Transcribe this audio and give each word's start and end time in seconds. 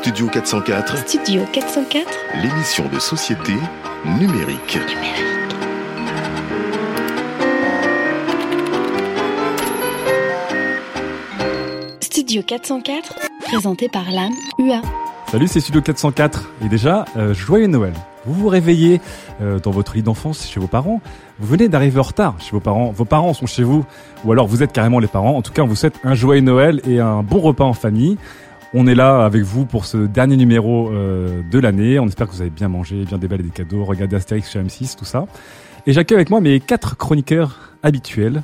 Studio 0.00 0.28
404, 0.28 1.08
Studio 1.08 1.42
404 1.52 2.06
l'émission 2.40 2.88
de 2.88 3.00
société 3.00 3.52
numérique. 4.20 4.78
Studio 12.00 12.42
404 12.46 13.14
présenté 13.40 13.88
par 13.88 14.08
l'âme 14.12 14.30
UA. 14.60 14.82
Salut, 15.32 15.48
c'est 15.48 15.58
Studio 15.58 15.82
404. 15.82 16.48
Et 16.64 16.68
déjà, 16.68 17.04
euh, 17.16 17.34
joyeux 17.34 17.66
Noël. 17.66 17.92
Vous 18.24 18.34
vous 18.34 18.48
réveillez 18.48 19.00
euh, 19.42 19.58
dans 19.58 19.72
votre 19.72 19.96
lit 19.96 20.02
d'enfance 20.02 20.48
chez 20.48 20.60
vos 20.60 20.68
parents. 20.68 21.00
Vous 21.40 21.48
venez 21.48 21.68
d'arriver 21.68 21.98
en 21.98 22.04
retard 22.04 22.40
chez 22.40 22.52
vos 22.52 22.60
parents. 22.60 22.92
Vos 22.92 23.04
parents 23.04 23.34
sont 23.34 23.46
chez 23.46 23.64
vous. 23.64 23.84
Ou 24.24 24.32
alors 24.32 24.46
vous 24.46 24.62
êtes 24.62 24.72
carrément 24.72 25.00
les 25.00 25.08
parents. 25.08 25.36
En 25.36 25.42
tout 25.42 25.52
cas, 25.52 25.62
on 25.62 25.66
vous 25.66 25.74
souhaite 25.74 26.00
un 26.04 26.14
joyeux 26.14 26.40
Noël 26.40 26.80
et 26.88 27.00
un 27.00 27.22
bon 27.22 27.40
repas 27.40 27.64
en 27.64 27.72
famille. 27.72 28.16
On 28.74 28.86
est 28.86 28.94
là 28.94 29.24
avec 29.24 29.42
vous 29.42 29.64
pour 29.64 29.86
ce 29.86 29.96
dernier 29.96 30.36
numéro 30.36 30.90
euh, 30.90 31.40
de 31.50 31.58
l'année. 31.58 31.98
On 31.98 32.06
espère 32.06 32.26
que 32.26 32.32
vous 32.32 32.42
avez 32.42 32.50
bien 32.50 32.68
mangé, 32.68 33.04
bien 33.04 33.16
déballé 33.18 33.42
des 33.42 33.48
cadeaux, 33.50 33.84
regardé 33.84 34.16
Astérix 34.16 34.50
chez 34.50 34.60
M6, 34.60 34.96
tout 34.96 35.06
ça. 35.06 35.26
Et 35.86 35.92
j'accueille 35.94 36.16
avec 36.16 36.28
moi 36.30 36.40
mes 36.40 36.60
quatre 36.60 36.96
chroniqueurs 36.96 37.58
habituels. 37.82 38.42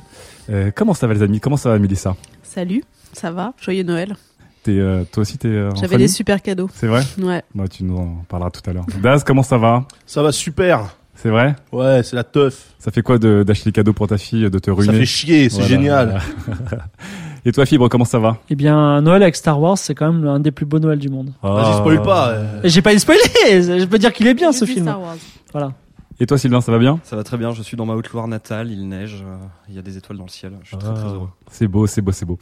Euh, 0.49 0.71
comment 0.73 0.95
ça 0.95 1.05
va 1.05 1.13
les 1.13 1.21
amis? 1.21 1.39
Comment 1.39 1.57
ça 1.57 1.69
va 1.69 1.77
Mélissa? 1.77 2.15
Salut, 2.41 2.83
ça 3.13 3.29
va? 3.31 3.53
Joyeux 3.61 3.83
Noël. 3.83 4.15
T'es, 4.63 4.79
euh, 4.79 5.03
Toi 5.11 5.21
aussi 5.21 5.37
t'es 5.37 5.47
euh, 5.47 5.69
J'avais 5.75 5.97
des 5.97 6.07
super 6.07 6.41
cadeaux. 6.41 6.69
C'est 6.73 6.87
vrai? 6.87 7.03
Ouais. 7.21 7.43
bah, 7.53 7.67
Tu 7.67 7.83
nous 7.83 7.97
en 7.97 8.23
parleras 8.27 8.49
tout 8.49 8.67
à 8.67 8.73
l'heure. 8.73 8.85
Daz, 9.03 9.23
comment 9.23 9.43
ça 9.43 9.59
va? 9.59 9.85
Ça 10.07 10.23
va 10.23 10.31
super. 10.31 10.95
C'est 11.13 11.29
vrai? 11.29 11.55
Ouais, 11.71 12.01
c'est 12.03 12.15
la 12.15 12.23
teuf. 12.23 12.73
Ça 12.79 12.89
fait 12.91 13.03
quoi 13.03 13.19
de- 13.19 13.43
d'acheter 13.43 13.69
des 13.69 13.73
cadeaux 13.73 13.93
pour 13.93 14.07
ta 14.07 14.17
fille, 14.17 14.49
de 14.49 14.59
te 14.59 14.71
ruiner? 14.71 14.91
Ça 14.93 14.99
fait 14.99 15.05
chier, 15.05 15.49
c'est 15.49 15.57
Voilà, 15.57 15.67
génial. 15.69 16.21
Et 17.47 17.51
toi, 17.51 17.65
Fibre, 17.65 17.87
comment 17.89 18.05
ça 18.05 18.17
va? 18.17 18.37
Eh 18.49 18.55
bien, 18.55 19.01
Noël 19.01 19.21
avec 19.21 19.35
Star 19.35 19.59
Wars, 19.61 19.77
c'est 19.77 19.93
quand 19.93 20.11
même 20.11 20.23
l'un 20.23 20.39
des 20.39 20.51
plus 20.51 20.65
beaux 20.65 20.79
Noëls 20.79 20.97
du 20.99 21.09
monde. 21.09 21.31
Vas-y, 21.43 21.77
spoil 21.77 22.01
pas. 22.01 22.29
euh. 22.29 22.61
J'ai 22.63 22.81
pas 22.81 22.97
spoilé 22.97 23.19
Je 23.45 23.85
peux 23.85 23.99
dire 23.99 24.11
qu'il 24.13 24.25
est 24.27 24.33
bien 24.33 24.51
ce 24.51 24.65
film. 24.65 24.85
Star 24.85 24.99
Wars. 24.99 25.15
Voilà. 25.51 25.73
Et 26.19 26.25
toi, 26.25 26.37
Sylvain, 26.37 26.61
ça 26.61 26.71
va 26.71 26.79
bien? 26.79 26.99
Ça 27.03 27.15
va 27.15 27.23
très 27.23 27.37
bien, 27.37 27.51
je 27.51 27.61
suis 27.61 27.75
dans 27.77 27.85
ma 27.85 27.93
Haute-Loire 27.93 28.27
natale, 28.27 28.71
il 28.71 28.87
neige, 28.87 29.23
euh, 29.27 29.35
il 29.69 29.75
y 29.75 29.79
a 29.79 29.81
des 29.81 29.97
étoiles 29.97 30.17
dans 30.17 30.23
le 30.23 30.29
ciel, 30.29 30.53
je 30.63 30.69
suis 30.69 30.77
très 30.77 30.93
très 30.93 31.03
Ah, 31.05 31.13
heureux. 31.13 31.29
C'est 31.51 31.67
beau, 31.67 31.85
c'est 31.87 32.01
beau, 32.01 32.11
c'est 32.13 32.25
beau. 32.25 32.37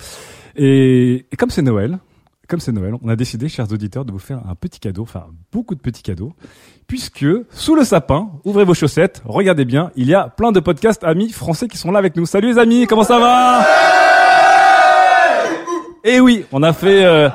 Et, 0.56 1.26
et 1.31 1.36
comme 1.36 1.50
c'est 1.50 1.64
Noël, 1.64 1.98
comme 2.48 2.59
c'est 2.59 2.72
Noël, 2.72 2.94
on 3.02 3.09
a 3.09 3.16
décidé, 3.16 3.50
chers 3.50 3.72
auditeurs, 3.72 4.06
de 4.06 4.12
vous 4.12 4.20
faire 4.20 4.42
un 4.48 4.54
petit 4.54 4.80
cadeau, 4.80 5.02
enfin 5.02 5.26
beaucoup 5.52 5.74
de 5.74 5.80
petits 5.81 6.04
cadeaux, 6.04 6.34
puisque 6.86 7.26
sous 7.50 7.74
le 7.76 7.84
sapin, 7.84 8.30
ouvrez 8.46 8.64
vos 8.64 8.76
chaussettes, 8.76 9.24
regardez 9.26 9.66
bien, 9.66 9.90
il 9.96 10.06
y 10.08 10.14
a 10.14 10.30
plein 10.30 10.52
de 10.52 10.59
podcasts 10.59 11.04
amis 11.04 11.30
français 11.31 11.68
qui 11.68 11.78
sont 11.78 11.92
là 11.92 11.98
avec 11.98 12.16
nous. 12.16 12.28
Salut 12.28 12.50
les 12.54 12.59
amis, 12.59 12.86
comment 12.86 13.04
ça 13.04 13.18
va? 13.20 13.64
Et 16.06 16.19
oui, 16.19 16.46
on 16.52 16.64
a 16.64 16.74
fait, 16.74 17.06
euh, 17.06 17.30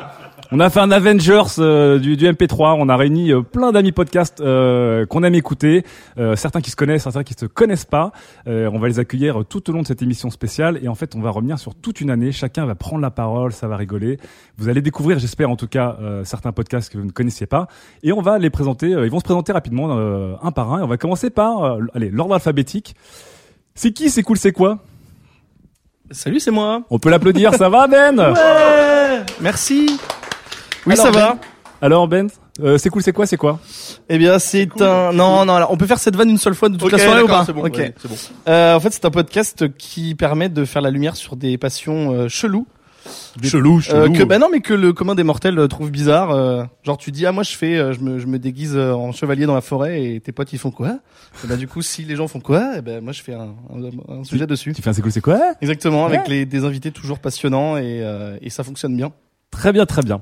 on 0.52 0.60
a 0.60 0.68
fait 0.68 0.80
un 0.80 0.90
Avengers 0.90 1.56
euh, 1.58 1.98
du, 1.98 2.18
du 2.18 2.26
MP3. 2.26 2.76
On 2.78 2.90
a 2.90 2.96
réuni 2.98 3.32
euh, 3.32 3.40
plein 3.40 3.72
d'amis 3.72 3.92
podcasts 3.92 4.42
euh, 4.42 5.06
qu'on 5.06 5.22
aime 5.22 5.34
écouter, 5.34 5.84
certains 6.36 6.60
qui 6.60 6.70
se 6.70 6.76
connaissent, 6.76 7.04
certains 7.04 7.22
qui 7.22 7.32
se 7.32 7.46
connaissent 7.46 7.86
pas. 7.86 8.12
On 8.46 8.78
va 8.78 8.88
les 8.88 8.98
accueillir 8.98 9.44
tout 9.48 9.70
au 9.70 9.72
long 9.72 9.80
de 9.80 9.86
cette 9.86 10.02
émission 10.02 10.30
spéciale 10.30 10.78
et 10.82 10.88
en 10.88 10.94
fait, 10.94 11.14
on 11.14 11.20
va 11.20 11.30
revenir 11.30 11.58
sur 11.58 11.74
toute 11.74 12.02
une 12.02 12.10
année. 12.10 12.30
Chacun 12.30 12.66
va 12.66 12.74
prendre 12.74 13.00
la 13.00 13.10
parole, 13.10 13.52
ça 13.52 13.68
va 13.68 13.76
rigoler. 13.76 14.18
Vous 14.58 14.68
allez 14.68 14.82
découvrir, 14.82 15.18
j'espère 15.18 15.50
en 15.50 15.56
tout 15.56 15.66
cas, 15.66 15.96
certains 16.24 16.52
podcasts 16.52 16.92
que 16.92 16.98
vous 16.98 17.04
ne 17.04 17.10
connaissiez 17.10 17.46
pas 17.46 17.68
et 18.02 18.12
on 18.12 18.20
va 18.20 18.38
les 18.38 18.50
présenter. 18.50 18.88
ils 18.88 19.10
vont 19.10 19.20
se 19.20 19.24
présenter 19.24 19.52
rapidement, 19.52 19.90
un 20.42 20.52
par 20.52 20.74
un. 20.74 20.80
Et 20.80 20.82
on 20.82 20.88
va 20.88 20.96
commencer 20.96 21.30
par, 21.30 21.78
allez, 21.94 22.10
l'ordre 22.10 22.34
alphabétique. 22.34 22.94
C'est 23.74 23.92
qui 23.92 24.10
C'est 24.10 24.22
cool, 24.22 24.36
c'est 24.36 24.52
quoi? 24.52 24.78
Salut, 26.10 26.40
c'est 26.40 26.50
moi. 26.50 26.82
On 26.90 26.98
peut 26.98 27.10
l'applaudir. 27.10 27.54
ça 27.54 27.68
va, 27.68 27.86
Ben 27.86 28.18
Ouais, 28.18 29.22
merci. 29.40 29.98
Oui, 30.86 30.94
Alors, 30.94 31.06
ça 31.06 31.10
va. 31.10 31.32
Ben 31.34 31.38
Alors 31.82 32.08
Ben, 32.08 32.28
euh, 32.60 32.78
c'est 32.78 32.88
cool, 32.90 33.02
c'est 33.02 33.12
quoi, 33.12 33.26
c'est 33.26 33.36
quoi 33.36 33.60
Eh 34.08 34.18
bien, 34.18 34.38
c'est 34.38 34.68
un. 34.80 35.12
Non, 35.12 35.44
non, 35.44 35.54
alors, 35.54 35.70
on 35.70 35.76
peut 35.76 35.86
faire 35.86 35.98
cette 35.98 36.16
vanne 36.16 36.30
une 36.30 36.38
seule 36.38 36.54
fois 36.54 36.68
de 36.70 36.76
toute 36.76 36.84
Ok, 36.92 36.92
la 36.92 36.98
soirée 37.04 37.22
ou 37.22 37.26
pas 37.26 37.44
c'est 37.44 37.52
bon, 37.52 37.64
Ok. 37.64 37.92
bon. 38.04 38.14
Euh, 38.48 38.74
en 38.74 38.80
fait, 38.80 38.90
c'est 38.92 39.04
un 39.04 39.10
podcast 39.10 39.76
qui 39.76 40.14
permet 40.14 40.48
de 40.48 40.64
faire 40.64 40.82
la 40.82 40.90
lumière 40.90 41.14
sur 41.14 41.36
des 41.36 41.58
passions 41.58 42.12
euh, 42.12 42.28
cheloues. 42.28 42.66
Chelou, 43.42 43.80
chelou. 43.80 43.96
Euh, 43.98 44.08
que 44.10 44.22
bah 44.24 44.38
non 44.38 44.48
mais 44.50 44.60
que 44.60 44.74
le 44.74 44.92
commun 44.92 45.14
des 45.14 45.22
mortels 45.22 45.58
euh, 45.58 45.68
trouve 45.68 45.90
bizarre 45.90 46.30
euh, 46.30 46.64
genre 46.82 46.98
tu 46.98 47.12
dis 47.12 47.24
ah 47.26 47.32
moi 47.32 47.42
je 47.42 47.56
fais 47.56 47.76
je 47.92 48.00
me 48.00 48.18
je 48.18 48.26
me 48.26 48.38
déguise 48.38 48.76
en 48.76 49.12
chevalier 49.12 49.46
dans 49.46 49.54
la 49.54 49.60
forêt 49.60 50.02
et 50.02 50.20
tes 50.20 50.32
potes 50.32 50.52
ils 50.52 50.58
font 50.58 50.70
quoi? 50.70 50.98
Et 51.44 51.46
bah 51.46 51.56
du 51.56 51.68
coup 51.68 51.82
si 51.82 52.04
les 52.04 52.16
gens 52.16 52.26
font 52.28 52.40
quoi? 52.40 52.78
Et 52.78 52.82
ben 52.82 53.02
moi 53.02 53.12
je 53.12 53.22
fais 53.22 53.34
un, 53.34 53.54
un, 53.72 54.20
un 54.20 54.24
sujet 54.24 54.46
dessus 54.46 54.72
Tu 54.74 54.82
fais 54.82 54.90
un 54.90 54.92
c'est 54.92 55.02
cool, 55.02 55.12
c'est 55.12 55.20
quoi? 55.20 55.40
Exactement 55.60 56.06
avec 56.06 56.26
les 56.28 56.46
des 56.46 56.64
invités 56.64 56.90
toujours 56.90 57.18
passionnants 57.18 57.76
et 57.76 58.00
euh, 58.02 58.36
et 58.42 58.50
ça 58.50 58.64
fonctionne 58.64 58.96
bien 58.96 59.12
Très 59.50 59.72
bien, 59.72 59.86
très 59.86 60.02
bien. 60.02 60.20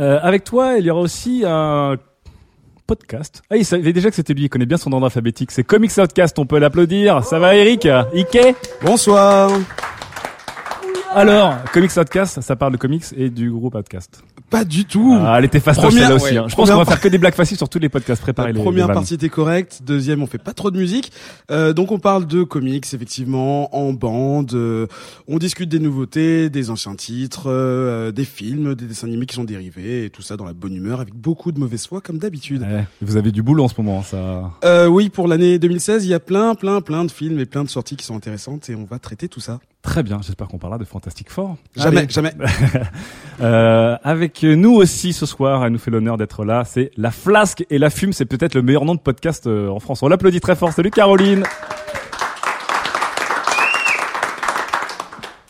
Euh, 0.00 0.18
avec 0.22 0.44
toi, 0.44 0.78
il 0.78 0.84
y 0.84 0.90
aura 0.90 1.00
aussi 1.00 1.44
un 1.46 1.96
podcast. 2.86 3.42
Ah, 3.50 3.56
il 3.56 3.64
savait 3.64 3.92
déjà 3.92 4.10
que 4.10 4.16
c'était 4.16 4.32
lui, 4.34 4.44
il 4.44 4.48
connaît 4.48 4.66
bien 4.66 4.76
son 4.78 4.92
ordre 4.92 5.06
alphabétique. 5.06 5.50
C'est 5.50 5.64
Comics 5.64 5.92
Outcast, 5.98 6.38
on 6.38 6.46
peut 6.46 6.58
l'applaudir. 6.58 7.22
Ça 7.24 7.38
va 7.38 7.54
Eric? 7.54 7.86
Ike? 8.14 8.38
Bonsoir. 8.82 9.50
Alors, 11.14 11.56
Comics 11.72 11.96
Outcast, 11.96 12.40
ça 12.40 12.56
parle 12.56 12.72
de 12.72 12.76
comics 12.76 13.04
et 13.16 13.30
du 13.30 13.50
groupe 13.50 13.74
Outcast. 13.74 14.22
Pas 14.50 14.64
du 14.64 14.84
tout. 14.84 15.16
Ah, 15.18 15.36
elle 15.38 15.44
était 15.44 15.60
fastoche 15.60 15.92
celle-là 15.92 16.14
aussi. 16.14 16.32
ouais, 16.32 16.36
hein. 16.38 16.46
Je 16.48 16.54
pense 16.54 16.70
qu'on 16.70 16.76
va 16.76 16.84
faire 16.84 17.00
que 17.00 17.08
des 17.08 17.18
blagues 17.18 17.34
faciles 17.34 17.56
sur 17.56 17.68
tous 17.68 17.78
les 17.78 17.88
podcasts. 17.88 18.22
Préparez 18.22 18.52
les 18.52 18.62
première 18.62 18.88
les 18.88 18.94
partie 18.94 19.14
était 19.14 19.28
correcte, 19.28 19.82
deuxième 19.84 20.22
on 20.22 20.26
fait 20.26 20.38
pas 20.38 20.52
trop 20.54 20.70
de 20.70 20.78
musique. 20.78 21.12
Euh, 21.50 21.72
donc 21.72 21.92
on 21.92 21.98
parle 21.98 22.26
de 22.26 22.42
comics 22.44 22.86
effectivement 22.92 23.74
en 23.76 23.92
bande, 23.92 24.52
euh, 24.54 24.86
on 25.26 25.38
discute 25.38 25.68
des 25.68 25.78
nouveautés, 25.78 26.48
des 26.50 26.70
anciens 26.70 26.94
titres, 26.94 27.44
euh, 27.46 28.10
des 28.10 28.24
films, 28.24 28.74
des 28.74 28.86
dessins 28.86 29.06
animés 29.06 29.26
qui 29.26 29.34
sont 29.34 29.44
dérivés 29.44 30.06
et 30.06 30.10
tout 30.10 30.22
ça 30.22 30.36
dans 30.36 30.44
la 30.44 30.54
bonne 30.54 30.74
humeur 30.74 31.00
avec 31.00 31.14
beaucoup 31.14 31.52
de 31.52 31.58
mauvaise 31.58 31.86
foi 31.86 32.00
comme 32.00 32.18
d'habitude. 32.18 32.62
Ouais, 32.62 32.86
vous 33.02 33.16
avez 33.16 33.32
du 33.32 33.42
boulot 33.42 33.64
en 33.64 33.68
ce 33.68 33.74
moment, 33.78 34.02
ça. 34.02 34.50
Euh, 34.64 34.86
oui, 34.86 35.10
pour 35.10 35.28
l'année 35.28 35.58
2016, 35.58 36.04
il 36.04 36.08
y 36.08 36.14
a 36.14 36.20
plein 36.20 36.54
plein 36.54 36.80
plein 36.80 37.04
de 37.04 37.10
films 37.10 37.38
et 37.38 37.46
plein 37.46 37.64
de 37.64 37.68
sorties 37.68 37.96
qui 37.96 38.06
sont 38.06 38.16
intéressantes 38.16 38.70
et 38.70 38.74
on 38.74 38.84
va 38.84 38.98
traiter 38.98 39.28
tout 39.28 39.40
ça. 39.40 39.58
Très 39.88 40.02
bien, 40.02 40.20
j'espère 40.22 40.48
qu'on 40.48 40.58
parlera 40.58 40.78
de 40.78 40.84
Fantastic 40.84 41.30
Four. 41.30 41.56
Jamais, 41.74 42.00
Allez. 42.00 42.08
jamais. 42.10 42.32
Euh, 43.40 43.96
avec 44.02 44.42
nous 44.42 44.74
aussi 44.74 45.12
ce 45.12 45.24
soir, 45.24 45.64
elle 45.64 45.70
nous 45.70 45.78
fait 45.78 45.92
l'honneur 45.92 46.16
d'être 46.16 46.44
là. 46.44 46.64
C'est 46.64 46.90
La 46.96 47.12
Flasque 47.12 47.64
et 47.70 47.78
la 47.78 47.88
Fume. 47.88 48.12
C'est 48.12 48.24
peut-être 48.24 48.56
le 48.56 48.62
meilleur 48.62 48.84
nom 48.84 48.96
de 48.96 49.00
podcast 49.00 49.46
euh, 49.46 49.68
en 49.68 49.78
France. 49.78 50.02
On 50.02 50.08
l'applaudit 50.08 50.40
très 50.40 50.56
fort. 50.56 50.72
Salut 50.72 50.90
Caroline. 50.90 51.44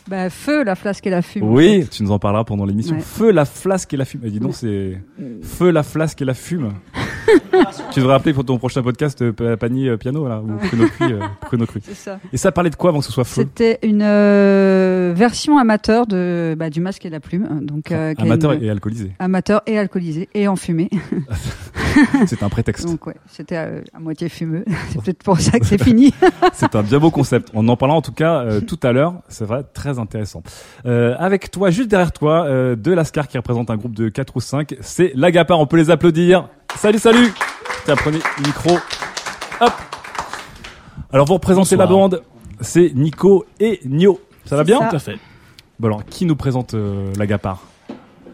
Bah, 0.09 0.29
feu, 0.29 0.63
la 0.63 0.75
flasque 0.75 1.05
et 1.07 1.09
la 1.09 1.21
fume. 1.21 1.43
Oui, 1.43 1.87
tu 1.89 2.03
nous 2.03 2.11
en 2.11 2.19
parleras 2.19 2.43
pendant 2.43 2.65
l'émission. 2.65 2.95
Ouais. 2.95 3.01
Feu, 3.01 3.31
la 3.31 3.45
flasque 3.45 3.93
et 3.93 3.97
la 3.97 4.05
fume. 4.05 4.21
Eh, 4.23 4.29
dis 4.31 4.39
donc, 4.39 4.55
c'est 4.55 4.99
Feu, 5.43 5.69
la 5.71 5.83
flasque 5.83 6.21
et 6.21 6.25
la 6.25 6.33
fume. 6.33 6.73
tu 7.91 7.99
devrais 7.99 8.15
appeler 8.15 8.33
pour 8.33 8.43
ton 8.43 8.57
prochain 8.57 8.81
podcast 8.81 9.21
euh, 9.21 9.31
euh, 9.41 9.97
Piano 9.97 10.27
là, 10.27 10.41
ou 10.41 10.57
Pruno 10.57 10.85
Cuit. 10.87 11.13
euh, 11.13 11.65
Cuit. 11.67 11.81
C'est 11.83 11.93
ça. 11.95 12.19
Et 12.33 12.37
ça 12.37 12.51
parlait 12.51 12.69
de 12.71 12.75
quoi 12.75 12.89
avant 12.89 12.99
que 12.99 13.05
ce 13.05 13.11
soit 13.11 13.23
feu? 13.23 13.41
C'était 13.43 13.77
une 13.87 14.01
euh, 14.01 15.13
version 15.15 15.57
amateur 15.59 16.07
de 16.07 16.55
bah, 16.57 16.69
du 16.71 16.81
masque 16.81 17.05
et 17.05 17.09
la 17.09 17.19
plume, 17.19 17.59
donc 17.61 17.91
euh, 17.91 18.13
qui 18.15 18.21
a 18.21 18.25
Amateur 18.25 18.53
une- 18.53 18.63
et 18.63 18.69
alcoolisé. 18.69 19.11
amateur 19.19 19.61
et 19.67 19.77
alcoolisé 19.77 20.27
et 20.33 20.47
enfumé. 20.47 20.89
C'est 22.27 22.43
un 22.43 22.49
prétexte. 22.49 22.85
donc 22.87 23.05
ouais, 23.07 23.15
c'était 23.27 23.57
euh, 23.57 23.81
à 23.93 23.99
moitié 23.99 24.29
fumeux. 24.29 24.63
c'est 24.89 25.01
peut-être 25.01 25.23
pour 25.23 25.39
ça 25.39 25.59
que 25.59 25.65
c'est 25.65 25.81
fini. 25.83 26.13
C'est 26.53 26.75
un 26.75 26.83
bien 26.83 26.99
beau 26.99 27.11
concept. 27.11 27.49
On 27.53 27.67
en 27.67 27.75
parlera 27.77 27.97
en 27.97 28.01
tout 28.01 28.11
cas 28.13 28.61
tout 28.61 28.79
à 28.83 28.91
l'heure. 28.91 29.15
C'est 29.27 29.43
vrai, 29.45 29.63
très 29.73 29.98
intéressant. 29.99 30.41
Euh, 30.85 31.15
avec 31.19 31.51
toi, 31.51 31.69
juste 31.69 31.89
derrière 31.89 32.11
toi, 32.11 32.45
euh, 32.45 32.75
de 32.75 32.91
Lascar 32.91 33.27
qui 33.27 33.37
représente 33.37 33.69
un 33.69 33.77
groupe 33.77 33.95
de 33.95 34.09
4 34.09 34.35
ou 34.35 34.39
5, 34.39 34.75
c'est 34.81 35.11
l'Agapar. 35.15 35.59
On 35.59 35.67
peut 35.67 35.77
les 35.77 35.89
applaudir. 35.89 36.49
Salut, 36.75 36.99
salut 36.99 37.33
Tiens, 37.85 37.95
prenez 37.95 38.19
le 38.37 38.47
micro. 38.47 38.77
Hop 39.61 39.71
Alors, 41.11 41.25
vous 41.25 41.33
représentez 41.35 41.75
la 41.75 41.87
bande. 41.87 42.21
C'est 42.61 42.91
Nico 42.93 43.45
et 43.59 43.79
Nio. 43.85 44.19
Ça 44.45 44.55
va 44.55 44.63
bien 44.63 44.79
ça. 44.79 44.87
Tout 44.89 44.95
à 44.95 44.99
fait. 44.99 45.17
Bon 45.79 45.87
alors, 45.87 46.05
qui 46.05 46.25
nous 46.25 46.35
présente 46.35 46.73
euh, 46.73 47.11
l'Agapar 47.17 47.63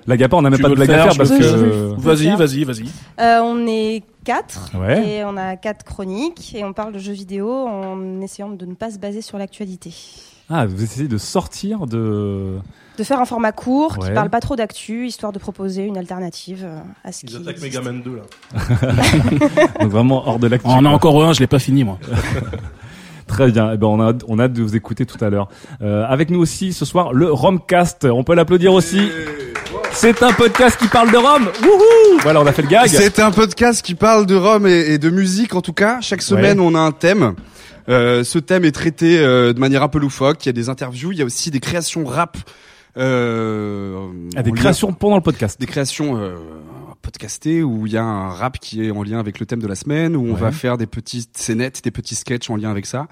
L'Agapa, 0.07 0.37
on 0.37 0.41
n'a 0.43 0.51
même 0.51 0.57
Tu 0.57 0.63
pas 0.63 0.69
de 0.69 0.75
blague 0.75 0.91
à 0.91 1.03
faire, 1.03 1.17
parce 1.17 1.29
que. 1.29 1.95
Vas-y, 1.99 2.35
vas-y, 2.35 2.63
vas-y. 2.63 2.85
Euh, 3.19 3.39
on 3.41 3.65
est 3.67 4.03
quatre 4.23 4.71
Ouais. 4.79 5.07
et 5.17 5.23
on 5.25 5.35
a 5.35 5.55
quatre 5.55 5.83
chroniques 5.83 6.53
et 6.55 6.63
on 6.63 6.73
parle 6.73 6.93
de 6.93 6.99
jeux 6.99 7.13
vidéo 7.13 7.49
en 7.51 8.21
essayant 8.21 8.49
de 8.49 8.65
ne 8.65 8.75
pas 8.75 8.91
se 8.91 8.99
baser 8.99 9.21
sur 9.21 9.37
l'actualité. 9.39 9.93
Ah, 10.49 10.65
vous 10.67 10.83
essayez 10.83 11.07
de 11.07 11.17
sortir 11.17 11.87
de. 11.87 12.57
De 12.97 13.03
faire 13.03 13.19
un 13.19 13.25
format 13.25 13.51
court 13.51 13.97
qui 13.97 14.05
Ouais. 14.07 14.13
parle 14.13 14.29
pas 14.29 14.39
trop 14.39 14.55
d'actu, 14.55 15.07
histoire 15.07 15.33
de 15.33 15.39
proposer 15.39 15.83
une 15.83 15.97
alternative 15.97 16.63
euh, 16.65 16.79
à 17.03 17.11
ce 17.11 17.25
qui 17.25 17.33
Ils 17.33 17.41
attaquent 17.41 17.57
existe. 17.63 17.77
Megaman 17.83 18.01
2 18.01 18.15
là. 18.15 18.67
Donc 19.81 19.89
vraiment 19.91 20.27
hors 20.27 20.39
de 20.39 20.47
l'actu. 20.47 20.67
On 20.69 20.73
en 20.73 20.85
a 20.85 20.89
encore 20.89 21.21
un, 21.25 21.33
je 21.33 21.39
l'ai 21.39 21.47
pas 21.47 21.59
fini 21.59 21.83
moi. 21.83 21.97
Très 23.27 23.51
bien. 23.51 23.71
Eh 23.73 23.77
ben, 23.77 23.87
on 23.87 23.99
a, 23.99 24.13
on 24.27 24.37
a 24.39 24.43
hâte 24.43 24.53
de 24.53 24.61
vous 24.61 24.75
écouter 24.75 25.05
tout 25.05 25.23
à 25.25 25.29
l'heure. 25.29 25.47
Euh, 25.81 26.05
avec 26.07 26.29
nous 26.29 26.39
aussi 26.39 26.73
ce 26.73 26.85
soir 26.85 27.11
le 27.11 27.31
Romcast. 27.31 28.05
On 28.05 28.23
peut 28.23 28.35
l'applaudir 28.35 28.71
aussi. 28.71 29.09
C'est 29.91 30.21
un 30.23 30.31
podcast 30.31 30.77
qui 30.79 30.87
parle 30.87 31.11
de 31.11 31.17
Rome. 31.17 31.49
Wouhou 31.63 32.19
Voilà, 32.21 32.41
on 32.41 32.45
a 32.45 32.51
fait 32.51 32.61
le 32.61 32.67
gag. 32.67 32.87
C'est 32.87 33.19
un 33.19 33.31
podcast 33.31 33.83
qui 33.83 33.95
parle 33.95 34.25
de 34.25 34.35
Rome 34.35 34.67
et, 34.67 34.93
et 34.93 34.97
de 34.99 35.09
musique 35.09 35.55
en 35.55 35.61
tout 35.61 35.73
cas. 35.73 35.99
Chaque 36.01 36.21
semaine, 36.21 36.59
Ouais. 36.59 36.65
on 36.69 36.75
a 36.75 36.79
un 36.79 36.91
thème. 36.91 37.33
Euh, 37.89 38.23
ce 38.23 38.39
thème 38.39 38.65
est 38.65 38.71
traité 38.71 39.19
euh, 39.19 39.53
de 39.53 39.59
manière 39.59 39.83
un 39.83 39.87
peu 39.89 39.99
loufoque. 39.99 40.43
Il 40.45 40.47
y 40.47 40.49
a 40.49 40.53
des 40.53 40.69
interviews, 40.69 41.11
il 41.11 41.17
y 41.19 41.21
a 41.21 41.25
aussi 41.25 41.51
des 41.51 41.59
créations 41.59 42.05
rap. 42.05 42.37
Euh, 42.97 44.07
Ah, 44.35 44.43
des 44.43 44.51
lien- 44.51 44.55
créations 44.55 44.93
pendant 44.93 45.15
le 45.17 45.21
podcast. 45.21 45.59
Des 45.59 45.65
créations 45.67 46.17
euh, 46.17 46.35
podcastées 47.01 47.61
où 47.63 47.85
il 47.85 47.93
y 47.93 47.97
a 47.97 48.03
un 48.03 48.29
rap 48.29 48.59
qui 48.59 48.83
est 48.85 48.91
en 48.91 49.03
lien 49.03 49.19
avec 49.19 49.39
le 49.39 49.45
thème 49.45 49.61
de 49.61 49.67
la 49.67 49.75
semaine, 49.75 50.15
où 50.15 50.21
on 50.25 50.33
Ouais. 50.33 50.39
va 50.39 50.51
faire 50.51 50.77
des 50.77 50.85
petites 50.87 51.37
scénettes, 51.37 51.83
des 51.83 51.91
petits 51.91 52.15
sketchs 52.15 52.49
en 52.49 52.55
lien 52.55 52.71
avec 52.71 52.85
ça. 52.85 53.07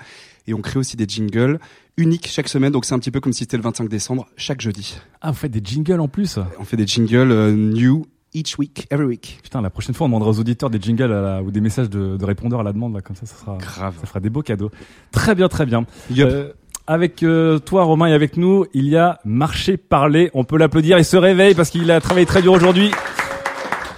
Et 0.48 0.54
on 0.54 0.62
crée 0.62 0.80
aussi 0.80 0.98
des 0.98 1.06
jingles 1.08 1.60
uniques 1.98 2.28
chaque 2.28 2.48
semaine. 2.50 2.72
Donc 2.72 2.86
c'est 2.86 2.94
un 2.94 3.00
petit 3.00 3.12
peu 3.12 3.20
comme 3.20 3.34
si 3.34 3.40
c'était 3.40 3.58
le 3.58 3.64
25 3.64 3.88
décembre, 3.90 4.28
chaque 4.38 4.62
jeudi. 4.62 4.98
Ah, 5.22 5.32
vous 5.32 5.38
faites 5.38 5.52
des 5.52 5.62
jingles 5.64 6.00
en 6.00 6.08
plus? 6.08 6.40
On 6.60 6.64
fait 6.64 6.78
des 6.78 6.88
jingles 6.88 7.32
euh, 7.32 7.52
new 7.52 8.06
each 8.34 8.58
week, 8.58 8.88
every 8.92 9.06
week. 9.06 9.40
Putain, 9.44 9.62
la 9.62 9.70
prochaine 9.70 9.94
fois, 9.96 10.06
on 10.06 10.10
demandera 10.10 10.30
aux 10.32 10.40
auditeurs 10.40 10.70
des 10.70 10.82
jingles 10.82 11.12
à 11.12 11.22
la- 11.22 11.42
ou 11.44 11.52
des 11.52 11.62
messages 11.62 11.90
de, 11.90 12.18
de 12.18 12.26
répondeurs 12.26 12.60
à 12.60 12.64
la 12.64 12.74
demande. 12.74 12.94
Là, 12.94 13.02
comme 13.02 13.16
ça, 13.16 13.26
ça 13.26 13.36
sera, 13.36 13.58
Grave. 13.58 13.96
ça 14.02 14.08
fera 14.08 14.20
des 14.20 14.30
beaux 14.30 14.42
cadeaux. 14.42 14.72
Très 15.12 15.36
bien, 15.36 15.48
très 15.48 15.66
bien. 15.66 15.86
Euh, 16.18 16.52
avec 16.88 17.24
euh, 17.24 17.60
toi, 17.60 17.84
Romain, 17.84 18.08
et 18.08 18.14
avec 18.14 18.36
nous, 18.38 18.66
il 18.74 18.88
y 18.88 18.98
a 18.98 19.20
Marché 19.26 19.78
Parler. 19.78 20.30
On 20.34 20.44
peut 20.44 20.58
l'applaudir. 20.58 20.98
Il 20.98 21.06
se 21.06 21.16
réveille 21.18 21.56
parce 21.56 21.70
qu'il 21.70 21.90
a 21.92 22.02
travaillé 22.02 22.26
très 22.26 22.42
dur 22.42 22.52
aujourd'hui. 22.54 22.92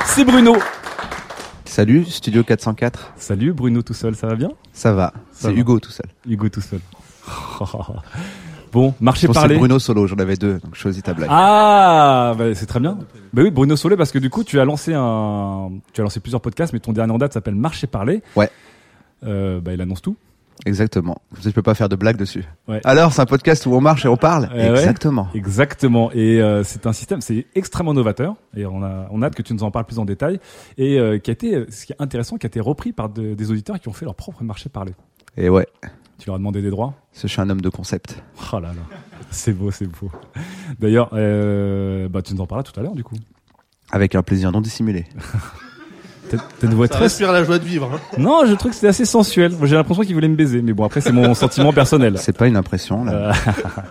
C'est 0.06 0.24
Bruno. 0.24 0.56
Salut, 1.66 2.06
Studio 2.06 2.44
404. 2.44 3.14
Salut, 3.18 3.52
Bruno 3.54 3.82
tout 3.82 3.94
seul. 3.94 4.16
Ça 4.16 4.28
va 4.28 4.36
bien? 4.36 4.52
Ça 4.72 4.94
va. 4.94 5.14
C'est. 5.32 5.52
Hugo 5.54 5.80
tout 5.80 5.92
seul. 5.92 6.06
Hugo 6.30 6.48
tout 6.50 6.62
seul. 6.62 6.80
bon, 8.76 8.94
Marché 9.02 9.28
Parler. 9.28 9.58
Bruno 9.58 9.80
Solo, 9.80 10.06
j'en 10.06 10.18
avais 10.18 10.36
deux, 10.36 10.60
donc 10.60 10.76
choisis 10.76 11.02
ta 11.02 11.14
blague. 11.14 11.30
Ah, 11.32 12.36
bah, 12.38 12.54
c'est 12.54 12.68
très 12.68 12.80
bien. 12.80 13.00
Bah 13.34 13.42
oui, 13.44 13.50
Bruno 13.50 13.76
Solé, 13.76 13.98
parce 13.98 14.12
que 14.12 14.20
du 14.20 14.30
coup, 14.30 14.44
tu 14.44 14.60
as 14.60 14.66
lancé 14.66 14.94
un, 14.94 15.72
tu 15.94 16.02
as 16.02 16.04
lancé 16.04 16.20
plusieurs 16.20 16.42
podcasts, 16.42 16.74
mais 16.74 16.80
ton 16.80 16.94
dernier 16.94 17.14
en 17.14 17.18
date 17.18 17.34
s'appelle 17.34 17.56
Marché 17.56 17.88
Parler. 17.88 18.22
Ouais. 18.36 18.50
Euh, 19.26 19.60
bah, 19.62 19.74
il 19.74 19.82
annonce 19.82 20.02
tout. 20.02 20.16
Exactement. 20.66 21.18
Comme 21.34 21.44
ça, 21.44 21.50
je 21.50 21.54
peux 21.54 21.62
pas 21.62 21.76
faire 21.76 21.90
de 21.90 21.96
blague 21.98 22.16
dessus. 22.16 22.46
Ouais. 22.70 22.80
Alors, 22.86 23.12
c'est 23.12 23.22
un 23.22 23.26
podcast 23.26 23.66
où 23.66 23.74
on 23.74 23.82
marche 23.82 24.06
et 24.06 24.08
on 24.08 24.16
parle 24.16 24.50
Eh 24.54 24.58
ouais. 24.58 24.70
Exactement. 24.70 25.28
Exactement. 25.34 26.12
Et 26.14 26.42
euh, 26.42 26.64
c'est 26.64 26.88
un 26.88 26.94
système, 26.94 27.20
c'est 27.20 27.46
extrêmement 27.56 27.94
novateur. 27.94 28.36
Et 28.56 28.66
on 28.66 28.82
a, 28.82 29.08
on 29.12 29.22
a 29.22 29.26
hâte 29.26 29.36
que 29.36 29.42
tu 29.42 29.54
nous 29.54 29.64
en 29.64 29.72
parles 29.72 29.86
plus 29.86 30.00
en 30.00 30.06
détail. 30.06 30.40
Et 30.78 30.98
euh, 30.98 31.18
qui 31.20 31.30
a 31.30 31.34
été, 31.34 31.66
ce 31.70 31.86
qui 31.86 31.92
est 31.92 31.98
intéressant, 32.00 32.38
qui 32.38 32.46
a 32.46 32.48
été 32.48 32.62
repris 32.62 32.94
par 32.94 33.10
de- 33.10 33.34
des 33.34 33.52
auditeurs 33.52 33.80
qui 33.82 33.90
ont 33.90 33.94
fait 33.94 34.06
leur 34.06 34.16
propre 34.16 34.44
marché 34.44 34.70
parler. 34.70 34.94
Et 35.36 35.50
ouais. 35.50 35.68
Tu 36.20 36.28
leur 36.28 36.36
as 36.36 36.40
demandé 36.40 36.62
des 36.62 36.70
droits? 36.70 36.94
Je 37.14 37.28
suis 37.28 37.42
un 37.42 37.50
homme 37.50 37.62
de 37.62 37.70
concept. 37.70 38.24
Oh 38.54 38.60
là 38.60 38.70
là, 38.70 38.74
c'est 39.32 39.52
beau, 39.54 39.70
c'est 39.72 39.86
beau. 39.88 40.10
D'ailleurs, 40.80 41.10
euh, 41.14 42.08
bah 42.08 42.22
tu 42.22 42.34
nous 42.34 42.42
en 42.42 42.48
parleras 42.48 42.64
tout 42.70 42.78
à 42.80 42.84
l'heure 42.84 42.96
du 42.96 43.04
coup. 43.04 43.16
Avec 43.92 44.16
un 44.16 44.24
plaisir 44.24 44.52
non 44.52 44.62
dissimulé. 44.62 45.06
T'as 46.30 46.38
une 46.64 46.74
voix 46.74 46.88
Ça 46.88 46.94
très. 46.96 47.04
respire 47.04 47.32
la 47.32 47.44
joie 47.44 47.60
de 47.60 47.64
vivre. 47.66 47.92
hein. 47.94 48.00
Non, 48.18 48.46
je 48.48 48.54
trouve 48.56 48.72
que 48.72 48.76
c'était 48.76 48.88
assez 48.88 49.06
sensuel. 49.06 49.52
Moi, 49.58 49.68
J'ai 49.68 49.76
l'impression 49.76 50.04
qu'il 50.04 50.16
voulait 50.16 50.28
me 50.28 50.36
baiser, 50.36 50.62
mais 50.64 50.74
bon 50.74 50.84
après 50.84 51.00
c'est 51.02 51.12
mon 51.12 51.34
sentiment 51.36 51.72
personnel. 51.72 52.18
C'est 52.18 52.36
pas 52.36 52.48
une 52.48 52.58
impression, 52.58 53.04
là. 53.06 53.30
Euh, 53.30 53.34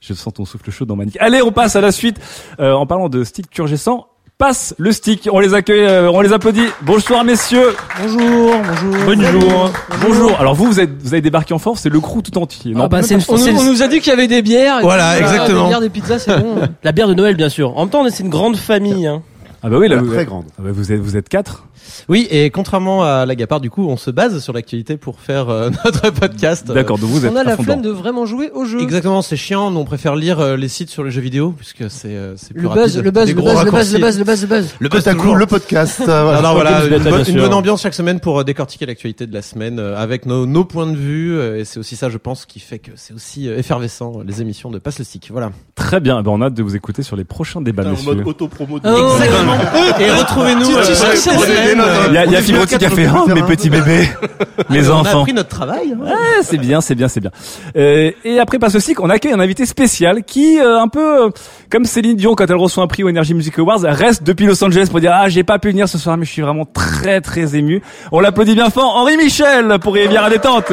Je 0.00 0.14
sens 0.14 0.32
ton 0.32 0.44
souffle 0.44 0.70
chaud 0.70 0.84
dans 0.84 0.94
ma 0.96 1.04
nique. 1.04 1.16
Allez, 1.20 1.42
on 1.42 1.50
passe 1.52 1.74
à 1.76 1.80
la 1.80 1.90
suite. 1.90 2.20
Euh, 2.60 2.72
en 2.72 2.86
parlant 2.86 3.08
de 3.08 3.24
stick 3.24 3.50
turgescent, 3.50 4.06
passe 4.38 4.74
le 4.78 4.92
stick. 4.92 5.28
On 5.32 5.38
les 5.40 5.54
accueille, 5.54 5.84
euh, 5.86 6.10
on 6.10 6.20
les 6.20 6.32
applaudit. 6.32 6.66
Bonsoir 6.82 7.24
messieurs. 7.24 7.74
Bonjour, 8.02 8.52
bonjour. 8.82 9.04
Bonjour. 9.06 9.72
Bonjour. 10.02 10.40
Alors 10.40 10.54
vous, 10.54 10.66
vous, 10.66 10.80
êtes, 10.80 10.90
vous 11.02 11.14
avez 11.14 11.20
débarqué 11.22 11.54
en 11.54 11.58
force, 11.58 11.80
c'est 11.82 11.88
le 11.88 12.00
crew 12.00 12.22
tout 12.22 12.36
entier. 12.38 12.74
Ah 12.78 12.88
bah, 12.88 13.02
c'est- 13.02 13.16
on, 13.30 13.36
nous- 13.38 13.58
on 13.60 13.64
nous 13.64 13.82
a 13.82 13.88
dit 13.88 14.00
qu'il 14.00 14.10
y 14.10 14.12
avait 14.12 14.28
des 14.28 14.42
bières. 14.42 14.80
et 14.80 14.82
Voilà, 14.82 15.16
tout. 15.16 15.22
exactement. 15.24 15.62
Des 15.64 15.68
bières, 15.68 15.80
des 15.80 15.88
pizzas, 15.90 16.18
c'est 16.18 16.38
bon. 16.38 16.56
La 16.82 16.92
bière 16.92 17.08
de 17.08 17.14
Noël, 17.14 17.36
bien 17.36 17.48
sûr. 17.48 17.76
En 17.76 17.82
même 17.82 17.90
temps, 17.90 18.00
on 18.02 18.06
est- 18.06 18.10
c'est 18.10 18.22
une 18.24 18.30
grande 18.30 18.56
famille. 18.56 19.06
Hein. 19.06 19.22
Ah 19.62 19.68
bah 19.70 19.78
oui, 19.78 19.88
là, 19.88 19.96
Voilà, 19.96 20.02
vous, 20.08 20.14
très 20.14 20.24
grande. 20.26 20.44
ah 20.58 20.62
bah 20.62 20.70
vous 20.72 20.92
êtes, 20.92 21.00
vous 21.00 21.16
êtes 21.16 21.28
quatre. 21.28 21.64
Oui, 22.08 22.26
et 22.30 22.50
contrairement 22.50 23.04
à 23.04 23.26
l'Agapard, 23.26 23.60
du 23.60 23.70
coup, 23.70 23.86
on 23.88 23.96
se 23.96 24.10
base 24.10 24.38
sur 24.42 24.52
l'actualité 24.52 24.96
pour 24.96 25.20
faire 25.20 25.48
euh, 25.48 25.70
notre 25.84 26.10
podcast. 26.10 26.66
D'accord, 26.70 26.98
donc 26.98 27.10
vous 27.10 27.24
êtes 27.26 27.32
On 27.32 27.36
a 27.36 27.44
la 27.44 27.56
flemme 27.56 27.82
de 27.82 27.90
vraiment 27.90 28.26
jouer 28.26 28.50
au 28.54 28.64
jeu. 28.64 28.80
Exactement, 28.82 29.22
c'est 29.22 29.36
chiant. 29.36 29.70
Nous, 29.70 29.80
on 29.80 29.84
préfère 29.84 30.16
lire 30.16 30.40
euh, 30.40 30.56
les 30.56 30.68
sites 30.68 30.90
sur 30.90 31.04
les 31.04 31.10
jeux 31.10 31.20
vidéo 31.20 31.52
puisque 31.56 31.90
c'est 31.90 32.08
euh, 32.16 32.34
c'est 32.36 32.52
plus 32.54 32.62
Le 32.62 32.68
rapide. 32.68 32.82
buzz, 32.84 32.98
le 33.02 33.10
buzz, 33.10 33.26
Des 33.26 33.32
le 33.32 33.40
gros 33.40 33.50
buzz, 33.52 33.64
le 33.64 33.70
buzz, 33.70 33.92
le 33.92 33.98
buzz, 34.00 34.18
le 34.18 34.24
buzz, 34.24 34.42
le 34.42 34.46
buzz. 34.48 34.68
Le 34.78 34.88
buzz 34.88 35.08
à 35.08 35.14
coup, 35.14 35.34
le 35.34 35.46
podcast. 35.46 36.02
euh, 36.08 36.40
Non, 36.42 36.52
voilà. 36.54 36.84
une, 36.86 36.98
bonne, 37.02 37.24
une 37.28 37.36
bonne 37.40 37.54
ambiance 37.54 37.82
chaque 37.82 37.94
semaine 37.94 38.20
pour 38.20 38.40
euh, 38.40 38.44
décortiquer 38.44 38.86
l'actualité 38.86 39.26
de 39.26 39.34
la 39.34 39.42
semaine 39.42 39.78
euh, 39.78 39.96
avec 39.96 40.26
nos, 40.26 40.46
nos 40.46 40.64
points 40.64 40.86
de 40.86 40.96
vue. 40.96 41.36
euh, 41.38 41.58
et 41.60 41.64
c'est 41.64 41.78
aussi 41.80 41.96
ça, 41.96 42.08
je 42.10 42.18
pense, 42.18 42.46
qui 42.46 42.60
fait 42.60 42.78
que 42.78 42.90
c'est 42.96 43.14
aussi 43.14 43.48
euh, 43.48 43.58
effervescent 43.58 44.20
euh, 44.20 44.24
les 44.26 44.40
émissions 44.42 44.70
de 44.70 44.78
Passe 44.78 44.98
le 44.98 45.04
Stick. 45.04 45.28
Voilà. 45.32 45.50
Très 45.74 46.00
bien. 46.00 46.18
Eh 46.20 46.22
ben, 46.22 46.30
on 46.30 46.40
a 46.42 46.46
hâte 46.46 46.54
de 46.54 46.62
vous 46.62 46.76
écouter 46.76 47.02
sur 47.02 47.16
les 47.16 47.24
prochains 47.24 47.60
débats, 47.60 47.82
Putain, 47.82 47.94
en 47.94 47.96
messieurs. 47.98 48.14
mode 48.14 48.26
auto-promo. 48.28 48.78
de- 48.80 48.88
Oh. 48.88 49.12
Exactement. 49.16 49.54
et 50.00 50.10
retrouvez-nous. 50.10 50.66
Tu- 50.66 50.72
tu 50.72 50.76
euh, 50.78 50.94
sais 50.94 51.10
que 51.10 51.16
c'est 51.16 51.30
chaque 51.30 51.38
vrai. 51.38 51.46
semaine, 51.46 51.75
euh, 51.75 51.75
Il 52.08 52.14
y 52.14 52.18
a, 52.18 52.24
il 52.24 52.32
y 52.32 52.36
a 52.36 52.42
qui 52.66 52.84
a 52.84 52.90
fait 52.90 53.08
oh, 53.14 53.26
mes 53.28 53.42
petits 53.42 53.70
bébés, 53.70 54.08
mes 54.70 54.88
on 54.88 54.92
a 54.92 54.94
enfants. 55.00 55.20
appris 55.20 55.32
notre 55.32 55.48
travail. 55.48 55.92
hein. 55.94 56.04
Ouais, 56.04 56.42
c'est 56.42 56.58
bien, 56.58 56.80
c'est 56.80 56.94
bien, 56.94 57.08
c'est 57.08 57.20
bien. 57.20 57.30
Euh, 57.76 58.10
et 58.24 58.38
après 58.38 58.58
passe 58.58 58.74
aussi 58.74 58.94
qu'on 58.94 59.10
accueille 59.10 59.32
un 59.32 59.40
invité 59.40 59.66
spécial 59.66 60.24
qui, 60.24 60.58
euh, 60.60 60.80
un 60.80 60.88
peu 60.88 61.26
euh, 61.26 61.30
comme 61.70 61.84
Céline 61.84 62.16
Dion 62.16 62.34
quand 62.34 62.48
elle 62.48 62.56
reçoit 62.56 62.82
un 62.84 62.86
prix 62.86 63.04
au 63.04 63.08
Energy 63.08 63.34
Music 63.34 63.58
Awards, 63.58 63.80
reste 63.82 64.22
depuis 64.22 64.46
Los 64.46 64.62
Angeles 64.64 64.88
pour 64.90 65.00
dire 65.00 65.12
ah 65.14 65.28
j'ai 65.28 65.44
pas 65.44 65.58
pu 65.58 65.68
venir 65.70 65.88
ce 65.88 65.98
soir 65.98 66.16
mais 66.16 66.24
je 66.24 66.32
suis 66.32 66.42
vraiment 66.42 66.64
très 66.66 67.20
très 67.20 67.56
ému. 67.56 67.82
On 68.12 68.20
l'applaudit 68.20 68.54
bien 68.54 68.70
fort, 68.70 68.96
Henri 68.96 69.16
Michel 69.16 69.78
pour 69.80 69.94
Rivière 69.94 70.24
à 70.24 70.30
détente. 70.30 70.72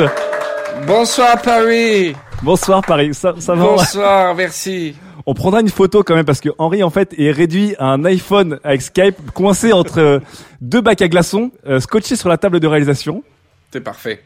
Bonsoir 0.88 1.42
Paris. 1.42 2.16
Bonsoir 2.42 2.82
Paris, 2.82 3.14
ça, 3.14 3.34
ça 3.40 3.54
va 3.56 3.64
Bonsoir, 3.64 4.36
merci. 4.36 4.96
On 5.26 5.34
prendra 5.34 5.62
une 5.62 5.70
photo 5.70 6.04
quand 6.04 6.16
même 6.16 6.26
parce 6.26 6.42
que 6.42 6.50
Henri 6.58 6.84
en 6.84 6.90
fait 6.90 7.14
est 7.18 7.32
réduit 7.32 7.76
à 7.80 7.86
un 7.86 8.04
iPhone 8.06 8.60
avec 8.64 8.82
Skype 8.82 9.32
coincé 9.34 9.72
entre 9.72 10.00
euh, 10.00 10.20
deux 10.62 10.82
bacs 10.82 11.02
à 11.02 11.08
glaçons 11.08 11.52
euh, 11.66 11.80
scotché 11.80 12.16
sur 12.16 12.28
la 12.30 12.38
table 12.38 12.60
de 12.60 12.68
réalisation. 12.68 13.24
C'est 13.72 13.80
parfait. 13.82 14.22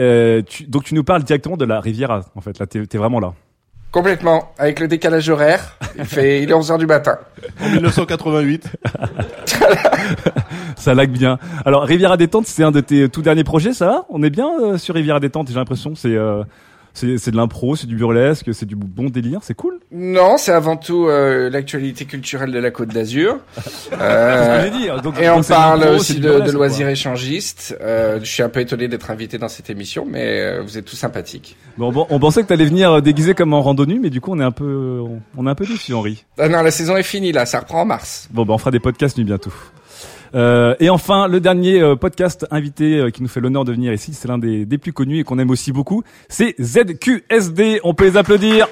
Euh, 0.00 0.42
tu- 0.46 0.64
donc 0.64 0.84
tu 0.84 0.94
nous 0.94 1.04
parles 1.04 1.22
directement 1.24 1.56
de 1.56 1.64
la 1.64 1.80
Riviera 1.80 2.22
en 2.34 2.40
fait 2.42 2.58
là 2.58 2.66
t'es 2.66 2.84
t'es 2.86 2.98
vraiment 2.98 3.18
là. 3.20 3.32
Complètement. 3.92 4.52
Avec 4.58 4.80
le 4.80 4.88
décalage 4.88 5.28
horaire, 5.28 5.76
il 5.98 6.06
fait, 6.06 6.42
il 6.42 6.50
est 6.50 6.54
11h 6.54 6.78
du 6.78 6.86
matin. 6.86 7.18
En 7.62 7.68
1988. 7.68 8.66
Ça 10.76 10.94
lag 10.94 11.10
bien. 11.10 11.38
Alors 11.64 11.82
Riviera 11.82 12.16
détente, 12.16 12.46
c'est 12.46 12.64
un 12.64 12.70
de 12.70 12.80
tes 12.80 13.08
tout 13.08 13.22
derniers 13.22 13.44
projets, 13.44 13.72
ça 13.74 13.86
va? 13.86 14.04
On 14.08 14.22
est 14.22 14.30
bien 14.30 14.48
euh, 14.62 14.78
sur 14.78 14.94
Riviera 14.94 15.20
détente, 15.20 15.48
j'ai 15.48 15.54
l'impression. 15.54 15.94
C'est 15.94 16.14
euh, 16.16 16.42
c'est 16.94 17.18
c'est 17.18 17.30
de 17.30 17.36
l'impro, 17.36 17.76
c'est 17.76 17.86
du 17.86 17.96
burlesque, 17.96 18.52
c'est 18.54 18.66
du 18.66 18.76
bon 18.76 19.08
délire, 19.08 19.40
c'est 19.42 19.54
cool. 19.54 19.78
Non, 19.90 20.36
c'est 20.38 20.52
avant 20.52 20.76
tout 20.76 21.06
euh, 21.06 21.50
l'actualité 21.50 22.04
culturelle 22.04 22.52
de 22.52 22.58
la 22.58 22.70
Côte 22.70 22.88
d'Azur. 22.88 23.38
Donc- 25.02 25.20
et 25.20 25.30
on 25.30 25.42
parle 25.42 25.84
aussi 25.84 26.20
de, 26.20 26.50
loisirs 26.50 26.88
échangistes. 26.88 27.76
Euh, 27.80 28.18
je 28.20 28.30
suis 28.30 28.42
un 28.42 28.48
peu 28.48 28.60
étonné 28.60 28.88
d'être 28.88 29.10
invité 29.10 29.38
dans 29.38 29.48
cette 29.48 29.70
émission, 29.70 30.06
mais 30.08 30.40
euh, 30.40 30.62
vous 30.62 30.78
êtes 30.78 30.84
tous 30.84 30.96
sympathiques. 30.96 31.56
Bon, 31.78 31.92
bon, 31.92 32.06
on 32.10 32.18
pensait 32.18 32.42
que 32.42 32.48
t'allais 32.48 32.66
venir 32.66 32.92
euh, 32.92 33.00
déguisé 33.00 33.34
comme 33.34 33.54
en 33.54 33.62
randonnée, 33.62 33.98
mais 34.00 34.10
du 34.10 34.20
coup 34.20 34.32
on 34.32 34.40
est 34.40 34.44
un 34.44 34.50
peu 34.50 35.00
on, 35.00 35.20
on 35.36 35.46
est 35.46 35.50
un 35.50 35.54
peu 35.54 35.66
déçu, 35.66 35.94
Henri. 35.94 36.24
Ah 36.38 36.48
non, 36.48 36.62
la 36.62 36.70
saison 36.70 36.96
est 36.96 37.02
finie 37.02 37.32
là, 37.32 37.46
ça 37.46 37.60
reprend 37.60 37.82
en 37.82 37.86
mars. 37.86 38.28
Bon, 38.30 38.44
ben 38.44 38.54
on 38.54 38.58
fera 38.58 38.70
des 38.70 38.80
podcasts 38.80 39.16
nuit 39.16 39.24
bientôt. 39.24 39.52
Euh, 40.34 40.74
et 40.80 40.88
enfin, 40.90 41.28
le 41.28 41.40
dernier 41.40 41.80
euh, 41.80 41.96
podcast 41.96 42.46
invité 42.50 42.98
euh, 42.98 43.10
qui 43.10 43.22
nous 43.22 43.28
fait 43.28 43.40
l'honneur 43.40 43.64
de 43.64 43.72
venir 43.72 43.92
ici, 43.92 44.14
c'est 44.14 44.28
l'un 44.28 44.38
des, 44.38 44.64
des 44.64 44.78
plus 44.78 44.92
connus 44.92 45.18
et 45.20 45.24
qu'on 45.24 45.38
aime 45.38 45.50
aussi 45.50 45.72
beaucoup, 45.72 46.02
c'est 46.28 46.54
ZQSD. 46.60 47.80
On 47.84 47.94
peut 47.94 48.04
les 48.04 48.16
applaudir. 48.16 48.66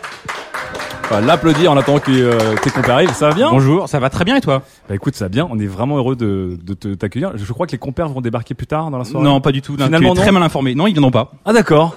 Enfin, 1.04 1.20
l'applaudir 1.22 1.72
en 1.72 1.76
attendant 1.76 1.98
que 1.98 2.12
euh, 2.12 2.38
tes 2.62 2.70
compères 2.70 2.94
arrivent. 2.94 3.12
Ça 3.12 3.30
va 3.30 3.34
bien? 3.34 3.50
Bonjour, 3.50 3.88
ça 3.88 3.98
va 3.98 4.10
très 4.10 4.24
bien 4.24 4.36
et 4.36 4.40
toi? 4.40 4.62
Bah 4.88 4.94
écoute, 4.94 5.16
ça 5.16 5.24
va 5.24 5.28
bien. 5.28 5.48
On 5.50 5.58
est 5.58 5.66
vraiment 5.66 5.96
heureux 5.96 6.14
de, 6.14 6.56
de 6.62 6.72
te- 6.74 6.94
t'accueillir. 6.94 7.32
Je 7.34 7.52
crois 7.52 7.66
que 7.66 7.72
les 7.72 7.78
compères 7.78 8.08
vont 8.08 8.20
débarquer 8.20 8.54
plus 8.54 8.68
tard 8.68 8.92
dans 8.92 8.98
la 8.98 9.04
soirée. 9.04 9.24
Non, 9.24 9.40
pas 9.40 9.50
du 9.50 9.60
tout. 9.60 9.76
Non, 9.76 9.86
Finalement, 9.86 10.14
tu 10.14 10.20
es 10.20 10.22
très 10.22 10.30
mal 10.32 10.42
informé. 10.44 10.76
Non, 10.76 10.86
ils 10.86 10.92
viendront 10.92 11.10
pas. 11.10 11.32
Ah 11.44 11.52
d'accord. 11.52 11.96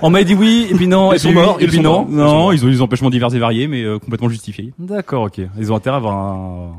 On 0.00 0.10
m'a 0.10 0.22
dit 0.22 0.34
oui 0.34 0.68
et 0.70 0.74
puis 0.76 0.86
non 0.86 1.10
Ils 1.12 1.16
et 1.16 1.18
sont 1.18 1.28
puis 1.30 1.36
morts, 1.38 1.56
et 1.58 1.66
puis 1.66 1.80
non. 1.80 2.06
Non, 2.08 2.52
ils 2.52 2.64
ont 2.64 2.68
des 2.68 2.80
empêchements 2.80 3.10
divers 3.10 3.34
et 3.34 3.38
variés, 3.40 3.66
mais 3.66 3.82
euh, 3.82 3.98
complètement 3.98 4.28
justifiés. 4.28 4.72
D'accord, 4.78 5.24
ok. 5.24 5.40
Ils 5.58 5.72
ont 5.72 5.76
intérêt 5.76 5.94
à 5.94 5.98
avoir 5.98 6.14
un, 6.16 6.70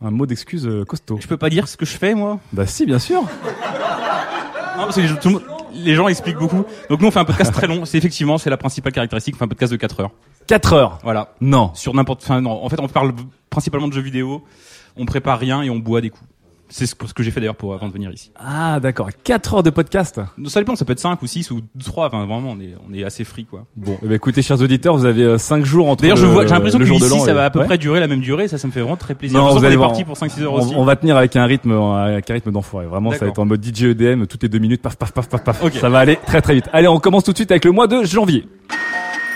un 0.00 0.10
mot 0.10 0.26
d'excuse 0.26 0.66
euh, 0.66 0.84
costaud. 0.84 1.18
Je 1.20 1.26
peux 1.26 1.36
pas 1.36 1.50
dire 1.50 1.68
ce 1.68 1.76
que 1.76 1.86
je 1.86 1.96
fais, 1.96 2.14
moi 2.14 2.38
Bah 2.52 2.66
si, 2.66 2.86
bien 2.86 2.98
sûr. 2.98 3.22
Non, 3.22 4.84
parce 4.84 4.96
que 4.96 5.20
tout 5.20 5.40
les 5.74 5.94
gens 5.94 6.08
expliquent 6.08 6.38
beaucoup. 6.38 6.64
Donc 6.88 7.00
nous 7.00 7.08
on 7.08 7.10
fait 7.10 7.18
un 7.20 7.24
podcast 7.24 7.52
très 7.52 7.66
long. 7.66 7.84
C'est 7.84 7.98
effectivement 7.98 8.38
c'est 8.38 8.50
la 8.50 8.56
principale 8.56 8.92
caractéristique. 8.92 9.34
On 9.36 9.38
fait 9.38 9.44
un 9.44 9.48
podcast 9.48 9.72
de 9.72 9.76
4 9.76 10.00
heures. 10.00 10.10
4 10.46 10.72
heures. 10.72 10.98
Voilà. 11.02 11.34
Non. 11.40 11.72
Sur 11.74 11.94
n'importe. 11.94 12.22
Enfin 12.22 12.40
non. 12.40 12.64
En 12.64 12.68
fait 12.68 12.80
on 12.80 12.88
parle 12.88 13.12
principalement 13.50 13.88
de 13.88 13.92
jeux 13.92 14.00
vidéo. 14.00 14.44
On 14.96 15.06
prépare 15.06 15.38
rien 15.38 15.62
et 15.62 15.70
on 15.70 15.78
boit 15.78 16.00
des 16.00 16.10
coups. 16.10 16.28
C'est 16.70 16.86
ce 16.86 16.94
que 16.94 17.06
ce 17.06 17.14
que 17.14 17.22
j'ai 17.22 17.30
fait 17.30 17.40
d'ailleurs 17.40 17.56
pour 17.56 17.72
avant 17.72 17.88
de 17.88 17.92
venir 17.92 18.10
ici. 18.12 18.30
Ah 18.38 18.78
d'accord. 18.80 19.08
4 19.24 19.54
heures 19.54 19.62
de 19.62 19.70
podcast. 19.70 20.20
Ça 20.46 20.60
dépend. 20.60 20.76
Ça 20.76 20.84
peut 20.84 20.92
être 20.92 21.00
5 21.00 21.22
ou 21.22 21.26
6 21.26 21.50
ou 21.50 21.60
3. 21.82 22.08
Enfin 22.08 22.26
vraiment 22.26 22.50
on 22.50 22.60
est 22.60 22.74
on 22.88 22.92
est 22.92 23.04
assez 23.04 23.24
free 23.24 23.44
quoi. 23.46 23.64
Bon, 23.76 23.96
eh 24.02 24.06
ben, 24.06 24.14
écoutez, 24.14 24.42
chers 24.42 24.60
auditeurs, 24.60 24.96
vous 24.96 25.06
avez 25.06 25.38
5 25.38 25.64
jours 25.64 25.88
entre. 25.88 26.02
D'ailleurs 26.02 26.16
je 26.18 26.26
vois 26.26 26.46
j'ai 26.46 26.52
l'impression 26.54 26.78
que 26.78 26.84
de 26.84 26.90
ici 26.92 27.20
ça 27.20 27.32
va 27.34 27.46
à 27.46 27.50
peu 27.50 27.60
Ouais. 27.60 27.64
près 27.66 27.78
durer 27.78 28.00
la 28.00 28.06
même 28.06 28.20
durée. 28.20 28.48
Ça 28.48 28.58
ça 28.58 28.66
me 28.68 28.72
fait 28.72 28.80
vraiment 28.80 28.96
très 28.96 29.14
plaisir. 29.14 29.38
Non, 29.38 29.54
vous 29.56 29.64
allez 29.64 29.74
est 29.74 29.76
voir. 29.76 29.90
parti 29.90 30.04
pour 30.04 30.16
5-6 30.16 30.42
heures 30.42 30.52
on, 30.52 30.58
aussi. 30.58 30.74
on 30.76 30.84
va 30.84 30.96
tenir 30.96 31.16
avec 31.16 31.34
un 31.36 31.44
rythme, 31.46 31.72
avec 31.72 32.30
un 32.30 32.34
rythme 32.34 32.52
d'enfoiré. 32.52 32.86
Vraiment, 32.86 33.12
ça 33.12 33.18
va 33.18 33.28
être 33.28 33.38
en 33.38 33.46
mode 33.46 33.64
DJ 33.64 33.84
EDM 33.84 34.26
toutes 34.26 34.42
les 34.42 34.48
deux 34.48 34.58
minutes, 34.58 34.82
paf, 34.82 34.96
paf, 34.96 35.12
paf, 35.12 35.28
paf, 35.28 35.42
paf. 35.42 35.72
Ça 35.80 35.88
va 35.88 36.00
aller 36.00 36.18
très 36.26 36.42
très 36.42 36.54
vite. 36.54 36.68
Allez, 36.72 36.88
on 36.88 37.00
commence 37.00 37.24
tout 37.24 37.32
de 37.32 37.36
suite 37.38 37.50
avec 37.50 37.64
le 37.64 37.72
mois 37.72 37.86
de 37.86 38.04
janvier. 38.04 38.46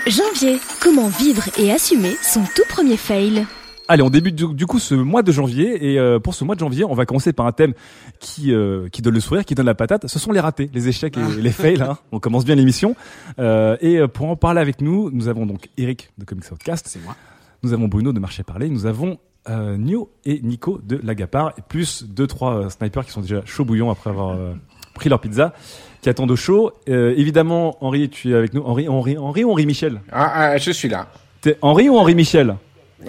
Janvier, 0.05 0.59
comment 0.81 1.07
vivre 1.07 1.43
et 1.57 1.71
assumer 1.71 2.15
son 2.21 2.41
tout 2.55 2.63
premier 2.69 2.97
fail? 2.97 3.45
Allez, 3.89 4.01
on 4.01 4.09
débute 4.09 4.35
du, 4.35 4.53
du 4.53 4.65
coup 4.65 4.79
ce 4.79 4.95
mois 4.95 5.23
de 5.23 5.31
janvier 5.31 5.91
et 5.91 5.99
euh, 5.99 6.17
pour 6.17 6.33
ce 6.33 6.45
mois 6.45 6.55
de 6.55 6.59
janvier, 6.59 6.85
on 6.85 6.93
va 6.93 7.05
commencer 7.05 7.33
par 7.33 7.45
un 7.45 7.51
thème 7.51 7.73
qui 8.19 8.53
euh, 8.53 8.87
qui 8.89 9.01
donne 9.01 9.13
le 9.13 9.19
sourire, 9.19 9.43
qui 9.43 9.55
donne 9.55 9.65
la 9.65 9.75
patate. 9.75 10.07
Ce 10.07 10.19
sont 10.19 10.31
les 10.31 10.39
ratés, 10.39 10.69
les 10.73 10.87
échecs 10.87 11.17
et 11.17 11.41
les 11.41 11.51
fails. 11.51 11.81
Hein. 11.81 11.97
On 12.11 12.19
commence 12.19 12.45
bien 12.45 12.55
l'émission. 12.55 12.95
Euh, 13.39 13.75
et 13.81 13.97
euh, 13.97 14.07
pour 14.07 14.29
en 14.29 14.37
parler 14.37 14.61
avec 14.61 14.79
nous, 14.79 15.11
nous 15.11 15.27
avons 15.27 15.45
donc 15.45 15.69
Eric 15.77 16.11
de 16.17 16.23
Comics 16.23 16.49
Outcast. 16.51 16.87
C'est 16.87 17.03
moi. 17.03 17.15
Nous 17.61 17.73
avons 17.73 17.87
Bruno 17.87 18.13
de 18.13 18.19
Marché 18.19 18.43
Parler. 18.43 18.69
Nous 18.69 18.85
avons 18.85 19.17
euh, 19.49 19.75
Nio 19.77 20.09
et 20.23 20.39
Nico 20.41 20.79
de 20.81 20.99
Lagapar 21.03 21.53
et 21.57 21.61
plus 21.61 22.05
deux 22.05 22.27
trois 22.27 22.55
euh, 22.55 22.69
snipers 22.69 23.05
qui 23.05 23.11
sont 23.11 23.21
déjà 23.21 23.41
chauds 23.45 23.65
bouillants 23.65 23.91
après 23.91 24.09
avoir 24.09 24.29
euh, 24.29 24.53
pris 24.95 25.09
leur 25.09 25.19
pizza, 25.19 25.53
qui 26.01 26.07
attendent 26.07 26.31
au 26.31 26.37
chaud. 26.37 26.71
Euh, 26.87 27.13
évidemment, 27.17 27.75
Henri, 27.81 28.09
tu 28.09 28.31
es 28.31 28.35
avec 28.35 28.53
nous. 28.53 28.61
Henri, 28.63 28.87
Henri, 28.87 29.17
Henri 29.17 29.43
ou 29.43 29.51
Henri 29.51 29.65
Michel? 29.65 30.01
Ah, 30.11 30.31
ah, 30.33 30.57
je 30.57 30.71
suis 30.71 30.87
là. 30.87 31.09
T'es 31.41 31.57
Henri 31.61 31.89
ou 31.89 31.97
Henri 31.97 32.15
Michel? 32.15 32.55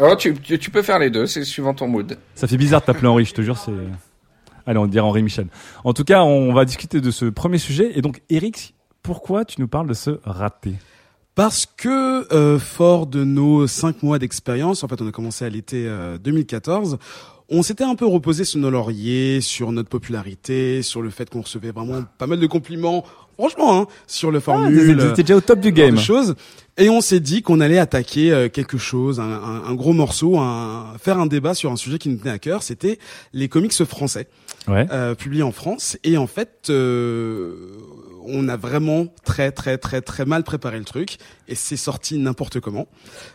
Oh, 0.00 0.14
tu, 0.16 0.34
tu, 0.34 0.58
tu 0.58 0.70
peux 0.70 0.82
faire 0.82 0.98
les 0.98 1.10
deux, 1.10 1.26
c'est 1.26 1.44
suivant 1.44 1.74
ton 1.74 1.88
mood. 1.88 2.16
Ça 2.34 2.46
fait 2.46 2.56
bizarre 2.56 2.80
de 2.80 2.86
t'appeler 2.86 3.08
Henri, 3.08 3.24
je 3.24 3.34
te 3.34 3.42
jure, 3.42 3.58
c'est. 3.58 3.72
Allez, 4.66 4.78
on 4.78 4.86
dirait 4.86 5.04
Henri 5.04 5.22
Michel. 5.22 5.46
En 5.84 5.92
tout 5.92 6.04
cas, 6.04 6.22
on 6.22 6.52
va 6.52 6.64
discuter 6.64 7.00
de 7.00 7.10
ce 7.10 7.26
premier 7.26 7.58
sujet. 7.58 7.92
Et 7.96 8.02
donc, 8.02 8.22
Eric, 8.30 8.74
pourquoi 9.02 9.44
tu 9.44 9.60
nous 9.60 9.68
parles 9.68 9.86
de 9.86 9.94
ce 9.94 10.18
raté? 10.24 10.74
Parce 11.34 11.66
que 11.66 12.32
euh, 12.32 12.58
fort 12.58 13.06
de 13.06 13.24
nos 13.24 13.66
cinq 13.66 14.02
mois 14.02 14.18
d'expérience, 14.18 14.84
en 14.84 14.88
fait, 14.88 15.02
on 15.02 15.08
a 15.08 15.12
commencé 15.12 15.44
à 15.44 15.50
l'été 15.50 15.84
euh, 15.86 16.16
2014. 16.16 16.98
On 17.50 17.62
s'était 17.62 17.84
un 17.84 17.94
peu 17.94 18.06
reposé 18.06 18.44
sur 18.44 18.60
nos 18.60 18.70
lauriers, 18.70 19.42
sur 19.42 19.70
notre 19.72 19.90
popularité, 19.90 20.80
sur 20.80 21.02
le 21.02 21.10
fait 21.10 21.28
qu'on 21.28 21.42
recevait 21.42 21.72
vraiment 21.72 22.04
pas 22.16 22.26
mal 22.26 22.40
de 22.40 22.46
compliments, 22.46 23.04
franchement, 23.38 23.80
hein, 23.80 23.86
sur 24.06 24.30
le 24.30 24.40
formule. 24.40 24.96
vous 24.96 25.06
étiez 25.10 25.24
déjà 25.24 25.36
au 25.36 25.40
top 25.40 25.60
du 25.60 25.72
game. 25.72 25.98
choses. 25.98 26.34
Et 26.76 26.88
on 26.90 27.00
s'est 27.00 27.20
dit 27.20 27.40
qu'on 27.42 27.60
allait 27.60 27.78
attaquer 27.78 28.32
euh, 28.32 28.48
quelque 28.48 28.78
chose, 28.78 29.20
un, 29.20 29.22
un- 29.22 29.62
un 29.64 29.74
gros 29.74 29.92
morceau, 29.92 30.38
un, 30.38 30.94
faire 31.00 31.18
un 31.18 31.26
débat 31.26 31.54
sur 31.54 31.70
un 31.70 31.76
sujet 31.76 31.98
qui 31.98 32.08
nous 32.08 32.16
tenait 32.16 32.32
à 32.32 32.38
cœur. 32.40 32.64
C'était 32.64 32.98
les 33.32 33.48
comics 33.48 33.72
français 33.84 34.26
Ouais. 34.66 34.86
euh, 34.90 35.14
publiés 35.14 35.42
en 35.44 35.52
France. 35.52 35.96
Et 36.04 36.16
en 36.16 36.26
fait, 36.26 36.66
euh, 36.70 37.54
on 38.26 38.48
a 38.48 38.56
vraiment 38.56 39.06
très 39.24 39.52
très 39.52 39.76
très 39.78 40.00
très 40.00 40.24
mal 40.24 40.42
préparé 40.42 40.78
le 40.78 40.84
truc 40.84 41.18
et 41.48 41.54
c'est 41.54 41.76
sorti 41.76 42.18
n'importe 42.18 42.60
comment. 42.60 42.86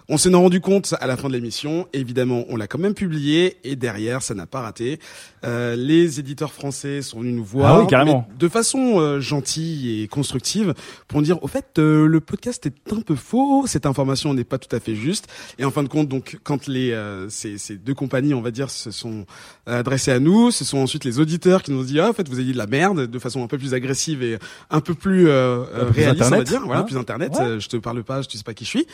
On 0.07 0.17
s'en 0.17 0.31
est 0.31 0.35
rendu 0.35 0.61
compte 0.61 0.93
à 0.99 1.07
la 1.07 1.17
fin 1.17 1.27
de 1.27 1.33
l'émission. 1.33 1.87
Évidemment, 1.93 2.45
on 2.49 2.55
l'a 2.55 2.67
quand 2.67 2.79
même 2.79 2.93
publié 2.93 3.57
et 3.63 3.75
derrière, 3.75 4.21
ça 4.21 4.33
n'a 4.33 4.45
pas 4.45 4.61
raté. 4.61 4.99
Euh, 5.45 5.75
les 5.75 6.19
éditeurs 6.19 6.51
français 6.53 7.01
sont 7.01 7.19
venus 7.21 7.35
nous 7.35 7.43
voir, 7.43 7.75
Ah 7.75 7.81
oui, 7.81 7.87
carrément. 7.87 8.27
de 8.37 8.47
façon 8.49 8.99
euh, 8.99 9.19
gentille 9.19 10.01
et 10.03 10.07
constructive 10.07 10.73
pour 11.07 11.21
dire 11.21 11.41
au 11.43 11.47
fait 11.47 11.77
euh, 11.79 12.07
le 12.07 12.19
podcast 12.19 12.65
est 12.65 12.91
un 12.91 13.01
peu 13.01 13.15
faux, 13.15 13.65
cette 13.67 13.85
information 13.85 14.33
n'est 14.33 14.43
pas 14.43 14.57
tout 14.57 14.73
à 14.75 14.79
fait 14.79 14.95
juste. 14.95 15.27
Et 15.57 15.65
en 15.65 15.71
fin 15.71 15.83
de 15.83 15.87
compte, 15.87 16.07
donc 16.09 16.39
quand 16.43 16.67
les 16.67 16.91
euh, 16.91 17.29
ces, 17.29 17.57
ces 17.57 17.75
deux 17.77 17.93
compagnies, 17.93 18.33
on 18.33 18.41
va 18.41 18.51
dire, 18.51 18.69
se 18.69 18.91
sont 18.91 19.25
adressées 19.65 20.11
à 20.11 20.19
nous, 20.19 20.51
ce 20.51 20.65
sont 20.65 20.79
ensuite 20.79 21.05
les 21.05 21.19
auditeurs 21.19 21.63
qui 21.63 21.71
nous 21.71 21.79
ont 21.81 21.83
dit 21.83 21.99
ah 21.99 22.09
en 22.09 22.13
fait 22.13 22.27
vous 22.27 22.35
avez 22.35 22.45
dit 22.45 22.53
de 22.53 22.57
la 22.57 22.67
merde 22.67 23.07
de 23.07 23.19
façon 23.19 23.43
un 23.43 23.47
peu 23.47 23.57
plus 23.57 23.73
agressive 23.73 24.23
et 24.23 24.37
un 24.69 24.81
peu 24.81 24.93
plus, 24.93 25.27
euh, 25.27 25.63
réaliste, 25.93 26.25
on 26.25 26.29
va 26.29 26.43
dire, 26.43 26.61
voilà, 26.65 26.81
hein. 26.81 26.83
plus 26.83 26.97
internet. 26.97 27.33
Ouais. 27.33 27.41
Euh, 27.45 27.59
je 27.59 27.67
te 27.69 27.77
parle 27.77 27.98
pas, 28.03 28.23
tu 28.23 28.37
sais 28.37 28.43
pas 28.43 28.53
qui 28.53 28.65
je 28.65 28.69
suis. 28.69 28.87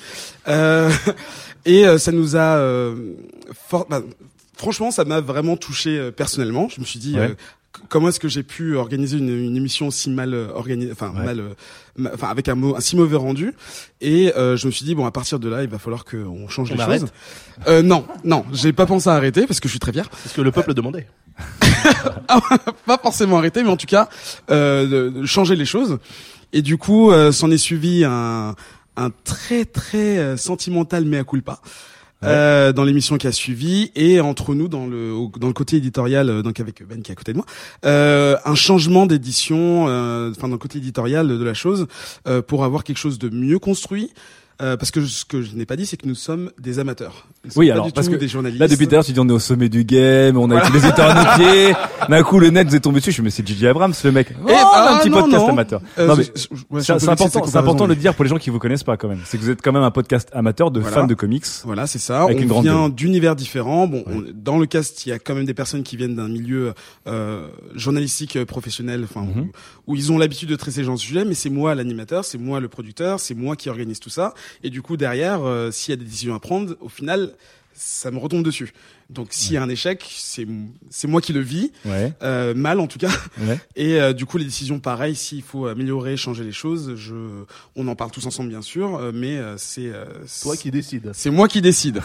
Euh, 0.48 0.92
et 1.66 1.86
euh, 1.86 1.98
ça 1.98 2.12
nous 2.12 2.36
a 2.36 2.58
euh, 2.58 3.14
fort- 3.68 3.88
bah, 3.90 4.02
franchement, 4.58 4.92
ça 4.92 5.06
m'a 5.06 5.22
vraiment 5.22 5.58
touché 5.58 5.98
euh, 5.98 6.12
personnellement. 6.12 6.68
Je 6.74 6.80
me 6.82 6.86
suis 6.86 7.00
dit, 7.00 7.16
Ouais. 7.16 7.32
euh, 7.32 7.36
comment 7.90 8.10
est-ce 8.10 8.20
que 8.20 8.28
j'ai 8.30 8.44
pu 8.44 8.76
organiser 8.76 9.18
une, 9.18 9.30
une 9.30 9.56
émission 9.58 9.92
si 9.92 10.10
mal 10.10 10.34
euh, 10.34 10.48
organisée, 10.54 10.92
enfin 10.92 11.12
Ouais. 11.16 11.26
mal, 11.26 11.40
euh, 11.40 11.50
ma- 11.98 12.14
enfin 12.14 12.28
avec 12.30 12.48
un, 12.48 12.56
mot, 12.56 12.76
un 12.76 12.80
si 12.80 12.96
mauvais 12.96 13.18
rendu. 13.18 13.54
Et 14.02 14.34
euh, 14.36 14.56
je 14.58 14.66
me 14.68 14.72
suis 14.72 14.86
dit, 14.86 14.96
bon, 14.96 15.06
à 15.06 15.12
partir 15.12 15.40
de 15.40 15.50
là, 15.50 15.64
il 15.64 15.70
va 15.70 15.78
falloir 15.80 16.06
qu'on 16.06 16.48
change 16.48 16.72
On 16.72 16.76
les 16.76 16.82
arrête 16.82 17.02
choses. 17.02 17.12
Euh, 17.68 17.82
non, 17.82 18.06
non, 18.24 18.46
j'ai 18.54 18.74
pas 18.74 18.86
pensé 18.86 19.10
à 19.10 19.14
arrêter 19.14 19.46
parce 19.48 19.60
que 19.60 19.68
je 19.68 19.72
suis 19.74 19.80
très 19.80 19.92
fier. 19.94 20.10
C'est 20.24 20.30
ce 20.30 20.34
que 20.36 20.42
le 20.42 20.52
peuple 20.52 20.74
demandait. 20.74 21.08
pas 22.86 22.98
forcément 22.98 23.38
arrêter, 23.38 23.64
mais 23.64 23.70
en 23.70 23.78
tout 23.78 23.86
cas 23.88 24.10
euh, 24.52 25.10
de, 25.12 25.20
de 25.22 25.26
changer 25.26 25.56
les 25.56 25.66
choses. 25.66 26.00
Et 26.54 26.62
du 26.62 26.78
coup, 26.78 27.12
euh, 27.12 27.32
s'en 27.32 27.52
est 27.52 27.58
suivi 27.58 28.06
un, 28.06 28.56
un 28.98 29.12
très 29.24 29.66
très 29.66 30.18
euh, 30.18 30.38
sentimental 30.38 31.06
mea 31.06 31.24
culpa. 31.24 31.60
Euh, 32.24 32.72
dans 32.72 32.84
l'émission 32.84 33.18
qui 33.18 33.28
a 33.28 33.32
suivi 33.32 33.92
et 33.94 34.20
entre 34.20 34.56
nous 34.56 34.68
dans 34.68 34.88
le 34.88 35.14
dans 35.38 35.48
le 35.48 35.54
côté 35.54 35.76
éditorial 35.78 36.30
euh, 36.30 36.42
donc 36.42 36.60
avec 36.60 36.82
Ben 36.88 37.02
qui 37.04 37.12
est 37.12 37.14
à 37.14 37.16
côté 37.16 37.34
de 37.34 37.38
moi 37.38 37.46
euh, 37.86 38.36
un 38.46 38.56
changement 38.56 39.06
d'édition 39.06 39.88
euh, 39.88 40.32
enfin 40.32 40.48
dans 40.48 40.56
le 40.56 40.60
côté 40.60 40.80
éditorial 40.80 41.28
de 41.28 41.44
la 41.44 41.54
chose 41.54 41.88
euh, 42.28 42.42
pour 42.42 42.64
avoir 42.64 42.84
quelque 42.84 42.98
chose 42.98 43.20
de 43.20 43.30
mieux 43.30 43.60
construit 43.60 44.12
euh, 44.62 44.78
parce 44.78 44.92
que 44.92 45.02
je- 45.02 45.08
ce 45.08 45.26
que 45.26 45.42
je 45.42 45.56
n'ai 45.56 45.66
pas 45.66 45.76
dit 45.76 45.86
c'est 45.86 45.98
que 45.98 46.08
nous 46.08 46.16
sommes 46.16 46.52
des 46.60 46.80
amateurs 46.80 47.28
Nous 47.46 47.52
Oui, 47.58 47.70
alors 47.72 47.92
parce 47.94 48.08
que 48.10 48.16
des 48.16 48.28
journalistes 48.28 48.60
là 48.60 48.68
depuis 48.68 48.88
tout 48.88 48.94
à 48.94 48.98
l'heure 48.98 49.06
tu 49.06 49.12
dis 49.14 49.20
on 49.20 49.28
est 49.30 49.32
au 49.34 49.40
sommet 49.40 49.70
du 49.70 49.84
game, 49.84 50.38
on 50.38 50.46
a 50.52 50.60
Voilà. 50.60 50.68
tous 50.68 50.74
les 50.74 50.80
pieds. 51.46 51.74
D'un 52.10 52.24
coup 52.24 52.40
le 52.40 52.50
net 52.50 52.68
vous 52.68 52.76
est 52.76 52.80
tombé 52.80 53.00
dessus, 53.00 53.12
je 53.12 53.22
me 53.22 53.30
suis 53.30 53.44
dit, 53.44 53.52
c'est 53.54 53.58
J.J. 53.60 53.68
Abrams 53.68 53.94
le 54.04 54.12
mec. 54.12 54.28
Oh, 54.44 54.48
Eh, 54.50 54.54
a 54.54 54.58
ah, 54.64 54.96
un 54.96 55.00
petit 55.00 55.10
non, 55.10 55.22
podcast 55.22 55.44
non. 55.44 55.50
amateur. 55.50 55.82
Euh, 55.98 56.08
non 56.08 56.16
mais 56.16 56.24
ouais, 56.72 56.82
c'est 56.84 56.92
important, 56.94 57.30
c'est 57.46 57.58
important 57.58 57.84
de 57.86 57.90
le 57.90 57.96
dire 57.96 58.14
pour 58.16 58.24
les 58.24 58.30
gens 58.30 58.38
qui 58.38 58.50
vous 58.50 58.60
connaissent 58.60 58.84
pas 58.84 58.98
quand 58.98 59.08
même. 59.08 59.20
C'est 59.26 59.38
que 59.38 59.44
vous 59.44 59.50
êtes 59.50 59.62
quand 59.62 59.72
même 59.72 59.84
un 59.84 59.92
podcast 59.92 60.30
amateur 60.34 60.72
de 60.72 60.80
Voilà. 60.80 60.96
fans 60.98 61.08
de 61.08 61.14
comics. 61.14 61.46
Voilà, 61.64 61.88
c'est 61.88 62.00
ça. 62.00 62.24
Avec 62.24 62.38
on 62.38 62.42
une 62.42 62.48
grande 62.48 62.64
vient 62.66 62.90
d'univers 62.90 63.36
différents. 63.36 63.88
Bon, 63.88 64.04
on- 64.08 64.24
dans 64.34 64.58
le 64.58 64.66
cast, 64.66 65.06
il 65.06 65.10
y 65.10 65.12
a 65.12 65.20
quand 65.20 65.36
même 65.36 65.46
des 65.46 65.54
personnes 65.54 65.84
qui 65.84 65.98
viennent 65.98 66.16
d'un 66.16 66.28
milieu 66.30 66.74
euh, 67.08 67.48
journalistique 67.76 68.36
euh, 68.36 68.46
professionnel, 68.46 69.02
enfin 69.04 69.22
Mhm. 69.22 69.50
où, 69.88 69.94
où 69.94 69.96
ils 69.96 70.12
ont 70.12 70.18
l'habitude 70.18 70.50
de 70.50 70.56
traiter 70.56 70.78
ce 70.82 70.86
genre 70.86 70.96
de 70.96 71.00
sujet. 71.00 71.26
Mais 71.26 71.34
c'est 71.36 71.50
moi 71.50 71.76
l'animateur, 71.76 72.26
c'est 72.26 72.38
moi 72.38 72.60
le 72.60 72.68
producteur, 72.68 73.20
c'est 73.20 73.36
moi 73.36 73.56
qui 73.56 73.70
organise 73.70 74.00
tout 74.00 74.10
ça. 74.10 74.34
Et 74.64 74.70
du 74.70 74.82
coup, 74.82 74.98
derrière, 74.98 75.44
euh, 75.44 75.72
s'il 75.72 75.92
y 75.92 75.94
a 75.94 75.98
des 75.98 76.06
décisions 76.06 76.36
à 76.36 76.40
prendre, 76.40 76.76
au 76.82 76.90
final, 76.90 77.34
ça 77.74 78.10
me 78.12 78.18
retombe 78.20 78.44
dessus. 78.44 78.74
Donc, 79.10 79.28
s'il 79.32 79.54
y 79.54 79.58
a 79.58 79.62
un 79.62 79.70
échec, 79.70 80.04
c'est 80.10 80.48
c'est 80.90 81.08
moi 81.08 81.22
qui 81.22 81.32
le 81.34 81.42
vis, 81.42 81.72
Ouais. 81.86 82.12
euh, 82.24 82.56
mal 82.56 82.80
en 82.80 82.88
tout 82.88 82.98
cas. 82.98 83.12
Ouais. 83.40 83.60
Et 83.76 84.02
euh, 84.02 84.14
du 84.14 84.26
coup, 84.26 84.38
les 84.40 84.46
décisions, 84.46 84.80
pareil, 84.80 85.14
s'il 85.16 85.44
faut 85.44 85.68
améliorer, 85.68 86.18
changer 86.18 86.44
les 86.44 86.52
choses, 86.54 86.96
je, 86.96 87.14
on 87.76 87.88
en 87.88 87.96
parle 87.96 88.10
tous 88.12 88.26
ensemble 88.26 88.50
bien 88.50 88.64
sûr, 88.64 89.12
mais 89.14 89.38
euh, 89.38 89.58
c'est 89.58 89.88
euh, 89.94 90.06
Toi 90.42 90.58
qui 90.58 90.72
décides. 90.72 91.12
c'est 91.14 91.30
moi 91.30 91.48
qui 91.48 91.62
décide. 91.62 92.02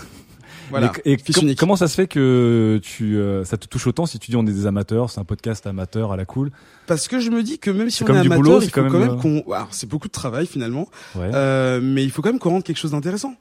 Voilà. 0.71 0.93
Et, 1.05 1.13
et 1.13 1.19
Fils 1.19 1.37
com- 1.37 1.45
unique. 1.45 1.59
comment 1.59 1.77
ça 1.77 1.89
se 1.89 1.95
fait 1.95 2.07
que 2.07 2.81
tu 2.83 3.17
euh, 3.19 3.45
ça 3.45 3.57
te 3.57 3.67
touche 3.67 3.87
autant 3.87 4.07
si 4.07 4.19
tu 4.19 4.31
dis 4.31 4.37
on 4.37 4.43
est 4.47 4.53
des 4.53 4.67
amateurs, 4.67 5.11
c'est 5.11 5.21
un 5.21 5.25
podcast 5.25 5.67
amateur 5.67 6.13
à 6.13 6.17
la 6.17 6.25
cool? 6.25 6.51
Parce 6.87 7.09
que 7.09 7.21
je 7.21 7.31
me 7.31 7.43
dis 7.43 7.59
que 7.59 7.71
même 7.71 7.91
si 7.91 8.03
on 8.03 8.07
est 8.07 8.11
amateur, 8.11 8.37
boulot, 8.37 8.61
il 8.61 8.65
c'est 8.65 8.71
faut 8.71 8.81
quand 8.83 8.91
même, 8.91 9.09
même 9.11 9.19
qu'on. 9.21 9.45
C'est 9.71 9.89
beaucoup 9.89 10.09
de 10.09 10.13
travail 10.13 10.47
finalement, 10.47 10.89
Ouais. 11.15 11.31
euh, 11.35 11.81
mais 11.83 12.05
il 12.05 12.11
faut 12.11 12.23
quand 12.23 12.31
même 12.31 12.39
qu'on 12.39 12.51
rende 12.51 12.65
quelque 12.65 12.79
chose 12.79 12.93
d'intéressant. 12.93 13.35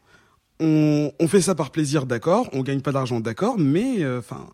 On, 0.59 1.11
on 1.19 1.27
fait 1.27 1.41
ça 1.41 1.55
par 1.55 1.71
plaisir, 1.71 2.05
d'accord. 2.05 2.49
On 2.51 2.61
gagne 2.63 2.81
pas 2.81 2.91
d'argent, 2.91 3.19
d'accord. 3.21 3.55
Mais 3.57 4.03
euh, 4.03 4.19
enfin, 4.19 4.45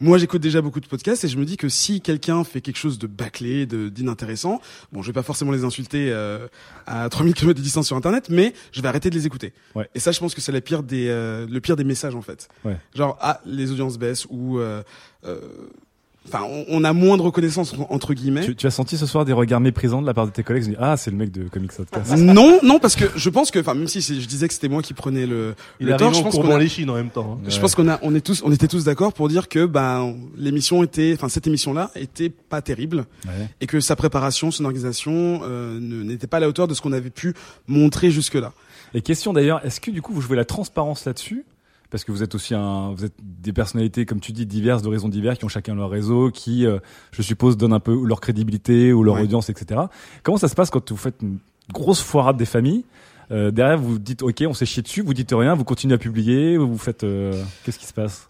moi 0.00 0.18
j'écoute 0.18 0.42
déjà 0.42 0.60
beaucoup 0.60 0.80
de 0.80 0.86
podcasts 0.86 1.24
et 1.24 1.28
je 1.28 1.38
me 1.38 1.44
dis 1.44 1.56
que 1.56 1.68
si 1.68 2.00
quelqu'un 2.00 2.44
fait 2.44 2.60
quelque 2.60 2.76
chose 2.76 2.98
de 2.98 3.06
bâclé, 3.06 3.66
de 3.66 3.88
d'inintéressant, 3.88 4.60
bon, 4.92 5.02
je 5.02 5.08
vais 5.08 5.12
pas 5.12 5.22
forcément 5.22 5.52
les 5.52 5.64
insulter 5.64 6.10
euh, 6.10 6.48
à 6.86 7.08
3000 7.08 7.34
km 7.34 7.56
de 7.56 7.62
distance 7.62 7.86
sur 7.86 7.96
Internet, 7.96 8.28
mais 8.28 8.54
je 8.72 8.82
vais 8.82 8.88
arrêter 8.88 9.10
de 9.10 9.14
les 9.14 9.26
écouter. 9.26 9.52
Ouais. 9.74 9.88
Et 9.94 10.00
ça, 10.00 10.12
je 10.12 10.18
pense 10.18 10.34
que 10.34 10.40
c'est 10.40 10.52
la 10.52 10.60
pire 10.60 10.82
des, 10.82 11.08
euh, 11.08 11.46
le 11.48 11.60
pire 11.60 11.76
des 11.76 11.84
messages 11.84 12.14
en 12.14 12.22
fait. 12.22 12.48
Ouais. 12.64 12.76
Genre 12.94 13.16
ah 13.20 13.40
les 13.44 13.70
audiences 13.70 13.98
baissent 13.98 14.26
ou 14.30 14.58
euh, 14.58 14.82
euh, 15.24 15.40
Enfin, 16.26 16.40
on, 16.48 16.64
on 16.68 16.84
a 16.84 16.92
moins 16.94 17.18
de 17.18 17.22
reconnaissance 17.22 17.74
en- 17.74 17.86
entre 17.92 18.14
guillemets. 18.14 18.44
Tu, 18.46 18.56
tu 18.56 18.66
as 18.66 18.70
senti 18.70 18.96
ce 18.96 19.04
soir 19.04 19.26
des 19.26 19.34
regards 19.34 19.60
méprisants 19.60 20.00
de 20.00 20.06
la 20.06 20.14
part 20.14 20.24
de 20.26 20.30
tes 20.32 20.42
collègues? 20.42 20.64
Disent, 20.64 20.76
Ah, 20.80 20.96
c'est 20.96 21.10
le 21.10 21.16
mec 21.18 21.30
de 21.30 21.48
Comics 21.48 21.72
Podcast. 21.72 22.12
non, 22.16 22.60
non, 22.62 22.78
parce 22.78 22.96
que 22.96 23.04
je 23.14 23.28
pense 23.28 23.50
que, 23.50 23.58
enfin, 23.58 23.74
même 23.74 23.88
si 23.88 24.00
c'est- 24.00 24.18
je 24.20 24.26
disais 24.26 24.48
que 24.48 24.54
c'était 24.54 24.68
moi 24.70 24.80
qui 24.80 24.94
prenais 24.94 25.26
le, 25.26 25.54
Il 25.80 25.86
le 25.86 25.96
tort, 25.96 26.14
je 26.14 26.20
en 26.20 26.22
pense 26.24 26.34
qu'on 26.36 26.50
a- 26.50 26.58
les 26.58 26.68
chines 26.68 26.88
en 26.88 26.94
même 26.94 27.10
temps, 27.10 27.38
hein. 27.38 27.44
Je 27.46 27.54
Ouais. 27.54 27.60
pense 27.60 27.74
qu'on 27.74 27.88
a, 27.88 27.98
on 28.02 28.14
est 28.14 28.22
tous, 28.24 28.42
on 28.44 28.50
était 28.52 28.68
tous 28.68 28.84
d'accord 28.84 29.12
pour 29.12 29.28
dire 29.28 29.48
que, 29.48 29.66
ben, 29.66 30.14
l'émission 30.38 30.82
était, 30.82 31.12
enfin, 31.14 31.28
cette 31.28 31.46
émission-là 31.46 31.90
était 31.94 32.30
pas 32.30 32.62
terrible 32.62 33.04
Ouais. 33.26 33.48
et 33.60 33.66
que 33.66 33.80
sa 33.80 33.94
préparation, 33.94 34.50
son 34.50 34.64
organisation, 34.64 35.40
euh, 35.44 35.78
n'était 35.78 36.26
pas 36.26 36.38
à 36.38 36.40
la 36.40 36.48
hauteur 36.48 36.68
de 36.68 36.74
ce 36.74 36.80
qu'on 36.80 36.92
avait 36.92 37.10
pu 37.10 37.34
montrer 37.68 38.10
jusque-là. 38.10 38.52
Et 38.94 39.02
question 39.02 39.32
d'ailleurs, 39.34 39.60
est-ce 39.66 39.80
que 39.80 39.90
du 39.90 40.00
coup 40.00 40.12
vous 40.14 40.20
jouez 40.22 40.36
la 40.36 40.44
transparence 40.44 41.04
là-dessus 41.04 41.44
parce 41.94 42.02
que 42.02 42.10
vous 42.10 42.24
êtes 42.24 42.34
aussi 42.34 42.56
un, 42.56 42.90
vous 42.92 43.04
êtes 43.04 43.14
des 43.22 43.52
personnalités, 43.52 44.04
comme 44.04 44.18
tu 44.18 44.32
dis, 44.32 44.46
diverses, 44.46 44.82
d'horizons 44.82 45.08
divers, 45.08 45.38
qui 45.38 45.44
ont 45.44 45.48
chacun 45.48 45.76
leur 45.76 45.90
réseau, 45.90 46.32
qui, 46.32 46.66
euh, 46.66 46.80
je 47.12 47.22
suppose, 47.22 47.56
donnent 47.56 47.72
un 47.72 47.78
peu 47.78 47.96
leur 48.04 48.20
crédibilité 48.20 48.92
ou 48.92 49.04
leur 49.04 49.14
Ouais. 49.14 49.20
audience, 49.22 49.48
etc. 49.48 49.82
Comment 50.24 50.36
ça 50.36 50.48
se 50.48 50.56
passe 50.56 50.70
quand 50.70 50.90
vous 50.90 50.96
faites 50.96 51.14
une 51.22 51.38
grosse 51.72 52.00
foirade 52.00 52.36
des 52.36 52.46
familles 52.46 52.84
euh, 53.30 53.52
Derrière, 53.52 53.78
vous 53.78 54.00
dites, 54.00 54.22
ok, 54.22 54.42
on 54.44 54.54
s'est 54.54 54.66
chié 54.66 54.82
dessus, 54.82 55.02
vous 55.02 55.14
dites 55.14 55.30
rien, 55.32 55.54
vous 55.54 55.62
continuez 55.62 55.94
à 55.94 55.98
publier, 55.98 56.56
vous 56.56 56.76
faites, 56.78 57.04
euh, 57.04 57.40
qu'est-ce 57.64 57.78
qui 57.78 57.86
se 57.86 57.94
passe? 57.94 58.28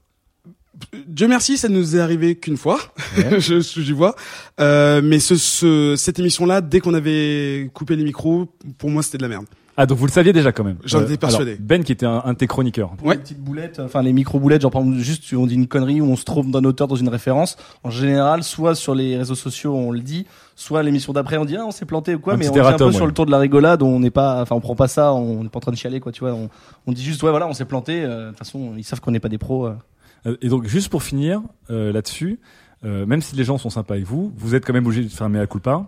Dieu 1.09 1.27
merci, 1.27 1.57
ça 1.57 1.71
nous 1.71 1.97
est 1.97 2.01
arrivé 2.01 2.37
qu'une 2.37 2.59
fois. 2.59 2.79
Ouais. 3.17 3.41
je, 3.41 3.61
je 3.61 3.95
vois. 3.95 4.15
Euh, 4.61 5.01
mais 5.03 5.21
ce, 5.21 5.37
ce, 5.37 5.95
cette 5.97 6.19
émission-là, 6.19 6.61
dès 6.61 6.81
qu'on 6.81 6.93
avait 6.93 7.71
coupé 7.73 7.97
les 7.97 8.05
micros, 8.05 8.47
pour 8.77 8.91
moi, 8.91 9.03
c'était 9.03 9.17
de 9.17 9.23
la 9.23 9.29
merde. 9.31 9.47
Ah, 9.77 9.87
donc 9.87 9.99
vous 9.99 10.07
le 10.07 10.13
saviez 10.13 10.33
déjà 10.33 10.53
quand 10.53 10.63
même. 10.63 10.77
J'en 10.85 11.01
Euh, 11.01 11.05
étais 11.05 11.17
persuadé. 11.17 11.53
alors, 11.53 11.63
ben, 11.63 11.83
qui 11.83 11.91
était 11.93 12.07
un, 12.07 12.23
un 12.25 12.33
de 12.33 12.39
tes 12.39 12.47
chroniqueurs. 12.47 12.93
Les 13.05 13.17
petites 13.17 13.41
boulettes, 13.41 13.81
enfin 13.81 14.03
les 14.03 14.13
micro 14.13 14.39
boulettes, 14.39 14.63
genre 14.63 14.71
par 14.71 14.83
exemple 14.83 14.99
juste 14.99 15.25
on 15.35 15.47
dit 15.47 15.55
une 15.57 15.67
connerie 15.67 16.01
ou 16.01 16.07
on 16.07 16.15
se 16.17 16.25
trompe 16.25 16.51
d'un 16.53 16.63
auteur 16.65 16.87
dans 16.87 16.95
une 16.95 17.09
référence. 17.09 17.57
En 17.83 17.91
général, 17.91 18.45
soit 18.45 18.75
sur 18.77 18.95
les 18.95 19.17
réseaux 19.17 19.35
sociaux 19.35 19.75
on 19.75 19.91
le 19.91 19.99
dit, 20.01 20.27
soit 20.55 20.83
l'émission 20.85 21.13
d'après 21.13 21.39
on 21.39 21.45
dit 21.45 21.57
ah 21.57 21.65
on 21.67 21.73
s'est 21.73 21.87
planté 21.87 22.15
ou 22.15 22.21
quoi, 22.21 22.35
Un 22.35 22.37
mais 22.37 22.49
on 22.49 22.55
est 22.55 22.61
un 22.61 22.73
peu 22.77 22.93
sur 22.93 23.01
ouais. 23.03 23.07
le 23.09 23.13
tour 23.15 23.27
de 23.27 23.33
la 23.33 23.39
rigolade, 23.39 23.83
on 23.83 23.99
n'est 23.99 24.11
pas, 24.13 24.41
enfin 24.43 24.55
on 24.55 24.61
prend 24.61 24.77
pas 24.77 24.87
ça, 24.89 25.13
on 25.13 25.43
n'est 25.43 25.49
pas 25.49 25.57
en 25.59 25.61
train 25.61 25.73
de 25.73 25.77
chialer 25.77 25.99
quoi, 25.99 26.13
tu 26.13 26.21
vois. 26.21 26.35
On, 26.35 26.49
on 26.87 26.93
dit 26.93 27.03
juste 27.03 27.23
ouais 27.25 27.31
voilà 27.31 27.49
on 27.49 27.53
s'est 27.53 27.65
planté. 27.65 28.05
euh, 28.05 28.27
De 28.27 28.29
toute 28.31 28.39
façon 28.39 28.75
ils 28.77 28.85
savent 28.85 29.01
qu'on 29.01 29.11
n'est 29.11 29.19
pas 29.21 29.29
des 29.29 29.39
pros. 29.39 29.67
euh. 29.67 30.37
Et 30.41 30.49
donc, 30.49 30.65
juste 30.67 30.89
pour 30.89 31.03
finir 31.03 31.43
euh, 31.71 31.93
là-dessus, 31.93 32.39
euh, 32.85 33.05
même 33.07 33.21
si 33.21 33.37
les 33.37 33.45
gens 33.45 33.59
sont 33.59 33.69
sympas 33.71 33.95
avec 33.95 34.07
vous, 34.07 34.33
vous 34.39 34.55
êtes 34.55 34.65
quand 34.65 34.73
même 34.73 34.87
obligé 34.87 35.05
de 35.05 35.23
un 35.23 35.29
mea 35.29 35.47
culpa. 35.47 35.85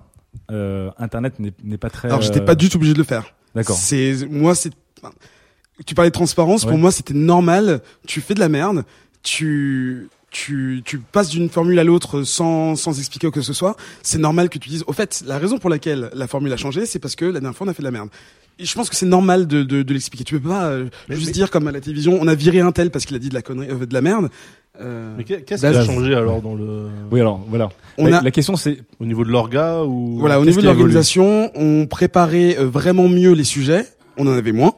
Euh, 0.51 0.91
Internet 0.99 1.41
n'est 1.41 1.55
n'est 1.65 1.79
pas 1.79 1.89
très. 1.89 2.09
Alors, 2.09 2.21
j'étais 2.21 2.43
pas 2.43 2.55
du 2.55 2.69
tout 2.69 2.77
obligé 2.77 2.93
de 2.93 2.99
le 2.99 3.05
faire. 3.05 3.25
D'accord. 3.57 3.77
C'est 3.77 4.27
moi, 4.31 4.55
c'est. 4.55 4.71
Tu 5.87 5.95
parlais 5.95 6.11
de 6.11 6.15
transparence. 6.15 6.65
Ouais. 6.65 6.71
Pour 6.71 6.79
moi, 6.79 6.93
c'était 6.93 7.15
normal. 7.15 7.81
Tu 8.07 8.21
fais 8.21 8.35
de 8.35 8.41
la 8.41 8.51
merde. 8.51 8.85
Tu 9.23 10.09
tu 10.31 10.83
tu 10.85 10.99
passes 10.99 11.31
d'une 11.31 11.49
formule 11.49 11.79
à 11.79 11.85
l'autre 11.85 12.23
sans 12.23 12.77
sans 12.77 12.99
expliquer 12.99 13.29
quoi 13.29 13.33
que 13.33 13.41
ce 13.41 13.55
soit. 13.55 13.77
C'est 14.03 14.19
normal 14.19 14.51
que 14.51 14.59
tu 14.59 14.69
dises. 14.69 14.85
Au 14.87 14.93
fait, 14.93 15.25
la 15.27 15.39
raison 15.39 15.59
pour 15.59 15.71
laquelle 15.71 16.11
la 16.13 16.27
formule 16.27 16.53
a 16.53 16.59
changé, 16.59 16.85
c'est 16.85 16.99
parce 16.99 17.17
que 17.17 17.25
la 17.25 17.41
dernière 17.41 17.57
fois 17.57 17.67
on 17.67 17.71
a 17.71 17.75
fait 17.75 17.83
de 17.83 17.89
la 17.89 17.91
merde. 17.91 18.11
Je 18.59 18.75
pense 18.75 18.89
que 18.89 18.97
c'est 18.97 19.07
normal 19.07 19.47
de 19.47 19.63
de, 19.63 19.83
de 19.83 19.93
l'expliquer. 19.93 20.25
Tu 20.25 20.39
peux 20.41 20.49
pas 20.49 20.67
euh, 20.69 20.87
juste 21.11 21.33
dire 21.33 21.51
comme 21.51 21.69
à 21.69 21.73
la 21.73 21.81
télévision, 21.81 22.19
on 22.21 22.27
a 22.27 22.35
viré 22.35 22.61
un 22.61 22.73
tel 22.73 22.91
parce 22.91 23.05
qu'il 23.05 23.15
a 23.17 23.19
dit 23.19 23.29
de 23.29 23.35
la 23.35 23.43
connerie, 23.43 23.69
euh, 23.71 23.85
de 23.87 23.93
la 23.95 24.01
merde. 24.01 24.29
Euh, 24.81 25.15
Mais 25.17 25.25
qu'est- 25.25 25.43
qu'est-ce 25.43 25.63
qui 25.63 25.67
a 25.67 25.81
je- 25.83 25.87
changé 25.87 26.15
alors 26.15 26.43
dans 26.43 26.55
le 26.55 26.89
Oui, 27.11 27.21
alors 27.21 27.41
voilà. 27.49 27.69
On 27.99 28.07
la, 28.07 28.19
a- 28.19 28.23
la 28.23 28.31
question 28.31 28.57
c'est 28.57 28.79
au 29.01 29.05
niveau 29.07 29.25
de 29.25 29.31
l'orga 29.31 29.83
ou 29.85 30.19
Voilà, 30.19 30.39
au 30.41 30.45
niveau 30.45 30.61
de 30.61 30.69
a 30.69 30.73
l'organisation, 30.73 31.51
on 31.55 31.87
préparait 31.87 32.57
euh, 32.59 32.67
vraiment 32.67 33.09
mieux 33.09 33.33
les 33.33 33.45
sujets. 33.45 33.87
On 34.19 34.27
en 34.27 34.33
avait 34.33 34.53
moins. 34.53 34.73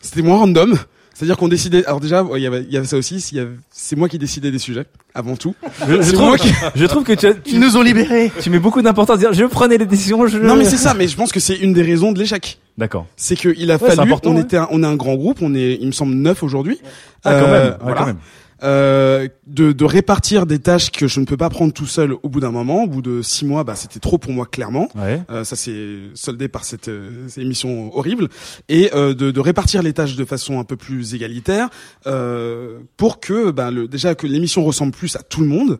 C'était 0.00 0.22
moins 0.22 0.38
random. 0.38 0.76
C'est-à-dire 1.14 1.38
qu'on 1.38 1.48
décidait. 1.48 1.84
Alors 1.86 2.00
déjà, 2.00 2.26
il 2.36 2.42
y 2.42 2.46
avait, 2.46 2.62
il 2.64 2.72
y 2.72 2.76
avait 2.76 2.86
ça 2.86 2.98
aussi. 2.98 3.22
s'il 3.22 3.38
y 3.38 3.40
avait- 3.40 3.56
C'est 3.70 3.96
moi 3.96 4.08
qui 4.10 4.18
décidais 4.18 4.50
des 4.50 4.58
sujets 4.58 4.84
avant 5.14 5.36
tout. 5.36 5.54
Je, 5.88 5.96
je 5.96 6.02
C'est 6.02 6.12
trouve, 6.12 6.26
moi 6.26 6.36
qui- 6.38 6.52
je 6.74 6.84
trouve 6.84 7.04
que 7.04 7.14
tu, 7.14 7.26
as- 7.26 7.32
tu- 7.34 7.52
Ils 7.54 7.60
nous 7.60 7.76
ont 7.78 7.82
libérés. 7.82 8.30
tu 8.42 8.50
mets 8.50 8.58
beaucoup 8.58 8.82
d'importance 8.82 9.16
à 9.16 9.18
dire 9.18 9.32
je 9.32 9.44
prenais 9.46 9.78
les 9.78 9.86
décisions. 9.86 10.26
Je... 10.26 10.36
Non, 10.38 10.56
mais 10.56 10.64
c'est 10.66 10.76
ça. 10.76 10.92
Mais 10.92 11.08
je 11.08 11.16
pense 11.16 11.32
que 11.32 11.40
c'est 11.40 11.56
une 11.56 11.72
des 11.72 11.82
raisses 11.82 12.00
de 12.00 12.18
l'échec. 12.18 12.58
D'accord. 12.78 13.06
C'est 13.16 13.36
qu'il 13.36 13.70
a 13.70 13.74
Ouais, 13.74 13.80
c'est 13.90 13.96
fallu. 13.96 14.08
important, 14.10 14.30
on 14.30 14.36
ouais. 14.36 14.42
était, 14.42 14.56
un, 14.58 14.68
on 14.70 14.82
est 14.82 14.86
un 14.86 14.96
grand 14.96 15.14
groupe. 15.14 15.38
On 15.42 15.54
est, 15.54 15.78
il 15.80 15.86
me 15.86 15.92
semble, 15.92 16.14
neuf 16.14 16.42
aujourd'hui. 16.42 16.80
Ah, 17.24 17.40
quand 17.40 17.50
même, 17.50 17.68
ouais, 17.70 17.76
voilà. 17.80 17.96
quand 17.98 18.06
même. 18.06 18.18
Euh, 18.62 19.28
de, 19.46 19.72
de 19.72 19.84
répartir 19.84 20.46
des 20.46 20.58
tâches 20.58 20.90
que 20.90 21.06
je 21.08 21.20
ne 21.20 21.26
peux 21.26 21.36
pas 21.36 21.50
prendre 21.50 21.74
tout 21.74 21.84
seul 21.84 22.14
au 22.22 22.28
bout 22.30 22.40
d'un 22.40 22.50
moment. 22.52 22.84
Au 22.84 22.86
bout 22.86 23.02
de 23.02 23.20
six 23.20 23.44
mois, 23.44 23.64
bah, 23.64 23.74
c'était 23.74 24.00
trop 24.00 24.16
pour 24.16 24.32
moi 24.32 24.46
clairement. 24.46 24.88
Ouais. 24.94 25.20
Euh, 25.30 25.44
ça 25.44 25.56
s'est 25.56 25.98
soldé 26.14 26.48
par 26.48 26.64
cette, 26.64 26.88
euh, 26.88 27.28
cette 27.28 27.42
émission 27.44 27.94
horrible 27.94 28.28
et 28.70 28.90
euh, 28.94 29.12
de, 29.12 29.30
de 29.30 29.40
répartir 29.40 29.82
les 29.82 29.92
tâches 29.92 30.16
de 30.16 30.24
façon 30.24 30.58
un 30.58 30.64
peu 30.64 30.76
plus 30.76 31.14
égalitaire 31.14 31.68
euh, 32.06 32.78
pour 32.96 33.20
que 33.20 33.50
ben, 33.50 33.70
le, 33.70 33.88
déjà 33.88 34.14
que 34.14 34.26
l'émission 34.26 34.64
ressemble 34.64 34.92
plus 34.92 35.16
à 35.16 35.22
tout 35.22 35.42
le 35.42 35.48
monde 35.48 35.78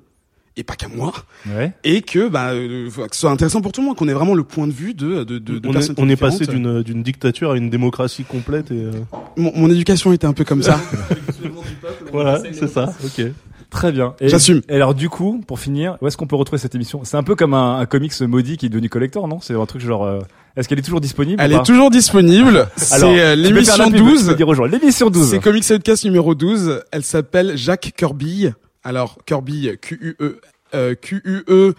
et 0.56 0.64
pas 0.64 0.74
qu'à 0.74 0.88
moi 0.88 1.12
Ouais. 1.46 1.72
et 1.84 2.00
que 2.02 2.28
bah 2.28 2.50
euh, 2.52 2.88
que 2.90 3.14
ce 3.14 3.20
soit 3.20 3.30
intéressant 3.30 3.60
pour 3.60 3.72
tout 3.72 3.80
le 3.82 3.86
monde 3.88 3.96
qu'on 3.96 4.08
ait 4.08 4.12
vraiment 4.14 4.34
le 4.34 4.42
point 4.44 4.66
de 4.66 4.72
vue 4.72 4.94
de 4.94 5.22
de, 5.24 5.38
de, 5.38 5.58
de 5.58 5.68
on 5.68 5.72
personnes 5.72 5.96
est, 5.98 6.00
on 6.02 6.08
est 6.08 6.16
passé 6.16 6.46
d'une 6.46 6.82
d'une 6.82 7.02
dictature 7.02 7.50
à 7.52 7.56
une 7.56 7.68
démocratie 7.70 8.24
complète 8.24 8.70
et 8.70 8.74
euh, 8.84 8.90
mon, 9.36 9.52
mon 9.54 9.70
éducation 9.70 10.12
était 10.12 10.26
un 10.26 10.32
peu 10.32 10.44
comme 10.44 10.62
ça 10.62 10.80
voilà, 12.12 12.40
c'est 12.52 12.68
ça. 12.68 12.92
Ok. 13.04 13.22
Très 13.68 13.90
bien. 13.92 14.14
J'assume. 14.20 14.62
Et 14.68 14.76
alors 14.76 14.94
du 14.94 15.08
coup, 15.08 15.42
pour 15.46 15.58
finir, 15.58 15.96
où 16.00 16.06
est-ce 16.06 16.16
qu'on 16.16 16.26
peut 16.28 16.36
retrouver 16.36 16.58
cette 16.58 16.74
émission? 16.74 17.00
C'est 17.04 17.16
un 17.16 17.22
peu 17.24 17.34
comme 17.34 17.52
un, 17.52 17.78
un 17.78 17.86
comics 17.86 18.18
maudit 18.20 18.56
qui 18.56 18.66
est 18.66 18.68
devenu 18.68 18.88
collector, 18.88 19.26
non? 19.28 19.40
C'est 19.40 19.54
un 19.54 19.66
truc 19.66 19.82
genre. 19.82 20.04
euh, 20.04 20.20
Est-ce 20.56 20.68
qu'elle 20.68 20.78
est 20.78 20.82
toujours 20.82 21.00
disponible 21.00 21.42
elle 21.42 21.52
est 21.52 21.62
toujours 21.64 21.90
disponible 21.90 22.68
c'est 22.76 23.02
euh, 23.20 23.34
l'émission 23.34 23.90
pub, 23.90 23.96
tu 23.96 24.02
12 24.02 24.28
peux 24.28 24.34
dire 24.36 24.48
aux 24.48 24.54
gens, 24.54 24.64
l'émission 24.64 25.10
12. 25.10 25.30
C'est 25.30 25.40
Comics 25.40 25.64
Outcast 25.70 26.04
numéro 26.04 26.34
12. 26.34 26.84
Elle 26.92 27.02
s'appelle 27.02 27.56
Jacques 27.56 27.92
Kirby. 27.96 28.50
Alors, 28.86 29.18
Kirby, 29.26 29.68
Q-U-E, 29.82 30.40
euh, 30.74 30.94
Q-U-E, 30.94 31.74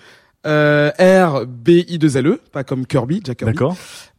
euh, 0.45 0.91
R-B-I-2-L-E. 0.99 2.29
E, 2.33 2.41
Pas 2.51 2.65
comme 2.65 2.85
Kirby, 2.85 3.21
Jack 3.23 3.37
Kirby. 3.37 3.53
D'accord. 3.53 3.77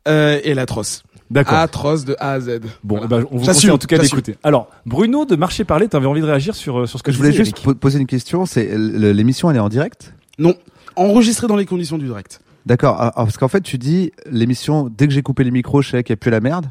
Euh, 0.09 0.40
et 0.42 0.51
elle 0.51 0.59
est 0.59 0.62
atroce. 0.62 1.03
D'accord. 1.31 1.59
Atroce 1.59 2.07
de 2.07 2.16
A 2.18 2.33
à 2.33 2.40
Z. 2.40 2.61
Bon, 2.83 2.96
Voilà. 2.96 3.05
eh 3.05 3.09
ben, 3.09 3.27
on 3.31 3.37
vous 3.37 3.44
conseille 3.44 3.70
en 3.70 3.77
tout 3.77 3.87
cas 3.87 3.98
d'écouter. 3.98 4.37
Alors, 4.42 4.68
Bruno 4.87 5.27
de 5.27 5.37
Marché 5.37 5.64
Parler, 5.64 5.87
t'avais 5.88 6.07
envie 6.07 6.22
de 6.22 6.27
réagir 6.27 6.55
sur, 6.55 6.79
euh, 6.81 6.87
sur 6.87 6.98
ce 6.98 7.03
que 7.03 7.12
Je 7.12 7.18
voulais 7.18 7.31
disais, 7.31 7.44
juste 7.44 7.59
Eric. 7.62 7.79
poser 7.79 7.98
une 7.98 8.07
question. 8.07 8.46
C'est 8.46 8.70
l'émission, 8.79 9.51
elle 9.51 9.59
est 9.59 9.61
en 9.61 9.68
direct? 9.68 10.14
Non. 10.38 10.55
Enregistré 10.96 11.46
dans 11.46 11.57
les 11.57 11.66
conditions 11.66 11.98
du 11.98 12.07
direct. 12.07 12.40
D'accord. 12.64 12.96
Ah, 12.98 13.12
ah, 13.16 13.24
Parce 13.24 13.37
qu'en 13.37 13.48
fait, 13.48 13.61
tu 13.61 13.77
dis 13.77 14.12
l'émission. 14.31 14.88
Dès 14.96 15.07
que 15.07 15.12
j'ai 15.12 15.22
coupé 15.22 15.44
les 15.44 15.51
micros, 15.51 15.83
je 15.83 15.90
savais 15.90 16.03
qu'il 16.05 16.14
n'y 16.14 16.18
a 16.18 16.20
plus 16.22 16.31
la 16.31 16.40
merde. 16.40 16.70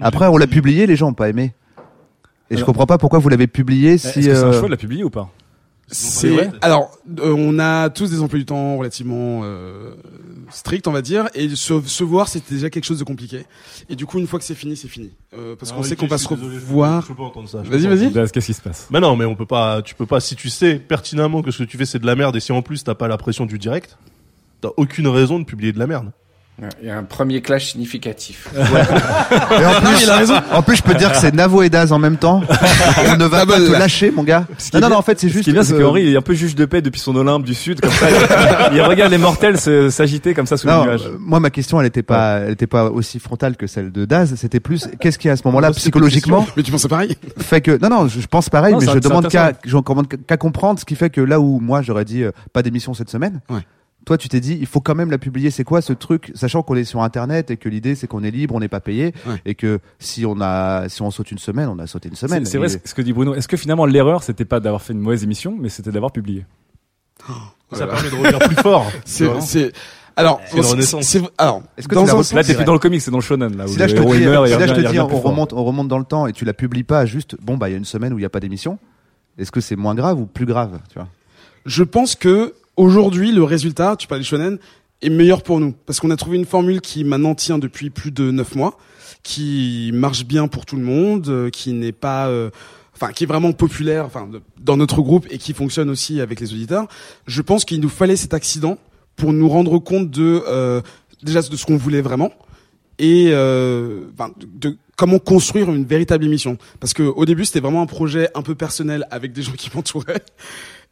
Après, 0.00 0.28
on 0.28 0.36
l'a 0.36 0.46
publié, 0.46 0.86
les 0.86 0.94
gens 0.94 1.08
ont 1.08 1.14
pas 1.14 1.28
aimé. 1.28 1.52
Et 2.50 2.54
je 2.54 2.58
Alors- 2.58 2.66
comprends 2.66 2.86
pas 2.86 2.98
pourquoi 2.98 3.18
vous 3.20 3.28
l'avez 3.28 3.46
publié 3.46 3.92
Est-ce 3.94 4.08
si. 4.08 4.14
que 4.20 4.22
c'est 4.22 4.30
un 4.42 4.48
euh, 4.48 4.52
choix 4.52 4.68
de 4.68 4.72
la 4.72 4.76
publier 4.76 5.04
ou 5.04 5.10
pas 5.10 5.30
C'est 5.88 6.50
alors 6.62 6.90
euh, 7.20 7.34
on 7.36 7.58
a 7.58 7.90
tous 7.90 8.10
des 8.10 8.20
emplois 8.20 8.38
du 8.38 8.44
temps 8.44 8.76
relativement 8.76 9.40
euh, 9.44 9.94
stricts 10.50 10.86
on 10.86 10.92
va 10.92 11.02
dire 11.02 11.28
et 11.34 11.48
se, 11.50 11.80
se 11.80 12.04
voir 12.04 12.28
c'était 12.28 12.54
déjà 12.54 12.70
quelque 12.70 12.84
chose 12.84 12.98
de 13.00 13.04
compliqué 13.04 13.44
et 13.88 13.96
du 13.96 14.06
coup 14.06 14.18
une 14.20 14.26
fois 14.28 14.38
que 14.38 14.44
c'est 14.44 14.54
fini 14.54 14.76
c'est 14.76 14.88
fini 14.88 15.10
Euh, 15.36 15.54
parce 15.56 15.70
qu'on 15.72 15.82
sait 15.84 15.96
qu'on 15.96 16.06
je 16.06 16.10
va 16.10 16.18
se 16.18 16.24
je 16.28 16.34
revoir 16.34 17.02
je 17.02 17.08
peux 17.08 17.14
pas 17.14 17.22
entendre 17.24 17.48
ça, 17.48 17.62
je 17.64 17.70
vas-y 17.70 17.86
vas-y 17.88 18.12
Qu'est-ce 18.30 18.46
qui 18.46 18.54
se 18.54 18.60
passe? 18.62 18.86
Mais 18.90 19.00
non, 19.00 19.14
mais 19.16 19.24
on 19.24 19.34
peut 19.36 19.46
pas. 19.46 19.80
Tu 19.82 19.94
peux 19.94 20.06
pas. 20.06 20.20
Si 20.20 20.34
tu 20.36 20.48
sais 20.48 20.74
pertinemment 20.76 21.42
que 21.42 21.50
ce 21.52 21.58
que 21.62 21.68
tu 21.68 21.76
fais 21.76 21.86
c'est 21.86 21.98
de 22.00 22.06
la 22.06 22.14
merde 22.16 22.34
et 22.36 22.40
si 22.40 22.50
en 22.52 22.62
plus 22.62 22.82
t'as 22.84 22.94
pas 22.94 23.06
la 23.08 23.16
pression 23.16 23.46
du 23.46 23.58
direct, 23.58 23.96
t'as 24.60 24.70
aucune 24.76 25.06
raison 25.08 25.38
de 25.38 25.44
publier 25.44 25.72
de 25.72 25.78
la 25.78 25.86
merde. 25.86 26.10
Il 26.82 26.88
y 26.88 26.90
a 26.90 26.98
un 26.98 27.04
premier 27.04 27.40
clash 27.40 27.72
significatif. 27.72 28.48
Et 28.54 28.58
en, 29.64 29.80
plus, 29.80 30.30
en 30.52 30.62
plus, 30.62 30.76
je 30.76 30.82
peux 30.82 30.92
te 30.92 30.98
dire 30.98 31.10
que 31.10 31.16
c'est 31.16 31.32
Navo 31.34 31.62
et 31.62 31.70
Daz 31.70 31.90
en 31.90 31.98
même 31.98 32.18
temps. 32.18 32.42
On 33.10 33.16
ne 33.16 33.24
va 33.24 33.46
pas 33.46 33.56
te 33.56 33.72
lâcher, 33.72 34.10
mon 34.10 34.24
gars. 34.24 34.46
Ce 34.58 34.68
Non, 34.74 34.80
non, 34.80 34.80
bien- 34.80 34.88
non, 34.90 34.96
en 34.96 35.02
fait, 35.02 35.18
c'est 35.18 35.28
Ce 35.28 35.32
juste. 35.32 35.44
qui 35.44 35.50
est 35.50 35.52
bien, 35.54 35.62
c'est 35.62 35.72
euh, 35.72 35.78
que 35.78 35.84
Henri 35.84 36.02
il 36.02 36.12
est 36.12 36.16
un 36.18 36.20
peu 36.22 36.34
juge 36.34 36.54
de 36.54 36.66
paix 36.66 36.82
depuis 36.82 37.00
son 37.00 37.16
Olympe 37.16 37.44
du 37.46 37.54
Sud, 37.54 37.80
comme 37.80 37.90
ça. 37.90 38.08
il, 38.72 38.76
il 38.76 38.82
regarde 38.82 39.10
les 39.10 39.16
mortels 39.16 39.58
s'agiter 39.90 40.34
comme 40.34 40.44
ça 40.44 40.58
sous 40.58 40.66
Non, 40.66 40.80
le 40.84 40.90
nuage. 40.90 41.02
euh, 41.06 41.16
moi, 41.18 41.40
ma 41.40 41.48
question, 41.48 41.80
elle 41.80 41.86
était 41.86 42.02
pas, 42.02 42.40
elle 42.40 42.52
était 42.52 42.66
pas 42.66 42.90
aussi 42.90 43.20
frontale 43.20 43.56
que 43.56 43.66
celle 43.66 43.90
de 43.90 44.04
Daz. 44.04 44.34
C'était 44.36 44.60
plus, 44.60 44.86
qu'est-ce 45.00 45.18
qui 45.18 45.30
à 45.30 45.36
ce 45.36 45.42
moment-là, 45.46 45.70
psychologiquement, 45.70 46.46
mais 46.58 46.62
tu 46.62 46.70
penses 46.72 46.86
pareil? 46.86 47.16
Fait 47.38 47.62
que, 47.62 47.78
non, 47.80 47.88
non, 47.88 48.08
je 48.08 48.20
je 48.20 48.26
pense 48.26 48.50
pareil, 48.50 48.74
Non, 48.74 48.80
mais 48.80 48.86
je 48.86 48.98
demande 48.98 49.28
qu'à, 49.28 49.44
intéressant. 49.46 49.60
je 49.64 49.76
recommande 49.76 50.06
qu'à 50.26 50.36
comprendre 50.36 50.78
ce 50.78 50.84
qui 50.84 50.94
fait 50.94 51.08
que 51.08 51.22
là 51.22 51.40
où 51.40 51.58
moi 51.58 51.80
j'aurais 51.80 52.04
dit 52.04 52.22
euh, 52.22 52.32
pas 52.52 52.62
d'émission 52.62 52.92
cette 52.92 53.08
semaine. 53.08 53.40
Ouais. 53.48 53.60
Toi, 54.06 54.16
tu 54.18 54.28
t'es 54.28 54.40
dit, 54.40 54.56
il 54.58 54.66
faut 54.66 54.80
quand 54.80 54.94
même 54.94 55.10
la 55.10 55.18
publier. 55.18 55.50
C'est 55.50 55.62
quoi 55.62 55.82
ce 55.82 55.92
truc, 55.92 56.32
sachant 56.34 56.62
qu'on 56.62 56.74
est 56.74 56.84
sur 56.84 57.02
Internet 57.02 57.50
et 57.50 57.56
que 57.58 57.68
l'idée 57.68 57.94
c'est 57.94 58.06
qu'on 58.06 58.24
est 58.24 58.30
libre, 58.30 58.54
on 58.54 58.60
n'est 58.60 58.68
pas 58.68 58.80
payé, 58.80 59.12
Ouais. 59.26 59.40
et 59.44 59.54
que 59.54 59.78
si 59.98 60.24
on 60.26 60.40
a, 60.40 60.88
si 60.88 61.02
on 61.02 61.10
saute 61.10 61.30
une 61.30 61.38
semaine, 61.38 61.68
on 61.68 61.78
a 61.78 61.86
sauté 61.86 62.08
une 62.08 62.16
semaine. 62.16 62.44
C'est 62.46 62.58
vrai 62.58 62.68
Et- 62.72 62.80
ce 62.88 62.94
que 62.94 63.02
dit 63.02 63.12
Bruno. 63.12 63.34
Est-ce 63.34 63.46
que 63.48 63.56
finalement 63.58 63.84
l'erreur 63.86 64.22
c'était 64.22 64.44
pas 64.46 64.58
d'avoir 64.58 64.82
fait 64.82 64.94
une 64.94 65.00
mauvaise 65.00 65.22
émission, 65.22 65.54
mais 65.60 65.68
c'était 65.68 65.92
d'avoir 65.92 66.12
publié? 66.12 66.46
Ça 67.26 67.34
Voilà. 67.70 67.86
permet 67.94 68.10
de 68.10 68.14
revenir 68.16 68.38
plus 68.40 68.56
fort. 68.56 68.90
c'est 69.04 69.24
alors 70.16 70.40
C'est 70.50 71.02
c'est 71.02 71.22
alors 71.38 71.62
Est-ce 71.76 71.86
que 71.88 71.94
dans 71.94 72.02
un 72.04 72.06
sens 72.08 72.32
Là, 72.32 72.42
t'es 72.42 72.54
plus 72.54 72.64
dans 72.64 72.72
le 72.72 72.78
comics, 72.78 73.00
c'est 73.00 73.10
dans 73.10 73.18
le 73.18 73.22
shonen 73.22 73.56
là. 73.56 73.64
Où 73.66 73.68
Si 73.68 73.78
là, 73.78 73.86
je 73.86 73.94
te 73.94 74.00
dis, 74.00 74.24
meurt, 74.26 74.46
si 74.48 74.52
là, 74.58 74.66
je 74.66 74.74
te 74.74 74.80
dis, 74.90 74.98
on 74.98 75.06
remonte, 75.06 75.52
on 75.52 75.62
remonte 75.64 75.88
dans 75.88 75.98
le 75.98 76.04
temps 76.04 76.26
et 76.26 76.32
tu 76.32 76.44
la 76.44 76.52
publies 76.54 76.82
pas 76.84 77.06
juste, 77.06 77.36
bon, 77.40 77.56
bah, 77.56 77.68
il 77.68 77.72
y 77.72 77.74
a 77.74 77.78
une 77.78 77.84
semaine 77.84 78.12
où 78.12 78.16
il 78.18 78.22
n'y 78.22 78.26
a 78.26 78.30
pas 78.30 78.40
d'émission. 78.40 78.78
Est-ce 79.38 79.52
que 79.52 79.60
c'est 79.60 79.76
moins 79.76 79.94
grave 79.94 80.18
ou 80.20 80.26
plus 80.26 80.46
grave, 80.46 80.80
tu 80.88 80.94
vois? 80.98 81.08
je 81.66 81.82
pense 81.84 82.14
que 82.16 82.54
aujourd'hui 82.80 83.30
le 83.32 83.44
résultat, 83.44 83.96
tu 83.96 84.06
parles 84.06 84.22
du 84.22 84.26
shonen, 84.26 84.58
est 85.02 85.10
meilleur 85.10 85.42
pour 85.42 85.60
nous 85.60 85.74
parce 85.86 86.00
qu'on 86.00 86.10
a 86.10 86.16
trouvé 86.16 86.36
une 86.36 86.46
formule 86.46 86.80
qui 86.80 87.04
maintenant 87.04 87.34
tient 87.34 87.58
depuis 87.58 87.90
plus 87.90 88.10
de 88.10 88.30
neuf 88.30 88.54
mois, 88.54 88.78
qui 89.22 89.90
marche 89.92 90.24
bien 90.24 90.48
pour 90.48 90.66
tout 90.66 90.76
le 90.76 90.82
monde, 90.82 91.28
euh, 91.28 91.50
qui 91.50 91.72
n'est 91.72 91.92
pas, 91.92 92.28
euh, 92.28 92.50
enfin 92.94 93.12
qui 93.12 93.24
est 93.24 93.26
vraiment 93.26 93.52
populaire, 93.52 94.06
enfin 94.06 94.28
dans 94.58 94.76
notre 94.76 95.02
groupe 95.02 95.26
et 95.30 95.38
qui 95.38 95.52
fonctionne 95.52 95.90
aussi 95.90 96.20
avec 96.20 96.40
les 96.40 96.52
auditeurs. 96.52 96.86
Je 97.26 97.42
pense 97.42 97.64
qu'il 97.64 97.80
nous 97.80 97.88
fallait 97.88 98.16
cet 98.16 98.34
accident 98.34 98.78
pour 99.16 99.32
nous 99.32 99.48
rendre 99.48 99.78
compte 99.78 100.10
de 100.10 100.42
euh, 100.48 100.80
déjà 101.22 101.42
de 101.42 101.56
ce 101.56 101.66
qu'on 101.66 101.76
voulait 101.76 102.00
vraiment 102.02 102.32
et 102.98 103.28
euh, 103.32 104.04
de, 104.38 104.70
de 104.70 104.76
comment 104.96 105.18
construire 105.18 105.70
une 105.70 105.84
véritable 105.84 106.24
émission. 106.24 106.56
Parce 106.80 106.94
que 106.94 107.02
au 107.02 107.24
début 107.24 107.44
c'était 107.44 107.60
vraiment 107.60 107.82
un 107.82 107.86
projet 107.86 108.30
un 108.34 108.42
peu 108.42 108.54
personnel 108.54 109.06
avec 109.10 109.32
des 109.32 109.42
gens 109.42 109.52
qui 109.52 109.70
m'entouraient 109.74 110.22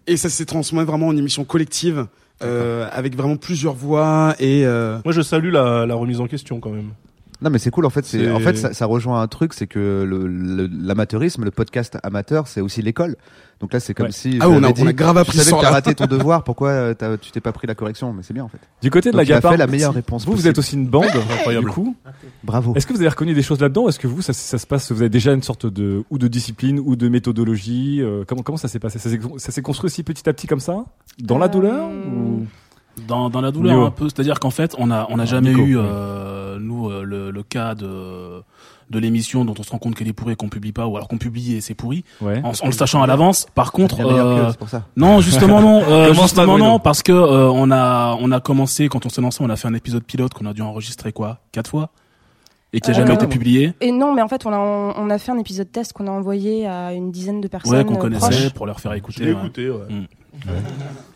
et 0.09 0.17
ça 0.17 0.29
s'est 0.29 0.47
transformé 0.47 0.85
vraiment 0.85 1.09
en 1.09 1.17
émission 1.17 1.45
collective 1.45 2.07
euh, 2.43 2.89
avec 2.93 3.17
vraiment 3.17 3.37
plusieurs 3.37 3.75
voix 3.75 4.35
et 4.39 4.65
euh, 4.65 4.99
Moi, 5.05 5.13
je 5.13 5.23
salue 5.23 5.51
la, 5.51 5.87
la 5.87 5.95
remise 5.95 6.21
en 6.21 6.27
question 6.27 6.61
quand 6.61 6.71
même. 6.71 6.91
Non 7.41 7.51
mais 7.51 7.59
c'est 7.59 7.71
cool 7.71 7.87
en 7.87 7.91
fait. 7.91 8.05
C'est 8.05 8.31
en 8.31 8.41
fait 8.41 8.57
ça, 8.57 8.73
ça 8.73 8.87
rejoint 8.87 9.23
un 9.23 9.29
truc, 9.29 9.55
c'est 9.55 9.69
que 9.69 10.05
le- 10.05 10.27
le- 10.27 10.67
l'amateurisme, 10.67 11.45
le, 11.45 11.51
podcast 11.53 11.97
amateur, 12.03 12.49
c'est 12.49 12.61
aussi 12.61 12.83
l'école. 12.83 13.15
Donc 13.61 13.73
là 13.73 13.79
c'est 13.81 13.95
comme 13.95 14.07
Ouais. 14.07 14.13
si 14.13 14.39
Ah, 14.41 14.49
on 14.49 14.57
a- 14.57 14.61
m'avais 14.61 14.83
on 14.83 14.87
a 14.87 14.91
dit, 14.91 14.95
grave 14.95 15.19
appris 15.19 15.39
t'as 15.39 15.71
raté 15.71 15.95
ton 15.95 16.07
devoir. 16.11 16.43
Pourquoi 16.43 16.71
euh, 16.71 17.17
tu 17.21 17.31
t'es 17.31 17.41
pas 17.41 17.53
pris 17.53 17.67
la 17.69 17.75
correction 17.77 18.13
Mais 18.13 18.23
c'est 18.25 18.35
bien 18.35 18.43
en 18.45 18.49
fait. 18.49 18.59
Du 18.83 18.91
côté 18.91 19.11
de 19.11 19.13
Donc, 19.13 19.19
la 19.21 19.25
il 19.25 19.33
a 19.33 19.37
Gapar, 19.37 19.53
fait 19.53 19.57
la 19.57 19.67
meilleure 19.69 19.95
réponse. 19.95 20.25
Vous, 20.27 20.33
vous 20.33 20.49
êtes 20.49 20.59
aussi 20.59 20.75
une 20.75 20.87
bande, 20.89 21.05
Incroyable. 21.33 21.67
du 21.67 21.73
coup. 21.73 21.97
Bravo. 22.43 22.75
Est-ce 22.75 22.87
que 22.87 22.93
vous 22.93 23.01
avez 23.01 23.09
reconnu 23.09 23.35
des 23.35 23.43
choses 23.43 23.61
là-dedans 23.61 23.89
Est-ce 23.89 23.99
que 24.01 24.07
vous, 24.09 24.21
ça, 24.23 24.33
ça 24.33 24.59
se 24.59 24.67
passe 24.67 24.91
Vous 24.91 25.01
avez 25.01 25.09
déjà 25.09 25.33
une 25.33 25.43
sorte 25.43 25.67
de 25.67 26.03
ou 26.11 26.19
de 26.19 26.27
discipline 26.29 26.81
ou 26.81 26.97
de 26.97 27.09
méthodologie 27.09 28.01
euh, 28.03 28.25
Comment 28.27 28.43
comment 28.43 28.59
ça 28.59 28.69
s'est 28.69 28.79
passé? 28.81 28.99
Ça 28.99 29.11
s'est 29.11 29.21
ça 29.39 29.53
s'est 29.53 29.63
construit 29.63 29.87
aussi 29.87 30.03
petit 30.03 30.29
à 30.29 30.33
petit 30.33 30.47
comme 30.49 30.61
ça, 30.61 30.85
dans 31.21 31.39
la 31.39 31.47
douleur 31.49 31.89
ou... 31.89 32.47
dans, 33.07 33.31
dans 33.31 33.41
la 33.41 33.51
douleur 33.51 33.85
un 33.87 33.91
peu. 33.91 34.05
C'est-à-dire 34.07 34.41
qu'en 34.41 34.51
fait, 34.51 34.75
on 34.79 34.91
a, 34.91 35.07
on 35.11 35.19
a 35.19 35.25
jamais 35.25 35.51
Nico, 35.51 35.63
eu, 35.63 35.77
oui. 35.77 35.83
euh, 35.87 36.59
nous, 36.61 36.91
euh, 36.91 37.03
le, 37.03 37.31
le 37.31 37.43
cas 37.43 37.75
de, 37.75 38.43
de 38.91 38.99
l'émission 38.99 39.45
dont 39.45 39.55
on 39.59 39.63
se 39.63 39.71
rend 39.71 39.79
compte 39.79 39.95
qu'elle 39.95 40.09
est 40.09 40.13
pourrie 40.13 40.33
et 40.33 40.37
qu'on 40.37 40.49
publie 40.49 40.73
pas, 40.73 40.87
ou 40.87 40.97
alors 40.97 41.09
qu'on 41.09 41.19
publie 41.19 41.55
et 41.55 41.61
c'est 41.61 41.75
pourri, 41.75 42.05
Ouais. 42.21 42.41
en, 42.45 42.53
en 42.61 42.67
le 42.67 42.73
sachant 42.73 43.03
à 43.03 43.07
l'avance. 43.07 43.47
Par 43.55 43.73
contre, 43.73 44.01
euh, 44.01 44.51
c'est 44.51 44.59
pour 44.59 44.69
ça. 44.69 44.85
non, 44.97 45.21
justement 45.23 45.61
non, 45.61 45.83
euh, 45.89 46.13
justement 46.15 46.59
non, 46.59 46.79
parce 46.79 47.03
que 47.03 47.13
euh, 47.13 47.49
on 47.51 47.71
a, 47.71 48.17
on 48.21 48.33
a 48.33 48.41
commencé 48.41 48.89
quand 48.89 49.05
on 49.07 49.09
s'est 49.09 49.21
lancé, 49.21 49.39
on 49.43 49.51
a 49.51 49.57
fait 49.57 49.69
un 49.69 49.75
épisode 49.75 50.05
pilote 50.05 50.33
qu'on 50.35 50.47
a 50.47 50.53
dû 50.55 50.63
enregistrer 50.63 51.13
quoi, 51.13 51.39
quatre 51.53 51.69
fois, 51.71 51.91
et 52.73 52.81
qui 52.81 52.91
a 52.91 52.95
Euh, 52.95 52.97
jamais 52.97 53.11
ouais, 53.11 53.17
été 53.17 53.27
publié. 53.27 53.73
Et 53.81 53.93
non, 53.93 54.15
mais 54.15 54.23
en 54.23 54.29
fait, 54.29 54.45
on 54.47 54.53
a, 54.53 54.59
on 54.59 55.11
a 55.11 55.19
fait 55.19 55.33
un 55.33 55.39
épisode 55.39 55.71
test 55.71 55.93
qu'on 55.93 56.07
a 56.07 56.11
envoyé 56.11 56.67
à 56.67 56.93
une 56.93 57.11
dizaine 57.13 57.41
de 57.41 57.49
personnes. 57.49 57.77
Ouais, 57.77 57.85
qu'on 57.85 57.95
euh, 57.95 57.99
connaissait 57.99 58.29
proches. 58.29 58.53
pour 58.55 58.67
leur 58.67 58.81
faire 58.81 58.93
écouter. 58.95 59.25
Je 59.25 59.33
ouais. 59.33 59.39
écouté, 59.39 59.71
ouais. 59.71 59.79
Mm. 59.89 60.07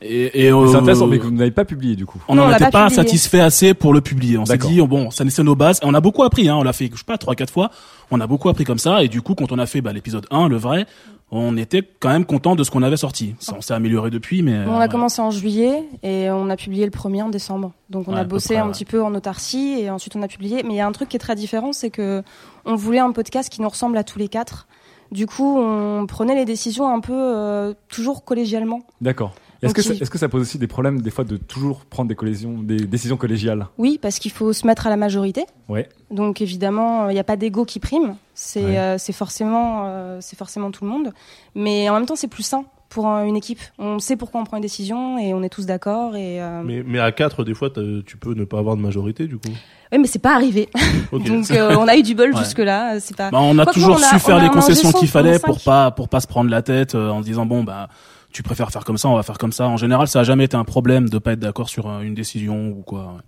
Et, 0.01 0.25
et 0.25 0.31
C'est 0.47 0.53
euh, 0.53 0.75
intéressant, 0.77 1.07
mais 1.07 1.19
que 1.19 1.25
vous 1.25 1.31
n'avez 1.31 1.51
pas 1.53 1.65
publié 1.65 1.95
du 1.97 2.07
coup. 2.07 2.23
on 2.29 2.35
n'en 2.35 2.51
était 2.53 2.71
pas 2.71 2.91
satisfait 2.91 3.41
assez 3.41 3.73
pour 3.75 3.93
le 3.93 4.01
publier. 4.01 4.37
On 4.39 4.45
s'est 4.47 4.59
dit 4.59 4.81
bon, 4.81 5.11
ça 5.11 5.25
c'est 5.29 5.43
nos 5.43 5.55
bases. 5.57 5.79
Et 5.83 5.87
on 5.87 5.95
a 5.95 6.01
beaucoup 6.01 6.23
appris. 6.25 6.49
Hein. 6.49 6.57
On 6.57 6.63
l'a 6.63 6.73
fait, 6.73 6.91
je 6.93 6.99
sais 6.99 7.05
pas, 7.05 7.19
trois 7.19 7.35
quatre 7.35 7.53
fois. 7.53 7.71
On 8.11 8.21
a 8.21 8.27
beaucoup 8.27 8.49
appris 8.49 8.65
comme 8.65 8.79
ça. 8.79 9.03
Et 9.03 9.09
du 9.09 9.23
coup, 9.23 9.35
quand 9.35 9.53
on 9.53 9.59
a 9.59 9.67
fait 9.67 9.81
bah, 9.81 9.93
l'épisode 9.93 10.27
1, 10.31 10.49
le 10.49 10.57
vrai, 10.57 10.87
on 11.31 11.57
était 11.57 11.83
quand 12.01 12.11
même 12.11 12.27
content 12.27 12.57
de 12.57 12.65
ce 12.65 12.71
qu'on 12.71 12.83
avait 12.83 12.97
sorti. 12.99 13.35
Ça, 13.39 13.55
on 13.57 13.61
s'est 13.63 13.73
amélioré 13.73 14.11
depuis, 14.11 14.43
mais 14.43 14.67
On 14.67 14.79
a 14.81 14.89
commencé 14.89 15.23
en 15.23 15.31
juillet 15.31 15.85
et 16.03 16.29
on 16.31 16.51
a 16.51 16.57
publié 16.57 16.85
le 16.85 16.91
premier 16.91 17.23
en 17.23 17.31
décembre. 17.31 17.73
Donc 17.89 18.09
on 18.09 18.13
Ouais, 18.15 18.21
a 18.21 18.25
bossé 18.25 18.55
près, 18.55 18.57
un 18.63 18.67
ouais. 18.67 18.73
petit 18.73 18.85
peu 18.85 19.03
en 19.03 19.15
autarcie 19.15 19.77
et 19.81 19.89
ensuite 19.89 20.15
on 20.17 20.23
a 20.23 20.29
publié. 20.29 20.63
Mais 20.65 20.75
il 20.75 20.77
y 20.77 20.81
a 20.81 20.87
un 20.87 20.93
truc 20.93 21.09
qui 21.09 21.17
est 21.17 21.21
très 21.21 21.37
différent, 21.37 21.73
c'est 21.73 21.91
que 21.91 22.23
on 22.67 22.75
voulait 22.75 22.99
un 22.99 23.13
podcast 23.13 23.49
qui 23.51 23.63
nous 23.63 23.69
ressemble 23.69 23.97
à 23.97 24.05
tous 24.05 24.19
les 24.19 24.29
quatre. 24.29 24.67
Du 25.13 25.27
coup, 25.27 25.59
on 25.59 26.07
prenait 26.07 26.35
les 26.35 26.45
décisions 26.47 26.89
un 26.93 27.01
peu 27.01 27.13
euh, 27.15 27.75
toujours 27.89 28.25
collégialement. 28.25 28.81
D'accord. 29.01 29.35
Est-ce 29.63 29.75
que, 29.75 30.03
est-ce 30.03 30.11
que 30.11 30.19
ça 30.19 30.29
pose 30.29 30.43
aussi 30.43 30.59
des 30.59 30.67
problèmes 30.67 31.03
des 31.03 31.11
fois 31.11 31.23
de 31.23 31.37
toujours 31.37 31.85
prendre 31.85 32.13
des 32.13 32.77
décisions 32.87 33.17
collégiales? 33.17 33.69
Oui, 33.79 33.99
parce 34.03 34.19
qu'il 34.19 34.33
faut 34.33 34.53
se 34.53 34.67
mettre 34.67 34.89
à 34.89 34.91
la 34.91 34.97
majorité. 34.97 35.45
Ouais. 35.69 35.89
Donc 36.11 36.41
évidemment, 36.41 37.09
il 37.11 37.13
n'y 37.15 37.21
a 37.21 37.25
pas 37.25 37.37
d'ego 37.37 37.65
qui 37.65 37.79
prime. 37.79 38.17
C'est 38.35 38.65
Ouais. 38.65 38.79
euh, 38.79 38.99
c'est 38.99 39.13
forcément, 39.13 39.83
euh, 39.85 40.19
c'est 40.21 40.37
forcément 40.37 40.73
tout 40.73 40.85
le 40.85 40.91
monde. 40.91 41.13
Mais 41.55 41.89
en 41.91 41.95
même 41.95 42.07
temps, 42.07 42.17
c'est 42.17 42.27
plus 42.27 42.43
sain 42.43 42.65
pour 42.89 43.07
une 43.07 43.37
équipe. 43.37 43.61
On 43.79 44.01
sait 44.01 44.17
pourquoi 44.17 44.41
on 44.41 44.45
prend 44.45 44.57
une 44.57 44.63
décision 44.63 45.17
et 45.19 45.33
on 45.33 45.43
est 45.45 45.49
tous 45.49 45.65
d'accord. 45.67 46.17
Et 46.17 46.43
euh, 46.43 46.63
Mais, 46.65 46.83
mais 46.85 46.99
à 46.99 47.13
4, 47.13 47.45
des 47.45 47.55
fois, 47.55 47.71
tu 47.71 48.17
peux 48.17 48.35
ne 48.35 48.45
pas 48.45 48.59
avoir 48.59 48.77
de 48.77 48.83
majorité, 48.83 49.27
du 49.29 49.39
coup? 49.39 49.49
Oui, 49.93 49.99
mais 49.99 50.07
c'est 50.07 50.19
pas 50.19 50.35
arrivé. 50.35 50.69
Donc 51.13 51.51
euh, 51.51 51.77
on 51.79 51.87
a 51.87 51.97
eu 51.97 52.03
du 52.03 52.15
bol 52.15 52.33
Ouais. 52.35 52.39
jusque 52.43 52.59
là. 52.59 52.99
C'est 53.01 53.17
pas. 53.17 53.31
bah, 53.31 53.39
on 53.41 53.59
a 53.59 53.67
toujours 53.67 53.97
on 53.97 54.03
a- 54.03 54.09
su 54.09 54.19
faire 54.19 54.41
les 54.43 54.49
concessions 54.49 54.91
qu'il 54.93 55.09
fallait 55.09 55.39
pour 55.39 55.61
pas 55.61 55.91
pour 55.91 56.09
pas 56.09 56.21
se 56.21 56.27
prendre 56.27 56.51
la 56.51 56.63
tête 56.63 56.95
euh, 56.95 57.11
en 57.11 57.21
se 57.21 57.27
disant 57.27 57.45
bon 57.47 57.63
bah 57.63 57.89
tu 58.33 58.43
préfères 58.43 58.71
faire 58.71 58.85
comme 58.85 58.97
ça, 58.97 59.09
on 59.09 59.15
va 59.17 59.23
faire 59.23 59.37
comme 59.37 59.53
ça. 59.53 59.69
En 59.69 59.77
général, 59.77 60.09
ça 60.09 60.21
a 60.21 60.25
jamais 60.25 60.45
été 60.45 60.57
un 60.57 60.65
problème 60.65 61.09
de 61.11 61.19
pas 61.19 61.33
être 61.33 61.41
d'accord 61.41 61.69
sur 61.69 61.89
euh, 61.91 62.01
une 62.01 62.15
décision 62.15 62.69
ou 62.71 62.83
quoi. 62.83 63.01
ouais. 63.17 63.21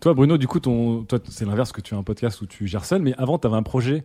Toi, 0.00 0.14
Bruno, 0.14 0.38
du 0.38 0.46
coup, 0.46 0.60
ton, 0.60 1.02
toi, 1.02 1.18
c'est 1.28 1.44
l'inverse 1.44 1.72
que 1.72 1.80
tu 1.82 1.94
as 1.94 1.98
un 1.98 2.02
podcast 2.04 2.40
où 2.40 2.46
tu 2.46 2.66
gères 2.68 2.84
seul, 2.86 3.02
mais 3.02 3.12
avant, 3.18 3.36
tu 3.38 3.46
avais 3.48 3.56
un 3.56 3.62
projet 3.64 4.04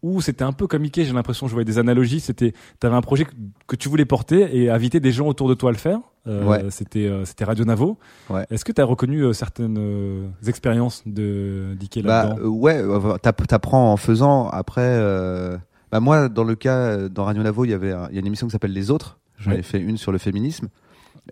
où 0.00 0.20
c'était 0.22 0.44
un 0.44 0.52
peu 0.52 0.66
comme 0.66 0.82
Mickey, 0.82 1.04
j'ai 1.04 1.12
l'impression, 1.12 1.48
je 1.48 1.52
voyais 1.52 1.64
des 1.66 1.78
analogies, 1.78 2.20
c'était, 2.20 2.52
tu 2.80 2.86
avais 2.86 2.94
un 2.96 3.00
projet 3.02 3.24
que, 3.24 3.32
que 3.66 3.74
tu 3.76 3.88
voulais 3.88 4.04
porter 4.04 4.56
et 4.56 4.70
inviter 4.70 5.00
des 5.00 5.12
gens 5.12 5.26
autour 5.26 5.48
de 5.48 5.54
toi 5.54 5.70
à 5.70 5.72
le 5.72 5.78
faire. 5.78 5.98
Euh, 6.26 6.44
Ouais. 6.44 6.64
C'était, 6.70 7.06
euh, 7.06 7.24
c'était 7.24 7.44
Radio 7.44 7.64
Navo. 7.64 7.98
Ouais. 8.30 8.46
Est-ce 8.50 8.64
que 8.64 8.72
tu 8.72 8.80
as 8.80 8.84
reconnu 8.84 9.20
euh, 9.22 9.32
certaines 9.34 9.76
euh, 9.78 10.26
expériences 10.46 11.02
de 11.06 11.74
d'Ike 11.78 12.02
Bah 12.02 12.24
là-dedans? 12.28 12.42
euh, 12.44 12.48
ouais, 12.48 13.18
t'app- 13.22 13.46
t'apprends 13.46 13.92
en 13.92 13.96
faisant. 13.96 14.48
Après, 14.48 14.80
euh, 14.82 15.56
bah 15.92 16.00
moi 16.00 16.28
dans 16.28 16.44
le 16.44 16.54
cas 16.54 17.08
dans 17.08 17.24
Radio 17.24 17.42
Navo, 17.42 17.64
il 17.66 17.70
y 17.70 17.74
avait 17.74 17.92
un- 17.92 18.08
il 18.08 18.14
y 18.14 18.16
a 18.16 18.20
une 18.20 18.26
émission 18.26 18.46
qui 18.46 18.52
s'appelle 18.52 18.72
Les 18.72 18.90
Autres. 18.90 19.18
J'en 19.38 19.50
Ouais. 19.50 19.58
ai 19.58 19.62
fait 19.62 19.80
une 19.80 19.96
sur 19.98 20.12
le 20.12 20.18
féminisme. 20.18 20.68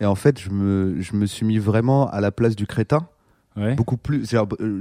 Et 0.00 0.06
en 0.06 0.14
fait, 0.14 0.38
je 0.40 0.50
me 0.50 1.00
je 1.00 1.16
me 1.16 1.24
suis 1.26 1.46
mis 1.46 1.58
vraiment 1.58 2.08
à 2.10 2.20
la 2.20 2.30
place 2.30 2.54
du 2.56 2.66
crétin. 2.66 3.06
Ouais. 3.56 3.74
Beaucoup 3.74 3.96
plus. 3.96 4.32
euh, 4.34 4.80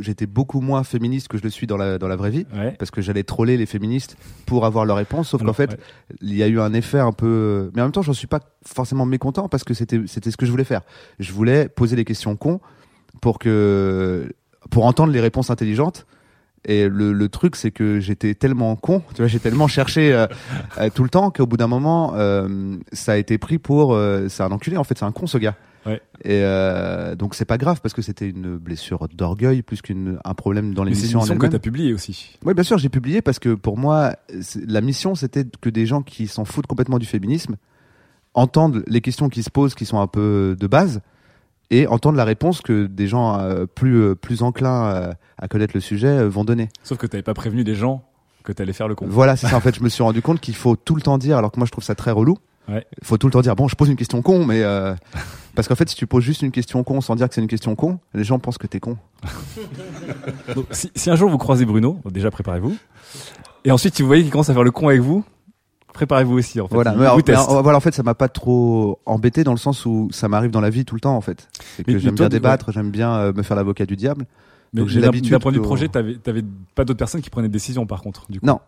j'étais 0.00 0.26
beaucoup 0.26 0.60
moins 0.60 0.84
féministe 0.84 1.28
que 1.28 1.36
je 1.36 1.42
le 1.42 1.50
suis 1.50 1.66
dans 1.66 1.76
la 1.76 1.98
dans 1.98 2.08
la 2.08 2.16
vraie 2.16 2.30
vie. 2.30 2.46
Ouais. 2.54 2.72
Parce 2.78 2.90
que 2.90 3.02
j'allais 3.02 3.24
troller 3.24 3.56
les 3.56 3.66
féministes 3.66 4.16
pour 4.46 4.66
avoir 4.66 4.84
leur 4.84 4.96
réponse. 4.96 5.28
Sauf 5.28 5.42
qu'en 5.42 5.52
fait, 5.52 5.70
ouais. 5.70 5.78
il 6.20 6.34
y 6.34 6.42
a 6.42 6.46
eu 6.46 6.60
un 6.60 6.72
effet 6.74 7.00
un 7.00 7.12
peu. 7.12 7.70
Mais 7.74 7.82
en 7.82 7.86
même 7.86 7.92
temps, 7.92 8.02
j'en 8.02 8.12
suis 8.12 8.26
pas 8.26 8.40
forcément 8.64 9.06
mécontent 9.06 9.48
parce 9.48 9.64
que 9.64 9.74
c'était 9.74 10.00
c'était 10.06 10.30
ce 10.30 10.36
que 10.36 10.46
je 10.46 10.50
voulais 10.50 10.64
faire. 10.64 10.82
Je 11.18 11.32
voulais 11.32 11.68
poser 11.68 11.96
des 11.96 12.04
questions 12.04 12.36
cons 12.36 12.60
pour 13.20 13.38
que 13.38 14.32
pour 14.70 14.86
entendre 14.86 15.12
les 15.12 15.20
réponses 15.20 15.50
intelligentes. 15.50 16.06
Et 16.66 16.88
le, 16.88 17.12
le 17.12 17.28
truc, 17.28 17.56
c'est 17.56 17.70
que 17.70 18.00
j'étais 18.00 18.34
tellement 18.34 18.74
con, 18.76 19.02
tu 19.14 19.22
vois, 19.22 19.26
j'ai 19.26 19.38
tellement 19.40 19.68
cherché 19.68 20.12
euh, 20.12 20.26
euh, 20.78 20.88
tout 20.94 21.02
le 21.02 21.10
temps 21.10 21.30
qu'au 21.30 21.46
bout 21.46 21.56
d'un 21.58 21.66
moment, 21.66 22.12
euh, 22.16 22.76
ça 22.92 23.12
a 23.12 23.16
été 23.16 23.36
pris 23.38 23.58
pour. 23.58 23.92
euh, 23.94 24.28
c'est 24.28 24.42
un 24.42 24.50
enculé, 24.50 24.76
en 24.78 24.84
fait, 24.84 24.96
c'est 24.98 25.04
un 25.04 25.12
con 25.12 25.26
ce 25.26 25.38
gars. 25.38 25.56
Ouais. 25.86 26.00
Et 26.24 26.40
euh, 26.42 27.14
donc 27.14 27.34
c'est 27.34 27.44
pas 27.44 27.58
grave 27.58 27.82
parce 27.82 27.92
que 27.92 28.00
c'était 28.00 28.26
une 28.26 28.56
blessure 28.56 29.06
d'orgueil 29.14 29.60
plus 29.60 29.82
qu'un 29.82 30.16
problème 30.34 30.72
dans 30.72 30.82
Mais 30.84 30.94
c'est 30.94 31.00
une 31.00 31.02
l'émission 31.02 31.18
émission 31.18 31.34
que 31.34 31.44
elle-même. 31.44 31.50
tu 31.50 31.56
as 31.56 31.58
publiée 31.58 31.92
aussi. 31.92 32.38
Oui, 32.46 32.54
bien 32.54 32.62
sûr, 32.62 32.78
j'ai 32.78 32.88
publié 32.88 33.20
parce 33.20 33.38
que 33.38 33.52
pour 33.52 33.76
moi, 33.76 34.16
la 34.66 34.80
mission, 34.80 35.14
c'était 35.14 35.44
que 35.60 35.68
des 35.68 35.84
gens 35.84 36.00
qui 36.00 36.26
s'en 36.26 36.46
foutent 36.46 36.66
complètement 36.66 36.98
du 36.98 37.04
féminisme 37.04 37.56
entendent 38.32 38.82
les 38.86 39.02
questions 39.02 39.28
qui 39.28 39.42
se 39.42 39.50
posent, 39.50 39.74
qui 39.74 39.84
sont 39.84 40.00
un 40.00 40.06
peu 40.06 40.56
de 40.58 40.66
base, 40.66 41.02
et 41.70 41.86
entendent 41.86 42.16
la 42.16 42.24
réponse 42.24 42.60
que 42.60 42.86
des 42.86 43.06
gens 43.06 43.38
euh, 43.38 43.66
plus, 43.66 43.96
euh, 44.00 44.14
plus 44.14 44.42
enclins 44.42 44.86
euh, 44.86 45.12
à 45.38 45.48
connaître 45.48 45.72
le 45.74 45.80
sujet 45.80 46.08
euh, 46.08 46.28
vont 46.28 46.44
donner. 46.44 46.68
Sauf 46.82 46.98
que 46.98 47.06
tu 47.06 47.22
pas 47.22 47.34
prévenu 47.34 47.64
des 47.64 47.74
gens 47.74 48.04
que 48.44 48.52
tu 48.52 48.62
allais 48.62 48.72
faire 48.72 48.88
le 48.88 48.94
con. 48.94 49.06
Voilà, 49.08 49.36
c'est 49.36 49.48
ça. 49.48 49.56
En 49.56 49.60
fait, 49.60 49.74
je 49.74 49.82
me 49.82 49.88
suis 49.88 50.02
rendu 50.02 50.22
compte 50.22 50.40
qu'il 50.40 50.54
faut 50.54 50.76
tout 50.76 50.94
le 50.94 51.02
temps 51.02 51.18
dire, 51.18 51.38
alors 51.38 51.50
que 51.50 51.58
moi, 51.58 51.66
je 51.66 51.72
trouve 51.72 51.84
ça 51.84 51.94
très 51.94 52.10
relou. 52.10 52.36
Ouais. 52.68 52.86
Il 53.00 53.06
faut 53.06 53.18
tout 53.18 53.26
le 53.26 53.32
temps 53.32 53.40
dire, 53.40 53.56
bon, 53.56 53.68
je 53.68 53.76
pose 53.76 53.88
une 53.88 53.96
question 53.96 54.22
con, 54.22 54.44
mais 54.44 54.62
euh, 54.62 54.94
parce 55.54 55.68
qu'en 55.68 55.74
fait, 55.74 55.88
si 55.88 55.96
tu 55.96 56.06
poses 56.06 56.24
juste 56.24 56.42
une 56.42 56.50
question 56.50 56.82
con 56.82 57.00
sans 57.00 57.14
dire 57.14 57.28
que 57.28 57.34
c'est 57.34 57.40
une 57.42 57.46
question 57.46 57.74
con, 57.74 57.98
les 58.14 58.24
gens 58.24 58.38
pensent 58.38 58.58
que 58.58 58.66
t'es 58.66 58.80
con. 58.80 58.96
Donc, 60.54 60.66
si, 60.70 60.90
si 60.94 61.10
un 61.10 61.16
jour 61.16 61.28
vous 61.28 61.38
croisez 61.38 61.64
Bruno, 61.66 62.00
déjà 62.10 62.30
préparez-vous. 62.30 62.76
Et 63.64 63.70
ensuite, 63.70 63.94
si 63.94 64.02
vous 64.02 64.08
voyez 64.08 64.22
qu'il 64.22 64.30
commence 64.32 64.50
à 64.50 64.54
faire 64.54 64.62
le 64.62 64.70
con 64.70 64.88
avec 64.88 65.00
vous, 65.00 65.24
préparez-vous 65.94 66.34
aussi. 66.36 66.60
En 66.60 66.68
fait. 66.68 66.74
Voilà, 66.74 66.92
Il 66.92 66.98
mais, 66.98 67.30
alors, 67.32 67.62
voilà, 67.62 67.78
en 67.78 67.80
fait, 67.80 67.94
ça 67.94 68.02
m'a 68.02 68.14
pas 68.14 68.28
trop 68.28 68.98
embêté 69.06 69.42
dans 69.44 69.52
le 69.52 69.58
sens 69.58 69.86
où 69.86 70.08
ça 70.12 70.28
m'arrive 70.28 70.50
dans 70.50 70.60
la 70.60 70.68
vie 70.70 70.84
tout 70.84 70.94
le 70.94 71.00
temps, 71.00 71.16
en 71.16 71.22
fait. 71.22 71.48
C'est 71.76 71.84
que 71.84 71.98
j'aime 71.98 72.14
bien 72.14 72.28
débattre, 72.28 72.70
j'aime 72.72 72.90
bien 72.90 73.14
euh, 73.14 73.32
me 73.32 73.42
faire 73.42 73.56
l'avocat 73.56 73.86
du 73.86 73.96
diable. 73.96 74.26
Mais 74.74 74.80
Donc 74.80 74.88
j'ai 74.88 75.00
l'habitude. 75.00 75.30
D'un 75.30 75.38
point 75.38 75.52
que- 75.52 75.58
projet, 75.60 75.86
t'avais, 75.88 76.16
t'avais 76.16 76.42
pas 76.74 76.84
d'autres 76.84 76.98
personnes 76.98 77.20
qui 77.22 77.30
prenaient 77.30 77.46
des 77.46 77.52
décisions 77.52 77.86
par 77.86 78.02
contre. 78.02 78.26
Du 78.28 78.40
coup. 78.40 78.46
Non, 78.46 78.58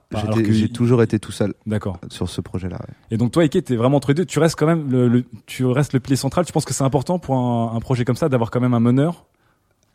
j'ai 0.49 0.69
toujours 0.69 1.03
été 1.03 1.19
tout 1.19 1.33
seul. 1.33 1.53
D'accord. 1.67 1.99
Sur 2.11 2.29
ce 2.29 2.41
projet-là. 2.41 2.77
ouais. 2.77 2.95
Et 3.11 3.17
donc 3.17 3.33
toi, 3.33 3.43
Ike, 3.43 3.65
t'es 3.65 3.75
vraiment 3.75 3.97
entre 3.97 4.09
les 4.09 4.15
deux. 4.15 4.25
Tu 4.25 4.39
restes 4.39 4.57
quand 4.57 4.67
même 4.67 4.89
le, 4.89 5.09
le- 5.09 5.25
tu 5.47 5.65
restes 5.67 5.93
le 5.95 5.99
pilier 6.01 6.15
central. 6.15 6.45
Tu 6.47 6.53
penses 6.53 6.65
que 6.65 6.73
c'est 6.73 6.85
important 6.85 7.19
pour 7.19 7.35
un, 7.37 7.73
un 7.75 7.81
projet 7.81 8.05
comme 8.05 8.15
ça 8.15 8.29
d'avoir 8.29 8.53
quand 8.53 8.61
même 8.61 8.75
un 8.75 8.79
meneur 8.81 9.25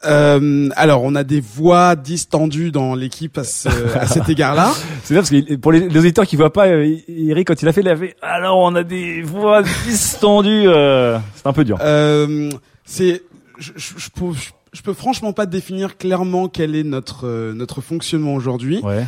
Euh, 0.06 0.70
alors, 0.76 1.04
on 1.04 1.14
a 1.16 1.24
des 1.24 1.40
voix 1.42 1.96
distendues 1.96 2.72
dans 2.72 2.96
l'équipe 2.96 3.38
à, 3.38 3.44
ce- 3.44 3.70
à 3.98 4.08
cet 4.08 4.30
égard-là. 4.30 4.72
C'est 5.04 5.14
bien 5.14 5.22
parce 5.22 5.30
que 5.30 5.56
pour 5.56 5.72
les, 5.72 5.88
les 5.90 6.00
auditeurs 6.00 6.26
qui 6.26 6.36
voient 6.36 6.54
pas, 6.54 6.68
euh, 6.68 6.96
Eric 7.08 7.48
quand 7.48 7.62
il 7.62 7.68
a 7.68 7.74
fait, 7.74 7.82
il 7.82 8.14
alors 8.22 8.58
on 8.60 8.74
a 8.76 8.84
des 8.84 9.22
voix 9.22 9.62
distendues. 9.86 10.68
euh, 10.68 11.18
c'est 11.36 11.48
un 11.48 11.54
peu 11.54 11.64
dur. 11.64 11.78
Euh, 11.82 12.50
c'est, 12.86 13.22
je, 13.60 13.72
je, 13.76 13.94
je 13.98 14.10
peux, 14.10 14.34
je, 14.34 14.50
je 14.74 14.82
peux 14.82 14.94
franchement 14.94 15.34
pas 15.34 15.46
définir 15.46 15.98
clairement 15.98 16.48
quel 16.48 16.76
est 16.76 16.84
notre 16.84 17.28
euh, 17.28 17.54
notre 17.54 17.82
fonctionnement 17.82 18.34
aujourd'hui. 18.34 18.80
Ouais. 18.84 19.06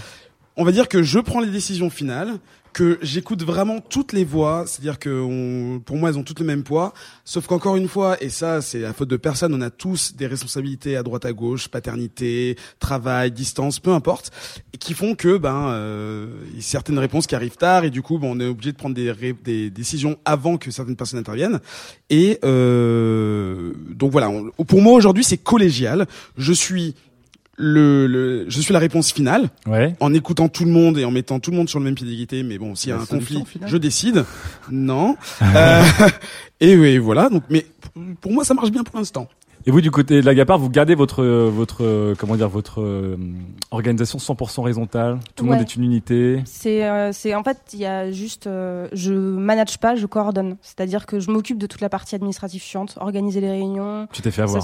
On 0.58 0.64
va 0.64 0.72
dire 0.72 0.88
que 0.88 1.02
je 1.02 1.18
prends 1.20 1.40
les 1.40 1.50
décisions 1.50 1.90
finales, 1.90 2.34
que 2.74 2.98
j'écoute 3.02 3.44
vraiment 3.44 3.80
toutes 3.80 4.12
les 4.14 4.26
voix, 4.26 4.66
c'est-à-dire 4.68 5.00
que 5.00 5.10
on, 5.10 5.80
pour 5.80 5.96
moi 5.96 6.10
elles 6.10 6.18
ont 6.18 6.24
toutes 6.24 6.40
le 6.40 6.46
même 6.46 6.64
poids, 6.64 6.94
sauf 7.24 7.48
qu'encore 7.48 7.76
une 7.76 7.88
fois, 7.88 8.22
et 8.22 8.30
ça 8.30 8.62
c'est 8.62 8.80
la 8.80 8.94
faute 8.94 9.10
de 9.10 9.18
personne, 9.18 9.54
on 9.54 9.62
a 9.62 9.70
tous 9.70 10.16
des 10.16 10.28
responsabilités 10.28 10.98
à 10.98 11.04
droite 11.04 11.26
à 11.26 11.34
gauche, 11.34 11.68
paternité, 11.68 12.58
travail, 12.80 13.32
distance, 13.32 13.80
peu 13.80 13.92
importe, 13.92 14.32
et 14.74 14.78
qui 14.78 14.94
font 14.94 15.16
que 15.16 15.38
ben 15.38 15.68
euh, 15.70 16.28
certaines 16.60 17.00
réponses 17.00 17.28
qui 17.28 17.36
arrivent 17.36 17.58
tard 17.58 17.86
et 17.86 17.92
du 17.92 18.02
coup 18.02 18.18
ben, 18.18 18.28
on 18.32 18.40
est 18.40 18.48
obligé 18.48 18.72
de 18.72 18.78
prendre 18.78 18.96
des, 18.96 19.34
des 19.44 19.70
décisions 19.70 20.18
avant 20.26 20.58
que 20.58 20.72
certaines 20.72 20.96
personnes 20.96 21.20
interviennent. 21.20 21.60
Et 22.10 22.40
euh, 22.44 23.74
donc 23.90 24.12
voilà, 24.12 24.32
pour 24.68 24.82
moi 24.82 24.94
aujourd'hui 24.94 25.24
c'est 25.24 25.38
collégial. 25.38 26.08
Je 26.38 26.54
suis 26.54 26.96
le, 27.58 28.08
le, 28.08 28.46
je 28.50 28.62
suis 28.62 28.74
la 28.74 28.80
réponse 28.80 29.12
finale 29.14 29.50
Ouais. 29.68 29.96
en 30.00 30.14
écoutant 30.14 30.50
tout 30.50 30.66
le 30.66 30.72
monde 30.72 30.98
et 30.98 31.06
en 31.06 31.12
mettant 31.12 31.40
tout 31.40 31.52
le 31.52 31.58
monde 31.58 31.70
sur 31.70 31.80
le 31.80 31.86
même 31.86 31.96
pied 31.96 32.06
d'égalité. 32.06 32.42
Mais 32.44 32.58
bon, 32.58 32.74
s'il 32.76 32.90
y 32.90 32.92
a 32.94 32.96
La 32.98 33.04
un 33.04 33.06
conflit, 33.06 33.44
finale. 33.46 33.70
je 33.70 33.78
décide. 33.78 34.26
Non. 34.72 35.16
Euh, 35.56 35.84
et 36.60 36.76
oui, 36.76 36.98
voilà. 36.98 37.30
Donc, 37.30 37.44
mais 37.50 37.66
pour 38.22 38.32
moi, 38.32 38.44
ça 38.44 38.54
marche 38.54 38.72
bien 38.72 38.84
pour 38.84 38.98
l'instant. 38.98 39.28
Et 39.66 39.72
vous, 39.72 39.80
du 39.80 39.92
côté 39.92 40.20
de 40.20 40.26
l'Agapar, 40.26 40.58
vous 40.60 40.70
gardez 40.70 40.94
votre, 40.94 41.24
votre, 41.24 42.14
comment 42.20 42.36
dire, 42.36 42.50
votre 42.50 42.82
euh, 42.82 43.16
organisation 43.72 44.20
100% 44.20 44.60
horizontale. 44.60 45.20
Tout 45.36 45.46
le 45.46 45.52
Ouais. 45.52 45.56
monde 45.58 45.66
est 45.66 45.76
une 45.76 45.84
unité. 45.84 46.42
C'est, 46.46 46.86
euh, 46.86 47.12
c'est 47.14 47.34
en 47.34 47.44
fait, 47.44 47.58
il 47.74 47.80
y 47.80 47.86
a 47.86 48.12
juste, 48.12 48.48
euh, 48.48 48.90
je 48.92 49.14
manage 49.14 49.78
pas, 49.78 49.96
je 49.96 50.06
coordonne. 50.06 50.58
C'est-à-dire 50.62 51.06
que 51.06 51.20
je 51.22 51.32
m'occupe 51.32 51.58
de 51.58 51.66
toute 51.68 51.80
la 51.80 51.88
partie 51.90 52.14
administrative 52.16 52.62
chiante, 52.62 52.98
organiser 53.00 53.40
les 53.40 53.52
réunions. 53.52 54.08
Tu 54.12 54.22
t'es 54.22 54.32
fait 54.32 54.42
avoir. 54.42 54.64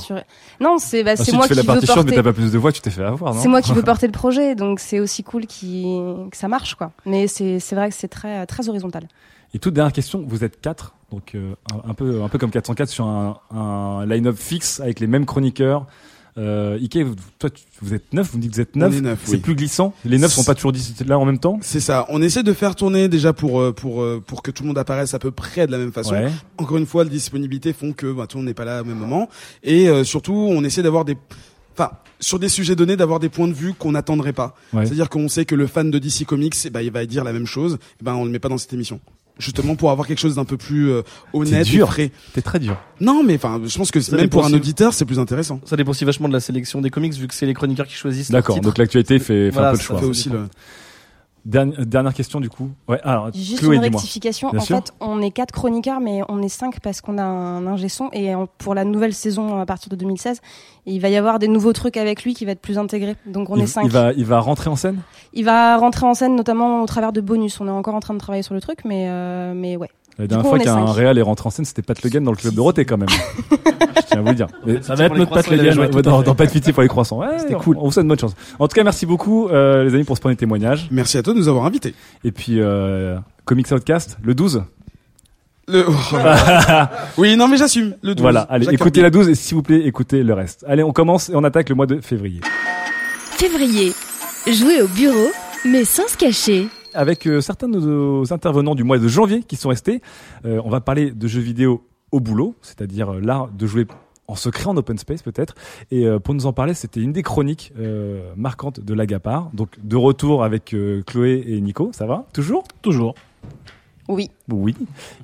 Non, 0.59 0.77
c'est, 0.79 1.03
bah, 1.05 1.11
Ah, 1.13 1.15
c'est 1.15 1.23
si 1.31 1.31
moi 1.35 1.43
tu 1.47 1.53
fais 1.53 1.53
qui 1.53 1.55
la 1.55 1.61
veux 1.61 1.67
partie 1.67 1.85
chiante, 1.85 1.97
mais 1.99 2.03
porter. 2.03 2.15
t'as 2.17 2.23
pas 2.23 2.33
plus 2.33 2.51
de 2.51 2.57
voix, 2.57 2.71
tu 2.73 2.81
t'es 2.81 2.89
fait 2.89 3.03
avoir, 3.03 3.33
C'est 3.35 3.47
moi 3.47 3.61
qui 3.61 3.71
veux 3.71 3.81
porter 3.83 4.05
le 4.07 4.11
projet, 4.11 4.55
donc 4.55 4.81
c'est 4.81 4.99
aussi 4.99 5.23
cool 5.23 5.45
qui, 5.45 5.97
que 6.29 6.35
ça 6.35 6.49
marche, 6.49 6.75
quoi. 6.75 6.91
Mais 7.05 7.27
c'est, 7.27 7.59
c'est 7.59 7.75
vrai 7.75 7.87
que 7.89 7.95
c'est 7.95 8.09
très, 8.09 8.45
très 8.45 8.67
horizontal. 8.67 9.07
Et 9.53 9.59
toute 9.59 9.73
dernière 9.73 9.93
question, 9.93 10.23
vous 10.27 10.43
êtes 10.43 10.59
quatre, 10.59 10.93
donc 11.11 11.33
euh, 11.35 11.53
un, 11.73 11.89
un 11.91 11.93
peu, 11.93 12.21
un 12.23 12.29
peu 12.29 12.37
comme 12.37 12.51
404 12.51 12.89
sur 12.89 13.05
un, 13.05 13.39
un 13.51 14.05
line-up 14.05 14.37
fixe 14.37 14.79
avec 14.79 14.99
les 14.99 15.07
mêmes 15.07 15.25
chroniqueurs. 15.25 15.85
Euh, 16.37 16.77
Ike, 16.79 16.99
toi, 17.37 17.49
tu- 17.49 17.63
vous 17.81 17.93
êtes 17.93 18.13
neuf, 18.13 18.29
vous 18.31 18.37
me 18.37 18.43
dites 18.43 18.51
que 18.51 18.55
vous 18.55 18.61
êtes 18.61 18.75
neuf. 18.75 19.01
neuf, 19.01 19.19
C'est 19.25 19.31
oui. 19.33 19.37
plus 19.39 19.55
glissant. 19.55 19.93
Les 20.05 20.17
neuf 20.17 20.31
sont 20.31 20.43
pas 20.45 20.55
toujours 20.55 20.71
là 21.05 21.19
en 21.19 21.25
même 21.25 21.39
temps. 21.39 21.57
C'est 21.61 21.79
ça. 21.81 22.05
On 22.09 22.21
essaie 22.21 22.43
de 22.43 22.53
faire 22.53 22.75
tourner 22.75 23.09
déjà 23.09 23.33
pour 23.33 23.59
euh, 23.59 23.73
pour 23.73 24.01
euh, 24.01 24.23
pour 24.25 24.41
que 24.41 24.51
tout 24.51 24.63
le 24.63 24.67
monde 24.67 24.77
apparaisse 24.77 25.13
à 25.13 25.19
peu 25.19 25.31
près 25.31 25.67
de 25.67 25.71
la 25.71 25.77
même 25.79 25.91
façon. 25.91 26.13
Ouais. 26.13 26.29
Encore 26.57 26.77
une 26.77 26.85
fois, 26.85 27.03
les 27.03 27.09
disponibilités 27.09 27.73
font 27.73 27.91
que 27.91 28.13
bah, 28.13 28.25
tout 28.27 28.37
le 28.37 28.43
monde 28.43 28.47
n'est 28.49 28.53
pas 28.53 28.63
là 28.65 28.81
au 28.81 28.85
même 28.85 28.97
moment. 28.99 29.27
Et 29.63 29.89
euh, 29.89 30.03
surtout, 30.05 30.33
on 30.49 30.63
essaie 30.63 30.83
d'avoir 30.83 31.03
des 31.03 31.17
Enfin, 31.77 31.91
sur 32.19 32.39
des 32.39 32.49
sujets 32.49 32.75
donnés, 32.75 32.97
d'avoir 32.97 33.19
des 33.21 33.29
points 33.29 33.47
de 33.47 33.53
vue 33.53 33.73
qu'on 33.73 33.93
n'attendrait 33.93 34.33
pas. 34.33 34.53
Ouais. 34.73 34.85
C'est-à-dire 34.85 35.07
qu'on 35.09 35.29
sait 35.29 35.45
que 35.45 35.55
le 35.55 35.65
fan 35.65 35.89
de 35.89 35.97
DC 35.97 36.25
Comics, 36.25 36.53
eh 36.65 36.69
ben, 36.69 36.81
il 36.81 36.91
va 36.91 37.05
dire 37.05 37.23
la 37.23 37.31
même 37.31 37.45
chose. 37.45 37.77
Eh 38.01 38.03
ben, 38.03 38.15
on 38.15 38.25
le 38.25 38.31
met 38.31 38.39
pas 38.39 38.49
dans 38.49 38.57
cette 38.57 38.73
émission. 38.73 38.99
Justement 39.39 39.75
pour 39.75 39.89
avoir 39.89 40.05
quelque 40.07 40.19
chose 40.19 40.35
d'un 40.35 40.43
peu 40.45 40.57
plus 40.57 40.91
euh, 40.91 41.01
honnête 41.33 41.65
dur. 41.65 41.87
et 41.87 41.91
frais. 41.91 42.11
T'es 42.33 42.41
très 42.41 42.59
dur. 42.59 42.77
Non, 42.99 43.23
mais 43.23 43.35
enfin, 43.35 43.59
je 43.65 43.77
pense 43.77 43.89
que 43.89 43.99
Ça 44.01 44.15
même 44.17 44.25
dépend 44.25 44.39
pour 44.39 44.45
un 44.45 44.49
si- 44.49 44.55
auditeur, 44.55 44.93
c'est 44.93 45.05
plus 45.05 45.17
intéressant. 45.17 45.61
Ça 45.65 45.77
dépend 45.77 45.91
aussi 45.91 46.03
vachement 46.05 46.27
de 46.27 46.33
la 46.33 46.41
sélection 46.41 46.81
des 46.81 46.89
comics, 46.89 47.13
vu 47.13 47.25
que 47.27 47.33
c'est 47.33 47.45
les 47.45 47.53
chroniqueurs 47.53 47.87
qui 47.87 47.95
choisissent. 47.95 48.29
leurs 48.31 48.41
D'accord. 48.41 48.55
titres. 48.55 48.67
Donc 48.67 48.77
l'actualité 48.77 49.17
fait, 49.17 49.25
fait 49.45 49.49
Voilà, 49.49 49.69
un 49.69 49.71
peu 49.71 49.77
le 49.77 49.81
ça 49.81 49.87
choix. 49.87 49.99
fait 49.99 50.05
aussi 50.05 50.29
le- 50.29 50.47
Dernière, 51.45 51.85
dernière 51.85 52.13
question 52.13 52.39
du 52.39 52.49
coup. 52.49 52.69
Ouais. 52.87 52.99
Alors, 53.03 53.33
Juste 53.33 53.59
Chloé, 53.59 53.77
une 53.77 53.81
rectification. 53.81 54.49
En 54.49 54.59
sûr. 54.59 54.77
fait, 54.77 54.93
on 54.99 55.21
est 55.21 55.31
quatre 55.31 55.51
chroniqueurs, 55.51 55.99
mais 55.99 56.21
on 56.29 56.41
est 56.41 56.49
cinq 56.49 56.79
parce 56.79 57.01
qu'on 57.01 57.17
a 57.17 57.23
un 57.23 57.65
ingé 57.67 57.89
son. 57.89 58.09
Et 58.13 58.33
pour 58.57 58.75
la 58.75 58.83
nouvelle 58.83 59.13
saison 59.13 59.59
à 59.59 59.65
partir 59.65 59.89
de 59.89 59.95
2016, 59.95 60.41
il 60.85 60.99
va 60.99 61.09
y 61.09 61.15
avoir 61.15 61.39
des 61.39 61.47
nouveaux 61.47 61.73
trucs 61.73 61.97
avec 61.97 62.23
lui 62.23 62.33
qui 62.33 62.45
va 62.45 62.51
être 62.51 62.61
plus 62.61 62.77
intégré. 62.77 63.15
Donc 63.25 63.49
on 63.49 63.55
il, 63.55 63.63
est 63.63 63.67
cinq. 63.67 63.83
il 63.85 63.91
va, 63.91 64.13
il 64.13 64.25
va 64.25 64.39
rentrer 64.39 64.69
en 64.69 64.75
scène? 64.75 65.01
Il 65.33 65.45
va 65.45 65.77
rentrer 65.77 66.05
en 66.05 66.13
scène 66.13 66.35
notamment 66.35 66.81
au 66.81 66.85
travers 66.85 67.13
de 67.13 67.21
bonus. 67.21 67.59
On 67.61 67.67
est 67.67 67.71
encore 67.71 67.95
en 67.95 67.99
train 67.99 68.13
de 68.13 68.19
travailler 68.19 68.43
sur 68.43 68.53
le 68.53 68.61
truc, 68.61 68.79
mais 68.85 69.07
euh, 69.09 69.53
mais 69.55 69.77
ouais. 69.77 69.89
La 70.19 70.27
dernière 70.27 70.43
coup, 70.43 70.57
fois 70.57 70.59
qu'un 70.59 70.91
réal 70.91 71.17
est 71.17 71.21
rentré 71.21 71.47
en 71.47 71.49
scène, 71.49 71.63
c'était 71.63 71.81
Pat 71.81 72.01
Le 72.03 72.09
Guen 72.09 72.23
dans 72.25 72.31
le 72.31 72.37
club 72.37 72.53
Dorothée 72.53 72.83
quand 72.83 72.97
même. 72.97 73.07
Je 73.51 74.01
tiens 74.05 74.19
à 74.19 74.21
vous 74.21 74.27
le 74.27 74.35
dire. 74.35 74.47
Mais 74.65 74.81
Ça 74.81 74.95
va 74.95 75.05
être 75.05 75.15
notre 75.15 75.31
Pat 75.31 75.49
Le 75.49 75.57
Guen, 75.57 75.79
ouais, 75.79 76.01
dans, 76.01 76.21
de 76.21 76.45
pitié 76.45 76.73
pour 76.73 76.81
les 76.83 76.89
croissants. 76.89 77.19
Ouais, 77.19 77.39
C'était 77.39 77.53
cool. 77.53 77.77
On 77.79 77.85
vous 77.85 77.91
souhaite 77.93 78.05
bonne 78.05 78.19
chance. 78.19 78.35
En 78.59 78.67
tout 78.67 78.75
cas, 78.75 78.83
merci 78.83 79.05
beaucoup 79.05 79.47
euh, 79.47 79.85
les 79.85 79.95
amis 79.95 80.03
pour 80.03 80.17
ce 80.17 80.21
premier 80.21 80.35
témoignage. 80.35 80.89
Merci 80.91 81.17
à 81.17 81.23
toi 81.23 81.33
de 81.33 81.39
nous 81.39 81.47
avoir 81.47 81.65
invités. 81.65 81.95
Et 82.25 82.33
puis 82.33 82.59
euh, 82.59 83.17
Comics 83.45 83.71
Outcast 83.71 84.17
le 84.21 84.35
12. 84.35 84.63
Le... 85.69 85.85
oui, 87.17 87.37
non, 87.37 87.47
mais 87.47 87.55
j'assume. 87.55 87.95
Le 88.01 88.13
12. 88.13 88.21
Voilà, 88.21 88.41
allez, 88.41 88.67
écoutez 88.73 89.01
la 89.01 89.11
12 89.11 89.29
et 89.29 89.35
s'il 89.35 89.55
vous 89.55 89.63
plaît, 89.63 89.85
écoutez 89.85 90.23
le 90.23 90.33
reste. 90.33 90.65
Allez, 90.67 90.83
on 90.83 90.91
commence 90.91 91.29
et 91.29 91.35
on 91.35 91.43
attaque 91.45 91.69
le 91.69 91.75
mois 91.75 91.85
de 91.85 92.01
février. 92.01 92.41
Février. 93.37 93.93
Jouer 94.47 94.81
au 94.81 94.87
bureau, 94.87 95.29
mais 95.63 95.85
sans 95.85 96.07
se 96.09 96.17
cacher. 96.17 96.67
Avec 96.93 97.27
euh, 97.27 97.41
certains 97.41 97.67
de 97.69 97.79
nos 97.79 98.33
intervenants 98.33 98.75
du 98.75 98.83
mois 98.83 98.97
de 98.97 99.07
janvier 99.07 99.43
qui 99.43 99.55
sont 99.55 99.69
restés, 99.69 100.01
euh, 100.45 100.61
on 100.65 100.69
va 100.69 100.81
parler 100.81 101.11
de 101.11 101.27
jeux 101.27 101.41
vidéo 101.41 101.83
au 102.11 102.19
boulot, 102.19 102.55
c'est-à-dire 102.61 103.13
euh, 103.13 103.19
l'art 103.21 103.49
de 103.49 103.67
jouer 103.67 103.85
en 104.27 104.35
secret 104.35 104.67
en 104.67 104.77
open 104.77 104.97
space 104.97 105.21
peut-être. 105.21 105.55
Et 105.91 106.05
euh, 106.05 106.19
pour 106.19 106.33
nous 106.33 106.45
en 106.45 106.53
parler, 106.53 106.73
c'était 106.73 106.99
une 106.99 107.11
des 107.13 107.23
chroniques 107.23 107.73
euh, 107.79 108.31
marquantes 108.35 108.79
de 108.79 108.93
l'Agapar. 108.93 109.49
Donc 109.53 109.69
de 109.83 109.95
retour 109.95 110.43
avec 110.43 110.73
euh, 110.73 111.03
Chloé 111.05 111.43
et 111.47 111.61
Nico, 111.61 111.91
ça 111.93 112.05
va? 112.05 112.25
Toujours? 112.33 112.63
Toujours. 112.81 113.15
Oui. 114.07 114.31
Oui. 114.51 114.75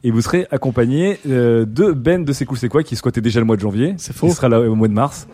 Et 0.03 0.11
vous 0.11 0.21
serez 0.21 0.47
accompagné 0.51 1.19
euh, 1.27 1.65
de 1.65 1.91
Ben 1.91 2.23
de 2.23 2.33
C'est 2.33 2.45
cool 2.45 2.57
c'est 2.57 2.69
quoi 2.69 2.83
qui 2.83 2.95
squattait 2.95 3.21
déjà 3.21 3.39
le 3.39 3.45
mois 3.45 3.55
de 3.55 3.61
janvier. 3.61 3.95
C'est 3.97 4.15
faux. 4.15 4.27
Qui 4.27 4.33
sera 4.33 4.49
là 4.49 4.61
au 4.61 4.75
mois 4.75 4.87
de 4.87 4.93
mars. 4.93 5.27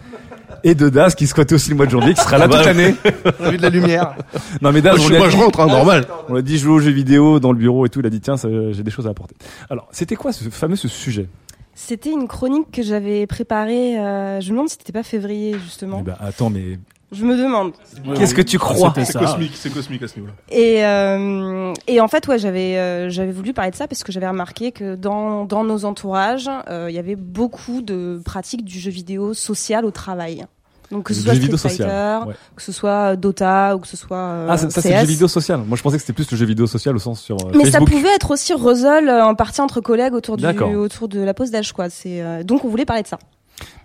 Et 0.64 0.76
de 0.76 0.90
Daz 0.90 1.16
qui 1.16 1.28
squattait 1.28 1.56
aussi 1.56 1.70
le 1.70 1.76
mois 1.76 1.86
de 1.86 1.92
janvier, 1.92 2.14
qui 2.14 2.22
sera 2.22 2.38
là 2.38 2.46
Ah 2.46 2.48
bah, 2.48 2.58
toute 2.58 2.66
l'année. 2.68 2.96
T'as 3.38 3.50
vu 3.52 3.58
de 3.58 3.62
la 3.62 3.70
lumière. 3.70 4.16
Non 4.62 4.72
mais 4.72 4.82
Daz, 4.82 4.98
Moi, 4.98 5.08
je- 5.08 5.14
on 5.14 5.16
a 5.16 5.20
moi, 5.20 5.30
je 5.30 5.36
dit- 5.38 5.42
rentre, 5.44 5.60
hein, 5.62 5.68
normal. 5.68 6.06
On 6.30 6.36
a 6.36 6.42
dit 6.42 6.58
jouer 6.58 6.74
aux 6.74 6.80
jeux 6.80 6.92
vidéo 6.92 7.40
dans 7.40 7.52
le 7.52 7.58
bureau 7.58 7.86
et 7.86 7.90
tout. 7.90 8.00
Il 8.00 8.06
a 8.06 8.10
dit 8.10 8.22
tiens, 8.22 8.36
j'ai 8.38 8.84
des 8.84 8.92
choses 8.92 9.08
à 9.08 9.12
apporter. 9.12 9.36
Alors, 9.70 9.88
c'était 9.92 10.16
quoi 10.16 10.32
ce 10.32 10.50
fameux 10.50 10.76
ce 10.76 10.88
sujet? 10.88 11.28
C'était 11.74 12.12
une 12.12 12.28
chronique 12.28 12.70
que 12.72 12.84
j'avais 12.84 13.26
préparée. 13.28 13.98
euh, 13.98 14.40
je 14.42 14.48
me 14.48 14.52
demande 14.52 14.70
si 14.70 14.76
c'était 14.78 14.92
pas 14.94 15.04
février 15.04 15.56
justement. 15.64 16.00
Eh 16.02 16.04
ben, 16.04 16.16
attends, 16.20 16.50
mais 16.50 16.78
Je 17.12 17.26
me 17.26 17.36
demande. 17.36 17.74
Qu'est-ce 18.15 18.34
que 18.34 18.41
tu 18.41 18.58
crois 18.58 18.93
C'est 19.04 19.17
cosmique, 19.17 19.54
c'est 19.56 19.74
cosmique 19.74 20.02
à 20.04 20.08
ce 20.08 20.15
niveau-là. 20.15 20.34
Et, 20.50 20.86
euh, 20.86 21.74
et 21.88 22.00
en 22.00 22.08
fait, 22.08 22.28
ouais, 22.28 22.39
j'avais 22.39 22.78
euh, 22.78 23.10
j'avais 23.10 23.32
voulu 23.34 23.54
parler 23.54 23.71
de 23.71 23.76
ça 23.76 23.88
parce 23.88 24.04
que 24.04 24.12
j'avais 24.12 24.28
remarqué 24.28 24.71
que 24.71 24.95
dans, 24.95 25.45
dans 25.45 25.63
nos 25.63 25.84
entourages, 25.84 26.50
euh, 26.69 26.88
il 26.89 26.95
y 26.95 27.00
avait 27.00 27.17
beaucoup 27.17 27.82
de 27.82 28.21
pratiques 28.24 28.63
du 28.63 28.80
jeu 28.80 28.91
vidéo 28.91 29.34
social 29.34 29.86
au 29.86 29.91
travail. 29.91 30.45
Donc 30.91 31.06
que 31.06 31.13
ce 31.13 31.21
soit 31.21 31.36
Street 31.36 31.58
social, 31.58 31.89
Fighter, 31.89 32.28
ouais. 32.28 32.36
que 32.56 32.62
ce 32.62 32.71
soit 32.74 33.15
Dota 33.15 33.76
ou 33.76 33.80
que 33.80 33.88
ce 33.88 33.95
soit 33.95 34.17
euh, 34.17 34.47
Ah, 34.50 34.58
ça, 34.58 34.69
ça, 34.69 34.82
c'est 34.82 34.91
le 34.91 35.00
jeu 35.00 35.06
vidéo 35.06 35.28
social. 35.30 35.62
Moi, 35.65 35.78
je 35.78 35.82
pensais 35.84 35.95
que 35.95 36.02
c'était 36.02 36.13
plus 36.13 36.30
le 36.30 36.38
jeu 36.38 36.45
vidéo 36.45 36.67
social 36.67 36.93
au 36.95 37.00
sens 37.00 37.21
sur 37.21 37.38
euh, 37.38 37.52
Mais 37.54 37.63
Facebook. 37.65 37.89
ça 37.89 37.95
pouvait 37.95 38.13
être 38.13 38.32
aussi 38.32 38.54
Ruzzle 38.54 39.08
euh, 39.08 39.26
en 39.26 39.34
partie 39.34 39.62
entre 39.62 39.80
collègues 39.80 40.13
autour 40.13 40.36
du 40.36 40.43
D'accord. 40.43 40.69
autour 40.71 41.08
de 41.08 41.21
la 41.21 41.34
pause 41.34 41.50
d'âge 41.50 41.71
quoi. 41.71 41.89
C'est 41.89 42.21
euh, 42.21 42.43
donc 42.43 42.65
on 42.65 42.67
voulait 42.69 42.86
parler 42.86 43.04
de 43.04 43.08
ça. 43.08 43.19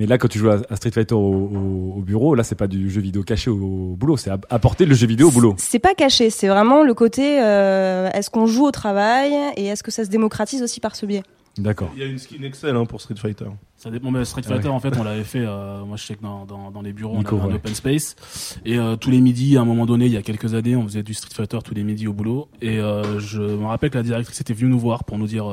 Mais 0.01 0.07
là, 0.07 0.19
quand 0.19 0.29
tu 0.29 0.39
joues 0.39 0.51
à, 0.51 0.61
à 0.71 0.77
Street 0.77 0.91
Fighter 0.91 1.15
au, 1.15 1.19
au- 1.19 1.95
au 1.99 2.03
bureau, 2.03 2.35
là, 2.35 2.43
c'est 2.45 2.55
pas 2.55 2.67
du 2.67 2.91
jeu 2.91 3.01
vidéo 3.01 3.23
caché 3.23 3.51
au, 3.51 3.57
au 3.57 3.97
boulot, 3.97 4.17
c'est 4.17 4.31
app- 4.31 4.47
apporter 4.51 4.85
le 4.87 4.95
jeu 4.95 5.07
vidéo 5.07 5.29
au 5.29 5.31
boulot. 5.31 5.55
C'est 5.59 5.79
pas 5.79 5.95
caché, 5.95 6.31
c'est 6.31 6.49
vraiment 6.49 6.83
le 6.83 6.95
côté 6.95 7.41
euh, 7.43 8.09
est-ce 8.13 8.31
qu'on 8.31 8.47
joue 8.47 8.65
au 8.67 8.71
travail 8.71 9.33
et 9.57 9.67
est-ce 9.67 9.83
que 9.83 9.91
ça 9.91 10.05
se 10.05 10.11
démocratise 10.11 10.63
aussi 10.63 10.81
par 10.81 10.97
ce 10.97 11.07
biais? 11.07 11.23
D'accord. 11.59 11.89
Il 11.97 12.03
y 12.03 12.05
a 12.05 12.07
une 12.07 12.19
skin 12.19 12.43
Excel 12.43 12.77
hein, 12.77 12.85
pour 12.85 13.01
Street 13.01 13.15
Fighter. 13.17 13.47
Ça 13.79 13.91
dépend. 13.91 14.11
Mais 14.11 14.27
Street 14.27 14.43
Ah 14.45 14.49
Fighter, 14.51 14.69
ouais. 14.69 14.75
en 14.75 14.79
fait, 14.81 14.95
on 14.99 15.03
l'avait 15.05 15.25
fait. 15.25 15.41
euh, 15.47 15.85
moi, 15.87 15.97
je 15.97 16.05
sais 16.05 16.15
que 16.15 16.23
dans, 16.23 16.45
dans, 16.45 16.71
dans 16.71 16.83
les 16.83 16.93
bureaux, 16.93 17.17
Nico, 17.17 17.37
on 17.37 17.39
avait 17.39 17.47
ouais. 17.49 17.53
un 17.55 17.57
open 17.57 17.75
space. 17.75 18.59
Et 18.67 18.77
euh, 18.79 18.97
tous 18.97 19.11
les 19.11 19.23
midis, 19.23 19.57
à 19.57 19.63
un 19.63 19.65
moment 19.65 19.87
donné, 19.87 20.05
il 20.05 20.13
y 20.13 20.19
a 20.19 20.23
quelques 20.23 20.53
années, 20.53 20.77
on 20.77 20.83
faisait 20.85 21.03
du 21.03 21.15
Street 21.15 21.33
Fighter 21.35 21.57
tous 21.65 21.73
les 21.73 21.83
midis 21.83 22.07
au 22.09 22.13
boulot. 22.13 22.49
Et 22.61 22.79
euh, 22.79 23.19
je 23.21 23.41
me 23.41 23.65
rappelle 23.65 23.89
que 23.89 23.97
la 23.97 24.03
directrice 24.03 24.39
était 24.39 24.53
venue 24.53 24.69
nous 24.71 24.79
voir 24.79 25.05
pour 25.05 25.17
nous 25.17 25.27
dire. 25.27 25.47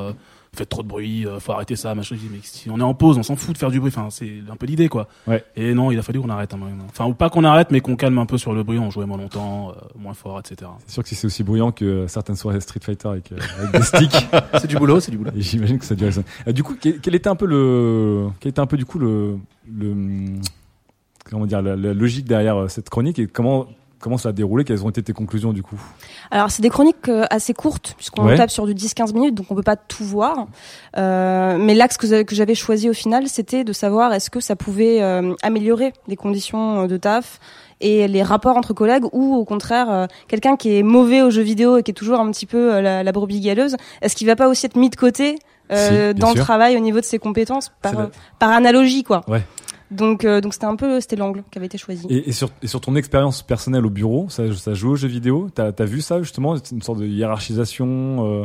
Faites 0.54 0.68
trop 0.68 0.82
de 0.82 0.88
bruit, 0.88 1.26
euh, 1.26 1.40
faut 1.40 1.52
arrêter 1.52 1.76
ça, 1.76 1.94
machin. 1.94 2.14
Je 2.14 2.20
dis, 2.20 2.28
mais 2.30 2.38
si 2.42 2.70
on 2.70 2.78
est 2.78 2.82
en 2.82 2.94
pause, 2.94 3.18
on 3.18 3.22
s'en 3.22 3.36
fout 3.36 3.54
de 3.54 3.58
faire 3.58 3.70
du 3.70 3.80
bruit. 3.80 3.92
Enfin, 3.94 4.08
c'est 4.10 4.30
un 4.50 4.56
peu 4.56 4.66
l'idée, 4.66 4.88
quoi. 4.88 5.08
Ouais. 5.26 5.44
Et 5.56 5.74
non, 5.74 5.90
il 5.90 5.98
a 5.98 6.02
fallu 6.02 6.20
qu'on 6.20 6.30
arrête. 6.30 6.54
un 6.54 6.56
moment. 6.56 6.84
Enfin, 6.88 7.06
ou 7.06 7.14
pas 7.14 7.28
qu'on 7.30 7.44
arrête, 7.44 7.70
mais 7.70 7.80
qu'on 7.80 7.96
calme 7.96 8.18
un 8.18 8.26
peu 8.26 8.38
sur 8.38 8.52
le 8.52 8.62
bruit. 8.62 8.78
On 8.78 8.90
jouait 8.90 9.06
moins 9.06 9.18
longtemps, 9.18 9.70
euh, 9.70 9.74
moins 9.98 10.14
fort, 10.14 10.38
etc. 10.38 10.70
C'est 10.86 10.92
sûr 10.94 11.02
que 11.02 11.08
si 11.08 11.14
c'est 11.14 11.26
aussi 11.26 11.42
bruyant 11.42 11.72
que 11.72 12.06
certaines 12.06 12.36
soirées 12.36 12.60
Street 12.60 12.80
Fighter 12.82 13.08
avec, 13.08 13.32
euh, 13.32 13.36
avec 13.58 13.72
des 13.72 13.82
sticks. 13.82 14.26
C'est 14.60 14.68
du 14.68 14.76
boulot, 14.76 15.00
c'est 15.00 15.10
du 15.10 15.18
boulot. 15.18 15.30
J'imagine 15.36 15.78
que 15.78 15.84
ça 15.84 15.94
ça. 16.10 16.22
Euh, 16.46 16.52
du 16.52 16.62
coup, 16.62 16.76
quel, 16.80 17.00
quel 17.00 17.14
était 17.14 17.28
un 17.28 17.36
peu 17.36 17.46
le, 17.46 18.28
quel 18.40 18.50
était 18.50 18.60
un 18.60 18.66
peu 18.66 18.76
du 18.76 18.84
coup 18.84 18.98
le, 18.98 19.36
le, 19.70 19.94
comment 21.28 21.46
dire, 21.46 21.60
la, 21.62 21.76
la 21.76 21.92
logique 21.94 22.26
derrière 22.26 22.70
cette 22.70 22.88
chronique 22.88 23.18
et 23.18 23.26
comment, 23.26 23.66
comment 24.04 24.18
ça 24.18 24.28
a 24.28 24.32
déroulé, 24.32 24.64
quelles 24.64 24.84
ont 24.84 24.90
été 24.90 25.02
tes 25.02 25.14
conclusions 25.14 25.54
du 25.54 25.62
coup? 25.62 25.80
Alors 26.30 26.50
c'est 26.50 26.60
des 26.60 26.68
chroniques 26.68 27.08
euh, 27.08 27.24
assez 27.30 27.54
courtes 27.54 27.94
puisqu'on 27.96 28.26
Ouais. 28.26 28.36
tape 28.36 28.50
sur 28.50 28.66
du 28.66 28.74
10-15 28.74 29.14
minutes 29.14 29.34
donc 29.34 29.46
on 29.48 29.54
peut 29.54 29.62
pas 29.62 29.76
tout 29.76 30.04
voir. 30.04 30.46
Euh, 30.98 31.56
mais 31.58 31.74
l'axe 31.74 31.96
que, 31.96 32.06
j'avais 32.30 32.54
choisi 32.54 32.90
au 32.90 32.92
final 32.92 33.28
c'était 33.28 33.64
de 33.64 33.72
savoir 33.72 34.12
est-ce 34.12 34.28
que 34.28 34.40
ça 34.40 34.56
pouvait 34.56 35.00
euh, 35.00 35.32
améliorer 35.42 35.94
les 36.06 36.16
conditions 36.16 36.86
de 36.86 36.96
taf 36.98 37.40
et 37.80 38.06
les 38.06 38.22
rapports 38.22 38.58
entre 38.58 38.74
collègues 38.74 39.04
ou 39.12 39.34
au 39.34 39.46
contraire 39.46 39.90
euh, 39.90 40.06
quelqu'un 40.28 40.56
qui 40.56 40.76
est 40.76 40.82
mauvais 40.82 41.22
aux 41.22 41.30
jeux 41.30 41.42
vidéo 41.42 41.78
et 41.78 41.82
qui 41.82 41.90
est 41.90 41.94
toujours 41.94 42.20
un 42.20 42.30
petit 42.30 42.46
peu 42.46 42.80
la, 42.82 43.02
la 43.02 43.12
brebis 43.12 43.40
galeuse 43.40 43.76
est-ce 44.02 44.14
qu'il 44.14 44.26
va 44.26 44.36
pas 44.36 44.48
aussi 44.48 44.66
être 44.66 44.76
mis 44.76 44.90
de 44.90 44.96
côté 44.96 45.38
Si, 45.72 46.14
dans 46.14 46.32
le 46.34 46.38
travail 46.38 46.76
au 46.76 46.80
niveau 46.80 47.00
de 47.00 47.06
ses 47.06 47.18
compétences 47.18 47.72
par, 47.80 48.52
analogie 48.52 49.02
quoi? 49.02 49.22
Ouais. 49.28 49.42
Donc 49.94 50.24
euh, 50.24 50.40
donc 50.40 50.54
c'était 50.54 50.66
un 50.66 50.76
peu 50.76 51.00
c'était 51.00 51.16
l'angle 51.16 51.42
qui 51.50 51.58
avait 51.58 51.66
été 51.66 51.78
choisi. 51.78 52.06
Et, 52.10 52.32
sur, 52.32 52.50
ton 52.80 52.96
expérience 52.96 53.42
personnelle 53.42 53.86
au 53.86 53.90
bureau, 53.90 54.26
ça, 54.28 54.52
ça 54.54 54.74
joue 54.74 54.92
aux 54.92 54.96
jeux 54.96 55.08
vidéo? 55.08 55.48
T'as 55.54 55.70
as 55.76 55.84
vu 55.84 56.00
ça 56.00 56.20
justement 56.20 56.56
C'est 56.56 56.72
une 56.72 56.82
sorte 56.82 56.98
de 56.98 57.06
hiérarchisation 57.06 58.42
euh, 58.42 58.44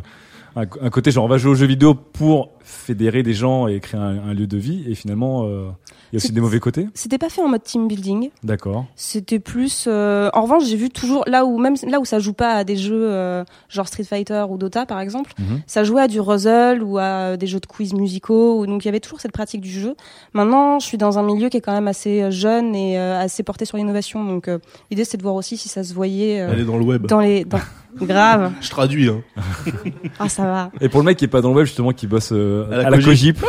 un, 0.56 0.62
un 0.62 0.90
côté 0.90 1.12
genre 1.12 1.26
on 1.26 1.28
va 1.28 1.38
jouer 1.38 1.52
aux 1.52 1.56
jeux 1.56 1.68
vidéo 1.68 1.96
pour 1.96 2.52
fédérer 2.70 3.24
des 3.24 3.34
gens 3.34 3.68
et 3.68 3.80
créer 3.80 4.00
un, 4.00 4.30
un 4.30 4.34
lieu 4.34 4.48
de 4.48 4.58
vie 4.58 4.84
et 4.88 4.96
finalement 4.96 5.46
euh, 5.46 5.70
il 6.12 6.16
y 6.16 6.16
a 6.16 6.18
aussi 6.18 6.32
des 6.32 6.42
mauvais 6.42 6.60
côtés 6.60 6.88
C'était 6.94 7.18
pas 7.18 7.30
fait 7.30 7.42
en 7.42 7.48
mode 7.48 7.64
team 7.64 7.88
building. 7.88 8.30
D'accord. 8.44 8.86
C'était 8.96 9.40
plus. 9.40 9.86
euh, 9.88 10.30
En 10.34 10.42
revanche, 10.44 10.66
j'ai 10.66 10.76
vu 10.76 10.90
toujours 10.90 11.24
là 11.28 11.46
où 11.46 11.58
même 11.60 11.76
là 11.88 12.00
où 12.00 12.06
ça 12.06 12.20
joue 12.20 12.34
pas 12.34 12.54
à 12.54 12.64
des 12.64 12.76
jeux 12.78 13.10
euh, 13.12 13.44
genre 13.70 13.88
Street 13.88 14.04
Fighter 14.04 14.46
ou 14.50 14.58
Dota 14.58 14.86
par 14.86 15.00
exemple, 15.00 15.32
Mhm. 15.40 15.62
ça 15.68 15.84
jouait 15.84 16.02
à 16.04 16.08
du 16.08 16.22
puzzle 16.22 16.82
ou 16.84 16.98
à 17.00 17.38
des 17.38 17.48
jeux 17.48 17.60
de 17.60 17.66
quiz 17.66 17.94
musicaux. 17.94 18.60
ou- 18.60 18.68
Donc 18.68 18.86
il 18.86 18.88
y 18.88 18.90
avait 18.90 19.00
toujours 19.00 19.20
cette 19.20 19.32
pratique 19.32 19.62
du 19.62 19.70
jeu. 19.72 19.96
Maintenant, 20.34 20.80
je 20.80 20.86
suis 20.86 20.98
dans 20.98 21.18
un 21.20 21.24
milieu 21.24 21.50
qui 21.50 21.58
est 21.58 21.62
quand 21.62 21.74
même 21.74 21.88
assez 21.88 22.32
jeune 22.32 22.76
et 22.76 23.00
euh, 23.00 23.20
assez 23.20 23.44
porté 23.44 23.66
sur 23.66 23.78
l'innovation. 23.78 24.24
Donc 24.24 24.48
euh, 24.48 24.60
l'idée 24.92 25.06
c'est 25.06 25.18
de 25.18 25.24
voir 25.24 25.36
aussi 25.36 25.58
si 25.58 25.70
ça 25.70 25.84
se 25.84 25.94
voyait. 25.94 26.40
euh, 26.42 26.50
Elle 26.54 26.60
est 26.62 26.66
dans 26.66 26.78
le 26.78 26.86
web. 26.86 27.06
Dans 27.08 27.20
les. 27.20 27.46
Dans... 27.46 27.60
Grave. 28.02 28.52
Je 28.62 28.70
traduis. 28.70 29.10
Hein. 29.10 29.22
Ah, 30.20 30.30
ça 30.30 30.44
va. 30.44 30.72
Et 30.80 30.90
pour 30.90 31.00
le 31.02 31.06
mec 31.08 31.18
qui 31.18 31.26
est 31.26 31.30
pas 31.30 31.42
dans 31.42 31.50
le 31.50 31.56
web 31.56 31.66
justement, 31.66 31.92
qui 31.92 32.06
bosse 32.08 32.32
euh, 32.32 32.59
À 32.72 32.78
la 32.78 32.88
à 32.88 32.90
la 32.90 32.98
Cogip. 33.02 33.40
Cogip, 33.40 33.46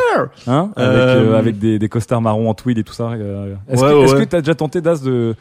hein, 0.46 0.70
avec, 0.76 0.78
Euh, 0.78 1.32
euh, 1.32 1.38
avec 1.38 1.58
des, 1.58 1.78
des 1.78 1.88
costards 1.88 2.20
marrons 2.22 2.48
en 2.50 2.54
tweed 2.54 2.78
et 2.78 2.84
tout 2.84 2.92
ça. 2.94 3.10
euh, 3.12 3.54
Est-ce 3.68 3.82
Ouais, 3.82 3.90
que 3.90 4.12
ouais, 4.14 4.24
que 4.24 4.28
t'as 4.30 4.40
déjà 4.40 4.54
tenté 4.54 4.80
d'as 4.80 5.02
de 5.02 5.34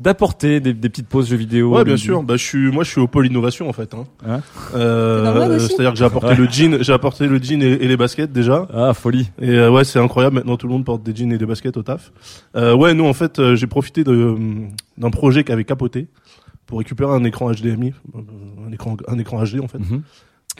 d'apporter 0.00 0.58
des, 0.58 0.72
des 0.74 0.88
petites 0.88 1.06
pauses 1.06 1.28
jeux 1.28 1.36
vidéo 1.36 1.76
Ouais, 1.76 1.84
bien 1.84 1.96
sûr. 1.96 2.24
Bah, 2.24 2.34
je 2.36 2.42
suis, 2.42 2.72
moi, 2.72 2.82
je 2.82 2.90
suis 2.90 3.00
au 3.00 3.06
pôle 3.06 3.26
innovation 3.26 3.68
en 3.68 3.72
fait. 3.72 3.94
Hein. 3.94 4.04
Hein 4.26 4.40
Euh, 4.74 5.58
C'est-à-dire 5.60 5.92
que 5.92 5.98
j'ai 5.98 6.04
apporté 6.04 6.28
Ouais. 6.28 6.34
le 6.36 6.48
jean, 6.48 6.82
j'ai 6.82 6.92
apporté 6.92 7.26
le 7.28 7.38
jean 7.40 7.62
et, 7.62 7.72
et 7.84 7.86
les 7.86 7.96
baskets 7.96 8.32
déjà. 8.32 8.66
Ah, 8.74 8.94
folie. 8.94 9.30
Et 9.40 9.50
euh, 9.50 9.70
ouais, 9.70 9.84
c'est 9.84 10.00
incroyable. 10.00 10.36
Maintenant, 10.36 10.56
tout 10.56 10.66
le 10.66 10.72
monde 10.72 10.84
porte 10.84 11.04
des 11.04 11.14
jeans 11.14 11.30
et 11.32 11.38
des 11.38 11.46
baskets 11.46 11.76
au 11.76 11.82
taf. 11.82 12.10
Euh, 12.56 12.74
ouais, 12.74 12.94
nous, 12.94 13.04
en 13.06 13.12
fait, 13.12 13.38
euh, 13.38 13.54
j'ai 13.54 13.66
profité 13.68 14.02
de 14.02 14.12
euh, 14.12 14.36
d'un 14.98 15.10
projet 15.10 15.44
qui 15.44 15.52
avait 15.52 15.64
capoté 15.64 16.08
pour 16.66 16.78
récupérer 16.78 17.12
un 17.12 17.22
écran 17.22 17.52
HDMI, 17.52 17.92
euh, 18.16 18.18
un 18.68 18.72
écran, 18.72 18.96
un 19.06 19.18
écran 19.18 19.42
HD 19.44 19.60
en 19.62 19.68
fait. 19.68 19.78
Mhm. 19.78 20.02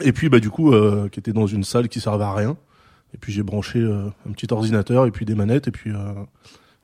Et 0.01 0.11
puis, 0.11 0.29
bah, 0.29 0.39
du 0.39 0.49
coup, 0.49 0.73
euh, 0.73 1.09
qui 1.09 1.19
était 1.19 1.33
dans 1.33 1.47
une 1.47 1.63
salle 1.63 1.87
qui 1.87 1.99
servait 1.99 2.23
à 2.23 2.33
rien. 2.33 2.57
Et 3.13 3.17
puis 3.17 3.31
j'ai 3.31 3.43
branché 3.43 3.79
euh, 3.79 4.07
un 4.27 4.31
petit 4.31 4.51
ordinateur 4.51 5.05
et 5.05 5.11
puis 5.11 5.25
des 5.25 5.35
manettes 5.35 5.67
et 5.67 5.71
puis 5.71 5.91
euh, 5.91 6.13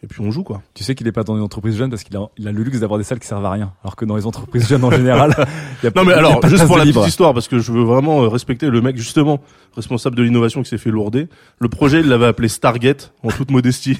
et 0.01 0.07
puis 0.07 0.21
on 0.21 0.31
joue 0.31 0.43
quoi. 0.43 0.61
Tu 0.75 0.83
sais 0.83 0.95
qu'il 0.95 1.07
est 1.07 1.11
pas 1.11 1.23
dans 1.23 1.35
une 1.35 1.41
entreprise 1.41 1.75
jeune 1.75 1.89
parce 1.89 2.03
qu'il 2.03 2.15
a, 2.15 2.29
il 2.37 2.47
a 2.47 2.51
le 2.51 2.63
luxe 2.63 2.79
d'avoir 2.79 2.99
des 2.99 3.03
salles 3.03 3.19
qui 3.19 3.27
servent 3.27 3.45
à 3.45 3.51
rien. 3.51 3.73
Alors 3.83 3.95
que 3.95 4.05
dans 4.05 4.15
les 4.15 4.27
entreprises 4.27 4.67
jeunes 4.67 4.83
en 4.83 4.91
général, 4.91 5.35
il 5.83 5.85
y 5.85 5.87
a 5.87 5.91
Non 5.95 6.05
mais 6.05 6.13
alors 6.13 6.45
juste 6.47 6.67
pour 6.67 6.77
la 6.77 6.85
libre. 6.85 7.01
petite 7.01 7.09
histoire 7.09 7.33
parce 7.33 7.47
que 7.47 7.57
je 7.57 7.71
veux 7.71 7.83
vraiment 7.83 8.21
euh, 8.23 8.27
respecter 8.27 8.69
le 8.69 8.79
mec 8.79 8.95
justement 8.95 9.41
responsable 9.75 10.15
de 10.15 10.23
l'innovation 10.23 10.61
qui 10.61 10.69
s'est 10.69 10.77
fait 10.77 10.91
lourder. 10.91 11.27
Le 11.57 11.67
projet 11.67 12.01
il 12.01 12.07
l'avait 12.07 12.27
appelé 12.27 12.47
Stargate 12.47 13.11
en 13.23 13.29
toute 13.29 13.49
modestie. 13.49 13.97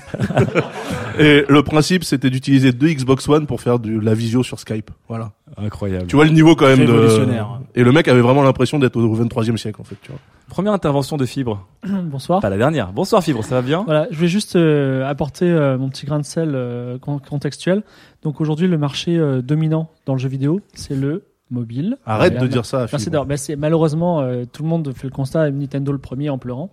Et 1.19 1.45
le 1.49 1.63
principe 1.63 2.03
c'était 2.03 2.29
d'utiliser 2.29 2.71
deux 2.73 2.89
Xbox 2.89 3.27
One 3.27 3.47
pour 3.47 3.59
faire 3.59 3.79
de 3.79 3.99
la 3.99 4.13
visio 4.13 4.43
sur 4.43 4.59
Skype. 4.59 4.91
Voilà. 5.07 5.31
Incroyable. 5.57 6.07
Tu 6.07 6.15
vois 6.15 6.25
le 6.25 6.31
niveau 6.31 6.55
quand 6.55 6.67
même 6.67 6.85
de 6.85 6.91
Révolutionnaire. 6.91 7.59
Et 7.75 7.83
le 7.83 7.91
mec 7.91 8.07
avait 8.07 8.21
vraiment 8.21 8.41
l'impression 8.43 8.79
d'être 8.79 8.95
au 8.97 9.15
23e 9.15 9.57
siècle 9.57 9.79
en 9.81 9.83
fait, 9.83 9.95
tu 10.01 10.11
vois. 10.11 10.19
Première 10.49 10.73
intervention 10.73 11.17
de 11.17 11.25
Fibre. 11.25 11.67
Bonsoir. 11.87 12.39
Pas 12.41 12.49
la 12.49 12.57
dernière. 12.57 12.91
Bonsoir 12.91 13.23
Fibre, 13.23 13.43
ça 13.43 13.55
va 13.55 13.61
bien? 13.61 13.83
Voilà, 13.85 14.07
je 14.11 14.19
vais 14.19 14.27
juste 14.27 14.55
euh, 14.55 15.07
apporter 15.07 15.45
euh, 15.49 15.77
mon 15.77 15.89
petit 15.89 16.05
grain 16.05 16.19
de 16.19 16.25
sel 16.25 16.51
euh, 16.55 16.97
con- 16.97 17.19
contextuel. 17.19 17.83
Donc 18.23 18.41
aujourd'hui, 18.41 18.67
le 18.67 18.77
marché 18.77 19.17
euh, 19.17 19.41
dominant 19.41 19.89
dans 20.05 20.13
le 20.13 20.19
jeu 20.19 20.29
vidéo, 20.29 20.61
c'est 20.73 20.95
le 20.95 21.23
mobile. 21.51 21.97
Arrête 22.05 22.37
de 22.39 22.47
dire 22.47 22.65
ça, 22.65 22.79
Merci 22.91 22.97
Fibre. 23.05 23.11
d'avoir- 23.11 23.25
bah, 23.27 23.37
c'est 23.37 23.55
malheureusement 23.55 24.21
euh, 24.21 24.45
tout 24.51 24.63
le 24.63 24.69
monde 24.69 24.91
fait 24.95 25.07
le 25.07 25.13
constat, 25.13 25.49
Nintendo 25.51 25.91
le 25.91 25.97
premier 25.97 26.29
en 26.29 26.37
pleurant. 26.37 26.69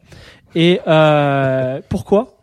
Et 0.54 0.80
euh, 0.86 1.80
pourquoi? 1.88 2.36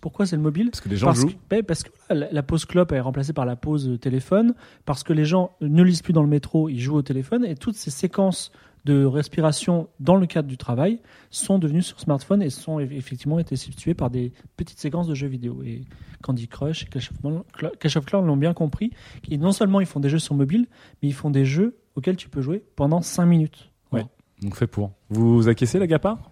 Pourquoi 0.00 0.26
c'est 0.26 0.36
le 0.36 0.42
mobile 0.42 0.70
Parce 0.70 0.80
que 0.80 0.88
les 0.88 0.96
gens 0.96 1.08
jouent. 1.20 1.28
Que, 1.28 1.34
bah, 1.56 1.62
parce 1.62 1.82
que 1.82 1.90
la, 2.08 2.30
la 2.32 2.42
pause 2.42 2.64
clope 2.64 2.92
est 2.92 3.00
remplacée 3.00 3.32
par 3.32 3.44
la 3.46 3.56
pause 3.56 3.88
euh, 3.88 3.98
téléphone, 3.98 4.54
parce 4.86 5.02
que 5.04 5.12
les 5.12 5.24
gens 5.24 5.52
ne 5.60 5.82
lisent 5.82 6.02
plus 6.02 6.12
dans 6.12 6.22
le 6.22 6.28
métro, 6.28 6.68
ils 6.68 6.80
jouent 6.80 6.96
au 6.96 7.02
téléphone, 7.02 7.44
et 7.44 7.54
toutes 7.54 7.76
ces 7.76 7.90
séquences 7.90 8.50
de 8.86 9.04
respiration 9.04 9.88
dans 10.00 10.16
le 10.16 10.24
cadre 10.26 10.48
du 10.48 10.56
travail 10.56 11.00
sont 11.28 11.58
devenues 11.58 11.82
sur 11.82 12.00
smartphone 12.00 12.40
et 12.42 12.48
sont 12.48 12.78
eff- 12.80 12.90
effectivement 12.96 13.38
été 13.38 13.54
substituées 13.54 13.92
par 13.92 14.08
des 14.08 14.32
petites 14.56 14.78
séquences 14.78 15.06
de 15.06 15.14
jeux 15.14 15.26
vidéo. 15.26 15.62
Et 15.62 15.82
Candy 16.22 16.48
Crush 16.48 16.84
et 16.84 16.86
Clash 16.86 17.10
of, 17.10 17.18
Clan- 17.52 17.70
Clash 17.78 17.96
of 17.98 18.06
Clans 18.06 18.22
l'ont 18.22 18.38
bien 18.38 18.54
compris. 18.54 18.90
Et 19.30 19.36
non 19.36 19.52
seulement 19.52 19.80
ils 19.80 19.86
font 19.86 20.00
des 20.00 20.08
jeux 20.08 20.18
sur 20.18 20.34
mobile, 20.34 20.66
mais 21.02 21.10
ils 21.10 21.14
font 21.14 21.28
des 21.28 21.44
jeux 21.44 21.76
auxquels 21.94 22.16
tu 22.16 22.30
peux 22.30 22.40
jouer 22.40 22.64
pendant 22.74 23.02
5 23.02 23.26
minutes. 23.26 23.70
Ouais. 23.92 24.06
Donc 24.40 24.56
fait 24.56 24.66
pour. 24.66 24.92
Vous 25.10 25.46
acquiescez 25.48 25.78
la 25.78 25.86
Gapard 25.86 26.30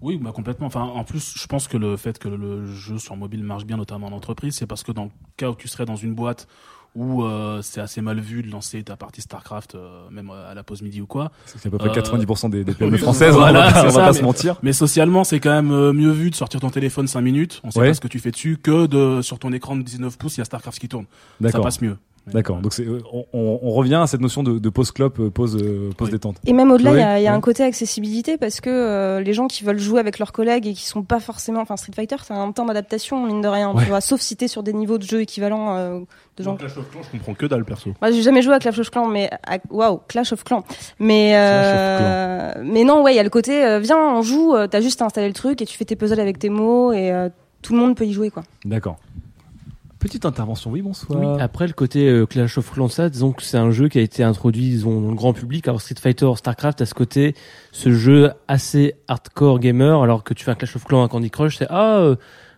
Oui, 0.00 0.16
bah 0.16 0.30
complètement. 0.32 0.66
Enfin, 0.68 0.82
en 0.82 1.02
plus, 1.04 1.34
je 1.36 1.46
pense 1.46 1.66
que 1.68 1.76
le 1.76 1.96
fait 1.96 2.18
que 2.18 2.28
le 2.28 2.66
jeu 2.72 2.98
sur 2.98 3.16
mobile 3.16 3.42
marche 3.42 3.64
bien, 3.64 3.76
notamment 3.76 4.06
en 4.06 4.12
entreprise, 4.12 4.54
c'est 4.54 4.66
parce 4.66 4.82
que 4.84 4.92
dans 4.92 5.04
le 5.04 5.10
cas 5.36 5.50
où 5.50 5.54
tu 5.56 5.66
serais 5.68 5.84
dans 5.86 5.96
une 5.96 6.14
boîte 6.14 6.46
où 6.94 7.22
euh, 7.22 7.60
c'est 7.62 7.80
assez 7.80 8.00
mal 8.00 8.18
vu 8.18 8.42
de 8.42 8.50
lancer 8.50 8.82
ta 8.82 8.96
partie 8.96 9.20
Starcraft, 9.20 9.74
euh, 9.74 10.08
même 10.10 10.30
à 10.30 10.54
la 10.54 10.62
pause 10.62 10.82
midi 10.82 11.00
ou 11.02 11.06
quoi. 11.06 11.30
C'est 11.46 11.66
à 11.66 11.70
peu 11.70 11.78
près 11.78 11.90
Euh, 11.90 11.92
90% 12.00 12.48
des, 12.50 12.64
des 12.64 12.74
PME 12.74 12.96
françaises, 12.96 13.36
on 13.36 13.40
va 13.40 13.52
pas, 13.52 13.70
c'est 13.72 13.80
on 13.80 13.84
va 13.84 13.90
ça, 13.90 13.98
pas 14.00 14.06
mais- 14.12 14.18
se 14.18 14.22
mentir. 14.22 14.56
Mais 14.62 14.72
socialement, 14.72 15.22
c'est 15.22 15.38
quand 15.38 15.50
même 15.50 15.70
euh, 15.70 15.92
mieux 15.92 16.10
vu 16.10 16.30
de 16.30 16.34
sortir 16.34 16.60
ton 16.60 16.70
téléphone 16.70 17.06
5 17.06 17.20
minutes, 17.20 17.60
on 17.62 17.70
sait 17.70 17.80
Ouais. 17.80 17.88
pas 17.88 17.94
ce 17.94 18.00
que 18.00 18.08
tu 18.08 18.18
fais 18.20 18.30
dessus, 18.30 18.56
que 18.56 18.86
de 18.86 19.20
sur 19.22 19.38
ton 19.38 19.52
écran 19.52 19.76
de 19.76 19.82
19 19.82 20.16
pouces, 20.16 20.36
il 20.36 20.40
y 20.40 20.42
a 20.42 20.44
Starcraft 20.46 20.78
qui 20.78 20.88
tourne. 20.88 21.04
Ça 21.50 21.60
passe 21.60 21.80
mieux. 21.82 21.98
D'accord. 22.32 22.58
Donc 22.60 22.72
on, 23.12 23.24
on- 23.32 23.58
on 23.62 23.70
revient 23.72 23.96
à 23.96 24.06
cette 24.06 24.20
notion 24.20 24.42
de, 24.42 24.58
de 24.58 24.68
pause 24.68 24.90
clope, 24.90 25.18
euh, 25.20 25.30
pause, 25.30 25.56
euh, 25.62 25.90
pause 25.96 26.10
détente. 26.10 26.36
Et 26.46 26.52
même 26.52 26.70
au-delà, 26.70 26.90
il 26.92 26.98
y 26.98 27.02
a, 27.02 27.18
il 27.18 27.22
y 27.22 27.26
a 27.26 27.30
Ouais. 27.30 27.36
un 27.36 27.40
côté 27.40 27.62
accessibilité 27.62 28.36
parce 28.38 28.60
que 28.60 28.70
euh, 28.70 29.20
les 29.20 29.32
gens 29.32 29.46
qui 29.46 29.64
veulent 29.64 29.78
jouer 29.78 30.00
avec 30.00 30.18
leurs 30.18 30.32
collègues 30.32 30.66
et 30.66 30.72
qui 30.74 30.84
sont 30.86 31.02
pas 31.02 31.20
forcément, 31.20 31.60
enfin 31.60 31.76
Street 31.76 31.92
Fighter, 31.94 32.16
c'est 32.24 32.34
un 32.34 32.52
temps 32.52 32.66
d'adaptation 32.66 33.24
mine 33.26 33.40
de 33.40 33.48
rien, 33.48 33.72
Ouais. 33.72 33.82
tu 33.82 33.88
vois, 33.88 34.00
sauf 34.00 34.20
si 34.20 34.36
t'es 34.36 34.48
sur 34.48 34.62
des 34.62 34.72
niveaux 34.72 34.98
de 34.98 35.02
jeu 35.04 35.20
équivalents 35.20 35.76
euh, 35.76 36.00
de 36.36 36.42
gens. 36.42 36.56
Clash 36.56 36.76
of 36.76 36.90
Clans, 36.90 37.00
je 37.04 37.10
comprends 37.18 37.34
que 37.34 37.46
dalle 37.46 37.64
perso. 37.64 37.90
Moi, 38.00 38.10
j'ai 38.12 38.22
jamais 38.22 38.42
joué 38.42 38.54
à 38.54 38.58
Clash 38.58 38.78
of 38.78 38.90
Clans, 38.90 39.08
mais 39.08 39.30
à- 39.46 39.58
waouh, 39.70 40.00
Clash 40.08 40.32
of 40.32 40.44
Clans. 40.44 40.64
Mais 40.98 41.32
euh, 41.36 42.52
mais 42.64 42.84
non, 42.84 43.02
ouais, 43.02 43.12
il 43.14 43.16
y 43.16 43.20
a 43.20 43.24
le 43.24 43.30
côté, 43.30 43.64
euh, 43.64 43.78
viens, 43.78 43.98
on 43.98 44.22
joue. 44.22 44.54
euh, 44.54 44.66
T'as 44.66 44.80
juste 44.80 45.02
à 45.02 45.06
installer 45.06 45.28
le 45.28 45.34
truc 45.34 45.60
et 45.62 45.66
tu 45.66 45.76
fais 45.76 45.84
tes 45.84 45.96
puzzles 45.96 46.20
avec 46.20 46.38
tes 46.38 46.48
mots 46.50 46.92
et 46.92 47.10
euh, 47.10 47.28
tout 47.62 47.72
le 47.74 47.78
monde 47.80 47.96
peut 47.96 48.04
y 48.06 48.12
jouer, 48.12 48.30
quoi. 48.30 48.42
D'accord. 48.64 48.96
Petite 50.08 50.24
intervention, 50.26 50.70
oui, 50.70 50.82
bonsoir. 50.82 51.18
Oui, 51.20 51.40
après 51.40 51.66
le 51.66 51.72
côté 51.72 52.08
euh, 52.08 52.26
Clash 52.26 52.56
of 52.58 52.70
Clans, 52.72 52.88
ça, 52.88 53.08
disons 53.10 53.32
que 53.32 53.42
c'est 53.42 53.58
un 53.58 53.70
jeu 53.70 53.88
qui 53.88 53.98
a 53.98 54.00
été 54.00 54.22
introduit 54.22 54.70
disons, 54.70 55.00
dans 55.00 55.10
le 55.10 55.14
grand 55.14 55.32
public. 55.32 55.68
Alors 55.68 55.80
Street 55.80 55.94
Fighter, 56.00 56.30
Starcraft, 56.36 56.80
à 56.80 56.86
ce 56.86 56.94
côté, 56.94 57.34
ce 57.72 57.92
jeu 57.92 58.30
assez 58.48 58.94
hardcore 59.06 59.58
gamer, 59.60 60.02
alors 60.02 60.24
que 60.24 60.32
tu 60.34 60.44
fais 60.44 60.50
un 60.50 60.54
Clash 60.54 60.74
of 60.76 60.84
Clans, 60.84 61.02
un 61.02 61.08
Candy 61.08 61.30
Crush, 61.30 61.58
c'est 61.58 61.66
ah, 61.70 61.98
euh, 61.98 62.16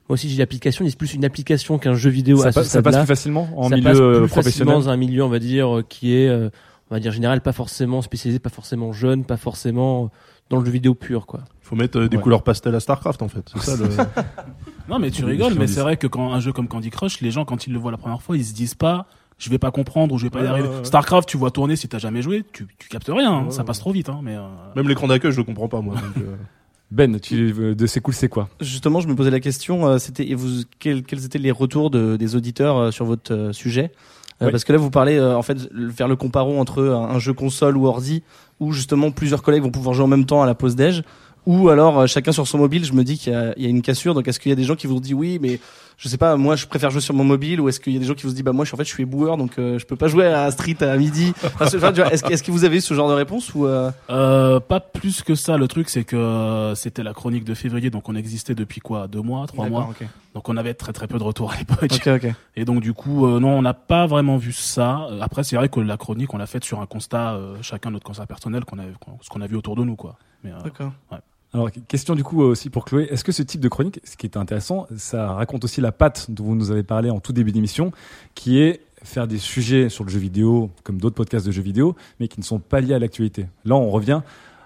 moi 0.08 0.14
aussi 0.14 0.28
j'ai 0.28 0.38
l'application, 0.38 0.84
mais 0.84 0.90
c'est 0.90 0.96
plus 0.98 1.12
une 1.14 1.24
application 1.24 1.78
qu'un 1.78 1.94
jeu 1.94 2.10
vidéo. 2.10 2.36
Ça 2.38 2.48
à 2.48 2.52
passe- 2.52 2.66
ce 2.66 2.70
ça 2.72 2.82
passe 2.82 2.96
plus 2.98 3.06
facilement 3.06 3.48
en 3.56 3.68
Ça 3.68 3.74
milieu, 3.76 3.84
passe 3.88 3.96
plus 3.98 4.02
euh, 4.04 4.12
facilement 4.12 4.28
professionnel 4.28 4.74
dans 4.74 4.88
un 4.88 4.96
milieu, 4.96 5.24
on 5.24 5.28
va 5.28 5.38
dire, 5.40 5.82
qui 5.88 6.14
est, 6.14 6.28
euh, 6.28 6.50
on 6.90 6.94
va 6.94 7.00
dire 7.00 7.10
général, 7.12 7.40
pas 7.40 7.52
forcément 7.52 8.00
spécialisé, 8.00 8.38
pas 8.38 8.50
forcément 8.50 8.92
jeune, 8.92 9.24
pas 9.24 9.36
forcément 9.36 10.10
dans 10.50 10.58
le 10.60 10.64
jeu 10.64 10.70
vidéo 10.72 10.94
pur, 10.94 11.26
quoi. 11.26 11.40
Faut 11.62 11.76
mettre 11.76 12.00
des 12.06 12.16
Ouais. 12.16 12.22
couleurs 12.22 12.42
pastel 12.42 12.74
à 12.74 12.80
Starcraft 12.80 13.22
en 13.22 13.28
fait. 13.28 13.48
C'est 13.56 13.76
ça 13.76 13.76
le. 13.76 13.88
Non, 14.90 14.98
mais 14.98 15.10
tu 15.10 15.24
rigoles, 15.24 15.54
mais 15.58 15.66
c'est 15.66 15.80
vrai 15.80 15.96
que 15.96 16.06
quand 16.06 16.32
un 16.32 16.40
jeu 16.40 16.52
comme 16.52 16.68
Candy 16.68 16.90
Crush, 16.90 17.20
les 17.20 17.30
gens, 17.30 17.44
quand 17.44 17.66
ils 17.66 17.72
le 17.72 17.78
voient 17.78 17.92
la 17.92 17.96
première 17.98 18.20
fois, 18.22 18.36
ils 18.36 18.44
se 18.44 18.52
disent 18.52 18.74
pas, 18.74 19.06
je 19.38 19.48
vais 19.48 19.58
pas 19.58 19.70
comprendre 19.70 20.14
ou 20.14 20.18
je 20.18 20.24
vais 20.24 20.30
pas 20.30 20.42
y 20.42 20.46
arriver. 20.46 20.68
ouais, 20.68 20.76
ouais. 20.78 20.84
Starcraft, 20.84 21.28
tu 21.28 21.36
vois 21.36 21.50
tourner 21.50 21.76
si 21.76 21.88
t'as 21.88 21.98
jamais 21.98 22.22
joué, 22.22 22.44
tu, 22.52 22.66
tu 22.78 22.88
captes 22.88 23.08
rien, 23.08 23.32
hein, 23.32 23.44
Ouais, 23.46 23.50
ça 23.52 23.60
ouais. 23.60 23.64
passe 23.64 23.78
trop 23.78 23.92
vite, 23.92 24.08
hein, 24.08 24.20
mais 24.22 24.34
euh, 24.36 24.42
Même 24.76 24.88
l'écran 24.88 25.06
d'accueil, 25.06 25.32
je 25.32 25.36
le 25.38 25.44
comprends 25.44 25.68
pas 25.68 25.80
moi. 25.80 25.94
donc, 25.94 26.24
euh. 26.24 26.36
Ben, 26.90 27.20
tu, 27.20 27.54
euh, 27.56 27.74
de 27.76 27.86
c'est 27.86 28.00
cool, 28.00 28.14
c'est 28.14 28.28
quoi? 28.28 28.48
Justement, 28.60 28.98
je 29.00 29.06
me 29.06 29.14
posais 29.14 29.30
la 29.30 29.38
question, 29.38 29.96
c'était 30.00 30.28
et 30.28 30.34
vous 30.34 30.64
quels, 30.80 31.04
quels 31.04 31.24
étaient 31.24 31.38
les 31.38 31.52
retours 31.52 31.88
de, 31.88 32.16
des 32.16 32.34
auditeurs 32.34 32.92
sur 32.92 33.04
votre 33.04 33.50
sujet? 33.52 33.92
Oui. 34.40 34.50
Parce 34.50 34.64
que 34.64 34.72
là, 34.72 34.78
vous 34.78 34.90
parlez 34.90 35.20
en 35.20 35.42
fait 35.42 35.56
faire 35.94 36.08
le 36.08 36.16
comparon 36.16 36.60
entre 36.60 36.82
un, 36.82 37.10
un 37.14 37.18
jeu 37.20 37.32
console 37.32 37.76
ou 37.76 37.86
ordi, 37.86 38.24
où 38.58 38.72
justement 38.72 39.12
plusieurs 39.12 39.42
collègues 39.42 39.62
vont 39.62 39.70
pouvoir 39.70 39.94
jouer 39.94 40.04
en 40.04 40.08
même 40.08 40.24
temps 40.26 40.42
à 40.42 40.46
la 40.46 40.56
pause 40.56 40.74
déj, 40.74 41.04
ou 41.46 41.68
alors 41.68 42.00
euh, 42.00 42.06
chacun 42.06 42.32
sur 42.32 42.46
son 42.46 42.58
mobile. 42.58 42.84
Je 42.84 42.92
me 42.92 43.04
dis 43.04 43.18
qu'il 43.18 43.32
y, 43.56 43.62
y 43.62 43.66
a 43.66 43.68
une 43.68 43.82
cassure. 43.82 44.14
Donc, 44.14 44.28
est-ce 44.28 44.38
qu'il 44.40 44.50
y 44.50 44.52
a 44.52 44.56
des 44.56 44.64
gens 44.64 44.76
qui 44.76 44.86
vous 44.86 45.00
dit 45.00 45.14
oui, 45.14 45.38
mais 45.40 45.60
je 45.96 46.08
sais 46.08 46.16
pas, 46.16 46.36
moi 46.36 46.56
je 46.56 46.66
préfère 46.66 46.90
jouer 46.90 47.02
sur 47.02 47.12
mon 47.12 47.24
mobile, 47.24 47.60
ou 47.60 47.68
est-ce 47.68 47.78
qu'il 47.78 47.92
y 47.92 47.96
a 47.96 47.98
des 48.00 48.06
gens 48.06 48.14
qui 48.14 48.26
vous 48.26 48.32
dit 48.32 48.42
bah 48.42 48.52
moi 48.52 48.64
je 48.64 48.70
suis 48.70 48.74
en 48.74 48.78
fait 48.78 48.84
je 48.84 48.88
suis 48.90 49.04
boueur, 49.04 49.36
donc 49.36 49.58
euh, 49.58 49.78
je 49.78 49.84
peux 49.84 49.96
pas 49.96 50.08
jouer 50.08 50.26
à 50.26 50.50
Street 50.50 50.76
à 50.82 50.96
midi. 50.96 51.34
Enfin, 51.44 51.66
est-ce, 51.66 52.42
que- 52.42 52.50
vous 52.50 52.64
avez 52.64 52.78
eu 52.78 52.80
ce 52.80 52.94
genre 52.94 53.10
de 53.10 53.14
réponse 53.14 53.54
ou 53.54 53.66
euh... 53.66 53.90
Euh, 54.08 54.60
pas 54.60 54.80
plus 54.80 55.22
que 55.22 55.34
ça. 55.34 55.58
Le 55.58 55.68
truc, 55.68 55.90
c'est 55.90 56.04
que 56.04 56.16
euh, 56.16 56.74
c'était 56.74 57.02
la 57.02 57.12
chronique 57.12 57.44
de 57.44 57.52
février, 57.52 57.90
donc 57.90 58.08
on 58.08 58.14
existait 58.14 58.54
depuis 58.54 58.80
quoi, 58.80 59.08
deux 59.08 59.20
mois, 59.20 59.46
trois 59.46 59.68
mois? 59.68 59.88
ok. 59.90 60.06
Donc 60.34 60.48
on 60.48 60.56
avait 60.56 60.72
très 60.74 60.92
très 60.94 61.06
peu 61.06 61.18
de 61.18 61.22
retours 61.24 61.52
à 61.52 61.56
l'époque. 61.58 61.90
Ok, 61.92 62.06
ok. 62.06 62.32
Et 62.56 62.64
donc 62.64 62.80
du 62.80 62.94
coup, 62.94 63.26
euh, 63.26 63.38
non, 63.38 63.50
on 63.58 63.62
n'a 63.62 63.74
pas 63.74 64.06
vraiment 64.06 64.38
vu 64.38 64.52
ça. 64.52 65.06
Après, 65.20 65.44
c'est 65.44 65.56
vrai 65.56 65.68
que 65.68 65.80
la 65.80 65.98
chronique, 65.98 66.32
on 66.32 66.38
l'a 66.38 66.46
faite 66.46 66.64
sur 66.64 66.80
un 66.80 66.86
constat, 66.86 67.34
euh, 67.34 67.56
chacun 67.60 67.90
notre 67.90 68.06
constat 68.06 68.24
personnel, 68.24 68.64
qu'on 68.64 68.78
a, 68.78 68.84
ce 69.20 69.28
qu'on 69.28 69.40
a 69.42 69.46
vu 69.46 69.56
autour 69.56 69.76
de 69.76 69.84
nous, 69.84 69.96
quoi. 69.96 70.16
Mais, 70.44 70.52
D'accord. 70.64 70.92
ouais. 71.12 71.18
Alors, 71.52 71.70
question 71.88 72.14
du 72.14 72.22
coup 72.22 72.42
euh, 72.44 72.48
aussi 72.50 72.70
pour 72.70 72.84
Chloé. 72.84 73.08
Est-ce 73.10 73.24
que 73.24 73.32
ce 73.32 73.42
type 73.42 73.60
de 73.60 73.68
chronique, 73.68 74.00
ce 74.04 74.16
qui 74.16 74.26
est 74.26 74.36
intéressant, 74.36 74.86
ça 74.96 75.32
raconte 75.32 75.64
aussi 75.64 75.80
la 75.80 75.90
patte 75.90 76.30
dont 76.30 76.44
vous 76.44 76.54
nous 76.54 76.70
avez 76.70 76.84
parlé 76.84 77.10
en 77.10 77.18
tout 77.18 77.32
début 77.32 77.50
d'émission, 77.50 77.90
qui 78.34 78.60
est 78.60 78.80
faire 79.02 79.26
des 79.26 79.38
sujets 79.38 79.88
sur 79.88 80.04
le 80.04 80.10
jeu 80.10 80.20
vidéo, 80.20 80.70
comme 80.84 81.00
d'autres 81.00 81.16
podcasts 81.16 81.46
de 81.46 81.50
jeux 81.50 81.62
vidéo, 81.62 81.96
mais 82.20 82.28
qui 82.28 82.38
ne 82.38 82.44
sont 82.44 82.60
pas 82.60 82.80
liés 82.80 82.94
à 82.94 82.98
l'actualité. 83.00 83.46
Là, 83.64 83.74
on 83.74 83.90
revient, 83.90 84.20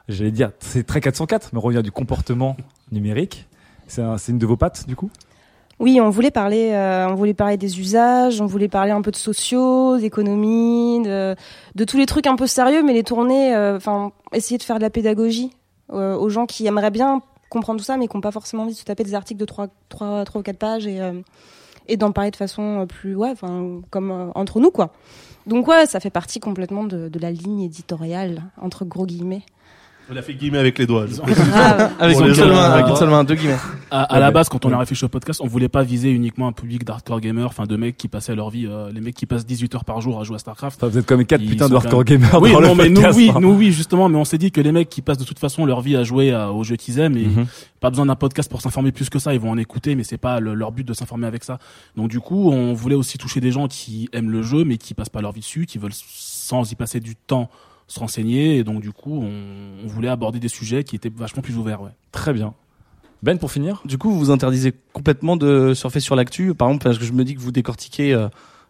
j'allais 0.08 0.30
dire, 0.32 0.50
c'est 0.58 0.84
très 0.84 1.00
404, 1.00 1.50
mais 1.52 1.58
on 1.58 1.62
revient 1.62 1.82
du 1.82 1.92
comportement 1.92 2.56
numérique. 2.92 3.46
C'est 3.86 4.02
un- 4.02 4.16
une 4.16 4.38
de 4.38 4.46
vos 4.46 4.56
pattes, 4.56 4.86
du 4.86 4.96
coup? 4.96 5.10
Oui, 5.80 6.00
on 6.00 6.10
voulait 6.10 6.30
parler, 6.30 6.70
euh, 6.72 7.08
on 7.08 7.14
voulait 7.14 7.34
parler 7.34 7.56
des 7.56 7.80
usages, 7.80 8.40
on 8.40 8.46
voulait 8.46 8.68
parler 8.68 8.90
un 8.92 9.02
peu 9.02 9.10
de 9.10 9.16
sociaux, 9.16 9.98
d'économie, 9.98 11.00
de, 11.02 11.34
de 11.74 11.84
tous 11.84 11.96
les 11.96 12.06
trucs 12.06 12.26
un 12.26 12.36
peu 12.36 12.46
sérieux, 12.46 12.82
mais 12.82 12.92
les 12.92 13.02
tourner, 13.04 13.54
euh, 13.54 13.76
enfin, 13.76 14.12
essayer 14.32 14.58
de 14.58 14.62
faire 14.62 14.76
de 14.76 14.82
la 14.82 14.90
pédagogie 14.90 15.50
euh, 15.92 16.16
aux 16.16 16.28
gens 16.28 16.46
qui 16.46 16.66
aimeraient 16.66 16.90
bien 16.90 17.22
comprendre 17.50 17.78
tout 17.78 17.84
ça, 17.84 17.96
mais 17.96 18.08
qui 18.08 18.16
n'ont 18.16 18.20
pas 18.20 18.32
forcément 18.32 18.64
envie 18.64 18.72
de 18.72 18.78
se 18.78 18.84
taper 18.84 19.04
des 19.04 19.14
articles 19.14 19.40
de 19.40 19.44
3, 19.44 19.68
trois 19.88 20.24
trois 20.24 20.40
ou 20.40 20.44
4 20.44 20.58
pages 20.58 20.86
et, 20.86 21.00
euh, 21.00 21.20
et 21.88 21.96
d'en 21.96 22.12
parler 22.12 22.30
de 22.30 22.36
façon 22.36 22.80
euh, 22.80 22.86
plus, 22.86 23.14
ouais, 23.14 23.30
enfin, 23.30 23.80
comme 23.90 24.10
euh, 24.10 24.30
entre 24.34 24.60
nous, 24.60 24.70
quoi. 24.70 24.92
Donc 25.46 25.68
ouais, 25.68 25.86
ça 25.86 26.00
fait 26.00 26.10
partie 26.10 26.40
complètement 26.40 26.84
de, 26.84 27.08
de 27.08 27.18
la 27.18 27.30
ligne 27.30 27.60
éditoriale, 27.62 28.42
entre 28.60 28.84
gros 28.84 29.06
guillemets. 29.06 29.42
Il 30.10 30.18
a 30.18 30.22
fait 30.22 30.34
guillemets 30.34 30.58
avec 30.58 30.78
les 30.78 30.86
doigts. 30.86 31.06
Avec 31.98 32.16
Pour 32.16 32.22
une 32.26 32.28
les 32.28 32.34
seule 32.34 32.48
gens, 32.48 32.54
main, 32.54 32.70
euh, 32.70 32.74
avec 32.74 32.88
une 32.88 32.96
seule 32.96 33.08
main, 33.08 33.24
deux 33.24 33.36
guillemets. 33.36 33.56
À, 33.90 34.02
à 34.02 34.20
la 34.20 34.30
base, 34.30 34.50
quand 34.50 34.64
on 34.66 34.72
a 34.72 34.76
réfléchi 34.78 35.04
au 35.04 35.08
podcast, 35.08 35.40
on 35.42 35.46
voulait 35.46 35.70
pas 35.70 35.82
viser 35.82 36.10
uniquement 36.10 36.46
un 36.46 36.52
public 36.52 36.84
d'hardcore 36.84 37.20
gamers, 37.20 37.46
enfin 37.46 37.64
de 37.64 37.74
mecs 37.76 37.96
qui 37.96 38.08
passaient 38.08 38.34
leur 38.34 38.50
vie, 38.50 38.66
euh, 38.66 38.90
les 38.92 39.00
mecs 39.00 39.14
qui 39.14 39.24
passent 39.24 39.46
18 39.46 39.74
heures 39.76 39.84
par 39.86 40.02
jour 40.02 40.20
à 40.20 40.24
jouer 40.24 40.36
à 40.36 40.38
Starcraft. 40.38 40.78
Enfin, 40.82 40.90
vous 40.90 40.98
êtes 40.98 41.06
comme 41.06 41.24
quatre 41.24 41.40
Ils 41.40 41.48
putains 41.50 41.70
de 41.70 41.74
hardcore 41.74 42.00
même- 42.00 42.04
gamers 42.20 42.42
Oui, 42.42 42.52
dans 42.52 42.60
le 42.60 42.66
non, 42.66 42.74
mais 42.74 42.90
nous, 42.90 43.00
oui, 43.14 43.30
hein. 43.34 43.38
nous, 43.40 43.52
oui, 43.54 43.72
justement, 43.72 44.08
mais 44.10 44.18
on 44.18 44.26
s'est 44.26 44.36
dit 44.36 44.50
que 44.50 44.60
les 44.60 44.72
mecs 44.72 44.90
qui 44.90 45.00
passent 45.00 45.16
de 45.18 45.24
toute 45.24 45.38
façon 45.38 45.64
leur 45.64 45.80
vie 45.80 45.96
à 45.96 46.04
jouer 46.04 46.32
à- 46.32 46.52
aux 46.52 46.64
jeux 46.64 46.76
qu'ils 46.76 46.98
aiment, 46.98 47.16
et 47.16 47.24
Mhm. 47.26 47.46
pas 47.80 47.88
besoin 47.88 48.04
d'un 48.04 48.16
podcast 48.16 48.50
pour 48.50 48.60
s'informer 48.60 48.92
plus 48.92 49.08
que 49.08 49.18
ça, 49.18 49.32
ils 49.32 49.40
vont 49.40 49.50
en 49.50 49.58
écouter, 49.58 49.94
mais 49.94 50.04
c'est 50.04 50.18
pas 50.18 50.38
le- 50.38 50.52
leur 50.54 50.70
but 50.72 50.86
de 50.86 50.92
s'informer 50.92 51.26
avec 51.26 51.44
ça. 51.44 51.58
Donc 51.96 52.08
du 52.10 52.20
coup, 52.20 52.50
on 52.50 52.74
voulait 52.74 52.94
aussi 52.94 53.16
toucher 53.16 53.40
des 53.40 53.52
gens 53.52 53.68
qui 53.68 54.10
aiment 54.12 54.30
le 54.30 54.42
jeu, 54.42 54.64
mais 54.64 54.76
qui 54.76 54.92
passent 54.92 55.08
pas 55.08 55.22
leur 55.22 55.32
vie 55.32 55.40
dessus, 55.40 55.64
qui 55.64 55.78
veulent 55.78 55.92
sans 55.94 56.70
y 56.70 56.74
passer 56.74 57.00
du 57.00 57.16
temps 57.16 57.48
se 57.86 58.00
renseigner, 58.00 58.56
et 58.58 58.64
donc 58.64 58.80
du 58.80 58.92
coup, 58.92 59.20
on, 59.22 59.84
on 59.84 59.86
voulait 59.86 60.08
aborder 60.08 60.38
des 60.40 60.48
sujets 60.48 60.84
qui 60.84 60.96
étaient 60.96 61.12
vachement 61.14 61.42
plus 61.42 61.56
ouverts, 61.56 61.82
ouais. 61.82 61.90
Très 62.12 62.32
bien. 62.32 62.54
Ben, 63.22 63.38
pour 63.38 63.50
finir 63.50 63.80
Du 63.86 63.96
coup, 63.98 64.10
vous 64.10 64.18
vous 64.18 64.30
interdisez 64.30 64.74
complètement 64.92 65.36
de 65.36 65.72
surfer 65.74 66.00
sur 66.00 66.14
l'actu. 66.14 66.54
Par 66.54 66.68
exemple, 66.68 66.84
parce 66.84 66.98
que 66.98 67.04
je 67.04 67.12
me 67.12 67.24
dis 67.24 67.34
que 67.34 67.40
vous 67.40 67.52
décortiquez 67.52 68.12
euh, 68.12 68.28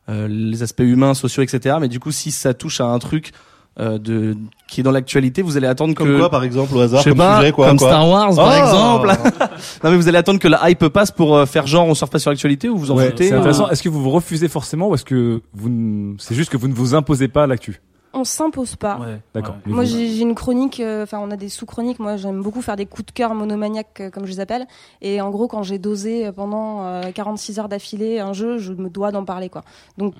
euh, 0.08 0.28
les 0.28 0.62
aspects 0.62 0.80
humains, 0.84 1.14
sociaux, 1.14 1.42
etc. 1.42 1.76
Mais 1.80 1.88
du 1.88 1.98
coup, 1.98 2.12
si 2.12 2.30
ça 2.30 2.54
touche 2.54 2.80
à 2.80 2.84
un 2.86 2.98
truc 3.00 3.32
euh, 3.80 3.98
de 3.98 4.36
qui 4.68 4.78
est 4.78 4.82
dans 4.84 4.92
l'actualité, 4.92 5.42
vous 5.42 5.56
allez 5.56 5.66
attendre 5.66 5.94
Comme 5.94 6.06
que 6.06 6.18
quoi, 6.18 6.30
par 6.30 6.44
exemple, 6.44 6.72
au 6.76 6.78
hasard, 6.80 7.00
je 7.00 7.04
sais 7.04 7.10
comme 7.10 7.18
pas, 7.18 7.38
sujet, 7.40 7.50
quoi, 7.50 7.66
comme 7.68 7.78
quoi 7.78 7.88
Star 7.88 8.08
Wars, 8.08 8.34
par 8.36 8.48
Ah 8.48 8.58
exemple. 8.60 9.08
non, 9.82 9.90
mais 9.90 9.96
vous 9.96 10.06
allez 10.06 10.18
attendre 10.18 10.38
que 10.38 10.46
la 10.46 10.70
hype 10.70 10.86
passe 10.86 11.10
pour 11.10 11.36
euh, 11.36 11.46
faire 11.46 11.66
genre 11.66 11.88
on 11.88 11.94
surfe 11.96 12.10
pas 12.10 12.20
sur 12.20 12.30
l'actualité 12.30 12.68
ou 12.68 12.76
vous 12.76 12.92
en 12.92 12.96
Ouais, 12.96 13.10
foutez 13.10 13.28
c'est 13.28 13.34
euh, 13.34 13.38
intéressant. 13.40 13.68
Est-ce 13.70 13.82
que 13.82 13.88
vous 13.88 14.00
vous 14.02 14.10
refusez 14.10 14.46
forcément 14.46 14.88
ou 14.88 14.94
est-ce 14.94 15.04
que 15.04 15.42
vous, 15.52 15.66
n- 15.68 16.14
c'est 16.20 16.36
juste 16.36 16.50
que 16.50 16.56
vous 16.56 16.68
ne 16.68 16.74
vous 16.74 16.94
imposez 16.94 17.26
pas 17.26 17.48
l'actu? 17.48 17.80
On 18.14 18.24
s'impose 18.24 18.76
pas. 18.76 18.98
D'accord. 19.34 19.56
Moi, 19.66 19.84
j'ai 19.84 20.08
j'ai 20.08 20.22
une 20.22 20.34
chronique, 20.34 20.80
euh, 20.80 21.02
enfin, 21.02 21.18
on 21.20 21.30
a 21.30 21.36
des 21.36 21.48
sous-chroniques. 21.48 21.98
Moi, 21.98 22.16
j'aime 22.16 22.42
beaucoup 22.42 22.62
faire 22.62 22.76
des 22.76 22.86
coups 22.86 23.06
de 23.06 23.12
cœur 23.12 23.34
monomaniaques, 23.34 24.00
euh, 24.00 24.10
comme 24.10 24.24
je 24.24 24.30
les 24.30 24.40
appelle. 24.40 24.66
Et 25.02 25.20
en 25.20 25.30
gros, 25.30 25.48
quand 25.48 25.62
j'ai 25.62 25.78
dosé 25.78 26.26
euh, 26.26 26.32
pendant 26.32 26.84
euh, 26.84 27.10
46 27.12 27.58
heures 27.58 27.68
d'affilée 27.68 28.20
un 28.20 28.32
jeu, 28.32 28.58
je 28.58 28.72
me 28.72 28.88
dois 28.88 29.10
d'en 29.10 29.24
parler, 29.24 29.48
quoi. 29.48 29.62
Donc, 29.98 30.14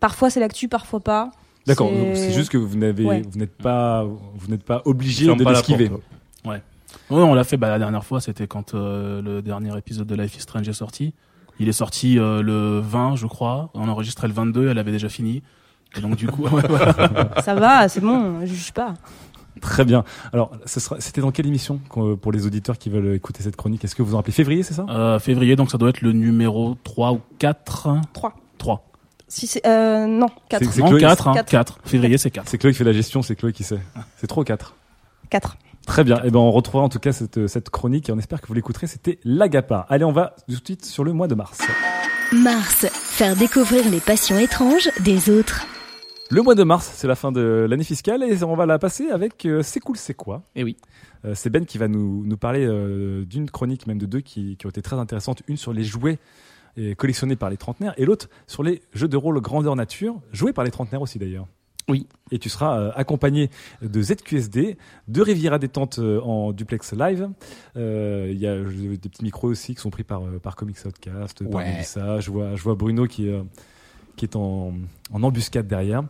parfois 0.00 0.30
c'est 0.30 0.40
l'actu, 0.40 0.68
parfois 0.68 1.00
pas. 1.00 1.30
D'accord. 1.66 1.90
C'est 2.14 2.32
juste 2.32 2.50
que 2.50 2.58
vous 2.58 2.76
n'avez, 2.76 3.04
Ouais. 3.04 3.22
vous 3.30 3.38
n'êtes 3.38 3.56
pas, 3.56 4.04
vous 4.04 4.48
n'êtes 4.48 4.64
pas 4.64 4.82
obligé 4.84 5.26
de 5.26 5.44
l'esquiver. 5.44 5.90
Ouais. 6.44 6.62
Ouais, 7.10 7.22
on 7.22 7.34
l'a 7.34 7.44
fait 7.44 7.56
bah, 7.56 7.68
la 7.68 7.78
dernière 7.78 8.04
fois, 8.04 8.20
c'était 8.20 8.46
quand 8.46 8.74
euh, 8.74 9.20
le 9.20 9.42
dernier 9.42 9.76
épisode 9.76 10.06
de 10.06 10.14
Life 10.14 10.36
is 10.36 10.40
Strange 10.40 10.68
est 10.68 10.72
sorti. 10.72 11.12
Il 11.58 11.68
est 11.68 11.72
sorti 11.72 12.18
euh, 12.18 12.42
le 12.42 12.80
20, 12.80 13.16
je 13.16 13.26
crois. 13.26 13.70
On 13.74 13.88
enregistrait 13.88 14.28
le 14.28 14.34
22, 14.34 14.68
elle 14.68 14.78
avait 14.78 14.92
déjà 14.92 15.08
fini. 15.08 15.42
Et 15.96 16.00
donc 16.00 16.16
du 16.16 16.26
coup. 16.26 16.46
Ça 17.44 17.54
va, 17.54 17.88
c'est 17.88 18.00
bon, 18.00 18.40
je 18.42 18.46
juge 18.46 18.72
pas. 18.72 18.94
Très 19.60 19.84
bien. 19.84 20.04
Alors, 20.32 20.50
ce 20.66 20.80
sera, 20.80 20.96
c'était 21.00 21.20
dans 21.20 21.30
quelle 21.30 21.46
émission 21.46 21.80
pour 22.20 22.32
les 22.32 22.44
auditeurs 22.46 22.76
qui 22.76 22.90
veulent 22.90 23.14
écouter 23.14 23.42
cette 23.42 23.56
chronique? 23.56 23.84
Est-ce 23.84 23.94
que 23.94 24.02
vous 24.02 24.14
en 24.14 24.18
rappelez? 24.18 24.32
Février, 24.32 24.62
c'est 24.62 24.74
ça? 24.74 24.84
Euh, 24.90 25.18
février, 25.20 25.56
donc 25.56 25.70
ça 25.70 25.78
doit 25.78 25.88
être 25.90 26.02
le 26.02 26.12
numéro 26.12 26.76
3 26.84 27.12
ou 27.12 27.20
4 27.38 28.02
3. 28.12 28.34
3. 28.58 28.84
Si 29.28 29.46
c'est, 29.46 29.64
euh, 29.66 30.06
non, 30.06 30.26
4. 30.48 30.64
C'est- 30.64 30.70
c'est 30.72 30.80
Non, 30.80 30.88
Chloé- 30.90 31.00
4, 31.00 31.28
hein, 31.28 31.34
Quatre. 31.34 31.48
4. 31.50 31.78
Février, 31.84 32.18
c'est 32.18 32.30
4. 32.30 32.48
C'est 32.48 32.58
Chloé 32.58 32.72
qui 32.72 32.78
fait 32.78 32.84
la 32.84 32.92
gestion, 32.92 33.22
c'est 33.22 33.36
Chloé 33.36 33.52
qui 33.52 33.62
sait. 33.64 33.78
C'est 34.18 34.26
trop 34.26 34.42
4. 34.44 34.74
4. 35.30 35.56
Très 35.86 36.02
bien. 36.04 36.20
Et 36.24 36.30
ben, 36.30 36.38
on 36.40 36.50
retrouvera 36.50 36.84
en 36.84 36.88
tout 36.88 36.98
cas 36.98 37.12
cette, 37.12 37.46
cette 37.46 37.70
chronique 37.70 38.08
et 38.08 38.12
on 38.12 38.18
espère 38.18 38.40
que 38.40 38.46
vous 38.48 38.54
l'écouterez. 38.54 38.86
C'était 38.86 39.18
l'Agapa. 39.24 39.86
Allez, 39.88 40.04
on 40.04 40.12
va 40.12 40.34
tout 40.48 40.56
de 40.60 40.64
suite 40.64 40.84
sur 40.84 41.04
le 41.04 41.12
mois 41.12 41.28
de 41.28 41.34
mars. 41.34 41.58
Mars, 42.32 42.86
faire 42.92 43.36
découvrir 43.36 43.88
les 43.90 44.00
passions 44.00 44.38
étranges 44.38 44.88
des 45.00 45.30
autres. 45.30 45.64
Le 46.30 46.40
mois 46.40 46.54
de 46.54 46.62
mars, 46.62 46.90
c'est 46.94 47.06
la 47.06 47.16
fin 47.16 47.32
de 47.32 47.66
l'année 47.68 47.84
fiscale 47.84 48.22
et 48.22 48.42
on 48.44 48.56
va 48.56 48.64
la 48.64 48.78
passer 48.78 49.10
avec 49.10 49.44
euh, 49.44 49.62
C'est 49.62 49.80
cool, 49.80 49.96
c'est 49.96 50.14
quoi? 50.14 50.42
Et 50.56 50.64
oui. 50.64 50.76
Euh, 51.26 51.34
c'est 51.34 51.50
Ben 51.50 51.66
qui 51.66 51.76
va 51.76 51.86
nous, 51.86 52.24
nous 52.24 52.36
parler 52.38 52.64
euh, 52.64 53.26
d'une 53.26 53.50
chronique, 53.50 53.86
même 53.86 53.98
de 53.98 54.06
deux, 54.06 54.20
qui, 54.20 54.56
qui 54.56 54.66
ont 54.66 54.70
été 54.70 54.80
très 54.80 54.96
intéressantes. 54.96 55.42
Une 55.48 55.56
sur 55.56 55.72
les 55.72 55.84
jouets 55.84 56.18
collectionnés 56.96 57.36
par 57.36 57.50
les 57.50 57.56
trentenaires 57.56 57.94
et 57.98 58.04
l'autre 58.04 58.28
sur 58.48 58.64
les 58.64 58.82
jeux 58.94 59.06
de 59.06 59.16
rôle 59.16 59.40
grandeur 59.40 59.76
nature, 59.76 60.20
joués 60.32 60.52
par 60.52 60.64
les 60.64 60.72
trentenaires 60.72 61.02
aussi 61.02 61.20
d'ailleurs. 61.20 61.46
Oui. 61.88 62.08
Et 62.32 62.40
tu 62.40 62.48
seras 62.48 62.88
accompagné 62.96 63.48
de 63.80 64.02
ZQSD, 64.02 64.76
de 65.06 65.22
Riviera 65.22 65.60
Détente 65.60 66.00
en 66.00 66.50
duplex 66.50 66.92
live. 66.94 67.30
Euh, 67.76 68.28
Il 68.28 68.40
y 68.40 68.48
a 68.48 68.58
des 68.58 69.08
petits 69.08 69.22
micros 69.22 69.46
aussi 69.46 69.76
qui 69.76 69.80
sont 69.80 69.90
pris 69.90 70.02
par, 70.02 70.22
par 70.42 70.56
Comics 70.56 70.78
Outcast, 70.84 71.48
par. 71.48 71.60
Melissa. 71.60 72.18
Je 72.18 72.32
vois, 72.32 72.56
je 72.56 72.62
vois 72.64 72.74
Bruno 72.74 73.06
qui, 73.06 73.30
qui 74.16 74.24
est 74.24 74.36
en, 74.36 74.72
en 75.12 75.22
embuscade 75.22 75.66
derrière. 75.66 76.02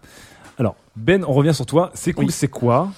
Alors, 0.59 0.77
Ben, 0.97 1.25
on 1.27 1.33
revient 1.33 1.55
sur 1.55 1.67
toi. 1.67 1.91
C'est 1.95 2.13
cool, 2.13 2.27
Oui. 2.27 2.31
c'est 2.33 2.49
quoi? 2.49 2.91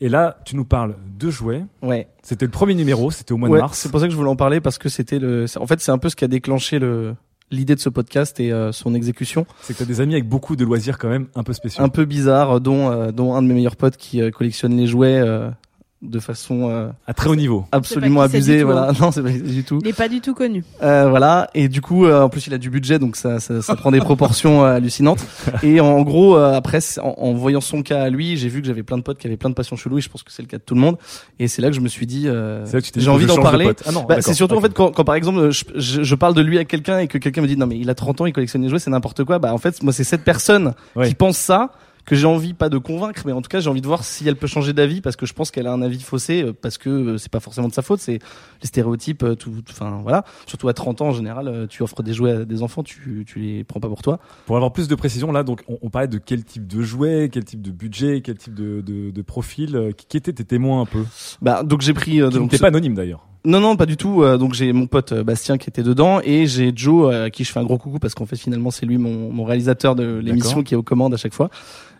Et 0.00 0.08
là, 0.08 0.38
tu 0.44 0.54
nous 0.56 0.64
parles 0.64 0.96
de 1.18 1.30
jouets. 1.30 1.64
Ouais. 1.82 2.08
C'était 2.22 2.44
le 2.44 2.50
premier 2.50 2.74
numéro, 2.74 3.10
c'était 3.10 3.32
au 3.32 3.36
mois 3.36 3.48
Ouais, 3.48 3.58
de 3.58 3.62
mars. 3.62 3.78
C'est 3.78 3.90
pour 3.90 4.00
ça 4.00 4.06
que 4.06 4.12
je 4.12 4.16
voulais 4.16 4.28
en 4.30 4.36
parler 4.36 4.60
parce 4.60 4.76
que 4.78 4.88
c'était 4.88 5.18
le. 5.18 5.46
En 5.58 5.66
fait, 5.66 5.80
c'est 5.80 5.92
un 5.92 5.98
peu 5.98 6.08
ce 6.08 6.16
qui 6.16 6.24
a 6.24 6.28
déclenché 6.28 6.78
le 6.78 7.14
l'idée 7.50 7.74
de 7.74 7.80
ce 7.80 7.88
podcast 7.90 8.40
et 8.40 8.50
euh, 8.52 8.72
son 8.72 8.94
exécution. 8.94 9.46
C'est 9.62 9.74
que 9.74 9.78
t'as 9.78 9.84
des 9.84 10.00
amis 10.00 10.14
avec 10.14 10.28
beaucoup 10.28 10.56
de 10.56 10.64
loisirs 10.64 10.98
quand 10.98 11.08
même 11.08 11.26
un 11.34 11.42
peu 11.44 11.52
spéciaux. 11.52 11.84
Un 11.84 11.88
peu 11.88 12.04
bizarre, 12.04 12.60
dont 12.60 12.90
euh, 12.90 13.12
dont 13.12 13.34
un 13.34 13.42
de 13.42 13.46
mes 13.46 13.54
meilleurs 13.54 13.76
potes 13.76 13.96
qui 13.96 14.20
euh, 14.20 14.30
collectionne 14.30 14.76
les 14.76 14.86
jouets 14.86 15.18
euh, 15.20 15.50
de 16.04 16.20
façon 16.20 16.68
euh, 16.70 16.88
à 17.06 17.14
très 17.14 17.28
haut 17.30 17.36
niveau. 17.36 17.64
absolument 17.72 18.20
abusée. 18.22 18.60
tout, 18.60 18.66
Voilà, 18.66 18.90
hein. 18.90 18.92
non, 19.00 19.10
c'est 19.10 19.22
pas 19.22 19.30
du 19.30 19.64
tout. 19.64 19.78
Il 19.82 19.88
est 19.88 19.92
pas 19.92 20.08
du 20.08 20.20
tout 20.20 20.34
connu. 20.34 20.62
Euh, 20.82 21.08
voilà 21.08 21.48
et 21.54 21.68
du 21.68 21.80
coup 21.80 22.04
euh, 22.06 22.22
en 22.22 22.28
plus 22.28 22.46
il 22.46 22.54
a 22.54 22.58
du 22.58 22.70
budget 22.70 22.98
donc 22.98 23.16
ça 23.16 23.40
ça, 23.40 23.62
ça 23.62 23.74
prend 23.76 23.90
des 23.90 23.98
proportions 24.10 24.64
euh, 24.64 24.76
hallucinantes 24.76 25.24
et 25.62 25.80
en 25.80 26.02
gros 26.02 26.36
euh, 26.36 26.54
après 26.54 26.78
en, 27.02 27.14
en 27.18 27.32
voyant 27.34 27.60
son 27.60 27.82
cas 27.82 28.02
à 28.02 28.10
lui 28.10 28.36
j'ai 28.36 28.48
vu 28.48 28.60
que 28.60 28.66
j'avais 28.66 28.82
plein 28.82 28.96
de 28.98 29.02
potes 29.02 29.18
qui 29.18 29.26
avaient 29.26 29.36
plein 29.36 29.50
de 29.50 29.54
passions 29.54 29.76
cheloues 29.76 29.98
et 29.98 30.00
je 30.00 30.08
pense 30.08 30.22
que 30.22 30.30
c'est 30.32 30.42
le 30.42 30.48
cas 30.48 30.58
de 30.58 30.62
tout 30.62 30.74
le 30.74 30.80
monde 30.80 30.96
et 31.38 31.48
c'est 31.48 31.62
là 31.62 31.68
que 31.68 31.74
je 31.74 31.80
me 31.80 31.88
suis 31.88 32.06
dit 32.06 32.24
euh, 32.28 32.64
C'est 32.66 32.74
là 32.74 32.80
que 32.80 32.86
tu 32.86 32.92
t'es 32.92 33.00
dit 33.00 33.04
j'ai 33.06 33.10
que 33.10 33.14
envie 33.16 33.26
d'en 33.26 33.36
de 33.36 33.40
parler 33.42 33.66
pote. 33.66 33.82
Ah 33.86 33.92
non, 33.92 34.04
Bah, 34.08 34.20
c'est 34.20 34.34
surtout 34.34 34.56
en 34.56 34.60
fait 34.60 34.72
quand, 34.74 34.90
quand 34.92 35.04
par 35.04 35.14
exemple 35.14 35.50
je, 35.50 35.64
je, 35.76 36.02
je 36.02 36.14
parle 36.14 36.34
de 36.34 36.40
lui 36.42 36.58
à 36.58 36.64
quelqu'un 36.64 36.98
et 36.98 37.06
que 37.08 37.18
quelqu'un 37.18 37.42
me 37.42 37.46
dit 37.46 37.56
non 37.56 37.66
mais 37.66 37.78
il 37.78 37.88
a 37.90 37.94
30 37.94 38.20
ans 38.22 38.26
il 38.26 38.32
collectionne 38.32 38.62
les 38.62 38.68
jouets 38.68 38.78
c'est 38.78 38.90
n'importe 38.90 39.24
quoi 39.24 39.38
bah 39.38 39.52
en 39.54 39.58
fait 39.58 39.82
moi 39.82 39.92
c'est 39.92 40.04
cette 40.04 40.24
personne 40.24 40.74
Ouais. 40.96 41.08
qui 41.08 41.14
pense 41.14 41.36
ça 41.38 41.70
que 42.04 42.14
j'ai 42.14 42.26
envie 42.26 42.54
pas 42.54 42.68
de 42.68 42.78
convaincre 42.78 43.22
mais 43.26 43.32
en 43.32 43.42
tout 43.42 43.48
cas 43.48 43.60
j'ai 43.60 43.70
envie 43.70 43.80
de 43.80 43.86
voir 43.86 44.04
si 44.04 44.26
elle 44.28 44.36
peut 44.36 44.46
changer 44.46 44.72
d'avis 44.72 45.00
parce 45.00 45.16
que 45.16 45.26
je 45.26 45.32
pense 45.32 45.50
qu'elle 45.50 45.66
a 45.66 45.72
un 45.72 45.82
avis 45.82 46.00
faussé 46.00 46.42
euh, 46.42 46.52
parce 46.52 46.78
que 46.78 46.90
euh, 46.90 47.18
c'est 47.18 47.30
pas 47.30 47.40
forcément 47.40 47.68
de 47.68 47.72
sa 47.72 47.82
faute 47.82 48.00
c'est 48.00 48.18
les 48.62 48.66
stéréotypes 48.66 49.22
euh, 49.22 49.34
tout 49.34 49.52
enfin 49.70 50.00
voilà 50.02 50.24
surtout 50.46 50.68
à 50.68 50.74
30 50.74 51.02
ans 51.02 51.08
en 51.08 51.12
général 51.12 51.66
tu 51.68 51.82
offres 51.82 52.02
des 52.02 52.12
jouets 52.12 52.32
à 52.32 52.44
des 52.44 52.62
enfants 52.62 52.82
tu 52.82 53.24
tu 53.26 53.38
les 53.38 53.64
prends 53.64 53.80
pas 53.80 53.88
pour 53.88 54.02
toi 54.02 54.18
Pour 54.46 54.56
avoir 54.56 54.72
plus 54.72 54.88
de 54.88 54.94
précision, 54.94 55.32
là, 55.32 55.42
donc, 55.42 55.62
on, 55.68 55.78
on 55.82 55.90
parlait 55.90 56.08
de 56.08 56.18
quel 56.18 56.44
type 56.44 56.66
de 56.66 56.82
jouet, 56.82 57.28
quel 57.32 57.44
type 57.44 57.62
de 57.62 57.70
budget, 57.70 58.20
quel 58.22 58.36
type 58.36 58.54
de, 58.54 58.80
de, 58.80 59.10
de 59.10 59.22
profil. 59.22 59.92
Qui, 59.96 60.06
qui 60.06 60.16
étaient 60.16 60.32
tes 60.32 60.44
témoins 60.44 60.82
un 60.82 60.86
peu? 60.86 61.04
Bah 61.42 61.62
donc 61.62 61.80
j'ai 61.80 61.94
pris 61.94 62.20
euh, 62.20 62.30
donc 62.30 62.56
pas 62.58 62.68
anonyme 62.68 62.94
d'ailleurs. 62.94 63.26
Non, 63.46 63.60
non, 63.60 63.76
pas 63.76 63.86
du 63.86 63.96
tout. 63.96 64.22
Euh, 64.22 64.38
donc 64.38 64.54
j'ai 64.54 64.72
mon 64.72 64.86
pote 64.86 65.12
euh, 65.12 65.22
Bastien 65.22 65.58
qui 65.58 65.68
était 65.68 65.82
dedans 65.82 66.20
et 66.24 66.46
j'ai 66.46 66.72
Joe 66.74 67.12
euh, 67.12 67.26
à 67.26 67.30
qui 67.30 67.44
je 67.44 67.52
fais 67.52 67.60
un 67.60 67.64
gros 67.64 67.76
coucou 67.76 67.98
parce 67.98 68.14
qu'en 68.14 68.24
fait 68.24 68.36
finalement 68.36 68.70
c'est 68.70 68.86
lui 68.86 68.96
mon, 68.96 69.30
mon 69.30 69.44
réalisateur 69.44 69.94
de 69.94 70.18
l'émission 70.18 70.62
qui 70.62 70.72
est 70.72 70.76
aux 70.76 70.82
commandes 70.82 71.12
à 71.12 71.18
chaque 71.18 71.34
fois. 71.34 71.50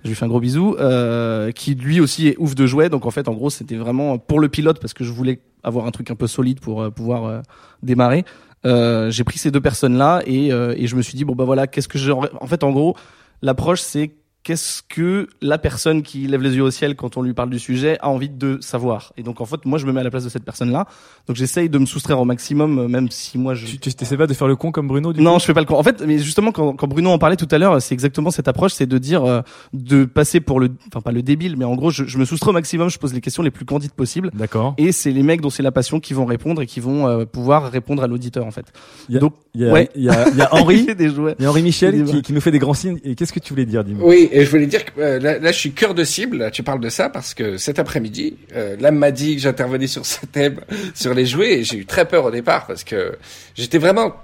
Je 0.04 0.08
lui 0.08 0.14
fais 0.14 0.24
un 0.24 0.28
gros 0.28 0.40
bisou. 0.40 0.76
Euh, 0.80 1.50
qui 1.52 1.74
lui 1.74 2.00
aussi 2.00 2.28
est 2.28 2.36
ouf 2.38 2.54
de 2.54 2.66
jouets. 2.66 2.88
Donc 2.88 3.04
en 3.04 3.10
fait 3.10 3.28
en 3.28 3.34
gros 3.34 3.50
c'était 3.50 3.76
vraiment 3.76 4.18
pour 4.18 4.40
le 4.40 4.48
pilote 4.48 4.80
parce 4.80 4.94
que 4.94 5.04
je 5.04 5.12
voulais 5.12 5.40
avoir 5.62 5.86
un 5.86 5.90
truc 5.90 6.10
un 6.10 6.16
peu 6.16 6.26
solide 6.26 6.60
pour 6.60 6.90
pouvoir 6.92 7.24
euh, 7.24 7.40
démarrer. 7.82 8.24
Euh, 8.66 9.10
j'ai 9.10 9.24
pris 9.24 9.38
ces 9.38 9.50
deux 9.50 9.60
personnes 9.60 9.98
là 9.98 10.22
et, 10.26 10.50
euh, 10.50 10.74
et 10.76 10.86
je 10.86 10.96
me 10.96 11.02
suis 11.02 11.16
dit 11.16 11.24
bon 11.24 11.34
bah 11.34 11.44
voilà 11.44 11.66
qu'est-ce 11.66 11.88
que 11.88 11.98
j'aurais 11.98 12.30
en 12.40 12.46
fait 12.46 12.64
en 12.64 12.72
gros 12.72 12.96
l'approche 13.42 13.80
c'est 13.80 14.12
qu'est-ce 14.44 14.82
que 14.88 15.26
la 15.40 15.58
personne 15.58 16.02
qui 16.02 16.26
lève 16.26 16.42
les 16.42 16.54
yeux 16.54 16.62
au 16.62 16.70
ciel 16.70 16.96
quand 16.96 17.16
on 17.16 17.22
lui 17.22 17.32
parle 17.32 17.50
du 17.50 17.58
sujet 17.58 17.96
a 18.00 18.10
envie 18.10 18.28
de 18.28 18.58
savoir. 18.60 19.12
Et 19.16 19.22
donc 19.22 19.40
en 19.40 19.46
fait, 19.46 19.64
moi 19.64 19.78
je 19.78 19.86
me 19.86 19.92
mets 19.92 20.00
à 20.00 20.04
la 20.04 20.10
place 20.10 20.24
de 20.24 20.28
cette 20.28 20.44
personne-là. 20.44 20.86
Donc 21.26 21.36
j'essaye 21.36 21.68
de 21.68 21.78
me 21.78 21.86
soustraire 21.86 22.20
au 22.20 22.24
maximum, 22.24 22.78
euh, 22.78 22.88
même 22.88 23.10
si 23.10 23.38
moi 23.38 23.54
je. 23.54 23.66
Tu 23.66 23.78
tu 23.78 23.94
t'essaies 23.94 24.16
pas 24.16 24.26
de 24.26 24.34
faire 24.34 24.46
le 24.46 24.54
con 24.56 24.70
comme 24.70 24.86
Bruno 24.86 25.12
du 25.12 25.22
Non, 25.22 25.34
coup 25.34 25.40
je 25.40 25.44
fais 25.46 25.54
pas 25.54 25.60
le 25.60 25.66
con. 25.66 25.76
En 25.76 25.82
fait, 25.82 26.02
mais 26.06 26.18
justement, 26.18 26.52
quand, 26.52 26.74
quand 26.74 26.86
Bruno 26.86 27.10
en 27.10 27.18
parlait 27.18 27.36
tout 27.36 27.48
à 27.50 27.58
l'heure, 27.58 27.80
c'est 27.80 27.94
exactement 27.94 28.30
cette 28.30 28.46
approche, 28.46 28.72
c'est 28.74 28.86
de 28.86 28.98
dire, 28.98 29.24
euh, 29.24 29.40
de 29.72 30.04
passer 30.04 30.40
pour 30.40 30.60
le, 30.60 30.70
enfin 30.88 31.00
pas 31.00 31.12
le 31.12 31.22
débile, 31.22 31.56
mais 31.56 31.64
en 31.64 31.74
gros, 31.74 31.90
je, 31.90 32.04
je 32.04 32.18
me 32.18 32.26
soustrais 32.26 32.50
au 32.50 32.54
maximum, 32.54 32.90
je 32.90 32.98
pose 32.98 33.14
les 33.14 33.22
questions 33.22 33.42
les 33.42 33.50
plus 33.50 33.64
candides 33.64 33.92
possibles. 33.92 34.30
D'accord. 34.34 34.74
Et 34.76 34.92
c'est 34.92 35.10
les 35.10 35.22
mecs 35.22 35.40
dont 35.40 35.50
c'est 35.50 35.62
la 35.62 35.72
passion 35.72 36.00
qui 36.00 36.12
vont 36.12 36.26
répondre 36.26 36.60
et 36.60 36.66
qui 36.66 36.80
vont 36.80 37.08
euh, 37.08 37.24
pouvoir 37.24 37.70
répondre 37.70 38.02
à 38.02 38.06
l'auditeur 38.06 38.44
en 38.44 38.50
fait. 38.50 38.66
Il 39.08 39.14
y 39.14 39.18
a, 39.18 39.20
Donc, 39.20 39.34
il 39.54 39.62
y 39.62 39.66
a, 39.66 39.72
ouais. 39.72 39.88
il 39.96 40.02
y 40.02 40.10
a, 40.10 40.28
il 40.28 40.36
y 40.36 40.42
a 40.42 40.48
Henri, 40.54 40.86
Il 40.86 41.42
y 41.42 41.46
a 41.46 41.50
Henri 41.50 41.62
Michel 41.62 42.04
qui, 42.04 42.20
qui 42.20 42.32
nous 42.34 42.40
fait 42.42 42.50
des 42.50 42.58
grands 42.58 42.74
signes. 42.74 42.98
Et 43.04 43.14
qu'est-ce 43.14 43.32
que 43.32 43.40
tu 43.40 43.52
voulais 43.52 43.66
dire, 43.66 43.84
dis-moi? 43.84 44.06
Oui, 44.06 44.28
et 44.34 44.44
je 44.44 44.50
voulais 44.50 44.66
dire 44.66 44.84
que 44.84 45.00
euh, 45.00 45.20
là, 45.20 45.52
je 45.52 45.56
suis 45.56 45.72
cœur 45.72 45.94
de 45.94 46.02
cible. 46.02 46.38
là, 46.38 46.50
Tu 46.50 46.64
parles 46.64 46.80
de 46.80 46.88
ça 46.88 47.08
parce 47.08 47.34
que 47.34 47.56
cet 47.56 47.78
après-midi, 47.78 48.36
euh, 48.56 48.76
l'âme 48.80 48.96
m'a 48.96 49.12
dit 49.12 49.36
que 49.36 49.42
j'intervenais 49.42 49.86
sur 49.86 50.04
ce 50.04 50.26
thème, 50.26 50.60
sur 50.94 51.14
les 51.14 51.24
jouets, 51.24 51.60
et 51.60 51.64
j'ai 51.64 51.76
eu 51.76 51.86
très 51.86 52.04
peur 52.04 52.24
au 52.24 52.30
départ 52.32 52.66
parce 52.66 52.82
que 52.82 53.16
j'étais 53.54 53.78
vraiment 53.78 54.16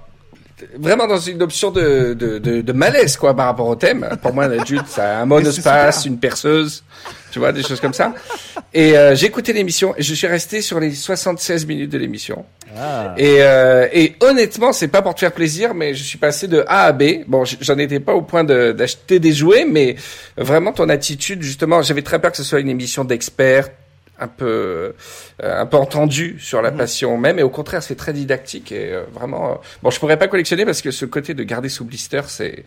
vraiment 0.77 1.07
dans 1.07 1.19
une 1.19 1.41
option 1.41 1.71
de, 1.71 2.13
de, 2.13 2.37
de, 2.39 2.61
de 2.61 2.73
malaise 2.73 3.17
quoi 3.17 3.35
par 3.35 3.45
rapport 3.47 3.67
au 3.67 3.75
thème. 3.75 4.07
Pour 4.21 4.33
moi, 4.33 4.47
l'adulte, 4.47 4.87
ça 4.87 5.17
a 5.17 5.21
un 5.21 5.25
monospace, 5.25 6.05
une 6.05 6.17
perceuse, 6.19 6.83
tu 7.31 7.39
vois, 7.39 7.51
des 7.51 7.63
choses 7.63 7.79
comme 7.79 7.93
ça. 7.93 8.13
Et 8.73 8.97
euh, 8.97 9.15
j'ai 9.15 9.27
écouté 9.27 9.53
l'émission 9.53 9.93
et 9.97 10.01
je 10.03 10.13
suis 10.13 10.27
resté 10.27 10.61
sur 10.61 10.79
les 10.79 10.91
76 10.93 11.65
minutes 11.65 11.89
de 11.91 11.97
l'émission. 11.97 12.45
Ah. 12.77 13.13
Et, 13.17 13.37
euh, 13.39 13.87
et 13.91 14.15
honnêtement, 14.21 14.71
c'est 14.71 14.87
pas 14.87 15.01
pour 15.01 15.13
te 15.13 15.19
faire 15.19 15.33
plaisir, 15.33 15.73
mais 15.73 15.93
je 15.93 16.03
suis 16.03 16.17
passé 16.17 16.47
de 16.47 16.63
A 16.67 16.83
à 16.85 16.91
B. 16.93 17.23
Bon, 17.27 17.43
j'en 17.45 17.77
étais 17.77 17.99
pas 17.99 18.13
au 18.13 18.21
point 18.21 18.43
de- 18.43 18.71
d'acheter 18.71 19.19
des 19.19 19.33
jouets, 19.33 19.65
mais 19.65 19.95
vraiment 20.37 20.71
ton 20.71 20.87
attitude, 20.89 21.41
justement, 21.41 21.81
j'avais 21.81 22.01
très 22.01 22.19
peur 22.19 22.31
que 22.31 22.37
ce 22.37 22.43
soit 22.43 22.59
une 22.61 22.69
émission 22.69 23.03
d'experts, 23.03 23.67
un 24.21 24.27
peu 24.27 24.93
euh, 25.43 25.61
un 25.61 25.65
peu 25.65 25.77
entendu 25.77 26.37
sur 26.39 26.61
la 26.61 26.71
passion 26.71 27.17
même. 27.17 27.39
Et 27.39 27.43
au 27.43 27.49
contraire 27.49 27.83
c'est 27.83 27.95
très 27.95 28.13
didactique 28.13 28.71
et 28.71 28.93
euh, 28.93 29.03
vraiment 29.13 29.51
euh, 29.51 29.55
bon 29.83 29.89
je 29.89 29.99
pourrais 29.99 30.17
pas 30.17 30.27
collectionner 30.27 30.65
parce 30.65 30.81
que 30.81 30.91
ce 30.91 31.05
côté 31.05 31.33
de 31.33 31.43
garder 31.43 31.69
sous 31.69 31.83
blister 31.83 32.21
c'est 32.27 32.63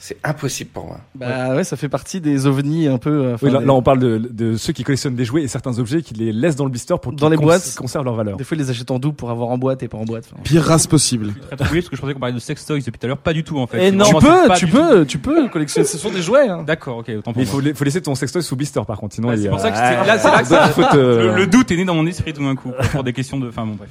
c'est 0.00 0.16
impossible 0.22 0.70
pour 0.70 0.86
moi. 0.86 1.00
Bah 1.16 1.54
ouais, 1.56 1.64
ça 1.64 1.76
fait 1.76 1.88
partie 1.88 2.20
des 2.20 2.46
ovnis 2.46 2.86
un 2.86 2.98
peu. 2.98 3.10
euh, 3.10 3.34
enfin, 3.34 3.46
Oui, 3.46 3.52
là, 3.52 3.58
des- 3.58 3.66
là, 3.66 3.72
on 3.74 3.82
parle 3.82 3.98
de, 3.98 4.18
de 4.30 4.56
ceux 4.56 4.72
qui 4.72 4.84
collectionnent 4.84 5.16
des 5.16 5.24
jouets 5.24 5.42
et 5.42 5.48
certains 5.48 5.78
objets 5.78 6.02
qui 6.02 6.14
les 6.14 6.32
laissent 6.32 6.56
dans 6.56 6.64
le 6.64 6.70
blister 6.70 6.94
pour 7.02 7.12
qu'ils 7.12 7.20
dans 7.20 7.28
les 7.28 7.36
cons- 7.36 7.42
boîtes, 7.42 7.74
conservent 7.76 8.04
leur 8.04 8.14
valeur. 8.14 8.36
Des 8.36 8.44
fois, 8.44 8.56
ils 8.56 8.60
les 8.60 8.70
achètent 8.70 8.90
en 8.90 8.98
double 8.98 9.16
pour 9.16 9.30
avoir 9.30 9.48
en 9.48 9.58
boîte 9.58 9.82
et 9.82 9.88
pas 9.88 9.98
en 9.98 10.04
boîte. 10.04 10.24
Enfin, 10.32 10.40
Pire 10.44 10.62
race 10.62 10.86
possible. 10.86 11.32
Très 11.48 11.56
troublé 11.56 11.80
parce 11.80 11.88
que 11.90 11.96
je 11.96 12.00
pensais 12.00 12.14
qu'on 12.14 12.20
parlait 12.20 12.34
de 12.34 12.38
sex 12.38 12.64
toys 12.64 12.78
depuis 12.78 12.92
tout 12.92 13.06
à 13.06 13.08
l'heure, 13.08 13.18
pas 13.18 13.32
du 13.32 13.42
tout 13.44 13.58
en 13.58 13.66
fait. 13.66 13.78
Et 13.78 13.90
C'est 13.90 13.96
non, 13.96 14.04
tu 14.04 14.14
peux, 14.24 14.54
tu 14.56 14.66
peux, 14.68 15.04
tu 15.06 15.18
peux 15.18 15.48
collectionner. 15.48 15.86
Ce 15.86 15.98
sont 15.98 16.10
des 16.10 16.22
jouets. 16.22 16.48
Hein. 16.48 16.62
D'accord, 16.64 16.98
ok, 16.98 17.10
autant 17.18 17.32
pour 17.32 17.36
Mais 17.36 17.42
il 17.42 17.46
moi. 17.46 17.54
faut, 17.54 17.60
la- 17.60 17.74
faut 17.74 17.84
laisser 17.84 18.00
ton 18.02 18.14
sextoy 18.14 18.42
sous 18.42 18.56
blister 18.56 18.80
par 18.86 18.98
contre, 18.98 19.14
sinon 19.16 19.28
Ouais, 19.28 19.34
il 19.34 19.40
y 19.40 19.42
c'est 19.44 19.48
pour 19.50 19.60
ça 19.60 19.70
que 19.70 19.76
là, 20.06 20.18
c'est 20.18 20.30
là 20.54 20.88
que 20.92 20.96
le, 20.96 21.34
le 21.34 21.46
doute 21.46 21.70
est 21.72 21.76
né 21.76 21.84
dans 21.84 21.94
mon 21.94 22.06
esprit 22.06 22.32
tout 22.32 22.42
d'un 22.44 22.54
coup 22.54 22.72
pour 22.92 23.02
des 23.04 23.12
questions 23.12 23.38
de. 23.38 23.48
Enfin 23.48 23.66
bon, 23.66 23.74
bref. 23.74 23.90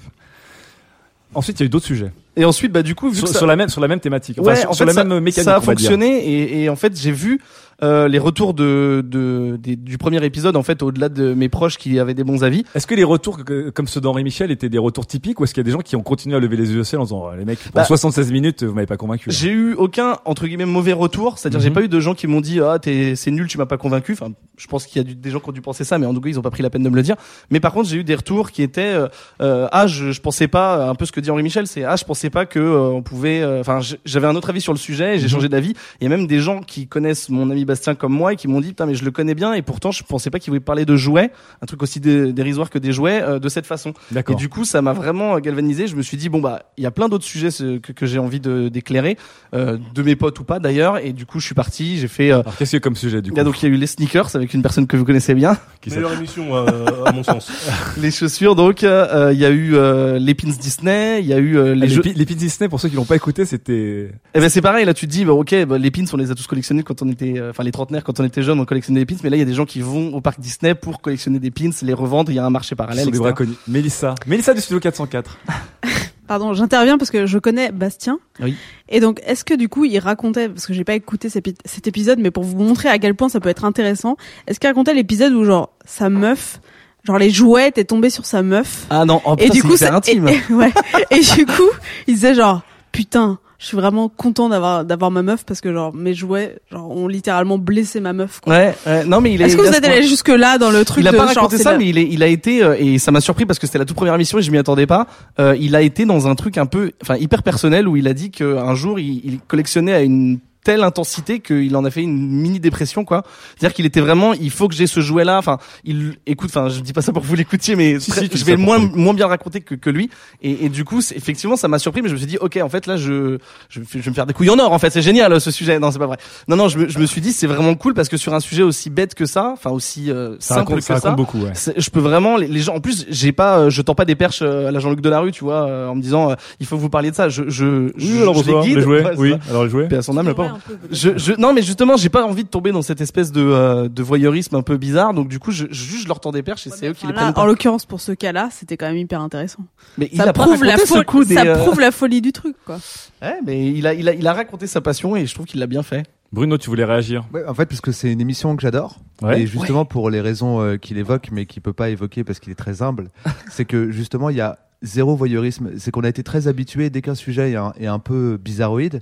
Ensuite, 1.36 1.60
il 1.60 1.64
y 1.64 1.66
a 1.66 1.68
eu 1.68 1.70
d'autres 1.70 1.86
sujets. 1.86 2.12
Et 2.36 2.46
ensuite, 2.46 2.72
bah 2.72 2.84
du 2.84 2.96
coup, 2.96 3.10
vu 3.10 3.16
Sur, 3.18 3.26
que 3.28 3.32
ça- 3.34 3.40
sur 3.40 3.48
la 3.48 3.56
même 3.56 3.70
sur 3.70 3.82
la 3.82 3.88
même 3.88 4.00
thématique, 4.00 4.38
enfin, 4.40 4.50
Ouais, 4.52 4.56
sur, 4.62 4.70
en 4.70 4.74
sur 4.74 4.86
fait, 4.86 4.94
la 4.94 4.94
ça, 4.94 5.04
même 5.04 5.20
mécanique. 5.24 5.46
ça 5.46 5.56
a 5.58 5.62
fonctionné 5.62 6.26
et, 6.26 6.64
et 6.64 6.70
en 6.70 6.76
fait 6.76 6.96
j'ai 6.96 7.12
vu 7.12 7.42
euh, 7.84 8.08
les 8.08 8.18
retours 8.20 8.54
de, 8.54 9.04
de 9.08 9.58
du 9.58 9.98
premier 9.98 10.24
épisode 10.26 10.56
en 10.56 10.64
fait 10.64 10.82
au-delà 10.82 11.10
de 11.10 11.34
mes 11.34 11.48
proches 11.50 11.78
qui 11.78 12.00
avaient 12.00 12.14
des 12.14 12.24
bons 12.24 12.44
avis. 12.44 12.64
Est-ce 12.74 12.88
que 12.88 12.96
les 12.96 13.04
retours 13.04 13.44
que- 13.44 13.70
comme 13.70 13.88
ceux 13.88 14.02
d'Henri 14.02 14.24
Michel 14.24 14.50
étaient 14.52 14.70
des 14.70 14.78
retours 14.78 15.06
typiques 15.06 15.40
ou 15.40 15.44
est-ce 15.44 15.54
qu'il 15.54 15.62
y 15.62 15.66
a 15.66 15.70
des 15.70 15.72
gens 15.72 15.82
qui 15.82 15.96
ont 15.96 16.02
continué 16.04 16.36
à 16.36 16.40
lever 16.40 16.58
les 16.58 16.72
yeux 16.72 16.80
au 16.80 16.84
ciel 16.84 17.00
en 17.00 17.04
disant 17.04 17.30
les 17.32 17.46
mecs 17.46 17.60
Bah, 17.74 17.84
76 17.84 18.32
minutes 18.32 18.64
vous 18.64 18.74
m'avez 18.74 18.88
pas 18.88 18.98
convaincu. 18.98 19.30
J'ai 19.32 19.52
eu 19.52 19.74
aucun 19.74 20.18
entre 20.26 20.48
guillemets 20.48 20.66
mauvais 20.66 20.94
retour, 20.94 21.38
c'est-à-dire 21.38 21.60
j'ai 21.60 21.70
Mhm. 21.70 21.76
pas 21.76 21.82
eu 21.84 21.88
de 21.88 22.00
gens 22.00 22.14
qui 22.16 22.26
m'ont 22.28 22.42
dit 22.42 22.60
ah 22.62 22.80
t'es 22.80 23.16
c'est 23.16 23.32
nul, 23.32 23.48
tu 23.48 23.58
m'as 23.58 23.66
pas 23.68 23.78
convaincu. 23.78 24.14
Enfin, 24.14 24.32
je 24.58 24.68
pense 24.68 24.86
qu'il 24.88 25.02
y 25.02 25.10
a 25.10 25.14
des 25.14 25.30
gens 25.30 25.40
qui 25.40 25.50
ont 25.50 25.54
dû 25.54 25.62
penser 25.62 25.84
ça, 25.84 25.98
mais 26.00 26.06
en 26.08 26.14
tout 26.14 26.22
cas 26.22 26.30
ils 26.30 26.40
ont 26.40 26.44
pas 26.44 26.50
pris 26.52 26.64
la 26.64 26.70
peine 26.72 26.84
de 26.84 26.90
me 26.90 26.96
le 26.96 27.04
dire. 27.04 27.16
Mais 27.52 27.60
par 27.60 27.74
contre 27.74 27.90
j'ai 27.90 27.98
eu 27.98 28.04
des 28.04 28.16
retours 28.16 28.52
qui 28.52 28.64
étaient 28.64 28.82
euh, 28.96 29.08
euh, 29.42 29.68
ah 29.72 29.86
je, 29.88 30.12
je 30.12 30.22
pensais 30.22 30.48
pas 30.48 30.90
un 30.90 30.96
peu 30.96 31.06
ce 31.06 31.12
que 31.12 31.20
dit 31.20 31.30
Henri 31.30 31.44
Michel, 31.44 31.68
c'est 31.68 31.84
ah 31.84 31.96
je 31.96 32.06
pensais 32.06 32.30
pas 32.32 32.46
que 32.46 32.60
euh, 32.60 32.90
on 32.90 33.04
pouvait. 33.04 33.42
euh, 33.42 33.60
Enfin 33.62 33.80
j'avais 34.06 34.28
un 34.28 34.36
autre 34.36 34.50
avis 34.50 34.62
sur 34.62 34.74
le 34.74 34.80
sujet, 34.80 35.16
et 35.16 35.20
j'ai 35.20 35.26
Mhm. 35.26 35.32
changé 35.32 35.50
d'avis. 35.50 35.74
Il 36.02 36.04
y 36.04 36.08
a 36.08 36.10
même 36.10 36.26
des 36.28 36.40
gens 36.40 36.62
qui 36.62 36.88
connaissent 36.88 37.30
mon 37.30 37.50
ami 37.52 37.66
Bastien 37.68 37.94
comme 37.96 38.14
moi 38.14 38.34
et 38.34 38.36
qui 38.36 38.48
m'ont 38.48 38.62
dit 38.62 38.70
putain 38.70 38.86
mais 38.88 38.96
je 38.96 39.06
le 39.06 39.12
connais 39.12 39.36
bien 39.36 39.54
et 39.54 39.62
pourtant 39.62 39.92
je 39.92 40.04
pensais 40.04 40.30
pas 40.32 40.40
qu'il 40.40 40.50
voulait 40.52 40.60
parler 40.60 40.86
de 40.86 40.96
jouets, 40.96 41.32
un 41.62 41.66
truc 41.68 41.84
aussi 41.84 42.00
dé- 42.00 42.34
dérisoire 42.34 42.70
que 42.70 42.80
des 42.80 42.92
jouets 42.94 43.22
euh, 43.22 43.38
de 43.40 43.50
cette 43.50 43.66
façon. 43.68 43.94
Et 44.32 44.36
du 44.36 44.50
coup 44.50 44.66
ça 44.66 44.82
m'a 44.82 44.94
vraiment 44.94 45.40
galvanisé. 45.40 45.88
Je 45.88 45.96
me 45.96 46.02
suis 46.02 46.18
dit 46.18 46.30
bon 46.30 46.40
bah 46.40 46.64
il 46.78 46.84
y 46.84 46.88
a 46.88 46.92
plein 46.92 47.10
d'autres 47.10 47.26
sujets 47.26 47.50
que, 47.80 47.92
que 47.92 48.06
j'ai 48.06 48.18
envie 48.20 48.40
de 48.40 48.70
d'éclairer 48.70 49.18
euh, 49.54 49.78
de 49.94 50.02
mes 50.02 50.16
potes 50.16 50.40
ou 50.40 50.44
pas 50.44 50.60
d'ailleurs 50.60 50.98
et 50.98 51.14
du 51.14 51.26
coup 51.26 51.40
je 51.40 51.46
suis 51.46 51.56
parti 51.56 51.98
j'ai 52.00 52.08
fait 52.08 52.32
euh, 52.32 52.40
Alors 52.40 52.56
qu'est-ce 52.58 52.72
qu'il 52.72 52.78
y 52.78 52.82
a 52.82 52.82
comme 52.82 52.96
sujet 52.96 53.22
du 53.22 53.32
coup 53.32 53.40
a 53.40 53.44
donc 53.44 53.62
il 53.62 53.68
y 53.68 53.72
a 53.72 53.76
eu 53.76 53.78
les 53.78 53.88
sneakers 53.88 54.36
avec 54.36 54.54
une 54.54 54.62
personne 54.62 54.88
que 54.88 54.96
vous 54.98 55.06
connaissez 55.06 55.34
bien 55.36 55.58
Qui 55.82 55.90
Meilleure 55.92 56.14
émission 56.14 56.56
euh, 56.56 57.04
à 57.06 57.12
mon 57.12 57.24
sens. 57.24 57.52
les 57.98 58.12
chaussures 58.12 58.56
donc 58.56 58.84
euh, 58.84 59.28
euh, 59.28 59.34
il 59.34 59.40
y 59.40 59.46
a 59.46 59.50
eu 59.50 59.76
euh, 59.76 60.18
les 60.20 60.34
pins 60.36 60.48
Disney 60.50 61.20
il 61.22 61.28
y 61.28 61.34
a 61.34 61.38
eu 61.38 61.58
euh, 61.58 61.72
Ah, 61.72 61.76
les 61.76 61.82
les, 61.82 61.90
jeux 61.90 62.02
pi- 62.02 62.14
les 62.14 62.26
pins 62.26 62.34
Disney 62.36 62.70
pour 62.70 62.80
ceux 62.80 62.90
qui 62.90 62.96
l'ont 62.96 63.06
pas 63.06 63.16
écouté 63.16 63.46
c'était 63.46 64.12
eh 64.34 64.40
ben 64.40 64.50
c'est 64.50 64.62
pareil 64.62 64.86
là 64.86 64.94
tu 64.94 65.08
te 65.08 65.12
dis 65.12 65.26
bah, 65.26 65.34
ok 65.34 65.66
bah, 65.66 65.78
les 65.78 65.92
pins 65.92 66.04
on 66.14 66.18
les 66.18 66.32
a 66.32 66.36
tous 66.36 66.48
collectionnés 66.48 66.84
quand 66.84 67.02
on 67.02 67.10
était 67.10 67.36
euh, 67.40 67.54
enfin 67.58 67.64
les 67.64 67.72
trentenaires 67.72 68.04
quand 68.04 68.20
on 68.20 68.24
était 68.24 68.44
jeunes 68.44 68.60
on 68.60 68.66
collectionnait 68.66 69.00
des 69.04 69.06
pins 69.08 69.20
mais 69.24 69.32
là 69.32 69.36
il 69.36 69.40
y 69.40 69.42
a 69.42 69.46
des 69.46 69.54
gens 69.56 69.66
qui 69.66 69.82
vont 69.82 70.14
au 70.14 70.22
parc 70.22 70.40
Disney 70.40 70.76
pour 70.76 71.02
collectionner 71.02 71.40
des 71.40 71.50
pins 71.50 71.72
les 71.82 71.94
revendre 71.94 72.32
il 72.32 72.36
y 72.36 72.40
a 72.40 72.46
un 72.46 72.52
marché 72.52 72.76
parallèle 72.76 73.06
sont 73.06 73.10
des 73.12 73.18
etc. 73.18 73.24
braconnés. 73.24 73.54
Mélissa, 73.68 74.14
Mélissa 74.28 74.54
du 74.54 74.62
studio 74.62 74.80
404. 74.80 75.38
Pardon, 76.28 76.54
j'interviens 76.54 76.98
parce 76.98 77.10
que 77.10 77.26
je 77.26 77.40
connais 77.40 77.72
Bastien. 77.72 78.20
Oui. 78.42 78.56
Et 78.90 79.00
donc, 79.00 79.22
est-ce 79.26 79.46
que 79.46 79.54
du 79.54 79.70
coup, 79.70 79.86
il 79.86 79.98
racontait, 79.98 80.50
parce 80.50 80.68
que 80.68 80.74
j'ai 80.74 80.84
pas 80.84 80.94
écouté 80.96 81.30
cet 81.30 81.48
épi- 81.48 81.56
cet 81.64 81.88
épisode, 81.88 82.20
mais 82.20 82.32
pour 82.32 82.44
vous 82.44 82.58
montrer 82.58 82.90
à 82.90 83.00
quel 83.00 83.16
point 83.16 83.30
ça 83.30 83.40
peut 83.40 83.48
être 83.48 83.64
intéressant, 83.64 84.18
est-ce 84.46 84.60
qu'il 84.60 84.68
racontait 84.68 84.94
l'épisode 84.94 85.32
où 85.32 85.46
genre 85.46 85.70
sa 85.86 86.10
meuf, 86.10 86.60
genre 87.06 87.18
les 87.18 87.30
jouets 87.30 87.70
étaient 87.70 87.86
tombés 87.86 88.10
sur 88.10 88.26
sa 88.26 88.44
meuf 88.44 88.88
ah 88.90 89.06
non 89.06 89.22
oh, 89.24 89.36
et 89.38 89.44
putain, 89.50 89.54
du 89.54 89.62
c'est 89.62 89.68
coup, 89.68 89.78
ça- 89.78 89.96
intime 89.96 90.28
Et, 90.28 90.42
et- 90.50 90.54
ouais. 90.54 90.74
et 91.12 91.20
du 91.22 91.46
coup, 91.46 91.70
il 92.08 92.16
disait 92.16 92.36
genre 92.36 92.62
putain, 92.92 93.40
je 93.60 93.66
suis 93.66 93.78
vraiment 93.78 94.08
content 94.08 94.50
d'avoir 94.50 94.86
d'avoir 94.86 95.10
ma 95.10 95.24
meuf 95.24 95.44
parce 95.44 95.62
que 95.62 95.74
genre 95.74 95.94
mes 95.94 96.14
jouets 96.14 96.60
genre 96.72 96.92
ont 96.92 97.08
littéralement 97.08 97.58
blessé 97.58 98.00
ma 98.00 98.14
meuf. 98.14 98.40
Quoi. 98.40 98.54
ouais, 98.54 98.76
ouais, 98.86 99.04
non 99.06 99.20
mais 99.20 99.34
il 99.34 99.42
est 99.42 99.46
Est-ce 99.46 99.58
que 99.58 99.62
vous 99.62 99.74
êtes 99.74 99.86
allé 99.86 100.04
jusque 100.04 100.30
là 100.30 100.58
dans 100.58 100.70
le 100.70 100.86
truc 100.86 101.04
il 101.04 101.08
a 101.08 101.12
de 101.12 101.18
pas 101.18 101.26
genre, 101.26 101.36
raconté 101.36 101.58
c'est 101.58 101.64
ça, 101.64 101.78
mais 101.78 101.88
il, 101.88 101.98
est, 101.98 102.08
il 102.08 102.22
a 102.22 102.28
été 102.28 102.64
euh, 102.64 102.76
et 102.78 103.00
ça 103.00 103.12
m'a 103.12 103.22
surpris 103.22 103.46
parce 103.46 103.58
que 103.58 103.66
c'était 103.66 103.80
la 103.80 103.86
toute 103.86 103.96
première 103.96 104.16
émission 104.16 104.38
et 104.38 104.42
je 104.42 104.52
m'y 104.52 104.58
attendais 104.58 104.86
pas. 104.86 105.08
Euh, 105.40 105.56
il 105.60 105.76
a 105.76 105.82
été 105.82 106.06
dans 106.06 106.28
un 106.28 106.36
truc 106.36 106.58
un 106.58 106.68
peu, 106.68 106.92
enfin 107.02 107.16
hyper 107.16 107.42
personnel 107.42 107.88
où 107.88 107.98
il 107.98 108.08
a 108.08 108.14
dit 108.14 108.30
qu'un 108.30 108.76
jour 108.76 109.00
il, 109.00 109.22
il 109.26 109.40
collectionnait 109.40 109.94
à 109.94 110.02
une 110.02 110.40
telle 110.68 110.84
intensité 110.84 111.40
qu'il 111.40 111.74
en 111.78 111.86
a 111.86 111.90
fait 111.90 112.02
une 112.02 112.30
mini 112.30 112.60
dépression 112.60 113.06
quoi. 113.06 113.24
C'est-à-dire 113.56 113.74
qu'il 113.74 113.86
était 113.86 114.02
vraiment, 114.02 114.34
il 114.34 114.52
faut 114.52 114.68
que 114.68 114.76
j'ai 114.76 114.86
ce 114.86 115.00
jouet 115.00 115.24
là. 115.24 115.38
Enfin, 115.38 115.60
il 115.86 116.18
écoute, 116.26 116.50
enfin 116.52 116.68
je 116.68 116.82
dis 116.82 116.92
pas 116.92 117.02
ça 117.02 117.14
pour 117.14 117.22
que 117.22 117.28
vous 117.28 117.36
l'écoutiez, 117.36 117.78
mais 117.78 118.02
Si, 118.02 118.12
très- 118.12 118.24
si, 118.24 118.30
tu 118.30 118.38
je 118.38 118.44
vais 118.44 118.58
moins 118.58 118.80
moins 118.80 119.14
bien 119.14 119.28
raconter 119.28 119.62
que, 119.62 119.76
que 119.76 119.90
lui. 119.90 120.10
Et, 120.42 120.66
et 120.66 120.70
du 120.70 120.84
coup, 120.84 121.00
effectivement, 121.16 121.56
ça 121.56 121.70
m'a 121.70 121.80
surpris, 121.80 122.02
mais 122.02 122.10
je 122.10 122.14
me 122.16 122.18
suis 122.18 122.28
dit, 122.28 122.38
ok, 122.38 122.60
en 122.62 122.68
fait 122.68 122.86
là, 122.86 122.98
je 122.98 123.38
je, 123.70 123.80
vais- 123.80 123.86
je 123.94 124.00
vais 124.00 124.10
me 124.10 124.16
faire 124.16 124.26
des 124.26 124.34
couilles 124.34 124.50
en 124.50 124.60
or. 124.60 124.74
En 124.74 124.80
fait, 124.80 124.90
c'est 124.90 125.02
génial 125.02 125.40
ce 125.40 125.52
sujet. 125.52 125.80
Non, 125.80 125.90
c'est 125.92 126.00
pas 126.00 126.06
vrai. 126.08 126.18
Non, 126.50 126.58
non, 126.58 126.68
je 126.68 126.78
me, 126.80 126.90
je 126.90 127.00
me 127.00 127.06
suis 127.06 127.22
dit, 127.22 127.32
c'est 127.32 127.48
vraiment 127.48 127.76
cool 127.76 127.94
parce 127.94 128.10
que 128.10 128.18
sur 128.18 128.34
un 128.34 128.42
sujet 128.42 128.64
aussi 128.64 128.90
bête 128.90 129.16
que 129.16 129.26
ça, 129.26 129.52
enfin 129.54 129.70
aussi 129.70 130.12
euh, 130.12 130.36
Ça 130.40 130.56
simple 130.56 130.60
raconte, 130.74 130.86
que 130.86 131.00
ça 131.00 131.12
beaucoup. 131.12 131.40
Ouais. 131.40 131.54
je 131.78 131.90
peux 131.90 132.02
vraiment 132.02 132.36
les, 132.36 132.48
les 132.48 132.60
gens 132.60 132.76
en 132.76 132.82
plus 132.82 133.06
j'ai 133.10 133.32
pas 133.32 133.60
euh, 133.60 133.70
je 133.70 133.82
tends 133.82 133.96
pas 133.96 134.04
des 134.06 134.16
perches 134.16 134.42
euh, 134.42 134.68
à 134.68 134.72
la 134.72 134.80
Jean-Luc 134.80 135.00
Delarue 135.00 135.32
tu 135.32 135.44
vois 135.46 135.66
euh, 135.68 135.88
en 135.88 135.96
me 135.96 136.02
disant 136.02 136.32
euh, 136.32 136.36
il 136.60 136.66
faut 136.66 136.76
vous 136.78 136.90
parliez 136.90 137.12
de 137.12 137.16
ça 137.16 137.30
je 137.30 137.44
je 137.48 137.92
je, 137.98 138.06
Oui, 138.14 138.22
alors 138.22 138.36
je 138.44 138.52
les 138.52 138.60
guide 138.62 138.76
les 138.78 138.82
jouets, 138.84 139.04
Ouais, 139.06 139.14
oui, 139.18 139.34
alors 139.50 139.64
les 139.64 139.70
jouets. 139.70 139.88
Paix 139.88 139.98
à 139.98 140.02
son 140.02 140.18
âme 140.18 140.26
le 140.28 140.34
devrais 140.34 140.48
pauvre 140.50 140.57
un 140.58 140.60
peu, 140.60 140.76
peut-être. 140.76 140.96
je, 140.96 141.18
je 141.18 141.34
non 141.40 141.54
mais 141.54 141.62
justement 141.62 141.98
j'ai 141.98 142.10
pas 142.10 142.26
envie 142.26 142.44
de 142.44 142.50
tomber 142.50 142.72
dans 142.72 142.82
cette 142.82 143.02
espèce 143.02 143.32
de 143.32 143.42
euh, 143.42 143.88
de 143.90 144.04
voyeurisme 144.04 144.56
un 144.56 144.62
peu 144.62 144.78
bizarre 144.78 145.14
donc 145.14 145.28
du 145.30 145.40
coup 145.40 145.52
je 145.52 145.66
je 145.72 146.08
leur 146.08 146.20
tends 146.20 146.32
des 146.32 146.44
perches 146.44 146.68
et 146.68 146.70
c'est 146.70 146.90
eux 146.90 146.94
qui 146.94 147.08
les 147.08 147.14
là, 147.14 147.32
prennent 147.32 147.44
en 147.44 147.46
l'occurrence, 147.46 147.86
pour 147.86 148.02
ce 148.02 148.12
cas-là, 148.12 148.50
c'était 148.52 148.78
quand 148.78 148.88
même 148.88 148.98
hyper 148.98 149.22
intéressant. 149.22 149.64
mais 149.98 150.10
il 150.12 150.18
ça 150.18 150.24
a 150.24 150.34
pas 150.34 150.44
prouve 150.44 150.64
la 150.64 150.74
raconté 150.74 150.88
ce 150.88 150.94
folie, 150.94 151.06
coup 151.06 151.26
des, 151.26 151.36
ça 151.36 151.46
euh, 151.46 151.56
prouve 151.58 151.80
la 151.80 151.92
folie 151.92 152.22
du 152.22 152.32
truc, 152.32 152.56
quoi. 152.66 152.80
ouais 153.22 153.40
mais 153.46 153.72
il 153.72 153.88
a 153.88 153.94
il 153.94 154.08
a 154.10 154.14
il 154.14 154.28
a 154.28 154.34
raconté 154.34 154.68
sa 154.68 154.82
passion 154.82 155.16
et 155.16 155.26
je 155.26 155.34
trouve 155.34 155.46
qu'il 155.46 155.60
l'a 155.60 155.68
bien 155.68 155.84
fait 155.84 156.04
Bruno, 156.34 156.58
tu 156.58 156.70
voulais 156.70 156.84
réagir? 156.84 157.26
Ouais, 157.34 157.46
en 157.46 157.54
fait, 157.54 157.66
parce 157.68 157.80
que 157.80 157.94
c'est 157.94 158.12
une 158.12 158.20
émission 158.20 158.56
que 158.58 158.62
j'adore. 158.62 159.00
Ouais. 159.22 159.42
Et 159.42 159.48
justement, 159.48 159.86
pour 159.86 160.10
les 160.10 160.20
raisons 160.20 160.62
euh, 160.62 160.76
qu'il 160.76 160.98
évoque, 160.98 161.30
mais 161.32 161.46
qu'il 161.46 161.62
peut 161.62 161.72
pas 161.72 161.90
évoquer 161.90 162.26
parce 162.26 162.40
qu'il 162.40 162.52
est 162.52 162.56
très 162.56 162.82
humble, 162.82 163.10
c'est 163.50 163.64
que 163.64 163.92
justement, 163.92 164.30
il 164.30 164.36
y 164.36 164.42
a 164.42 164.60
zéro 164.82 165.16
voyeurisme. 165.16 165.72
C'est 165.78 165.92
qu'on 165.92 166.04
a 166.04 166.10
été 166.10 166.24
très 166.24 166.50
habitué 166.50 166.90
dès 166.90 167.02
qu'un 167.02 167.16
sujet 167.16 167.52
est 167.52 167.56
un, 167.56 167.72
est 167.80 167.88
un 167.88 168.00
peu 168.00 168.38
bizarroïde 168.38 169.02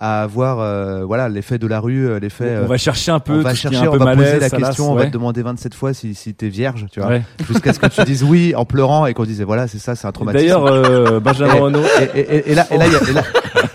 à 0.00 0.22
avoir 0.22 0.60
euh, 0.60 1.04
voilà 1.04 1.28
l'effet 1.28 1.58
de 1.58 1.66
la 1.66 1.80
rue, 1.80 2.08
euh, 2.08 2.18
l'effet. 2.20 2.58
On 2.62 2.66
va 2.66 2.76
chercher 2.76 3.10
un 3.10 3.18
peu 3.18 3.34
on 3.38 3.42
va 3.42 3.54
chercher, 3.54 3.78
un 3.78 3.82
peu 3.82 3.88
on 3.88 3.96
va 3.98 4.04
malaise, 4.04 4.24
poser 4.28 4.40
la 4.40 4.48
salace, 4.48 4.68
question, 4.68 4.92
on 4.92 4.94
ouais. 4.94 5.02
va 5.04 5.06
te 5.08 5.12
demander 5.12 5.42
27 5.42 5.74
fois 5.74 5.92
si, 5.92 6.14
si 6.14 6.34
t'es 6.34 6.48
vierge, 6.48 6.86
tu 6.90 7.00
vois, 7.00 7.08
Ouais. 7.08 7.22
jusqu'à 7.48 7.72
ce 7.72 7.78
que 7.80 7.86
tu 7.86 8.02
dises 8.04 8.22
oui 8.22 8.54
en 8.54 8.64
pleurant 8.64 9.06
et 9.06 9.14
qu'on 9.14 9.24
disait 9.24 9.44
voilà 9.44 9.66
c'est 9.66 9.78
ça, 9.78 9.96
c'est 9.96 10.06
un 10.06 10.12
traumatisme. 10.12 10.44
D'ailleurs, 10.46 10.66
euh, 10.66 11.18
Benjamin 11.24 11.54
Renault. 11.54 11.82
et, 12.14 12.18
et- 12.20 12.20
et- 12.36 12.50
et 12.52 12.54
là- 12.54 12.66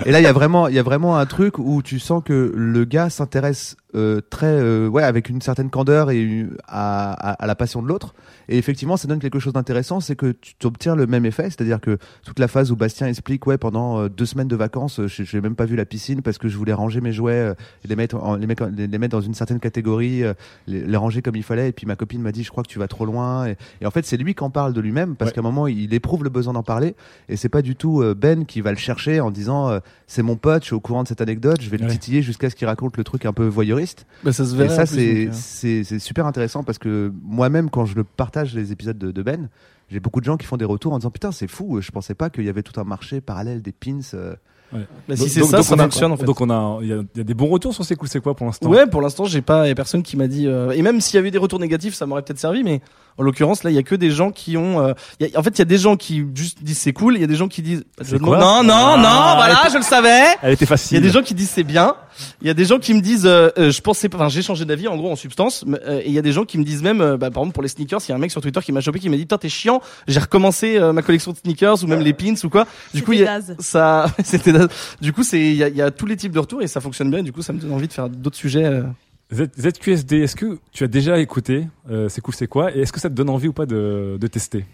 et 0.05 0.11
là, 0.11 0.19
il 0.19 0.23
y 0.23 0.27
a 0.27 0.33
vraiment, 0.33 0.67
il 0.67 0.75
y 0.75 0.79
a 0.79 0.83
vraiment 0.83 1.17
un 1.17 1.25
truc 1.25 1.57
où 1.59 1.81
tu 1.81 1.99
sens 1.99 2.21
que 2.25 2.51
le 2.55 2.85
gars 2.85 3.09
s'intéresse 3.09 3.75
euh, 3.95 4.21
très, 4.29 4.47
euh, 4.47 4.87
ouais, 4.87 5.03
avec 5.03 5.29
une 5.29 5.41
certaine 5.41 5.69
candeur 5.69 6.09
et 6.11 6.19
une- 6.19 6.57
à, 6.67 7.11
à, 7.13 7.31
à 7.33 7.47
la 7.47 7.55
passion 7.55 7.81
de 7.81 7.87
l'autre. 7.87 8.13
Et 8.49 8.57
effectivement, 8.57 8.97
ça 8.97 9.07
donne 9.07 9.19
quelque 9.19 9.39
chose 9.39 9.53
d'intéressant, 9.53 9.99
c'est 9.99 10.15
que 10.15 10.31
tu 10.41 10.55
obtiens 10.65 10.95
le 10.95 11.05
même 11.07 11.25
effet, 11.25 11.43
c'est-à-dire 11.45 11.79
que 11.79 11.97
toute 12.25 12.39
la 12.39 12.47
phase 12.47 12.71
où 12.71 12.75
Bastien 12.75 13.07
explique, 13.07 13.45
ouais, 13.47 13.57
pendant 13.57 13.99
euh, 14.01 14.09
deux 14.09 14.25
semaines 14.25 14.47
de 14.47 14.55
vacances, 14.55 14.99
euh, 14.99 15.07
je 15.07 15.23
j'ai 15.23 15.41
même 15.41 15.55
pas 15.55 15.65
vu 15.65 15.75
la 15.75 15.85
piscine 15.85 16.21
parce 16.21 16.37
que 16.37 16.47
je 16.47 16.57
voulais 16.57 16.73
ranger 16.73 17.01
mes 17.01 17.11
jouets, 17.13 17.33
euh, 17.33 17.53
et 17.83 17.87
les 17.87 17.95
mettre, 17.95 18.15
en- 18.17 18.35
les, 18.35 18.47
mettre, 18.47 18.65
les, 18.75 18.87
les 18.87 18.97
mettre 18.97 19.11
dans 19.15 19.21
une 19.21 19.33
certaine 19.33 19.59
catégorie, 19.59 20.23
les, 20.67 20.81
les 20.85 20.97
ranger 20.97 21.21
comme 21.21 21.35
il 21.35 21.43
fallait. 21.43 21.69
Et 21.69 21.71
puis 21.71 21.85
ma 21.85 21.95
copine 21.95 22.21
m'a 22.21 22.31
dit, 22.31 22.43
je 22.43 22.49
crois 22.51 22.63
que 22.63 22.69
tu 22.69 22.79
vas 22.79 22.87
trop 22.87 23.05
loin. 23.05 23.45
Et, 23.47 23.55
et 23.81 23.85
en 23.85 23.91
fait, 23.91 24.05
c'est 24.05 24.17
lui 24.17 24.33
qui 24.35 24.43
en 24.43 24.49
parle 24.49 24.73
de 24.73 24.81
lui-même 24.81 25.15
parce 25.15 25.29
Ouais. 25.29 25.35
qu'à 25.35 25.41
un 25.41 25.43
moment, 25.43 25.67
il 25.67 25.93
éprouve 25.93 26.23
le 26.23 26.29
besoin 26.29 26.53
d'en 26.53 26.63
parler. 26.63 26.95
Et 27.29 27.35
c'est 27.37 27.49
pas 27.49 27.61
du 27.61 27.75
tout 27.75 28.03
Ben 28.17 28.45
qui 28.45 28.61
va 28.61 28.71
le 28.71 28.77
chercher 28.77 29.19
en 29.21 29.31
disant, 29.31 29.79
c'est 30.07 30.23
mon 30.23 30.35
pote, 30.35 30.63
je 30.63 30.67
suis 30.67 30.75
au 30.75 30.79
courant 30.79 31.03
de 31.03 31.07
cette 31.07 31.21
anecdote, 31.21 31.61
je 31.61 31.69
vais 31.69 31.77
le 31.77 31.87
titiller 31.87 32.21
jusqu'à 32.21 32.49
ce 32.49 32.55
qu'il 32.55 32.67
raconte 32.67 32.97
le 32.97 33.03
truc 33.03 33.25
un 33.25 33.33
peu 33.33 33.45
voyeuriste. 33.47 33.82
Bah 34.23 34.33
ça 34.33 34.45
se 34.45 34.53
Et 34.55 34.57
verrait 34.57 34.75
ça, 34.75 34.85
c'est 34.85 35.27
euh. 35.27 35.31
c'est 35.33 35.83
c'est 35.83 35.99
super 35.99 36.25
intéressant 36.25 36.63
parce 36.63 36.77
que 36.77 37.11
moi-même, 37.23 37.69
quand 37.69 37.85
je 37.85 37.95
le 37.95 38.03
partage 38.03 38.53
les 38.55 38.71
épisodes 38.71 38.97
de, 38.97 39.11
de 39.11 39.23
Ben, 39.23 39.49
j'ai 39.89 39.99
beaucoup 39.99 40.19
de 40.19 40.25
gens 40.25 40.37
qui 40.37 40.45
font 40.45 40.57
des 40.57 40.65
retours 40.65 40.93
en 40.93 40.97
disant 40.99 41.11
putain, 41.11 41.31
c'est 41.31 41.47
fou, 41.47 41.81
je 41.81 41.91
pensais 41.91 42.15
pas 42.15 42.29
qu'il 42.29 42.43
y 42.45 42.49
avait 42.49 42.63
tout 42.63 42.79
un 42.79 42.83
marché 42.83 43.21
parallèle 43.21 43.61
des 43.61 43.71
pins. 43.71 43.99
euh. 44.13 44.35
Ouais. 44.73 44.79
Bah, 45.07 45.15
si 45.15 45.21
Donc- 45.21 45.29
c'est 45.29 45.43
ça, 45.43 45.57
donc 45.57 45.65
ça 45.65 45.75
on 45.75 45.79
a- 45.79 45.83
fonctionne, 45.83 46.11
en 46.11 46.17
fait. 46.17 46.25
Donc 46.25 46.41
on 46.41 46.49
a, 46.49 46.79
il 46.81 46.87
y 46.87 46.93
a, 46.93 46.95
il 46.97 47.17
y 47.17 47.21
a 47.21 47.23
des 47.23 47.33
bons 47.33 47.47
retours 47.49 47.73
sur 47.73 47.83
ces 47.85 47.95
coups, 47.95 48.11
c'est 48.11 48.21
quoi 48.21 48.33
pour 48.35 48.45
l'instant 48.45 48.69
Ouais, 48.69 48.85
pour 48.87 49.01
l'instant, 49.01 49.25
j'ai 49.25 49.41
pas, 49.41 49.67
y 49.67 49.71
a 49.71 49.75
personne 49.75 50.03
qui 50.03 50.17
m'a 50.17 50.27
dit. 50.27 50.47
euh, 50.47 50.71
et 50.71 50.81
même 50.81 50.99
s'il 51.01 51.15
y 51.15 51.19
avait 51.19 51.31
des 51.31 51.37
retours 51.37 51.59
négatifs, 51.59 51.93
ça 51.93 52.05
m'aurait 52.05 52.21
peut-être 52.23 52.39
servi. 52.39 52.63
Mais 52.63 52.81
en 53.17 53.23
l'occurrence, 53.23 53.63
là, 53.63 53.69
il 53.69 53.75
y 53.75 53.79
a 53.79 53.83
que 53.83 53.95
des 53.95 54.09
gens 54.11 54.31
qui 54.31 54.57
ont. 54.57 54.79
euh, 54.81 54.93
y 55.19 55.25
a- 55.25 55.39
en 55.39 55.43
fait, 55.43 55.51
il 55.51 55.59
y 55.59 55.61
a 55.61 55.65
des 55.65 55.77
gens 55.77 55.95
qui 55.97 56.25
juste 56.33 56.63
disent 56.63 56.79
c'est 56.79 56.93
cool. 56.93 57.15
Il 57.15 57.21
y 57.21 57.23
a 57.23 57.27
des 57.27 57.35
gens 57.35 57.47
qui 57.47 57.61
disent. 57.61 57.83
quoi 58.23 58.39
non, 58.39 58.63
non, 58.63 58.73
Ah, 58.73 58.97
non. 58.97 59.35
Voilà, 59.37 59.59
était- 59.61 59.73
je 59.73 59.77
le 59.77 59.83
savais. 59.83 60.23
Elle 60.41 60.53
était 60.53 60.63
Il 60.63 60.67
y 60.67 60.67
facile. 60.67 60.97
a 60.97 61.01
des 61.01 61.09
gens 61.09 61.21
qui 61.21 61.33
disent 61.33 61.49
c'est 61.51 61.63
bien. 61.63 61.95
Il 62.41 62.47
y 62.47 62.51
a 62.51 62.53
des 62.53 62.65
gens 62.65 62.77
qui 62.77 62.93
me 62.93 63.01
disent 63.01 63.25
euh, 63.25 63.49
euh, 63.57 63.71
je 63.71 63.81
pensais 63.81 64.07
pas. 64.07 64.17
Enfin, 64.17 64.29
j'ai 64.29 64.43
changé 64.43 64.65
d'avis 64.65 64.87
en 64.87 64.95
gros 64.97 65.11
en 65.11 65.15
substance. 65.15 65.63
mais, 65.65 65.79
euh, 65.87 65.99
et 65.99 66.07
il 66.07 66.13
y 66.13 66.19
a 66.19 66.21
des 66.21 66.31
gens 66.31 66.45
qui 66.45 66.57
me 66.59 66.63
disent 66.63 66.83
même, 66.83 67.01
euh, 67.01 67.17
bah, 67.17 67.31
par 67.31 67.41
exemple 67.41 67.53
pour 67.53 67.63
les 67.63 67.69
sneakers, 67.69 67.99
il 68.07 68.09
y 68.09 68.11
a 68.11 68.15
un 68.15 68.19
mec 68.19 68.29
sur 68.31 68.39
Twitter 68.41 68.59
qui 68.61 68.71
m'a 68.71 68.81
chopé 68.81 68.99
qui 68.99 69.09
m'a 69.09 69.15
dit 69.15 69.23
putain 69.23 69.37
t'es 69.39 69.49
chiant. 69.49 69.81
J'ai 70.07 70.19
recommencé 70.19 70.77
euh, 70.77 70.93
ma 70.93 71.01
collection 71.01 71.31
de 71.31 71.37
sneakers 71.37 71.83
ou 71.83 71.87
même 71.87 72.01
les 72.01 72.13
pins 72.13 72.33
ou 72.43 72.49
quoi. 72.49 72.65
Du 72.93 73.01
coup, 73.03 73.13
a, 73.13 73.39
ça, 73.59 74.05
c'était. 74.23 74.53
Du 75.01 75.13
coup, 75.13 75.23
c'est 75.23 75.41
il 75.41 75.55
y 75.55 75.81
a, 75.81 75.91
tous 75.91 76.05
les 76.05 76.15
types 76.15 76.31
de 76.31 76.39
retours 76.39 76.61
et 76.61 76.67
ça 76.67 76.81
fonctionne 76.81 77.09
bien. 77.09 77.23
Du 77.23 77.31
coup, 77.31 77.41
ça 77.41 77.53
me 77.53 77.59
donne 77.59 77.71
envie 77.71 77.87
de 77.87 77.93
faire 77.93 78.09
d'autres 78.09 78.37
sujets. 78.37 78.65
euh. 78.65 78.83
ZQSD, 79.31 80.19
est-ce 80.19 80.35
que 80.35 80.59
tu 80.71 80.83
as 80.83 80.87
déjà 80.87 81.17
écouté 81.17 81.67
euh, 81.89 82.07
C'est 82.07 82.21
cool, 82.21 82.35
c'est 82.35 82.47
quoi 82.47 82.75
Et 82.75 82.81
est-ce 82.81 82.93
que 82.93 82.99
ça 82.99 83.09
te 83.09 83.15
donne 83.15 83.29
envie 83.29 83.47
ou 83.47 83.53
pas 83.53 83.65
de 83.65 84.27
tester? 84.31 84.65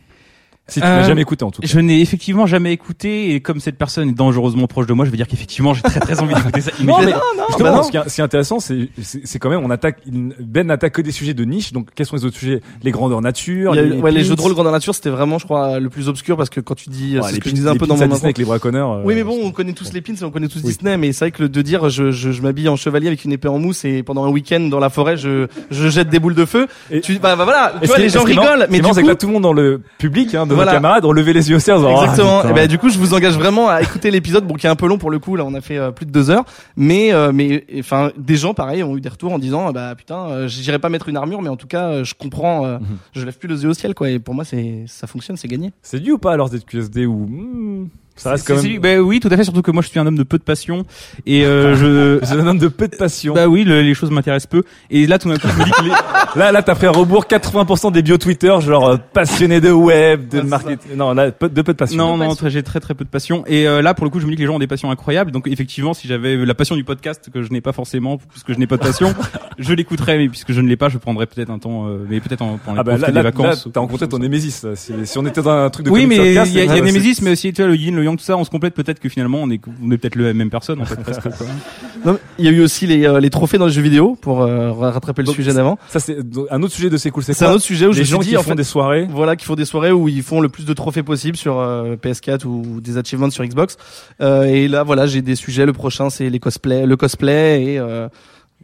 Si 0.70 0.80
tu 0.80 0.86
Euh, 0.86 1.01
n'as 1.01 1.07
jamais 1.07 1.22
écouté 1.22 1.43
en 1.43 1.51
tout 1.51 1.61
cas. 1.61 1.67
Je 1.67 1.80
n'ai 1.80 2.01
effectivement 2.01 2.45
jamais 2.45 2.72
écouté 2.74 3.34
et 3.36 3.41
comme 3.41 3.59
cette 3.59 3.78
personne 3.78 4.09
est 4.09 4.13
dangereusement 4.13 4.67
proche 4.67 4.86
de 4.88 4.93
moi, 4.93 5.05
je 5.05 5.11
veux 5.11 5.17
dire 5.17 5.28
qu'effectivement 5.28 5.74
j'ai 5.74 5.82
très 5.82 5.99
très 5.99 6.20
envie 6.22 6.34
d'écouter 6.36 6.61
ça. 6.61 6.72
Non, 6.80 6.97
mais 6.97 7.03
immédiatement. 7.03 7.22
justement, 7.49 7.70
Bah 7.72 7.76
non. 7.78 7.84
ce, 7.84 7.91
qui 7.91 7.97
est, 7.97 8.09
ce 8.09 8.15
qui 8.15 8.22
est 8.22 8.24
intéressant, 8.24 8.59
c'est 8.59 8.89
c'est 9.01 9.39
quand 9.39 9.49
même 9.49 9.61
on 9.63 9.70
attaque 9.70 9.99
Ben 10.39 10.67
n'attaque 10.67 10.93
que 10.93 11.01
des 11.01 11.11
sujets 11.11 11.34
de 11.34 11.43
niche. 11.43 11.74
Donc 11.74 11.89
quels 11.95 12.05
sont 12.05 12.15
les 12.15 12.26
autres 12.26 12.38
sujets? 12.38 12.61
Les 12.84 12.91
grandeurs 12.91 13.22
nature, 13.22 13.74
Il 13.76 13.78
y 13.78 13.80
a 13.80 13.84
eu- 13.84 13.99
ouais, 13.99 14.11
les 14.11 14.22
pins. 14.22 14.28
jeux 14.28 14.36
de 14.36 14.41
rôle 14.41 14.53
grandeur 14.53 14.72
nature, 14.72 14.95
c'était 14.95 15.09
vraiment, 15.09 15.38
je 15.39 15.45
crois, 15.45 15.80
le 15.80 15.89
plus 15.89 16.07
obscur 16.09 16.38
parce 16.38 16.49
que 16.49 16.59
quand 16.61 16.76
tu 16.76 16.89
dis, 16.89 17.15
Ouais, 17.17 17.22
c'est 17.24 17.30
les 17.32 17.36
ce 17.36 17.39
que 17.41 17.49
je 17.49 17.55
disais 17.55 17.70
un 17.70 17.74
les 17.74 17.80
peu 17.80 17.88
dans 17.88 17.95
mon 17.97 18.05
Disney 18.05 18.26
avec 18.26 18.38
les 18.38 18.45
braconneurs, 18.45 18.91
euh, 18.91 19.01
Oui, 19.05 19.15
mais 19.15 19.24
bon, 19.24 19.38
on 19.43 19.51
connaît 19.51 19.74
tous 19.74 19.91
les 19.93 20.01
pins, 20.01 20.13
on 20.24 20.30
connaît 20.32 20.47
tous 20.47 20.61
Disney, 20.61 20.97
mais 20.97 21.11
c'est 21.13 21.26
vrai 21.26 21.32
que 21.32 21.43
le 21.43 21.49
de 21.49 21.61
dire, 21.61 21.89
je, 21.89 22.11
je, 22.11 22.32
je 22.32 22.41
m'habille 22.41 22.70
en 22.70 22.76
chevalier 22.76 23.07
avec 23.07 23.26
une 23.26 23.32
épée 23.32 23.47
en 23.47 23.59
mousse 23.59 23.86
et 23.86 24.03
pendant 24.03 24.24
un 24.26 24.30
week-end 24.30 24.59
dans 24.61 24.80
la 24.80 24.89
forêt, 24.89 25.17
je, 25.17 25.47
je 25.72 25.88
jette 25.89 26.09
des 26.09 26.20
boules 26.20 26.36
de 26.36 26.45
feu. 26.45 26.67
tu, 27.01 27.20
bah, 27.20 27.36
bah 27.36 27.43
voilà, 27.43 27.74
Et 27.78 27.82
tu 27.82 27.88
vois, 27.88 27.97
les 27.97 28.09
gens 28.09 28.24
rigolent, 28.24 28.67
mais 28.70 28.80
du 28.80 28.84
coup, 28.84 28.93
que 28.95 29.07
là, 29.07 29.15
tout 29.15 29.28
le 29.28 29.34
monde 29.34 29.43
dans 29.43 29.53
le 29.53 29.82
public, 29.97 30.36
hein, 30.36 30.45
Voilà. 30.64 30.72
nos 30.74 30.78
camarades, 30.78 31.05
ont 31.05 31.12
levé 31.12 31.34
les 31.34 31.49
yeux 31.49 31.55
au 31.57 31.60
ciel. 31.60 31.78
Ah, 31.80 31.89
Exactement. 32.03 32.38
putain. 32.41 32.49
et 32.49 32.53
ben 32.53 32.68
du 32.68 32.78
coup, 32.78 32.89
je 32.89 32.97
vous 32.97 33.14
engage 33.14 33.36
vraiment 33.38 33.70
à 33.70 33.82
écouter 33.82 34.12
l'épisode, 34.12 34.45
bon 34.45 34.55
qui 34.55 34.68
est 34.68 34.70
un 34.70 34.76
peu 34.76 34.88
long 34.88 34.97
pour 34.97 35.10
le 35.12 35.20
coup. 35.20 35.36
Là, 35.36 35.43
on 35.45 35.53
a 35.53 35.62
fait 35.62 35.78
euh, 35.78 35.91
plus 35.91 36.05
de 36.05 36.12
deux 36.12 36.30
heures, 36.30 36.43
mais 36.78 37.14
euh, 37.14 37.32
mais 37.34 37.66
enfin 37.80 38.12
des 38.18 38.36
gens 38.36 38.53
pareil 38.53 38.84
ont 38.84 38.95
eu 38.97 39.01
des 39.01 39.10
retours 39.10 39.34
en 39.34 39.39
disant 39.39 39.72
bah 39.72 39.93
putain, 39.95 40.28
euh, 40.30 40.47
j'irai 40.47 40.80
pas 40.80 40.89
mettre 40.89 41.10
une 41.10 41.18
armure, 41.18 41.41
mais 41.41 41.49
en 41.49 41.55
tout 41.57 41.68
cas, 41.68 41.88
euh, 41.89 42.03
je 42.03 42.14
comprends. 42.16 42.66
euh, 42.66 42.78
Je 43.14 43.26
lève 43.26 43.38
plus 43.38 43.47
les 43.49 43.64
yeux 43.64 43.70
au 43.70 43.74
ciel 43.74 43.93
quoi. 43.95 44.10
Et 44.10 44.20
pour 44.20 44.34
moi, 44.36 44.43
c'est 44.45 44.86
ça 44.88 45.07
fonctionne, 45.07 45.38
c'est 45.38 45.47
gagné. 45.47 45.72
C'est 45.82 45.99
dû 45.99 46.12
ou 46.12 46.18
pas 46.18 46.34
alors 46.34 46.49
ZQSD 46.49 47.05
ou 47.05 47.26
hmm, 47.30 47.88
ça 48.20 48.32
reste 48.32 48.47
quand 48.47 48.61
bah 48.82 48.97
oui, 48.99 49.20
tout 49.20 49.30
à 49.32 49.38
fait. 49.38 49.43
Surtout 49.43 49.61
que 49.61 49.72
moi, 49.72 49.82
je 49.82 49.89
suis 49.89 49.99
un 49.99 50.05
homme 50.05 50.17
de 50.17 50.24
peu 50.24 50.38
de 50.38 50.43
passion 50.43 50.86
et 51.26 51.45
euh, 51.45 51.76
je. 51.76 52.20
C'est 52.26 52.34
un 52.36 52.47
homme 52.47 52.57
de 52.59 52.67
peu 52.67 52.88
de 52.88 52.95
passion. 52.95 53.34
Bah 53.34 53.47
oui, 53.47 53.63
le- 53.63 53.82
les 53.82 53.93
choses 53.93 54.11
m'intéressent 54.11 54.47
peu. 54.49 54.63
Et 54.89 55.07
là, 55.07 55.17
tout 55.20 55.30
d'un 55.30 55.38
coup, 55.38 55.47
je 55.47 55.59
me 55.59 55.65
dis 55.65 55.72
que 55.72 55.84
les... 55.86 55.91
Là, 56.36 56.51
là, 56.51 56.61
t'as 56.61 56.76
pris 56.76 56.86
à 56.86 56.91
rebours 56.91 57.26
80% 57.26 57.91
des 57.91 58.03
bio 58.03 58.17
Twitter, 58.17 58.53
genre 58.61 58.88
euh, 58.88 58.97
passionné 59.13 59.59
de 59.61 59.72
web, 59.72 60.28
de 60.30 60.41
marketing. 60.41 60.91
Non, 60.95 61.13
là, 61.13 61.32
peu, 61.32 61.49
de 61.49 61.61
peu 61.63 61.74
de 61.74 61.78
passion. 61.78 61.97
Non, 61.97 62.17
non, 62.17 62.36
j'ai 62.47 62.61
très 62.61 62.80
très 62.80 62.93
peu 62.93 63.03
de 63.03 63.09
passion. 63.09 63.43
Et 63.47 63.67
euh, 63.67 63.82
là, 63.82 63.95
pour 63.95 64.05
le 64.05 64.11
coup, 64.11 64.20
je 64.20 64.26
me 64.26 64.30
dis 64.30 64.36
que 64.36 64.41
les 64.41 64.47
gens 64.47 64.55
ont 64.55 64.59
des 64.59 64.67
passions 64.67 64.91
incroyables. 64.91 65.32
Donc, 65.32 65.47
effectivement, 65.47 65.95
si 65.95 66.07
j'avais 66.07 66.36
la 66.45 66.53
passion 66.53 66.76
du 66.76 66.84
podcast 66.84 67.30
que 67.34 67.41
je 67.41 67.49
n'ai 67.51 67.61
pas 67.61 67.72
forcément, 67.72 68.20
puisque 68.30 68.53
je 68.53 68.59
n'ai 68.59 68.67
pas 68.67 68.78
de 68.78 68.84
passion, 68.84 69.13
je 69.57 69.74
l'écouterais. 69.74 70.17
Mais 70.20 70.30
puisque 70.30 70.51
je 70.51 70.61
ne 70.61 70.67
l'ai 70.67 70.78
pas, 70.78 70.89
je 70.89 70.99
prendrais 70.99 71.26
peut-être 71.26 71.49
un 71.49 71.57
temps, 71.57 71.88
euh, 71.88 72.05
mais 72.07 72.20
peut-être 72.20 72.43
en- 72.43 72.59
pendant 72.63 72.76
les 72.76 72.80
Ah 72.82 72.84
bah 72.84 73.11
là, 73.11 73.24
vacances. 73.24 73.65
là, 73.65 73.72
t'as 73.74 73.80
rencontré 73.80 74.07
ton 74.07 74.20
némésis. 74.20 74.63
là. 74.63 74.76
Si, 74.76 74.93
si 75.05 75.17
on 75.17 75.26
était 75.26 75.41
dans 75.41 75.49
un 75.49 75.70
truc 75.72 75.88
de 75.88 75.91
oui, 75.91 76.05
mais 76.05 76.17
il 76.17 76.34
y 76.34 76.38
a, 76.38 76.45
y 76.45 76.82
Némésis, 76.82 77.22
mais 77.24 77.32
aussi 77.32 77.51
tu 77.53 77.61
vois, 77.63 77.70
le 77.72 77.76
yin, 77.78 77.95
le 77.95 78.03
yang, 78.10 78.18
tout 78.18 78.24
ça, 78.24 78.36
on 78.38 78.43
se 78.43 78.49
complète 78.49 78.74
peut-être 78.74 78.99
que 78.99 79.10
finalement 79.10 79.39
on 79.41 79.49
est, 79.49 79.62
on 79.84 79.91
est 79.91 79.97
peut-être 79.97 80.16
la 80.16 80.34
même 80.34 80.49
personne 80.49 80.82
en 80.82 80.86
fait 80.86 80.95
presque. 81.01 81.22
Quoi. 81.22 81.47
Non, 82.05 82.14
mais 82.14 82.20
il 82.38 82.45
y 82.45 82.47
a 82.47 82.51
eu 82.51 82.62
aussi 82.62 82.88
les, 82.88 83.05
euh, 83.05 83.20
les 83.20 83.30
trophées 83.30 83.57
dans 83.57 83.66
les 83.66 83.74
jeux 83.74 83.82
vidéo 83.82 84.18
pour 84.22 84.41
euh, 84.41 84.72
rattraper 84.72 85.22
le 85.22 85.26
Donc, 85.26 85.36
sujet 85.36 85.53
d'avant. 85.53 85.78
Ça, 85.89 85.99
c'est 85.99 86.18
un 86.49 86.64
autre 86.64 86.74
sujet 86.74 86.89
de 86.89 86.95
c'est 86.95 87.12
cool, 87.12 87.24
c'est 87.24 87.43
un 87.43 87.51
autre 87.51 87.64
sujet 87.64 87.88
où 87.88 87.91
les 87.91 88.05
gens 88.05 88.20
dit, 88.20 88.30
qui 88.30 88.38
en 88.38 88.41
font 88.41 88.51
fait, 88.51 88.55
des 88.55 88.64
soirées. 88.64 89.05
Voilà, 89.12 89.36
qui 89.36 89.43
font 89.45 89.55
des 89.55 89.66
soirées 89.66 89.91
où 89.91 90.07
ils 90.07 90.24
font 90.24 90.39
le 90.39 90.47
plus 90.47 90.66
de 90.66 90.74
trophées 90.74 91.03
possible 91.03 91.36
sur 91.36 91.60
euh, 91.60 91.97
PS4 91.97 92.45
ou 92.45 92.80
des 92.80 92.97
achievements 92.97 93.30
sur 93.30 93.43
Xbox. 93.45 93.76
Euh, 94.22 94.43
et 94.45 94.68
là, 94.70 94.84
voilà, 94.84 95.07
j'ai 95.07 95.22
des 95.22 95.36
sujets. 95.36 95.66
Le 95.66 95.74
prochain, 95.74 96.10
c'est 96.10 96.30
les 96.30 96.39
cosplay, 96.39 96.86
le 96.86 96.95
cosplay 96.95 97.64
et 97.74 97.80
euh, 97.80 98.07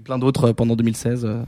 plein 0.05 0.17
d'autres 0.17 0.53
pendant 0.53 0.75
2016. 0.77 1.25
euh. 1.25 1.43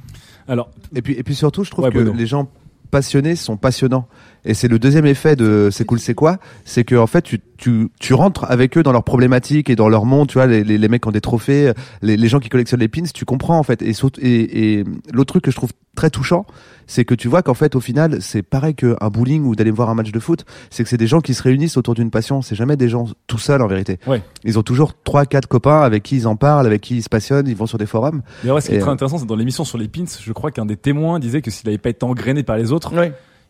Alors, 0.49 0.69
et 0.93 1.01
puis 1.01 1.13
et 1.13 1.23
puis 1.23 1.35
surtout, 1.35 1.63
je 1.63 1.71
trouve 1.71 1.85
Ouais, 1.85 1.91
que 1.91 1.99
les 1.99 2.27
gens 2.27 2.49
passionnés 2.91 3.35
sont 3.37 3.55
passionnants. 3.57 4.07
Et 4.45 4.53
c'est 4.53 4.67
le 4.67 4.79
deuxième 4.79 5.05
effet 5.05 5.35
de 5.35 5.69
c'est 5.71 5.85
cool, 5.85 5.99
c'est 5.99 6.13
quoi? 6.13 6.37
C'est 6.65 6.83
que 6.83 6.95
en 6.95 7.07
fait, 7.07 7.21
tu, 7.21 7.39
tu 7.57 7.89
tu 7.99 8.13
rentres 8.13 8.45
avec 8.49 8.77
eux 8.77 8.83
dans 8.83 8.91
leurs 8.91 9.03
problématiques 9.03 9.69
et 9.69 9.75
dans 9.75 9.89
leur 9.89 10.05
monde. 10.05 10.27
Tu 10.27 10.35
vois, 10.35 10.47
les, 10.47 10.63
les, 10.63 10.77
les 10.77 10.87
mecs 10.87 11.01
qui 11.01 11.07
ont 11.09 11.11
des 11.11 11.21
trophées, 11.21 11.73
les, 12.01 12.15
les 12.17 12.27
gens 12.27 12.39
qui 12.39 12.49
collectionnent 12.49 12.79
les 12.79 12.87
pins, 12.87 13.03
tu 13.13 13.25
comprends 13.25 13.59
en 13.59 13.63
fait. 13.63 13.81
Et 13.81 13.93
saut- 13.93 14.11
et, 14.21 14.79
et 14.79 14.83
l'autre 15.11 15.33
truc 15.33 15.43
que 15.43 15.51
je 15.51 15.55
trouve 15.57 15.71
très 15.95 16.09
touchant, 16.09 16.45
c'est 16.85 17.03
que 17.03 17.15
tu 17.15 17.27
vois 17.27 17.41
qu'en 17.41 17.55
fait, 17.55 17.75
au 17.75 17.79
final, 17.79 18.21
c'est 18.21 18.43
pareil 18.43 18.75
qu'un 18.75 18.95
bowling 19.11 19.43
ou 19.43 19.55
d'aller 19.55 19.71
voir 19.71 19.89
un 19.89 19.95
match 19.95 20.11
de 20.11 20.19
foot. 20.19 20.45
C'est 20.69 20.83
que 20.83 20.89
c'est 20.89 20.97
des 20.97 21.07
gens 21.07 21.19
qui 21.19 21.33
se 21.33 21.43
réunissent 21.43 21.75
autour 21.75 21.95
d'une 21.95 22.11
passion. 22.11 22.41
C'est 22.41 22.55
jamais 22.55 22.77
des 22.77 22.87
gens 22.87 23.07
tout 23.25 23.39
seuls 23.39 23.61
en 23.61 23.67
vérité. 23.67 23.99
Ouais. 24.07 24.21
Ils 24.45 24.57
ont 24.57 24.63
toujours 24.63 24.93
trois, 25.03 25.25
quatre 25.25 25.47
copains 25.47 25.81
avec 25.81 26.03
qui 26.03 26.15
ils 26.15 26.27
en 26.27 26.35
parlent, 26.35 26.65
avec 26.67 26.81
qui 26.81 26.97
ils 26.97 27.03
se 27.03 27.09
passionnent. 27.09 27.47
Ils 27.47 27.55
vont 27.55 27.65
sur 27.65 27.79
des 27.79 27.87
forums. 27.87 28.21
D'ailleurs, 28.43 28.55
ouais, 28.55 28.61
ce 28.61 28.69
qui 28.69 28.75
est 28.75 28.79
très 28.79 28.89
euh, 28.89 28.93
intéressant, 28.93 29.17
c'est 29.17 29.25
dans 29.25 29.35
l'émission 29.35 29.65
sur 29.65 29.77
les 29.77 29.87
pins, 29.87 30.05
je 30.23 30.31
crois 30.31 30.51
qu'un 30.51 30.65
des 30.65 30.77
témoins 30.77 31.19
disait 31.19 31.41
que 31.41 31.51
s'il 31.51 31.67
avait 31.67 31.77
pas 31.77 31.89
été 31.89 32.05
engrainé 32.05 32.43
par 32.43 32.55
les 32.57 32.71
autres, 32.71 32.93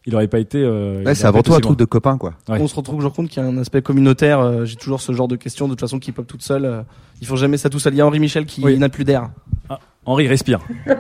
il 0.08 0.16
aurait 0.16 0.28
pas 0.28 0.40
été. 0.40 0.58
euh, 0.64 1.04
Ouais, 1.04 1.14
c'est 1.14 1.28
avant 1.28 1.44
tout 1.44 1.54
un 1.54 1.60
truc 1.60 1.78
de 1.78 1.86
copains, 1.86 2.18
quoi. 2.18 2.34
Ouais. 2.50 2.58
On 2.60 2.68
se 2.68 2.76
retrouve 2.76 2.96
toujours 2.96 3.14
compte 3.14 3.30
qu'il 3.30 3.44
y 3.44 3.46
a 3.46 3.50
un 3.50 3.58
aspect 3.60 3.82
communautaire. 3.84 4.40
euh, 4.40 4.66
J'ai 4.66 4.76
toujours 4.78 5.02
ce 5.02 5.12
genre 5.12 5.28
de 5.28 5.36
questions 5.36 5.68
de 5.68 5.74
toute 5.74 5.82
façon 5.82 6.00
qui 6.00 6.12
pop 6.12 6.26
toutes 6.26 6.42
seules. 6.42 6.66
euh, 6.66 6.82
ils 7.22 7.28
font 7.28 7.36
jamais 7.36 7.58
ça 7.58 7.70
tout 7.70 7.78
seul. 7.80 7.94
Il 7.94 7.98
y 7.98 8.02
a 8.02 8.06
Henri 8.08 8.20
Michel 8.20 8.46
qui 8.46 8.64
n'a 8.78 8.90
plus 8.90 9.04
d'air. 9.04 9.30
Ah, 9.70 9.80
Henri 10.06 10.28
respire. 10.28 10.60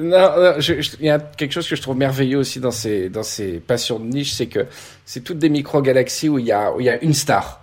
Non, 0.00 0.18
non, 0.38 0.54
je- 0.58 0.80
je- 0.80 0.92
il 1.00 1.06
y 1.06 1.10
a 1.10 1.18
quelque 1.18 1.52
chose 1.52 1.68
que 1.68 1.76
je 1.76 1.82
trouve 1.82 1.98
merveilleux 1.98 2.38
aussi 2.38 2.60
dans 2.60 2.70
ces 2.70 3.10
dans 3.10 3.22
ces 3.22 3.58
passions 3.60 3.98
de 3.98 4.06
niche, 4.06 4.32
c'est 4.32 4.46
que 4.46 4.60
c'est 5.04 5.22
toutes 5.22 5.36
des 5.38 5.50
micro-galaxies 5.50 6.30
où 6.30 6.38
il 6.38 6.46
y 6.46 6.52
a 6.52 6.72
où 6.74 6.80
il 6.80 6.86
y 6.86 6.88
a 6.88 6.98
une 7.04 7.12
star. 7.12 7.60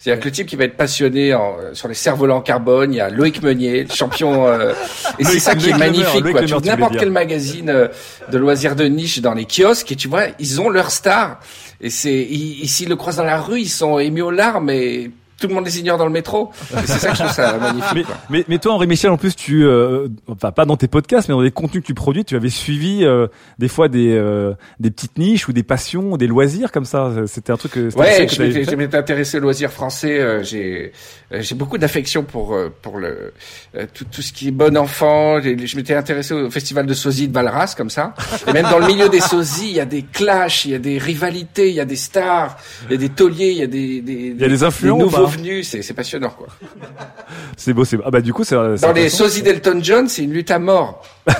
C'est-à-dire 0.00 0.22
que 0.22 0.28
le 0.28 0.32
type 0.32 0.46
qui 0.46 0.56
va 0.56 0.64
être 0.64 0.78
passionné 0.78 1.34
en, 1.34 1.58
euh, 1.60 1.74
sur 1.74 1.86
les 1.86 1.92
cerfs-volants 1.94 2.38
en 2.38 2.40
carbone, 2.40 2.94
il 2.94 2.96
y 2.96 3.00
a 3.00 3.10
Loïc 3.10 3.42
Meunier, 3.42 3.84
le 3.84 3.90
champion, 3.90 4.46
euh, 4.46 4.72
et 5.18 5.24
c'est 5.24 5.38
ça 5.38 5.54
qui 5.54 5.68
est 5.68 5.76
magnifique. 5.76 6.24
Quoi. 6.32 6.42
Tu 6.42 6.54
n'importe 6.54 6.96
quel 6.96 7.10
magazine 7.10 7.68
euh, 7.68 7.88
de 8.32 8.38
loisirs 8.38 8.76
de 8.76 8.84
niche 8.84 9.20
dans 9.20 9.34
les 9.34 9.44
kiosques 9.44 9.92
et 9.92 9.96
tu 9.96 10.08
vois, 10.08 10.28
ils 10.38 10.58
ont 10.58 10.70
leur 10.70 10.90
star. 10.90 11.38
Et 11.82 11.90
c'est, 11.90 12.22
ils, 12.22 12.88
le 12.88 12.96
croisent 12.96 13.18
dans 13.18 13.24
la 13.24 13.38
rue, 13.38 13.60
ils 13.60 13.68
sont 13.68 13.98
émus 13.98 14.22
aux 14.22 14.30
larmes 14.30 14.70
et 14.70 15.10
tout 15.40 15.48
le 15.48 15.54
monde 15.54 15.64
les 15.64 15.78
ignore 15.80 15.98
dans 15.98 16.04
le 16.06 16.12
métro. 16.12 16.50
C'est 16.84 16.86
ça 16.98 17.08
que 17.10 17.16
je 17.16 17.22
trouve 17.22 17.32
ça 17.34 17.56
magnifique. 17.60 17.90
Mais, 17.94 18.02
quoi. 18.04 18.14
mais, 18.30 18.44
mais 18.48 18.58
toi, 18.58 18.72
Henri 18.74 18.86
Michel, 18.86 19.10
en 19.10 19.16
plus, 19.16 19.34
tu, 19.34 19.64
euh, 19.64 20.06
enfin 20.28 20.52
pas 20.52 20.64
dans 20.66 20.76
tes 20.76 20.86
podcasts, 20.88 21.28
mais 21.28 21.34
dans 21.34 21.40
les 21.40 21.50
contenus 21.50 21.82
que 21.82 21.86
tu 21.86 21.94
produis, 21.94 22.24
tu 22.24 22.36
avais 22.36 22.50
suivi 22.50 23.04
euh, 23.04 23.26
des 23.58 23.68
fois 23.68 23.88
des 23.88 24.12
euh, 24.12 24.52
des 24.78 24.90
petites 24.90 25.18
niches 25.18 25.48
ou 25.48 25.52
des 25.52 25.62
passions, 25.62 26.16
des 26.16 26.26
loisirs 26.26 26.70
comme 26.72 26.84
ça. 26.84 27.10
C'était 27.26 27.52
un 27.52 27.56
truc. 27.56 27.72
que- 27.72 27.90
Ouais, 27.96 28.26
que 28.26 28.32
je 28.34 28.42
m'étais, 28.76 28.96
intéressé 28.96 29.38
aux 29.38 29.40
loisirs 29.40 29.70
français. 29.72 30.20
euh, 30.20 30.42
j'ai, 30.44 30.92
euh, 31.32 31.40
j'ai 31.40 31.54
beaucoup 31.54 31.78
d'affection 31.78 32.22
pour 32.22 32.54
euh, 32.54 32.68
pour 32.82 32.98
le 32.98 33.32
euh, 33.76 33.86
tout, 33.94 34.04
tout 34.10 34.22
ce 34.22 34.32
qui 34.32 34.48
est 34.48 34.52
bon 34.52 34.76
enfant. 34.76 35.40
Je 35.40 35.76
m'étais 35.76 35.94
intéressé 35.94 36.34
au 36.34 36.50
festival 36.50 36.86
de 36.86 36.94
sosie 36.94 37.28
de 37.28 37.32
Valras 37.32 37.74
comme 37.76 37.90
ça. 37.90 38.14
Et 38.46 38.52
même 38.52 38.66
dans 38.70 38.78
le 38.78 38.86
milieu 38.86 39.08
des 39.08 39.20
sosies, 39.20 39.68
il 39.70 39.76
y 39.76 39.80
a 39.80 39.84
des 39.86 40.02
clashs, 40.02 40.64
il 40.66 40.72
y 40.72 40.74
a 40.74 40.78
des 40.78 40.98
rivalités, 40.98 41.68
il 41.70 41.74
y 41.74 41.80
a 41.80 41.84
des 41.84 41.96
stars, 41.96 42.56
il 42.88 42.92
y 42.92 42.94
a 42.94 42.98
des 42.98 43.08
tauliers, 43.08 43.50
il 43.52 43.58
y 43.58 43.62
a 43.62 43.66
des 43.66 44.00
des, 44.02 44.12
Il 44.36 44.40
y 44.40 44.44
a 44.44 44.48
des 44.48 44.62
influents 44.64 44.98
nouveaux 44.98 45.26
C'est 45.62 45.94
passionnant 45.94 46.30
quoi. 46.30 46.46
C'est 47.56 47.72
beau, 47.72 47.84
c'est 47.84 47.96
beau. 47.96 48.02
Ah 48.06 48.10
bah 48.10 48.20
du 48.20 48.32
coup, 48.32 48.44
c'est. 48.44 48.54
Dans 48.54 48.92
les 48.92 49.08
sosies 49.08 49.42
d'Elton 49.42 49.80
John, 49.82 50.08
c'est 50.08 50.22
une 50.24 50.32
lutte 50.32 50.50
à 50.50 50.58
mort. 50.58 51.02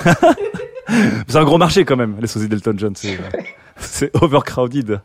C'est 1.27 1.37
un 1.37 1.43
gros 1.45 1.57
marché 1.57 1.85
quand 1.85 1.95
même, 1.95 2.17
les 2.19 2.27
sosies 2.27 2.49
d'Elton 2.49 2.73
John. 2.77 2.93
C'est 3.77 4.11
overcrowded. 4.21 4.99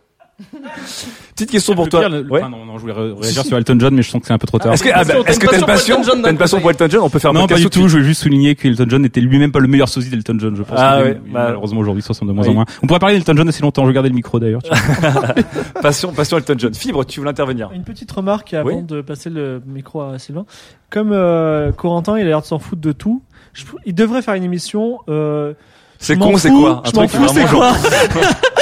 Petite 1.35 1.51
question 1.51 1.75
pour 1.75 1.89
toi. 1.89 2.01
pire, 2.01 2.11
le- 2.11 2.23
Ouais. 2.31 2.41
enfin, 2.41 2.51
non, 2.51 2.65
non, 2.67 2.77
je 2.77 2.83
voulais 2.83 2.93
ré- 2.93 3.13
réagir 3.19 3.43
sur 3.45 3.57
Elton 3.57 3.77
John, 3.79 3.95
mais 3.95 4.03
je 4.03 4.11
sens 4.11 4.21
que 4.21 4.27
c'est 4.27 4.33
un 4.35 4.39
peu 4.39 4.47
trop 4.47 4.59
tard. 4.59 4.73
Est-ce 4.75 4.83
que, 4.83 4.91
ah 4.93 5.03
bah, 5.05 5.15
est-ce 5.27 5.39
que 5.41 5.47
t'as 5.47 5.59
une 5.59 5.65
passion, 5.67 6.01
t'as 6.03 6.31
une 6.31 6.37
passion 6.37 6.61
pour 6.61 6.71
Elton 6.71 6.89
John 6.91 7.01
On 7.03 7.09
peut 7.11 7.19
faire 7.19 7.31
un 7.31 7.35
non, 7.35 7.47
pas 7.47 7.55
du 7.57 7.71
tout. 7.71 7.89
Je 7.89 7.99
veux 7.99 8.05
juste 8.05 8.23
souligner 8.23 8.55
qu'Elton 8.55 8.85
John 8.89 9.05
était 9.05 9.21
lui-même 9.21 9.51
pas 9.53 9.61
le 9.61 9.69
meilleur 9.69 9.89
sosie 9.89 10.11
d'Elton 10.11 10.37
John, 10.39 10.55
je 10.57 10.63
pense. 10.63 10.79
Ah 10.81 11.01
ouais, 11.03 11.15
bah- 11.15 11.21
malheureusement 11.45 11.81
aujourd'hui, 11.81 12.03
ça 12.03 12.13
sont 12.15 12.27
de 12.27 12.33
moins 12.33 12.45
Oui. 12.45 12.51
en 12.51 12.55
moins. 12.55 12.65
On 12.83 12.87
pourrait 12.87 13.01
parler 13.01 13.17
d'Elton 13.17 13.35
John 13.37 13.49
assez 13.49 13.63
longtemps. 13.63 13.83
Je 13.85 13.89
regardais 13.89 14.09
le 14.11 14.15
micro 14.15 14.39
d'ailleurs. 14.39 14.61
passion, 15.83 16.13
passion 16.13 16.37
Elton 16.39 16.55
John. 16.59 16.75
Fibre, 16.75 17.05
tu 17.05 17.21
voulais 17.21 17.31
intervenir 17.31 17.71
Une 17.75 17.85
petite 17.85 18.11
remarque 18.13 18.53
avant 18.55 18.69
Oui. 18.77 18.83
de 18.83 19.01
passer 19.01 19.31
le 19.31 19.63
micro 19.67 20.03
à 20.03 20.19
Sylvain. 20.19 20.45
Comme 20.91 21.13
euh, 21.13 21.73
Corentin, 21.73 22.19
il 22.19 22.23
a 22.23 22.25
l'air 22.27 22.41
de 22.43 22.47
s'en 22.47 22.59
foutre 22.59 22.83
de 22.83 22.93
tout. 22.93 23.23
je- 23.55 23.65
il 23.87 23.95
devrait 23.95 24.23
faire 24.23 24.35
une 24.35 24.45
émission. 24.45 24.99
Euh, 25.09 25.55
C'est 25.99 26.19
con, 26.19 26.37
c'est 26.37 26.51
quoi? 26.51 26.83
Un 26.85 26.91
Je 26.91 26.95
m'en 26.95 27.07
truc 27.07 27.11
fous, 27.11 27.29
c'est 27.33 27.47
quoi? 27.47 27.73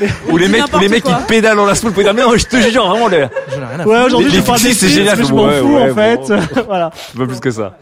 Ou 0.30 0.36
les 0.36 0.48
mecs, 0.48 0.74
ou 0.74 0.78
les 0.78 0.88
mecs 0.88 1.04
qui 1.04 1.12
pédalent 1.28 1.56
dans 1.56 1.66
la 1.66 1.74
spoule 1.74 1.92
pour 1.92 2.02
dire 2.02 2.14
mais 2.14 2.22
non, 2.22 2.36
je 2.36 2.44
te 2.46 2.56
jure 2.56 2.86
vraiment 2.88 3.08
les. 3.08 3.26
Ouais, 3.86 4.02
aujourd'hui, 4.04 4.30
je 4.32 4.40
parle 4.40 4.60
des 4.60 4.72
c'est 4.74 4.88
génial. 4.88 5.16
je 5.24 5.32
m'en 5.32 5.44
Ouais, 5.46 5.60
fous, 5.60 5.74
ouais, 5.76 5.90
en 5.90 5.94
fait. 5.94 6.28
bon. 6.54 6.62
voilà. 6.66 6.90
Pas 6.90 7.26
plus 7.26 7.40
que 7.40 7.50
ça. 7.50 7.76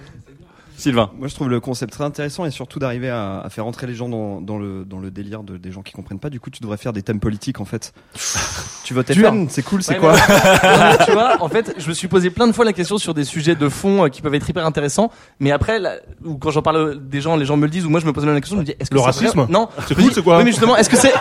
Sylvain. 0.77 1.11
Moi, 1.17 1.29
je 1.29 1.35
trouve 1.37 1.49
le 1.49 1.61
concept 1.61 1.93
très 1.93 2.03
intéressant 2.03 2.45
et 2.45 2.51
surtout 2.51 2.81
d'arriver 2.81 3.09
à, 3.09 3.39
à 3.45 3.49
faire 3.51 3.65
entrer 3.69 3.87
les 3.87 3.95
gens 3.95 4.09
dans, 4.09 4.41
dans 4.41 4.59
le, 4.59 4.85
dans 4.85 4.99
le 4.99 5.13
délire 5.13 5.45
de, 5.45 5.57
des 5.57 5.71
gens 5.71 5.81
qui 5.83 5.93
comprennent 5.93 6.19
pas. 6.19 6.29
Du 6.29 6.41
coup, 6.41 6.51
tu 6.51 6.61
devrais 6.61 6.77
faire 6.77 6.93
des 6.93 7.03
thèmes 7.03 7.21
politiques, 7.21 7.61
en 7.61 7.65
fait. 7.65 7.93
tu 8.85 8.93
votes. 8.93 9.13
FN, 9.13 9.47
c'est 9.49 9.63
cool, 9.63 9.81
c'est 9.85 9.93
Ouais, 9.95 10.01
quoi 10.01 10.15
mais 10.17 11.05
tu 11.05 11.13
vois, 11.13 11.37
en 11.41 11.49
fait, 11.49 11.73
je 11.79 11.89
me 11.89 11.95
suis 11.95 12.09
posé 12.09 12.31
plein 12.31 12.49
de 12.49 12.53
fois 12.53 12.65
la 12.65 12.73
question 12.73 12.99
sur 12.99 13.15
des 13.15 13.23
sujets 13.23 13.55
de 13.55 13.69
fond 13.69 14.07
euh, 14.07 14.09
qui 14.09 14.23
peuvent 14.23 14.35
être 14.35 14.49
hyper 14.51 14.67
intéressants, 14.67 15.13
mais 15.39 15.53
après, 15.53 15.79
là, 15.79 15.93
ou 16.25 16.35
quand 16.37 16.51
j'en 16.51 16.63
parle 16.63 16.99
des 17.01 17.21
gens, 17.21 17.37
les 17.37 17.45
gens 17.45 17.57
me 17.57 17.63
le 17.67 17.71
disent, 17.71 17.87
ou 17.87 17.91
moi 17.91 18.01
je 18.01 18.07
me 18.07 18.13
pose 18.13 18.25
même 18.25 18.35
la 18.35 18.41
question, 18.41 18.57
je 18.57 18.63
me 18.63 18.67
dis, 18.67 18.75
est-ce 18.81 18.91
que 18.91 18.95
Le 18.97 19.01
racisme 19.03 19.39
vrai 19.43 19.53
Non. 19.53 19.69
C'est 19.87 19.95
cool, 19.95 20.13
c'est 20.13 20.23
quoi 20.25 20.39
Oui, 20.39 20.45
mais 20.45 20.51
justement, 20.51 20.77
est-ce 20.77 20.91
que 20.91 20.97
c'est 20.97 21.13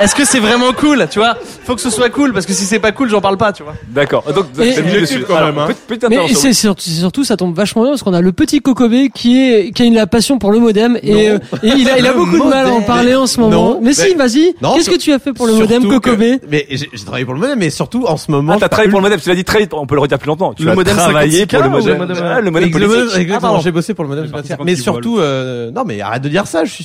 est-ce 0.00 0.14
que 0.14 0.24
c'est 0.24 0.38
vraiment 0.40 0.72
cool, 0.72 1.06
tu 1.10 1.18
vois? 1.18 1.36
Faut 1.64 1.74
que 1.74 1.80
ce 1.80 1.90
soit 1.90 2.10
cool 2.10 2.32
parce 2.32 2.46
que 2.46 2.52
si 2.52 2.64
c'est 2.64 2.78
pas 2.78 2.92
cool, 2.92 3.08
j'en 3.08 3.20
parle 3.20 3.36
pas, 3.36 3.52
tu 3.52 3.62
vois. 3.62 3.74
D'accord. 3.88 4.24
Donc, 4.34 4.46
Et- 4.60 4.74
dessus. 5.00 5.24
quand 5.26 5.44
même, 5.44 5.58
hein. 5.58 5.66
petite- 5.68 5.86
petite 5.86 6.08
Mais 6.10 6.18
c'est 6.34 6.52
surtout, 6.52 6.82
c'est 6.84 6.90
surtout, 7.00 7.24
ça 7.24 7.36
tombe 7.36 7.54
vachement 7.54 7.82
bien 7.82 7.92
parce 7.92 8.02
qu'on 8.02 8.14
a 8.14 8.20
le 8.20 8.32
petit 8.32 8.60
Kokobé 8.60 9.10
qui 9.14 9.40
est 9.40 9.70
qui 9.72 9.82
a 9.82 9.84
une 9.86 9.94
la 9.94 10.06
passion 10.06 10.38
pour 10.38 10.52
le 10.52 10.58
modem 10.58 10.98
et, 11.02 11.30
euh, 11.30 11.38
et 11.62 11.68
il 11.68 11.88
a 11.88 11.98
il 11.98 12.06
a 12.06 12.10
Le 12.12 12.16
beaucoup 12.18 12.38
de 12.38 12.48
mal 12.48 12.66
à 12.66 12.70
en 12.70 12.82
parler 12.82 13.14
en 13.14 13.26
ce 13.26 13.40
moment. 13.40 13.50
Non, 13.74 13.80
mais 13.82 13.92
si, 13.92 14.14
vas-y. 14.14 14.54
Qu'est-ce 14.74 14.90
que 14.90 14.98
tu 14.98 15.12
as 15.12 15.18
fait 15.18 15.32
pour 15.32 15.46
le 15.46 15.54
modem 15.54 15.84
Kokobé? 15.88 16.40
Mais 16.50 16.66
j'ai 16.70 16.88
j'ai 16.92 17.04
travaillé 17.04 17.24
pour 17.24 17.34
le 17.34 17.40
modem, 17.40 17.58
mais 17.58 17.70
surtout 17.70 18.04
en 18.06 18.16
ce 18.16 18.30
moment. 18.30 18.54
Ah, 18.56 18.58
t'as 18.60 18.68
travaillé 18.68 18.90
pour 18.90 19.00
le 19.00 19.04
modem. 19.04 19.20
Tu 19.20 19.28
l'as 19.28 19.34
dit 19.34 19.44
très, 19.44 19.68
on 19.72 19.86
peut 19.86 19.94
le 19.94 20.00
redire 20.00 20.18
plus 20.18 20.28
longtemps. 20.28 20.52
Tu 20.54 20.64
Le 20.64 20.72
as 20.72 20.74
modem 20.74 20.96
travaillé 20.96 21.44
56K 21.44 21.48
pour 21.48 21.62
le 21.62 21.68
modem. 21.70 21.98
modem- 21.98 22.16
Ah, 22.24 22.40
le 22.40 22.50
modem 22.50 22.68
Exactement, 22.68 22.94
politique. 22.94 23.20
exactement, 23.20 23.36
Ah, 23.36 23.40
pardon. 23.40 23.60
j'ai 23.60 23.72
bossé 23.72 23.94
pour 23.94 24.04
le 24.04 24.10
modem. 24.10 24.26
C'est 24.44 24.62
Mais 24.64 24.76
surtout, 24.76 25.18
euh, 25.18 25.70
non 25.70 25.84
mais 25.86 26.00
arrête 26.00 26.22
de 26.22 26.28
dire 26.28 26.46
ça. 26.46 26.64
Je 26.64 26.72
suis, 26.72 26.84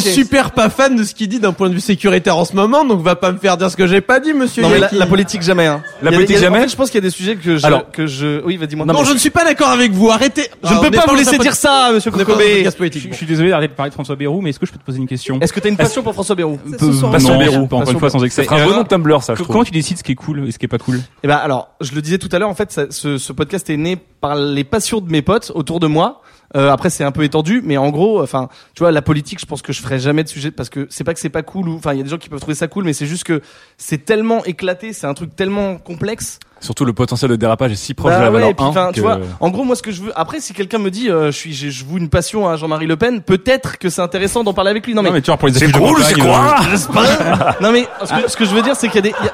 super 0.00 0.50
pas 0.52 0.68
fan 0.70 0.96
de 0.96 1.04
ce 1.04 1.14
qu'il 1.18 1.28
dit 1.28 1.40
d'un 1.40 1.52
point 1.52 1.68
de 1.68 1.74
vue 1.74 1.80
sécuritaire 1.80 2.36
en 2.36 2.44
ce 2.44 2.54
moment, 2.54 2.84
donc 2.84 3.02
va 3.02 3.16
pas 3.16 3.32
me 3.32 3.38
faire 3.38 3.56
dire 3.56 3.70
ce 3.70 3.76
que 3.76 3.86
j'ai 3.86 4.00
pas 4.00 4.20
dit, 4.20 4.32
monsieur. 4.32 4.62
Non 4.62 4.68
mais 4.70 4.80
la, 4.92 5.06
politique 5.06 5.42
jamais. 5.42 5.66
Hein. 5.66 5.82
La 6.00 6.12
politique 6.12 6.38
jamais 6.38 6.58
En 6.58 6.62
fait, 6.62 6.68
je 6.68 6.76
pense 6.76 6.90
qu'il 6.90 6.98
y 6.98 7.04
a 7.04 7.08
des 7.08 7.10
sujets 7.10 7.36
que 7.36 7.58
je, 7.58 7.66
Alors- 7.66 7.90
que 7.90 8.06
je. 8.06 8.42
Oui, 8.44 8.56
vas-y 8.56 8.76
moi. 8.76 8.86
Non, 8.86 9.04
je 9.04 9.12
ne 9.12 9.18
suis 9.18 9.30
pas 9.30 9.44
d'accord 9.44 9.68
avec 9.68 9.92
vous. 9.92 10.10
Arrêtez. 10.10 10.48
Je 10.62 10.72
ne 10.72 10.80
peux 10.80 10.90
pas 10.90 11.04
vous 11.06 11.16
laisser 11.16 11.38
dire 11.38 11.54
ça, 11.54 11.90
monsieur 11.92 12.10
Kokobé. 12.10 12.64
Je, 12.64 13.08
je 13.10 13.14
suis 13.14 13.26
désolé 13.26 13.50
d'arrêter 13.50 13.72
de 13.72 13.76
parler 13.76 13.90
de 13.90 13.94
François 13.94 14.16
Bayrou, 14.16 14.40
mais 14.40 14.50
est-ce 14.50 14.60
que 14.60 14.66
je 14.66 14.72
peux 14.72 14.78
te 14.78 14.84
poser 14.84 14.98
une 14.98 15.08
question 15.08 15.38
Est-ce 15.40 15.52
que 15.52 15.60
t'as 15.60 15.68
une 15.68 15.76
passion 15.76 16.02
pour 16.02 16.14
François 16.14 16.36
Bayrou 16.36 16.58
Passion 16.78 17.32
Non, 17.32 17.38
Bayrou, 17.38 17.64
encore 17.64 17.90
une 17.90 17.98
fois 17.98 18.10
sans 18.10 18.24
excès. 18.24 18.46
Un 18.48 18.50
bon 18.50 18.54
alors, 18.56 18.76
nom 18.76 18.82
de 18.82 18.88
Tumblr, 18.88 19.22
ça. 19.22 19.34
Comment 19.34 19.64
tu 19.64 19.72
décides 19.72 19.98
ce 19.98 20.02
qui 20.04 20.12
est 20.12 20.16
cool 20.16 20.48
et 20.48 20.52
ce 20.52 20.58
qui 20.58 20.66
est 20.66 20.68
pas 20.68 20.78
cool 20.78 21.00
Eh 21.22 21.26
ben 21.26 21.36
alors, 21.36 21.70
je 21.80 21.92
le 21.94 22.00
disais 22.00 22.18
tout 22.18 22.28
à 22.32 22.38
l'heure, 22.38 22.48
en 22.48 22.54
fait, 22.54 22.90
ce 22.90 23.32
podcast 23.32 23.68
est 23.70 23.76
né 23.76 23.98
par 24.20 24.36
les 24.36 24.64
passions 24.64 25.00
de 25.00 25.10
mes 25.10 25.22
potes 25.22 25.50
autour 25.54 25.80
de 25.80 25.86
moi. 25.88 26.22
Euh, 26.56 26.70
après, 26.70 26.88
c'est 26.88 27.04
un 27.04 27.12
peu 27.12 27.24
étendu, 27.24 27.60
mais 27.64 27.76
en 27.76 27.90
gros, 27.90 28.22
enfin, 28.22 28.48
tu 28.74 28.80
vois, 28.82 28.90
la 28.90 29.02
politique, 29.02 29.38
je 29.38 29.44
pense 29.46 29.60
que 29.60 29.72
je 29.72 29.82
ferai 29.82 29.98
jamais 29.98 30.24
de 30.24 30.28
sujet 30.28 30.50
parce 30.50 30.70
que 30.70 30.86
c'est 30.88 31.04
pas 31.04 31.12
que 31.12 31.20
c'est 31.20 31.28
pas 31.28 31.42
cool 31.42 31.68
ou, 31.68 31.76
enfin, 31.76 31.92
il 31.92 31.98
y 31.98 32.00
a 32.00 32.04
des 32.04 32.08
gens 32.08 32.16
qui 32.16 32.28
peuvent 32.30 32.40
trouver 32.40 32.54
ça 32.54 32.68
cool, 32.68 32.84
mais 32.84 32.94
c'est 32.94 33.04
juste 33.06 33.24
que 33.24 33.42
c'est 33.76 34.04
tellement 34.06 34.42
éclaté, 34.46 34.92
c'est 34.94 35.06
un 35.06 35.12
truc 35.14 35.36
tellement 35.36 35.76
complexe. 35.76 36.38
Surtout 36.60 36.84
le 36.86 36.92
potentiel 36.92 37.30
de 37.30 37.36
dérapage 37.36 37.70
est 37.72 37.76
si 37.76 37.94
proche 37.94 38.12
Bah 38.12 38.18
de 38.18 38.22
la 38.24 38.30
ouais, 38.30 38.40
valeur 38.40 38.56
puis, 38.56 38.64
1 38.64 38.68
enfin, 38.68 38.88
que- 38.88 38.94
tu 38.94 39.00
vois, 39.00 39.20
en 39.40 39.50
gros, 39.50 39.62
moi, 39.62 39.76
ce 39.76 39.82
que 39.82 39.92
je 39.92 40.02
veux, 40.02 40.12
après, 40.18 40.40
si 40.40 40.54
quelqu'un 40.54 40.78
me 40.78 40.90
dit, 40.90 41.10
euh, 41.10 41.26
je 41.30 41.36
suis, 41.36 41.52
je 41.54 41.84
voue 41.84 41.98
une 41.98 42.08
passion 42.08 42.48
à 42.48 42.56
Jean-Marie 42.56 42.86
Le 42.86 42.96
Pen, 42.96 43.20
peut-être 43.20 43.76
que 43.78 43.90
c'est 43.90 44.00
intéressant 44.02 44.42
d'en 44.42 44.54
parler 44.54 44.70
avec 44.70 44.86
lui. 44.86 44.94
Non 44.94 45.02
mais, 45.02 45.10
Non, 45.10 45.14
mais 45.16 45.20
tu 45.20 45.30
vois, 45.30 45.36
pour 45.36 45.48
les 45.48 45.54
C'est 45.54 45.70
cool, 45.70 46.02
c'est 46.02 46.18
quoi 46.18 46.56
euh, 46.72 47.52
non 47.60 47.72
mais 47.72 47.86
ce 48.04 48.22
que, 48.22 48.30
ce 48.30 48.36
que 48.36 48.44
je 48.46 48.54
veux 48.54 48.62
dire 48.62 48.74
c'est 48.74 48.88
qu'il 48.88 48.96
y 48.96 49.08
a 49.10 49.12
des 49.12 49.14
il 49.20 49.24
y 49.26 49.28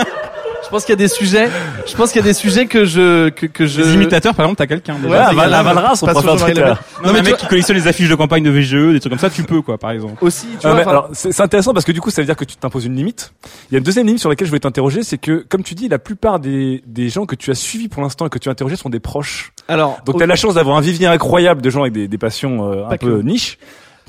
a- 0.00 0.04
je 0.70 0.76
pense 0.76 0.84
qu'il 0.84 0.92
y 0.92 0.94
a 0.94 0.96
des 0.96 1.08
sujets 1.08 1.48
je 1.84 1.96
pense 1.96 2.12
qu'il 2.12 2.20
y 2.20 2.24
a 2.24 2.26
des 2.26 2.32
sujets 2.34 2.66
que 2.66 2.84
je 2.84 3.28
que, 3.30 3.46
que 3.46 3.66
je 3.66 3.80
Les 3.82 3.94
imitateurs, 3.94 4.34
par 4.34 4.44
exemple, 4.46 4.58
t'as 4.58 4.66
quelqu'un. 4.68 4.94
Ouais, 5.04 5.16
à 5.16 5.30
c'est 5.30 5.34
Val- 5.34 5.52
à 5.52 5.62
Valras, 5.64 5.90
on 5.92 5.94
sur 5.96 6.06
faire. 6.54 6.82
Non, 7.02 7.08
Non, 7.08 7.12
mais 7.12 7.18
un 7.18 7.22
mec 7.22 7.36
qui 7.38 7.46
collectionne 7.46 7.76
les 7.76 7.88
affiches 7.88 8.08
de 8.08 8.14
campagne 8.14 8.42
de 8.44 8.50
VGE, 8.50 8.92
des 8.92 9.00
trucs 9.00 9.10
comme 9.10 9.18
ça, 9.18 9.30
tu 9.30 9.42
peux, 9.42 9.62
quoi, 9.62 9.78
par 9.78 9.90
exemple. 9.90 10.14
aussi 10.24 10.46
tu 10.60 10.66
Ouais, 10.66 10.72
vois 10.72 10.80
enfin, 10.82 10.90
alors, 10.90 11.08
c'est 11.12 11.40
intéressant 11.40 11.72
parce 11.72 11.84
que 11.84 11.92
du 11.92 12.00
coup, 12.00 12.10
ça 12.10 12.22
veut 12.22 12.26
dire 12.26 12.36
que 12.36 12.44
tu 12.44 12.56
t'imposes 12.56 12.84
une 12.84 12.94
limite. 12.94 13.32
Il 13.70 13.74
y 13.74 13.76
a 13.76 13.78
une 13.78 13.84
deuxième 13.84 14.06
limite 14.06 14.20
sur 14.20 14.28
laquelle 14.28 14.46
je 14.46 14.50
voulais 14.50 14.60
t'interroger, 14.60 15.02
c'est 15.02 15.18
que, 15.18 15.44
comme 15.48 15.62
tu 15.64 15.74
dis, 15.74 15.88
la 15.88 15.98
plupart 15.98 16.38
des, 16.38 16.82
des 16.86 17.08
gens 17.08 17.26
que 17.26 17.34
tu 17.34 17.50
as 17.50 17.54
suivis 17.54 17.88
pour 17.88 18.02
l'instant 18.02 18.26
et 18.26 18.28
que 18.30 18.38
tu 18.38 18.48
as 18.48 18.52
interrogés 18.52 18.76
sont 18.76 18.90
des 18.90 19.00
proches. 19.00 19.52
alors 19.68 19.98
Donc, 20.06 20.14
au- 20.16 20.18
tu 20.18 20.24
as 20.24 20.26
la 20.28 20.36
chance 20.36 20.54
d'avoir 20.54 20.76
un 20.76 20.80
vivier 20.80 21.06
incroyable 21.08 21.62
de 21.62 21.70
gens 21.70 21.80
avec 21.82 21.92
des, 21.92 22.06
des 22.08 22.18
passions 22.18 22.70
euh, 22.72 22.84
un 22.86 22.96
peu 22.96 23.18
que. 23.18 23.22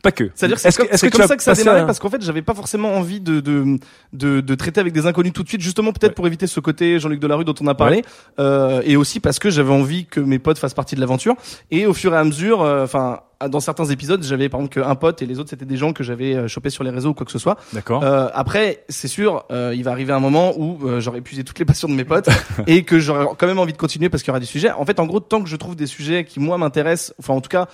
Pas 0.03 0.11
que. 0.11 0.29
C'est-à-dire 0.35 0.57
que 0.57 0.61
c'est 0.61 0.67
Est-ce 0.69 0.77
comme, 0.77 0.87
c'est 0.91 1.09
tu 1.09 1.17
comme 1.17 1.27
ça 1.27 1.37
que 1.37 1.43
ça 1.43 1.51
a 1.51 1.55
démarré 1.55 1.85
parce 1.85 1.99
qu'en 1.99 2.09
fait 2.09 2.21
j'avais 2.21 2.41
pas 2.41 2.53
forcément 2.53 2.93
envie 2.93 3.19
de 3.19 3.39
de, 3.39 3.77
de 4.13 4.41
de 4.41 4.55
traiter 4.55 4.79
avec 4.79 4.93
des 4.93 5.05
inconnus 5.05 5.33
tout 5.33 5.43
de 5.43 5.47
suite 5.47 5.61
justement 5.61 5.93
peut-être 5.93 6.15
pour 6.15 6.27
éviter 6.27 6.47
ce 6.47 6.59
côté 6.59 6.99
Jean-Luc 6.99 7.19
Delarue 7.19 7.45
dont 7.45 7.55
on 7.61 7.67
a 7.67 7.75
parlé 7.75 8.03
euh, 8.39 8.81
et 8.85 8.95
aussi 8.95 9.19
parce 9.19 9.39
que 9.39 9.49
j'avais 9.49 9.73
envie 9.73 10.05
que 10.05 10.19
mes 10.19 10.39
potes 10.39 10.57
fassent 10.57 10.73
partie 10.73 10.95
de 10.95 11.01
l'aventure 11.01 11.35
et 11.69 11.85
au 11.85 11.93
fur 11.93 12.13
et 12.13 12.17
à 12.17 12.23
mesure 12.23 12.61
euh, 12.61 12.83
enfin 12.83 13.21
dans 13.49 13.59
certains 13.59 13.85
épisodes 13.85 14.23
j'avais 14.23 14.49
par 14.49 14.59
exemple 14.59 14.81
qu'un 14.81 14.95
pote 14.95 15.21
et 15.21 15.25
les 15.25 15.39
autres 15.39 15.49
c'était 15.49 15.65
des 15.65 15.77
gens 15.77 15.93
que 15.93 16.03
j'avais 16.03 16.35
euh, 16.35 16.47
chopés 16.47 16.69
sur 16.69 16.83
les 16.83 16.91
réseaux 16.91 17.09
ou 17.09 17.13
quoi 17.13 17.25
que 17.25 17.31
ce 17.31 17.39
soit 17.39 17.57
D'accord. 17.73 18.03
Euh, 18.03 18.29
après, 18.33 18.83
c'est 18.89 19.07
sûr, 19.07 19.45
euh, 19.51 19.73
il 19.75 19.83
va 19.83 19.91
arriver 19.91 20.13
un 20.13 20.19
moment 20.19 20.53
où 20.57 20.79
euh, 20.85 20.99
j'aurai 20.99 21.19
épuisé 21.19 21.43
toutes 21.43 21.59
les 21.59 21.65
passions 21.65 21.87
de 21.87 21.93
mes 21.93 22.03
potes 22.03 22.29
et 22.67 22.83
que 22.83 22.99
j'aurai 22.99 23.25
quand 23.37 23.47
même 23.47 23.59
envie 23.59 23.73
de 23.73 23.77
continuer 23.77 24.09
parce 24.09 24.23
qu'il 24.23 24.29
y 24.29 24.31
aura 24.31 24.39
des 24.39 24.45
sujets. 24.45 24.71
En 24.71 24.85
fait, 24.85 24.99
en 24.99 25.05
gros, 25.05 25.19
tant 25.19 25.41
que 25.41 25.49
je 25.49 25.55
trouve 25.55 25.75
des 25.75 25.87
sujets 25.87 26.25
qui 26.25 26.39
moi 26.39 26.57
m'intéressent, 26.57 27.13
enfin 27.19 27.33
en 27.33 27.41
tout 27.41 27.49
cas 27.49 27.67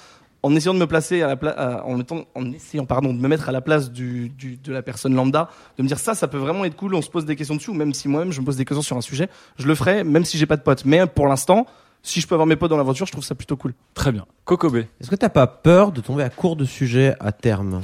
en 0.43 0.55
essayant 0.55 0.73
de 0.73 0.79
me 0.79 0.87
placer 0.87 1.21
à 1.21 1.27
la 1.27 1.35
place, 1.35 1.55
en 1.83 1.97
mettant, 1.97 2.25
en 2.35 2.51
essayant 2.51 2.85
pardon 2.85 3.13
de 3.13 3.19
me 3.19 3.27
mettre 3.27 3.49
à 3.49 3.51
la 3.51 3.61
place 3.61 3.91
du, 3.91 4.29
du 4.29 4.57
de 4.57 4.71
la 4.71 4.81
personne 4.81 5.15
lambda, 5.15 5.49
de 5.77 5.83
me 5.83 5.87
dire 5.87 5.99
ça, 5.99 6.15
ça 6.15 6.27
peut 6.27 6.37
vraiment 6.37 6.65
être 6.65 6.75
cool. 6.75 6.95
On 6.95 7.01
se 7.01 7.09
pose 7.09 7.25
des 7.25 7.35
questions 7.35 7.55
dessus, 7.55 7.71
ou 7.71 7.73
même 7.73 7.93
si 7.93 8.07
moi-même 8.07 8.31
je 8.31 8.41
me 8.41 8.45
pose 8.45 8.57
des 8.57 8.65
questions 8.65 8.81
sur 8.81 8.97
un 8.97 9.01
sujet, 9.01 9.29
je 9.57 9.67
le 9.67 9.75
ferai, 9.75 10.03
même 10.03 10.25
si 10.25 10.37
j'ai 10.37 10.45
pas 10.45 10.57
de 10.57 10.61
potes. 10.61 10.85
Mais 10.85 11.05
pour 11.07 11.27
l'instant, 11.27 11.65
si 12.03 12.21
je 12.21 12.27
peux 12.27 12.35
avoir 12.35 12.47
mes 12.47 12.55
potes 12.55 12.69
dans 12.69 12.77
l'aventure, 12.77 13.05
je 13.05 13.11
trouve 13.11 13.23
ça 13.23 13.35
plutôt 13.35 13.57
cool. 13.57 13.73
Très 13.93 14.11
bien. 14.11 14.25
Kokobé. 14.45 14.87
Est-ce 15.01 15.09
que 15.09 15.15
t'as 15.15 15.29
pas 15.29 15.47
peur 15.47 15.91
de 15.91 16.01
tomber 16.01 16.23
à 16.23 16.29
court 16.29 16.55
de 16.55 16.65
sujets 16.65 17.15
à 17.19 17.31
terme? 17.31 17.81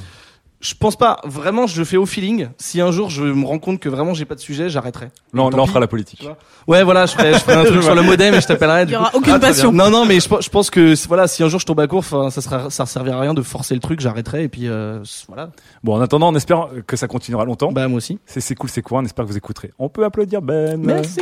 Je 0.66 0.72
pense 0.72 0.96
pas. 0.96 1.20
Vraiment, 1.24 1.66
je 1.66 1.78
le 1.78 1.84
fais 1.84 1.98
au 1.98 2.06
feeling. 2.06 2.48
Si 2.56 2.80
un 2.80 2.90
jour 2.90 3.10
je 3.10 3.22
me 3.22 3.44
rends 3.44 3.58
compte 3.58 3.78
que 3.80 3.90
vraiment 3.90 4.14
j'ai 4.14 4.24
pas 4.24 4.34
de 4.34 4.40
sujet, 4.40 4.70
j'arrêterai. 4.70 5.10
Là, 5.34 5.42
on, 5.42 5.50
Tant 5.50 5.58
là, 5.58 5.62
on 5.64 5.66
fera 5.66 5.78
la 5.78 5.86
politique. 5.88 6.26
Ouais, 6.66 6.82
voilà, 6.82 7.04
je 7.04 7.12
ferai, 7.12 7.34
je 7.34 7.38
ferai 7.40 7.56
un 7.58 7.64
truc 7.70 7.82
sur 7.82 7.94
le 7.94 8.00
modem 8.00 8.32
et 8.32 8.40
je 8.40 8.46
t'appellerai. 8.46 8.84
Il 8.84 8.88
y 8.88 8.92
coup. 8.94 8.98
aura 8.98 9.10
aucune 9.14 9.34
Ah, 9.34 9.38
passion. 9.38 9.72
Non, 9.72 9.90
non, 9.90 10.06
mais 10.06 10.20
je, 10.20 10.26
pense- 10.28 10.42
je 10.42 10.48
pense 10.48 10.70
que 10.70 10.94
voilà, 11.06 11.28
si 11.28 11.42
un 11.42 11.48
jour 11.48 11.60
je 11.60 11.66
tombe 11.66 11.80
à 11.80 11.86
court, 11.86 12.02
ça 12.02 12.30
sera, 12.40 12.70
ça 12.70 12.86
servira 12.86 13.18
à 13.18 13.20
rien 13.20 13.34
de 13.34 13.42
forcer 13.42 13.74
le 13.74 13.80
truc, 13.80 14.00
j'arrêterai 14.00 14.44
et 14.44 14.48
puis 14.48 14.66
euh, 14.68 15.00
voilà. 15.28 15.50
Bon, 15.82 15.96
en 15.96 16.00
attendant, 16.00 16.32
on 16.32 16.34
espère 16.34 16.68
que 16.86 16.96
ça 16.96 17.08
continuera 17.08 17.44
longtemps. 17.44 17.70
Bah 17.70 17.86
moi 17.86 17.98
aussi. 17.98 18.18
C'est 18.24 18.54
cool, 18.54 18.70
c'est 18.70 18.80
quoi 18.80 19.00
On 19.00 19.04
espère 19.04 19.26
que 19.26 19.30
vous 19.30 19.36
écouterez. 19.36 19.70
On 19.78 19.90
peut 19.90 20.04
applaudir 20.06 20.40
Ben. 20.40 20.80
Merci. 20.82 21.20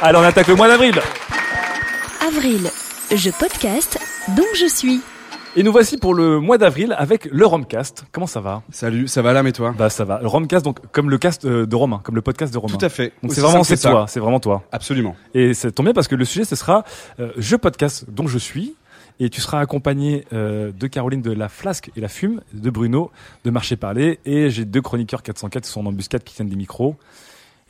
Allez, 0.00 0.16
on 0.16 0.22
attaque 0.22 0.46
le 0.46 0.54
mois 0.54 0.68
d'avril. 0.68 0.94
Avril, 2.24 2.70
je 3.12 3.30
podcast, 3.30 3.98
donc 4.36 4.46
je 4.54 4.66
suis. 4.66 5.00
Et 5.56 5.64
nous 5.64 5.72
voici 5.72 5.96
pour 5.96 6.14
le 6.14 6.38
mois 6.38 6.58
d'avril 6.58 6.94
avec 6.96 7.24
le 7.24 7.44
Romcast. 7.44 8.04
Comment 8.12 8.28
ça 8.28 8.40
va 8.40 8.62
Salut, 8.70 9.08
ça 9.08 9.20
va 9.20 9.32
là, 9.32 9.42
mais 9.42 9.50
toi 9.50 9.74
Bah 9.76 9.90
ça 9.90 10.04
va. 10.04 10.20
Le 10.20 10.28
Romcast, 10.28 10.64
donc 10.64 10.78
comme 10.92 11.10
le 11.10 11.18
cast 11.18 11.44
euh, 11.44 11.66
de 11.66 11.74
Romain, 11.74 12.00
comme 12.04 12.14
le 12.14 12.22
podcast 12.22 12.52
de 12.52 12.58
Romain. 12.58 12.76
Tout 12.76 12.84
à 12.84 12.88
fait. 12.88 13.12
Donc 13.20 13.32
c'est 13.32 13.40
vraiment 13.40 13.64
c'est 13.64 13.76
toi, 13.76 14.06
c'est 14.06 14.20
vraiment 14.20 14.38
toi. 14.38 14.62
Absolument. 14.70 15.16
Et 15.34 15.52
ça 15.54 15.72
tombe 15.72 15.86
bien 15.86 15.92
parce 15.92 16.06
que 16.06 16.14
le 16.14 16.24
sujet 16.24 16.44
ce 16.44 16.54
sera 16.54 16.84
euh, 17.18 17.32
je 17.36 17.56
podcast 17.56 18.04
dont 18.08 18.28
je 18.28 18.38
suis. 18.38 18.76
Et 19.18 19.28
tu 19.28 19.40
seras 19.40 19.58
accompagné 19.60 20.24
euh, 20.32 20.70
de 20.72 20.86
Caroline 20.86 21.20
de 21.20 21.32
La 21.32 21.48
Flasque 21.48 21.90
et 21.94 22.00
La 22.00 22.08
Fume, 22.08 22.40
de 22.54 22.70
Bruno 22.70 23.10
de 23.44 23.50
Marché 23.50 23.76
Parler. 23.76 24.20
Et 24.24 24.50
j'ai 24.50 24.64
deux 24.64 24.80
chroniqueurs 24.80 25.22
404 25.22 25.64
qui 25.64 25.70
sont 25.70 25.80
en 25.80 25.86
embuscade, 25.86 26.22
qui 26.22 26.34
tiennent 26.34 26.48
des 26.48 26.56
micros. 26.56 26.94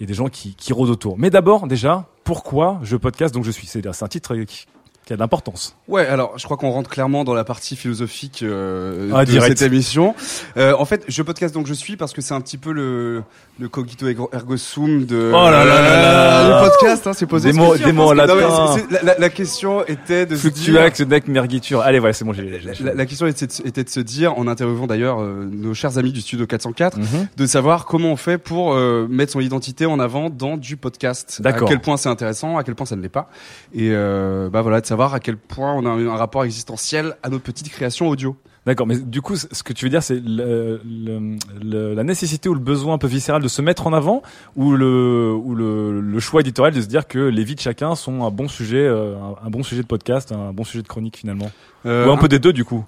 Et 0.01 0.07
des 0.07 0.15
gens 0.15 0.29
qui, 0.29 0.55
qui 0.55 0.73
rôdent 0.73 0.91
autour. 0.91 1.19
Mais 1.19 1.29
d'abord, 1.29 1.67
déjà, 1.67 2.07
pourquoi 2.25 2.79
je 2.83 2.97
podcast 2.97 3.35
dont 3.35 3.43
je 3.43 3.51
suis? 3.51 3.67
C'est 3.67 3.83
c'est 3.93 4.05
un 4.05 4.09
titre 4.09 4.35
qui, 4.45 4.67
qui 5.11 5.15
a 5.15 5.17
de 5.17 5.21
l'importance. 5.21 5.75
Ouais, 5.89 6.07
alors 6.07 6.39
je 6.39 6.45
crois 6.45 6.57
qu'on 6.57 6.71
rentre 6.71 6.89
clairement 6.89 7.25
dans 7.25 7.35
la 7.35 7.43
partie 7.43 7.75
philosophique 7.75 8.45
euh, 8.45 9.11
Ah, 9.13 9.25
de 9.25 9.31
direct. 9.33 9.59
cette 9.59 9.67
émission. 9.67 10.15
Euh, 10.57 10.73
en 10.79 10.85
fait, 10.85 11.03
je 11.09 11.21
podcast 11.23 11.53
donc 11.53 11.67
je 11.67 11.75
suis 11.75 11.97
parce 11.97 12.13
que 12.13 12.21
c'est 12.23 12.33
un 12.33 12.41
petit 12.41 12.59
peu 12.59 12.71
le 12.71 13.25
le 13.59 13.69
cogito 13.69 14.07
ergo 14.09 14.57
sum 14.57 15.05
de 15.07 15.33
Oh 15.35 15.51
là 15.51 15.65
là 15.65 15.81
là 15.83 16.63
du 16.63 16.71
podcast. 16.71 17.07
Hein, 17.09 17.13
c'est 17.13 17.27
posé. 17.27 17.51
Des 17.51 17.59
mots- 17.59 17.77
des 17.77 17.93
Non, 17.93 18.13
la, 18.13 19.29
question 19.31 19.85
était 19.87 20.27
de 20.27 20.37
se 20.37 20.47
dire. 20.49 20.81
Deck, 21.09 21.27
mergiture. 21.27 21.81
Allez, 21.81 21.99
voilà, 21.99 22.13
c'est 22.13 22.25
bon, 22.25 22.33
j'ai 22.33 22.61
La, 22.83 22.95
la 22.95 23.07
question 23.07 23.27
était 23.27 23.47
de, 23.49 23.53
était 23.67 23.83
de 23.85 23.89
se 23.91 24.01
dire, 24.01 24.39
en 24.39 24.47
interviewant 24.47 24.87
d'ailleurs 24.87 25.21
euh, 25.21 25.45
nos 25.51 25.75
chers 25.75 25.99
amis 25.99 26.13
du 26.13 26.21
studio 26.21 26.47
404, 26.47 26.99
Mhm. 26.99 27.27
de 27.37 27.47
savoir 27.47 27.85
comment 27.85 28.13
on 28.13 28.17
fait 28.17 28.39
pour 28.39 28.75
mettre 29.09 29.33
son 29.33 29.41
identité 29.41 29.87
en 29.87 29.99
avant 29.99 30.31
dans 30.31 30.57
du 30.57 30.77
podcast. 30.77 31.41
D'accord. 31.43 31.67
À 31.69 31.71
quel 31.73 31.81
point 31.81 31.97
c'est 31.97 32.09
intéressant, 32.09 32.57
à 32.59 32.63
quel 32.65 32.77
point 32.77 32.87
ça 32.87 32.95
ne 32.97 33.03
l'est 33.03 33.09
pas. 33.09 33.29
Et 33.75 33.91
bah 33.91 34.63
voilà, 34.63 34.81
de 34.81 34.87
savoir 34.87 35.00
à 35.15 35.21
quel 35.21 35.37
point 35.37 35.73
on 35.75 35.87
a 35.87 35.91
un, 35.91 36.17
rapport 36.17 36.45
existentiel 36.45 37.17
à 37.23 37.29
notre 37.31 37.45
petite 37.45 37.69
création 37.71 38.09
audio. 38.09 38.37
D'accord, 38.67 38.87
mais 38.87 38.99
du 38.99 39.23
coup, 39.23 39.37
ce 39.37 39.63
que 39.63 39.73
tu 39.73 39.87
veux 39.87 39.91
dire, 39.91 40.03
c'est 40.03 40.21
le, 40.23 40.81
le- 40.85 41.37
le- 41.63 41.95
la 41.95 42.05
nécessité 42.05 42.49
ou 42.51 42.55
le 42.55 42.61
besoin 42.61 42.95
un 42.95 42.99
peu 42.99 43.07
viscéral 43.07 43.43
de 43.43 43.49
se 43.49 43.63
mettre 43.63 43.87
en 43.87 43.95
avant, 43.95 44.23
ou 44.55 44.73
le, 44.73 45.33
ou 45.33 45.55
le, 45.55 46.19
choix 46.21 46.43
éditorial 46.43 46.75
de 46.75 46.81
se 46.83 46.87
dire 46.87 47.09
que 47.09 47.19
les 47.19 47.43
vies 47.43 47.55
de 47.55 47.61
chacun 47.61 47.95
sont 47.95 48.23
un 48.23 48.31
bon 48.31 48.49
sujet, 48.49 48.85
euh, 48.85 49.17
un, 49.17 49.47
un 49.47 49.51
bon 49.51 49.63
sujet 49.63 49.81
de 49.81 49.87
podcast, 49.87 50.33
un 50.33 50.53
bon 50.53 50.65
sujet 50.65 50.83
de 50.83 50.89
chronique 50.89 51.17
finalement. 51.17 51.51
Euh, 51.87 52.07
ou 52.07 52.11
un 52.11 52.19
peu 52.19 52.29
des 52.29 52.39
deux 52.39 52.53
du 52.53 52.67
coup. 52.67 52.85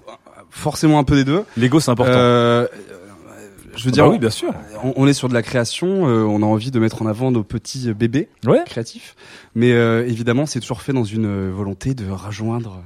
Forcément 0.51 0.99
un 0.99 1.03
peu 1.03 1.15
des 1.15 1.23
deux. 1.23 1.43
L'ego, 1.57 1.79
c'est 1.79 1.89
important. 1.89 2.13
Euh, 2.13 2.67
je 3.75 3.83
veux 3.83 3.89
Ah 3.89 3.91
dire, 3.91 4.05
bah 4.05 4.11
oui, 4.11 4.19
bien 4.19 4.29
sûr. 4.29 4.53
On, 4.83 4.93
on 4.95 5.07
est 5.07 5.13
sur 5.13 5.29
de 5.29 5.33
la 5.33 5.41
création, 5.41 6.07
euh, 6.07 6.23
on 6.23 6.41
a 6.43 6.45
envie 6.45 6.71
de 6.71 6.79
mettre 6.79 7.01
en 7.01 7.05
avant 7.07 7.31
nos 7.31 7.43
petits 7.43 7.89
euh, 7.89 7.93
bébés 7.93 8.29
Ouais. 8.45 8.61
créatifs, 8.65 9.15
mais 9.55 9.71
euh, 9.71 10.05
évidemment, 10.07 10.45
c'est 10.45 10.59
toujours 10.59 10.81
fait 10.81 10.93
dans 10.93 11.03
une 11.03 11.25
euh, 11.25 11.51
volonté 11.53 11.93
de 11.93 12.09
rejoindre 12.09 12.81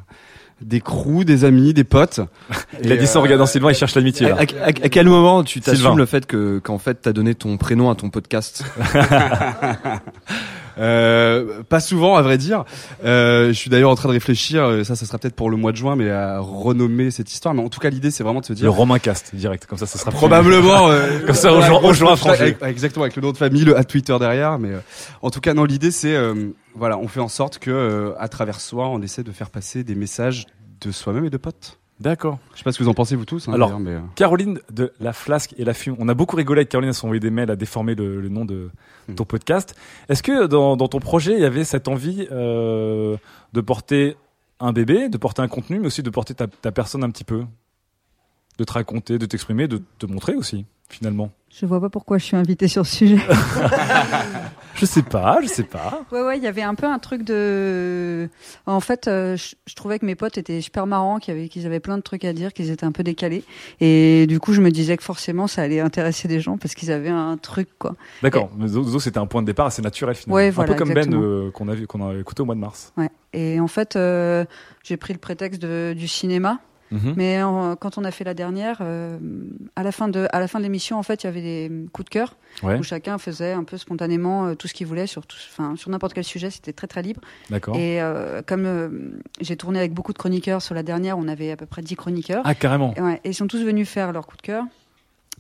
des 0.61 0.81
crews, 0.81 1.23
des 1.23 1.45
amis, 1.45 1.73
des 1.73 1.83
potes. 1.83 2.19
Il 2.83 2.91
a 2.91 2.95
Et, 2.95 2.97
dit 2.97 3.05
ça 3.07 3.19
en 3.19 3.21
euh, 3.21 3.23
regardant 3.25 3.45
Sylvain, 3.45 3.69
il 3.71 3.75
cherche 3.75 3.93
l'amitié. 3.93 4.31
À, 4.31 4.38
à- 4.38 4.39
à- 4.41 4.67
à 4.69 4.71
quel 4.73 5.07
moment 5.07 5.43
tu 5.43 5.61
t'assumes 5.61 5.97
le 5.97 6.05
fait 6.07 6.25
que 6.25 6.57
qu'en 6.59 6.79
fait 6.79 6.95
t'as 7.01 7.13
donné 7.13 7.35
ton 7.35 7.57
prénom 7.57 7.91
à 7.91 7.95
ton 7.95 8.09
podcast? 8.09 8.63
Euh, 10.80 11.63
pas 11.67 11.80
souvent, 11.80 12.15
à 12.15 12.21
vrai 12.21 12.38
dire. 12.38 12.63
Euh, 13.03 13.47
je 13.47 13.53
suis 13.53 13.69
d'ailleurs 13.69 13.89
en 13.91 13.95
train 13.95 14.09
de 14.09 14.13
réfléchir. 14.13 14.63
euh, 14.63 14.84
Ça, 14.84 14.95
ça 14.95 15.05
sera 15.05 15.17
peut-être 15.17 15.36
pour 15.36 15.49
le 15.49 15.57
mois 15.57 15.71
de 15.71 15.78
juin, 15.78 15.95
mais 15.95 16.09
à 16.09 16.39
renommer 16.39 17.11
cette 17.11 17.32
histoire. 17.32 17.53
Mais 17.53 17.61
en 17.63 17.69
tout 17.69 17.80
cas, 17.80 17.89
l'idée, 17.89 18.11
c'est 18.11 18.23
vraiment 18.23 18.41
de 18.41 18.45
se 18.45 18.53
dire. 18.53 18.63
Le 18.65 18.69
Romain 18.69 18.99
Cast, 18.99 19.36
direct, 19.36 19.65
comme 19.65 19.78
ça, 19.78 19.86
ça 19.86 19.97
sera 19.99 20.11
plus- 20.11 20.17
Probablement. 20.17 20.89
euh, 20.89 21.19
comme 21.25 21.36
ça, 21.36 21.51
aux 21.53 21.59
voilà, 21.61 22.15
franchir. 22.15 22.30
avec- 22.41 22.61
Exactement, 22.63 23.03
avec 23.03 23.15
le 23.15 23.21
nom 23.21 23.32
de 23.32 23.38
famille, 23.38 23.63
le 23.65 23.78
à 23.78 23.84
Twitter 23.84 24.15
derrière. 24.19 24.59
Mais 24.59 24.71
euh, 24.73 24.80
en 25.21 25.30
tout 25.30 25.41
cas, 25.41 25.53
non, 25.53 25.63
l'idée, 25.65 25.91
c'est 25.91 26.15
euh, 26.15 26.49
voilà, 26.75 26.97
on 26.97 27.07
fait 27.07 27.19
en 27.21 27.28
sorte 27.28 27.59
que, 27.59 27.71
euh, 27.71 28.11
à 28.19 28.28
travers 28.28 28.59
soi, 28.59 28.88
on 28.89 29.01
essaie 29.01 29.23
de 29.23 29.32
faire 29.32 29.49
passer 29.49 29.84
des 29.84 29.95
messages 29.95 30.45
de 30.82 30.91
soi-même 30.91 31.25
et 31.25 31.30
de 31.30 31.38
potes. 31.38 31.80
D'accord. 32.00 32.38
Je 32.54 32.60
sais 32.60 32.64
pas 32.64 32.72
ce 32.72 32.78
que 32.78 32.84
vous 32.84 32.89
en 32.89 32.93
pensez 32.93 33.16
vous 33.16 33.26
tous. 33.26 33.48
hein, 33.48 33.54
Alors, 33.54 33.80
mais, 33.80 33.91
euh, 33.91 34.00
Caroline 34.16 34.60
de 34.72 34.93
La 35.00 35.14
Flasque 35.14 35.56
et 35.58 35.64
la 35.66 35.74
Fume. 35.74 35.95
On 35.98 36.08
a 36.10 36.14
beaucoup 36.14 36.36
rigolé 36.36 36.60
avec 36.60 36.70
Caroline, 36.70 36.89
elle 36.89 36.93
s'est 36.93 37.06
envoyé 37.06 37.20
des 37.20 37.32
mails 37.32 37.50
à 37.50 37.56
déformer 37.56 37.95
le, 37.95 38.22
le 38.22 38.30
nom 38.30 38.45
de 38.45 38.70
Hmm. 39.10 39.16
ton 39.16 39.24
podcast. 39.24 39.74
Est-ce 40.10 40.22
que 40.22 40.48
dans, 40.48 40.76
dans 40.76 40.89
ton 40.89 41.00
projet, 41.00 41.32
il 41.34 41.39
y 41.39 41.45
avait 41.45 41.64
cette 41.64 41.88
envie 41.88 42.28
euh, 42.32 43.16
de 43.54 43.62
porter 43.62 44.18
un 44.60 44.74
bébé, 44.74 45.08
de 45.08 45.18
porter 45.18 45.41
un 45.41 45.48
contenu, 45.48 45.80
mais 45.80 45.88
aussi 45.88 46.04
de 46.04 46.10
porter 46.10 46.34
ta, 46.36 46.48
ta 46.48 46.74
personne 46.74 47.04
un 47.06 47.10
petit 47.10 47.24
peu? 47.24 47.45
De 48.58 48.64
te 48.66 48.74
raconter, 48.74 49.18
de 49.18 49.26
t'exprimer, 49.26 49.68
de 49.70 49.82
te 49.98 50.06
montrer 50.08 50.36
aussi, 50.36 50.66
finalement 50.89 51.31
Je 51.49 51.65
vois 51.65 51.81
pas 51.81 51.89
pourquoi 51.89 52.17
je 52.17 52.25
suis 52.25 52.38
invitée 52.38 52.67
sur 52.67 52.85
ce 52.85 52.95
sujet. 52.95 53.17
Je 54.77 54.85
sais 54.85 55.01
pas, 55.01 55.39
je 55.41 55.47
sais 55.47 55.63
pas. 55.63 56.03
Ouais, 56.11 56.21
ouais, 56.21 56.38
il 56.38 56.43
y 56.43 56.47
avait 56.47 56.61
un 56.61 56.75
peu 56.75 56.85
un 56.85 56.99
truc 56.99 57.23
de. 57.23 58.29
En 58.67 58.79
fait, 58.79 59.07
euh, 59.07 59.35
je, 59.35 59.55
je 59.65 59.73
trouvais 59.73 59.97
que 59.97 60.05
mes 60.05 60.13
potes 60.13 60.38
étaient 60.38 60.61
super 60.61 60.85
marrants, 60.85 61.17
qu'ils 61.17 61.33
avaient, 61.33 61.47
qu'ils 61.47 61.65
avaient 61.65 61.79
plein 61.79 61.97
de 61.97 62.03
trucs 62.03 62.23
à 62.25 62.31
dire, 62.31 62.53
qu'ils 62.53 62.69
étaient 62.69 62.85
un 62.85 62.91
peu 62.91 63.01
décalés. 63.01 63.43
Et 63.79 64.27
du 64.27 64.39
coup, 64.39 64.53
je 64.53 64.61
me 64.61 64.69
disais 64.69 64.95
que 64.95 65.03
forcément, 65.03 65.47
ça 65.47 65.63
allait 65.63 65.79
intéresser 65.79 66.27
des 66.27 66.39
gens 66.41 66.59
parce 66.59 66.75
qu'ils 66.75 66.91
avaient 66.91 67.09
un 67.09 67.38
truc, 67.38 67.69
quoi. 67.79 67.95
D'accord, 68.21 68.51
mais 68.55 68.67
Zozo, 68.67 68.99
c'était 68.99 69.17
un 69.17 69.25
point 69.25 69.41
de 69.41 69.47
départ 69.47 69.65
assez 69.65 69.81
naturel, 69.81 70.13
finalement. 70.13 70.35
Ouais, 70.35 70.49
un 70.49 70.51
voilà, 70.51 70.73
peu 70.73 70.77
comme 70.77 70.91
exactement. 70.91 71.21
Ben 71.21 71.27
euh, 71.27 71.51
qu'on 71.51 71.69
a, 71.69 71.75
qu'on 71.88 72.09
a 72.09 72.15
écouté 72.19 72.43
au 72.43 72.45
mois 72.45 72.55
de 72.55 72.59
mars. 72.59 72.93
Ouais. 72.97 73.09
Et 73.33 73.59
en 73.59 73.67
fait, 73.67 73.95
euh, 73.95 74.45
j'ai 74.83 74.97
pris 74.97 75.13
le 75.13 75.19
prétexte 75.19 75.59
de, 75.59 75.95
du 75.97 76.07
cinéma. 76.07 76.59
Mhm. 76.91 77.13
Mais 77.17 77.39
quand 77.79 77.97
on 77.97 78.03
a 78.05 78.11
fait 78.11 78.23
la 78.23 78.33
dernière, 78.33 78.77
euh, 78.81 79.17
à 79.75 79.83
la 79.83 79.91
fin 79.91 80.07
de 80.07 80.27
à 80.31 80.39
la 80.39 80.47
fin 80.47 80.59
de 80.59 80.63
l'émission, 80.63 80.97
en 80.97 81.03
fait, 81.03 81.23
il 81.23 81.27
y 81.27 81.29
avait 81.29 81.41
des 81.41 81.71
coups 81.91 82.05
de 82.05 82.09
cœur 82.09 82.35
Ouais. 82.63 82.79
où 82.79 82.83
chacun 82.83 83.17
faisait 83.17 83.51
un 83.51 83.63
peu 83.63 83.77
spontanément 83.77 84.47
euh, 84.47 84.55
tout 84.55 84.67
ce 84.67 84.73
qu'il 84.73 84.88
voulait 84.88 85.05
sur 85.05 85.25
tout, 85.27 85.38
enfin 85.51 85.75
sur 85.75 85.89
n'importe 85.91 86.13
quel 86.13 86.23
sujet. 86.23 86.49
C'était 86.49 86.73
très 86.73 86.88
très 86.88 87.01
libre. 87.01 87.21
D'accord. 87.49 87.75
Et 87.75 88.01
euh, 88.01 88.41
comme 88.45 89.19
j'ai 89.41 89.57
tourné 89.57 89.79
avec 89.79 89.93
beaucoup 89.93 90.13
de 90.13 90.17
chroniqueurs 90.17 90.61
sur 90.61 90.73
la 90.75 90.83
dernière, 90.83 91.17
on 91.17 91.27
avait 91.27 91.51
à 91.51 91.57
peu 91.57 91.65
près 91.65 91.81
10 91.81 91.95
chroniqueurs. 91.95 92.41
Ah, 92.45 92.55
carrément. 92.55 92.93
Et, 92.95 93.01
ouais, 93.01 93.21
et 93.23 93.29
ils 93.29 93.35
sont 93.35 93.47
tous 93.47 93.63
venus 93.63 93.88
faire 93.88 94.11
leur 94.13 94.25
coup 94.25 94.38
de 94.38 94.41
cœur. 94.41 94.63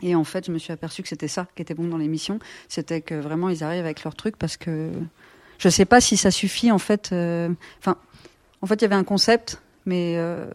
Et 0.03 0.13
en 0.15 0.23
fait, 0.23 0.45
je 0.45 0.51
me 0.51 0.59
suis 0.59 0.71
aperçu 0.73 1.01
que 1.01 1.07
c'était 1.09 1.27
ça 1.27 1.47
qui 1.55 1.61
était 1.63 1.73
bon 1.73 1.87
dans 1.87 1.97
l'émission, 1.97 2.37
c'était 2.67 3.01
que 3.01 3.15
vraiment 3.15 3.49
ils 3.49 3.63
arrivent 3.63 3.85
avec 3.85 4.03
leur 4.03 4.13
truc 4.15 4.35
parce 4.37 4.55
que 4.57 4.91
je 5.57 5.69
sais 5.69 5.85
pas 5.85 6.01
si 6.01 6.17
ça 6.17 6.29
suffit 6.29 6.71
en 6.71 6.77
fait. 6.77 7.07
Enfin, 7.79 7.95
en 8.61 8.67
fait, 8.67 8.75
il 8.75 8.81
y 8.81 8.85
avait 8.85 8.95
un 8.95 9.03
concept, 9.03 9.59
mais 9.87 10.13
euh, 10.17 10.45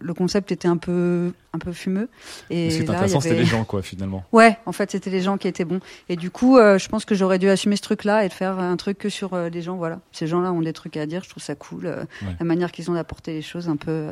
le 0.00 0.14
concept 0.14 0.52
était 0.52 0.68
un 0.68 0.76
peu 0.76 1.32
un 1.52 1.58
peu 1.58 1.72
fumeux. 1.72 2.08
Et 2.50 2.70
ce 2.70 2.76
qui 2.76 2.82
est 2.82 2.90
intéressant, 2.90 3.20
c'était 3.20 3.34
avait- 3.34 3.42
les 3.44 3.48
gens, 3.48 3.64
quoi, 3.64 3.82
finalement. 3.82 4.22
Ouais, 4.32 4.56
en 4.66 4.72
fait, 4.72 4.90
c'était 4.92 5.10
les 5.10 5.20
gens 5.20 5.36
qui 5.38 5.48
étaient 5.48 5.64
bons. 5.64 5.80
Et 6.08 6.14
du 6.16 6.30
coup, 6.30 6.56
euh, 6.58 6.78
je 6.78 6.88
pense 6.88 7.04
que 7.04 7.14
j'aurais 7.16 7.38
dû 7.40 7.48
assumer 7.48 7.74
ce 7.76 7.82
truc-là 7.82 8.24
et 8.24 8.28
de 8.28 8.32
faire 8.32 8.58
un 8.60 8.76
truc 8.76 8.98
que 8.98 9.08
sur 9.08 9.34
euh, 9.34 9.48
les 9.48 9.62
gens. 9.62 9.76
Voilà, 9.76 9.98
ces 10.12 10.26
gens-là 10.28 10.52
ont 10.52 10.60
des 10.62 10.72
trucs 10.72 10.96
à 10.96 11.06
dire. 11.06 11.24
Je 11.24 11.30
trouve 11.30 11.42
ça 11.42 11.54
cool, 11.56 11.86
Ouais. 11.86 12.36
la 12.38 12.44
manière 12.44 12.70
qu'ils 12.70 12.90
ont 12.90 12.94
d'apporter 12.94 13.32
les 13.32 13.42
choses, 13.42 13.68
un 13.68 13.76
peu 13.76 14.10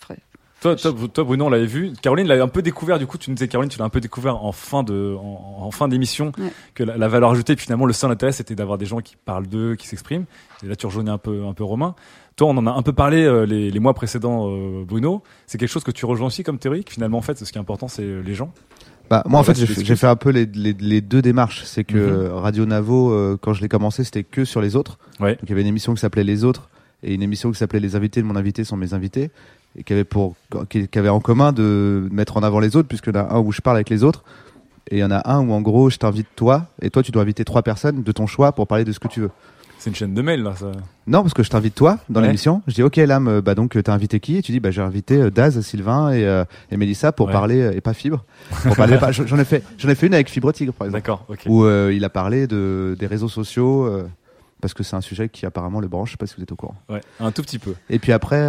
frais. 0.00 0.18
Toi, 0.60 0.76
toi, 0.76 0.94
toi, 1.12 1.24
Bruno, 1.24 1.46
on 1.46 1.50
l'avait 1.50 1.66
vu. 1.66 1.92
Caroline 2.02 2.28
l'a 2.28 2.40
un 2.40 2.46
peu 2.46 2.62
découvert. 2.62 3.00
Du 3.00 3.06
coup, 3.08 3.18
tu 3.18 3.30
nous 3.30 3.34
disais, 3.34 3.48
Caroline, 3.48 3.68
tu 3.68 3.80
l'as 3.80 3.84
un 3.84 3.88
peu 3.88 4.00
découvert 4.00 4.44
en 4.44 4.52
fin 4.52 4.84
de, 4.84 5.16
en, 5.20 5.56
en 5.64 5.70
fin 5.72 5.88
d'émission, 5.88 6.30
Ouais. 6.38 6.52
que 6.74 6.84
la, 6.84 6.96
la 6.96 7.08
valeur 7.08 7.32
ajoutée, 7.32 7.56
finalement, 7.56 7.84
le 7.84 7.92
seul 7.92 8.12
intérêt, 8.12 8.30
c'était 8.30 8.54
d'avoir 8.54 8.78
des 8.78 8.86
gens 8.86 9.00
qui 9.00 9.16
parlent 9.16 9.48
d'eux, 9.48 9.74
qui 9.74 9.88
s'expriment. 9.88 10.24
Et 10.62 10.68
là, 10.68 10.76
tu 10.76 10.86
rejoignais 10.86 11.10
un 11.10 11.18
peu, 11.18 11.44
un 11.44 11.52
peu 11.52 11.64
Romain. 11.64 11.96
Toi, 12.36 12.48
on 12.48 12.56
en 12.56 12.66
a 12.66 12.70
un 12.72 12.82
peu 12.82 12.92
parlé 12.92 13.24
euh, 13.24 13.44
les, 13.44 13.70
les 13.70 13.80
mois 13.80 13.94
précédents, 13.94 14.48
euh, 14.48 14.84
Bruno. 14.86 15.22
C'est 15.46 15.58
quelque 15.58 15.68
chose 15.68 15.84
que 15.84 15.90
tu 15.90 16.06
rejoins 16.06 16.28
aussi 16.28 16.42
comme 16.42 16.58
théorie. 16.58 16.84
que 16.84 16.92
Finalement, 16.92 17.18
en 17.18 17.22
fait, 17.22 17.38
ce 17.38 17.50
qui 17.50 17.58
est 17.58 17.60
important, 17.60 17.88
c'est 17.88 18.02
euh, 18.02 18.22
les 18.22 18.34
gens. 18.34 18.52
Bah, 19.10 19.22
moi, 19.26 19.40
en 19.40 19.42
fait, 19.42 19.54
j'ai 19.54 19.96
fait, 19.96 20.06
un 20.06 20.16
peu 20.16 20.30
les, 20.30 20.46
les, 20.46 20.72
les 20.72 21.00
deux 21.02 21.20
démarches. 21.20 21.64
C'est 21.64 21.84
que 21.84 21.98
Mhm. 22.28 22.32
Radio 22.34 22.64
Navo, 22.66 23.12
euh, 23.12 23.36
quand 23.40 23.52
je 23.52 23.60
l'ai 23.60 23.68
commencé, 23.68 24.04
c'était 24.04 24.24
que 24.24 24.44
sur 24.46 24.62
les 24.62 24.76
autres. 24.76 24.98
Ouais. 25.20 25.32
Donc, 25.32 25.40
il 25.44 25.48
y 25.50 25.52
avait 25.52 25.60
une 25.60 25.66
émission 25.66 25.92
qui 25.92 26.00
s'appelait 26.00 26.24
Les 26.24 26.44
Autres 26.44 26.70
et 27.02 27.12
une 27.14 27.22
émission 27.22 27.50
qui 27.50 27.58
s'appelait 27.58 27.80
Les 27.80 27.96
Invités 27.96 28.22
de 28.22 28.26
mon 28.26 28.36
invité 28.36 28.64
sont 28.64 28.76
mes 28.76 28.94
invités 28.94 29.30
et 29.76 29.82
qui 29.84 29.92
avait 29.92 30.04
pour, 30.04 30.36
qui, 30.70 30.88
qui 30.88 30.98
avait 30.98 31.08
en 31.10 31.20
commun 31.20 31.52
de 31.52 32.08
mettre 32.10 32.36
en 32.36 32.42
avant 32.42 32.60
les 32.60 32.76
autres 32.76 32.88
puisqu'il 32.88 33.14
y 33.14 33.18
en 33.18 33.26
a 33.26 33.34
un 33.34 33.40
où 33.40 33.52
je 33.52 33.60
parle 33.60 33.76
avec 33.76 33.90
les 33.90 34.04
autres 34.04 34.22
et 34.90 34.96
il 34.96 34.98
y 35.00 35.04
en 35.04 35.10
a 35.10 35.30
un 35.30 35.40
où, 35.46 35.52
en 35.52 35.60
gros, 35.60 35.90
je 35.90 35.96
t'invite 35.98 36.28
toi 36.36 36.66
et 36.80 36.90
toi, 36.90 37.02
tu 37.02 37.10
dois 37.12 37.22
inviter 37.22 37.44
trois 37.44 37.62
personnes 37.62 38.02
de 38.02 38.12
ton 38.12 38.26
choix 38.26 38.52
pour 38.52 38.66
parler 38.66 38.84
de 38.84 38.92
ce 38.92 38.98
que 38.98 39.08
tu 39.08 39.20
veux. 39.20 39.30
C'est 39.82 39.90
une 39.90 39.96
chaîne 39.96 40.14
de 40.14 40.22
mails, 40.22 40.44
là. 40.44 40.54
Ça... 40.54 40.70
Non, 41.08 41.22
parce 41.22 41.34
que 41.34 41.42
je 41.42 41.50
t'invite 41.50 41.74
toi 41.74 41.98
dans 42.08 42.20
Ouais. 42.20 42.26
l'émission. 42.28 42.62
Je 42.68 42.74
dis 42.74 42.84
ok 42.84 42.94
Lame, 42.98 43.26
euh, 43.26 43.42
bah 43.42 43.56
donc 43.56 43.76
euh, 43.76 43.82
t'as 43.82 43.92
invité 43.92 44.20
qui? 44.20 44.36
Et 44.36 44.42
tu 44.42 44.52
dis 44.52 44.60
bah 44.60 44.70
j'ai 44.70 44.80
invité 44.80 45.16
euh, 45.20 45.30
Daz, 45.30 45.60
Sylvain 45.60 46.12
et, 46.12 46.24
euh, 46.24 46.44
et 46.70 46.76
Mélissa 46.76 47.10
pour 47.10 47.26
Ouais. 47.26 47.32
parler 47.32 47.72
et 47.74 47.80
pas 47.80 47.92
Fibre. 47.92 48.24
J'en 48.76 49.38
ai 49.38 49.44
fait, 49.44 49.64
j'en 49.76 49.88
ai 49.88 49.94
fait 49.96 50.06
une 50.06 50.14
avec 50.14 50.30
Fibre 50.30 50.52
Tigre 50.52 50.72
par 50.72 50.86
exemple. 50.86 51.02
D'accord, 51.02 51.24
ok. 51.28 51.40
Où 51.48 51.64
euh, 51.64 51.92
il 51.92 52.04
a 52.04 52.10
parlé 52.10 52.46
de 52.46 52.96
des 52.96 53.08
réseaux 53.08 53.28
sociaux 53.28 53.84
euh, 53.86 54.06
parce 54.60 54.72
que 54.72 54.84
c'est 54.84 54.94
un 54.94 55.00
sujet 55.00 55.28
qui 55.28 55.46
apparemment 55.46 55.80
le 55.80 55.88
branche. 55.88 56.10
Je 56.10 56.12
sais 56.12 56.16
pas 56.16 56.26
si 56.26 56.36
vous 56.36 56.42
êtes 56.44 56.52
au 56.52 56.56
courant. 56.56 56.76
Ouais, 56.88 57.00
un 57.18 57.32
tout 57.32 57.42
petit 57.42 57.58
peu. 57.58 57.74
Et 57.90 57.98
puis 57.98 58.12
après, 58.12 58.40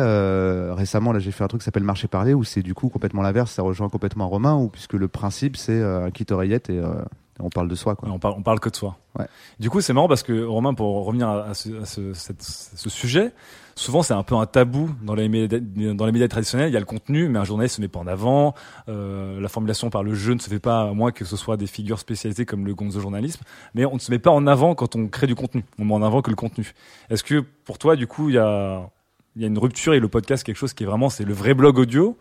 récemment, 0.75 1.11
là, 1.13 1.17
j'ai 1.17 1.31
fait 1.31 1.43
un 1.43 1.47
truc 1.47 1.61
qui 1.61 1.65
s'appelle 1.65 1.83
Marché 1.83 2.07
Parler, 2.07 2.35
où 2.35 2.43
c'est 2.43 2.61
du 2.61 2.75
coup 2.75 2.89
complètement 2.89 3.23
l'inverse. 3.23 3.51
Ça 3.51 3.63
rejoint 3.63 3.89
complètement 3.89 4.29
Romain, 4.29 4.53
où 4.55 4.67
puisque 4.67 4.93
le 4.93 5.07
principe 5.07 5.57
c'est 5.57 5.81
un 5.81 6.11
kit 6.11 6.27
oreillette 6.29 6.69
et 6.69 6.77
euh, 6.77 6.93
on 7.39 7.49
parle 7.49 7.67
de 7.67 7.75
soi. 7.75 7.95
Quoi. 7.95 8.09
On, 8.09 8.19
parle, 8.19 8.35
on 8.37 8.43
parle 8.43 8.59
que 8.59 8.69
de 8.69 8.75
soi. 8.75 8.97
Ouais. 9.17 9.25
Du 9.59 9.69
coup, 9.69 9.81
c'est 9.81 9.93
marrant 9.93 10.07
parce 10.07 10.23
que 10.23 10.43
Romain, 10.43 10.73
pour 10.73 11.05
revenir 11.05 11.27
à, 11.27 11.45
à 11.49 11.53
ce, 11.53 11.81
à 11.81 11.85
ce- 11.85 12.13
cette- 12.13 12.41
ce 12.43 12.89
sujet, 12.89 13.31
souvent 13.75 14.01
c'est 14.03 14.13
un 14.13 14.23
peu 14.23 14.35
un 14.35 14.45
tabou 14.45 14.89
dans 15.03 15.15
les 15.15 15.27
médias, 15.29 15.59
dans 15.93 16.05
les 16.05 16.11
médias 16.11 16.27
traditionnels. 16.27 16.69
Il 16.69 16.73
y 16.73 16.77
a 16.77 16.79
le 16.79 16.85
contenu, 16.85 17.27
mais 17.29 17.39
un 17.39 17.43
journaliste 17.43 17.75
se 17.77 17.81
met 17.81 17.87
pas 17.87 17.99
en 17.99 18.07
avant. 18.07 18.53
Euh, 18.89 19.39
la 19.41 19.49
formulation 19.49 19.89
par 19.89 20.03
le 20.03 20.13
jeu 20.13 20.33
ne 20.33 20.39
se 20.39 20.49
fait 20.49 20.59
pas, 20.59 20.81
à 20.83 20.93
moins 20.93 21.11
que 21.11 21.25
ce 21.25 21.35
soit 21.37 21.57
des 21.57 21.67
figures 21.67 21.99
spécialisées 21.99 22.45
comme 22.45 22.65
le 22.65 22.75
gonzo 22.75 22.99
journalisme. 22.99 23.43
Mais 23.73 23.85
on 23.85 23.95
ne 23.95 23.99
se 23.99 24.11
met 24.11 24.19
pas 24.19 24.31
en 24.31 24.45
avant 24.47 24.75
quand 24.75 24.95
on 24.95 25.07
crée 25.07 25.27
du 25.27 25.35
contenu. 25.35 25.63
On 25.79 25.85
met 25.85 25.93
en 25.93 26.03
avant 26.03 26.21
que 26.21 26.29
le 26.29 26.35
contenu. 26.35 26.73
Est-ce 27.09 27.23
que 27.23 27.39
pour 27.65 27.77
toi, 27.79 27.95
du 27.95 28.05
coup, 28.07 28.29
il 28.29 28.35
y 28.35 28.39
a, 28.39 28.89
il 29.35 29.41
y 29.41 29.45
a 29.45 29.47
une 29.47 29.57
rupture 29.57 29.93
et 29.95 29.99
le 29.99 30.07
podcast 30.07 30.43
quelque 30.43 30.57
chose 30.57 30.73
qui 30.73 30.83
est 30.83 30.87
vraiment, 30.87 31.09
c'est 31.09 31.23
le 31.25 31.33
vrai 31.33 31.53
blog 31.55 31.77
audio. 31.79 32.17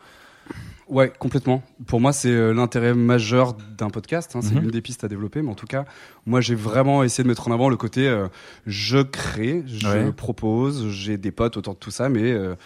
Ouais, 0.93 1.11
complètement. 1.18 1.62
Pour 1.86 2.01
moi, 2.01 2.12
c'est 2.12 2.28
euh, 2.30 2.53
l'intérêt 2.53 2.93
majeur 2.93 3.55
d'un 3.78 3.88
podcast. 3.88 4.36
hein. 4.36 4.40
C'est 4.43 4.55
Mhm. 4.55 4.61
l'une 4.61 4.70
des 4.70 4.82
pistes 4.82 5.05
à 5.05 5.09
développer. 5.09 5.40
Mais 5.40 5.51
en 5.51 5.55
tout 5.55 5.66
cas, 5.66 5.86
moi, 6.26 6.40
j'ai 6.43 6.55
vraiment 6.55 7.03
essayé 7.03 7.24
de 7.24 7.28
mettre 7.28 7.49
en 7.49 7.53
avant 7.53 7.70
le 7.70 7.76
côté 7.76 8.07
euh, 8.07 8.28
je 8.66 8.99
crée, 8.99 9.62
je 9.66 9.86
Ouais. 9.88 10.12
propose, 10.12 10.88
j'ai 10.90 11.16
des 11.16 11.30
potes 11.30 11.57
autour 11.57 11.72
de 11.74 11.78
tout 11.78 11.90
ça, 11.90 12.11
mais 12.11 12.30
euh, 12.32 12.57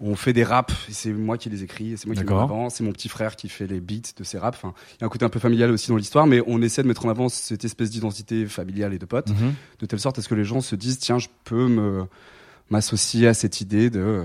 on 0.00 0.16
fait 0.16 0.32
des 0.32 0.44
raps. 0.44 0.74
C'est 0.88 1.12
moi 1.12 1.36
qui 1.36 1.50
les 1.50 1.62
écris, 1.62 1.98
c'est 1.98 2.06
moi 2.06 2.14
qui 2.16 2.22
les 2.22 2.32
avant. 2.32 2.70
C'est 2.70 2.84
mon 2.84 2.92
petit 2.92 3.10
frère 3.10 3.36
qui 3.36 3.50
fait 3.50 3.66
les 3.66 3.80
beats 3.80 4.12
de 4.16 4.24
ces 4.24 4.38
raps. 4.38 4.56
Enfin, 4.58 4.72
il 4.96 5.00
y 5.02 5.04
a 5.04 5.06
un 5.06 5.10
côté 5.10 5.26
un 5.26 5.28
peu 5.28 5.38
familial 5.38 5.70
aussi 5.70 5.90
dans 5.90 5.96
l'histoire, 5.96 6.26
mais 6.26 6.40
on 6.46 6.62
essaie 6.62 6.82
de 6.82 6.88
mettre 6.88 7.04
en 7.04 7.10
avant 7.10 7.28
cette 7.28 7.66
espèce 7.66 7.90
d'identité 7.90 8.46
familiale 8.46 8.94
et 8.94 8.98
de 8.98 9.06
potes, 9.06 9.28
Mhm. 9.28 9.52
de 9.80 9.86
telle 9.86 10.00
sorte 10.00 10.18
à 10.18 10.22
ce 10.22 10.28
que 10.30 10.34
les 10.34 10.44
gens 10.44 10.62
se 10.62 10.74
disent 10.74 10.98
tiens, 10.98 11.18
je 11.18 11.28
peux 11.44 11.68
me 11.68 12.04
m'associer 12.70 13.28
à 13.28 13.34
cette 13.34 13.60
idée 13.60 13.90
de 13.90 14.00
euh, 14.00 14.24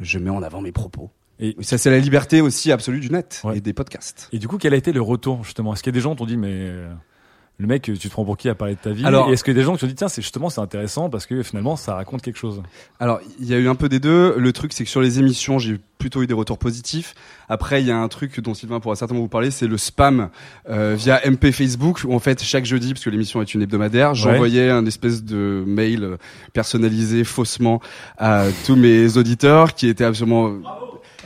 je 0.00 0.18
mets 0.18 0.28
en 0.30 0.42
avant 0.42 0.60
mes 0.60 0.70
propos. 0.72 1.10
Et 1.40 1.56
ça, 1.62 1.78
c'est 1.78 1.90
la 1.90 1.98
liberté 1.98 2.40
aussi 2.40 2.70
absolue 2.72 3.00
du 3.00 3.10
net 3.10 3.42
et 3.54 3.60
des 3.60 3.72
podcasts. 3.72 4.28
Et 4.32 4.38
du 4.38 4.46
coup, 4.48 4.56
quel 4.58 4.72
a 4.72 4.76
été 4.76 4.92
le 4.92 5.02
retour 5.02 5.42
justement? 5.44 5.72
Est-ce 5.74 5.82
qu'il 5.82 5.92
y 5.92 5.94
a 5.94 5.98
des 5.98 6.00
gens 6.00 6.12
qui 6.12 6.18
t'ont 6.18 6.26
dit 6.26 6.36
mais 6.36 6.50
euh, 6.52 6.92
le 7.58 7.66
mec, 7.66 7.82
tu 7.82 7.96
te 7.98 8.08
prends 8.08 8.24
pour 8.24 8.36
qui 8.36 8.48
à 8.48 8.54
parler 8.54 8.74
de 8.74 8.80
ta 8.80 8.90
vie? 8.90 9.04
Alors- 9.04 9.28
Et 9.28 9.32
est-ce 9.32 9.42
que 9.44 9.50
des 9.52 9.62
gens 9.62 9.74
qui 9.74 9.80
t'ont 9.80 9.86
dit 9.88 9.94
tiens, 9.96 10.08
c'est 10.08 10.22
justement 10.22 10.48
c'est 10.48 10.60
intéressant 10.60 11.10
parce 11.10 11.26
que 11.26 11.42
finalement 11.42 11.74
ça 11.76 11.94
raconte 11.96 12.22
quelque 12.22 12.38
chose? 12.38 12.62
Alors, 13.00 13.20
il 13.40 13.46
y 13.48 13.54
a 13.54 13.58
eu 13.58 13.68
un 13.68 13.74
peu 13.74 13.88
des 13.88 13.98
deux. 14.00 14.36
Le 14.38 14.52
truc, 14.52 14.72
c'est 14.72 14.84
que 14.84 14.90
sur 14.90 15.00
les 15.00 15.18
émissions, 15.18 15.58
j'ai 15.58 15.78
plutôt 15.98 16.22
eu 16.22 16.26
des 16.26 16.34
retours 16.34 16.58
positifs. 16.58 17.14
Après, 17.48 17.80
il 17.80 17.88
y 17.88 17.90
a 17.90 17.96
un 17.96 18.08
truc 18.08 18.38
dont 18.40 18.54
Sylvain 18.54 18.78
pourra 18.78 18.94
certainement 18.94 19.22
vous 19.22 19.28
parler, 19.28 19.50
c'est 19.50 19.66
le 19.66 19.78
spam 19.78 20.28
euh, 20.68 20.94
via 20.96 21.20
MP 21.28 21.50
Facebook, 21.50 22.02
où 22.04 22.12
en 22.14 22.18
fait, 22.18 22.42
chaque 22.42 22.64
jeudi, 22.66 22.92
parce 22.92 23.04
que 23.04 23.10
l'émission 23.10 23.40
est 23.42 23.54
une 23.54 23.62
hebdomadaire, 23.62 24.14
j'envoyais 24.14 24.70
un 24.70 24.84
espèce 24.86 25.24
de 25.24 25.64
mail 25.66 26.18
personnalisé 26.52 27.24
faussement 27.24 27.80
à 28.18 28.44
tous 28.66 28.76
mes 28.76 29.16
auditeurs, 29.16 29.74
qui 29.74 29.88
étaient 29.88 30.04
absolument... 30.04 30.52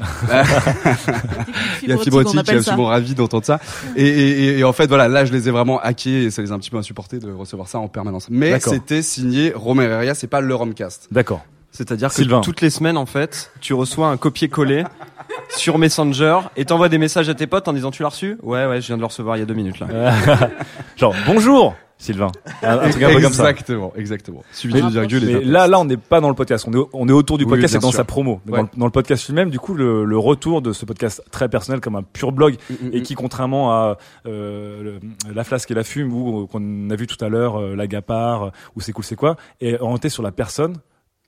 Il 1.83 1.89
y 1.89 1.93
a 1.93 1.97
Fibrotique, 1.99 2.05
Fibrotique 2.05 2.29
on 2.29 2.31
qui 2.31 2.37
est 2.37 2.41
appelle 2.41 2.55
ça. 2.63 2.71
absolument 2.73 2.87
ravi 2.89 3.15
d'entendre 3.15 3.45
ça. 3.45 3.61
Et, 3.97 4.07
et, 4.07 4.29
et- 4.45 4.59
et 4.59 4.65
en 4.65 4.73
fait, 4.73 4.87
voilà, 4.87 5.09
là, 5.09 5.25
je 5.25 5.33
les 5.33 5.49
ai 5.49 5.51
vraiment 5.51 5.79
hackés 5.81 6.25
et 6.25 6.31
ça 6.31 6.43
les 6.43 6.53
a 6.53 6.55
un 6.55 6.59
petit 6.59 6.71
peu 6.71 6.77
insupportés 6.79 7.19
de 7.19 7.31
recevoir 7.33 7.69
ça 7.69 7.79
en 7.79 7.89
permanence. 7.89 8.29
Mais 8.31 8.59
c'était 8.61 9.03
signé 9.03 9.53
Romain 9.55 9.85
Herrera, 9.85 10.15
c'est 10.15 10.27
pas 10.27 10.41
le 10.41 10.55
Romcast. 10.55 11.09
D'accord. 11.11 11.45
C'est-à-dire 11.71 12.09
que 12.09 12.15
Sylvain. 12.15 12.41
toutes 12.41 12.61
les 12.63 12.71
semaines, 12.71 12.97
en 12.97 13.07
fait, 13.07 13.53
tu 13.61 13.75
reçois 13.75 14.09
un 14.09 14.17
copier-coller 14.17 14.85
sur 15.51 15.79
Messenger 15.79 16.41
et 16.57 16.65
t'envoies 16.65 16.89
des 16.89 16.99
messages 16.99 17.29
à 17.29 17.35
tes 17.35 17.47
potes 17.47 17.69
en 17.69 17.73
disant 17.73 17.91
tu 17.91 18.03
l'as 18.03 18.09
reçu? 18.09 18.39
Ouais, 18.43 18.67
ouais, 18.67 18.81
je 18.81 18.87
viens 18.87 18.97
de 18.97 19.03
le 19.03 19.07
recevoir 19.07 19.37
il 19.37 19.41
y 19.41 19.43
a 19.43 19.47
deux 19.47 19.55
minutes 19.55 19.79
là. 19.79 19.87
Genre 20.97 21.15
bonjour 21.27 21.75
Sylvain. 22.01 22.31
Un, 22.63 22.79
un 22.79 22.91
truc 22.91 23.03
un 23.03 23.09
peu 23.15 23.21
comme 23.21 23.33
ça. 23.33 23.51
Exactement, 23.51 23.93
exactement. 23.97 24.45
Suivi 24.53 24.81
de 24.81 24.89
virgule 24.89 25.29
et 25.29 25.35
mais 25.35 25.45
là, 25.45 25.67
là, 25.67 25.81
on 25.81 25.85
n'est 25.85 25.97
pas 25.97 26.21
dans 26.21 26.29
le 26.29 26.35
podcast. 26.37 26.65
On 26.69 26.73
est, 26.73 26.87
on 26.93 27.09
est 27.09 27.13
autour 27.13 27.39
du 27.39 27.45
Oui, 27.45 27.51
podcast 27.51 27.75
et 27.75 27.79
dans 27.79 27.91
sûr. 27.91 27.97
sa 27.97 28.05
promo. 28.05 28.41
Ouais. 28.47 28.59
Dans, 28.59 28.63
le, 28.63 28.69
dans 28.77 28.85
le 28.87 28.93
podcast 28.93 29.27
lui-même, 29.27 29.51
du 29.51 29.59
coup, 29.59 29.75
le, 29.75 30.05
le 30.05 30.17
retour 30.19 30.63
de 30.63 30.73
ce 30.73 30.85
podcast 30.85 31.23
très 31.33 31.49
personnel 31.49 31.81
comme 31.81 31.97
un 31.97 32.05
pur 32.05 32.31
blog 32.33 32.57
Mm, 32.71 32.91
et 32.93 33.03
qui, 33.03 33.15
contrairement 33.15 33.73
à 33.73 33.99
euh, 34.27 35.01
le- 35.27 35.33
la 35.35 35.43
flasque 35.45 35.71
et 35.71 35.75
la 35.75 35.83
fume, 35.85 36.13
ou 36.13 36.47
qu'on 36.47 36.89
a 36.91 36.95
vu 36.97 37.07
tout 37.09 37.23
à 37.25 37.29
l'heure, 37.29 37.57
euh, 37.61 37.75
la 37.75 37.87
Gapard, 37.89 38.53
ou 38.77 38.81
c'est 38.81 38.93
cool, 38.93 39.05
c'est 39.05 39.17
quoi, 39.17 39.37
est 39.61 39.79
orienté 39.81 40.09
sur 40.09 40.23
la 40.23 40.31
personne 40.33 40.77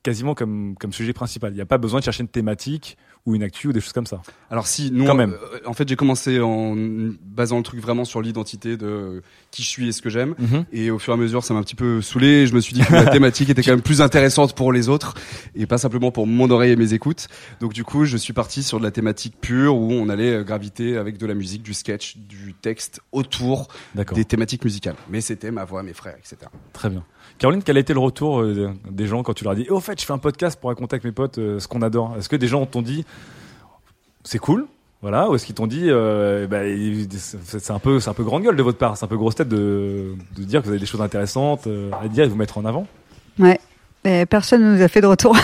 quasiment 0.03 0.33
comme 0.33 0.75
comme 0.79 0.93
sujet 0.93 1.13
principal. 1.13 1.51
Il 1.51 1.55
n'y 1.55 1.61
a 1.61 1.65
pas 1.65 1.77
besoin 1.77 1.99
de 1.99 2.03
chercher 2.05 2.21
une 2.23 2.27
thématique 2.29 2.97
ou 3.25 3.35
une 3.35 3.43
actu 3.43 3.67
ou 3.67 3.73
des 3.73 3.81
choses 3.81 3.93
comme 3.93 4.07
ça. 4.07 4.21
Alors 4.49 4.65
si, 4.67 4.89
nous, 4.91 5.05
Quand 5.05 5.13
même. 5.15 5.33
euh, 5.33 5.59
en 5.65 5.73
fait, 5.73 5.87
j'ai 5.87 5.95
commencé 5.95 6.39
en 6.39 6.75
basant 7.23 7.57
le 7.57 7.63
truc 7.63 7.79
vraiment 7.79 8.03
sur 8.03 8.21
l'identité 8.21 8.77
de 8.77 9.21
qui 9.51 9.61
je 9.63 9.67
suis 9.67 9.87
et 9.87 9.91
ce 9.91 10.01
que 10.01 10.09
j'aime. 10.09 10.33
Mhm. 10.39 10.65
Et 10.71 10.89
au 10.91 10.97
fur 10.99 11.13
et 11.13 11.17
à 11.17 11.19
mesure, 11.19 11.43
ça 11.43 11.53
m'a 11.53 11.59
un 11.59 11.63
petit 11.63 11.75
peu 11.75 12.01
saoulé. 12.01 12.47
Je 12.47 12.55
me 12.55 12.61
suis 12.61 12.73
dit 12.73 12.81
que 12.81 12.93
la 12.93 13.05
thématique 13.11 13.49
était 13.49 13.61
quand 13.61 13.71
même 13.71 13.81
plus 13.81 14.01
intéressante 14.01 14.55
pour 14.55 14.73
les 14.73 14.89
autres 14.89 15.13
et 15.55 15.65
pas 15.67 15.77
simplement 15.77 16.11
pour 16.11 16.25
mon 16.25 16.49
oreille 16.49 16.71
et 16.71 16.75
mes 16.75 16.93
écoutes. 16.93 17.27
Donc 17.59 17.73
du 17.73 17.83
coup, 17.83 18.05
je 18.05 18.17
suis 18.17 18.33
parti 18.33 18.63
sur 18.63 18.79
de 18.79 18.83
la 18.83 18.91
thématique 18.91 19.35
pure 19.39 19.75
où 19.77 19.91
on 19.91 20.09
allait 20.09 20.33
euh, 20.37 20.43
graviter 20.43 20.97
avec 20.97 21.17
de 21.17 21.25
la 21.27 21.33
musique, 21.35 21.61
du 21.63 21.73
sketch, 21.73 22.17
du 22.17 22.53
texte 22.59 23.01
autour 23.11 23.67
des 24.15 24.25
thématiques 24.25 24.63
musicales. 24.65 24.95
Mais 25.09 25.21
c'était 25.21 25.51
ma 25.51 25.63
voix, 25.65 25.83
mes 25.83 25.93
frères, 25.93 26.15
etc. 26.17 26.37
Très 26.73 26.89
bien. 26.89 27.03
Caroline, 27.41 27.63
quel 27.63 27.75
a 27.75 27.79
été 27.79 27.93
le 27.93 27.99
retour 27.99 28.41
euh, 28.41 28.71
des 28.87 29.07
gens 29.07 29.23
quand 29.23 29.33
tu 29.33 29.43
leur 29.43 29.53
as 29.53 29.55
dit 29.55 29.65
Eh, 29.67 29.71
au 29.71 29.79
fait, 29.79 29.99
je 29.99 30.05
fais 30.05 30.13
un 30.13 30.19
podcast 30.19 30.59
pour 30.59 30.69
raconter 30.69 30.93
avec 30.93 31.03
mes 31.03 31.11
potes 31.11 31.39
euh, 31.39 31.59
ce 31.59 31.67
qu'on 31.67 31.81
adore 31.81 32.15
Est-ce 32.15 32.29
que 32.29 32.35
des 32.35 32.47
gens 32.47 32.67
t'ont 32.67 32.83
dit 32.83 33.03
c'est 34.23 34.37
cool 34.37 34.67
voilà, 35.01 35.27
ou 35.27 35.33
est-ce 35.33 35.47
qu'ils 35.47 35.55
t'ont 35.55 35.65
dit, 35.65 35.85
euh, 35.87 36.45
bah, 36.45 36.59
c'est 37.33 37.71
un 37.71 37.79
peu, 37.79 37.99
c'est 37.99 38.11
un 38.11 38.13
peu 38.13 38.23
grande 38.23 38.43
gueule 38.43 38.55
de 38.55 38.61
votre 38.61 38.77
part, 38.77 38.95
c'est 38.95 39.03
un 39.03 39.07
peu 39.07 39.17
grosse 39.17 39.33
tête 39.33 39.49
de, 39.49 40.13
de 40.37 40.43
dire 40.43 40.61
que 40.61 40.65
vous 40.67 40.71
avez 40.73 40.79
des 40.79 40.85
choses 40.85 41.01
intéressantes 41.01 41.67
à 41.99 42.07
dire 42.07 42.25
et 42.25 42.27
de 42.27 42.31
vous 42.31 42.37
mettre 42.37 42.59
en 42.59 42.65
avant. 42.65 42.85
Ouais. 43.39 43.59
Mais 44.03 44.27
personne 44.27 44.63
ne 44.63 44.75
nous 44.75 44.81
a 44.83 44.87
fait 44.87 45.01
de 45.01 45.07
retour. 45.07 45.35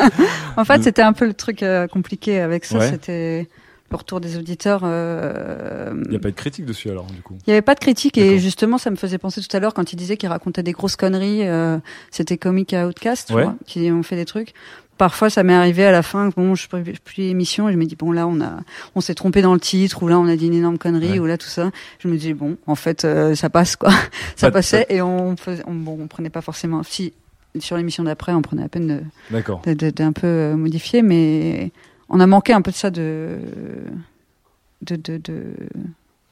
en 0.56 0.64
fait, 0.64 0.82
c'était 0.82 1.02
un 1.02 1.12
peu 1.12 1.26
le 1.26 1.34
truc 1.34 1.62
euh, 1.62 1.86
compliqué 1.86 2.40
avec 2.40 2.64
ça. 2.64 2.78
Ouais. 2.78 2.90
C'était 2.90 3.48
le 3.90 3.96
retour 3.96 4.20
des 4.20 4.36
auditeurs. 4.36 4.80
euh, 4.84 5.92
Il 6.06 6.10
n'y 6.10 6.16
a 6.16 6.20
pas 6.20 6.30
de 6.30 6.34
critique 6.36 6.64
dessus 6.66 6.90
alors, 6.90 7.06
du 7.06 7.20
coup. 7.22 7.34
Il 7.46 7.50
n'y 7.50 7.52
avait 7.52 7.62
pas 7.62 7.74
de 7.74 7.80
critique 7.80 8.18
et 8.18 8.38
justement, 8.38 8.78
ça 8.78 8.90
me 8.90 8.96
faisait 8.96 9.18
penser 9.18 9.40
tout 9.40 9.56
à 9.56 9.60
l'heure 9.60 9.74
quand 9.74 9.92
il 9.92 9.96
disait 9.96 10.16
qu'il 10.16 10.28
racontait 10.28 10.62
des 10.62 10.72
grosses 10.72 10.96
conneries. 10.96 11.46
euh, 11.46 11.78
C'était 12.10 12.36
comique 12.38 12.72
à 12.74 12.86
Outcast, 12.88 13.28
tu 13.28 13.34
Ouais. 13.34 13.44
vois, 13.44 13.54
qui 13.66 13.90
ont 13.92 14.02
fait 14.02 14.16
des 14.16 14.24
trucs. 14.24 14.52
Parfois, 14.98 15.28
ça 15.28 15.42
m'est 15.42 15.52
arrivé 15.52 15.84
à 15.84 15.92
la 15.92 16.02
fin. 16.02 16.30
Bon, 16.34 16.54
je 16.54 16.66
plus 16.68 16.94
l'émission 17.18 17.68
et 17.68 17.72
je 17.72 17.76
me 17.76 17.84
dis 17.84 17.96
bon 17.96 18.12
là, 18.12 18.26
on 18.26 18.40
a, 18.40 18.60
on 18.94 19.02
s'est 19.02 19.14
trompé 19.14 19.42
dans 19.42 19.52
le 19.52 19.60
titre 19.60 20.02
ou 20.02 20.08
là, 20.08 20.18
on 20.18 20.26
a 20.26 20.36
dit 20.36 20.46
une 20.46 20.54
énorme 20.54 20.78
connerie 20.78 21.12
Ouais. 21.12 21.18
ou 21.18 21.26
là 21.26 21.36
tout 21.36 21.48
ça. 21.48 21.70
Je 21.98 22.08
me 22.08 22.16
dis 22.16 22.32
bon, 22.32 22.56
en 22.66 22.74
fait, 22.76 23.04
euh, 23.04 23.34
ça 23.34 23.50
passe 23.50 23.76
quoi. 23.76 23.90
ça 24.36 24.46
Pas 24.48 24.52
passait 24.52 24.86
et 24.88 25.02
on 25.02 25.36
faisait, 25.36 25.62
on, 25.66 25.74
bon, 25.74 25.98
on 26.00 26.06
prenait 26.06 26.30
pas 26.30 26.40
forcément. 26.40 26.82
Si 26.82 27.12
sur 27.58 27.76
l'émission 27.76 28.04
d'après, 28.04 28.32
on 28.32 28.40
prenait 28.42 28.62
à 28.64 28.68
peine 28.68 29.02
de, 29.66 29.90
d'un 29.90 30.12
peu 30.12 30.26
euh, 30.26 30.56
modifier, 30.56 31.02
mais 31.02 31.72
on 32.08 32.20
a 32.20 32.26
manqué 32.26 32.52
un 32.52 32.62
peu 32.62 32.70
de 32.70 32.76
ça 32.76 32.90
de, 32.90 33.38
de, 34.82 34.96
de, 34.96 35.54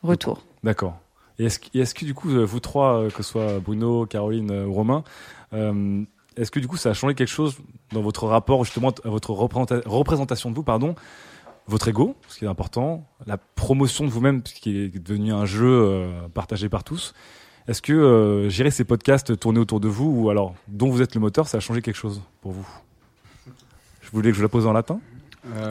retour. 0.03 0.45
D'accord. 0.63 0.99
Et 1.39 1.47
est-ce, 1.47 1.59
que- 1.95 2.05
du 2.05 2.15
coup, 2.15 2.31
euh, 2.31 2.45
vous 2.45 2.61
trois, 2.61 3.01
euh, 3.01 3.11
que 3.11 3.23
ce 3.23 3.31
soit 3.31 3.59
Bruno, 3.59 4.07
Caroline 4.07 4.51
euh, 4.51 4.67
ou 4.67 4.73
Romain, 4.73 5.03
est-ce 6.37 6.51
que 6.51 6.59
du 6.61 6.67
coup, 6.69 6.77
ça 6.77 6.91
a 6.91 6.95
changé 6.95 7.15
quelque 7.15 7.29
chose 7.29 7.57
dans 7.93 8.03
votre 8.03 8.27
rapport 8.27 8.65
justement 8.65 8.93
à 9.05 9.09
votre 9.09 9.31
représenta- 9.33 9.83
représentation 9.87 10.51
de 10.51 10.57
vous, 10.57 10.65
pardon, 10.65 10.95
votre 11.67 11.89
ego, 11.89 12.17
ce 12.29 12.39
qui 12.39 12.45
est 12.45 12.49
important, 12.49 13.07
la 13.27 13.39
promotion 13.39 14.05
de 14.05 14.11
vous-même, 14.11 14.43
ce 14.45 14.55
qui 14.55 14.77
est 14.77 14.99
devenu 14.99 15.33
un 15.33 15.47
jeu 15.47 16.09
partagé 16.35 16.69
par 16.69 16.85
tous. 16.85 17.15
Est-ce 17.69 17.81
que 17.81 17.93
euh, 17.95 18.49
gérer 18.51 18.71
ces 18.71 18.85
podcasts 18.85 19.39
tournés 19.39 19.61
autour 19.61 19.81
de 19.81 19.89
vous, 19.89 20.11
ou 20.11 20.29
alors 20.29 20.55
dont 20.69 20.91
vous 20.91 21.01
êtes 21.03 21.15
le 21.15 21.21
moteur, 21.21 21.49
ça 21.49 21.57
a 21.57 21.61
changé 21.61 21.81
quelque 21.83 21.97
chose 21.97 22.21
pour 22.43 22.53
vous? 22.53 22.69
Je 24.03 24.11
voulais 24.11 24.31
que 24.31 24.37
je 24.37 24.43
la 24.43 24.49
pose 24.49 24.67
en 24.67 24.73
latin 24.73 25.01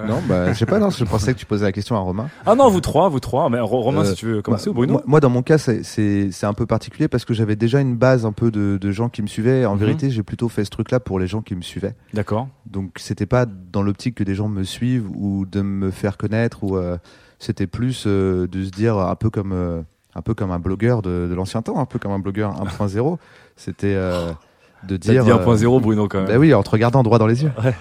Non, 0.07 0.19
bah, 0.27 0.53
je 0.53 0.57
sais 0.59 0.65
pas, 0.65 0.77
non, 0.79 0.89
je 0.91 1.03
pensais 1.03 1.33
que 1.33 1.39
tu 1.39 1.45
posais 1.45 1.65
la 1.65 1.71
question 1.71 1.95
à 1.95 1.99
Romain. 1.99 2.29
Ah 2.45 2.53
non, 2.55 2.69
vous 2.69 2.79
trois, 2.81 3.09
vous 3.09 3.19
trois. 3.19 3.49
Mais 3.49 3.59
Ro- 3.59 3.81
Romain, 3.81 4.01
Euh, 4.01 4.05
si 4.05 4.15
tu 4.15 4.25
veux 4.27 4.41
commencer, 4.41 4.65
bah, 4.65 4.71
ou 4.71 4.73
Bruno 4.75 4.93
moi, 4.93 5.03
moi, 5.05 5.19
dans 5.19 5.29
mon 5.29 5.41
cas, 5.41 5.57
c'est- 5.57 6.43
un 6.43 6.53
peu 6.53 6.65
particulier 6.65 7.07
parce 7.07 7.25
que 7.25 7.33
j'avais 7.33 7.55
déjà 7.55 7.79
une 7.79 7.95
base 7.95 8.25
un 8.25 8.31
peu 8.33 8.51
de, 8.51 8.77
de 8.79 8.91
gens 8.91 9.09
qui 9.09 9.21
me 9.21 9.27
suivaient. 9.27 9.65
En 9.65 9.73
Mhm. 9.73 9.79
vérité, 9.79 10.09
j'ai 10.11 10.21
plutôt 10.23 10.49
fait 10.49 10.63
ce 10.65 10.69
truc-là 10.69 10.99
pour 10.99 11.19
les 11.19 11.27
gens 11.27 11.41
qui 11.41 11.55
me 11.55 11.61
suivaient. 11.61 11.95
D'accord. 12.13 12.47
Donc, 12.65 12.91
c'était 12.97 13.25
pas 13.25 13.45
dans 13.45 13.81
l'optique 13.81 14.15
que 14.15 14.23
des 14.23 14.35
gens 14.35 14.47
me 14.49 14.63
suivent 14.63 15.09
ou 15.15 15.45
de 15.45 15.61
me 15.61 15.89
faire 15.89 16.17
connaître 16.17 16.63
ou 16.63 16.77
euh, 16.77 16.97
c'était 17.39 17.67
plus 17.67 18.03
euh, 18.05 18.47
de 18.47 18.63
se 18.63 18.69
dire 18.69 18.97
un 18.97 19.15
peu 19.15 19.29
comme 19.29 19.51
euh, 19.53 19.81
un 20.15 20.21
peu 20.21 20.35
comme 20.35 20.51
un 20.51 20.59
blogueur 20.59 21.01
de, 21.01 21.27
de 21.27 21.33
l'ancien 21.33 21.61
temps, 21.63 21.79
un 21.79 21.85
peu 21.85 21.97
comme 21.97 22.11
un 22.11 22.19
blogueur 22.19 22.53
1.0. 22.63 23.17
C'était 23.55 23.95
euh, 23.95 24.31
de 24.87 24.97
dire 24.97 25.23
dit 25.23 25.31
euh, 25.31 25.37
1.0, 25.37 25.81
Bruno, 25.81 26.07
quand 26.07 26.19
même. 26.19 26.27
Bah 26.27 26.37
oui, 26.37 26.53
en 26.53 26.61
te 26.61 26.69
regardant 26.69 27.01
droit 27.03 27.17
dans 27.17 27.25
les 27.27 27.41
yeux. 27.43 27.51
Ouais. 27.63 27.73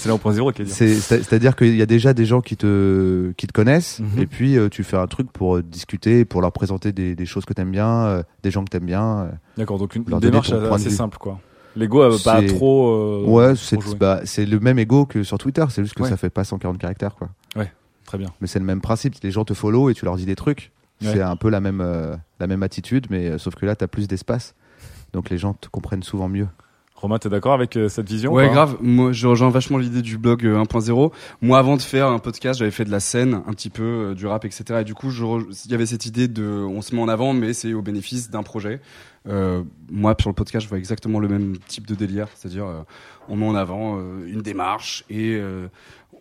C'est 0.00 0.08
la 0.08 0.14
1.0 0.14 0.52
qui 0.52 0.62
est 0.62 0.64
bien. 0.64 0.74
C'est- 0.74 0.94
c'est- 0.94 1.18
C'est-à-dire 1.22 1.54
qu'il 1.56 1.76
y 1.76 1.82
a 1.82 1.86
déjà 1.86 2.14
des 2.14 2.24
gens 2.24 2.40
qui 2.40 2.56
te, 2.56 3.32
qui 3.36 3.46
te 3.46 3.52
connaissent, 3.52 4.00
Mhm. 4.00 4.22
et 4.22 4.26
puis 4.26 4.56
euh, 4.56 4.68
tu 4.70 4.82
fais 4.82 4.96
un 4.96 5.06
truc 5.06 5.30
pour 5.30 5.56
euh, 5.56 5.62
discuter, 5.62 6.24
pour 6.24 6.40
leur 6.40 6.52
présenter 6.52 6.92
des, 6.92 7.14
des 7.14 7.26
choses 7.26 7.44
que 7.44 7.52
t'aimes 7.52 7.70
bien, 7.70 7.88
euh, 8.06 8.22
des 8.42 8.50
gens 8.50 8.64
que 8.64 8.70
t'aimes 8.70 8.86
bien. 8.86 9.30
D'accord, 9.58 9.78
donc 9.78 9.94
une, 9.94 10.04
démarche 10.04 10.50
point 10.50 10.72
assez 10.76 10.90
simple, 10.90 11.18
quoi. 11.18 11.38
L'ego 11.76 12.02
pas 12.24 12.42
trop. 12.42 13.24
ouais, 13.26 13.54
c'est 13.56 13.76
bah, 13.98 14.20
c'est 14.24 14.46
le 14.46 14.58
même 14.58 14.78
ego 14.78 15.04
que 15.06 15.22
sur 15.22 15.38
Twitter, 15.38 15.64
c'est 15.70 15.82
juste 15.82 15.94
que 15.94 16.02
Ouais. 16.02 16.08
ça 16.08 16.16
fait 16.16 16.30
pas 16.30 16.44
140 16.44 16.78
caractères, 16.78 17.14
quoi. 17.14 17.28
Ouais, 17.54 17.70
très 18.06 18.16
bien. 18.18 18.28
Mais 18.40 18.46
c'est 18.46 18.58
le 18.58 18.64
même 18.64 18.80
principe, 18.80 19.14
les 19.22 19.30
gens 19.30 19.44
te 19.44 19.54
follow 19.54 19.90
et 19.90 19.94
tu 19.94 20.04
leur 20.06 20.16
dis 20.16 20.24
des 20.26 20.34
trucs. 20.34 20.72
Ouais. 21.02 21.12
C'est 21.12 21.20
un 21.22 21.36
peu 21.36 21.48
la 21.50 21.60
même, 21.60 21.84
la 22.40 22.46
même 22.46 22.62
attitude, 22.62 23.06
mais 23.10 23.38
sauf 23.38 23.54
que 23.54 23.66
là, 23.66 23.76
t'as 23.76 23.86
plus 23.86 24.08
d'espace. 24.08 24.54
Donc 25.12 25.28
les 25.30 25.38
gens 25.38 25.54
te 25.54 25.68
comprennent 25.68 26.02
souvent 26.02 26.28
mieux. 26.28 26.48
Romain, 27.00 27.18
t'es 27.18 27.28
d'accord 27.30 27.54
avec 27.54 27.76
euh, 27.76 27.88
cette 27.88 28.08
vision 28.08 28.32
Ouais, 28.32 28.48
grave. 28.50 28.76
Moi, 28.80 29.12
je 29.12 29.26
rejoins 29.26 29.48
vachement 29.50 29.78
l'idée 29.78 30.02
du 30.02 30.18
blog 30.18 30.44
euh, 30.44 30.62
1.0. 30.62 31.12
Moi, 31.40 31.58
avant 31.58 31.76
de 31.76 31.82
faire 31.82 32.08
un 32.08 32.18
podcast, 32.18 32.58
j'avais 32.58 32.70
fait 32.70 32.84
de 32.84 32.90
la 32.90 33.00
scène, 33.00 33.42
un 33.46 33.52
petit 33.52 33.70
peu 33.70 33.82
euh, 34.10 34.14
du 34.14 34.26
rap, 34.26 34.44
etc. 34.44 34.80
Et 34.80 34.84
du 34.84 34.94
coup, 34.94 35.08
re- 35.08 35.62
il 35.64 35.70
y 35.70 35.74
avait 35.74 35.86
cette 35.86 36.04
idée 36.04 36.28
de, 36.28 36.44
on 36.44 36.82
se 36.82 36.94
met 36.94 37.00
en 37.00 37.08
avant, 37.08 37.32
mais 37.32 37.54
c'est 37.54 37.72
au 37.72 37.80
bénéfice 37.80 38.30
d'un 38.30 38.42
projet. 38.42 38.80
Euh, 39.28 39.62
moi, 39.90 40.14
sur 40.20 40.28
le 40.30 40.34
podcast, 40.34 40.64
je 40.64 40.68
vois 40.68 40.78
exactement 40.78 41.20
le 41.20 41.28
même 41.28 41.56
type 41.68 41.86
de 41.86 41.94
délire, 41.94 42.28
c'est-à-dire, 42.34 42.66
euh, 42.66 42.82
on 43.28 43.36
met 43.36 43.46
en 43.46 43.54
avant 43.54 43.98
euh, 43.98 44.26
une 44.26 44.42
démarche 44.42 45.04
et 45.10 45.36
euh, 45.36 45.68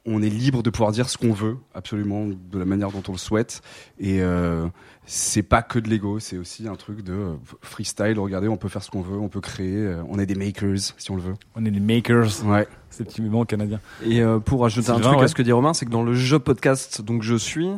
on 0.05 0.21
est 0.21 0.29
libre 0.29 0.63
de 0.63 0.69
pouvoir 0.69 0.91
dire 0.91 1.09
ce 1.09 1.17
qu'on 1.17 1.33
veut, 1.33 1.57
absolument, 1.75 2.25
de 2.27 2.57
la 2.57 2.65
manière 2.65 2.89
dont 2.91 3.03
on 3.09 3.11
le 3.11 3.17
souhaite. 3.17 3.61
Et 3.99 4.21
euh, 4.21 4.65
c'est 5.11 5.41
pas 5.41 5.63
que 5.63 5.79
de 5.79 5.89
l'ego, 5.89 6.19
c'est 6.19 6.37
aussi 6.37 6.67
un 6.67 6.75
truc 6.75 7.01
de 7.01 7.13
euh, 7.13 7.33
freestyle. 7.61 8.19
Regardez, 8.19 8.47
on 8.47 8.57
peut 8.57 8.69
faire 8.69 8.83
ce 8.83 8.91
qu'on 8.91 9.01
veut, 9.01 9.17
on 9.17 9.27
peut 9.27 9.41
créer. 9.41 9.75
euh, 9.75 10.03
on 10.07 10.19
est 10.19 10.27
des 10.27 10.35
makers, 10.35 10.93
si 10.97 11.09
on 11.09 11.15
le 11.15 11.21
veut. 11.23 11.33
On 11.55 11.65
est 11.65 11.71
des 11.71 11.79
makers. 11.79 12.45
Ouais. 12.45 12.67
Ces 12.91 13.05
petits 13.05 13.23
mouvements 13.23 13.43
canadiens. 13.43 13.79
Et 14.05 14.21
euh, 14.21 14.37
pour 14.37 14.63
ajouter 14.65 14.91
un 14.91 14.99
truc 14.99 15.17
ouais. 15.17 15.23
à 15.23 15.27
ce 15.27 15.33
que 15.33 15.41
dit 15.41 15.51
Romain, 15.51 15.73
c'est 15.73 15.87
que 15.87 15.89
dans 15.91 16.03
le 16.03 16.13
jeu 16.13 16.37
podcast 16.37 17.01
donc 17.01 17.23
je 17.23 17.33
suis, 17.33 17.69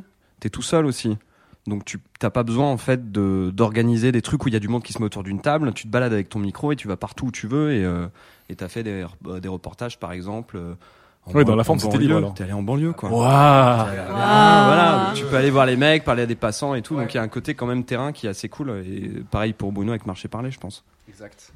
t'es 0.42 0.50
tout 0.50 0.62
seul 0.62 0.86
aussi. 0.86 1.18
Donc 1.68 1.86
tu 1.86 2.00
t'as 2.20 2.32
pas 2.32 2.44
besoin 2.44 2.66
en 2.66 2.76
fait 2.78 3.14
de 3.14 3.50
d'organiser 3.54 4.12
des 4.12 4.22
trucs 4.22 4.44
où 4.44 4.50
il 4.50 4.54
y 4.54 4.58
a 4.58 4.60
du 4.60 4.68
monde 4.68 4.84
qui 4.84 4.92
se 4.92 5.00
met 5.00 5.06
autour 5.06 5.24
d'une 5.24 5.40
table. 5.40 5.72
Tu 5.74 5.84
te 5.84 5.88
balades 5.90 6.12
avec 6.12 6.28
ton 6.28 6.40
micro 6.40 6.74
et 6.74 6.76
tu 6.76 6.90
vas 6.90 6.98
partout 6.98 7.28
où 7.28 7.32
tu 7.32 7.48
veux 7.48 7.72
et 7.72 7.86
euh, 7.86 8.08
et 8.50 8.56
t'as 8.58 8.68
fait 8.68 8.84
des 8.84 9.06
des 9.42 9.48
reportages 9.48 10.00
par 10.00 10.12
exemple. 10.12 10.58
euh, 10.58 10.74
en 11.28 11.34
Oui, 11.34 11.46
dans 11.46 11.56
la 11.56 11.64
forme, 11.64 11.80
c'était 11.80 11.98
banlieue. 11.98 12.16
libre. 12.18 12.34
T'es 12.36 12.44
allé 12.44 12.54
en 12.54 12.64
banlieue 12.64 12.94
quoi. 12.94 13.10
Waouh. 13.10 13.22
Ah, 13.28 14.64
voilà, 14.68 15.12
tu 15.16 15.24
peux 15.26 15.36
aller 15.36 15.52
voir 15.52 15.66
les 15.66 15.76
mecs, 15.78 16.04
parler 16.04 16.24
à 16.24 16.26
des 16.26 16.36
passants 16.36 16.74
et 16.76 16.82
tout. 16.82 16.96
Donc 16.96 17.14
il 17.14 17.18
y 17.18 17.20
a 17.20 17.24
un 17.24 17.28
côté 17.28 17.54
quand 17.56 17.68
même 17.68 17.84
terrain 17.84 18.12
qui 18.12 18.26
est 18.28 18.30
assez 18.30 18.50
cool 18.50 18.72
et 18.86 19.24
pareil 19.30 19.54
pour 19.54 19.72
Bruno 19.72 19.92
avec 19.92 20.06
marché 20.06 20.28
parler, 20.28 20.52
je 20.52 20.60
pense. 20.60 20.84
Exact. 21.08 21.54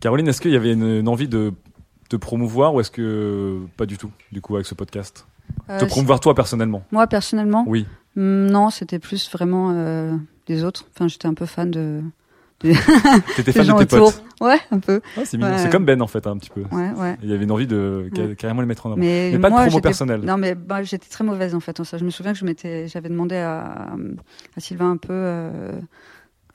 Caroline, 0.00 0.28
est-ce 0.28 0.40
qu'il 0.40 0.50
y 0.52 0.56
avait 0.56 0.72
une, 0.72 0.98
une 1.00 1.08
envie 1.08 1.28
de 1.28 1.52
te 2.10 2.16
promouvoir 2.16 2.74
ou 2.74 2.80
est-ce 2.80 2.90
que 2.90 3.58
pas 3.76 3.86
du 3.86 3.96
tout, 3.96 4.10
du 4.32 4.40
coup, 4.42 4.54
avec 4.56 4.66
ce 4.66 4.74
podcast? 4.74 5.26
Euh, 5.70 5.78
Te 5.80 5.84
promouvoir 5.86 6.20
toi 6.20 6.34
personnellement? 6.34 6.82
Moi, 6.92 7.06
personnellement? 7.06 7.64
Oui. 7.66 7.86
Hmm, 8.16 8.46
Non, 8.46 8.68
c'était 8.70 8.98
plus 8.98 9.30
vraiment 9.30 9.70
euh, 9.72 10.14
des 10.46 10.62
autres. 10.64 10.84
Enfin, 10.94 11.08
j'étais 11.08 11.26
un 11.26 11.34
peu 11.34 11.46
fan 11.46 11.70
de. 11.70 12.02
T'étais 13.36 13.52
fan 13.52 13.66
de 13.66 13.84
tes 13.84 13.96
autour. 13.96 14.12
potes 14.12 14.24
Ouais, 14.40 14.58
un 14.70 14.78
peu. 14.78 15.00
Ah, 15.16 15.20
c'est 15.24 15.36
mignon. 15.36 15.50
Ouais. 15.50 15.58
C'est 15.58 15.70
comme 15.70 15.84
Ben 15.84 16.00
en 16.02 16.06
fait, 16.06 16.26
un 16.26 16.36
petit 16.36 16.50
peu. 16.50 16.62
Ouais, 16.72 16.90
ouais. 16.96 17.16
Il 17.22 17.30
y 17.30 17.34
avait 17.34 17.44
une 17.44 17.50
envie 17.50 17.66
de 17.66 18.10
carrément 18.38 18.60
les 18.60 18.66
mettre 18.66 18.86
en 18.86 18.92
avant. 18.92 19.00
Mais, 19.00 19.36
pas 19.38 19.50
de 19.50 19.54
promo 19.54 19.80
personnelle. 19.80 20.20
Non, 20.20 20.36
mais 20.36 20.54
bah, 20.54 20.82
j'étais 20.82 21.08
très 21.08 21.24
mauvaise 21.24 21.54
en 21.54 21.60
fait 21.60 21.78
en 21.80 21.84
ça. 21.84 21.98
Je 21.98 22.04
me 22.04 22.10
souviens 22.10 22.32
que 22.32 22.38
je 22.38 22.44
m'étais, 22.44 22.88
j'avais 22.88 23.08
demandé 23.08 23.36
à, 23.36 23.92
à 24.56 24.60
Sylvain 24.60 24.92
un 24.92 24.96
peu 24.96 25.12
euh, 25.12 25.72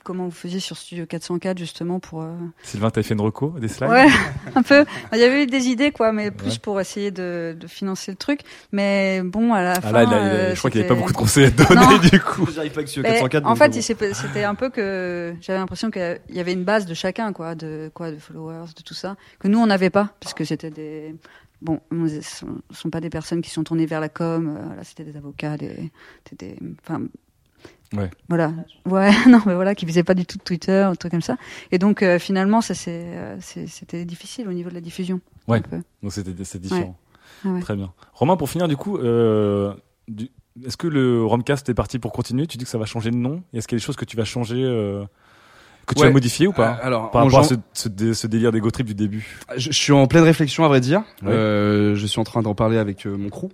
comment 0.10 0.26
vous 0.26 0.32
faisiez 0.32 0.60
sur 0.60 0.76
Studio 0.76 1.06
404 1.06 1.60
justement 1.60 2.00
pour. 2.00 2.24
euh, 2.24 2.34
Sylvain, 2.64 2.90
t'avais 2.90 3.06
fait 3.08 3.14
une 3.14 3.22
reco, 3.22 3.52
des 3.60 3.68
slides 3.68 3.92
Ouais, 3.92 4.08
un 4.56 4.64
peu. 4.64 4.84
Il 5.14 5.20
y 5.20 5.24
avait 5.24 5.44
eu 5.44 5.46
des 5.46 5.68
idées, 5.68 5.92
quoi, 5.92 6.12
mais 6.12 6.32
plus 6.32 6.54
Ouais. 6.54 6.60
pour 6.64 6.82
essayer 6.82 7.12
de, 7.12 7.56
de 7.60 7.68
financer 7.68 8.10
le 8.12 8.18
truc. 8.18 8.40
Mais 8.72 9.22
bon, 9.24 9.54
à 9.54 9.62
la 9.62 9.74
Ah 9.74 9.82
fin. 9.82 9.92
là, 9.92 10.04
il 10.06 10.12
a- 10.14 10.18
euh, 10.18 10.54
je 10.56 10.58
crois 10.58 10.72
qu'il 10.72 10.82
y 10.82 10.84
avait 10.84 10.90
pas 10.90 11.00
beaucoup 11.00 11.12
de 11.12 11.18
conseils 11.18 11.46
à 11.46 11.52
donner, 11.52 11.76
Non. 11.76 11.98
du 12.00 12.20
coup. 12.20 12.48
J'arrive 12.52 12.72
pas 12.72 12.84
que 12.84 13.00
Mais 13.02 13.10
404. 13.20 13.46
En 13.46 13.56
fait, 13.56 13.70
bon. 13.70 14.14
c'était 14.16 14.44
un 14.44 14.56
peu 14.56 14.70
que 14.72 15.36
j'avais 15.42 15.60
l'impression 15.60 15.92
qu'il 15.92 16.20
y 16.32 16.40
avait 16.40 16.54
une 16.54 16.64
base 16.64 16.88
de 16.88 16.96
chacun, 16.96 17.32
quoi, 17.32 17.54
de 17.54 17.92
quoi, 17.94 18.10
de 18.10 18.18
followers, 18.18 18.70
de 18.76 18.82
tout 18.82 18.96
ça, 18.96 19.16
que 19.38 19.48
nous 19.48 19.60
on 19.60 19.68
n'avait 19.68 19.92
pas, 19.92 20.10
parce 20.20 20.34
que 20.34 20.44
c'était 20.44 20.72
des. 20.72 21.14
Bon, 21.62 21.82
ce 21.92 22.22
sont, 22.22 22.48
sont 22.72 22.90
pas 22.90 23.02
des 23.02 23.10
personnes 23.10 23.42
qui 23.42 23.50
sont 23.50 23.64
tournées 23.66 23.86
vers 23.86 24.00
la 24.00 24.08
com. 24.10 24.58
euh, 24.58 24.76
là, 24.78 24.84
c'était 24.84 25.04
des 25.04 25.18
avocats, 25.18 25.58
des, 25.58 25.92
des, 26.32 26.36
des- 26.38 26.58
enfin, 26.88 27.02
Ouais. 27.96 28.12
voilà, 28.28 28.52
ouais, 28.86 29.10
non, 29.28 29.42
mais 29.48 29.56
voilà, 29.56 29.74
qui 29.74 29.86
faisaient 29.88 30.04
pas 30.04 30.14
du 30.14 30.26
tout 30.26 30.38
de 30.38 30.44
Twitter, 30.44 30.72
un 30.82 30.94
truc 30.96 31.12
comme 31.12 31.22
ça. 31.24 31.38
Et 31.72 31.80
donc, 31.80 32.04
euh, 32.04 32.20
finalement, 32.20 32.62
ça 32.62 32.76
c'est, 32.76 33.02
euh, 33.16 33.38
c'était 33.42 34.06
difficile 34.06 34.48
au 34.48 34.54
niveau 34.54 34.70
de 34.70 34.76
la 34.76 34.82
diffusion. 34.82 35.22
Ouais. 35.48 35.62
Donc 36.04 36.12
c'était 36.14 36.32
c'est 36.44 36.60
différent. 36.62 36.82
Ouais. 36.82 36.94
Ah 37.46 37.50
ouais. 37.56 37.62
Très 37.62 37.76
bien. 37.76 37.92
Romain, 38.14 38.38
pour 38.38 38.50
finir, 38.50 38.68
du 38.68 38.78
coup, 38.78 38.98
euh, 38.98 39.74
du- 40.08 40.30
est-ce 40.66 40.78
que 40.78 40.88
le 40.88 41.24
Romcast 41.26 41.68
est 41.70 41.74
parti 41.74 41.98
pour 42.00 42.12
continuer? 42.12 42.46
Tu 42.46 42.58
dis 42.58 42.66
que 42.66 42.70
ça 42.70 42.78
va 42.78 42.86
changer 42.86 43.12
de 43.12 43.16
nom. 43.16 43.42
Est-ce 43.54 43.68
qu'il 43.68 43.76
y 43.78 43.80
a 43.80 43.82
des 43.82 43.86
choses 43.86 43.96
que 43.96 44.06
tu 44.06 44.18
vas 44.18 44.26
changer 44.26 44.62
euh, 44.64 45.04
Que 45.88 45.96
tu 45.96 46.02
Ouais. 46.02 46.08
as 46.08 46.12
modifié 46.12 46.46
ou 46.48 46.52
pas? 46.54 46.72
Alors, 46.84 47.10
Par 47.12 47.24
rapport 47.24 47.40
à 47.40 47.44
ce, 47.44 47.56
ce, 47.74 47.88
dé- 47.90 48.14
ce 48.14 48.28
délire 48.28 48.52
d'ego 48.52 48.70
trip 48.70 48.86
du 48.86 48.94
début. 48.94 49.40
Je, 49.56 49.72
je 49.72 49.78
suis 49.78 49.94
en 49.94 50.06
pleine 50.06 50.24
réflexion 50.26 50.64
à 50.66 50.68
vrai 50.68 50.82
dire. 50.82 51.00
Ouais. 51.24 51.32
Euh, 51.32 51.96
je 51.96 52.06
suis 52.06 52.20
en 52.20 52.24
train 52.26 52.42
d'en 52.44 52.54
parler 52.56 52.78
avec 52.78 53.08
euh, 53.08 53.16
mon 53.18 53.30
crew. 53.30 53.48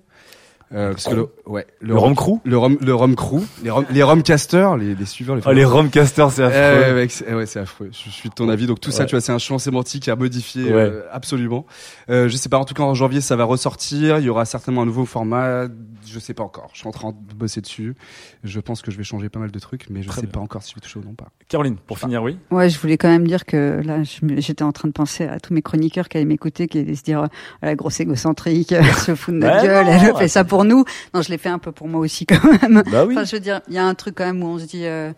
Euh, 0.74 0.92
parce 0.92 1.06
que 1.06 1.14
le, 1.14 1.28
ouais, 1.46 1.68
Le 1.80 1.96
Rom 1.96 2.16
Crew 2.16 2.40
le 2.44 2.58
Rom, 2.58 2.78
le 2.82 2.94
Rom 2.96 3.16
Crew, 3.16 3.42
les 3.64 3.70
Rom, 3.70 3.86
les 3.92 4.02
Romcasters, 4.04 4.78
les, 4.78 4.96
les 4.96 5.06
suiveurs, 5.06 5.36
les. 5.36 5.42
Oh, 5.46 5.52
les 5.52 5.64
Romcasters, 5.64 6.32
c'est 6.32 6.44
affreux. 6.44 6.84
Eh, 6.88 6.90
ouais, 6.92 6.94
mec, 6.96 7.12
c'est 7.12 7.34
ouais, 7.34 7.46
c'est 7.46 7.60
affreux. 7.60 7.90
Je 7.92 8.10
suis 8.10 8.30
de 8.30 8.34
ton 8.34 8.50
avis. 8.50 8.66
Donc 8.68 8.80
tout 8.80 8.92
ça, 8.92 9.02
Ouais. 9.02 9.06
tu 9.06 9.16
vois, 9.16 9.22
c'est 9.22 9.32
un 9.32 9.38
champ 9.38 9.60
sémantique 9.60 10.08
à 10.10 10.16
modifier 10.16 10.64
Ouais. 10.66 10.72
euh, 10.74 11.02
absolument. 11.12 11.66
Euh, 12.10 12.28
je 12.30 12.36
sais 12.36 12.50
pas. 12.50 12.58
En 12.58 12.66
tout 12.66 12.74
cas, 12.74 12.84
en 12.84 12.94
janvier, 12.96 13.22
ça 13.22 13.36
va 13.36 13.44
ressortir. 13.44 14.18
Il 14.20 14.26
y 14.26 14.30
aura 14.30 14.46
certainement 14.46 14.82
un 14.82 14.86
nouveau 14.86 15.06
format. 15.06 15.66
Je 16.08 16.20
sais 16.20 16.34
pas 16.34 16.44
encore. 16.44 16.70
Je 16.74 16.80
suis 16.80 16.88
en 16.88 16.92
train 16.92 17.12
de 17.12 17.34
bosser 17.36 17.62
dessus. 17.62 17.96
Je 18.44 18.60
pense 18.60 18.82
que 18.82 18.90
je 18.92 18.98
vais 18.98 19.04
changer 19.04 19.30
pas 19.30 19.40
mal 19.40 19.52
de 19.52 19.60
trucs, 19.60 19.90
mais 19.90 20.02
je 20.02 20.08
Très 20.08 20.22
sais 20.22 20.28
bien. 20.28 20.34
pas 20.34 20.40
encore 20.40 20.64
si 20.64 20.72
je 20.72 20.76
vais 20.76 20.82
toucher 20.82 21.00
ou 21.00 21.04
non 21.04 21.14
pas. 21.14 21.28
Caroline, 21.48 21.78
pour 21.78 22.00
finir, 22.00 22.24
oui? 22.24 22.38
Ouais, 22.52 22.70
je 22.70 22.80
voulais 22.80 22.98
quand 22.98 23.08
même 23.10 23.28
dire 23.28 23.46
que 23.46 23.82
là, 23.86 24.00
j'étais 24.04 24.64
en 24.64 24.72
train 24.72 24.88
de 24.88 24.94
penser 24.94 25.26
à 25.26 25.40
tous 25.40 25.54
mes 25.54 25.62
chroniqueurs 25.62 26.10
qui 26.10 26.18
allaient 26.18 26.26
m'écouter, 26.26 26.68
qui 26.68 26.80
allaient 26.80 26.96
se 26.96 27.04
dire, 27.04 27.22
euh, 27.22 27.28
la 27.62 27.76
grosse 27.76 28.00
égocentrique, 28.00 28.72
elle 28.72 28.84
se 28.94 29.16
fout 29.16 29.34
de 29.34 29.40
notre 29.40 29.64
gueule, 29.64 29.86
non, 29.86 29.92
elle 29.92 30.16
fait 30.18 30.28
ça 30.28 30.44
pour 30.44 30.55
nous. 30.64 30.86
Non, 31.14 31.22
je 31.22 31.30
l'ai 31.30 31.38
fait 31.38 31.50
un 31.50 31.60
peu 31.60 31.72
pour 31.72 31.88
moi 31.88 32.00
aussi 32.00 32.26
quand 32.26 32.44
même. 32.62 32.84
Bah 32.92 33.06
oui. 33.06 33.16
Enfin, 33.16 33.26
je 33.26 33.36
veux 33.36 33.42
dire, 33.42 33.62
il 33.68 33.74
y 33.74 33.78
a 33.78 33.86
un 33.86 33.94
truc 33.96 34.16
quand 34.16 34.26
même 34.26 34.42
où 34.44 34.48
on 34.48 34.60
se 34.60 34.66
dit, 34.66 34.86
euh, 34.86 35.12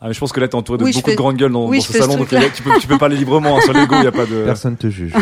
Ah, 0.00 0.06
mais 0.08 0.12
je 0.14 0.20
pense 0.20 0.32
que 0.32 0.38
là, 0.40 0.46
t'es 0.48 0.54
entouré 0.54 0.78
de 0.78 0.84
Oui, 0.84 0.92
beaucoup 0.92 1.06
fais- 1.06 1.12
de 1.12 1.16
grandes 1.16 1.36
gueules 1.36 1.50
dans, 1.52 1.66
oui, 1.66 1.78
dans 1.78 1.84
je 1.84 1.92
ce 1.92 1.98
salon, 1.98 2.16
donc 2.16 2.30
là, 2.30 2.42
tu 2.54 2.62
peux, 2.62 2.78
tu 2.78 2.86
peux 2.86 2.98
parler 2.98 3.16
librement 3.16 3.56
hein, 3.58 3.60
sur 3.62 3.72
l'ego, 3.72 3.96
il 3.98 4.04
y 4.04 4.06
a 4.06 4.12
pas 4.12 4.26
de. 4.26 4.42
Personne 4.46 4.76
te 4.76 4.88
juge. 4.88 5.12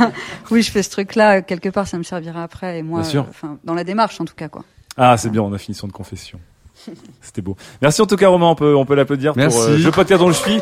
oui, 0.50 0.62
je 0.62 0.70
fais 0.70 0.82
ce 0.82 0.90
truc-là, 0.90 1.42
quelque 1.42 1.68
part, 1.68 1.86
ça 1.86 1.98
me 1.98 2.02
servira 2.02 2.42
après, 2.42 2.78
et 2.78 2.82
moi, 2.82 3.02
euh, 3.14 3.22
dans 3.64 3.74
la 3.74 3.84
démarche 3.84 4.20
en 4.20 4.24
tout 4.24 4.34
cas, 4.34 4.48
quoi. 4.48 4.64
Ah, 4.96 5.16
c'est 5.18 5.28
bien, 5.30 5.42
on 5.42 5.52
a 5.52 5.58
fini 5.58 5.74
sur 5.74 5.84
une 5.86 5.92
confession. 5.92 6.38
C'était 7.20 7.42
beau. 7.42 7.56
Merci 7.82 8.00
en 8.02 8.06
tout 8.06 8.16
cas, 8.16 8.28
Romain, 8.28 8.46
on 8.46 8.54
peut, 8.54 8.74
on 8.74 8.84
peut 8.86 8.94
l'applaudir 8.94 9.32
pour 9.34 9.38
Merci. 9.42 9.58
euh, 9.60 9.78
le 9.78 9.90
podcast 9.90 10.20
dont 10.20 10.28
je 10.30 10.36
suis, 10.38 10.60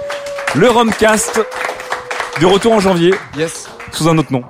le 0.57 0.69
Romcast, 0.69 1.41
de 2.41 2.47
retour 2.47 2.73
en 2.73 2.81
janvier, 2.81 3.15
Yes. 3.37 3.69
sous 3.93 4.09
un 4.09 4.19
autre 4.19 4.33
nom, 4.33 4.43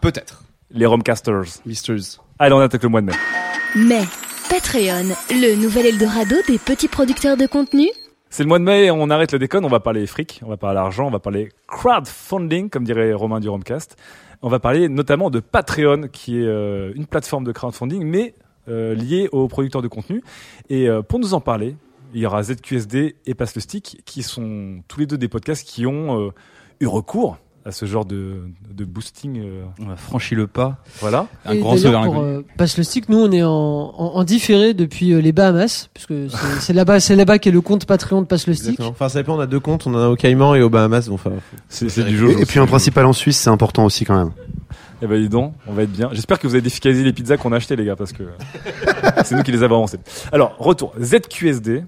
Peut-être. 0.00 0.42
les 0.70 0.86
Romcasters. 0.86 1.44
Misters. 1.66 2.18
Allez, 2.40 2.54
on 2.54 2.60
attaque 2.60 2.84
le 2.84 2.88
mois 2.88 3.00
de 3.00 3.06
mai. 3.06 3.12
Mais 3.74 4.02
Patreon, 4.48 5.12
le 5.28 5.60
nouvel 5.60 5.86
Eldorado 5.86 6.36
des 6.46 6.58
petits 6.58 6.86
producteurs 6.86 7.36
de 7.36 7.46
contenu 7.46 7.88
C'est 8.30 8.44
le 8.44 8.48
mois 8.48 8.60
de 8.60 8.64
mai, 8.64 8.92
on 8.92 9.10
arrête 9.10 9.32
le 9.32 9.40
déconne, 9.40 9.64
on 9.64 9.68
va 9.68 9.80
parler 9.80 10.06
fric, 10.06 10.40
on 10.44 10.48
va 10.48 10.56
parler 10.56 10.78
argent, 10.78 11.08
on 11.08 11.10
va 11.10 11.18
parler 11.18 11.48
crowdfunding, 11.66 12.70
comme 12.70 12.84
dirait 12.84 13.12
Romain 13.12 13.40
du 13.40 13.48
Romcast. 13.48 13.96
On 14.40 14.48
va 14.48 14.60
parler 14.60 14.88
notamment 14.88 15.30
de 15.30 15.40
Patreon, 15.40 16.06
qui 16.12 16.38
est 16.38 16.46
euh, 16.46 16.92
une 16.94 17.06
plateforme 17.06 17.42
de 17.42 17.50
crowdfunding, 17.50 18.04
mais 18.04 18.36
euh, 18.68 18.94
liée 18.94 19.28
aux 19.32 19.48
producteurs 19.48 19.82
de 19.82 19.88
contenu. 19.88 20.22
Et 20.70 20.88
euh, 20.88 21.02
pour 21.02 21.18
nous 21.18 21.34
en 21.34 21.40
parler, 21.40 21.74
il 22.14 22.20
y 22.20 22.26
aura 22.26 22.44
ZQSD 22.44 23.16
et 23.26 23.34
Passe 23.34 23.56
le 23.56 23.60
Stick, 23.60 24.02
qui 24.04 24.22
sont 24.22 24.84
tous 24.86 25.00
les 25.00 25.06
deux 25.06 25.18
des 25.18 25.28
podcasts 25.28 25.66
qui 25.66 25.86
ont 25.86 26.32
eu 26.78 26.86
recours 26.86 27.36
à 27.68 27.72
ce 27.72 27.84
genre 27.86 28.04
de, 28.06 28.36
de 28.74 28.84
boosting. 28.84 29.38
euh, 29.40 29.62
On 29.78 29.90
a 29.90 29.96
franchi 29.96 30.34
le 30.34 30.46
pas. 30.46 30.78
Voilà. 31.00 31.26
Un 31.44 31.52
Et 31.52 31.58
grand 31.58 31.76
saut 31.76 31.90
vers 31.90 32.02
pour 32.04 32.18
euh, 32.22 32.42
Passe 32.56 32.78
le 32.78 32.82
stick, 32.82 33.08
nous 33.10 33.18
on 33.18 33.30
est 33.30 33.42
en, 33.42 33.50
en, 33.50 34.14
en 34.16 34.24
différé 34.24 34.72
depuis 34.74 35.12
euh, 35.12 35.20
les 35.20 35.32
Bahamas, 35.32 35.90
puisque 35.92 36.14
c'est- 36.60 36.72
là-bas, 36.72 36.98
c'est 37.00 37.14
là-bas 37.14 37.38
qu'est 37.38 37.50
le 37.50 37.60
compte 37.60 37.84
Patreon 37.84 38.22
de 38.22 38.26
Passe 38.26 38.46
le 38.46 38.54
stick. 38.54 38.70
Exactement. 38.70 38.88
Enfin, 38.90 39.08
ça 39.08 39.18
dépend, 39.20 39.36
on 39.36 39.40
a 39.40 39.46
deux 39.46 39.60
comptes, 39.60 39.86
on 39.86 39.94
en 39.94 39.98
a 39.98 40.08
au 40.08 40.16
Caïman 40.16 40.54
et 40.56 40.62
au 40.62 40.70
Bahamas. 40.70 41.08
Bon, 41.08 41.14
enfin, 41.14 41.32
C'est 41.68 41.88
c'est 41.90 42.04
du 42.04 42.16
jeu. 42.16 42.30
Et, 42.38 42.42
et 42.42 42.46
puis 42.46 42.58
un 42.58 42.66
principal 42.66 43.04
en 43.06 43.12
Suisse, 43.12 43.36
c'est 43.38 43.50
important 43.50 43.84
aussi 43.84 44.04
quand 44.06 44.16
même. 44.16 44.32
Eh 45.00 45.06
ben 45.06 45.20
dis 45.20 45.28
donc, 45.28 45.52
on 45.68 45.74
va 45.74 45.82
être 45.84 45.92
bien. 45.92 46.08
J'espère 46.12 46.38
que 46.40 46.46
vous 46.48 46.54
avez 46.54 46.62
défiscalisé 46.62 47.04
les 47.04 47.12
pizzas 47.12 47.36
qu'on 47.36 47.52
a 47.52 47.56
achetées 47.56 47.76
les 47.76 47.84
gars 47.84 47.94
parce 47.94 48.12
que 48.12 48.24
c'est 49.24 49.36
nous 49.36 49.42
qui 49.44 49.52
les 49.52 49.62
avons 49.62 49.76
avancées. 49.76 49.98
Alors, 50.32 50.56
retour 50.58 50.92
ZQSD. 51.00 51.84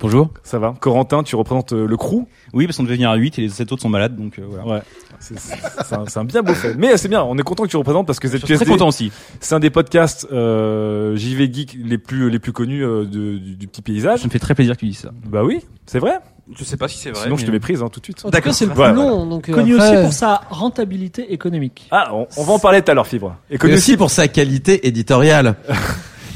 Bonjour. 0.00 0.30
Ça 0.42 0.58
va 0.58 0.74
Corentin, 0.80 1.22
tu 1.22 1.36
représentes 1.36 1.72
euh, 1.72 1.86
le 1.86 1.96
crew? 1.96 2.24
Oui, 2.52 2.66
parce 2.66 2.76
qu'on 2.76 2.82
devait 2.82 2.94
venir 2.96 3.10
à 3.10 3.16
8 3.16 3.38
et 3.38 3.42
les 3.42 3.48
7 3.48 3.72
autres 3.72 3.82
sont 3.82 3.88
malades, 3.88 4.16
donc 4.16 4.38
euh, 4.38 4.42
voilà. 4.48 4.66
Ouais. 4.66 4.82
C'est 5.18 5.38
c'est 5.38 5.94
un, 5.94 6.04
c'est 6.06 6.18
un 6.18 6.24
bien 6.24 6.42
beau 6.42 6.52
fait. 6.52 6.74
Mais 6.76 6.92
euh, 6.92 6.96
c'est 6.98 7.08
bien, 7.08 7.22
on 7.24 7.38
est 7.38 7.42
content 7.42 7.62
que 7.64 7.68
tu 7.70 7.76
représentes 7.78 8.06
parce 8.06 8.20
que 8.20 8.28
suis 8.28 8.38
ZQSD 8.38 8.56
très 8.56 8.66
content 8.66 8.88
aussi. 8.88 9.10
C'est 9.40 9.54
un 9.54 9.60
des 9.60 9.70
podcasts 9.70 10.26
euh, 10.32 11.16
JV 11.16 11.50
Geek 11.52 11.78
les 11.82 11.96
plus 11.98 12.28
les 12.28 12.38
plus 12.38 12.52
connus 12.52 12.84
euh, 12.84 13.04
de- 13.04 13.38
du, 13.38 13.56
du 13.56 13.66
petit 13.66 13.80
paysage. 13.82 14.20
Ça 14.20 14.26
me 14.26 14.30
fait 14.30 14.38
très 14.38 14.54
plaisir 14.54 14.74
que 14.74 14.80
tu 14.80 14.86
dises 14.86 14.98
ça. 14.98 15.10
Bah 15.26 15.42
oui, 15.42 15.60
c'est 15.86 15.98
vrai? 15.98 16.18
Je 16.56 16.62
sais 16.62 16.76
pas 16.76 16.86
si 16.88 16.98
c'est 16.98 17.10
vrai. 17.10 17.22
Sinon 17.24 17.36
je 17.38 17.46
te 17.46 17.50
méprise 17.50 17.82
hein, 17.82 17.88
tout 17.90 17.98
de 18.00 18.04
suite. 18.04 18.18
Cas, 18.30 18.52
c'est 18.52 18.66
le 18.66 18.72
plus 18.72 18.80
Ouais, 18.82 18.92
long, 18.92 19.08
voilà. 19.16 19.30
donc 19.30 19.48
euh, 19.48 19.52
Connu 19.54 19.74
après, 19.76 19.92
aussi 19.94 20.02
pour 20.02 20.12
sa 20.12 20.42
rentabilité 20.50 21.32
économique. 21.32 21.88
Ah, 21.90 22.10
on, 22.14 22.26
on 22.36 22.44
va 22.44 22.52
en 22.52 22.58
parler 22.58 22.82
tout 22.82 22.90
à 22.90 22.94
l'heure, 22.94 23.06
Fibre. 23.06 23.34
Et 23.50 23.54
Et 23.54 23.58
connu 23.58 23.74
aussi 23.74 23.96
pour 23.96 24.10
sa 24.10 24.28
qualité 24.28 24.86
éditoriale. 24.86 25.56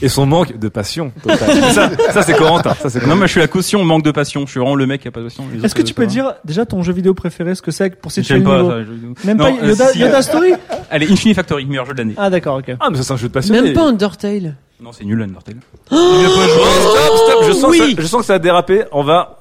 et 0.03 0.09
son 0.09 0.27
manque 0.27 0.59
de 0.59 0.69
passion. 0.69 1.13
totale. 1.23 1.63
ça, 1.73 1.91
ça 2.13 2.23
c'est 2.23 2.35
Corentin. 2.35 2.75
Ça 2.75 2.89
c'est 2.91 3.07
Non, 3.07 3.17
mais 3.17 3.27
je 3.27 3.33
suis 3.33 3.41
la 3.41 3.49
caution 3.49 3.85
manque 3.85 4.03
de 4.05 4.11
passion. 4.11 4.47
Je 4.47 4.51
suis 4.51 4.61
vraiment 4.61 4.75
le 4.75 4.87
mec 4.87 5.03
qui 5.03 5.09
a 5.09 5.11
pas 5.11 5.21
de 5.21 5.27
passion. 5.27 5.45
Les 5.53 5.59
Est-ce 5.59 5.67
autres, 5.67 5.75
que 5.75 5.83
tu 5.83 5.95
peux 5.95 6.07
dire 6.07 6.35
déjà 6.45 6.65
ton 6.67 6.83
jeu 6.83 6.93
vidéo 6.93 7.15
préféré, 7.15 7.55
ce 7.55 7.63
que 7.63 7.71
c'est 7.71 7.91
pour 8.01 8.13
situer 8.13 8.35
J'aime 8.35 8.45
le 8.45 8.49
pas 8.51 8.63
niveau 8.63 8.71
ça. 8.71 9.27
Même 9.27 9.37
Non, 9.39 9.45
pas 9.57 9.65
euh, 9.65 9.69
Yoda, 9.69 9.87
si, 9.89 9.99
Yoda 9.99 10.19
euh, 10.19 10.23
Story 10.23 10.53
Allez, 10.91 11.07
Infinity 11.07 11.35
Factory, 11.35 11.67
meilleur 11.67 11.87
jeu 11.87 11.93
de 11.95 11.99
l'année. 11.99 12.15
Ah 12.17 12.31
d'accord, 12.31 12.57
ok. 12.59 12.77
Ah, 12.81 12.89
mais 12.91 12.97
ça 12.97 13.03
c'est 13.05 13.13
un 13.13 13.17
jeu 13.17 13.29
de 13.29 13.33
passion. 13.33 13.55
Même 13.55 13.73
pas 13.73 13.83
Undertale. 13.87 14.57
Non, 14.83 14.93
c'est 14.93 15.05
nul 15.05 15.21
Undertale. 15.21 15.57
Stop, 15.87 17.17
stop, 17.17 17.45
je 17.47 17.53
sens, 17.53 17.71
Oui. 17.71 17.79
ça, 17.97 18.03
je 18.03 18.07
sens 18.07 18.21
que 18.21 18.27
ça 18.27 18.35
a 18.35 18.39
dérapé. 18.39 18.85
On 18.93 19.03
va 19.03 19.41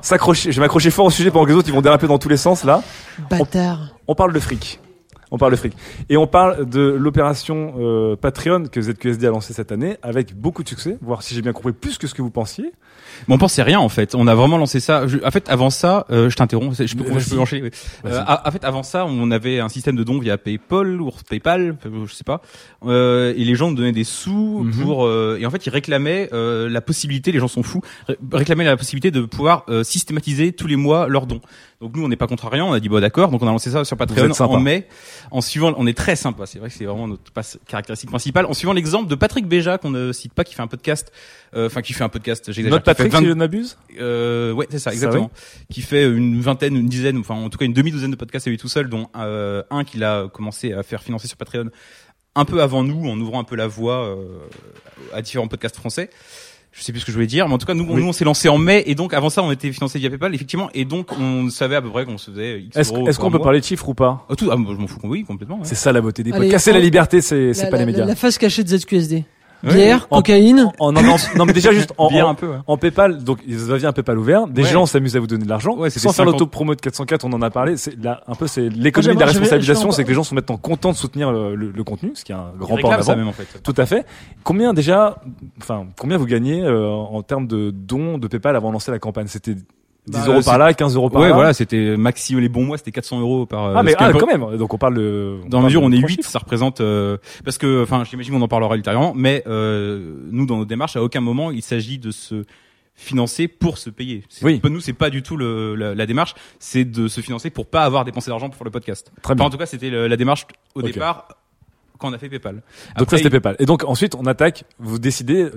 s'accrocher. 0.00 0.52
Je 0.52 0.56
vais 0.56 0.62
m'accrocher 0.62 0.90
fort 0.90 1.06
au 1.06 1.10
sujet 1.10 1.30
pendant 1.30 1.44
que 1.44 1.50
les 1.50 1.56
autres 1.56 1.68
ils 1.68 1.74
vont 1.74 1.82
déraper 1.82 2.06
dans 2.06 2.18
tous 2.18 2.28
les 2.28 2.36
sens 2.36 2.64
là. 2.64 2.82
Bâtard. 3.30 3.94
On 4.08 4.14
parle 4.14 4.32
de 4.32 4.40
fric. 4.40 4.80
On 5.34 5.38
parle 5.38 5.52
de 5.52 5.56
fric. 5.56 5.72
Et 6.08 6.16
on 6.16 6.26
parle 6.28 6.68
de 6.68 6.80
l'opération 6.80 7.74
euh, 7.78 8.14
Patreon 8.16 8.64
que 8.70 8.80
ZQSD 8.80 9.26
a 9.26 9.30
lancée 9.30 9.52
cette 9.52 9.72
année 9.72 9.96
avec 10.02 10.34
beaucoup 10.34 10.62
de 10.62 10.68
succès, 10.68 10.96
voire 11.02 11.22
si 11.22 11.34
j'ai 11.34 11.42
bien 11.42 11.52
compris 11.52 11.72
plus 11.72 11.98
que 11.98 12.06
ce 12.06 12.14
que 12.14 12.22
vous 12.22 12.30
pensiez. 12.30 12.72
Bon, 13.28 13.34
on 13.34 13.38
pensait 13.38 13.62
rien 13.62 13.80
en 13.80 13.88
fait. 13.88 14.14
On 14.14 14.26
a 14.26 14.34
vraiment 14.34 14.58
lancé 14.58 14.78
ça. 14.80 15.06
Je- 15.06 15.18
en 15.24 15.30
fait, 15.30 15.48
avant 15.48 15.70
ça, 15.70 16.06
euh, 16.10 16.30
je 16.30 16.36
t'interromps. 16.36 16.76
Je 16.84 16.94
peux, 16.96 17.18
je 17.18 17.30
peux 17.30 17.38
enchaîner. 17.38 17.62
oui. 17.62 17.70
Vas-y. 18.04 18.14
Euh, 18.14 18.22
en 18.44 18.50
fait, 18.50 18.64
avant 18.64 18.82
ça, 18.82 19.06
on 19.06 19.30
avait 19.30 19.58
un 19.60 19.68
système 19.68 19.96
de 19.96 20.04
dons 20.04 20.18
via 20.18 20.38
PayPal 20.38 21.00
ou 21.00 21.10
PayPal, 21.28 21.76
je 22.06 22.12
sais 22.14 22.24
pas. 22.24 22.40
Euh, 22.86 23.32
et 23.36 23.44
les 23.44 23.54
gens 23.54 23.70
nous 23.70 23.76
donnaient 23.76 23.92
des 23.92 24.04
sous 24.04 24.60
Mhm. 24.64 24.72
pour. 24.84 25.06
euh, 25.06 25.38
et 25.40 25.46
en 25.46 25.50
fait, 25.50 25.66
ils 25.66 25.70
réclamaient 25.70 26.28
euh, 26.32 26.68
la 26.68 26.80
possibilité. 26.80 27.32
Les 27.32 27.38
gens 27.40 27.48
sont 27.48 27.62
fous. 27.62 27.80
ré- 28.08 28.16
réclamaient 28.32 28.64
la 28.64 28.76
possibilité 28.76 29.10
de 29.10 29.22
pouvoir 29.22 29.64
euh, 29.68 29.82
systématiser 29.84 30.52
tous 30.52 30.66
les 30.66 30.76
mois 30.76 31.08
leurs 31.08 31.26
dons. 31.26 31.40
Donc 31.80 31.96
nous, 31.96 32.04
on 32.04 32.08
n'est 32.08 32.16
pas 32.16 32.26
contrariants. 32.26 32.70
On 32.70 32.72
a 32.72 32.80
dit 32.80 32.88
bon, 32.88 33.00
d'accord. 33.00 33.30
Donc 33.30 33.42
on 33.42 33.46
a 33.48 33.50
lancé 33.50 33.70
ça 33.70 33.84
sur 33.84 33.96
Patreon 33.96 34.30
en 34.40 34.60
mai. 34.60 34.86
En 35.30 35.40
suivant, 35.40 35.74
on 35.76 35.86
est 35.86 35.96
très 35.96 36.16
sympa. 36.16 36.46
C'est 36.46 36.58
vrai 36.58 36.68
que 36.68 36.74
c'est 36.74 36.84
vraiment 36.84 37.08
notre 37.08 37.22
caractéristique 37.66 38.10
principale. 38.10 38.46
En 38.46 38.54
suivant 38.54 38.72
l'exemple 38.72 39.08
de 39.08 39.14
Patrick 39.14 39.46
Béja 39.46 39.78
qu'on 39.78 39.90
ne 39.90 40.12
cite 40.12 40.32
pas, 40.34 40.44
qui 40.44 40.54
fait 40.54 40.62
un 40.62 40.66
podcast. 40.66 41.12
euh, 41.54 41.66
Enfin, 41.66 41.82
qui 41.82 41.92
fait 41.92 42.04
un 42.04 42.08
podcast. 42.08 42.46
j'exagère, 42.46 42.70
Notre 42.70 42.84
Patrick, 42.84 43.12
20 43.12 43.18
si 43.18 43.24
je 43.24 43.30
ne 43.30 43.34
m'abuse 43.34 43.76
euh, 44.00 44.52
ouais, 44.52 44.66
c'est 44.70 44.78
ça, 44.78 44.90
Ça, 44.90 44.94
exactement. 44.94 45.30
Qui 45.70 45.82
fait 45.82 46.04
une 46.08 46.40
vingtaine, 46.40 46.76
une 46.76 46.88
dizaine, 46.88 47.18
enfin 47.18 47.34
en 47.34 47.48
tout 47.50 47.58
cas 47.58 47.64
une 47.64 47.72
demi-douzaine 47.72 48.10
de 48.10 48.16
podcasts 48.16 48.46
à 48.46 48.50
lui 48.50 48.58
tout 48.58 48.68
seul, 48.68 48.88
dont 48.88 49.08
euh, 49.16 49.62
un 49.70 49.84
qu'il 49.84 50.04
a 50.04 50.28
commencé 50.28 50.72
à 50.72 50.82
faire 50.82 51.02
financer 51.02 51.28
sur 51.28 51.36
Patreon 51.36 51.70
un 52.36 52.44
peu 52.44 52.62
avant 52.62 52.82
nous, 52.82 53.08
en 53.08 53.18
ouvrant 53.20 53.40
un 53.40 53.44
peu 53.44 53.56
la 53.56 53.66
voie 53.66 54.08
euh, 54.08 54.38
à 55.12 55.22
différents 55.22 55.48
podcasts 55.48 55.76
français. 55.76 56.10
Je 56.76 56.82
sais 56.82 56.90
plus 56.90 57.00
ce 57.00 57.06
que 57.06 57.12
je 57.12 57.16
voulais 57.16 57.28
dire, 57.28 57.46
mais 57.46 57.54
en 57.54 57.58
tout 57.58 57.66
cas 57.66 57.74
nous, 57.74 57.86
Oui. 57.88 58.02
nous 58.02 58.08
on 58.08 58.12
s'est 58.12 58.24
lancé 58.24 58.48
en 58.48 58.58
mai 58.58 58.82
et 58.86 58.96
donc 58.96 59.14
avant 59.14 59.30
ça 59.30 59.42
on 59.44 59.52
était 59.52 59.70
financé 59.70 59.98
via 60.00 60.10
PayPal 60.10 60.34
effectivement 60.34 60.70
et 60.74 60.84
donc 60.84 61.08
on 61.18 61.48
savait 61.48 61.76
à 61.76 61.82
peu 61.82 61.88
près 61.88 62.04
qu'on 62.04 62.18
se 62.18 62.32
faisait 62.32 62.62
X 62.62 62.76
Est-ce 62.76 62.92
euros 62.92 63.06
est-ce 63.08 63.18
qu'on 63.20 63.30
peut 63.30 63.36
mois. 63.38 63.44
parler 63.44 63.60
de 63.60 63.64
chiffres 63.64 63.88
ou 63.88 63.94
pas? 63.94 64.26
Ah, 64.28 64.34
tout, 64.34 64.48
ah, 64.50 64.56
moi, 64.56 64.74
je 64.74 64.80
m'en 64.80 64.88
fous, 64.88 64.98
oui 65.04 65.22
complètement. 65.24 65.56
ouais. 65.58 65.64
C'est 65.64 65.76
ça 65.76 65.92
la 65.92 66.00
beauté 66.00 66.24
des 66.24 66.32
Allez, 66.32 66.46
podcasts. 66.46 66.68
On- 66.68 66.72
la 66.72 66.80
liberté, 66.80 67.20
c'est 67.20 67.54
c'est 67.54 67.64
La- 67.64 67.70
pas 67.70 67.76
les 67.76 67.82
la- 67.82 67.86
médias. 67.86 68.04
La 68.06 68.16
face 68.16 68.38
cachée 68.38 68.64
de 68.64 68.68
ZQSD. 68.76 69.24
Bière, 69.64 70.06
En- 70.10 70.16
cocaïne. 70.16 70.70
En, 70.78 70.92
non, 70.92 71.02
non, 71.02 71.16
non, 71.36 71.44
mais 71.46 71.52
déjà 71.52 71.72
juste 71.72 71.92
en, 71.98 72.08
Bière 72.08 72.26
en, 72.26 72.30
un 72.30 72.34
peu, 72.34 72.46
ouais. 72.48 72.56
en 72.66 72.76
PayPal, 72.76 73.22
donc 73.24 73.38
ils 73.46 73.70
avaient 73.72 73.84
un 73.86 73.92
PayPal 73.92 74.18
ouvert. 74.18 74.46
Des 74.46 74.62
Ouais. 74.62 74.68
gens 74.68 74.86
s'amusent 74.86 75.16
à 75.16 75.20
vous 75.20 75.26
donner 75.26 75.44
de 75.44 75.48
l'argent. 75.48 75.74
Ouais, 75.76 75.90
sans 75.90 76.00
faire 76.00 76.12
50. 76.12 76.32
l'auto-promo 76.34 76.74
de 76.74 76.80
404, 76.80 77.24
on 77.24 77.32
en 77.32 77.42
a 77.42 77.50
parlé. 77.50 77.76
C'est 77.76 78.02
là, 78.02 78.22
un 78.28 78.34
peu, 78.34 78.46
c'est 78.46 78.68
l'économie 78.68 79.14
de 79.14 79.20
la 79.20 79.26
responsabilisation, 79.26 79.88
en 79.88 79.92
c'est 79.92 80.04
que 80.04 80.08
les 80.08 80.14
gens 80.14 80.24
sont 80.24 80.34
maintenant 80.34 80.56
contents 80.56 80.92
de 80.92 80.96
soutenir 80.96 81.32
le, 81.32 81.54
le- 81.54 81.70
le 81.70 81.84
contenu, 81.84 82.12
ce 82.14 82.24
qui 82.24 82.32
est 82.32 82.34
un 82.34 82.52
grand 82.58 82.76
pas 82.76 82.88
en 82.88 82.92
avant. 82.92 83.16
même 83.16 83.28
en 83.28 83.32
fait. 83.32 83.60
Tout 83.62 83.74
à 83.76 83.86
fait. 83.86 84.06
Combien 84.44 84.72
déjà, 84.74 85.16
enfin, 85.60 85.86
combien 85.98 86.16
vous 86.18 86.26
gagnez 86.26 86.62
euh, 86.62 86.88
en 86.90 87.22
termes 87.22 87.46
de 87.46 87.70
dons 87.70 88.18
de 88.18 88.26
PayPal 88.28 88.56
avant 88.56 88.68
de 88.68 88.74
lancer 88.74 88.90
la 88.90 88.98
campagne? 88.98 89.26
C'était 89.28 89.56
10 90.06 90.12
Bah, 90.18 90.24
euros 90.26 90.42
c'est- 90.42 90.50
par 90.50 90.58
là, 90.58 90.74
15 90.74 90.94
euros 90.96 91.08
par 91.08 91.22
Ouais, 91.22 91.28
là. 91.28 91.34
voilà, 91.34 91.54
c'était 91.54 91.96
maxi 91.96 92.34
les 92.38 92.48
bons 92.50 92.64
mois, 92.64 92.76
c'était 92.76 92.92
400 92.92 93.20
euros 93.20 93.46
par. 93.46 93.64
euh, 93.64 93.74
Ah 93.76 93.82
mais 93.82 93.94
ah, 93.98 94.10
peu- 94.12 94.18
quand 94.18 94.26
même. 94.26 94.56
Donc 94.58 94.74
on 94.74 94.78
parle 94.78 94.94
de. 94.96 95.38
Dans 95.48 95.58
la 95.60 95.64
mesure 95.64 95.82
on 95.82 95.90
est 95.92 95.96
trois 95.96 96.08
8, 96.08 96.16
chiffres. 96.16 96.30
ça 96.30 96.38
représente 96.40 96.80
euh, 96.82 97.16
parce 97.44 97.56
que 97.58 97.82
enfin 97.82 98.04
j'imagine 98.04 98.34
qu'on 98.34 98.42
en 98.42 98.48
parlera 98.48 98.76
ultérieurement, 98.76 99.12
mais 99.16 99.42
euh, 99.46 100.14
nous 100.30 100.44
dans 100.46 100.58
nos 100.58 100.64
démarches 100.66 100.96
à 100.96 101.02
aucun 101.02 101.20
moment 101.20 101.50
il 101.50 101.62
s'agit 101.62 101.98
de 101.98 102.10
se 102.10 102.44
financer 102.94 103.48
pour 103.48 103.78
se 103.78 103.88
payer. 103.90 104.24
Oui. 104.42 104.60
Pour 104.60 104.70
nous 104.70 104.80
c'est 104.80 104.92
pas 104.92 105.08
du 105.10 105.22
tout 105.22 105.36
le, 105.38 105.74
la, 105.74 105.94
la 105.94 106.06
démarche, 106.06 106.34
c'est 106.58 106.84
de 106.84 107.08
se 107.08 107.20
financer 107.22 107.48
pour 107.50 107.66
pas 107.66 107.82
avoir 107.84 108.04
dépensé 108.04 108.30
d'argent 108.30 108.48
pour 108.48 108.56
faire 108.56 108.64
le 108.66 108.70
podcast. 108.70 109.10
Très 109.22 109.32
Enfin, 109.32 109.34
bien. 109.36 109.44
en 109.46 109.50
tout 109.50 109.56
cas 109.58 109.66
c'était 109.66 109.90
la 109.90 110.16
démarche 110.16 110.46
au 110.74 110.82
départ 110.82 111.28
quand 111.98 112.10
on 112.10 112.12
a 112.12 112.18
fait 112.18 112.28
PayPal. 112.28 112.62
Donc 112.98 113.10
ça 113.10 113.16
c'était 113.16 113.30
PayPal. 113.30 113.56
Et 113.58 113.64
donc 113.66 113.84
ensuite 113.84 114.14
on 114.14 114.26
attaque. 114.26 114.64
Vous 114.78 114.98
décidez. 114.98 115.48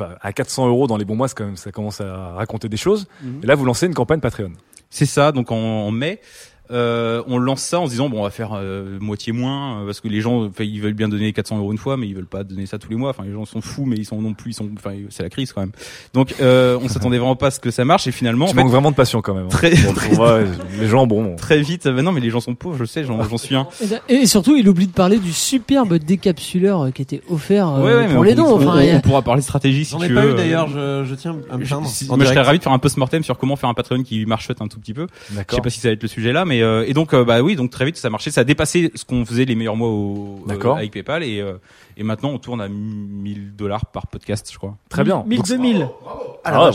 À 0.00 0.32
400 0.32 0.68
euros 0.68 0.86
dans 0.86 0.96
les 0.96 1.04
bons 1.04 1.16
mois, 1.16 1.28
quand 1.28 1.44
même, 1.44 1.56
ça 1.56 1.72
commence 1.72 2.00
à 2.00 2.32
raconter 2.32 2.68
des 2.68 2.76
choses. 2.76 3.06
Mhm. 3.22 3.40
Et 3.42 3.46
là, 3.46 3.54
vous 3.54 3.64
lancez 3.64 3.86
une 3.86 3.94
campagne 3.94 4.20
Patreon. 4.20 4.52
C'est 4.90 5.06
ça, 5.06 5.32
donc 5.32 5.52
en, 5.52 5.56
en 5.56 5.90
mai. 5.90 6.20
Euh, 6.70 7.22
on 7.26 7.38
lance 7.38 7.62
ça 7.62 7.80
en 7.80 7.86
se 7.86 7.92
disant 7.92 8.10
bon 8.10 8.20
on 8.20 8.22
va 8.24 8.30
faire 8.30 8.50
euh, 8.54 8.98
moitié 9.00 9.32
moins 9.32 9.80
euh, 9.80 9.86
parce 9.86 10.00
que 10.00 10.08
les 10.08 10.20
gens 10.20 10.44
enfin, 10.44 10.64
ils 10.64 10.82
veulent 10.82 10.92
bien 10.92 11.08
donner 11.08 11.32
400 11.32 11.56
euros 11.58 11.72
une 11.72 11.78
fois 11.78 11.96
mais 11.96 12.06
ils 12.06 12.14
veulent 12.14 12.26
pas 12.26 12.44
donner 12.44 12.66
ça 12.66 12.78
tous 12.78 12.90
les 12.90 12.96
mois 12.96 13.08
enfin 13.10 13.22
les 13.24 13.32
gens 13.32 13.46
sont 13.46 13.62
fous 13.62 13.86
mais 13.86 13.96
ils 13.96 14.04
sont 14.04 14.20
non 14.20 14.34
plus 14.34 14.50
ils 14.50 14.54
sont 14.54 14.68
enfin 14.76 14.90
c'est 15.08 15.22
la 15.22 15.30
crise 15.30 15.52
quand 15.54 15.62
même 15.62 15.72
donc 16.12 16.34
euh, 16.42 16.78
on 16.82 16.88
s'attendait 16.88 17.16
vraiment 17.16 17.36
pas 17.36 17.46
à 17.46 17.50
ce 17.50 17.58
que 17.58 17.70
ça 17.70 17.86
marche 17.86 18.06
et 18.06 18.12
finalement 18.12 18.44
Tu 18.46 18.50
en 18.52 18.54
fait, 18.54 18.60
manques 18.62 18.70
vraiment 18.70 18.90
de 18.90 18.96
passion 18.96 19.22
quand 19.22 19.32
même. 19.34 19.46
hein. 19.46 19.48
très, 19.50 19.70
Bon, 19.76 19.92
très- 19.94 20.44
les 20.78 20.88
gens 20.88 21.06
bon. 21.06 21.36
très 21.36 21.62
vite 21.62 21.86
euh, 21.86 22.02
non 22.02 22.12
mais 22.12 22.20
les 22.20 22.28
gens 22.28 22.40
sont 22.40 22.54
pauvres 22.54 22.76
je 22.76 22.84
sais 22.84 23.02
j'en 23.02 23.22
j'en 23.22 23.38
suis 23.38 23.54
un 23.54 23.66
Et 24.10 24.26
surtout, 24.26 24.54
il 24.56 24.68
oublie 24.68 24.88
de 24.88 24.92
parler 24.92 25.18
du 25.18 25.32
superbe 25.32 25.94
décapsuleur 25.94 26.92
qui 26.92 27.00
était 27.02 27.22
offert 27.30 27.68
euh, 27.68 27.82
Ouais, 27.82 27.94
ouais, 27.94 28.02
mais 28.08 28.12
pour 28.12 28.18
on- 28.20 28.22
les 28.24 28.34
dons. 28.34 28.44
on, 28.46 28.56
Enfin, 28.56 28.78
on- 28.82 28.96
on 28.96 29.00
pourra 29.00 29.22
parler 29.22 29.40
stratégie 29.42 29.84
si 29.86 29.92
J'en 29.92 29.98
tu 30.00 30.04
ai 30.04 30.08
veux. 30.08 30.14
pas 30.14 30.26
eu 30.26 30.34
d'ailleurs, 30.34 30.68
je, 30.68 31.04
je 31.04 31.14
tiens 31.14 31.36
à 31.50 31.56
me 31.56 31.64
Je- 31.64 31.74
si- 31.86 32.10
en 32.10 32.16
moi, 32.16 32.26
je 32.26 32.30
serais 32.30 32.42
ravi 32.42 32.58
de 32.58 32.62
faire 32.62 32.72
un 32.72 32.78
post-mortem 32.78 33.22
sur 33.22 33.38
comment 33.38 33.56
faire 33.56 33.70
un 33.70 33.74
Patreon 33.74 34.02
qui 34.02 34.26
marchote 34.26 34.60
un 34.60 34.68
tout 34.68 34.78
petit 34.78 34.92
peu. 34.94 35.06
Je 35.30 35.54
sais 35.54 35.60
pas 35.62 35.70
si 35.70 35.80
ça 35.80 35.88
va 35.88 35.92
être 35.94 36.02
le 36.02 36.08
sujet 36.08 36.32
là, 36.32 36.44
mais 36.44 36.57
euh, 36.62 36.84
et 36.86 36.92
donc 36.94 37.14
euh, 37.14 37.24
bah 37.24 37.40
oui, 37.42 37.56
donc 37.56 37.70
très 37.70 37.84
vite 37.84 37.96
ça 37.96 38.08
a 38.08 38.10
marché, 38.10 38.30
ça 38.30 38.42
a 38.42 38.44
dépassé 38.44 38.90
ce 38.94 39.04
qu'on 39.04 39.24
faisait 39.24 39.44
les 39.44 39.54
meilleurs 39.54 39.76
mois 39.76 39.88
au, 39.88 40.40
euh, 40.48 40.72
avec 40.74 40.90
PayPal 40.92 41.22
et 41.22 41.40
euh, 41.40 41.54
et 41.96 42.02
maintenant 42.04 42.30
on 42.30 42.38
tourne 42.38 42.60
à 42.60 42.68
1000 42.68 43.56
dollars 43.56 43.86
par 43.86 44.06
podcast, 44.06 44.48
je 44.52 44.56
crois. 44.56 44.76
Très 44.88 45.02
bien. 45.04 45.24
1000, 45.26 45.42
2000. 45.42 45.88
Ah. 46.06 46.10
Ah, 46.44 46.70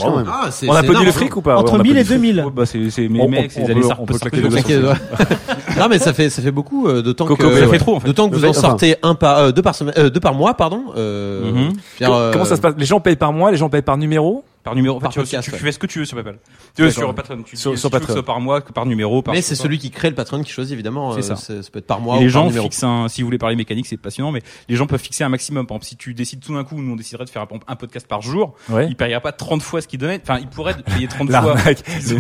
c'est- 0.52 0.68
on 0.70 0.74
a 0.76 0.84
énorme, 0.84 1.06
le 1.06 1.12
fric 1.12 1.36
ou 1.36 1.42
pas 1.42 1.56
Entre 1.58 1.72
Ouais, 1.74 1.78
on 1.78 1.80
a 1.80 1.84
1000 1.84 1.94
pas 1.94 2.00
et 2.00 2.04
dit 2.04 2.10
le 2.14 2.20
fric. 2.20 2.22
2000. 2.34 2.46
Ouais, 2.46 2.52
bah 2.54 2.66
c'est 2.66 2.90
c'est 2.90 3.08
mes 3.08 3.22
On- 3.22 3.30
mecs, 3.30 3.46
on- 3.46 3.50
c'est 3.50 3.62
on 3.62 3.66
les 3.68 3.72
années 3.72 3.82
peut- 3.82 3.88
Sarp- 3.88 3.98
on 4.00 4.06
peut 4.06 4.14
Sarp- 4.16 4.20
claquer 4.30 4.42
des 4.50 4.50
Sarp- 4.62 4.82
doigts 4.82 4.94
Sarp- 4.96 5.80
non 5.80 5.88
mais 5.90 5.98
ça 6.00 6.14
fait 6.14 6.30
ça 6.30 6.42
fait 6.42 6.52
beaucoup 6.52 6.88
euh, 6.88 7.02
d'autant 7.02 7.26
Coco, 7.26 7.48
que 7.50 7.60
ça 7.60 7.68
fait 7.68 7.78
trop, 7.80 7.96
en 7.96 8.00
fait. 8.00 8.08
d'autant 8.08 8.30
que 8.30 8.36
vous 8.36 8.42
Ça 8.42 8.50
en 8.50 8.54
sortez 8.54 8.96
un 9.02 9.16
par 9.16 9.52
deux 9.54 9.62
par 9.62 9.74
semaine 9.76 10.10
deux 10.10 10.20
par 10.20 10.34
mois 10.34 10.54
pardon 10.54 10.84
dire, 10.96 12.32
Comment 12.32 12.46
ça 12.46 12.56
se 12.56 12.62
passe? 12.62 12.76
Les 12.78 12.86
gens 12.86 13.00
payent 13.00 13.16
par 13.16 13.34
mois, 13.34 13.50
les 13.52 13.58
gens 13.58 13.70
payent 13.70 13.82
par 13.82 13.98
numéro? 13.98 14.44
Par 14.64 14.76
numéro. 14.76 15.00
Par 15.00 15.12
tu, 15.12 15.20
podcast, 15.20 15.44
tu, 15.44 15.52
tu 15.52 15.56
ouais. 15.56 15.62
fais 15.62 15.72
ce 15.72 15.80
que 15.80 15.88
tu 15.88 16.00
veux 16.00 16.06
sur 16.06 16.16
PayPal. 16.16 16.38
Tu 16.76 16.82
veux 16.84 16.92
sur 16.92 17.14
Patreon, 17.14 17.44
tu 17.44 17.58
Sur- 17.58 17.78
sur 17.78 17.90
Patreon. 17.92 18.14
soit 18.14 18.24
par 18.26 18.40
mois, 18.40 18.62
que 18.62 18.72
par 18.72 18.86
numéro, 18.86 19.22
par 19.22 19.34
mais 19.34 19.42
c'est 19.42 19.56
celui 19.56 19.78
qui 19.78 19.92
crée 19.92 20.10
le 20.10 20.16
patron 20.16 20.42
qui 20.42 20.52
choisit 20.52 20.74
évidemment 20.74 21.12
C'est 21.14 21.20
euh, 21.32 21.36
ça. 21.36 21.36
ça 21.36 21.54
peut 21.72 21.80
être 21.80 21.88
par 21.88 22.00
mois 22.00 22.16
Et 22.16 22.20
ou 22.20 22.22
les 22.22 22.26
par 22.28 22.42
gens 22.44 22.48
numéro. 22.48 22.64
fixent 22.66 22.84
un, 22.84 23.08
si 23.10 23.22
vous 23.22 23.28
voulez 23.28 23.38
parler 23.38 23.56
mécanique, 23.56 23.86
c'est 23.88 23.98
passionnant, 23.98 24.32
mais 24.32 24.42
les 24.70 24.76
gens 24.76 24.88
peuvent 24.88 25.02
fixer 25.02 25.24
un 25.24 25.30
maximum. 25.30 25.68
Par 25.68 25.76
exemple, 25.76 25.86
si 25.88 25.98
tu 25.98 26.14
décides 26.14 26.40
tout 26.40 26.54
d'un 26.54 26.64
coup, 26.64 26.82
nous 26.82 26.94
on 26.94 26.96
déciderait 26.96 27.26
de 27.26 27.30
faire 27.30 27.42
un, 27.44 27.48
un 27.68 27.76
podcast 27.76 28.08
par 28.08 28.22
jour, 28.22 28.56
Ouais. 28.70 28.88
ils 28.88 28.96
paieraient 28.96 29.20
pas 29.20 29.32
30 29.32 29.62
fois 29.62 29.82
ce 29.82 29.88
qu'ils 29.88 30.00
donnaient. 30.00 30.20
Enfin, 30.24 30.40
ils 30.40 30.48
pourraient 30.48 30.76
payer 30.76 31.08
30 31.08 31.30
fois. 31.32 31.56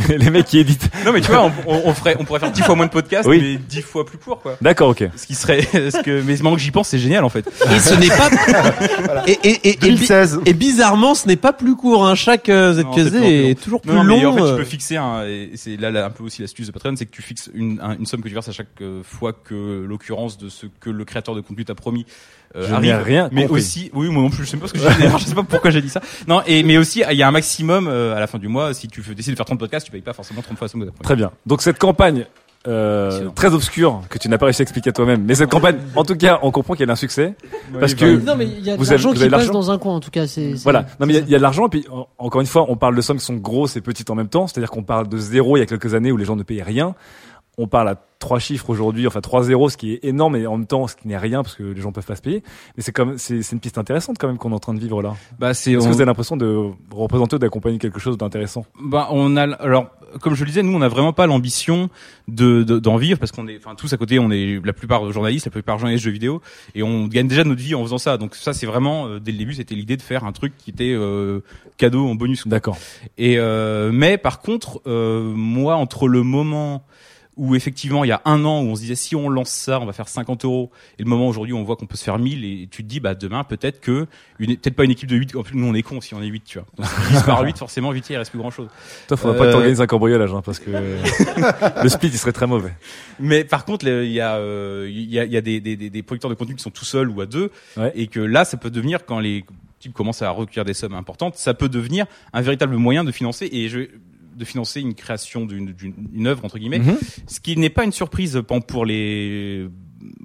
Les, 0.09 0.17
les 0.17 0.29
mecs 0.29 0.45
qui 0.45 0.59
éditent. 0.59 0.89
Non, 1.05 1.13
mais 1.13 1.21
tu 1.21 1.31
vois, 1.31 1.43
on, 1.45 1.51
on, 1.67 1.81
on 1.85 1.93
ferait, 1.93 2.15
on 2.19 2.25
pourrait 2.25 2.39
faire 2.41 2.51
10 2.51 2.61
fois 2.63 2.75
moins 2.75 2.85
de 2.87 2.91
podcasts, 2.91 3.27
Oui. 3.27 3.39
mais 3.41 3.57
10 3.57 3.81
fois 3.81 4.05
plus 4.05 4.17
court, 4.17 4.41
quoi. 4.41 4.57
D'accord, 4.61 4.89
ok. 4.89 5.03
Ce 5.15 5.25
qui 5.25 5.35
serait, 5.35 5.61
ce 5.73 6.01
que, 6.01 6.21
mais 6.21 6.33
maintenant 6.33 6.55
que 6.55 6.61
j'y 6.61 6.71
pense, 6.71 6.89
c'est 6.89 6.99
génial, 6.99 7.23
en 7.23 7.29
fait. 7.29 7.47
et 7.73 7.79
ce 7.79 7.93
n'est 7.95 8.07
pas 8.07 8.29
et, 9.27 9.31
et, 9.43 9.49
et, 9.49 9.69
et, 9.69 9.77
bi- 9.77 9.95
2016. 9.95 10.41
et 10.45 10.53
bizarrement 10.53 11.15
ce 11.15 11.27
n'est 11.27 11.35
pas 11.35 11.53
plus 11.53 11.75
court 11.75 12.05
hein. 12.05 12.15
Chaque 12.33 12.49
euh, 12.49 12.73
ZQSD 12.73 13.17
est 13.51 13.61
toujours 13.61 13.81
plus 13.81 13.91
Non, 13.91 14.03
non, 14.03 14.09
long 14.15 14.17
mais 14.19 14.25
en 14.25 14.33
fait, 14.33 14.39
tu 14.41 14.47
euh. 14.47 14.57
peux 14.57 14.63
fixer 14.63 14.97
un, 14.97 15.23
et 15.25 15.51
c'est 15.55 15.77
là, 15.77 15.91
là, 15.91 16.05
un 16.05 16.09
peu 16.09 16.23
aussi 16.23 16.41
l'astuce 16.41 16.67
de 16.67 16.71
Patreon, 16.71 16.95
c'est 16.95 17.05
que 17.05 17.11
tu 17.15 17.21
fixes 17.21 17.49
une, 17.53 17.79
un- 17.81 17.97
une 17.97 18.05
somme 18.05 18.21
que 18.21 18.27
tu 18.27 18.33
verses 18.33 18.49
à 18.49 18.51
chaque 18.51 18.67
euh, 18.81 19.01
fois 19.03 19.33
que 19.33 19.85
l'occurrence 19.87 20.37
de 20.37 20.49
ce 20.49 20.65
que 20.79 20.89
le 20.89 21.05
créateur 21.05 21.35
de 21.35 21.41
contenu 21.41 21.65
t'a 21.65 21.75
promis 21.75 22.05
euh, 22.55 22.67
Je 22.67 22.73
arrive. 22.73 22.95
rien 23.03 23.29
mais 23.31 23.43
compris. 23.43 23.59
aussi, 23.61 23.89
oui, 23.93 24.09
moi 24.09 24.23
non 24.23 24.29
plus, 24.29 24.45
je 24.45 24.49
sais 24.51 24.57
pas 24.57 24.67
ce 24.67 24.73
que 24.73 24.79
j'ai 24.79 24.85
Je 25.19 25.23
sais 25.25 25.35
pas 25.35 25.43
pourquoi 25.43 25.71
j'ai 25.71 25.81
dit 25.81 25.89
ça. 25.89 26.01
Non, 26.27 26.41
et 26.45 26.63
mais 26.63 26.77
aussi, 26.77 27.03
il 27.09 27.17
y 27.17 27.23
a 27.23 27.27
un 27.27 27.31
maximum 27.31 27.87
euh, 27.87 28.15
à 28.15 28.19
la 28.19 28.27
fin 28.27 28.37
du 28.37 28.47
mois. 28.47 28.73
Si 28.73 28.87
tu 28.87 29.01
veux 29.01 29.15
décider 29.15 29.33
de 29.33 29.37
faire 29.37 29.45
30 29.45 29.59
podcasts, 29.59 29.85
tu 29.85 29.91
payes 29.91 30.01
pas 30.01 30.13
forcément 30.13 30.41
30 30.41 30.57
fois 30.57 30.65
la 30.65 30.69
somme 30.71 30.81
que 30.81 30.85
t'as 30.87 30.91
promis. 30.91 31.03
Très 31.05 31.15
bien. 31.15 31.31
Donc 31.45 31.61
cette 31.61 31.79
campagne 31.79 32.25
euh, 32.67 33.29
très 33.35 33.53
obscure 33.53 34.01
que 34.09 34.17
tu 34.17 34.29
n'as 34.29 34.37
pas 34.37 34.45
réussi 34.45 34.61
à 34.61 34.63
expliquer 34.63 34.91
toi-même, 34.93 35.23
mais 35.25 35.35
cette 35.35 35.49
campagne, 35.49 35.77
en 35.95 36.03
tout 36.03 36.15
cas, 36.15 36.39
on 36.43 36.51
comprend 36.51 36.75
qu'elle 36.75 36.89
a 36.89 36.93
un 36.93 36.95
succès 36.95 37.35
parce 37.79 37.93
que 37.93 38.05
non, 38.25 38.35
mais 38.37 38.45
il 38.45 38.65
y 38.65 38.69
a 38.69 38.73
de 38.73 38.77
vous 38.79 38.85
avez- 38.85 38.91
l'argent 38.95 39.09
vous 39.09 39.15
qui 39.15 39.21
avez 39.21 39.29
de 39.29 39.35
passe 39.35 39.45
l'argent 39.47 39.53
dans 39.59 39.71
un 39.71 39.77
coin, 39.77 39.95
en 39.95 39.99
tout 39.99 40.11
cas. 40.11 40.27
C'est, 40.27 40.55
c'est- 40.55 40.63
Voilà. 40.63 40.85
Non, 40.99 41.05
mais 41.05 41.13
il 41.13 41.15
y 41.15 41.19
a- 41.19 41.27
y, 41.35 41.37
de 41.37 41.41
l'argent. 41.41 41.65
Et 41.65 41.69
puis, 41.69 41.85
en- 41.91 42.07
encore 42.17 42.41
une 42.41 42.47
fois, 42.47 42.65
on 42.69 42.75
parle 42.77 42.95
de 42.95 43.01
sommes 43.01 43.17
qui 43.17 43.25
sont 43.25 43.35
grosses 43.35 43.75
et 43.75 43.81
petites 43.81 44.09
en 44.09 44.15
même 44.15 44.29
temps. 44.29 44.47
C'est-à-dire 44.47 44.71
qu'on 44.71 44.83
parle 44.83 45.07
de 45.09 45.17
zéro 45.17 45.57
il 45.57 45.59
y 45.59 45.63
a 45.63 45.65
quelques 45.65 45.93
années 45.93 46.11
où 46.11 46.17
les 46.17 46.25
gens 46.25 46.35
ne 46.35 46.43
payaient 46.43 46.63
rien. 46.63 46.95
On 47.57 47.67
parle 47.67 47.89
à 47.89 47.95
trois 48.19 48.39
chiffres 48.39 48.69
aujourd'hui, 48.69 49.05
enfin 49.05 49.19
trois 49.21 49.43
zéros, 49.43 49.69
ce 49.69 49.75
qui 49.77 49.93
est 49.93 49.99
énorme 50.05 50.37
et 50.37 50.47
en 50.47 50.57
même 50.57 50.65
temps 50.65 50.87
ce 50.87 50.95
qui 50.95 51.07
n'est 51.09 51.17
rien 51.17 51.43
parce 51.43 51.55
que 51.55 51.63
les 51.63 51.81
gens 51.81 51.91
peuvent 51.91 52.05
pas 52.05 52.15
se 52.15 52.21
payer. 52.21 52.41
Mais 52.77 52.81
c'est 52.83 52.93
comme, 52.93 53.17
c'est, 53.17 53.43
c'est 53.43 53.53
une 53.53 53.59
piste 53.59 53.77
intéressante 53.77 54.15
quand 54.17 54.27
même 54.27 54.37
qu'on 54.37 54.51
est 54.51 54.55
en 54.55 54.59
train 54.59 54.73
de 54.73 54.79
vivre 54.79 55.01
là. 55.01 55.13
Bah, 55.39 55.53
c'est, 55.53 55.71
Est-ce 55.73 55.79
que 55.79 55.83
on- 55.83 55.87
vous 55.89 55.95
avez 55.97 56.05
l'impression 56.05 56.37
de 56.37 56.69
représenter 56.91 57.35
ou 57.35 57.39
d'accompagner 57.39 57.77
quelque 57.79 57.99
chose 57.99 58.17
d'intéressant? 58.17 58.65
Bah, 58.81 59.09
on 59.11 59.35
a, 59.35 59.43
alors, 59.57 59.87
comme 60.21 60.35
je 60.35 60.41
le 60.45 60.47
disais, 60.47 60.63
nous, 60.63 60.73
on 60.73 60.79
n'a 60.79 60.87
vraiment 60.87 61.11
pas 61.11 61.27
l'ambition 61.27 61.89
de, 62.29 62.63
de- 62.63 62.79
d'en 62.79 62.95
vivre 62.95 63.19
parce 63.19 63.33
qu'on 63.33 63.47
est, 63.49 63.57
enfin, 63.57 63.75
tous 63.75 63.91
à 63.91 63.97
côté, 63.97 64.19
on 64.19 64.31
est 64.31 64.61
la 64.63 64.73
plupart 64.73 65.11
journalistes, 65.11 65.45
la 65.45 65.51
plupart 65.51 65.77
journalistes 65.77 66.03
de 66.03 66.09
jeux 66.09 66.13
vidéo, 66.13 66.41
et 66.75 66.81
on 66.81 67.07
gagne 67.07 67.27
déjà 67.27 67.43
notre 67.43 67.61
vie 67.61 67.75
en 67.75 67.83
faisant 67.83 67.97
ça. 67.97 68.17
Donc 68.17 68.35
ça, 68.35 68.53
c'est 68.53 68.65
vraiment, 68.65 69.07
euh, 69.07 69.19
dès 69.19 69.33
le 69.33 69.37
début, 69.37 69.53
c'était 69.53 69.75
l'idée 69.75 69.97
de 69.97 70.01
faire 70.01 70.23
un 70.23 70.31
truc 70.31 70.53
qui 70.57 70.69
était 70.71 70.93
euh, 70.93 71.41
cadeau 71.77 72.07
en 72.07 72.15
bonus. 72.15 72.47
D'accord. 72.47 72.77
Et 73.17 73.37
euh, 73.37 73.91
mais 73.91 74.17
par 74.17 74.39
contre, 74.39 74.81
euh, 74.87 75.21
moi, 75.35 75.75
entre 75.75 76.07
le 76.07 76.23
moment 76.23 76.83
où 77.35 77.55
effectivement 77.55 78.03
il 78.03 78.09
y 78.09 78.11
a 78.11 78.21
un 78.25 78.45
an 78.45 78.61
où 78.61 78.65
on 78.67 78.75
se 78.75 78.81
disait 78.81 78.93
si 78.95 79.15
on 79.15 79.27
lance 79.27 79.49
ça 79.49 79.79
on 79.79 79.85
va 79.87 79.93
faire 79.93 80.07
50 80.07 80.45
euros 80.45 80.69
et 80.99 81.03
le 81.03 81.09
moment 81.09 81.27
aujourd'hui 81.27 81.53
où 81.53 81.57
on 81.57 81.63
voit 81.63 81.75
qu'on 81.75 81.87
peut 81.87 81.97
se 81.97 82.03
faire 82.03 82.19
1000 82.19 82.45
et 82.45 82.67
tu 82.69 82.83
te 82.83 82.87
dis 82.87 82.99
bah 82.99 83.15
demain 83.15 83.43
peut-être 83.43 83.79
que 83.81 84.05
une 84.37 84.55
peut-être 84.55 84.75
pas 84.75 84.83
une 84.83 84.91
équipe 84.91 85.09
de 85.09 85.15
8 85.15 85.35
en 85.35 85.41
plus 85.41 85.55
nous 85.57 85.65
on 85.65 85.73
est 85.73 85.81
cons 85.81 85.99
si 85.99 86.13
on 86.13 86.21
est 86.21 86.27
8 86.27 86.43
tu 86.45 86.59
vois 86.59 86.67
donc 86.77 86.85
si 86.85 86.95
tu 86.95 87.01
divises 87.07 87.23
par 87.23 87.41
8 87.43 87.57
forcément 87.57 87.91
8 87.91 88.07
il 88.11 88.17
reste 88.17 88.29
plus 88.29 88.39
grand 88.39 88.51
chose 88.51 88.67
Toi, 89.07 89.17
faudrait 89.17 89.37
pas 89.39 89.47
que 89.47 89.51
t'organises 89.51 89.81
un 89.81 89.87
cambriolage, 89.87 90.31
hein, 90.33 90.41
parce 90.45 90.59
que 90.59 90.69
le 91.83 91.89
split 91.89 92.09
il 92.09 92.17
serait 92.17 92.33
très 92.33 92.47
mauvais. 92.47 92.73
mais 93.19 93.43
par 93.43 93.65
contre, 93.65 93.85
le- 93.85 94.05
il 94.05 94.11
y 94.11 94.19
a, 94.21 94.35
euh, 94.35 94.87
il 94.89 95.09
y 95.11 95.19
a, 95.19 95.25
y 95.25 95.37
a 95.37 95.41
des, 95.41 95.59
des, 95.59 95.75
des- 95.75 95.89
des 95.89 96.03
producteurs 96.03 96.29
de 96.29 96.35
contenu 96.35 96.55
qui 96.55 96.63
sont 96.63 96.69
tout 96.71 96.85
seuls 96.85 97.09
ou 97.09 97.21
à 97.21 97.25
deux, 97.25 97.51
Ouais. 97.77 97.91
et 97.95 98.07
que 98.07 98.19
là, 98.19 98.45
ça 98.45 98.57
peut 98.57 98.69
devenir 98.69 99.05
quand 99.05 99.19
les 99.19 99.43
types 99.79 99.93
commencent 99.93 100.21
à 100.21 100.29
recueillir 100.29 100.65
des 100.65 100.73
sommes 100.73 100.93
importantes, 100.93 101.35
ça 101.35 101.53
peut 101.53 101.69
devenir 101.69 102.05
un 102.31 102.41
véritable 102.41 102.75
moyen 102.77 103.03
de 103.03 103.11
financer 103.11 103.49
et 103.51 103.69
je 103.69 103.87
de 104.35 104.45
financer 104.45 104.81
une 104.81 104.93
création 104.95 105.45
d'une 105.45 105.73
d'une 105.73 105.93
une 106.13 106.27
œuvre 106.27 106.43
entre 106.45 106.57
guillemets, 106.59 106.79
Mhm. 106.79 106.97
ce 107.27 107.39
qui 107.39 107.55
n'est 107.57 107.69
pas 107.69 107.83
une 107.85 107.91
surprise 107.91 108.41
pan- 108.47 108.61
pour 108.61 108.85
les 108.85 109.67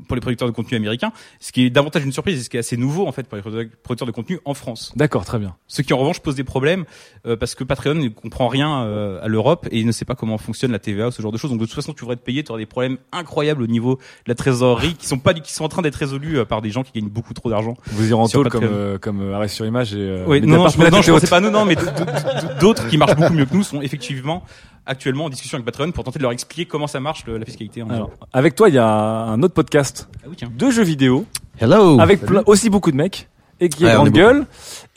pour 0.07 0.15
les 0.15 0.21
producteurs 0.21 0.49
de 0.49 0.55
contenu 0.55 0.77
américains, 0.77 1.13
ce 1.41 1.53
qui 1.53 1.65
est 1.65 1.71
davantage 1.71 2.05
une 2.05 2.13
surprise 2.13 2.41
et 2.41 2.43
ce 2.43 2.51
qui 2.51 2.57
est 2.57 2.61
assez 2.61 2.77
nouveau 2.77 3.07
en 3.07 3.13
fait 3.13 3.25
pour 3.29 3.37
les 3.37 3.43
producteurs 3.43 4.07
de 4.07 4.13
contenu 4.13 4.39
en 4.45 4.55
France. 4.55 4.93
D'accord, 4.97 5.25
très 5.25 5.39
bien. 5.39 5.57
Ce 5.67 5.83
qui 5.83 5.93
en 5.93 5.99
revanche 5.99 6.21
pose 6.21 6.35
des 6.35 6.45
problèmes 6.45 6.85
euh, 7.27 7.37
parce 7.37 7.55
que 7.55 7.65
Patreon 7.65 7.95
ne 7.95 8.09
comprend 8.09 8.49
rien 8.49 8.83
euh, 8.85 9.23
à 9.23 9.29
l'Europe 9.29 9.67
et 9.71 9.79
il 9.79 9.87
ne 9.87 9.93
sait 9.93 10.05
pas 10.05 10.15
comment 10.15 10.39
fonctionne 10.39 10.73
la 10.73 10.79
TVA 10.79 11.09
ou 11.09 11.11
ce 11.11 11.23
genre 11.23 11.33
de 11.33 11.39
choses. 11.39 11.51
Donc 11.51 11.61
de 11.61 11.65
toute 11.67 11.75
façon, 11.75 11.93
tu 11.93 12.03
devrais 12.03 12.17
te 12.17 12.23
payer, 12.23 12.45
tu 12.45 12.51
auras 12.51 12.59
des 12.59 12.67
problèmes 12.67 12.99
incroyables 13.13 13.63
au 13.63 13.67
niveau 13.67 13.97
de 13.97 14.29
la 14.29 14.35
trésorerie 14.35 14.95
qui 14.95 15.07
sont 15.07 15.19
pas 15.19 15.35
qui 15.35 15.53
sont 15.53 15.65
en 15.65 15.69
train 15.69 15.83
d'être 15.83 15.97
résolus 15.97 16.39
euh, 16.39 16.45
par 16.45 16.63
des 16.63 16.71
gens 16.71 16.83
qui 16.83 16.93
gagnent 16.93 17.11
beaucoup 17.11 17.35
trop 17.35 17.51
d'argent. 17.51 17.77
Vous 17.87 18.07
irez 18.07 18.15
en 18.15 18.29
tôle 18.29 18.49
comme, 18.49 18.65
euh, 18.65 18.99
comme 18.99 19.21
euh, 19.21 19.35
arrêt 19.35 19.49
sur 19.49 19.67
image 19.67 19.95
et. 19.95 19.99
Euh, 19.99 20.25
Oui, 20.27 20.41
non, 20.41 20.65
non, 20.65 20.69
je, 20.69 20.79
non, 20.79 21.03
je 21.03 21.13
pensais 21.13 21.27
pas 21.27 21.41
nous, 21.41 21.51
non, 21.51 21.65
mais 21.65 21.77
d'autres 22.61 22.89
qui 22.89 22.97
marchent 22.97 23.17
beaucoup 23.17 23.35
mieux 23.35 23.47
que 23.47 23.55
nous 23.55 23.63
sont 23.63 23.81
effectivement 23.83 24.45
actuellement 24.89 25.27
en 25.27 25.29
discussion 25.29 25.57
avec 25.57 25.67
Patreon 25.67 25.93
pour 25.93 26.03
tenter 26.05 26.19
de 26.19 26.25
leur 26.25 26.33
expliquer 26.33 26.67
comment 26.67 26.87
ça 26.89 26.99
marche 26.99 27.25
le- 27.27 27.39
la 27.39 27.45
fiscalité 27.45 27.83
en 27.83 27.91
Alors, 27.91 28.11
avec 28.33 28.55
toi, 28.57 28.69
il 28.69 28.75
y 28.75 28.79
a 28.79 28.87
un 28.89 29.41
autre 29.43 29.55
podcast 29.55 30.09
Ah 30.25 30.29
oui, 30.29 30.37
de 30.51 30.71
jeux 30.71 30.83
vidéo 30.83 31.25
Hello. 31.61 32.01
avec 32.01 32.21
aussi 32.47 32.71
beaucoup 32.71 32.91
de 32.91 32.97
mecs 32.97 33.29
et 33.61 33.69
qui 33.69 33.85
est 33.85 33.87
Ouais, 33.87 33.93
on 33.93 34.05
grande 34.05 34.09
est 34.09 34.11
beaucoup. 34.11 34.23
gueule, 34.35 34.47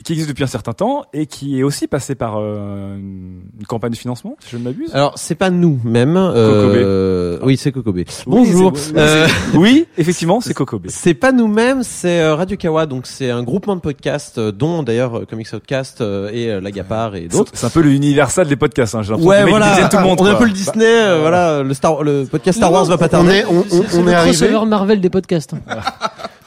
qui 0.04 0.12
existe 0.12 0.28
depuis 0.30 0.42
un 0.44 0.48
certain 0.48 0.72
temps 0.72 1.04
et 1.12 1.26
qui 1.26 1.60
est 1.60 1.62
aussi 1.62 1.86
passé 1.86 2.14
par 2.16 2.34
euh, 2.38 2.96
une 2.96 3.40
une 3.60 3.66
campagne 3.66 3.92
de 3.92 3.96
financement, 3.96 4.36
si 4.40 4.50
je 4.50 4.56
ne 4.56 4.64
m'abuse. 4.64 4.92
Alors 4.94 5.12
c'est 5.16 5.34
pas 5.36 5.50
nous 5.50 5.78
même. 5.84 6.16
Euh, 6.16 7.38
oui 7.42 7.56
c'est 7.56 7.70
Kokobé. 7.72 8.04
Bonjour. 8.26 8.72
c'est- 8.76 8.92
Euh, 8.96 9.26
oui, 9.54 9.86
effectivement, 9.98 10.40
c'est 10.40 10.54
Kokobé. 10.54 10.88
C'est 10.90 11.14
pas 11.14 11.30
nous-mêmes, 11.32 11.82
c'est 11.84 12.20
euh, 12.20 12.34
Radio 12.34 12.56
Kawa, 12.56 12.86
donc 12.86 13.06
c'est 13.06 13.30
un 13.30 13.42
groupement 13.44 13.76
de 13.76 13.80
podcasts, 13.80 14.38
euh, 14.38 14.50
dont 14.52 14.82
d'ailleurs 14.82 15.18
euh, 15.18 15.24
Comics 15.24 15.52
Outcast 15.52 16.00
euh, 16.00 16.30
et 16.32 16.50
euh, 16.50 16.60
Lagapar 16.60 17.14
et 17.14 17.28
d'autres. 17.28 17.52
C'est 17.54 17.66
un 17.66 17.70
peu 17.70 17.82
le 17.82 17.90
Universal 17.92 18.48
des 18.48 18.56
podcasts. 18.56 18.94
Hein, 18.96 19.02
j'ai 19.02 19.10
l'impression 19.12 19.30
Ouais, 19.30 19.48
voilà. 19.48 19.88
tout 19.88 19.96
le 19.96 20.02
monde. 20.02 20.18
on 20.20 20.26
est 20.26 20.30
un 20.30 20.34
peu 20.34 20.46
le 20.46 20.52
Disney, 20.52 20.84
euh, 20.86 21.18
voilà, 21.20 21.62
le 21.62 21.74
Star, 21.74 22.02
le 22.02 22.24
podcast 22.24 22.58
Star 22.58 22.70
Non, 22.70 22.76
Wars 22.78 22.84
va 22.86 22.98
pas 22.98 23.06
On 23.06 23.08
tarder. 23.08 23.30
est, 23.36 23.44
on, 23.44 23.58
on, 23.60 23.64
C'est 23.88 23.98
on 23.98 24.02
le 24.02 24.10
est 24.10 24.14
arrivé. 24.14 24.36
crossover 24.36 24.66
Marvel 24.66 25.00
des 25.00 25.10
podcasts. 25.10 25.52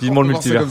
Vivement 0.02 0.22
le 0.22 0.28
On 0.28 0.32
multivers. 0.32 0.64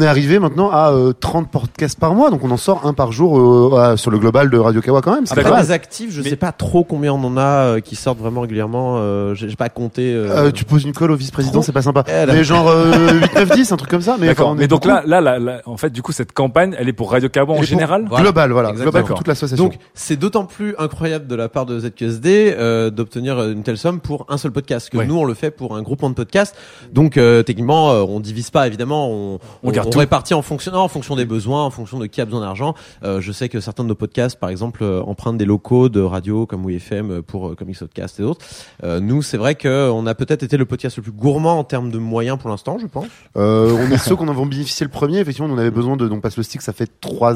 est 0.00 0.06
arrivé 0.06 0.38
maintenant 0.38 0.70
à 0.70 0.90
euh, 0.92 1.12
30 1.12 1.50
podcasts 1.50 1.98
par 1.98 2.14
mois, 2.14 2.30
donc 2.30 2.42
on 2.44 2.50
en 2.50 2.56
sort 2.56 2.86
un 2.86 2.92
par 2.94 3.12
jour 3.12 3.38
euh, 3.38 3.78
à- 3.78 3.96
sur 3.96 4.10
le 4.10 4.18
global 4.18 4.50
de 4.50 4.58
Radio 4.58 4.80
Kawa 4.80 5.00
quand 5.02 5.14
même. 5.14 5.26
C'est 5.26 5.38
Après 5.38 5.50
pas 5.50 5.60
les 5.62 5.70
actifs, 5.70 6.10
je 6.12 6.22
Mais- 6.22 6.30
sais 6.30 6.36
pas 6.36 6.52
trop 6.52 6.84
combien 6.84 7.12
on 7.12 7.22
en 7.24 7.36
a 7.36 7.42
euh, 7.42 7.80
qui 7.80 7.96
sortent 7.96 8.18
vraiment 8.18 8.40
régulièrement. 8.42 8.96
Euh, 8.98 9.34
j'ai 9.34 9.54
pas 9.56 9.68
compté. 9.68 10.12
euh, 10.14 10.46
Euh, 10.46 10.50
tu 10.50 10.64
poses 10.64 10.84
une 10.84 10.92
colle 10.92 11.10
au 11.12 11.16
vice-président, 11.16 11.62
c'est 11.62 11.72
pas 11.72 11.82
sympa. 11.82 12.04
Eh. 12.08 12.26
Mais 12.26 12.44
genre 12.44 12.68
euh, 12.68 13.20
8, 13.20 13.34
9, 13.34 13.50
10, 13.52 13.72
un 13.72 13.76
truc 13.76 13.90
comme 13.90 14.00
ça. 14.02 14.16
Mais 14.18 14.30
enfin, 14.30 14.54
Mais 14.56 14.66
donc 14.68 14.82
beaucoup. 14.82 14.88
là, 14.94 15.02
là, 15.06 15.20
là, 15.20 15.38
là, 15.38 15.60
en 15.66 15.76
fait, 15.76 15.90
du 15.90 16.02
coup, 16.02 16.12
cette 16.12 16.32
campagne, 16.32 16.74
elle 16.78 16.88
est 16.88 16.92
pour 16.92 17.10
Radio 17.12 17.28
Kawa 17.28 17.54
en 17.54 17.62
général? 17.62 18.04
Voilà. 18.08 18.22
global, 18.24 18.52
voilà, 18.52 18.68
Exactement. 18.70 18.90
global 18.92 19.04
pour 19.08 19.18
toute 19.18 19.28
l'association. 19.28 19.64
Donc 19.64 19.78
c'est 19.94 20.16
d'autant 20.16 20.44
plus 20.44 20.74
incroyable 20.78 21.26
de 21.26 21.34
la 21.34 21.48
part 21.48 21.66
de 21.66 21.78
ZQSD 21.80 22.54
euh, 22.58 22.90
d'obtenir 22.90 23.42
une 23.42 23.62
telle 23.62 23.78
somme 23.78 24.00
pour 24.00 24.26
un 24.28 24.36
seul 24.38 24.50
podcast 24.52 24.90
que 24.90 24.98
Ouais. 24.98 25.06
nous 25.06 25.16
on 25.18 25.24
le 25.24 25.34
fait 25.34 25.50
pour 25.50 25.76
un 25.76 25.82
groupement 25.82 26.10
de 26.10 26.14
podcasts. 26.14 26.56
Donc 26.92 27.16
euh, 27.16 27.42
techniquement 27.42 27.90
euh, 27.92 28.04
on 28.08 28.20
divise 28.20 28.50
pas 28.54 28.68
évidemment, 28.68 29.10
on, 29.10 29.38
On 29.64 29.70
garde 29.72 29.90
tout. 29.90 29.98
répartit 29.98 30.32
en 30.32 30.40
fonction 30.40 30.70
non, 30.70 30.78
en 30.78 30.88
fonction 30.88 31.16
des 31.16 31.24
besoins, 31.26 31.64
en 31.64 31.70
fonction 31.70 31.98
de 31.98 32.06
qui 32.06 32.20
a 32.20 32.24
besoin 32.24 32.40
d'argent. 32.40 32.74
Euh, 33.02 33.20
je 33.20 33.32
sais 33.32 33.48
que 33.48 33.58
certains 33.58 33.82
de 33.82 33.88
nos 33.88 33.96
podcasts 33.96 34.38
par 34.38 34.48
exemple 34.48 34.84
euh, 34.84 35.02
empruntent 35.02 35.38
des 35.38 35.44
locaux 35.44 35.88
de 35.88 36.00
radio 36.00 36.46
comme 36.46 36.64
WFM 36.64 37.10
euh, 37.10 37.22
pour 37.22 37.48
euh, 37.48 37.54
Comics 37.56 37.78
Podcast 37.80 38.20
et 38.20 38.22
d'autres. 38.22 38.44
Euh, 38.84 39.00
nous 39.00 39.22
c'est 39.22 39.36
vrai 39.36 39.56
que 39.56 39.90
on 39.90 40.06
a 40.06 40.14
peut-être 40.14 40.44
été 40.44 40.56
le 40.56 40.64
podcast 40.66 40.96
le 40.96 41.02
plus 41.02 41.12
gourmand 41.12 41.58
en 41.58 41.64
termes 41.64 41.90
de 41.90 41.98
moyens 41.98 42.38
pour 42.38 42.48
l'instant, 42.48 42.78
je 42.80 42.86
pense. 42.86 43.06
Euh, 43.36 43.76
on 43.76 43.90
est 43.90 43.98
ceux 43.98 44.14
qu'on 44.14 44.28
en 44.28 44.46
bénéficié 44.46 44.84
le 44.84 44.90
premier. 44.90 45.18
Effectivement, 45.18 45.52
on 45.52 45.58
avait 45.58 45.70
besoin 45.70 45.96
de 45.96 46.06
donc 46.08 46.22
passe 46.22 46.36
le 46.36 46.42
stick. 46.44 46.62
Ça 46.62 46.72
fait 46.72 46.88
trois 47.00 47.34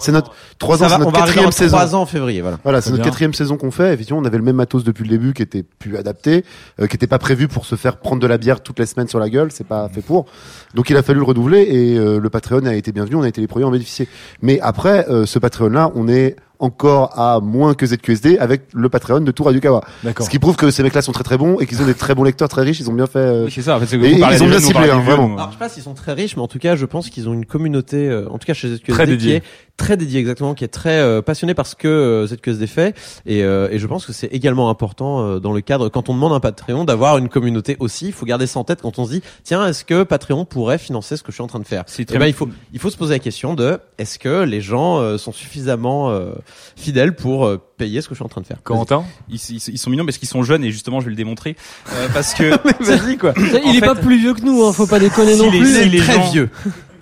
C'est 0.00 0.12
notre 0.12 0.32
trois 0.58 0.82
ans, 0.84 0.88
c'est 0.88 0.98
notre 0.98 1.12
quatrième 1.12 1.50
saison. 1.50 1.76
trois 1.76 1.96
ans 1.96 2.02
en 2.02 2.06
février, 2.06 2.40
voilà. 2.40 2.58
Voilà, 2.62 2.80
c'est 2.80 2.90
notre 2.90 3.02
quatrième 3.02 3.34
saison 3.34 3.56
qu'on 3.56 3.72
fait. 3.72 3.92
Effectivement, 3.94 4.20
on 4.20 4.24
avait 4.24 4.38
le 4.38 4.44
même 4.44 4.54
matos 4.54 4.84
depuis 4.84 5.02
le 5.02 5.10
début 5.10 5.34
qui 5.34 5.42
était 5.42 5.64
plus 5.64 5.96
adapté, 5.96 6.44
euh, 6.80 6.86
qui 6.86 6.94
était 6.94 7.08
pas 7.08 7.18
prévu 7.18 7.48
pour 7.48 7.66
se 7.66 7.74
faire 7.74 7.96
prendre 7.96 8.22
de 8.22 8.26
la 8.28 8.38
bière 8.38 8.60
toutes 8.60 8.78
les 8.78 8.86
semaines 8.86 9.08
sur 9.08 9.18
la 9.18 9.28
gueule. 9.28 9.50
C'est 9.50 9.66
pas 9.66 9.88
fait 9.88 10.00
pour. 10.00 10.26
Donc 10.74 10.88
il 10.90 10.96
a 10.96 11.02
fallu 11.02 11.18
le 11.18 11.24
renouveler 11.24 11.62
et 11.62 11.98
euh, 11.98 12.20
le 12.20 12.30
Patreon 12.30 12.64
a 12.66 12.74
été 12.74 12.92
bienvenu. 12.92 13.16
On 13.16 13.22
a 13.22 13.28
été 13.28 13.40
les 13.40 13.48
premiers 13.48 13.64
à 13.64 13.68
en 13.68 13.72
bénéficier. 13.72 14.08
Mais 14.40 14.60
après, 14.60 15.08
euh, 15.08 15.26
ce 15.26 15.40
Patreon-là, 15.40 15.90
on 15.96 16.06
est 16.06 16.36
encore 16.58 17.18
à 17.18 17.40
moins 17.40 17.74
que 17.74 17.86
ZQSD 17.86 18.38
avec 18.38 18.62
le 18.74 18.88
Patreon 18.88 19.20
de 19.20 19.30
tout 19.30 19.44
Radio 19.44 19.60
Kawa. 19.60 19.82
D'accord. 20.02 20.26
Ce 20.26 20.30
qui 20.30 20.38
prouve 20.38 20.56
que 20.56 20.70
ces 20.70 20.82
mecs-là 20.82 21.02
sont 21.02 21.12
très 21.12 21.24
très 21.24 21.38
bons 21.38 21.58
et 21.60 21.66
qu'ils 21.66 21.80
ont 21.82 21.86
des 21.86 21.94
très 21.94 22.14
bons 22.14 22.24
lecteurs 22.24 22.48
très 22.48 22.62
riches. 22.62 22.80
Ils 22.80 22.90
ont 22.90 22.94
bien 22.94 23.06
fait. 23.06 23.18
euh, 23.18 23.44
Oui, 23.44 23.52
c'est 23.54 23.62
ça, 23.62 23.76
en 23.76 23.80
fait, 23.80 23.86
c'est 23.86 23.98
que 23.98 24.04
et 24.04 24.12
ils 24.12 24.42
ont 24.42 24.46
bien 24.48 24.58
ciblé, 24.58 24.90
hein, 24.90 25.00
vieux, 25.00 25.12
vraiment. 25.12 25.28
nous. 25.28 25.34
Alors, 25.34 25.48
je 25.48 25.52
sais 25.54 25.58
pas 25.58 25.68
s'ils 25.68 25.82
sont 25.82 25.94
très 25.94 26.12
riches, 26.14 26.36
mais 26.36 26.42
en 26.42 26.48
tout 26.48 26.58
cas, 26.58 26.74
je 26.76 26.86
pense 26.86 27.10
qu'ils 27.10 27.28
ont 27.28 27.32
une 27.34 27.46
communauté, 27.46 28.08
euh, 28.08 28.28
en 28.30 28.38
tout 28.38 28.46
cas 28.46 28.54
chez 28.54 28.68
ZQSD, 28.68 28.92
Très 28.92 29.04
qui 29.04 29.10
dédiée. 29.10 29.34
est 29.36 29.42
très 29.76 29.96
dédiée 29.96 30.18
exactement, 30.18 30.54
qui 30.54 30.64
est 30.64 30.68
très 30.68 30.98
euh, 30.98 31.22
passionnée 31.22 31.54
par 31.54 31.66
ce 31.66 31.76
que 31.76 31.86
euh, 31.86 32.26
ZQSD 32.26 32.66
fait, 32.66 32.96
et, 33.26 33.44
euh, 33.44 33.68
et 33.70 33.78
je 33.78 33.86
pense 33.86 34.04
que 34.06 34.12
c'est 34.12 34.26
également 34.26 34.70
important 34.70 35.20
euh, 35.24 35.38
dans 35.38 35.52
le 35.52 35.60
cadre, 35.60 35.88
quand 35.88 36.08
on 36.08 36.14
demande 36.14 36.32
un 36.32 36.40
Patreon, 36.40 36.84
d'avoir 36.84 37.18
une 37.18 37.28
communauté 37.28 37.76
aussi. 37.78 38.06
Il 38.06 38.12
faut 38.12 38.26
garder 38.26 38.48
ça 38.48 38.58
en 38.58 38.64
tête 38.64 38.82
quand 38.82 38.98
on 38.98 39.04
se 39.06 39.12
dit, 39.12 39.22
tiens, 39.44 39.64
est-ce 39.68 39.84
que 39.84 40.02
Patreon 40.02 40.44
pourrait 40.44 40.78
financer 40.78 41.16
ce 41.16 41.22
que 41.22 41.30
je 41.30 41.36
suis 41.36 41.42
en 41.44 41.46
train 41.46 41.60
de 41.60 41.66
faire? 41.66 41.84
C'est 41.86 42.02
Eh 42.02 42.06
très 42.06 42.14
ben, 42.14 42.20
bien. 42.24 42.28
il 42.28 42.34
faut, 42.34 42.48
il 42.72 42.80
faut 42.80 42.90
se 42.90 42.96
poser 42.96 43.14
la 43.14 43.18
question 43.20 43.54
de, 43.54 43.78
est-ce 43.98 44.18
que 44.18 44.42
les 44.42 44.60
gens 44.60 44.98
euh, 44.98 45.16
sont 45.16 45.32
suffisamment 45.32 46.10
euh, 46.10 46.32
fidèles 46.76 47.14
pour 47.14 47.46
euh, 47.46 47.60
payer 47.76 48.00
ce 48.00 48.08
que 48.08 48.14
je 48.14 48.18
suis 48.18 48.24
en 48.24 48.28
train 48.28 48.40
de 48.40 48.46
faire 48.46 48.62
Corentin 48.62 49.04
ils, 49.28 49.36
ils- 49.50 49.68
ils 49.68 49.78
sont 49.78 49.90
mignons 49.90 50.04
parce 50.04 50.18
qu'ils 50.18 50.28
sont 50.28 50.42
jeunes 50.42 50.64
et 50.64 50.70
justement 50.70 51.00
je 51.00 51.06
vais 51.06 51.10
le 51.10 51.16
démontrer 51.16 51.56
euh, 51.92 52.08
parce 52.14 52.34
que 52.34 52.50
Vas-y 52.84 53.16
quoi. 53.18 53.34
Il 53.36 53.76
est 53.76 53.80
pas 53.80 53.94
plus 53.94 54.18
vieux 54.18 54.34
que 54.34 54.42
nous, 54.42 54.64
hein, 54.64 54.72
faut 54.72 54.86
pas 54.86 54.98
déconner 55.00 55.34
si 55.34 55.42
non 55.42 55.50
les- 55.50 55.58
plus. 55.60 55.74
si 55.82 55.88
les 55.88 55.98
très 55.98 56.14
gens- 56.14 56.30
vieux. 56.30 56.50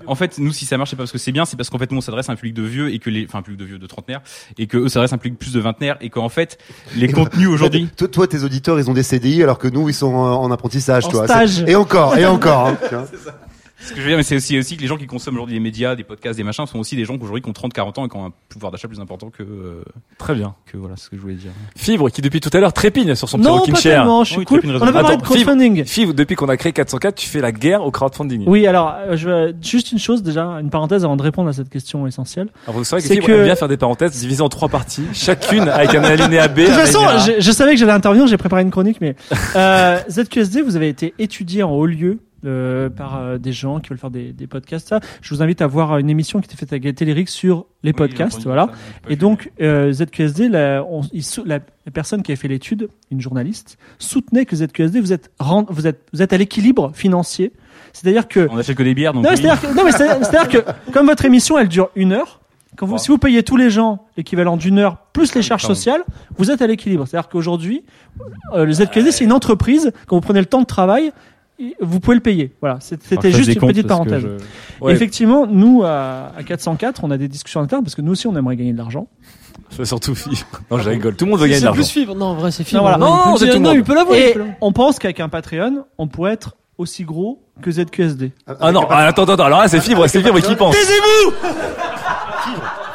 En 0.08 0.14
fait, 0.14 0.38
nous, 0.38 0.52
si 0.52 0.66
ça 0.66 0.78
marche, 0.78 0.90
c'est 0.90 0.96
pas 0.96 1.02
parce 1.02 1.10
que 1.10 1.18
c'est 1.18 1.32
bien, 1.32 1.44
c'est 1.44 1.56
parce 1.56 1.68
qu'en 1.68 1.78
fait, 1.78 1.90
nous, 1.90 1.98
on 1.98 2.00
s'adresse 2.00 2.28
à 2.28 2.32
un 2.32 2.36
public 2.36 2.54
de 2.54 2.62
vieux 2.62 2.94
et 2.94 3.00
que 3.00 3.10
les, 3.10 3.24
enfin, 3.28 3.40
un 3.40 3.42
public 3.42 3.58
de 3.58 3.64
vieux, 3.64 3.78
de 3.80 3.86
trentenaires, 3.88 4.20
et 4.56 4.68
que 4.68 4.76
eux 4.78 4.88
s'adressent 4.88 5.10
à 5.12 5.16
un 5.16 5.18
public 5.18 5.36
plus 5.36 5.52
de 5.52 5.58
vingtenaires, 5.58 5.96
et 6.00 6.10
qu'en 6.10 6.28
fait, 6.28 6.58
les 6.94 7.08
contenus 7.08 7.48
aujourd'hui, 7.48 7.88
Toi, 7.96 8.06
toi, 8.06 8.28
tes 8.28 8.44
auditeurs, 8.44 8.78
ils 8.78 8.88
ont 8.88 8.92
des 8.94 9.02
CDI 9.02 9.42
alors 9.42 9.58
que 9.58 9.66
nous, 9.66 9.88
ils 9.88 9.94
sont 9.94 10.14
en, 10.14 10.42
en 10.44 10.50
apprentissage, 10.52 11.06
En 11.06 11.08
toi. 11.08 11.24
stage. 11.26 11.64
Et 11.66 11.74
encore, 11.74 12.16
et 12.16 12.24
encore. 12.24 12.68
hein, 12.68 12.78
tu 12.88 12.94
vois. 12.94 13.08
Ce 13.86 13.90
que 13.92 13.96
je 13.96 14.02
veux 14.02 14.08
dire, 14.08 14.16
mais 14.16 14.22
c'est 14.22 14.36
aussi, 14.36 14.58
aussi 14.58 14.76
que 14.76 14.82
les 14.82 14.86
gens 14.88 14.96
qui 14.96 15.06
consomment 15.06 15.34
aujourd'hui 15.36 15.54
les 15.54 15.60
médias, 15.60 15.94
des 15.96 16.04
podcasts, 16.04 16.36
des 16.36 16.44
machins, 16.44 16.66
sont 16.66 16.78
aussi 16.78 16.96
des 16.96 17.04
gens 17.04 17.16
qu'aujourd'hui 17.18 17.42
qui 17.42 17.48
ont 17.48 17.52
30, 17.52 17.72
40 17.72 17.98
ans 17.98 18.06
et 18.06 18.08
qui 18.08 18.16
ont 18.16 18.26
un 18.26 18.32
pouvoir 18.48 18.72
d'achat 18.72 18.88
plus 18.88 19.00
important 19.00 19.30
que, 19.30 19.42
euh, 19.42 19.82
Très 20.18 20.34
bien. 20.34 20.54
que 20.70 20.76
voilà, 20.76 20.96
ce 20.96 21.08
que 21.08 21.16
je 21.16 21.20
voulais 21.22 21.34
dire. 21.34 21.50
Fibre 21.76 22.10
qui 22.10 22.20
depuis 22.22 22.40
tout 22.40 22.50
à 22.52 22.60
l'heure 22.60 22.72
trépigne 22.72 23.14
sur 23.14 23.28
son 23.28 23.38
petit 23.38 23.46
Non, 23.46 23.56
rocking 23.58 23.74
pas 23.74 23.80
chair. 23.80 23.98
tellement, 24.00 24.24
je 24.24 24.30
suis 24.30 24.38
Oui, 24.40 24.44
cool. 24.44 24.60
On 24.64 24.70
avait 24.70 24.78
parlé 24.80 24.92
de 24.92 24.98
Attends, 24.98 25.10
Fibre, 25.12 25.24
crowdfunding. 25.24 25.84
Fibre, 25.84 26.12
depuis 26.14 26.36
qu'on 26.36 26.48
a 26.48 26.56
créé 26.56 26.72
404, 26.72 27.14
tu 27.14 27.26
fais 27.28 27.40
la 27.40 27.52
guerre 27.52 27.84
au 27.84 27.90
crowdfunding. 27.90 28.44
Oui, 28.46 28.66
alors, 28.66 28.94
euh, 28.96 29.16
je 29.16 29.28
vais, 29.28 29.54
juste 29.62 29.92
une 29.92 29.98
chose 29.98 30.22
déjà, 30.22 30.44
une 30.60 30.70
parenthèse 30.70 31.04
avant 31.04 31.16
de 31.16 31.22
répondre 31.22 31.48
à 31.48 31.52
cette 31.52 31.68
question 31.70 32.06
essentielle. 32.06 32.48
Alors, 32.66 32.84
c'est 32.84 32.90
vrai 32.96 33.00
que 33.02 33.06
C'est 33.08 33.14
Fibre 33.14 33.26
que- 33.26 33.32
aime 33.32 33.44
bien 33.44 33.56
faire 33.56 33.68
des 33.68 33.76
parenthèses 33.76 34.12
divisées 34.12 34.42
en 34.42 34.48
trois 34.48 34.68
parties, 34.68 35.04
chacune 35.12 35.68
avec 35.68 35.94
un 35.94 36.02
alinéa 36.04 36.48
B. 36.48 36.56
De 36.60 36.64
toute 36.66 36.72
un 36.74 36.78
façon, 36.78 36.98
alinéa 37.06 37.34
A. 37.34 37.36
je, 37.38 37.40
je 37.40 37.50
savais 37.52 37.72
que 37.74 37.78
j'allais 37.78 37.92
intervenir, 37.92 38.26
j'ai 38.26 38.36
préparé 38.36 38.62
une 38.62 38.70
chronique, 38.70 38.98
mais 39.00 39.14
euh, 39.54 39.98
ZQSD, 40.10 40.62
vous 40.62 40.76
avez 40.76 40.88
été 40.88 41.14
étudié 41.18 41.62
en 41.62 41.70
haut 41.70 41.86
lieu 41.86 42.18
euh, 42.46 42.88
par 42.88 43.16
euh, 43.18 43.38
des 43.38 43.52
gens 43.52 43.80
qui 43.80 43.90
veulent 43.90 43.98
faire 43.98 44.10
des, 44.10 44.32
des 44.32 44.46
podcasts. 44.46 44.88
Ça. 44.88 45.00
Je 45.20 45.34
vous 45.34 45.42
invite 45.42 45.60
à 45.62 45.66
voir 45.66 45.98
une 45.98 46.08
émission 46.10 46.40
qui 46.40 46.46
était 46.46 46.56
faite 46.56 46.72
avec 46.72 46.94
Téléric 46.94 47.28
sur 47.28 47.66
les 47.82 47.92
podcasts, 47.92 48.42
voilà. 48.44 48.68
Et 49.08 49.16
donc 49.16 49.50
euh, 49.60 49.92
ZQSD, 49.92 50.48
la, 50.48 50.84
on- 50.88 51.02
il 51.12 51.22
la, 51.44 51.58
la 51.86 51.92
personne 51.92 52.22
qui 52.22 52.32
a 52.32 52.36
fait 52.36 52.48
l'étude, 52.48 52.88
une 53.10 53.20
journaliste, 53.20 53.78
soutenait 53.98 54.44
que 54.44 54.56
ZQSD, 54.56 55.00
vous 55.00 55.12
êtes 55.12 55.30
rend- 55.38 55.66
vous 55.68 55.86
êtes 55.86 56.00
vous 56.12 56.22
êtes 56.22 56.32
à 56.32 56.36
l'équilibre 56.38 56.92
financier. 56.94 57.52
C'est-à-dire 57.92 58.28
que 58.28 58.48
On 58.50 58.58
achète 58.58 58.76
que 58.76 58.82
des 58.82 58.94
bières, 58.94 59.12
donc. 59.12 59.24
non, 59.24 59.30
oui. 59.30 59.36
c'est-à-dire 59.36 59.60
que, 59.60 59.74
non, 59.74 59.84
mais 59.84 59.92
c'est- 59.92 60.06
c'est-à-dire 60.24 60.48
que 60.48 60.90
comme 60.92 61.06
votre 61.06 61.24
émission 61.24 61.58
elle 61.58 61.68
dure 61.68 61.90
une 61.96 62.12
heure, 62.12 62.40
quand 62.76 62.84
vous, 62.86 62.98
si 62.98 63.08
vous 63.08 63.16
payez 63.16 63.42
tous 63.42 63.56
les 63.56 63.70
gens 63.70 64.04
l'équivalent 64.18 64.58
d'une 64.58 64.78
heure 64.78 64.98
plus 65.14 65.34
les 65.34 65.40
charges 65.40 65.62
Pardon. 65.62 65.74
sociales, 65.74 66.04
vous 66.36 66.50
êtes 66.50 66.60
à 66.60 66.66
l'équilibre. 66.66 67.06
C'est-à-dire 67.06 67.30
qu'aujourd'hui, 67.30 67.84
euh, 68.54 68.66
le 68.66 68.72
ZQSD 68.72 69.12
c'est 69.12 69.24
une 69.24 69.32
entreprise. 69.32 69.92
Quand 70.06 70.16
vous 70.16 70.20
prenez 70.20 70.40
le 70.40 70.46
temps 70.46 70.60
de 70.60 70.66
travail, 70.66 71.10
vous 71.80 72.00
pouvez 72.00 72.16
le 72.16 72.22
payer. 72.22 72.52
Voilà, 72.60 72.78
C'est- 72.80 73.02
c'était 73.02 73.32
juste 73.32 73.54
une 73.54 73.60
petite 73.60 73.86
parenthèse. 73.86 74.22
je- 74.22 74.84
Ouais. 74.84 74.92
Effectivement, 74.92 75.46
nous 75.46 75.82
à, 75.84 76.32
à 76.36 76.42
404, 76.42 77.02
on 77.04 77.10
a 77.10 77.16
des 77.16 77.28
discussions 77.28 77.60
internes 77.60 77.82
parce 77.82 77.94
que 77.94 78.02
nous 78.02 78.12
aussi 78.12 78.26
on 78.26 78.36
aimerait 78.36 78.56
gagner 78.56 78.72
de 78.72 78.78
l'argent. 78.78 79.06
C'est 79.70 79.84
surtout 79.86 80.14
Fibre. 80.14 80.36
Non, 80.70 80.78
je 80.78 80.90
rigole. 80.90 81.16
Tout 81.16 81.24
le 81.24 81.30
monde 81.32 81.40
veut 81.40 81.46
gagner 81.46 81.56
de 81.56 81.60
C'est 81.60 81.64
l'argent. 81.66 81.80
plus 81.82 81.90
fibre. 81.90 82.14
Non, 82.14 82.26
en 82.26 82.34
vrai, 82.34 82.50
c'est 82.50 82.62
fibre. 82.62 82.82
Non, 82.82 82.88
voilà. 82.88 82.98
Non, 82.98 83.06
Non, 83.06 83.16
il 83.16 83.32
peut 83.32 83.38
c'est 83.38 83.46
tout 83.52 83.52
le 83.58 83.62
monde. 83.62 83.74
il 83.76 83.82
peut 83.84 83.94
l'avouer. 83.94 84.34
on 84.60 84.72
pense 84.72 84.98
qu'avec 84.98 85.18
un 85.20 85.28
Patreon, 85.28 85.84
on 85.98 86.06
pourrait 86.08 86.32
être 86.34 86.56
aussi 86.78 87.04
gros 87.04 87.42
que 87.62 87.70
ZQSD. 87.70 88.32
Ah 88.60 88.70
non, 88.70 88.86
ah, 88.90 89.06
attends, 89.06 89.22
attends, 89.24 89.44
alors 89.44 89.60
là, 89.60 89.68
c'est 89.68 89.80
Fibre, 89.80 90.06
c'est 90.08 90.20
Fibre 90.22 90.40
qui 90.40 90.54
pense. 90.56 90.74
Taisez-vous 90.74 91.32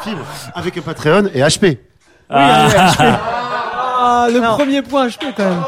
Fibre, 0.04 0.26
avec 0.56 0.78
un 0.78 0.82
Patreon 0.82 1.30
et 1.34 1.42
HP. 1.42 1.78
Ah. 2.30 2.68
Ah, 4.04 4.28
le 4.32 4.40
Non. 4.40 4.56
premier 4.56 4.82
point 4.82 5.08
HP 5.08 5.26
quand 5.36 5.44
même. 5.50 5.64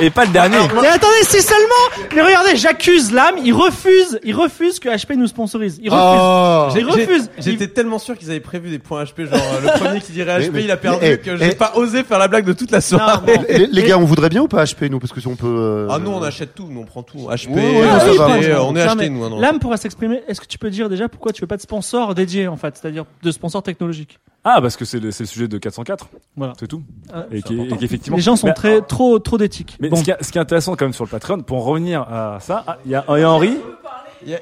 Et 0.00 0.10
pas 0.10 0.24
le 0.24 0.32
dernier. 0.32 0.56
Mais 0.82 0.88
attendez, 0.88 1.14
c'est 1.22 1.40
seulement. 1.40 2.08
Mais 2.14 2.22
regardez, 2.22 2.56
j'accuse 2.56 3.12
l'âme. 3.12 3.36
Il 3.44 3.52
refuse, 3.52 4.18
il 4.24 4.34
refuse 4.34 4.80
que 4.80 4.88
HP 4.88 5.14
nous 5.16 5.28
sponsorise. 5.28 5.78
Il 5.82 5.88
refuse. 5.90 6.02
Oh. 6.04 6.68
Il 6.76 6.84
refuse. 6.84 7.30
J'ai- 7.38 7.52
J'étais 7.52 7.68
tellement 7.68 8.00
sûr 8.00 8.18
qu'ils 8.18 8.28
avaient 8.30 8.40
prévu 8.40 8.70
des 8.70 8.80
points 8.80 9.04
HP, 9.04 9.26
genre 9.26 9.34
euh, 9.34 9.60
le 9.62 9.78
premier 9.78 10.00
qui 10.00 10.10
dirait 10.12 10.40
HP 10.48 10.50
mais- 10.52 10.64
il 10.64 10.70
a 10.72 10.76
perdu, 10.76 10.98
mais- 11.00 11.18
que 11.18 11.30
eh, 11.30 11.36
j'ai 11.38 11.50
eh. 11.52 11.54
pas 11.54 11.72
osé 11.76 12.02
faire 12.02 12.18
la 12.18 12.26
blague 12.26 12.44
de 12.44 12.52
toute 12.52 12.72
la 12.72 12.80
soirée. 12.80 13.36
Non, 13.36 13.44
Les, 13.48 13.66
les 13.68 13.82
gars, 13.84 13.96
on 13.98 14.04
voudrait 14.04 14.30
bien 14.30 14.42
ou 14.42 14.48
pas 14.48 14.64
HP 14.64 14.88
nous 14.90 14.98
parce 14.98 15.12
que 15.12 15.20
si 15.20 15.28
on 15.28 15.36
peut. 15.36 15.46
euh, 15.46 15.86
Ah 15.90 15.98
nous 16.00 16.10
on 16.10 16.22
achète 16.24 16.54
tout, 16.56 16.66
nous 16.68 16.80
on 16.80 16.84
prend 16.84 17.04
tout. 17.04 17.28
HP, 17.30 17.50
Ouais, 17.50 17.60
ouais, 17.62 17.82
euh, 17.84 18.00
ça 18.00 18.06
HD, 18.12 18.16
va. 18.16 18.34
euh, 18.36 18.58
on 18.62 18.74
est 18.74 18.80
acheté 18.82 19.08
nous. 19.10 19.22
hein, 19.24 19.30
non. 19.30 19.38
L'âme 19.40 19.60
pourra 19.60 19.76
s'exprimer. 19.76 20.22
Est-ce 20.26 20.40
que 20.40 20.46
tu 20.46 20.58
peux 20.58 20.70
dire 20.70 20.88
déjà 20.88 21.08
pourquoi 21.08 21.32
tu 21.32 21.40
veux 21.40 21.46
pas 21.46 21.56
de 21.56 21.62
sponsor 21.62 22.14
dédié 22.16 22.48
en 22.48 22.56
fait, 22.56 22.76
c'est-à-dire 22.76 23.04
de 23.22 23.30
sponsor 23.30 23.62
technologique? 23.62 24.18
Ah, 24.46 24.60
parce 24.60 24.76
que 24.76 24.84
c'est 24.84 25.00
le, 25.00 25.10
sujet 25.10 25.48
de 25.48 25.56
404. 25.56 26.06
Voilà. 26.36 26.52
C'est 26.60 26.66
tout. 26.68 26.82
Ah, 27.12 27.24
Et 27.32 27.40
qu'effectivement. 27.42 28.16
Les 28.16 28.22
gens 28.22 28.36
sont 28.36 28.48
Mais- 28.48 28.52
très 28.52 28.82
trop 28.82 29.18
trop 29.18 29.38
d'éthique. 29.38 29.76
Mais 29.80 29.88
Bon. 29.88 29.96
ce, 29.96 30.02
qui 30.04 30.10
est, 30.10 30.16
ce 30.22 30.30
qui 30.30 30.36
est 30.38 30.40
intéressant 30.40 30.76
quand 30.76 30.84
même 30.84 30.92
sur 30.92 31.04
le 31.04 31.08
Patreon, 31.10 31.40
pour 31.40 31.58
en 31.58 31.62
revenir 31.62 32.02
à 32.02 32.38
ça, 32.40 32.62
ah, 32.66 32.76
il 32.84 32.90
y 32.90 32.94
a, 32.94 33.04
il 33.08 33.20
y 33.20 33.22
a 33.22 33.30
Henri, 33.30 33.56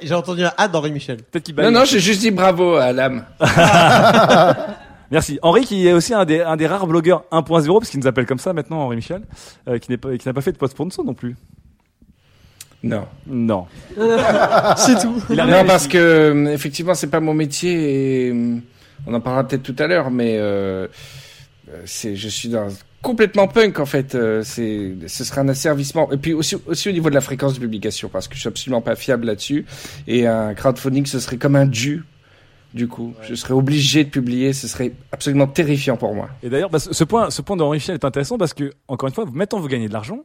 J'ai 0.02 0.14
entendu 0.14 0.44
un 0.44 0.52
hâte 0.58 0.72
d'Henri 0.72 0.90
Michel. 0.90 1.18
peut-être 1.18 1.44
qu'il 1.44 1.54
Non, 1.54 1.70
non, 1.70 1.84
j'ai 1.84 2.00
juste 2.00 2.20
dit 2.20 2.30
bravo 2.32 2.74
à 2.74 2.92
l'âme. 2.92 3.24
Merci. 5.10 5.38
Henri 5.42 5.64
qui 5.66 5.86
est 5.86 5.92
aussi 5.92 6.14
un 6.14 6.24
des, 6.24 6.40
un 6.40 6.56
des 6.56 6.66
rares 6.66 6.86
blogueurs 6.86 7.24
1.0, 7.30 7.78
parce 7.78 7.90
qu'il 7.90 8.00
nous 8.00 8.06
appelle 8.06 8.26
comme 8.26 8.38
ça 8.38 8.52
maintenant, 8.52 8.78
Henri 8.80 8.96
Michel, 8.96 9.22
euh, 9.68 9.78
qui 9.78 9.90
n'est 9.90 9.98
pas, 9.98 10.16
qui 10.16 10.26
n'a 10.26 10.32
pas 10.32 10.40
fait 10.40 10.52
de 10.52 10.56
post 10.56 10.72
sponsor 10.72 11.04
non 11.04 11.14
plus. 11.14 11.36
Non. 12.82 13.04
Non. 13.26 13.66
C'est 14.76 14.98
tout. 15.00 15.22
Il 15.30 15.36
non, 15.36 15.64
parce 15.66 15.86
que 15.86 15.98
euh, 15.98 16.46
effectivement, 16.52 16.94
c'est 16.94 17.06
pas 17.10 17.20
mon 17.20 17.34
métier 17.34 18.26
et 18.26 18.30
euh, 18.32 18.56
on 19.06 19.14
en 19.14 19.20
parlera 19.20 19.46
peut-être 19.46 19.62
tout 19.62 19.76
à 19.78 19.86
l'heure, 19.86 20.10
mais 20.10 20.36
euh, 20.38 20.86
euh, 21.70 21.82
c'est, 21.84 22.16
je 22.16 22.28
suis 22.28 22.48
dans 22.48 22.68
complètement 23.02 23.48
punk 23.48 23.80
en 23.80 23.86
fait. 23.86 24.14
euh, 24.14 24.42
c'est, 24.44 24.94
ce 25.06 25.24
serait 25.24 25.40
un 25.40 25.48
asservissement. 25.48 26.10
Et 26.12 26.16
puis 26.16 26.32
aussi, 26.32 26.56
aussi 26.66 26.88
au 26.88 26.92
niveau 26.92 27.10
de 27.10 27.14
la 27.14 27.20
fréquence 27.20 27.54
de 27.54 27.60
publication, 27.60 28.08
parce 28.08 28.28
que 28.28 28.34
je 28.34 28.40
suis 28.40 28.48
absolument 28.48 28.80
pas 28.80 28.96
fiable 28.96 29.26
là-dessus. 29.26 29.66
Et 30.06 30.26
un 30.26 30.54
crowdfunding, 30.54 31.06
ce 31.06 31.18
serait 31.18 31.36
comme 31.36 31.56
un 31.56 31.66
dû. 31.66 32.04
Du 32.74 32.88
coup, 32.88 33.12
je 33.28 33.34
serais 33.34 33.52
obligé 33.52 34.02
de 34.02 34.08
publier. 34.08 34.54
Ce 34.54 34.66
serait 34.66 34.92
absolument 35.10 35.46
terrifiant 35.46 35.98
pour 35.98 36.14
moi. 36.14 36.30
Et 36.42 36.48
d'ailleurs, 36.48 36.70
bah, 36.70 36.78
ce 36.78 37.04
point, 37.04 37.28
ce 37.28 37.42
point 37.42 37.56
d'Henri 37.56 37.84
est 37.86 38.04
intéressant 38.04 38.38
parce 38.38 38.54
que, 38.54 38.72
encore 38.88 39.08
une 39.08 39.14
fois, 39.14 39.26
maintenant 39.30 39.60
vous 39.60 39.68
gagnez 39.68 39.88
de 39.88 39.92
l'argent. 39.92 40.20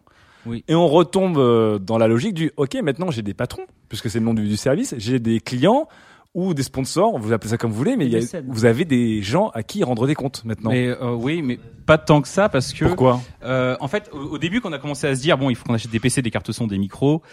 Oui. 0.45 0.63
Et 0.69 0.75
on 0.75 0.87
retombe 0.87 1.37
euh, 1.37 1.77
dans 1.77 1.97
la 1.97 2.07
logique 2.07 2.33
du, 2.33 2.51
ok, 2.55 2.75
maintenant 2.81 3.11
j'ai 3.11 3.21
des 3.21 3.33
patrons, 3.33 3.65
puisque 3.89 4.09
c'est 4.09 4.19
le 4.19 4.25
nom 4.25 4.33
du, 4.33 4.47
du 4.47 4.55
service, 4.55 4.95
j'ai 4.97 5.19
des 5.19 5.41
clients 5.41 5.89
ou 6.37 6.53
des 6.53 6.61
sponsors, 6.61 7.17
vous 7.17 7.33
appelez 7.33 7.49
ça 7.49 7.57
comme 7.57 7.71
vous 7.71 7.77
voulez, 7.77 7.97
mais 7.97 8.05
il 8.05 8.11
y 8.13 8.15
a- 8.15 8.41
vous 8.47 8.65
avez 8.65 8.85
des 8.85 9.23
gens 9.23 9.49
à 9.55 9.63
qui 9.63 9.83
rendre 9.83 10.05
des 10.05 10.13
comptes 10.13 10.45
maintenant. 10.45 10.69
Mais 10.69 10.87
euh, 10.87 11.13
oui, 11.15 11.41
mais 11.41 11.59
pas 11.87 11.97
tant 11.97 12.21
que 12.21 12.27
ça 12.27 12.47
parce 12.47 12.73
que. 12.73 12.85
Pourquoi? 12.85 13.19
euh, 13.43 13.75
En 13.79 13.87
fait, 13.87 14.09
au, 14.13 14.19
au 14.19 14.37
début, 14.37 14.61
quand 14.61 14.69
on 14.69 14.73
a 14.73 14.77
commencé 14.79 15.07
à 15.07 15.15
se 15.15 15.21
dire 15.21 15.37
bon, 15.37 15.49
il 15.49 15.55
faut 15.55 15.65
qu'on 15.65 15.73
achète 15.73 15.89
des 15.91 15.99
PC, 15.99 16.21
des 16.21 16.29
cartes 16.31 16.51
son, 16.51 16.67
des 16.67 16.77
micros 16.77 17.23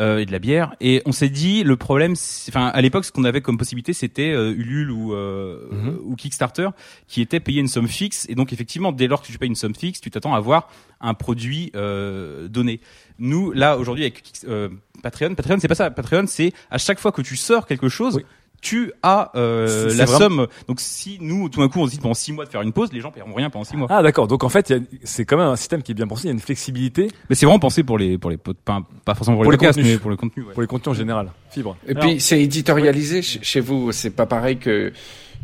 euh, 0.00 0.18
et 0.18 0.26
de 0.26 0.32
la 0.32 0.38
bière, 0.38 0.74
et 0.80 1.02
on 1.06 1.12
s'est 1.12 1.28
dit 1.28 1.62
le 1.64 1.76
problème, 1.76 2.14
c'est- 2.16 2.50
enfin 2.50 2.66
à 2.66 2.80
l'époque, 2.80 3.04
ce 3.04 3.12
qu'on 3.12 3.24
avait 3.24 3.40
comme 3.40 3.58
possibilité, 3.58 3.92
c'était 3.92 4.30
euh, 4.32 4.52
Ulule 4.52 4.90
ou 4.90 5.12
euh, 5.14 5.58
Mhm. 5.70 5.98
ou 6.04 6.14
Kickstarter, 6.16 6.68
qui 7.08 7.20
était 7.20 7.40
payé 7.40 7.60
une 7.60 7.68
somme 7.68 7.88
fixe, 7.88 8.26
et 8.28 8.34
donc 8.34 8.52
effectivement, 8.52 8.90
dès 8.92 9.06
lors 9.08 9.22
que 9.22 9.26
tu 9.28 9.38
payes 9.38 9.48
une 9.48 9.54
somme 9.56 9.74
fixe, 9.74 10.00
tu 10.00 10.10
t'attends 10.10 10.34
à 10.34 10.38
avoir 10.38 10.68
un 11.00 11.14
produit 11.14 11.70
euh, 11.76 12.48
donné. 12.48 12.80
Nous, 13.20 13.52
là 13.52 13.76
aujourd'hui 13.78 14.04
avec 14.04 14.22
euh, 14.48 14.68
Patreon, 15.02 15.34
Patreon, 15.34 15.58
c'est 15.60 15.68
pas 15.68 15.74
ça. 15.74 15.90
Patreon, 15.90 16.24
c'est 16.26 16.52
à 16.70 16.78
chaque 16.78 16.98
fois 17.00 17.10
que 17.12 17.22
tu 17.22 17.36
sors 17.36 17.66
quelque 17.66 17.88
chose. 17.88 18.20
Tu 18.60 18.90
as 19.04 19.30
euh, 19.36 19.94
la 19.94 20.04
vraiment- 20.04 20.18
somme. 20.18 20.46
Donc 20.66 20.80
si 20.80 21.18
nous, 21.20 21.48
tout 21.48 21.60
d'un 21.60 21.68
coup, 21.68 21.80
on 21.80 21.84
décide 21.84 22.00
pendant 22.02 22.14
six 22.14 22.32
mois 22.32 22.44
de 22.44 22.50
faire 22.50 22.62
une 22.62 22.72
pause, 22.72 22.92
les 22.92 23.00
gens 23.00 23.12
paieront 23.12 23.32
rien 23.32 23.50
pendant 23.50 23.64
six 23.64 23.76
mois. 23.76 23.86
Ah 23.90 24.02
d'accord, 24.02 24.26
donc 24.26 24.42
en 24.42 24.48
fait, 24.48 24.70
il 24.70 24.76
y 24.76 24.80
a- 24.80 24.82
c'est 25.04 25.24
quand 25.24 25.36
même 25.36 25.46
un 25.46 25.54
système 25.56 25.82
qui 25.82 25.92
est 25.92 25.94
bien 25.94 26.08
pensé, 26.08 26.24
il 26.24 26.26
y 26.26 26.30
a 26.30 26.32
une 26.32 26.40
flexibilité. 26.40 27.08
Mais 27.30 27.36
c'est 27.36 27.46
vraiment 27.46 27.60
pensé 27.60 27.84
pour 27.84 27.98
les 27.98 28.18
pour 28.18 28.30
les 28.30 28.36
pas, 28.36 28.80
pas 29.04 29.14
forcément 29.14 29.36
pour, 29.36 29.44
les 29.44 29.50
podcasts, 29.58 29.78
contenus. 29.78 29.94
mais 29.94 29.98
pour 30.00 30.10
le 30.10 30.16
contenu. 30.16 30.42
ouais. 30.42 30.52
Pour 30.54 30.62
les 30.62 30.66
contenus 30.68 30.88
en 30.88 30.98
général. 30.98 31.30
Fibre. 31.50 31.76
Et 31.86 31.92
Alors- 31.92 32.02
puis 32.02 32.20
c'est 32.20 32.42
éditorialisé 32.42 33.22
chez 33.22 33.60
vous. 33.60 33.92
C'est 33.92 34.10
pas 34.10 34.26
pareil 34.26 34.58
que 34.58 34.92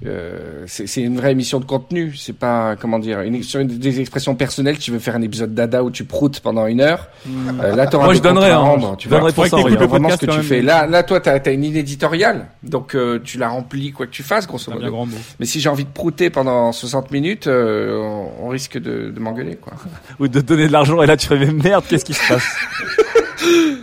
euh, 0.07 0.65
c'est 0.67 0.87
c'est 0.87 1.03
une 1.03 1.17
vraie 1.17 1.33
émission 1.33 1.61
de 1.61 1.65
contenu. 1.65 2.15
C'est 2.17 2.37
pas 2.37 2.77
comment 2.77 2.99
dire 2.99 3.21
une, 3.23 3.43
sur 3.43 3.61
une, 3.61 3.69
des 3.69 4.01
expressions 4.01 4.35
personnelles. 4.35 4.79
Tu 4.79 4.91
veux 4.91 4.99
faire 4.99 5.17
un 5.17 5.23
épisode 5.23 5.55
dada 5.55 5.83
où 5.83 5.91
tu 5.91 6.05
proutes 6.05 6.41
pendant 6.41 6.67
une 6.67 6.81
heure. 6.81 7.09
Euh, 7.27 7.75
là, 7.75 7.87
t'auras 7.87 8.05
Moi, 8.07 8.15
je 8.15 8.21
donnerais, 8.21 8.51
hein. 8.51 8.59
rendre. 8.59 8.97
Tu 8.97 9.09
Je 9.09 9.11
donnerais 9.11 9.33
vois, 9.33 9.45
pour 9.45 9.59
ça, 9.59 9.65
oui. 9.65 9.73
t'écoutes 9.73 9.89
vraiment 9.89 10.11
ce 10.11 10.17
que 10.17 10.27
tu 10.27 10.43
fais. 10.43 10.57
même. 10.57 10.67
Là, 10.67 10.87
là, 10.87 11.03
toi, 11.03 11.21
t'as 11.21 11.39
as 11.45 11.51
une 11.51 11.63
ligne 11.63 11.77
éditoriale, 11.77 12.47
donc 12.63 12.95
euh, 12.95 13.21
tu 13.23 13.39
la 13.39 13.49
remplis 13.49 13.93
quoi 13.93 14.07
que 14.07 14.11
tu 14.13 14.23
fasses, 14.23 14.47
grosso 14.47 14.71
modo. 14.73 14.91
grand. 14.91 15.09
Mais 15.41 15.47
si 15.47 15.61
j'ai 15.61 15.69
envie 15.69 15.85
de 15.85 15.91
prouter 15.91 16.31
pendant 16.31 16.73
60 16.73 17.11
minutes, 17.11 17.47
euh, 17.47 17.97
on, 17.99 18.47
on 18.47 18.49
risque 18.49 18.79
de, 18.79 19.11
de 19.11 19.21
m'engueuler, 19.21 19.57
quoi. 19.57 19.73
ou 20.19 20.29
de 20.29 20.41
te 20.41 20.45
donner 20.47 20.67
de 20.67 20.73
l'argent 20.73 21.01
et 21.03 21.07
là 21.07 21.17
tu 21.17 21.27
fais 21.27 21.37
merde 21.53 21.85
qu'est-ce 21.89 22.05
qui 22.05 22.15
se 22.15 22.29
passe? 22.29 22.45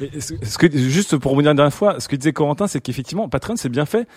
Et 0.01 0.19
ce, 0.19 0.33
ce 0.41 0.57
que 0.57 0.65
juste 0.75 1.17
pour 1.17 1.31
revenir 1.33 1.51
une 1.51 1.57
dernière 1.57 1.73
fois 1.73 1.99
ce 1.99 2.07
que 2.07 2.15
disait 2.15 2.33
Corentin 2.33 2.65
c'est 2.67 2.81
qu'effectivement 2.81 3.29
Patreon 3.29 3.55
c'est 3.55 3.69
bien 3.69 3.85
fait 3.85 4.07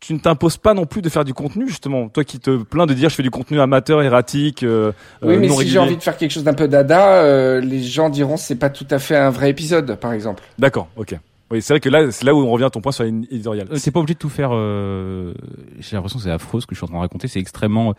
tu 0.00 0.14
ne 0.14 0.18
t'imposes 0.18 0.56
pas 0.56 0.74
non 0.74 0.86
plus 0.86 1.02
de 1.02 1.08
faire 1.08 1.24
du 1.24 1.34
contenu 1.34 1.68
justement. 1.68 2.08
Toi 2.08 2.24
qui 2.24 2.40
te 2.40 2.56
plains 2.62 2.86
de 2.86 2.94
dire 2.94 3.10
je 3.10 3.14
fais 3.14 3.22
du 3.22 3.30
contenu 3.30 3.60
amateur 3.60 4.02
erratique 4.02 4.62
euh, 4.62 4.92
Oui, 5.22 5.34
euh, 5.34 5.38
mais 5.38 5.46
non 5.46 5.56
si 5.56 5.68
j'ai 5.68 5.78
envie 5.78 5.96
de 5.96 6.02
faire 6.02 6.16
quelque 6.16 6.30
chose 6.30 6.44
d'un 6.44 6.54
peu 6.54 6.68
dada, 6.68 7.22
euh, 7.22 7.60
les 7.60 7.82
gens 7.82 8.08
diront 8.08 8.36
c'est 8.36 8.56
pas 8.56 8.70
tout 8.70 8.86
à 8.90 8.98
fait 8.98 9.16
un 9.16 9.30
vrai 9.30 9.50
épisode, 9.50 9.96
par 9.96 10.12
exemple. 10.12 10.42
d'accord 10.58 10.88
ok 10.96 11.16
oui 11.50 11.60
c'est 11.62 11.72
vrai 11.72 11.80
que 11.80 11.88
là 11.88 12.10
c'est 12.10 12.24
là 12.24 12.34
où 12.34 12.38
on 12.38 12.50
revient 12.50 12.64
à 12.64 12.70
ton 12.70 12.80
point 12.80 12.92
sur 12.92 13.04
l'éditorial 13.04 13.66
Euh, 13.72 13.78
T'es 13.82 13.90
pas 13.90 14.00
obligé 14.00 14.14
de 14.14 14.18
tout 14.18 14.28
faire. 14.28 14.50
Euh... 14.52 15.34
J'ai 15.78 15.96
l'impression 15.96 16.18
que 16.18 16.24
c'est 16.24 16.30
affreux 16.30 16.60
ce 16.60 16.66
que 16.66 16.74
je 16.74 16.78
suis 16.78 16.84
en 16.84 16.88
train 16.88 16.96
de 16.98 17.00
raconter. 17.02 17.28
C'est 17.28 17.40
extrêmement. 17.40 17.94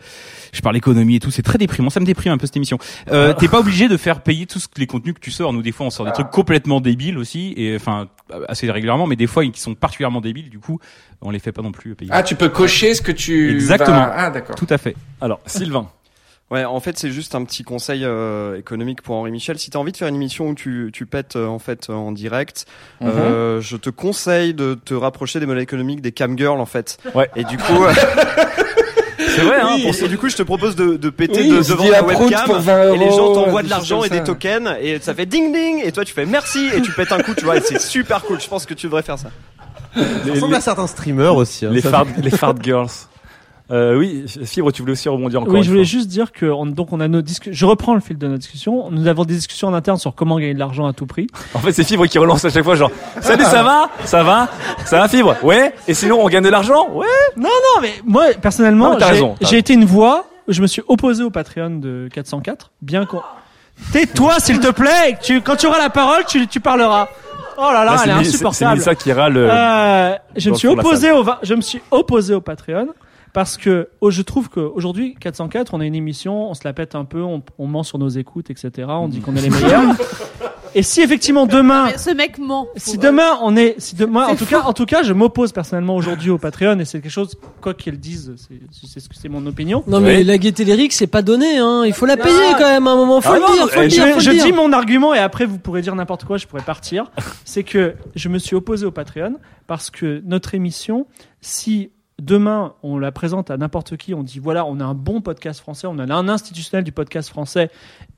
Je 0.52 0.60
parle 0.60 0.76
économie 0.76 1.16
et 1.16 1.20
tout. 1.20 1.30
C'est 1.30 1.42
très 1.42 1.58
déprimant. 1.58 1.90
Ça 1.90 2.00
me 2.00 2.06
déprime 2.06 2.32
un 2.32 2.38
peu 2.38 2.46
cette 2.46 2.56
émission. 2.56 2.78
Euh, 3.10 3.32
T'es 3.34 3.48
pas 3.48 3.60
obligé 3.60 3.88
de 3.88 3.96
faire 3.96 4.20
payer 4.22 4.46
tous 4.46 4.66
les 4.78 4.86
contenus 4.86 5.14
que 5.14 5.20
tu 5.20 5.30
sors. 5.30 5.52
Nous 5.52 5.62
des 5.62 5.72
fois 5.72 5.86
on 5.86 5.90
sort 5.90 6.06
des 6.06 6.12
trucs 6.12 6.30
complètement 6.30 6.80
débiles 6.80 7.18
aussi 7.18 7.52
et 7.56 7.76
enfin 7.76 8.08
assez 8.48 8.70
régulièrement, 8.70 9.06
mais 9.06 9.16
des 9.16 9.26
fois 9.26 9.44
qui 9.46 9.60
sont 9.60 9.74
particulièrement 9.74 10.20
débiles. 10.22 10.48
Du 10.48 10.58
coup, 10.58 10.78
on 11.20 11.30
les 11.30 11.38
fait 11.38 11.52
pas 11.52 11.62
non 11.62 11.72
plus 11.72 11.94
payer. 11.94 12.10
Ah, 12.14 12.22
tu 12.22 12.34
peux 12.34 12.48
cocher 12.48 12.94
ce 12.94 13.02
que 13.02 13.12
tu 13.12 13.50
Exactement. 13.52 13.98
vas- 13.98 14.14
Ah, 14.16 14.30
d'accord. 14.30 14.56
Tout 14.56 14.66
à 14.70 14.78
fait. 14.78 14.96
alors 15.20 15.40
Sylvain 15.46 15.88
Ouais, 16.52 16.64
en 16.66 16.80
fait, 16.80 16.98
c'est 16.98 17.10
juste 17.10 17.34
un 17.34 17.44
petit 17.44 17.62
conseil 17.64 18.04
euh, 18.04 18.58
économique 18.58 19.00
pour 19.00 19.14
Henri 19.16 19.30
Michel. 19.30 19.58
Si 19.58 19.70
tu 19.70 19.76
as 19.76 19.80
envie 19.80 19.90
de 19.92 19.96
faire 19.96 20.08
une 20.08 20.16
émission 20.16 20.48
où 20.50 20.54
tu, 20.54 20.90
tu 20.92 21.06
pètes 21.06 21.36
euh, 21.36 21.46
en 21.46 21.58
fait 21.58 21.88
euh, 21.88 21.94
en 21.94 22.12
direct, 22.12 22.66
Mhm. 23.00 23.08
euh, 23.10 23.60
je 23.62 23.76
te 23.78 23.88
conseille 23.90 24.52
de 24.52 24.74
te 24.74 24.92
rapprocher 24.92 25.40
des 25.40 25.46
modèles 25.46 25.62
économiques 25.62 26.02
des 26.02 26.12
cam 26.12 26.36
girls 26.36 26.60
en 26.60 26.66
fait. 26.66 26.98
Ouais. 27.14 27.30
Et 27.36 27.44
du 27.44 27.56
coup, 27.56 27.72
c'est 29.18 29.40
vrai. 29.42 29.60
Hein, 29.62 29.76
et 29.78 30.08
du 30.08 30.18
coup, 30.18 30.28
je 30.28 30.36
te 30.36 30.42
propose 30.42 30.76
de, 30.76 30.96
de 30.96 31.10
péter 31.10 31.40
Oui, 31.42 31.48
de, 31.50 31.56
devant 31.68 31.88
la 31.88 32.02
webcam 32.04 32.44
pour 32.44 32.58
20 32.58 32.92
et 32.92 32.98
les 32.98 33.10
gens 33.10 33.32
t'envoient 33.32 33.62
de 33.62 33.70
l'argent 33.70 34.04
et 34.04 34.08
des 34.10 34.22
tokens 34.22 34.68
et 34.80 34.98
ça 35.00 35.14
fait 35.14 35.26
ding 35.26 35.52
ding 35.54 35.80
et 35.84 35.90
toi 35.92 36.04
tu 36.04 36.12
fais 36.12 36.26
merci 36.26 36.68
et 36.74 36.82
tu 36.82 36.92
pètes 36.92 37.12
un 37.12 37.18
coup, 37.20 37.34
tu 37.34 37.44
vois. 37.44 37.56
Et 37.56 37.60
c'est 37.60 37.78
super 37.80 38.22
cool. 38.24 38.40
Je 38.40 38.48
pense 38.48 38.66
que 38.66 38.74
tu 38.74 38.86
devrais 38.86 39.02
faire 39.02 39.18
ça. 39.18 39.30
Ça 39.94 40.02
ressemble 40.30 40.54
à 40.54 40.60
certains 40.60 40.86
streamers 40.86 41.34
aussi. 41.36 41.66
hein, 41.66 41.70
les 41.72 41.80
fart 41.82 42.06
fait- 42.06 42.20
les 42.22 42.30
fart 42.30 42.54
girls 42.62 42.88
euh, 43.70 43.96
oui 43.96 44.24
Fibre 44.44 44.70
tu 44.72 44.82
voulais 44.82 44.92
aussi 44.92 45.08
rebondir 45.08 45.40
encore 45.40 45.54
Oui, 45.54 45.62
je 45.62 45.70
voulais 45.70 45.82
fois. 45.84 45.88
juste 45.90 46.08
dire 46.08 46.32
que 46.32 46.46
on, 46.46 46.66
donc 46.66 46.92
on 46.92 47.00
a 47.00 47.08
nos 47.08 47.22
discussions. 47.22 47.52
Je 47.54 47.66
reprends 47.66 47.94
le 47.94 48.00
fil 48.00 48.18
de 48.18 48.26
notre 48.26 48.40
discussion. 48.40 48.90
Nous 48.90 49.06
avons 49.06 49.24
des 49.24 49.34
discussions 49.34 49.68
en 49.68 49.74
interne 49.74 49.98
sur 49.98 50.14
comment 50.14 50.38
gagner 50.38 50.54
de 50.54 50.58
l'argent 50.58 50.86
à 50.86 50.92
tout 50.92 51.06
prix. 51.06 51.26
En 51.54 51.58
fait, 51.60 51.72
c'est 51.72 51.84
Fibre 51.84 52.06
qui 52.06 52.18
relance 52.18 52.44
à 52.44 52.50
chaque 52.50 52.64
fois, 52.64 52.74
genre, 52.74 52.90
salut, 53.20 53.44
ça 53.44 53.62
va? 53.62 53.88
Ça 54.04 54.22
va? 54.22 54.48
Ça 54.84 54.98
va, 54.98 55.08
Fibre? 55.08 55.36
Ouais? 55.42 55.74
Et 55.88 55.94
sinon, 55.94 56.18
on 56.22 56.28
gagne 56.28 56.44
de 56.44 56.48
l'argent? 56.50 56.88
Ouais? 56.92 57.06
Non, 57.36 57.44
non, 57.48 57.80
mais 57.82 57.92
moi 58.04 58.24
personnellement, 58.40 58.98
j'ai- 58.98 59.04
raison, 59.04 59.36
t'as 59.40 59.46
j'ai 59.48 59.58
été 59.58 59.74
une 59.74 59.84
voix. 59.84 60.26
Je 60.48 60.60
me 60.60 60.66
suis 60.66 60.82
opposé 60.88 61.22
au 61.22 61.30
Patreon 61.30 61.70
de 61.78 62.08
404, 62.12 62.72
bien 62.82 63.06
qu'on. 63.06 63.22
Tais-toi, 63.92 64.34
s'il 64.38 64.60
te 64.60 64.70
plaît. 64.70 65.16
Tu, 65.22 65.40
quand 65.40 65.56
tu 65.56 65.66
auras 65.66 65.78
la 65.78 65.88
parole, 65.90 66.24
tu, 66.26 66.46
tu 66.46 66.60
parleras. 66.60 67.08
Oh 67.56 67.62
là 67.72 67.84
là, 67.84 67.94
Là, 67.94 68.00
elle 68.04 68.10
est 68.10 68.14
Mélissa- 68.14 68.22
c'est 68.22 68.28
insupportable. 68.36 68.70
Mélissa 68.72 68.94
qui 68.94 69.12
râle, 69.12 69.36
euh, 69.36 70.14
je 70.36 70.50
me 70.50 70.54
suis 70.56 70.68
opposé 70.68 71.12
au, 71.12 71.24
je 71.42 71.54
me 71.54 71.60
suis 71.60 71.80
opposé 71.90 72.34
au 72.34 72.40
Patreon 72.40 72.88
parce 73.32 73.56
que 73.56 73.88
oh, 74.00 74.10
je 74.10 74.22
trouve 74.22 74.48
qu'aujourd'hui 74.50 75.14
404, 75.20 75.74
on 75.74 75.80
a 75.80 75.84
une 75.86 75.94
émission, 75.94 76.50
on 76.50 76.54
se 76.54 76.62
la 76.64 76.72
pète 76.72 76.94
un 76.94 77.04
peu, 77.04 77.22
on, 77.22 77.42
on 77.58 77.66
ment 77.66 77.82
sur 77.82 77.98
nos 77.98 78.08
écoutes, 78.08 78.50
etc. 78.50 78.88
On 78.88 79.08
dit 79.08 79.20
qu'on 79.20 79.34
est 79.36 79.40
les 79.42 79.50
meilleurs. 79.50 79.94
Et 80.74 80.82
si 80.82 81.02
effectivement 81.02 81.44
demain, 81.46 81.88
Mais 81.90 81.98
Ce 81.98 82.08
mec 82.08 82.38
ment. 82.38 82.66
si 82.76 82.96
demain 82.96 83.36
on 83.42 83.56
est, 83.56 83.74
si 83.78 83.94
demain, 83.94 84.26
en 84.28 84.36
tout 84.36 84.46
cas, 84.46 84.62
en 84.62 84.72
tout 84.72 84.86
cas, 84.86 85.02
je 85.02 85.12
m'oppose 85.12 85.52
personnellement 85.52 85.94
aujourd'hui 85.96 86.30
au 86.30 86.38
Patreon 86.38 86.78
et 86.78 86.86
c'est 86.86 87.02
quelque 87.02 87.10
chose, 87.12 87.34
quoi 87.60 87.74
qu'ils 87.74 88.00
disent, 88.00 88.32
c'est, 88.38 88.58
c'est 88.86 89.00
ce 89.00 89.06
que 89.10 89.14
c'est 89.14 89.28
mon 89.28 89.44
opinion. 89.44 89.84
Non 89.86 90.00
mais 90.00 90.24
la 90.24 90.38
gaieté 90.38 90.64
lyrique 90.64 90.94
c'est 90.94 91.06
pas 91.06 91.20
donné 91.20 91.58
hein, 91.58 91.82
il 91.84 91.92
faut 91.92 92.06
la 92.06 92.16
payer 92.16 92.52
quand 92.56 92.68
même 92.70 92.86
à 92.86 92.92
un 92.92 92.96
moment, 92.96 93.20
faut 93.20 93.32
Ah 93.32 93.34
le 93.34 93.40
non, 93.42 93.52
dire, 93.52 93.68
faut 93.68 93.80
le 93.80 93.88
je, 93.88 93.94
dire, 93.94 94.06
faut 94.08 94.14
le 94.14 94.20
je 94.20 94.30
dire. 94.30 94.44
dis 94.46 94.52
mon 94.52 94.72
argument 94.72 95.12
et 95.12 95.18
après 95.18 95.44
vous 95.44 95.58
pourrez 95.58 95.82
dire 95.82 95.94
n'importe 95.94 96.24
quoi, 96.24 96.38
je 96.38 96.46
pourrais 96.46 96.62
partir. 96.62 97.10
C'est 97.44 97.64
que 97.64 97.94
je 98.14 98.30
me 98.30 98.38
suis 98.38 98.56
opposé 98.56 98.86
au 98.86 98.90
Patreon 98.90 99.34
parce 99.66 99.90
que 99.90 100.22
notre 100.24 100.54
émission, 100.54 101.06
si 101.42 101.90
demain 102.24 102.72
on 102.82 102.98
la 102.98 103.12
présente 103.12 103.50
à 103.50 103.56
n'importe 103.56 103.96
qui, 103.96 104.14
on 104.14 104.22
dit 104.22 104.38
voilà, 104.38 104.64
on 104.64 104.80
a 104.80 104.84
un 104.84 104.94
bon 104.94 105.20
podcast 105.20 105.60
français, 105.60 105.86
on 105.86 105.98
a 105.98 106.14
un 106.14 106.28
institutionnel 106.28 106.84
du 106.84 106.92
podcast 106.92 107.28
français 107.28 107.70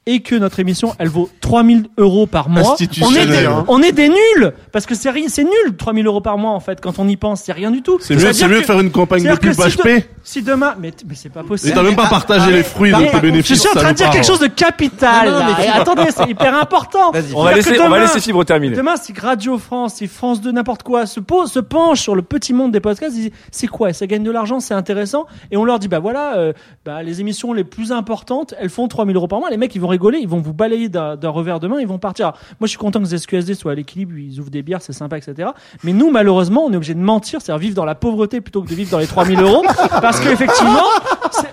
et 0.06 0.20
que 0.20 0.34
notre 0.34 0.60
émission 0.60 0.94
elle 0.98 1.08
vaut 1.08 1.30
3000 1.40 1.86
euros 1.96 2.26
par 2.26 2.50
mois, 2.50 2.60
on 2.62 2.64
est, 2.66 2.72
Institutionnel, 2.72 3.28
des, 3.30 3.46
hein. 3.46 3.64
on 3.68 3.80
est 3.82 3.92
des 3.92 4.08
nuls 4.10 4.52
parce 4.70 4.84
que 4.84 4.94
c'est 4.94 5.08
rien, 5.10 5.28
c'est 5.28 5.44
nul 5.44 5.76
3000 5.78 6.06
euros 6.06 6.20
par 6.20 6.36
mois 6.36 6.50
en 6.50 6.60
fait 6.60 6.80
quand 6.82 6.98
on 6.98 7.08
y 7.08 7.16
pense, 7.16 7.40
c'est 7.42 7.52
rien 7.52 7.70
du 7.70 7.80
tout. 7.80 7.98
C'est 8.00 8.14
mieux, 8.14 8.20
C'est-à-dire 8.20 8.38
c'est 8.40 8.48
mieux 8.48 8.54
que- 8.56 8.60
de 8.60 8.66
faire 8.66 8.80
une 8.80 8.90
campagne 8.90 9.22
de 9.24 9.28
pub 9.36 9.54
que 9.56 9.70
si 9.70 9.78
HP. 9.78 9.96
de- 9.96 10.02
si 10.22 10.42
demain, 10.42 10.74
mais, 10.78 10.92
mais 11.08 11.14
c'est 11.14 11.30
pas 11.30 11.42
possible. 11.42 11.70
Et 11.72 11.74
t'as 11.74 11.82
même 11.82 11.96
pas 11.96 12.08
partagé 12.08 12.50
les 12.52 12.62
fruits 12.62 12.92
de 12.92 13.10
tes 13.10 13.20
bénéfices. 13.20 13.56
Je 13.56 13.60
suis 13.60 13.68
en 13.68 13.72
train 13.80 13.92
de 13.92 13.96
dire 13.96 14.10
quelque 14.10 14.26
chose 14.26 14.40
de 14.40 14.46
capital. 14.46 15.30
Non, 15.30 15.38
non, 15.38 15.44
mais 15.58 15.68
attendez, 15.68 16.02
c'est 16.14 16.28
hyper 16.30 16.54
important. 16.54 17.12
On 17.34 17.44
va 17.44 17.54
laisser, 17.54 17.72
que 17.72 17.76
on 17.80 17.88
va 17.88 17.96
demain- 17.96 18.00
laisser 18.00 18.20
Fibre 18.20 18.44
terminer. 18.44 18.74
Demain, 18.76 18.96
si 18.96 19.12
Radio 19.18 19.58
France, 19.58 19.94
si 19.96 20.06
France 20.08 20.40
2, 20.40 20.52
n'importe 20.52 20.82
quoi, 20.82 21.04
se, 21.06 21.20
pose, 21.20 21.50
se 21.52 21.60
penche 21.60 22.00
sur 22.00 22.14
le 22.14 22.22
petit 22.22 22.52
monde 22.54 22.72
des 22.72 22.80
podcasts, 22.80 23.14
ils 23.16 23.22
disent 23.24 23.30
c'est 23.50 23.66
quoi 23.66 23.92
Ça 23.94 24.06
gagne 24.06 24.22
de 24.22 24.30
l'argent, 24.30 24.60
c'est 24.60 24.74
intéressant. 24.74 25.26
Et 25.50 25.56
on 25.56 25.64
leur 25.64 25.78
dit 25.78 25.88
bah 25.88 25.98
voilà, 25.98 26.36
euh, 26.36 26.52
bah, 26.84 27.02
les 27.02 27.20
émissions 27.20 27.52
les 27.52 27.64
plus 27.64 27.92
importantes, 27.92 28.54
elles 28.58 28.68
font 28.68 28.88
3000 28.88 29.16
euros 29.16 29.28
par 29.28 29.40
mois. 29.40 29.50
Les 29.50 29.56
mecs, 29.56 29.74
ils 29.74 29.80
vont 29.80 29.88
rigoler, 29.88 30.18
ils 30.18 30.28
vont 30.28 30.40
vous 30.40 30.54
balayer 30.54 30.88
d'un 30.88 31.28
revers 31.28 31.60
de 31.60 31.68
main, 31.68 31.80
ils 31.80 31.86
vont 31.86 31.98
partir. 31.98 32.32
Moi, 32.60 32.66
je 32.66 32.68
suis 32.68 32.78
content 32.78 33.02
que 33.02 33.08
les 33.08 33.18
SQSD 33.18 33.54
soient 33.54 33.72
à 33.72 33.74
l'équilibre, 33.74 34.16
ils 34.16 34.38
ouvrent 34.40 34.50
des 34.50 34.62
bières, 34.62 34.82
c'est 34.82 34.92
sympa, 34.92 35.16
etc. 35.16 35.50
Mais 35.82 35.92
nous, 35.92 36.10
malheureusement, 36.10 36.64
on 36.64 36.72
est 36.72 36.76
obligé 36.76 36.94
de 36.94 37.00
mentir, 37.00 37.40
c'est-à-dire 37.40 37.60
vivre 37.60 37.74
dans 37.74 37.84
la 37.84 37.94
pauvreté 37.94 38.40
plutôt 38.40 38.62
que 38.62 38.68
de 38.68 38.74
vivre 38.74 38.90
dans 38.90 38.98
les 38.98 39.06
3000 39.06 39.40
euros, 39.40 39.64
parce 40.00 40.20
qu'effectivement, 40.20 40.82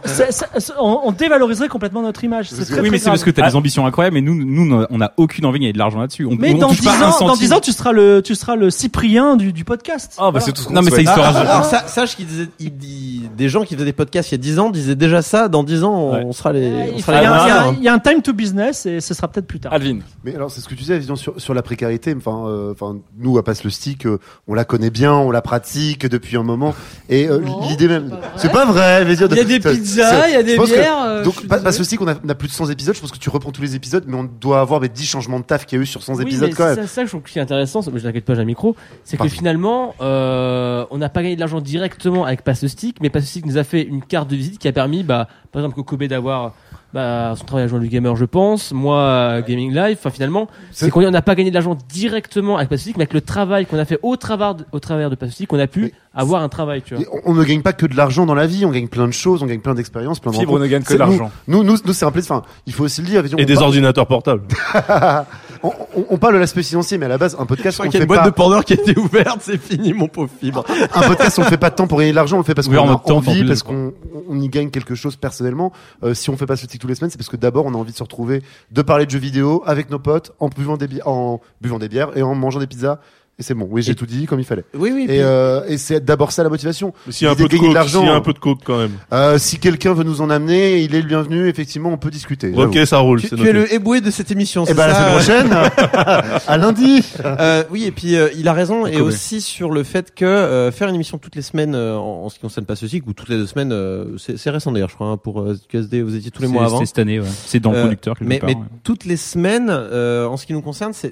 c'est- 0.06 0.32
c'est- 0.32 0.46
c'est- 0.60 0.74
on, 0.80 1.08
on 1.08 1.12
dévaloriserait 1.12 1.68
complètement 1.68 2.02
notre 2.02 2.24
image. 2.24 2.50
C'est 2.50 2.64
très, 2.66 2.76
oui, 2.76 2.80
très 2.82 2.90
mais 2.90 2.98
c'est 3.00 3.10
parce 3.10 3.24
que 3.24 3.30
t'as 3.32 3.48
des 3.50 3.56
ambitions 3.56 3.86
incroyables, 3.86 4.14
mais 4.16 4.22
nous, 4.22 4.36
nous, 4.36 4.86
on 4.90 5.02
a 5.02 5.12
aucune 5.18 5.46
envie 5.46 5.60
de 5.60 5.64
gagner 5.64 5.74
de 5.74 5.78
l'argent 5.78 6.00
là-dessus. 6.00 6.26
On, 6.26 6.36
Mais 6.36 6.54
on 6.54 6.58
dans 6.58 6.68
touche 6.70 6.80
10 6.82 6.86
pas 6.88 6.92
un 6.98 7.02
ans, 7.02 7.06
dans 7.08 7.12
centime. 7.12 7.40
10 7.48 7.54
ans, 7.54 7.60
tu 7.60 7.72
seras 7.72 7.92
le, 7.92 8.22
tu 8.24 8.36
seras 8.36 8.56
le 8.56 8.70
Cyprien 8.70 9.36
du, 9.36 9.54
du 9.54 9.64
podcast. 9.64 10.14
Ah, 10.18 10.24
bah, 10.24 10.30
Voilà. 10.32 10.46
c'est 10.46 10.52
tout 10.54 10.62
ce 10.62 10.68
qu'on 10.68 10.74
Non, 10.74 10.82
mais 10.82 10.90
ça 10.90 10.96
souhaite. 10.98 11.08
existera 11.08 11.32
Ah, 11.36 11.40
alors, 11.40 11.66
sa- 11.66 11.88
sache 11.88 12.16
qu'il 12.16 12.26
disait, 12.28 12.48
il 12.60 12.76
dit, 12.78 13.30
des 13.38 13.50
gens 13.50 13.64
qui 13.64 13.76
faisaient 13.76 13.86
des 13.86 13.94
podcasts 13.94 14.30
il 14.32 14.34
y 14.34 14.36
a 14.36 14.38
10 14.42 14.60
ans 14.60 14.70
disaient 14.70 14.96
déjà 14.96 15.22
ça. 15.22 15.48
Dans 15.48 15.64
10 15.64 15.84
ans, 15.84 15.94
on, 15.94 16.14
Ouais. 16.14 16.24
on 16.26 16.32
sera 16.34 16.54
les, 16.54 16.72
on 16.94 16.98
Il, 16.98 17.02
sera 17.04 17.14
il 17.14 17.16
y 17.16 17.18
a, 17.18 17.22
les 17.22 17.28
un- 17.28 17.32
il 17.32 17.48
y 17.48 17.52
a 17.52 17.56
un- 17.56 17.60
meilleurs. 17.60 17.76
il 17.80 17.84
y 17.84 17.88
a 17.88 17.94
un 17.94 18.00
time 18.00 18.22
to 18.22 18.34
business 18.34 18.86
et 18.86 19.00
ce 19.02 19.14
sera 19.14 19.28
peut-être 19.28 19.48
plus 19.48 19.60
tard. 19.60 19.74
Alvin. 19.74 20.00
Mais 20.24 20.36
alors, 20.36 20.50
c'est 20.52 20.62
ce 20.62 20.66
que 20.66 20.76
tu 20.76 20.82
disais, 20.82 20.96
évidemment, 20.96 21.16
sur, 21.16 21.34
sur 21.40 21.54
la 21.54 21.62
précarité. 21.62 22.14
Enfin, 22.18 22.46
euh, 22.48 22.72
enfin, 22.72 22.98
nous, 23.20 23.38
à 23.38 23.44
Passe 23.44 23.64
le 23.64 23.70
Stick, 23.70 24.06
euh, 24.06 24.20
on 24.48 24.54
la 24.54 24.66
connaît 24.66 24.90
bien, 24.90 25.14
on 25.14 25.32
la 25.32 25.42
pratique 25.42 26.06
depuis 26.06 26.38
un 26.38 26.44
moment. 26.44 26.74
Et 27.10 27.28
euh, 27.28 27.40
l'idée 27.68 27.88
même, 27.88 28.18
c'est 28.38 28.52
pas 28.52 28.66
vrai. 28.66 29.06
Mais 29.06 29.14
Il 29.16 29.20
y 29.20 29.40
a 29.40 29.44
des 29.44 29.60
pizzas, 29.60 29.72
il 29.96 30.34
y 30.34 30.36
a 30.36 30.44
des 30.44 30.58
bières, 30.58 31.02
euh, 31.04 31.24
donc, 31.24 31.36
suis 31.36 31.48
Pa- 31.48 31.56
désolé. 31.56 31.64
Passe 31.64 31.80
le 31.80 31.84
Stick, 31.86 32.02
on 32.02 32.08
a, 32.08 32.36
plus 32.36 32.48
de 32.48 32.54
100 32.54 32.70
épisodes. 32.70 32.96
Je 32.96 33.02
pense 33.02 33.12
que 33.12 33.18
tu 33.18 33.30
reprends 33.30 33.52
tous 33.52 33.62
les 33.62 33.76
épisodes, 33.76 34.04
mais 34.08 34.16
on 34.16 34.24
doit 34.24 34.60
avoir 34.62 34.80
les 34.80 34.90
10 34.90 35.06
changements 35.06 35.40
de 35.40 35.46
taf 35.46 35.66
qu'il 35.66 35.78
y 35.78 35.82
a 35.82 35.84
eu 35.84 35.86
sur 35.86 36.04
100 36.04 36.16
Oui, 36.16 36.24
épisodes 36.24 36.50
mais 36.50 36.56
quand 36.56 36.64
c'est 36.70 36.76
même. 36.78 36.88
Ça, 36.88 36.94
ça, 36.94 37.04
je 37.06 37.10
trouve 37.10 37.22
qui 37.22 37.40
est 37.40 37.42
intéressant, 37.42 37.82
mais 37.92 38.00
je 38.00 38.04
t'inquiète 38.06 38.26
pas, 38.26 38.36
j'ai 38.36 38.42
un 38.42 38.46
micro. 38.46 38.76
C'est 39.04 39.18
que 39.18 39.28
finalement, 39.28 39.96
euh, 40.02 40.86
on 40.92 40.98
n'a 40.98 41.10
pas 41.10 41.22
gagné 41.24 41.36
de 41.36 41.40
l'argent 41.40 41.62
directement 41.62 42.26
avec 42.26 42.44
Pass 42.44 42.66
Stick, 42.68 42.98
mais 43.02 43.10
Pass 43.10 43.26
Stick 43.26 43.46
nous 43.46 43.58
a 43.58 43.64
fait 43.64 43.82
une 43.82 44.02
carte 44.04 44.30
de 44.30 44.36
visite 44.36 44.58
qui 44.60 44.68
a 44.68 44.72
permis, 44.72 45.04
bah, 45.04 45.28
par 45.52 45.62
exemple, 45.62 45.76
Kokobé 45.76 46.08
d'avoir 46.08 46.54
bah, 46.94 47.34
son 47.38 47.46
travail 47.46 47.70
à 47.74 47.80
du 47.80 47.88
gamer, 47.88 48.16
je 48.16 48.26
pense. 48.26 48.72
Moi, 48.74 48.98
euh, 48.98 49.42
Gaming 49.42 49.74
Live. 49.74 49.98
Enfin, 50.00 50.10
finalement, 50.10 50.48
c'est 50.72 50.90
qu'on 50.90 51.10
n'a 51.10 51.22
pas 51.22 51.36
gagné 51.36 51.50
de 51.50 51.56
l'argent 51.56 51.78
directement 51.90 52.58
avec 52.58 52.78
Stick, 52.78 52.98
mais 52.98 53.04
avec 53.04 53.14
le 53.14 53.22
travail 53.22 53.66
qu'on 53.66 53.80
a 53.80 53.86
fait 53.86 54.00
au 54.04 54.18
travers 54.18 54.56
de, 54.56 54.66
au 54.72 54.80
travers 54.80 55.10
de 55.10 55.18
Stick, 55.30 55.54
on 55.54 55.60
a 55.60 55.68
pu 55.68 55.94
avoir 56.14 56.42
un 56.42 56.50
travail, 56.50 56.82
tu 56.82 56.96
vois. 56.96 57.04
Et 57.04 57.08
on, 57.26 57.32
on 57.32 57.34
ne 57.34 57.44
gagne 57.44 57.62
pas 57.62 57.74
que 57.74 57.86
de 57.86 57.96
l'argent 57.96 58.26
dans 58.26 58.36
la 58.36 58.46
vie, 58.46 58.66
on 58.66 58.72
gagne 58.72 58.88
plein 58.88 59.08
de 59.08 59.14
choses, 59.14 59.42
on 59.42 59.46
gagne 59.46 59.62
plein 59.62 59.74
d'expériences, 59.74 60.20
plein 60.20 60.32
de 60.32 60.38
Fibre 60.38 60.52
rencontres. 60.52 60.66
ne 60.66 60.72
gagne 60.72 60.84
que 60.84 60.94
de 60.94 61.00
l'argent. 61.00 61.32
Nous, 61.48 61.64
nous, 61.64 61.72
nous, 61.72 61.78
nous, 61.86 61.94
c'est 61.94 62.06
un 62.06 62.12
plaisir. 62.12 62.32
Enfin, 62.36 62.46
il 62.66 62.74
faut 62.74 62.84
aussi 62.84 63.02
le 63.02 63.08
dire. 63.08 63.24
Et 63.38 63.46
des 63.46 63.58
ordinateurs 63.58 64.08
portables. 64.08 64.44
on, 65.64 65.70
on- 65.96 66.06
on 66.10 66.18
parle 66.18 66.34
de 66.36 66.40
l'aspect 66.40 66.64
financier, 66.64 66.98
mais 66.98 67.06
à 67.06 67.10
la 67.10 67.18
base, 67.18 67.36
un 67.40 67.46
podcast, 67.46 67.78
Je 67.78 67.84
crois 67.84 67.88
on 67.88 67.92
y 67.92 67.96
a 67.96 68.00
fait 68.00 68.04
une 68.04 68.08
boîte 68.08 68.22
pas. 68.22 68.26
de 68.30 68.34
Pandore 68.36 68.66
qui 68.66 68.74
a 68.74 68.76
été 68.78 68.98
ouverte, 68.98 69.40
c'est 69.42 69.58
fini, 69.62 69.94
mon 69.94 70.08
pauvre 70.08 70.30
fibre. 70.40 70.64
un 70.94 71.02
podcast, 71.02 71.38
on 71.40 71.44
fait 71.44 71.58
pas 71.58 71.70
de 71.70 71.76
temps 71.76 71.88
pour 71.88 71.98
gagner 72.00 72.12
de 72.12 72.16
l'argent, 72.16 72.38
on 72.38 72.40
le 72.40 72.46
fait 72.46 72.54
parce 72.56 72.68
qu'on 72.68 72.74
a 72.90 72.96
temps, 72.98 73.18
envie, 73.18 73.46
parce 73.46 73.64
qu'on 73.64 73.94
on 74.30 74.40
y 74.40 74.50
gagne 74.50 74.70
quelque 74.70 74.96
chose 74.96 75.16
personnellement. 75.16 75.72
Euh, 76.04 76.14
si 76.14 76.30
on 76.30 76.38
fait 76.38 76.46
pas 76.46 76.56
ce 76.56 76.66
titre 76.66 76.82
tous 76.82 76.88
les 76.88 76.96
semaines, 76.96 77.12
c'est 77.12 77.18
parce 77.18 77.30
que 77.30 77.38
d'abord 77.38 77.66
on 77.66 77.74
a 77.74 77.78
envie 77.78 77.92
de 77.92 77.98
se 77.98 78.04
retrouver, 78.04 78.42
de 78.72 78.82
parler 78.82 79.06
de 79.06 79.12
jeux 79.12 79.20
vidéo 79.20 79.64
avec 79.66 79.90
nos 79.90 80.00
potes, 80.00 80.32
en 80.40 80.48
buvant 80.50 80.78
des 80.78 80.88
en 81.06 81.40
buvant 81.62 81.80
des 81.80 81.90
bières 81.90 82.16
et 82.18 82.22
en 82.24 82.34
mangeant 82.36 82.60
des 82.60 82.68
pizzas 82.68 83.00
Et 83.40 83.44
c'est 83.44 83.54
bon. 83.56 83.68
Oui, 83.72 83.82
j'ai 83.82 83.96
tout 83.96 84.06
dit 84.06 84.28
comme 84.28 84.40
il 84.40 84.46
fallait. 84.46 84.64
Oui, 84.76 84.92
oui. 84.94 85.04
Et, 85.04 85.08
puis- 85.08 85.20
euh, 85.20 85.62
et 85.68 85.78
c'est 85.80 86.04
d'abord 86.04 86.32
ça 86.32 86.44
la 86.44 86.50
motivation. 86.50 86.94
Mais 87.08 87.12
s'il 87.14 87.26
y 87.26 87.28
a 87.28 87.32
un 87.32 87.36
peu 87.36 87.44
de 87.48 87.58
coke, 87.58 87.88
s'il 87.88 88.04
y 88.04 88.08
a 88.08 88.14
un 88.14 88.22
peu 88.22 88.34
de 88.34 88.40
coke 88.40 88.60
quand 88.64 88.78
même. 88.78 88.92
Euh, 89.14 89.38
si 89.40 89.58
quelqu'un 89.58 89.94
veut 89.94 90.04
nous 90.04 90.22
en 90.22 90.30
amener, 90.30 90.82
il 90.82 90.94
est 90.94 91.02
le 91.02 91.08
bienvenu. 91.08 91.48
Effectivement, 91.48 91.90
on 91.90 91.98
peut 91.98 92.12
discuter. 92.12 92.54
Ok, 92.56 92.78
ça 92.86 93.00
roule. 93.00 93.22
Tu, 93.22 93.34
es 93.48 93.52
le 93.54 93.74
éboué 93.74 94.00
de 94.02 94.12
cette 94.12 94.30
émission. 94.32 94.64
Eh 94.66 94.68
c'est 94.68 94.74
ben, 94.76 94.88
la 94.88 94.94
semaine 95.24 95.50
prochaine, 95.50 95.92
à 96.48 96.58
lundi. 96.58 97.04
Euh, 97.26 97.64
oui, 97.72 97.86
et 97.86 97.92
puis 97.92 98.16
euh, 98.16 98.30
il 98.38 98.48
a 98.48 98.54
raison, 98.54 98.86
et 98.86 99.02
aussi 99.02 99.42
sur 99.42 99.72
le 99.72 99.84
fait 99.84 100.14
que 100.14 100.26
euh, 100.26 100.72
faire 100.72 100.90
une 100.90 100.96
émission 100.96 101.18
toutes 101.18 101.36
les 101.36 101.42
semaines 101.42 101.74
euh, 101.76 101.96
en, 101.98 102.26
en 102.26 102.30
ce 102.30 102.36
qui 102.36 102.42
concerne 102.42 102.66
pas 102.66 102.76
ceci, 102.76 103.02
ou 103.08 103.14
toutes 103.14 103.30
les 103.30 103.38
deux 103.38 103.48
semaines, 103.48 103.72
euh, 103.72 104.18
c'est 104.18 104.38
c'est 104.38 104.50
récent 104.50 104.72
d'ailleurs, 104.72 104.90
je 104.90 104.96
crois, 104.96 105.08
hein, 105.08 105.18
pour 105.18 105.42
euh, 105.42 105.58
QSD, 105.70 106.02
vous 106.02 106.16
étiez 106.16 106.32
tous 106.32 106.42
les 106.42 106.48
mois 106.48 106.66
avant. 106.66 106.80
c'est 106.80 106.86
cette 106.86 107.00
année, 107.00 107.20
ouais. 107.20 107.26
C'est 107.46 107.60
dans 107.60 107.72
le 107.72 107.78
Euh, 107.78 107.84
conducteur, 107.84 108.18
quelque 108.18 108.28
Mais, 108.28 108.40
part, 108.40 108.50
mais 108.50 108.56
ouais. 108.56 108.62
toutes 108.84 109.06
les 109.06 109.18
semaines, 109.18 109.68
euh, 109.70 110.26
en 110.28 110.38
ce 110.38 110.46
qui 110.46 110.54
nous 110.54 110.62
concerne, 110.62 110.94
c'est- 110.94 111.12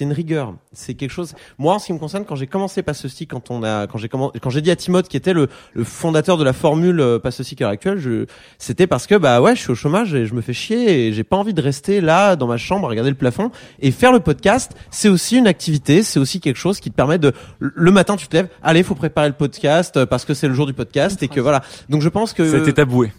une 0.00 0.12
rigueur. 0.12 0.54
C'est 0.72 0.94
quelque 0.94 1.10
chose. 1.10 1.34
Moi, 1.58 1.65
en 1.74 1.78
ce 1.78 1.86
qui 1.86 1.92
me 1.92 1.98
concerne, 1.98 2.24
quand 2.24 2.36
j'ai 2.36 2.46
commencé 2.46 2.82
pas 2.82 2.94
ceci, 2.94 3.26
quand 3.26 3.50
on 3.50 3.62
a, 3.62 3.86
quand 3.86 3.98
j'ai 3.98 4.08
commen- 4.08 4.30
quand 4.40 4.50
j'ai 4.50 4.60
dit 4.60 4.70
à 4.70 4.76
Timothée 4.76 5.08
qui 5.08 5.16
était 5.16 5.32
le, 5.32 5.48
le 5.74 5.84
fondateur 5.84 6.36
de 6.36 6.44
la 6.44 6.52
formule 6.52 7.00
euh, 7.00 7.18
pas 7.18 7.30
ceci 7.30 7.54
à 7.58 7.64
l'heure 7.64 7.70
actuelle, 7.70 7.98
je, 7.98 8.26
c'était 8.58 8.86
parce 8.86 9.06
que 9.06 9.14
bah 9.14 9.40
ouais, 9.40 9.56
je 9.56 9.60
suis 9.60 9.70
au 9.70 9.74
chômage 9.74 10.14
et 10.14 10.26
je 10.26 10.34
me 10.34 10.40
fais 10.40 10.52
chier 10.52 11.06
et 11.08 11.12
j'ai 11.12 11.24
pas 11.24 11.36
envie 11.36 11.54
de 11.54 11.60
rester 11.62 12.00
là 12.00 12.36
dans 12.36 12.46
ma 12.46 12.56
chambre 12.56 12.86
à 12.86 12.90
regarder 12.90 13.10
le 13.10 13.16
plafond 13.16 13.50
et 13.80 13.90
faire 13.90 14.12
le 14.12 14.20
podcast. 14.20 14.72
C'est 14.90 15.08
aussi 15.08 15.36
une 15.36 15.46
activité, 15.46 16.02
c'est 16.02 16.18
aussi 16.20 16.40
quelque 16.40 16.58
chose 16.58 16.80
qui 16.80 16.90
te 16.90 16.94
permet 16.96 17.18
de 17.18 17.32
le 17.58 17.90
matin 17.90 18.16
tu 18.16 18.28
te 18.28 18.36
lèves, 18.36 18.48
allez, 18.62 18.82
faut 18.82 18.94
préparer 18.94 19.28
le 19.28 19.34
podcast 19.34 20.04
parce 20.04 20.24
que 20.24 20.34
c'est 20.34 20.48
le 20.48 20.54
jour 20.54 20.66
du 20.66 20.72
podcast 20.72 21.22
et 21.22 21.28
que 21.28 21.40
voilà. 21.40 21.62
Donc 21.88 22.02
je 22.02 22.08
pense 22.08 22.32
que 22.32 22.48
C'était 22.48 22.72
taboué. 22.72 23.12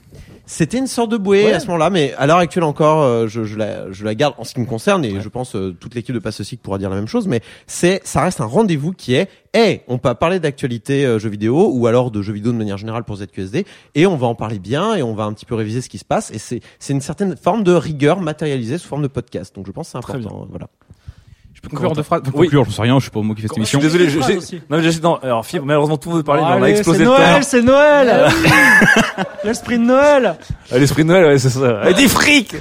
C'était 0.48 0.78
une 0.80 0.88
sorte 0.88 1.11
de 1.11 1.18
bouée 1.18 1.44
Ouais. 1.44 1.53
à 1.53 1.60
ce 1.60 1.68
moment-là, 1.68 1.90
mais 1.90 2.14
à 2.18 2.26
l'heure 2.26 2.38
actuelle 2.38 2.64
encore, 2.64 3.03
euh, 3.03 3.28
je, 3.28 3.44
je, 3.44 3.57
la, 3.57 3.91
je 3.91 4.03
la 4.06 4.15
garde 4.15 4.34
en 4.38 4.44
ce 4.45 4.53
qui 4.53 4.61
me 4.61 4.65
concerne 4.65 5.03
et 5.06 5.19
je 5.22 5.30
pense 5.30 5.56
euh, 5.56 5.76
toute 5.80 5.94
l'équipe 5.94 6.15
de 6.15 6.19
Passe 6.19 6.41
pourra 6.64 6.78
dire 6.78 6.90
la 6.90 6.95
même 6.95 7.07
chose. 7.07 7.28
Mais 7.28 7.41
c'est, 7.68 8.02
ça 8.06 8.22
reste 8.24 8.40
un 8.41 8.45
rendez-vous 8.45 8.94
qui 8.94 9.14
est, 9.14 9.30
hey, 9.53 9.82
on 9.90 9.98
peut 9.98 10.14
parler 10.15 10.40
d'actualité 10.40 11.06
euh, 11.06 11.19
jeux 11.19 11.30
vidéo 11.30 11.69
ou 11.74 11.86
alors 11.86 12.10
de 12.11 12.22
jeux 12.22 12.34
vidéo 12.34 12.53
de 12.53 12.57
manière 12.57 12.78
générale 12.78 13.03
pour 13.03 13.18
ZQSD 13.18 13.65
et 13.95 14.07
on 14.07 14.15
va 14.15 14.28
en 14.28 14.36
parler 14.36 14.57
bien 14.60 14.95
et 14.95 15.03
on 15.03 15.14
va 15.14 15.26
un 15.26 15.34
petit 15.34 15.45
peu 15.45 15.53
réviser 15.56 15.82
ce 15.82 15.90
qui 15.90 15.98
se 15.98 16.06
passe 16.06 16.32
et 16.32 16.40
c'est, 16.40 16.61
c'est 16.80 16.94
une 16.94 17.02
certaine 17.02 17.36
forme 17.36 17.64
de 17.64 17.74
rigueur 17.74 18.22
matérialisée 18.22 18.78
sous 18.78 18.88
forme 18.88 19.03
de 19.03 19.07
podcast. 19.07 19.53
Donc 19.53 19.68
je 19.68 19.72
pense 19.74 19.88
que 19.88 19.91
c'est 19.91 19.98
important. 19.98 20.48
Voilà. 20.49 20.68
Je 21.58 21.62
peux 21.62 21.70
conclure 21.70 21.94
de 21.94 22.04
phrases. 22.04 22.22
Oui. 22.36 22.46
Conclure, 22.46 22.66
je 22.66 22.72
sais 22.72 22.82
rien, 22.84 22.98
je 23.00 23.02
suis 23.02 23.10
pas 23.12 23.20
moi 23.22 23.36
qui 23.36 23.42
fais 23.42 23.48
cette 23.48 23.58
Je 23.58 23.64
suis 23.64 23.78
émission. 23.78 23.98
désolé, 24.00 24.10
je- 24.12 24.38
aussi. 24.38 24.62
non, 24.70 24.78
mais 24.78 24.92
j'ai, 24.92 25.00
non, 25.02 25.16
alors, 25.24 25.44
Fibre, 25.44 25.66
malheureusement, 25.66 25.98
tout 25.98 26.10
le 26.10 26.14
monde 26.16 26.20
veut 26.20 26.24
parler, 26.24 26.44
mais 26.44 26.60
on 26.60 26.64
a 26.64 26.70
explosé 26.70 27.00
c'est 27.00 27.04
le 27.04 27.10
Noël, 27.10 27.36
temps. 27.36 27.42
c'est 27.42 27.62
Noël. 27.64 28.28
L'esprit 29.44 29.80
de 29.80 29.84
Noël. 29.84 30.36
Ah, 30.72 30.78
L'esprit 30.78 31.04
de 31.04 31.08
Noël, 31.08 31.26
ouais, 31.26 31.40
c'est 31.40 31.50
ça. 31.50 31.90
Et 31.90 31.94
des 31.96 32.08
frics! 32.08 32.56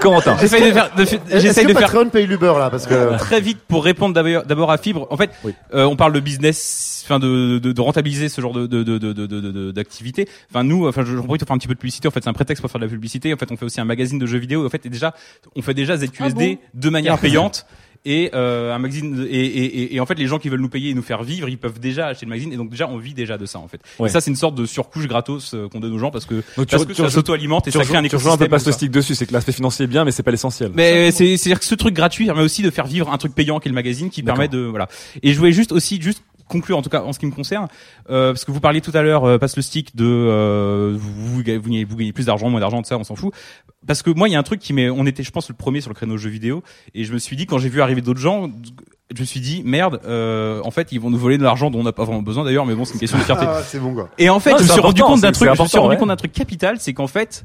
Corentin. 0.00 0.36
J'essaye 0.40 0.68
de 0.68 0.72
faire, 0.72 0.90
de, 0.96 1.02
Est-ce 1.02 1.16
j'essaye 1.38 1.64
que 1.66 1.72
de 1.72 1.78
faire 1.78 1.88
Patreon 1.88 2.08
paye 2.10 2.26
l'Uber 2.26 2.52
là 2.58 2.68
parce 2.70 2.86
que 2.86 3.16
très 3.18 3.40
vite 3.40 3.58
pour 3.68 3.84
répondre 3.84 4.14
d'abord 4.14 4.42
d'abord 4.44 4.70
à 4.70 4.76
Fibre. 4.78 5.06
En 5.10 5.16
fait, 5.16 5.30
euh, 5.74 5.84
on 5.84 5.96
parle 5.96 6.12
de 6.12 6.20
business, 6.20 6.93
enfin 7.04 7.18
de, 7.18 7.58
de, 7.58 7.72
de 7.72 7.80
rentabiliser 7.80 8.28
ce 8.28 8.40
genre 8.40 8.52
de 8.52 8.66
de 8.66 8.82
de 8.82 8.98
de 8.98 9.12
de- 9.12 9.26
de- 9.26 9.40
de- 9.40 9.70
d'activité. 9.72 10.28
Enfin 10.50 10.64
nous, 10.64 10.86
enfin 10.88 11.04
j'en 11.04 11.22
profite 11.22 11.40
pour 11.40 11.48
faire 11.48 11.54
un 11.54 11.58
petit 11.58 11.68
peu 11.68 11.74
de 11.74 11.78
publicité. 11.78 12.08
En 12.08 12.10
fait, 12.10 12.22
c'est 12.24 12.30
un 12.30 12.32
prétexte 12.34 12.60
pour 12.60 12.70
faire 12.70 12.80
de 12.80 12.86
la 12.86 12.90
publicité. 12.90 13.32
En 13.32 13.36
fait, 13.36 13.50
on 13.52 13.56
fait 13.56 13.64
aussi 13.66 13.80
un 13.80 13.84
magazine 13.84 14.18
de 14.18 14.26
jeux 14.26 14.38
vidéo. 14.38 14.64
En 14.66 14.70
fait, 14.70 14.84
et 14.86 14.90
déjà, 14.90 15.14
on 15.56 15.62
fait 15.62 15.74
déjà 15.74 15.96
ZQSD 15.96 16.18
Ah 16.22 16.30
bon? 16.74 16.80
de 16.80 16.90
manière 16.90 17.18
payante. 17.20 17.66
Et 18.06 18.30
euh, 18.34 18.74
un 18.74 18.78
magazine 18.78 19.16
de- 19.16 19.24
et, 19.24 19.30
et, 19.30 19.64
et, 19.64 19.94
et 19.94 20.00
en 20.00 20.04
fait 20.04 20.18
les 20.18 20.26
gens 20.26 20.38
qui 20.38 20.50
veulent 20.50 20.60
nous 20.60 20.68
payer 20.68 20.90
et 20.90 20.94
nous 20.94 21.00
faire 21.00 21.22
vivre 21.22 21.48
ils 21.48 21.56
peuvent 21.56 21.80
déjà 21.80 22.08
acheter 22.08 22.26
le 22.26 22.30
magazine 22.30 22.52
et 22.52 22.56
donc 22.58 22.68
déjà 22.68 22.86
on 22.86 22.98
vit 22.98 23.14
déjà 23.14 23.38
de 23.38 23.46
ça 23.46 23.58
en 23.58 23.66
fait 23.66 23.80
Ouais. 23.98 24.10
et 24.10 24.12
ça 24.12 24.20
c'est 24.20 24.30
une 24.30 24.36
sorte 24.36 24.54
de 24.56 24.66
surcouche 24.66 25.06
gratos 25.08 25.54
euh, 25.54 25.70
qu'on 25.70 25.80
donne 25.80 25.94
aux 25.94 25.98
gens 25.98 26.10
parce 26.10 26.26
que 26.26 26.34
Donc, 26.58 26.68
parce 26.68 26.82
tu, 26.82 26.88
que 26.88 26.92
tu 26.92 27.00
ça 27.02 27.08
s'auto-alimente 27.08 27.66
et 27.66 27.70
tu 27.70 27.78
ça 27.78 27.84
crée 27.84 27.96
un 27.96 28.02
rejoins- 28.02 28.20
tu 28.20 28.28
un 28.28 28.36
peu 28.36 28.44
écosystème 28.44 28.72
stick 28.74 28.90
dessus, 28.90 29.14
c'est 29.14 29.24
que 29.24 29.32
l'aspect 29.32 29.52
financier 29.52 29.84
est 29.84 29.88
bien, 29.88 30.04
mais 30.04 30.10
c'est 30.12 30.22
pas 30.22 30.32
l'essentiel. 30.32 30.70
Mais 30.74 31.12
c'est 31.12 31.38
c'est-à-dire 31.38 31.60
que 31.60 31.64
ce 31.64 31.74
truc 31.74 31.94
gratuit 31.94 32.26
permet 32.26 32.42
aussi 32.42 32.60
de 32.60 32.68
faire 32.68 32.86
vivre 32.86 33.10
un 33.10 33.16
truc 33.16 33.34
payant 33.34 33.58
qui 33.58 33.68
est 33.68 33.70
le 33.70 33.74
magazine 33.74 34.10
qui 34.10 34.22
permet 34.22 34.48
de 34.48 34.58
voilà. 34.58 34.86
Et 35.22 35.32
je 35.32 35.38
voulais 35.38 35.52
juste 35.52 35.72
aussi 35.72 35.98
juste 35.98 36.22
conclure 36.54 36.78
en 36.78 36.82
tout 36.82 36.88
cas 36.90 37.02
en 37.02 37.12
ce 37.12 37.18
qui 37.18 37.26
me 37.26 37.32
concerne 37.32 37.68
euh, 38.10 38.32
parce 38.32 38.44
que 38.44 38.50
vous 38.52 38.60
parliez 38.60 38.80
tout 38.80 38.92
à 38.94 39.02
l'heure 39.02 39.24
euh, 39.24 39.38
passe 39.38 39.56
le 39.56 39.62
stick 39.62 39.94
de 39.96 40.04
euh, 40.06 40.94
vous, 40.96 41.36
vous, 41.36 41.42
gagnez, 41.42 41.58
vous 41.58 41.68
gagnez- 41.70 41.84
vous 41.84 41.96
gagnez 41.96 42.12
plus 42.12 42.26
d'argent 42.26 42.48
moins 42.48 42.60
d'argent 42.60 42.80
de 42.80 42.86
ça 42.86 42.96
on 42.96 43.04
s'en 43.04 43.16
fout 43.16 43.32
parce 43.86 44.02
que 44.02 44.10
moi 44.10 44.28
il 44.28 44.32
y 44.32 44.34
a 44.36 44.38
un 44.38 44.42
truc 44.44 44.60
qui 44.60 44.72
m'est 44.72 44.88
on 44.88 45.04
était 45.06 45.22
je 45.22 45.30
pense 45.30 45.48
le 45.48 45.54
premier 45.54 45.80
sur 45.80 45.90
le 45.90 45.94
créneau 45.94 46.16
jeux 46.16 46.30
vidéo 46.30 46.62
et 46.94 47.04
je 47.04 47.12
me 47.12 47.18
suis 47.18 47.36
dit 47.36 47.46
quand 47.46 47.58
j'ai 47.58 47.68
vu 47.68 47.80
arriver 47.82 48.00
d'autres 48.00 48.20
gens 48.20 48.48
je 49.14 49.20
me 49.20 49.26
suis 49.26 49.40
dit 49.40 49.62
merde 49.64 50.00
euh, 50.06 50.60
en 50.64 50.70
fait 50.70 50.90
ils 50.92 51.00
vont 51.00 51.10
nous 51.10 51.18
voler 51.18 51.36
de 51.38 51.42
l'argent 51.42 51.70
dont 51.70 51.80
on 51.80 51.84
n'a 51.84 51.92
pas 51.92 52.04
vraiment 52.04 52.22
besoin 52.22 52.44
d'ailleurs 52.44 52.64
mais 52.66 52.74
bon 52.74 52.84
c'est 52.86 52.94
une 52.94 53.00
question 53.00 53.18
de 53.18 53.24
fierté 53.24 53.44
Ah, 53.48 53.60
c'est 53.66 53.78
bon 53.78 53.92
quoi. 53.94 54.08
et 54.18 54.30
en 54.30 54.40
fait, 54.40 54.52
Non, 54.52 54.58
je 54.58 54.62
me 54.64 54.68
suis 54.68 54.80
rendu 54.80 55.02
compte 55.02 55.20
d'un 55.20 55.32
truc, 55.32 55.50
je 55.54 55.62
me 55.62 55.68
suis 55.68 55.78
rendu 55.78 55.90
ouais. 55.94 55.98
compte 55.98 56.08
d'un 56.08 56.16
truc 56.16 56.32
capital, 56.32 56.76
c'est 56.80 56.94
qu'en 56.94 57.06
fait, 57.06 57.44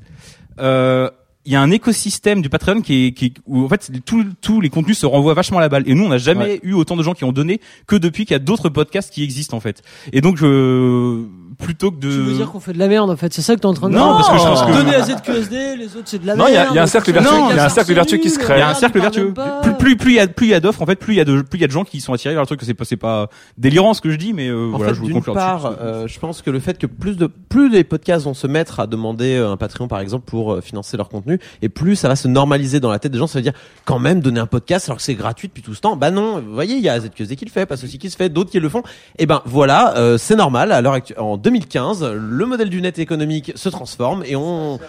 euh, 0.60 1.10
il 1.45 1.53
y 1.53 1.56
a 1.56 1.61
un 1.61 1.72
écosystème 1.72 2.41
du 2.41 2.49
Patreon 2.49 2.82
qui 2.82 3.07
est, 3.07 3.11
qui 3.14 3.26
est- 3.28 3.34
où 3.48 3.64
en 3.64 3.70
fait 3.70 3.90
tous 4.06 4.24
tous 4.41 4.61
les 4.61 4.70
contenus 4.70 4.98
se 4.99 5.06
renvoient 5.06 5.34
vachement 5.34 5.57
à 5.57 5.61
la 5.61 5.70
balle. 5.70 5.84
Et 5.88 5.95
nous, 5.95 6.03
on 6.06 6.10
n'a 6.10 6.18
jamais 6.18 6.44
Ouais. 6.45 6.60
eu 6.64 6.74
autant 6.74 6.95
de 6.98 7.02
gens 7.03 7.14
qui 7.14 7.24
ont 7.24 7.32
donné 7.32 7.61
que 7.88 7.95
depuis 7.95 8.26
qu'il 8.26 8.34
y 8.34 8.36
a 8.36 8.40
d'autres 8.40 8.70
podcasts 8.70 9.11
qui 9.14 9.24
existent 9.24 9.56
en 9.56 9.60
fait. 9.60 9.82
Et 10.14 10.22
donc, 10.22 10.38
je, 10.38 11.24
plutôt 11.57 11.91
que 11.91 11.98
de 11.98 12.10
Tu 12.11 12.18
veux 12.18 12.34
dire 12.36 12.52
qu'on 12.52 12.60
fait 12.60 12.74
de 12.74 12.78
la 12.80 12.88
merde 12.88 13.10
en 13.10 13.16
fait, 13.18 13.34
c'est 13.34 13.41
ça 13.41 13.56
que 13.56 13.61
t'es 13.61 13.66
en 13.66 13.74
train 13.74 13.90
de 13.90 13.95
Non, 13.95 14.18
dire 14.18 14.28
parce 14.28 14.30
que 14.30 14.38
je 14.38 14.44
pense 14.44 14.61
que- 14.64 14.72
Donner 14.84 14.95
à 14.95 15.03
ZQSD, 15.03 15.76
les 15.78 15.86
autres 15.95 16.03
c'est 16.06 16.20
de 16.22 16.28
la 16.28 16.36
Non, 16.36 16.45
merde. 16.45 16.52
il 16.52 16.56
y 16.56 16.57
a- 16.57 16.68
il 16.72 16.76
y 16.76 16.80
a 16.80 16.84
un 16.84 16.88
cercle 16.88 17.11
vertueux- 17.11 17.32
il 17.52 17.56
y 17.56 17.60
a 17.60 17.66
un 17.66 17.70
cercle 17.70 17.94
vertueux 17.94 18.18
qui 18.18 18.30
se 18.30 18.38
crée. 18.40 18.56
il 18.56 18.60
y 18.60 18.61
a 18.61 18.70
un 18.70 18.74
cercle 18.74 18.99
vertueux. 18.99 19.34
Plus, 19.64 19.74
plus, 19.76 19.98
plus 19.98 20.11
il 20.11 20.16
y 20.16 20.20
a, 20.20 20.28
plus 20.28 20.48
il 20.48 20.49
y 20.49 20.53
a 20.53 20.60
d'offres, 20.60 20.82
en 20.82 20.86
fait, 20.86 20.95
plus 20.98 21.14
il 21.14 21.18
y 21.18 21.22
a 21.22 21.26
de, 21.26 21.41
plus 21.41 21.57
il 21.57 21.61
y 21.61 21.64
a 21.64 21.68
de 21.68 21.72
gens 21.72 21.84
qui 21.84 22.02
sont 22.02 22.14
attirés 22.14 22.34
vers 22.34 22.44
le 22.44 22.48
truc. 22.48 22.60
que 22.60 22.66
C'est 22.66 22.74
pas, 22.74 22.84
c'est 22.86 22.98
pas 22.98 23.30
délirant 23.57 23.94
ce 23.94 24.02
que 24.02 24.10
je 24.11 24.18
dis, 24.18 24.34
mais 24.34 24.49
euh, 24.49 24.68
En 24.74 24.78
voilà, 24.78 24.94
fait, 24.94 24.99
je 25.07 25.14
vous 25.14 25.22
part, 25.22 25.76
euh, 25.82 26.07
je 26.07 26.20
pense 26.20 26.41
que 26.41 26.49
le 26.52 26.60
fait 26.60 26.78
que 26.78 26.88
plus 26.88 27.16
de 27.18 27.28
plus 27.28 27.70
les 27.70 27.84
podcasts 27.86 28.26
vont 28.26 28.34
se 28.34 28.48
mettre 28.48 28.80
à 28.82 28.88
demander 28.88 29.36
euh, 29.38 29.52
un 29.52 29.57
Patreon 29.57 29.88
par 29.88 29.99
exemple 30.02 30.26
pour 30.26 30.53
euh, 30.53 30.61
financer 30.61 30.98
leur 30.98 31.07
contenu, 31.10 31.39
et 31.61 31.70
plus 31.70 31.95
ça 31.95 32.07
va 32.07 32.16
se 32.16 32.28
normaliser 32.28 32.80
dans 32.80 32.91
la 32.91 32.99
tête 32.99 33.11
des 33.11 33.18
gens, 33.18 33.28
ça 33.28 33.40
veut 33.40 33.44
dire 33.44 33.53
quand 33.86 33.99
même 33.99 34.22
donner 34.22 34.40
un 34.40 34.45
podcast 34.45 34.88
alors 34.88 34.98
que 34.98 35.03
c'est 35.03 35.16
gratuit 35.16 35.48
depuis 35.48 35.64
tout 35.64 35.74
ce 35.74 35.82
temps. 35.82 35.95
Bah 35.95 36.11
non, 36.11 36.40
vous 36.40 36.53
voyez, 36.53 36.76
il 36.76 36.84
y 36.84 36.90
a 36.90 36.99
ZQSD 36.99 37.36
qui 37.36 37.45
le 37.45 37.52
fait, 37.52 37.66
pas 37.66 37.78
ceci 37.78 37.98
qui 37.98 38.10
se 38.10 38.18
fait, 38.18 38.30
d'autres 38.30 38.52
qui 38.52 38.60
le 38.60 38.70
font. 38.70 38.84
Et 39.18 39.26
ben 39.26 39.41
voilà, 39.45 39.98
euh, 39.98 40.18
c'est 40.18 40.36
normal. 40.36 40.72
À 40.72 40.82
l'heure 40.82 40.94
actuelle, 40.94 41.20
en 41.20 41.38
2015, 41.38 42.03
le 42.03 42.45
modèle 42.45 42.70
du 42.70 42.82
net 42.82 42.99
économique 42.99 43.52
se 43.56 43.70
transforme 43.70 44.24
et 44.26 44.36
on, 44.36 44.80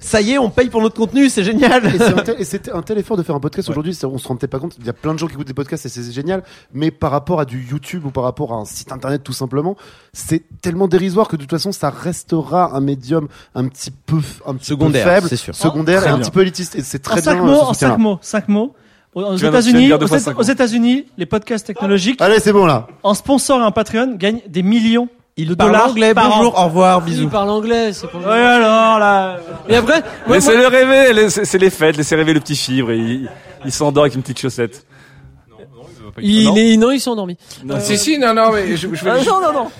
ça 0.00 0.20
y 0.20 0.32
est, 0.32 0.38
on 0.38 0.50
paye 0.50 0.68
pour 0.70 0.80
notre 0.82 0.96
contenu, 0.96 1.28
c'est 1.28 1.44
génial. 1.44 1.84
Et 1.86 1.98
c'est 1.98 2.04
un, 2.18 2.22
tel- 2.22 2.36
et 2.40 2.44
c'est 2.44 2.68
un 2.72 2.82
tel 2.82 2.98
effort 2.98 3.16
de 3.16 3.22
faire 3.22 3.34
un 3.36 3.40
podcast 3.40 3.68
aujourd'hui, 3.68 3.96
on 4.04 4.18
se 4.18 4.26
rend 4.26 4.36
peut-être 4.36 4.50
pas 4.50 4.58
compte. 4.58 4.74
Il 4.78 4.86
y 4.86 4.88
a 4.88 4.92
plein 4.92 5.12
de 5.14 5.18
gens 5.18 5.26
qui 5.26 5.34
écoutent 5.34 5.46
des 5.46 5.54
podcasts 5.54 5.86
et 5.86 5.88
c'est 5.88 6.10
génial, 6.10 6.42
mais 6.72 6.90
par 6.90 7.10
rapport 7.10 7.38
à 7.40 7.44
du 7.44 7.62
YouTube 7.70 8.04
ou 8.06 8.10
par 8.10 8.24
rapport 8.24 8.52
à 8.52 8.56
un 8.56 8.64
site 8.64 8.92
internet 8.92 9.22
tout 9.22 9.32
simplement, 9.32 9.76
c'est 10.12 10.42
tellement 10.62 10.88
dérisoire 10.88 11.28
que 11.28 11.36
de 11.36 11.42
toute 11.42 11.50
façon 11.50 11.70
ça 11.72 11.90
restera 11.90 12.74
un 12.74 12.80
médium 12.80 13.28
un 13.54 13.68
petit 13.68 13.90
peu 13.90 14.16
un 14.46 14.54
petit 14.54 14.66
Secondaire, 14.66 15.04
peu 15.04 15.10
faible, 15.10 15.28
c'est 15.28 15.36
sûr. 15.36 15.54
secondaire 15.54 16.00
Très 16.00 16.08
et 16.10 16.12
un 16.12 16.16
bien. 16.16 16.24
petit 16.24 16.30
peu 16.30 16.42
élitiste. 16.42 16.74
Et 16.76 16.82
c'est 16.82 17.06
En 17.06 17.10
très 17.12 17.22
cinq 17.22 17.34
bien. 17.34 17.44
mots, 17.44 17.58
ce 17.60 17.64
en 17.64 17.74
cinq 17.74 17.98
mots, 17.98 18.18
cinq 18.22 18.48
mots. 18.48 18.74
Aux 19.12 19.36
États-Unis, 19.36 19.92
aux, 19.92 20.06
cinq. 20.06 20.48
États-Unis, 20.48 21.06
les 21.18 21.26
podcasts 21.26 21.66
technologiques, 21.66 22.22
Allez, 22.22 22.38
c'est 22.38 22.52
bon 22.52 22.64
là. 22.64 22.86
en 23.02 23.12
sponsor 23.14 23.60
un 23.60 23.72
Patreon, 23.72 24.14
gagnent 24.16 24.40
des 24.48 24.62
millions 24.62 25.08
de 25.46 25.54
Parle 25.54 25.76
anglais, 25.76 26.14
par 26.14 26.28
bonjour, 26.28 26.58
au 26.58 26.64
revoir, 26.64 27.02
Il 27.06 27.10
bisous. 27.14 27.28
parle 27.28 27.50
anglais, 27.50 27.92
c'est 27.92 28.06
pour 28.08 28.20
Ouais, 28.20 28.26
alors 28.32 28.98
là. 28.98 29.38
Et 29.68 29.76
après, 29.76 30.02
moi, 30.26 30.36
Laissez-le 30.36 30.66
rêver, 30.66 31.28
c'est 31.30 31.58
les 31.58 31.70
fêtes, 31.70 31.96
laissez 31.96 32.16
rêver 32.16 32.32
le 32.32 32.40
petit 32.40 32.56
fibre, 32.56 32.90
et 32.92 32.98
il, 32.98 33.30
il 33.64 33.72
s'endort 33.72 34.04
avec 34.04 34.14
une 34.14 34.22
petite 34.22 34.40
chaussette. 34.40 34.84
il 36.20 36.44
Non. 36.46 36.56
est, 36.56 36.76
non, 36.76 36.90
il 36.90 37.00
s'est 37.00 37.10
endormi. 37.10 37.36
Si, 37.80 37.96
si, 37.98 38.18
non, 38.18 38.34
non, 38.34 38.52
mais 38.52 38.76
je, 38.76 38.88
je 38.94 39.04
veux 39.04 39.10
Ah, 39.10 39.16
juste- 39.18 39.28
non, 39.30 39.40
non, 39.40 39.52
non. 39.52 39.70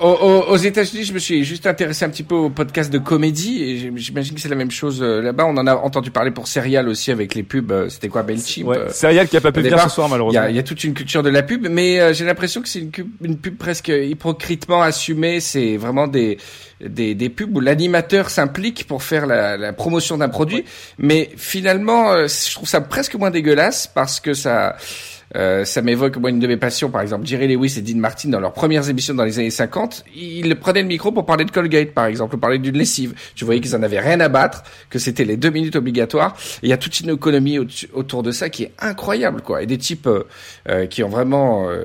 Aux, 0.00 0.06
aux- 0.08 0.52
aux 0.52 0.56
États-Unis, 0.56 1.04
je 1.04 1.12
me 1.12 1.18
suis 1.18 1.44
juste 1.44 1.66
intéressé 1.66 2.04
un 2.04 2.08
petit 2.08 2.22
peu 2.22 2.34
au 2.34 2.48
podcast 2.48 2.90
de 2.90 2.98
comédie 2.98 3.62
et 3.62 3.76
j'im- 3.78 3.92
j'imagine 3.96 4.34
que 4.34 4.40
c'est 4.40 4.48
la 4.48 4.56
même 4.56 4.70
chose 4.70 5.02
euh, 5.02 5.20
là-bas. 5.20 5.44
On 5.46 5.56
en 5.58 5.66
a 5.66 5.74
entendu 5.74 6.10
parler 6.10 6.30
pour 6.30 6.48
Serial 6.48 6.88
aussi 6.88 7.10
avec 7.10 7.34
les 7.34 7.42
pubs. 7.42 7.70
euh, 7.70 7.88
C'était 7.90 8.08
quoi, 8.08 8.22
Belchimp 8.22 8.66
Ouais, 8.66 8.78
euh, 8.78 8.88
Serial 8.90 9.28
qui 9.28 9.36
a 9.36 9.40
pas 9.42 9.52
pu 9.52 9.60
venir 9.60 9.78
ce 9.82 9.88
soir, 9.90 10.08
y, 10.08 10.10
malheureusement. 10.10 10.40
a, 10.40 10.48
il 10.50 10.56
y 10.56 10.58
a 10.58 10.62
toute 10.62 10.82
une 10.84 10.94
culture 10.94 11.22
de 11.22 11.28
la 11.28 11.42
pub, 11.42 11.66
mais 11.68 12.14
j'ai 12.14 12.24
l'impression 12.24 12.62
que 12.62 12.68
c'est 12.68 12.78
une, 12.78 12.90
pub- 12.90 13.10
une 13.22 13.36
pub 13.36 13.56
presque 13.58 13.88
hypocritement 13.88 14.80
assumée. 14.82 15.40
C'est 15.40 15.76
vraiment 15.76 16.06
des, 16.08 16.38
des, 16.82 17.14
des 17.14 17.28
pubs 17.28 17.54
où 17.54 17.60
l'animateur 17.60 18.30
s'implique 18.30 18.86
pour 18.86 19.02
faire 19.02 19.26
la, 19.26 19.56
la 19.58 19.72
promotion 19.74 20.16
d'un 20.16 20.28
produit, 20.30 20.64
mais 20.98 21.28
finalement, 21.36 22.26
je 22.26 22.52
trouve 22.54 22.68
ça 22.68 22.80
presque 22.80 23.16
moins 23.16 23.30
dégueulasse 23.30 23.86
parce 23.86 24.18
que 24.20 24.32
ça. 24.34 24.76
Euh, 25.36 25.64
ça 25.64 25.80
m'évoque 25.80 26.16
moi 26.16 26.30
une 26.30 26.40
de 26.40 26.46
mes 26.48 26.56
passions, 26.56 26.90
par 26.90 27.02
exemple 27.02 27.24
Jerry 27.24 27.46
Lewis 27.54 27.76
et 27.78 27.82
Dean 27.82 27.98
Martin 27.98 28.30
dans 28.30 28.40
leurs 28.40 28.52
premières 28.52 28.88
émissions 28.90 29.14
dans 29.14 29.22
les 29.24 29.38
années 29.38 29.50
50, 29.50 30.04
ils 30.16 30.56
prenaient 30.56 30.82
le 30.82 30.88
micro 30.88 31.12
pour 31.12 31.24
parler 31.24 31.44
de 31.44 31.52
Colgate 31.52 31.92
par 31.94 32.06
exemple, 32.06 32.34
ou 32.34 32.38
parler 32.38 32.58
d'une 32.58 32.76
lessive. 32.76 33.14
Tu 33.36 33.44
voyais 33.44 33.60
qu'ils 33.60 33.76
en 33.76 33.82
avaient 33.84 34.00
rien 34.00 34.18
à 34.18 34.28
battre, 34.28 34.64
que 34.88 34.98
c'était 34.98 35.24
les 35.24 35.36
deux 35.36 35.50
minutes 35.50 35.76
obligatoires. 35.76 36.36
Et 36.62 36.66
il 36.66 36.70
y 36.70 36.72
a 36.72 36.76
toute 36.78 36.98
une 36.98 37.10
économie 37.10 37.60
au- 37.60 37.66
autour 37.92 38.24
de 38.24 38.32
ça 38.32 38.48
qui 38.50 38.64
est 38.64 38.72
incroyable, 38.80 39.42
quoi. 39.42 39.62
Et 39.62 39.66
des 39.66 39.78
types 39.78 40.08
euh, 40.08 40.24
euh, 40.68 40.86
qui 40.86 41.04
ont 41.04 41.08
vraiment, 41.08 41.68
euh, 41.70 41.84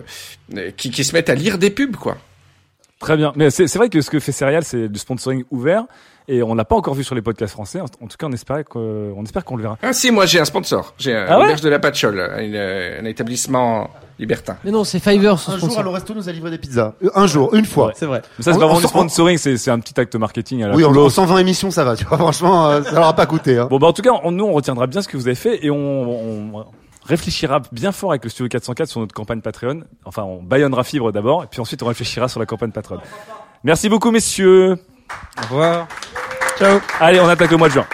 qui, 0.76 0.90
qui 0.90 1.04
se 1.04 1.14
mettent 1.14 1.30
à 1.30 1.36
lire 1.36 1.60
des 1.60 1.70
pubs, 1.70 1.96
quoi. 1.96 2.18
Très 3.00 3.16
bien. 3.18 3.32
Mais 3.36 3.52
c'est 3.52 3.72
vrai 3.76 3.90
que 3.90 4.02
ce 4.02 4.10
que 4.10 4.20
fait 4.20 4.32
Serial, 4.32 4.64
c'est 4.64 4.88
du 4.90 4.98
sponsoring 4.98 5.44
ouvert. 5.52 5.84
Et 6.28 6.42
on 6.42 6.56
l'a 6.56 6.66
pas 6.66 6.76
encore 6.76 6.96
vu 6.96 7.04
sur 7.04 7.14
les 7.16 7.22
podcasts 7.22 7.54
français. 7.54 7.80
En 7.82 7.86
tout 7.88 8.18
cas, 8.18 8.26
on 8.28 8.32
espère 8.32 8.64
qu'on 8.66 9.14
on 9.16 9.24
espère 9.24 9.46
qu'on 9.46 9.56
le 9.58 9.62
verra. 9.64 9.78
Ah 9.84 9.94
si, 9.94 10.10
moi 10.12 10.26
j'ai 10.26 10.40
un 10.40 10.46
sponsor, 10.46 10.94
j'ai 10.98 11.16
un 11.16 11.26
Ah 11.30 11.40
ouais 11.40 11.56
de 11.56 11.70
la 11.70 11.78
Patchole, 11.80 12.20
une, 12.40 12.56
euh, 12.56 13.00
un 13.02 13.06
établissement 13.06 13.90
libertin. 14.18 14.58
Mais 14.64 14.72
non, 14.72 14.84
c'est 14.84 15.00
Fiverr, 15.00 15.38
ce 15.38 15.52
Un 15.52 15.58
jour, 15.60 15.78
à 15.78 15.92
Resto 15.92 16.14
nous 16.16 16.28
a 16.28 16.32
livré 16.32 16.50
des 16.50 16.58
pizzas. 16.58 16.94
Euh, 17.04 17.10
Un 17.16 17.28
jour, 17.28 17.54
une 17.54 17.66
fois. 17.66 17.92
C'est 17.96 18.06
vrai. 18.08 18.22
Mais 18.40 18.44
ça, 18.44 18.54
c'est 18.54 18.60
pas 18.60 18.66
vraiment 18.66 18.78
en- 18.80 18.82
du 18.82 18.88
sponsoring, 18.88 19.38
c'est 19.38 19.58
c'est 19.58 19.70
un 19.72 19.80
petit 19.80 20.00
acte 20.00 20.16
marketing 20.16 20.64
à 20.64 20.70
la 20.70 20.76
Oui, 20.76 20.84
en, 20.84 20.88
Toulouse. 20.88 21.06
en 21.08 21.10
120 21.10 21.38
émissions, 21.40 21.70
ça 21.70 21.84
va. 21.84 21.96
Tu 21.96 22.06
vois, 22.06 22.18
franchement, 22.18 22.70
euh, 22.70 22.82
ça 22.82 22.94
leur 22.94 23.08
a 23.08 23.14
pas 23.16 23.26
coûté. 23.28 23.58
Hein. 23.60 23.68
Bon, 23.70 23.78
bah, 23.78 23.88
en 23.88 23.94
tout 23.94 24.02
cas, 24.02 24.12
on- 24.24 24.32
nous, 24.32 24.46
on 24.46 24.54
retiendra 24.54 24.88
bien 24.88 25.02
ce 25.02 25.08
que 25.08 25.18
vous 25.18 25.28
avez 25.28 25.36
fait 25.36 25.64
et 25.66 25.70
on, 25.70 25.76
on- 26.58 26.66
réfléchira 27.06 27.62
bien 27.72 27.92
fort 27.92 28.12
avec 28.14 28.24
le 28.24 28.32
Studio 28.32 28.50
404 28.50 28.90
sur 28.90 29.00
notre 29.00 29.14
campagne 29.14 29.42
Patreon. 29.42 29.82
Enfin, 30.06 30.24
on 30.24 30.42
baillonnera 30.42 30.84
fibre 30.84 31.12
d'abord, 31.12 31.44
et 31.44 31.48
puis 31.48 31.62
ensuite 31.62 31.84
on 31.84 31.86
réfléchira 31.86 32.28
sur 32.30 32.40
la 32.40 32.48
campagne 32.48 32.72
Patreon. 32.72 32.98
Merci 33.64 33.90
beaucoup, 33.90 34.10
messieurs. 34.10 34.78
Au 35.38 35.41
revoir. 35.44 35.88
Ciao. 36.57 36.80
Allez, 36.99 37.19
on 37.19 37.27
attaque 37.27 37.52
le 37.52 37.57
mois 37.57 37.68
de 37.68 37.73
juin. 37.73 37.88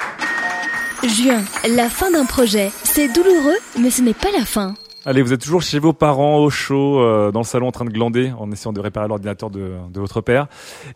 Juin, 1.04 1.44
la 1.70 1.90
fin 1.90 2.12
d'un 2.12 2.26
projet. 2.26 2.72
C'est 2.84 3.08
douloureux, 3.08 3.58
mais 3.80 3.90
ce 3.90 4.02
n'est 4.02 4.14
pas 4.14 4.30
la 4.38 4.46
fin. 4.46 4.76
Allez, 5.04 5.24
vous 5.24 5.34
êtes 5.34 5.42
toujours 5.42 5.64
chez 5.64 5.80
vos 5.80 5.94
parents, 5.94 6.38
au 6.38 6.52
chaud, 6.52 7.00
euh, 7.00 7.32
dans 7.32 7.40
le 7.40 7.46
salon 7.46 7.68
en 7.68 7.72
train 7.72 7.86
de 7.86 7.90
glander, 7.90 8.32
en 8.38 8.52
essayant 8.52 8.72
de 8.72 8.80
réparer 8.80 9.08
l'ordinateur 9.08 9.50
de, 9.50 9.72
de 9.92 10.00
votre 10.00 10.22
père. 10.22 10.46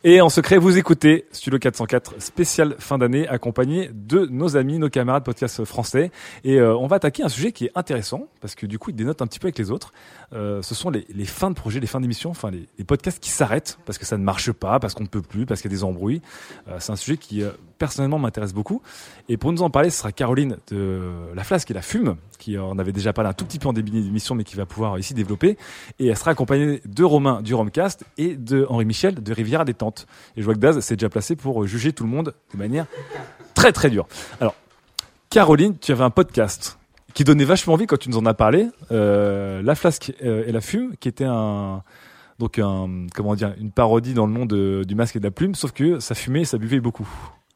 Et 0.03 0.22
en 0.22 0.30
secret, 0.30 0.60
vous 0.60 0.77
écoutez 0.77 1.26
Studio 1.32 1.57
404, 1.57 2.22
spécial 2.22 2.76
fin 2.77 2.99
d'année, 2.99 3.27
accompagné 3.27 3.90
de 3.91 4.27
nos 4.27 4.57
amis, 4.57 4.77
nos 4.77 4.90
camarades 4.90 5.23
podcast 5.23 5.65
français. 5.65 6.11
Et 6.44 6.60
euh, 6.60 6.77
on 6.77 6.86
va 6.86 6.98
attaquer 6.98 7.23
un 7.23 7.30
sujet 7.30 7.52
qui 7.52 7.65
est 7.65 7.72
intéressant, 7.73 8.27
parce 8.41 8.53
que 8.53 8.68
du 8.68 8.77
coup, 8.77 8.91
il 8.91 8.95
dénote 8.95 9.23
un 9.23 9.26
petit 9.26 9.40
peu 9.40 9.48
avec 9.48 9.57
les 9.57 9.72
autres. 9.72 9.91
Euh, 10.34 10.61
ce 10.61 10.76
sont 10.76 10.91
les, 10.91 11.07
les 11.10 11.26
fins 11.26 11.49
de 11.49 11.56
projet, 11.56 11.80
les 11.80 11.88
fins 11.88 11.99
d'émission, 11.99 12.30
enfin 12.30 12.52
les, 12.52 12.68
les 12.77 12.84
podcasts 12.84 13.19
qui 13.19 13.32
s'arrêtent, 13.32 13.80
parce 13.86 13.98
que 13.98 14.06
ça 14.06 14.18
ne 14.18 14.23
marche 14.23 14.52
pas, 14.52 14.80
parce 14.80 14.94
qu'on 14.94 15.03
ne 15.03 15.07
peut 15.07 15.23
plus, 15.23 15.48
parce 15.48 15.64
qu'il 15.64 15.72
y 15.72 15.73
a 15.73 15.77
des 15.77 15.84
embrouilles. 15.84 16.22
Euh, 16.68 16.77
c'est 16.80 16.91
un 16.91 16.95
sujet 16.95 17.18
qui, 17.18 17.41
euh, 17.41 17.49
personnellement, 17.77 18.19
m'intéresse 18.19 18.53
beaucoup. 18.53 18.81
Et 19.30 19.38
pour 19.38 19.52
nous 19.52 19.61
en 19.61 19.69
parler, 19.69 19.89
ce 19.89 19.97
sera 19.99 20.11
Caroline 20.11 20.57
de 20.72 21.02
La 21.35 21.43
Flasque 21.43 21.69
et 21.72 21.73
la 21.73 21.81
Fume, 21.81 22.15
qui 22.39 22.57
en 22.57 22.77
avait 22.80 22.91
déjà 22.91 23.14
parlé 23.14 23.30
un 23.30 23.34
tout 23.34 23.45
petit 23.45 23.60
peu 23.60 23.68
en 23.68 23.73
début 23.73 23.91
d'émission, 23.91 24.35
mais 24.35 24.43
qui 24.43 24.56
va 24.56 24.65
pouvoir 24.65 24.97
ici 24.99 25.14
développer. 25.14 25.57
Et 25.99 26.07
elle 26.07 26.18
sera 26.18 26.31
accompagnée 26.31 26.81
de 26.85 27.03
Romain 27.03 27.41
du 27.41 27.53
Romcast 27.53 28.03
et 28.18 28.35
de 28.35 28.65
Henri 28.69 28.85
Michel 28.85 29.15
de 29.22 29.34
Rivière 29.34 29.65
Détente. 29.65 30.07
Et 30.35 30.41
je 30.41 30.45
vois 30.45 30.53
que 30.53 30.60
Daz 30.60 30.80
s'est 30.80 30.95
déjà 30.95 31.10
placé 31.10 31.35
pour 31.35 31.64
euh, 31.64 31.68
juger 31.68 31.93
tout 31.93 32.03
le 32.03 32.10
monde 32.10 32.34
de 32.53 32.57
manière 32.57 32.85
très 33.53 33.72
très 33.72 33.89
dure. 33.89 34.07
Alors, 34.41 34.56
Caroline, 35.30 35.77
tu 35.77 35.91
avais 35.91 36.03
un 36.03 36.10
podcast 36.10 36.77
qui 37.14 37.23
donnait 37.23 37.45
vachement 37.45 37.73
envie 37.73 37.88
quand 37.88 37.97
tu 37.97 38.10
nous 38.10 38.18
en 38.18 38.26
as 38.26 38.34
parlé, 38.34 38.68
euh, 38.91 39.61
La 39.61 39.76
Flasque 39.76 40.14
euh, 40.23 40.43
et 40.47 40.52
la 40.52 40.61
Fume, 40.61 40.95
qui 40.99 41.07
était 41.07 41.26
un 41.26 41.81
donc 42.38 42.60
un 42.60 43.07
comment 43.15 43.34
dire 43.35 43.53
une 43.57 43.72
parodie 43.72 44.14
dans 44.14 44.26
le 44.27 44.34
nom 44.34 44.45
de- 44.45 44.84
du 44.85 44.93
masque 44.93 45.15
et 45.15 45.19
de 45.19 45.23
la 45.23 45.31
plume, 45.31 45.56
sauf 45.56 45.72
que 45.72 46.02
ça 46.02 46.15
fumait 46.15 46.41
et 46.41 46.45
ça 46.45 46.57
buvait 46.57 46.81
beaucoup. 46.81 47.07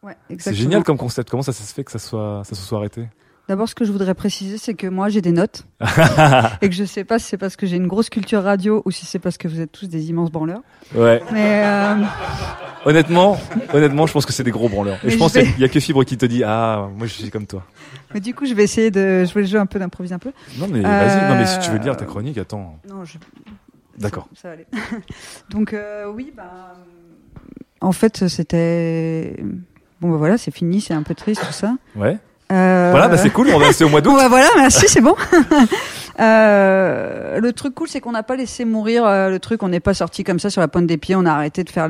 Ouais, 0.04 0.16
C'est 0.38 0.54
génial 0.54 0.84
comme 0.84 0.98
concept. 0.98 1.30
Comment 1.30 1.44
ça 1.44 1.52
se 1.54 1.62
fait 1.74 1.84
que 1.84 1.92
ça 1.92 2.00
soit 2.00 2.42
ça 2.46 2.56
se 2.56 2.62
soit 2.62 2.78
arrêté? 2.78 3.08
D'abord, 3.50 3.68
ce 3.68 3.74
que 3.74 3.84
je 3.84 3.92
voudrais 3.92 4.14
préciser, 4.14 4.60
c'est 4.60 4.76
que 4.76 4.86
moi, 4.86 5.10
j'ai 5.10 5.22
des 5.22 5.32
notes. 5.32 5.66
et 6.62 6.70
que 6.70 6.76
je 6.76 6.84
sais 6.84 7.04
pas 7.04 7.18
si 7.18 7.26
c'est 7.26 7.38
parce 7.38 7.56
que 7.56 7.66
j'ai 7.66 7.78
une 7.78 7.88
grosse 7.88 8.10
culture 8.12 8.44
radio 8.44 8.84
ou 8.86 8.92
si 8.92 9.08
c'est 9.08 9.18
parce 9.18 9.38
que 9.40 9.48
vous 9.48 9.60
êtes 9.60 9.72
tous 9.72 9.88
des 9.90 10.10
immenses 10.12 10.32
branleurs. 10.32 10.62
Ouais. 10.96 11.20
Mais, 11.34 11.64
euh, 11.66 11.96
Honnêtement, 12.86 13.38
honnêtement, 13.74 14.06
je 14.08 14.14
pense 14.14 14.26
que 14.28 14.32
c'est 14.32 14.44
des 14.44 14.52
gros 14.52 14.70
branleurs. 14.70 15.00
Et 15.04 15.08
Mais 15.08 15.12
je 15.14 15.18
pense 15.18 15.34
vais- 15.34 15.44
qu'il 15.46 15.60
y 15.60 15.64
a 15.66 15.68
que 15.68 15.80
Fibre 15.80 16.04
qui 16.06 16.16
te 16.16 16.26
dit 16.26 16.44
ah 16.46 16.88
moi 16.96 17.08
je 17.08 17.14
suis 17.14 17.30
comme 17.30 17.46
toi. 17.48 17.66
mais 18.14 18.22
du 18.22 18.34
coup, 18.34 18.46
je 18.46 18.54
vais 18.54 18.64
essayer 18.64 18.90
de 18.92 19.26
jouer 19.26 19.42
le 19.42 19.48
jeu 19.50 19.60
un 19.60 19.66
peu, 19.66 19.80
d'improviser 19.80 20.16
un 20.16 20.20
peu. 20.20 20.32
Non 20.60 20.68
mais 20.72 20.80
vas-y, 20.82 21.28
non 21.30 21.36
mais 21.36 21.46
si 21.46 21.60
tu 21.60 21.72
veux 21.72 21.76
Euh, 21.76 21.80
dire 21.80 21.98
ta 21.98 22.06
chronique, 22.06 22.38
attends. 22.38 22.80
Non, 22.88 23.04
je... 23.04 23.18
D'accord. 23.98 24.30
Ça 24.34 24.48
va 24.50 24.54
aller. 24.54 24.66
Donc, 25.50 25.74
euh, 25.74 26.06
oui, 26.10 26.32
bah, 26.38 26.76
en 27.82 27.92
fait, 27.92 28.28
c'était. 28.30 29.44
Bon, 30.02 30.10
bah 30.12 30.18
voilà, 30.18 30.38
c'est 30.38 30.52
fini, 30.52 30.82
c'est 30.82 30.94
un 30.94 31.04
peu 31.04 31.14
triste 31.16 31.42
tout 31.46 31.54
ça. 31.54 31.74
Ouais. 31.96 32.18
Euh, 32.52 32.88
Voilà, 32.92 33.08
bah 33.10 33.18
c'est 33.18 33.30
cool, 33.30 33.50
on 33.54 33.60
va 33.60 33.68
rester 33.68 33.84
au 33.84 33.90
mois 33.90 34.02
d'août. 34.02 34.12
Bon, 34.12 34.18
bah 34.18 34.28
voilà, 34.30 34.48
merci, 34.58 34.88
c'est 34.88 35.02
bon. 35.02 35.16
Euh, 36.20 37.40
le 37.40 37.54
truc 37.54 37.74
cool, 37.76 37.88
c'est 37.88 38.02
qu'on 38.02 38.12
n'a 38.12 38.24
pas 38.24 38.36
laissé 38.36 38.66
mourir 38.66 39.06
euh, 39.06 39.30
le 39.30 39.40
truc. 39.40 39.64
On 39.64 39.70
n'est 39.70 39.80
pas 39.80 39.94
sorti 39.94 40.24
comme 40.26 40.40
ça 40.40 40.50
sur 40.50 40.60
la 40.62 40.68
pointe 40.68 40.86
des 40.86 40.98
pieds. 40.98 41.16
On 41.16 41.26
a 41.26 41.32
arrêté 41.32 41.64
de 41.64 41.70
faire 41.70 41.88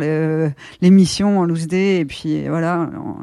l'émission 0.82 1.40
en 1.40 1.46
loose 1.46 1.68
day 1.68 1.98
et 2.00 2.06
puis 2.06 2.48
voilà, 2.48 2.90
en- 2.98 3.18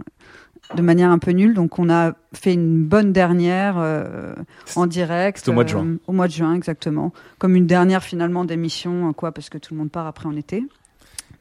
de 0.75 0.83
manière 0.83 1.11
un 1.11 1.19
peu 1.21 1.31
nulle. 1.31 1.55
Donc 1.55 1.79
on 1.79 1.89
a 1.91 2.13
fait 2.33 2.55
une 2.55 2.83
bonne 2.83 3.13
dernière 3.13 3.77
euh, 3.79 4.35
en 4.75 4.87
direct. 4.87 5.47
Au 5.49 5.53
mois 5.53 5.63
de 5.63 5.69
euh, 5.69 5.73
juin. 5.73 5.87
au 6.09 6.13
mois 6.13 6.27
de 6.27 6.33
juin, 6.33 6.55
exactement. 6.55 7.13
Comme 7.39 7.55
une 7.55 7.67
dernière 7.69 8.03
finalement 8.03 8.45
d'émission, 8.45 9.13
quoi, 9.13 9.31
parce 9.31 9.49
que 9.49 9.59
tout 9.59 9.75
le 9.75 9.79
monde 9.79 9.91
part 9.93 10.09
après 10.09 10.27
en 10.27 10.35
été. 10.37 10.65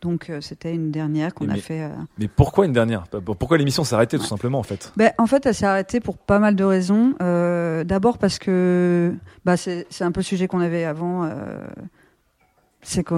Donc 0.05 0.29
euh, 0.29 0.39
c'était 0.39 0.71
une 0.73 0.91
dernière 0.91 1.33
qu'on 1.33 1.45
Mais- 1.45 1.53
a 1.53 1.57
fait. 1.57 1.81
euh, 1.81 1.89
Mais 2.19 2.27
pourquoi 2.27 2.67
une 2.67 2.73
dernière? 2.73 3.05
Pourquoi 3.39 3.57
l'émission 3.57 3.83
s'est 3.83 3.95
arrêtée 3.95 4.19
tout 4.19 4.23
simplement 4.25 4.59
en 4.59 4.63
fait? 4.63 4.93
Ben, 4.97 5.11
en 5.17 5.25
fait, 5.25 5.43
elle 5.47 5.55
s'est 5.55 5.65
arrêtée 5.65 5.99
pour 5.99 6.15
pas 6.17 6.37
mal 6.37 6.55
de 6.55 6.63
raisons. 6.63 7.15
Euh, 7.23 7.83
D'abord 7.83 8.19
parce 8.19 8.37
que 8.37 9.13
bah, 9.45 9.57
c'est 9.57 9.87
c'est 9.89 10.03
un 10.03 10.11
peu 10.11 10.19
le 10.19 10.25
sujet 10.25 10.47
qu'on 10.47 10.59
avait 10.61 10.85
avant. 10.85 11.27
c'est 12.83 13.03
qu'on 13.03 13.15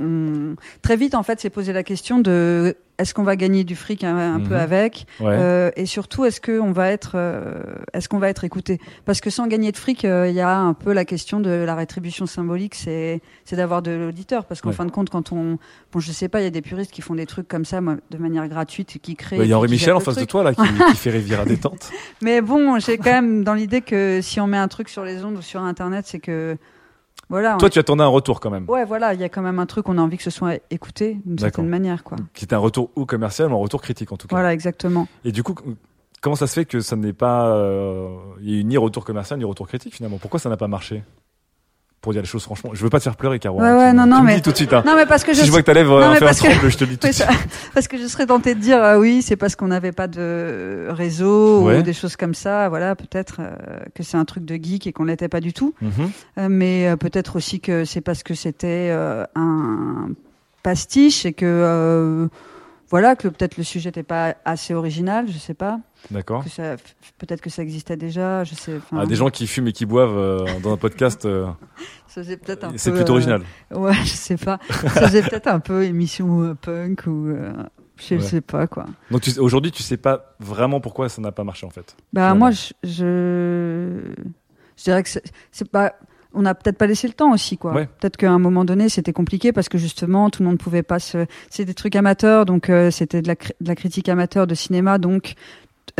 on- 0.00 0.56
très 0.80 0.96
vite 0.96 1.14
en 1.14 1.22
fait 1.22 1.38
s'est 1.40 1.50
posé 1.50 1.74
la 1.74 1.82
question 1.82 2.20
de 2.20 2.74
est-ce 2.98 3.12
qu'on 3.12 3.24
va 3.24 3.34
gagner 3.36 3.64
du 3.64 3.74
fric 3.76 4.04
un, 4.04 4.16
un 4.16 4.38
Mhm. 4.38 4.48
peu 4.48 4.56
avec 4.56 5.06
Ouais. 5.20 5.34
Euh, 5.36 5.70
et 5.76 5.84
surtout 5.86 6.24
est-ce 6.24 6.40
qu'on 6.40 6.70
va 6.72 6.90
être 6.90 7.12
euh, 7.16 7.54
est-ce 7.92 8.08
qu'on 8.08 8.18
va 8.18 8.28
être 8.28 8.44
écouté? 8.44 8.80
Parce 9.04 9.20
que 9.20 9.30
sans 9.30 9.46
gagner 9.48 9.72
de 9.72 9.76
fric 9.76 10.04
euh, 10.04 10.28
il 10.28 10.34
y 10.34 10.40
a 10.40 10.56
un 10.56 10.74
peu 10.74 10.92
la 10.92 11.04
question 11.04 11.40
de 11.40 11.50
la 11.50 11.74
rétribution 11.74 12.26
symbolique 12.26 12.74
c'est 12.76 13.20
c'est 13.44 13.56
d'avoir 13.56 13.82
de 13.82 13.90
l'auditeur 13.90 14.44
parce 14.44 14.60
qu'en 14.60 14.68
Ouais. 14.68 14.74
fin 14.76 14.84
de 14.84 14.90
compte 14.92 15.10
quand 15.10 15.32
on 15.32 15.58
bon 15.92 15.98
je 16.00 16.12
sais 16.12 16.28
pas 16.28 16.40
il 16.40 16.44
y 16.44 16.46
a 16.46 16.50
des 16.50 16.62
puristes 16.62 16.92
qui 16.92 17.02
font 17.02 17.14
des 17.16 17.26
trucs 17.26 17.48
comme 17.48 17.64
ça 17.64 17.80
moi, 17.80 17.96
de 18.10 18.18
manière 18.18 18.46
gratuite 18.48 18.98
qui 19.02 19.16
créent 19.16 19.38
Bah, 19.38 19.44
Il 19.44 19.50
y 19.50 19.52
a 19.52 19.58
Henri 19.58 19.68
Michel 19.70 19.94
en 19.94 20.00
face 20.00 20.16
de 20.16 20.24
toi 20.24 20.42
là 20.44 20.54
qui, 20.54 20.62
qui 20.62 20.96
fait 20.96 21.10
Riviera 21.10 21.44
détente. 21.44 21.90
Mais 22.22 22.40
bon, 22.40 22.78
j'ai 22.78 22.96
quand 22.98 23.10
même 23.12 23.42
dans 23.44 23.54
l'idée 23.54 23.80
que 23.80 24.20
si 24.22 24.40
on 24.40 24.46
met 24.46 24.56
un 24.58 24.68
truc 24.68 24.88
sur 24.88 25.04
les 25.04 25.24
ondes 25.24 25.36
ou 25.36 25.42
sur 25.42 25.60
Internet, 25.62 26.04
c'est 26.06 26.20
que 26.20 26.56
voilà. 27.34 27.56
Toi 27.58 27.66
on- 27.66 27.70
tu 27.70 27.78
attendais 27.78 28.02
un 28.04 28.08
retour 28.08 28.40
quand 28.40 28.50
même. 28.50 28.64
Ouais, 28.68 28.84
voilà, 28.84 29.12
il 29.14 29.20
y 29.20 29.24
a 29.24 29.28
quand 29.28 29.42
même 29.42 29.58
un 29.58 29.66
truc, 29.66 29.88
on 29.88 29.98
a 29.98 30.00
envie 30.00 30.16
que 30.16 30.22
ce 30.22 30.30
soit 30.30 30.54
écouté 30.70 31.18
d'une 31.26 31.38
certaine 31.38 31.68
manière, 31.68 32.04
quoi. 32.04 32.16
Qui 32.32 32.46
un 32.54 32.58
retour 32.58 32.90
ou 32.96 33.04
commercial 33.06 33.50
ou 33.50 33.54
un 33.54 33.58
retour 33.58 33.82
critique 33.82 34.12
en 34.12 34.16
tout 34.16 34.28
cas. 34.28 34.36
Voilà, 34.36 34.52
exactement. 34.52 35.08
Et 35.24 35.32
du 35.32 35.42
coup, 35.42 35.54
comment 36.20 36.36
ça 36.36 36.46
se 36.46 36.52
fait 36.54 36.64
que 36.64 36.80
ça 36.80 36.94
n'est 36.96 37.12
pas, 37.12 37.48
euh, 37.48 38.08
il 38.40 38.50
y 38.50 38.56
a 38.56 38.60
eu 38.60 38.64
ni 38.64 38.76
retour 38.76 39.04
commercial 39.04 39.38
ni 39.38 39.44
retour 39.44 39.66
critique 39.66 39.94
finalement? 39.94 40.18
Pourquoi 40.18 40.38
ça 40.40 40.48
n'a 40.48 40.56
pas 40.56 40.68
marché? 40.68 41.02
Pour 42.04 42.12
dire 42.12 42.20
les 42.20 42.28
choses 42.28 42.42
franchement, 42.42 42.70
je 42.74 42.82
veux 42.84 42.90
pas 42.90 42.98
te 42.98 43.04
faire 43.04 43.16
pleurer, 43.16 43.38
Caro. 43.38 43.58
Ouais, 43.60 43.66
hein, 43.66 43.78
ouais, 43.78 43.92
non, 43.94 44.22
mais 44.22 44.42
tout 44.42 44.50
de 44.52 44.56
suite. 44.56 44.74
hein. 44.74 44.82
non, 44.86 44.94
mais 44.94 45.06
parce 45.06 45.24
que 45.24 45.32
si 45.32 45.40
je, 45.40 45.46
je 45.46 45.50
vois 45.50 45.62
que 45.62 45.66
ta 45.66 45.72
lèvre 45.72 45.98
Non, 46.02 46.10
euh, 46.10 46.14
fait 46.16 46.26
un 46.26 46.32
que- 46.32 46.36
tremble, 46.54 46.70
je 46.70 46.76
te 46.76 46.84
le 46.84 46.90
dis 46.90 46.98
tout 46.98 47.06
de 47.08 47.12
suite. 47.14 47.26
parce 47.72 47.88
que 47.88 47.96
je 47.96 48.06
serais 48.06 48.26
tentée 48.26 48.54
de 48.54 48.60
dire 48.60 48.76
euh, 48.84 48.98
oui, 48.98 49.22
c'est 49.22 49.36
parce 49.36 49.56
qu'on 49.56 49.68
n'avait 49.68 49.90
pas 49.92 50.06
de 50.06 50.86
réseau 50.90 51.62
Ouais. 51.62 51.78
ou 51.78 51.82
des 51.82 51.94
choses 51.94 52.16
comme 52.16 52.34
ça. 52.34 52.68
Voilà, 52.68 52.94
peut-être 52.94 53.36
euh, 53.40 53.54
que 53.94 54.02
c'est 54.02 54.18
un 54.18 54.26
truc 54.26 54.44
de 54.44 54.54
geek 54.62 54.86
et 54.86 54.92
qu'on 54.92 55.04
l'était 55.04 55.28
pas 55.28 55.40
du 55.40 55.54
tout. 55.54 55.72
Mhm. 55.80 55.90
Euh, 56.38 56.48
mais 56.50 56.94
peut-être 56.98 57.36
aussi 57.36 57.60
que 57.60 57.86
c'est 57.86 58.02
parce 58.02 58.22
que 58.22 58.34
c'était 58.34 58.94
un 59.34 60.08
pastiche 60.62 61.24
et 61.24 61.32
que 61.32 62.28
voilà 62.90 63.16
que 63.16 63.28
peut-être 63.28 63.56
le 63.56 63.64
sujet 63.64 63.88
n'était 63.88 64.02
pas 64.02 64.34
assez 64.44 64.74
original, 64.74 65.24
je 65.32 65.38
sais 65.38 65.54
pas. 65.54 65.78
D'accord. 66.10 66.44
Peut-être 67.18 67.40
que 67.40 67.50
ça 67.50 67.62
existait 67.62 67.96
déjà, 67.96 68.44
je 68.44 68.54
sais. 68.54 68.78
Ah, 68.92 69.06
des 69.06 69.14
gens 69.14 69.30
qui 69.30 69.46
fument 69.46 69.68
et 69.68 69.72
qui 69.72 69.86
boivent 69.86 70.16
euh, 70.16 70.44
dans 70.62 70.72
un 70.72 70.76
podcast, 70.76 71.24
euh, 71.24 71.46
peut-être 72.14 72.68
c'est 72.76 72.90
peu, 72.90 72.96
plutôt 72.96 73.12
euh, 73.12 73.16
original. 73.16 73.42
Ouais, 73.74 73.94
je 74.04 74.08
sais 74.10 74.36
pas. 74.36 74.58
ça 74.70 75.08
faisait 75.08 75.22
peut-être 75.22 75.46
un 75.48 75.60
peu 75.60 75.84
émission 75.84 76.54
punk 76.60 77.06
ou 77.06 77.28
je 77.96 78.14
Ouais. 78.16 78.20
sais 78.20 78.40
pas 78.40 78.66
quoi. 78.66 78.86
Donc 79.10 79.22
tu- 79.22 79.38
aujourd'hui, 79.38 79.70
tu 79.72 79.82
sais 79.82 79.96
pas 79.96 80.34
vraiment 80.40 80.80
pourquoi 80.80 81.08
ça 81.08 81.22
n'a 81.22 81.32
pas 81.32 81.44
marché 81.44 81.64
en 81.66 81.70
fait. 81.70 81.96
Bah 82.12 82.34
moi 82.34 82.50
je, 82.50 82.72
je 82.82 84.00
je 84.76 84.82
dirais 84.84 85.02
que 85.02 85.08
c'est 85.52 85.70
pas 85.70 85.94
on 86.36 86.42
n'a 86.42 86.56
peut-être 86.56 86.76
pas 86.78 86.88
laissé 86.88 87.06
le 87.06 87.12
temps 87.14 87.32
aussi 87.32 87.56
quoi. 87.56 87.72
Ouais. 87.72 87.86
Peut-être 88.00 88.16
qu'à 88.16 88.30
un 88.32 88.40
moment 88.40 88.64
donné 88.64 88.88
c'était 88.88 89.12
compliqué 89.12 89.52
parce 89.52 89.68
que 89.68 89.78
justement 89.78 90.30
tout 90.30 90.42
le 90.42 90.48
monde 90.48 90.58
pouvait 90.58 90.82
pas 90.82 90.98
se 90.98 91.26
c'est 91.50 91.64
des 91.64 91.74
trucs 91.74 91.94
amateurs 91.94 92.44
donc 92.44 92.68
euh, 92.70 92.90
c'était 92.90 93.22
de 93.22 93.28
la 93.28 93.34
de 93.36 93.68
la 93.68 93.76
critique 93.76 94.08
amateur 94.08 94.48
de 94.48 94.54
cinéma 94.56 94.98
donc 94.98 95.34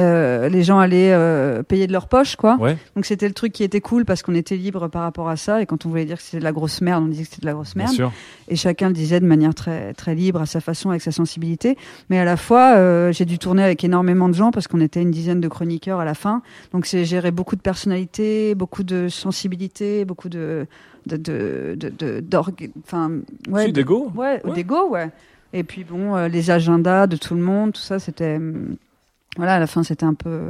euh, 0.01 0.49
les 0.49 0.65
gens 0.65 0.81
allaient 0.81 1.13
euh, 1.13 1.63
payer 1.63 1.87
de 1.87 1.93
leur 1.93 2.09
poche 2.09 2.35
quoi. 2.35 2.57
Ouais. 2.59 2.77
Donc 2.97 3.05
c'était 3.05 3.29
le 3.29 3.35
truc 3.35 3.53
qui 3.53 3.63
était 3.63 3.81
cool 3.81 4.05
parce 4.05 4.23
qu'on 4.23 4.35
était 4.35 4.57
libre 4.57 4.89
par 4.89 5.03
rapport 5.03 5.29
à 5.29 5.37
ça 5.37 5.63
et 5.63 5.67
quand 5.67 5.87
on 5.87 5.89
voulait 5.89 6.05
dire 6.05 6.17
que 6.17 6.23
c'était 6.25 6.39
de 6.41 6.45
la 6.45 6.51
grosse 6.51 6.81
merde, 6.81 7.05
on 7.05 7.07
disait 7.09 7.23
que 7.23 7.29
c'était 7.31 7.43
de 7.43 7.47
la 7.47 7.53
grosse 7.53 7.75
Bien 7.75 7.85
merde. 7.85 7.95
sûr. 7.95 8.13
Et 8.49 8.57
chacun 8.57 8.89
le 8.89 8.95
disait 8.95 9.21
de 9.21 9.27
manière 9.27 9.55
très 9.55 9.95
très 9.95 10.17
libre 10.17 10.41
à 10.41 10.47
sa 10.47 10.61
façon 10.61 10.91
avec 10.91 11.01
sa 11.01 11.13
sensibilité. 11.13 11.79
Mais 12.11 12.19
à 12.19 12.25
la 12.25 12.37
fois, 12.37 12.75
euh, 12.77 13.13
j'ai 13.13 13.25
dû 13.25 13.39
tourner 13.39 13.63
avec 13.63 13.85
énormément 13.85 14.29
de 14.29 14.35
gens 14.35 14.51
parce 14.51 14.67
qu'on 14.67 14.81
était 14.81 15.01
une 15.01 15.13
dizaine 15.13 15.41
de 15.41 15.49
chroniqueurs 15.49 16.01
à 16.01 16.05
la 16.05 16.15
fin. 16.15 16.43
Donc 16.73 16.87
c'est 16.87 17.05
gérer 17.05 17.31
beaucoup 17.31 17.55
de 17.55 17.61
personnalités, 17.63 18.57
beaucoup 18.57 18.83
de 18.83 19.09
sensibilité, 19.09 20.05
beaucoup 20.05 20.29
de 20.29 20.67
de 21.07 21.17
de 21.17 21.77
de, 21.79 21.89
de- 21.91 22.21
d'org- 22.21 22.71
enfin 22.85 23.13
ouais 23.49 23.71
d'ego. 23.71 24.11
ouais, 24.17 24.41
d'ego 24.55 24.89
ouais. 24.89 25.11
Et 25.53 25.63
puis 25.63 25.85
bon, 25.85 26.17
euh, 26.17 26.27
les 26.27 26.51
agendas 26.51 27.07
de 27.07 27.17
tout 27.17 27.35
le 27.37 27.41
monde, 27.43 27.75
tout 27.75 27.81
ça, 27.81 28.01
c'était 28.01 28.37
hum, 28.39 28.75
voilà, 29.37 29.55
à 29.55 29.59
la 29.59 29.67
fin, 29.67 29.83
c'était 29.83 30.05
un 30.05 30.15
peu, 30.15 30.41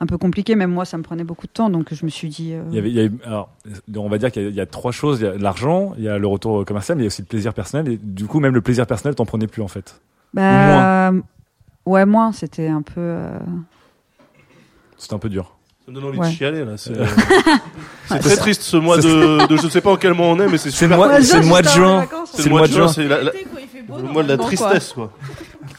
un 0.00 0.06
peu 0.06 0.16
compliqué. 0.18 0.54
Même 0.54 0.70
moi, 0.72 0.84
ça 0.84 0.96
me 0.98 1.02
prenait 1.02 1.24
beaucoup 1.24 1.46
de 1.46 1.52
temps, 1.52 1.68
donc 1.70 1.92
je 1.92 2.04
me 2.04 2.10
suis 2.10 2.28
dit. 2.28 2.52
euh, 2.54 2.62
Il 2.70 2.74
y 2.76 2.78
avait, 2.78 2.90
il 2.90 2.96
y 2.96 3.10
alors, 3.26 3.50
on 3.96 4.08
va 4.08 4.18
dire 4.18 4.30
qu'il 4.32 4.42
y 4.42 4.46
a, 4.46 4.48
il 4.48 4.54
y 4.54 4.60
a 4.60 4.66
trois 4.66 4.92
choses. 4.92 5.20
Il 5.20 5.24
y 5.24 5.28
a 5.28 5.36
l'argent, 5.36 5.92
il 5.98 6.04
y 6.04 6.08
a 6.08 6.18
le 6.18 6.26
retour 6.26 6.64
commercial, 6.64 6.96
mais 6.96 7.02
il 7.02 7.04
y 7.04 7.06
a 7.06 7.08
aussi 7.08 7.22
le 7.22 7.26
plaisir 7.26 7.52
personnel. 7.54 7.92
Et 7.92 7.96
du 8.02 8.26
coup, 8.26 8.40
même 8.40 8.54
le 8.54 8.60
plaisir 8.60 8.86
personnel, 8.86 9.14
t'en 9.14 9.26
prenais 9.26 9.46
plus 9.46 9.62
en 9.62 9.68
fait. 9.68 10.00
Bah, 10.34 11.12
ouais, 11.86 12.06
moins. 12.06 12.32
C'était 12.32 12.68
un 12.68 12.82
peu. 12.82 12.92
euh, 12.98 13.38
C'était 14.96 15.14
un 15.14 15.18
peu 15.18 15.28
dur. 15.28 15.56
Ça 15.84 15.90
me 15.92 15.96
donne 15.96 16.04
envie 16.10 16.18
Ouais. 16.18 16.28
de 16.28 16.32
chialer 16.34 16.64
là. 16.64 16.76
C'est 16.76 16.92
Euh. 16.98 17.06
c'est 18.06 18.18
très 18.18 18.36
triste 18.36 18.62
ce 18.62 18.76
mois 18.76 18.96
de, 18.98 19.46
de 19.46 19.56
je 19.56 19.68
sais 19.68 19.80
pas 19.80 19.90
en 19.92 19.96
quel 19.96 20.14
mois 20.14 20.26
on 20.26 20.38
est, 20.40 20.48
mais 20.48 20.58
c'est 20.58 20.70
super 20.70 20.96
le 20.98 21.04
mois- 21.04 21.14
triste. 21.14 21.30
c'est 21.32 21.40
le 21.40 21.46
mois 21.46 21.62
de 21.62 21.68
juin. 21.68 22.06
C'est 22.24 22.44
le 22.44 22.50
mois 22.50 22.66
de 22.66 22.72
juin, 22.72 22.88
c'est 22.88 23.04
le 23.04 24.02
mois 24.12 24.22
de 24.24 24.28
la 24.28 24.36
tristesse 24.36 24.92
quoi. 24.92 25.12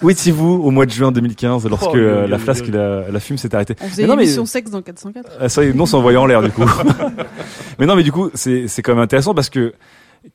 Où 0.02 0.10
étiez-vous 0.10 0.62
au 0.64 0.72
mois 0.72 0.86
de 0.86 0.92
juin 0.92 1.12
2015 1.12 1.68
lorsque 1.68 1.90
Oh, 1.94 1.96
euh, 1.98 2.28
la 2.28 2.38
flasque, 2.38 2.68
la, 2.68 3.10
la 3.10 3.20
fume 3.20 3.38
s'est 3.38 3.54
arrêtée 3.56 3.76
On 3.82 3.88
faisait 3.88 4.04
Mais 4.04 4.08
non, 4.08 4.16
mais- 4.16 4.24
l'émission 4.24 4.46
sexe 4.46 4.72
dans 4.72 4.82
404. 4.82 5.30
Ah, 5.40 5.50
ça, 5.50 5.64
non, 5.74 5.86
c'est 5.86 5.96
envoyé 5.96 6.18
en 6.18 6.26
l'air 6.26 6.42
du 6.42 6.52
coup. 6.52 6.64
mais 7.80 7.86
non, 7.86 7.96
mais 7.96 8.04
du 8.04 8.12
coup, 8.12 8.30
c'est 8.34 8.68
c'est 8.68 8.82
quand 8.82 8.94
même 8.94 9.04
intéressant 9.04 9.34
parce 9.34 9.50
que 9.50 9.74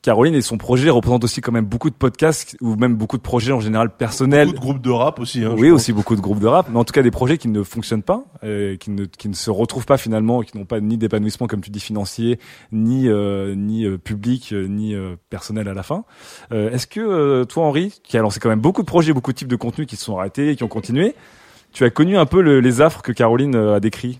Caroline 0.01 0.35
et 0.35 0.41
son 0.41 0.57
projet 0.57 0.89
représentent 0.89 1.23
aussi 1.23 1.39
quand 1.39 1.53
même 1.53 1.65
beaucoup 1.65 1.89
de 1.89 1.95
podcasts 1.95 2.57
ou 2.59 2.75
même 2.75 2.95
beaucoup 2.95 3.15
de 3.15 3.21
projets 3.21 3.53
en 3.53 3.61
général 3.61 3.95
personnels. 3.95 4.47
Beaucoup 4.47 4.57
de 4.57 4.61
groupes 4.61 4.81
de 4.81 4.89
rap 4.89 5.19
aussi. 5.19 5.45
Hein, 5.45 5.55
oui, 5.57 5.71
aussi 5.71 5.93
beaucoup 5.93 6.15
de 6.17 6.21
groupes 6.21 6.39
de 6.39 6.47
rap, 6.47 6.67
mais 6.69 6.77
en 6.77 6.83
tout 6.83 6.91
cas 6.91 7.01
des 7.03 7.11
projets 7.11 7.37
qui 7.37 7.47
ne 7.47 7.63
fonctionnent 7.63 8.03
pas, 8.03 8.25
euh, 8.43 8.75
qui 8.75 8.91
ne 8.91 9.05
qui 9.05 9.29
ne 9.29 9.33
se 9.33 9.49
retrouvent 9.49 9.85
pas 9.85 9.97
finalement, 9.97 10.41
qui 10.41 10.57
n'ont 10.57 10.65
pas 10.65 10.81
ni 10.81 10.97
d'épanouissement 10.97 11.47
comme 11.47 11.61
tu 11.61 11.69
dis 11.69 11.79
financier, 11.79 12.37
ni 12.73 13.07
euh, 13.07 13.55
ni 13.55 13.85
euh, 13.85 13.97
public, 13.97 14.51
euh, 14.51 14.67
ni 14.67 14.93
euh, 14.93 15.15
personnel 15.29 15.69
à 15.69 15.73
la 15.73 15.83
fin. 15.83 16.03
Euh, 16.51 16.69
Est-ce 16.71 16.85
que 16.87 16.99
euh, 16.99 17.45
toi, 17.45 17.63
Henri, 17.65 18.01
qui 18.03 18.17
a 18.17 18.21
lancé 18.21 18.41
quand 18.41 18.49
même 18.49 18.59
beaucoup 18.59 18.81
de 18.81 18.87
projets, 18.87 19.13
beaucoup 19.13 19.31
de 19.31 19.37
types 19.37 19.47
de 19.47 19.55
contenus 19.55 19.87
qui 19.87 19.95
se 19.95 20.03
sont 20.03 20.17
arrêtés, 20.17 20.49
et 20.51 20.55
qui 20.57 20.63
ont 20.65 20.67
continué, 20.67 21.15
tu 21.71 21.85
as 21.85 21.89
connu 21.89 22.17
un 22.17 22.25
peu 22.25 22.41
le- 22.41 22.59
les 22.59 22.81
affres 22.81 23.01
que 23.01 23.13
Caroline 23.13 23.55
a 23.55 23.79
décrits? 23.79 24.19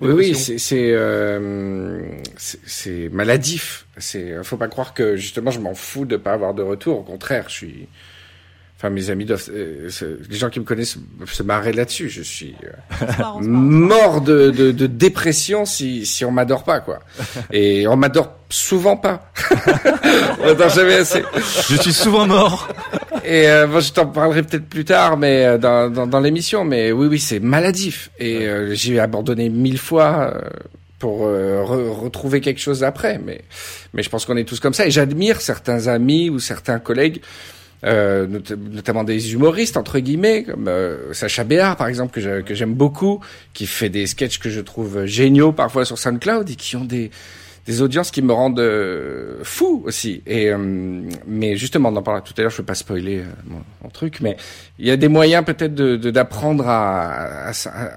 Oui, 0.00 0.12
oui, 0.12 0.34
c'est 0.34 0.58
c'est 0.58 0.92
euh, 0.92 2.00
c'est- 2.36 2.60
c'est 2.66 3.08
maladif. 3.12 3.86
C'est 3.98 4.34
faut 4.42 4.56
pas 4.56 4.68
croire 4.68 4.94
que 4.94 5.16
justement 5.16 5.50
je 5.50 5.60
m'en 5.60 5.74
fous 5.74 6.04
de 6.06 6.16
pas 6.16 6.32
avoir 6.32 6.54
de 6.54 6.62
retour. 6.62 6.98
Au 6.98 7.02
contraire, 7.02 7.44
je 7.48 7.54
suis. 7.54 7.88
Enfin, 8.78 8.88
mes 8.88 9.10
amis 9.10 9.26
doivent, 9.26 9.44
euh, 9.50 9.90
les 10.30 10.36
gens 10.38 10.48
qui 10.48 10.58
me 10.58 10.64
connaissent 10.64 10.96
peuvent 11.18 11.30
se 11.30 11.42
marrer 11.42 11.74
là-dessus. 11.74 12.08
Je 12.08 12.22
suis 12.22 12.54
euh, 12.64 13.40
mort 13.42 14.22
de, 14.22 14.48
de, 14.50 14.72
de 14.72 14.86
dépression 14.86 15.66
si 15.66 16.06
si 16.06 16.24
on 16.24 16.30
m'adore 16.30 16.64
pas 16.64 16.80
quoi. 16.80 17.00
Et 17.52 17.86
on 17.86 17.96
m'adore 17.96 18.38
souvent 18.48 18.96
pas. 18.96 19.30
on 20.40 20.46
m'adore 20.46 20.70
jamais 20.70 20.94
assez. 20.94 21.22
Je 21.68 21.76
suis 21.76 21.92
souvent 21.92 22.26
mort. 22.26 22.68
Et 23.24 23.48
euh, 23.48 23.66
bon, 23.66 23.80
je 23.80 23.92
t'en 23.92 24.06
parlerai 24.06 24.42
peut-être 24.42 24.66
plus 24.66 24.84
tard, 24.84 25.16
mais 25.16 25.44
euh, 25.44 25.58
dans, 25.58 25.90
dans, 25.90 26.06
dans 26.06 26.20
l'émission. 26.20 26.64
Mais 26.64 26.92
oui, 26.92 27.06
oui, 27.06 27.18
c'est 27.18 27.40
maladif. 27.40 28.10
Et 28.18 28.46
euh, 28.48 28.74
j'ai 28.74 28.98
abandonné 28.98 29.48
mille 29.48 29.78
fois 29.78 30.32
euh, 30.34 30.48
pour 30.98 31.26
euh, 31.26 31.62
re- 31.62 31.90
retrouver 31.90 32.40
quelque 32.40 32.60
chose 32.60 32.82
après. 32.84 33.20
Mais, 33.24 33.42
mais 33.94 34.02
je 34.02 34.08
pense 34.10 34.24
qu'on 34.24 34.36
est 34.36 34.44
tous 34.44 34.60
comme 34.60 34.74
ça. 34.74 34.86
Et 34.86 34.90
j'admire 34.90 35.40
certains 35.40 35.86
amis 35.88 36.30
ou 36.30 36.38
certains 36.38 36.78
collègues. 36.78 37.20
Euh, 37.82 38.26
not- 38.26 38.56
notamment 38.70 39.04
des 39.04 39.32
humoristes 39.32 39.78
entre 39.78 40.00
guillemets 40.00 40.42
comme 40.42 40.68
euh, 40.68 41.14
Sacha 41.14 41.44
Béard 41.44 41.78
par 41.78 41.88
exemple 41.88 42.12
que 42.12 42.54
j'aime 42.54 42.74
beaucoup 42.74 43.20
qui 43.54 43.66
fait 43.66 43.88
des 43.88 44.06
sketchs 44.06 44.38
que 44.38 44.50
je 44.50 44.60
trouve 44.60 45.06
géniaux 45.06 45.52
parfois 45.52 45.86
sur 45.86 45.98
SoundCloud 45.98 46.50
et 46.50 46.56
qui 46.56 46.76
ont 46.76 46.84
des 46.84 47.10
des 47.70 47.82
audiences 47.82 48.10
qui 48.10 48.20
me 48.20 48.32
rendent 48.32 48.58
euh, 48.58 49.38
fou 49.44 49.82
aussi. 49.86 50.22
Et 50.26 50.50
euh, 50.50 50.58
mais 51.26 51.56
justement, 51.56 51.90
on 51.90 51.96
en 51.96 52.02
parlera 52.02 52.22
tout 52.22 52.34
à 52.36 52.40
l'heure. 52.42 52.50
Je 52.50 52.56
ne 52.56 52.62
veux 52.62 52.66
pas 52.66 52.74
spoiler 52.74 53.18
euh, 53.20 53.24
mon, 53.82 53.90
truc, 53.90 54.20
mais 54.20 54.36
il 54.78 54.86
y 54.86 54.90
a 54.90 54.96
des 54.96 55.08
moyens 55.08 55.44
peut-être 55.44 55.74
de- 55.74 55.96
d'apprendre 56.10 56.68
à, 56.68 57.48
à, 57.48 57.52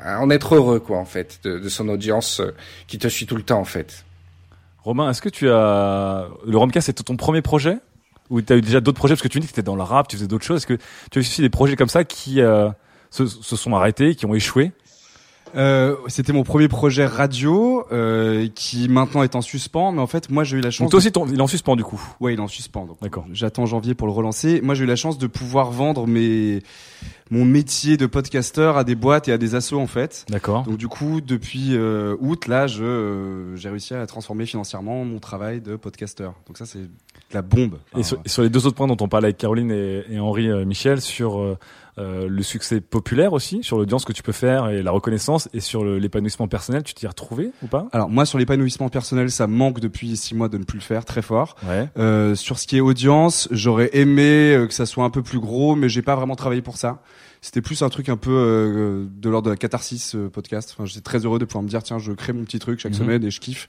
à 0.05 0.19
en 0.19 0.29
être 0.29 0.55
heureux, 0.55 0.79
quoi, 0.79 0.97
en 0.99 1.05
fait, 1.05 1.39
de, 1.43 1.57
de 1.59 1.69
son 1.69 1.89
audience 1.89 2.39
euh, 2.39 2.53
qui 2.87 2.97
te 2.97 3.07
suit 3.07 3.25
tout 3.25 3.35
le 3.35 3.43
temps, 3.43 3.59
en 3.59 3.65
fait. 3.65 4.05
Romain, 4.83 5.09
est-ce 5.09 5.21
que 5.21 5.29
tu 5.29 5.49
as 5.49 6.27
le 6.45 6.57
Romcast 6.57 6.85
c'était 6.87 7.03
ton 7.03 7.15
premier 7.15 7.41
projet? 7.41 7.77
Ou 8.29 8.41
tu 8.41 8.53
as 8.53 8.57
eu 8.57 8.61
déjà 8.61 8.79
d'autres 8.79 8.97
projets? 8.97 9.13
Parce 9.15 9.21
que 9.21 9.27
tu 9.27 9.39
dis 9.39 9.47
que 9.47 9.53
tu 9.53 9.59
étais 9.59 9.65
dans 9.65 9.75
le 9.75 9.83
rap, 9.83 10.07
tu 10.07 10.17
faisais 10.17 10.27
d'autres 10.27 10.45
choses. 10.45 10.57
Est-ce 10.57 10.67
que 10.67 10.79
tu 11.11 11.17
as 11.17 11.21
eu 11.21 11.25
aussi 11.25 11.41
des 11.41 11.49
projets 11.49 11.75
comme 11.75 11.89
ça 11.89 12.03
qui 12.03 12.41
euh, 12.41 12.69
se, 13.09 13.25
se 13.25 13.55
sont 13.55 13.73
arrêtés, 13.75 14.15
qui 14.15 14.25
ont 14.25 14.35
échoué? 14.35 14.71
Euh, 15.55 15.95
c'était 16.07 16.33
mon 16.33 16.43
premier 16.43 16.67
projet 16.67 17.05
radio 17.05 17.85
euh, 17.91 18.47
qui 18.55 18.89
maintenant 18.89 19.23
est 19.23 19.35
en 19.35 19.41
suspens, 19.41 19.91
mais 19.91 20.01
en 20.01 20.07
fait 20.07 20.29
moi 20.29 20.43
j'ai 20.43 20.57
eu 20.57 20.61
la 20.61 20.71
chance. 20.71 20.85
Donc 20.85 20.91
toi 20.91 20.97
aussi 20.97 21.11
ton- 21.11 21.27
il 21.27 21.37
est 21.37 21.41
en 21.41 21.47
suspens 21.47 21.75
du 21.75 21.83
coup. 21.83 22.01
Ouais, 22.19 22.33
il 22.33 22.39
est 22.39 22.41
en 22.41 22.47
suspens. 22.47 22.87
D'accord. 23.01 23.25
J'attends 23.31 23.65
janvier 23.65 23.93
pour 23.93 24.07
le 24.07 24.13
relancer. 24.13 24.61
Moi 24.61 24.73
j'ai 24.75 24.83
eu 24.83 24.87
la 24.87 24.95
chance 24.95 25.17
de 25.17 25.27
pouvoir 25.27 25.71
vendre 25.71 26.07
mes 26.07 26.61
mon 27.31 27.45
métier 27.45 27.97
de 27.97 28.05
podcasteur 28.05 28.77
à 28.77 28.83
des 28.83 28.95
boîtes 28.95 29.27
et 29.27 29.31
à 29.31 29.37
des 29.37 29.55
assos 29.55 29.79
en 29.79 29.87
fait. 29.87 30.25
D'accord. 30.29 30.63
Donc 30.63 30.77
du 30.77 30.87
coup 30.87 31.21
depuis 31.21 31.75
euh, 31.75 32.15
août 32.19 32.47
là 32.47 32.67
je 32.67 32.83
euh, 32.83 33.55
j'ai 33.55 33.69
réussi 33.69 33.93
à 33.93 34.05
transformer 34.07 34.45
financièrement 34.45 35.03
mon 35.05 35.19
travail 35.19 35.61
de 35.61 35.75
podcasteur. 35.75 36.33
Donc 36.47 36.57
ça 36.57 36.65
c'est 36.65 36.81
la 37.31 37.41
bombe. 37.41 37.77
Et 37.97 38.03
sur, 38.03 38.19
et 38.25 38.29
sur 38.29 38.43
les 38.43 38.49
deux 38.49 38.67
autres 38.67 38.75
points 38.75 38.87
dont 38.87 38.97
on 39.01 39.07
parlait 39.07 39.27
avec 39.27 39.37
Caroline 39.37 39.71
et, 39.71 40.03
et 40.09 40.19
Henri 40.19 40.49
euh, 40.49 40.65
Michel, 40.65 41.01
sur 41.01 41.57
euh, 41.97 42.27
le 42.27 42.43
succès 42.43 42.81
populaire 42.81 43.33
aussi, 43.33 43.63
sur 43.63 43.77
l'audience 43.77 44.05
que 44.05 44.13
tu 44.13 44.23
peux 44.23 44.31
faire 44.31 44.69
et 44.69 44.81
la 44.81 44.91
reconnaissance, 44.91 45.49
et 45.53 45.59
sur 45.59 45.85
l'épanouissement 45.85 46.47
personnel, 46.47 46.83
tu 46.83 46.93
t'y 46.93 47.05
es 47.05 47.07
retrouvé 47.07 47.51
ou 47.61 47.67
pas? 47.67 47.87
Alors 47.91 48.09
moi 48.09 48.25
sur 48.25 48.39
l'épanouissement 48.39 48.89
personnel, 48.89 49.29
ça 49.29 49.47
manque 49.47 49.79
depuis 49.79 50.17
six 50.17 50.35
mois 50.35 50.49
de 50.49 50.57
ne 50.57 50.63
plus 50.63 50.77
le 50.77 50.83
faire 50.83 51.05
très 51.05 51.21
fort. 51.21 51.55
Ouais. 51.67 51.87
Euh, 51.97 52.35
sur 52.35 52.57
ce 52.57 52.67
qui 52.67 52.77
est 52.77 52.81
audience, 52.81 53.47
j'aurais 53.51 53.91
aimé 53.93 54.53
euh, 54.53 54.67
que 54.67 54.73
ça 54.73 54.85
soit 54.85 55.03
un 55.03 55.09
peu 55.09 55.21
plus 55.21 55.39
gros, 55.39 55.75
mais 55.75 55.89
j'ai 55.89 56.01
pas 56.01 56.15
vraiment 56.15 56.35
travaillé 56.35 56.61
pour 56.61 56.77
ça. 56.77 57.01
C'était 57.45 57.61
plus 57.61 57.81
un 57.81 57.89
truc 57.89 58.07
un 58.07 58.15
peu 58.15 58.31
euh, 58.31 59.05
de 59.21 59.29
l'ordre 59.29 59.47
de 59.47 59.49
la 59.51 59.57
catharsis 59.57 60.15
euh, 60.15 60.29
podcast. 60.29 60.73
Enfin, 60.73 60.85
j'étais 60.85 61.01
très 61.01 61.19
heureux 61.25 61.39
de 61.39 61.43
pouvoir 61.45 61.61
me 61.61 61.67
dire 61.67 61.83
tiens, 61.83 61.99
je 61.99 62.13
crée 62.13 62.31
mon 62.31 62.45
petit 62.45 62.57
truc 62.57 62.79
chaque 62.79 62.93
Mhm. 62.93 62.97
semaine 62.99 63.23
et 63.25 63.31
je 63.31 63.41
kiffe. 63.41 63.67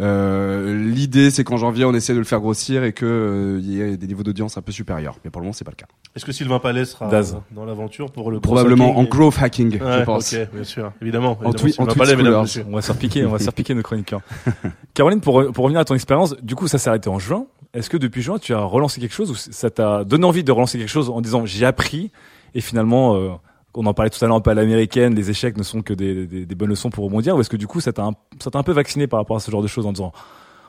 Euh, 0.00 0.76
L'idée, 0.90 1.30
c'est 1.30 1.44
qu'en 1.44 1.56
janvier, 1.56 1.84
on 1.84 1.94
essaie 1.94 2.14
de 2.14 2.18
le 2.18 2.24
faire 2.24 2.40
grossir 2.40 2.82
et 2.82 2.92
que 2.92 3.06
euh, 3.06 3.60
il 3.62 3.70
y 3.72 3.80
ait 3.80 3.96
des 3.96 4.08
niveaux 4.08 4.24
d'audience 4.24 4.56
un 4.58 4.62
peu 4.62 4.72
supérieurs. 4.72 5.18
Mais 5.24 5.30
pour 5.30 5.40
le 5.40 5.44
moment, 5.44 5.52
c'est 5.52 5.64
pas 5.64 5.70
le 5.70 5.76
cas. 5.76 5.86
Est-ce 6.16 6.24
que 6.24 6.32
Sylvain 6.32 6.58
Palais 6.58 6.84
sera 6.84 7.06
Daz. 7.08 7.36
dans 7.52 7.64
l'aventure 7.64 8.10
pour 8.10 8.32
le 8.32 8.40
Probablement 8.40 8.92
growth 9.04 9.38
en 9.38 9.42
hacking 9.44 9.68
growth 9.70 9.78
hacking, 9.78 9.78
je 9.78 9.84
Ouais, 9.84 10.04
pense. 10.04 10.32
Ok, 10.32 10.48
bien 10.52 10.64
sûr, 10.64 10.92
évidemment. 11.00 11.30
En 11.30 11.32
évidemment, 11.34 11.52
tweet- 11.52 11.74
Sylvain 11.74 11.92
en 11.92 11.94
Palais, 11.94 12.16
mesdames. 12.16 12.46
On 12.68 12.74
va 12.74 12.82
se 12.82 12.92
piquer, 12.92 13.24
on 13.24 13.30
va 13.30 13.38
se 13.38 13.50
piquer 13.52 13.74
nos 13.74 13.82
chroniqueurs. 13.82 14.22
Caroline, 14.94 15.20
pour, 15.20 15.52
pour 15.52 15.62
revenir 15.64 15.80
à 15.80 15.84
ton 15.84 15.94
expérience, 15.94 16.34
du 16.42 16.56
coup, 16.56 16.66
ça 16.66 16.78
s'est 16.78 16.88
arrêté 16.90 17.08
en 17.08 17.20
juin. 17.20 17.46
Est-ce 17.72 17.88
que 17.88 17.96
depuis 17.96 18.20
juin, 18.20 18.38
tu 18.38 18.52
as 18.52 18.60
relancé 18.60 19.00
quelque 19.00 19.14
chose 19.14 19.30
ou 19.30 19.34
ça 19.36 19.70
t'a 19.70 20.02
donné 20.04 20.24
envie 20.26 20.42
de 20.44 20.50
relancer 20.52 20.76
quelque 20.76 20.90
chose 20.90 21.08
en 21.08 21.20
disant 21.22 21.46
j'ai 21.46 21.64
appris 21.64 22.10
et 22.54 22.60
finalement, 22.60 23.16
euh, 23.16 23.30
on 23.74 23.86
en 23.86 23.94
parlait 23.94 24.10
tout 24.10 24.22
à 24.24 24.28
l'heure 24.28 24.36
un 24.36 24.40
peu 24.40 24.50
à 24.50 24.54
l'américaine, 24.54 25.14
les 25.14 25.30
échecs 25.30 25.56
ne 25.56 25.62
sont 25.62 25.82
que 25.82 25.94
des, 25.94 26.26
des, 26.26 26.44
des 26.46 26.54
bonnes 26.54 26.68
leçons 26.70 26.90
pour 26.90 27.04
rebondir 27.04 27.36
ou 27.36 27.40
est-ce 27.40 27.48
que 27.50 27.56
du 27.56 27.66
coup, 27.66 27.80
ça 27.80 27.92
t'a 27.92 28.04
un, 28.04 28.12
ça 28.40 28.50
t'a 28.50 28.58
un 28.58 28.62
peu 28.62 28.72
vacciné 28.72 29.06
par 29.06 29.18
rapport 29.20 29.36
à 29.36 29.40
ce 29.40 29.50
genre 29.50 29.62
de 29.62 29.68
choses 29.68 29.86
en 29.86 29.92
disant 29.92 30.12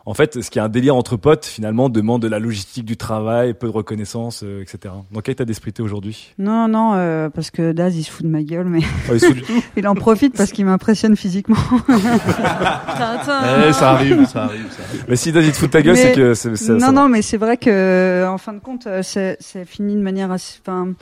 en 0.06 0.14
fait, 0.14 0.42
ce 0.42 0.50
qui 0.52 0.60
est 0.60 0.62
un 0.62 0.68
délire 0.68 0.98
entre 0.98 1.16
potes, 1.16 1.46
finalement, 1.46 1.88
demande 1.88 2.22
de 2.22 2.28
la 2.28 2.38
logistique 2.38 2.84
du 2.84 2.98
travail, 2.98 3.54
peu 3.54 3.68
de 3.68 3.72
reconnaissance, 3.72 4.42
euh, 4.44 4.62
etc. 4.62 4.94
Dans 5.14 5.22
quel 5.22 5.32
état 5.32 5.46
d'esprit 5.46 5.72
t'es 5.72 5.82
aujourd'hui? 5.82 6.34
Non, 6.38 6.68
non, 6.68 6.92
euh, 6.96 7.30
parce 7.30 7.52
que 7.52 7.72
Daz, 7.72 7.96
il 7.96 8.04
se 8.04 8.12
fout 8.12 8.26
de 8.26 8.30
ma 8.30 8.44
gueule, 8.44 8.66
mais 8.68 8.82
Ah, 9.08 9.14
il 9.14 9.20
se 9.22 9.28
fout 9.28 9.36
du 9.36 9.42
tout? 9.44 9.64
Il 9.78 9.88
en 9.88 9.96
profite 9.96 10.36
parce 10.36 10.52
qu'il 10.52 10.66
m'impressionne 10.66 11.16
physiquement. 11.16 11.56
Eh, 11.88 13.74
ça 13.74 13.92
arrive, 13.92 14.26
ça 14.26 14.44
arrive, 14.44 14.68
ça 14.72 14.84
arrive. 14.84 15.06
Mais 15.08 15.16
si 15.16 15.32
David 15.32 15.52
te 15.54 15.58
fout 15.58 15.68
de 15.70 15.72
ta 15.74 15.82
gueule, 15.82 15.96
Mais- 15.96 16.02
c'est 16.02 16.14
que 16.14 16.34
c'est, 16.34 16.56
c'est- 16.56 16.74
non, 16.74 16.80
ça 16.80 16.92
non, 16.92 17.08
mais 17.10 17.22
c'est 17.22 17.38
vrai 17.38 17.58
que, 17.58 18.26
en 18.28 18.38
fin 18.38 18.54
de 18.54 18.60
compte, 18.60 18.88
euh, 18.88 19.02
c'est 19.04 19.38
c'est 19.40 19.66
fini 19.66 19.96
de 19.96 20.02
manière 20.02 20.32
assez. 20.32 20.60
Enfin, 20.66 20.94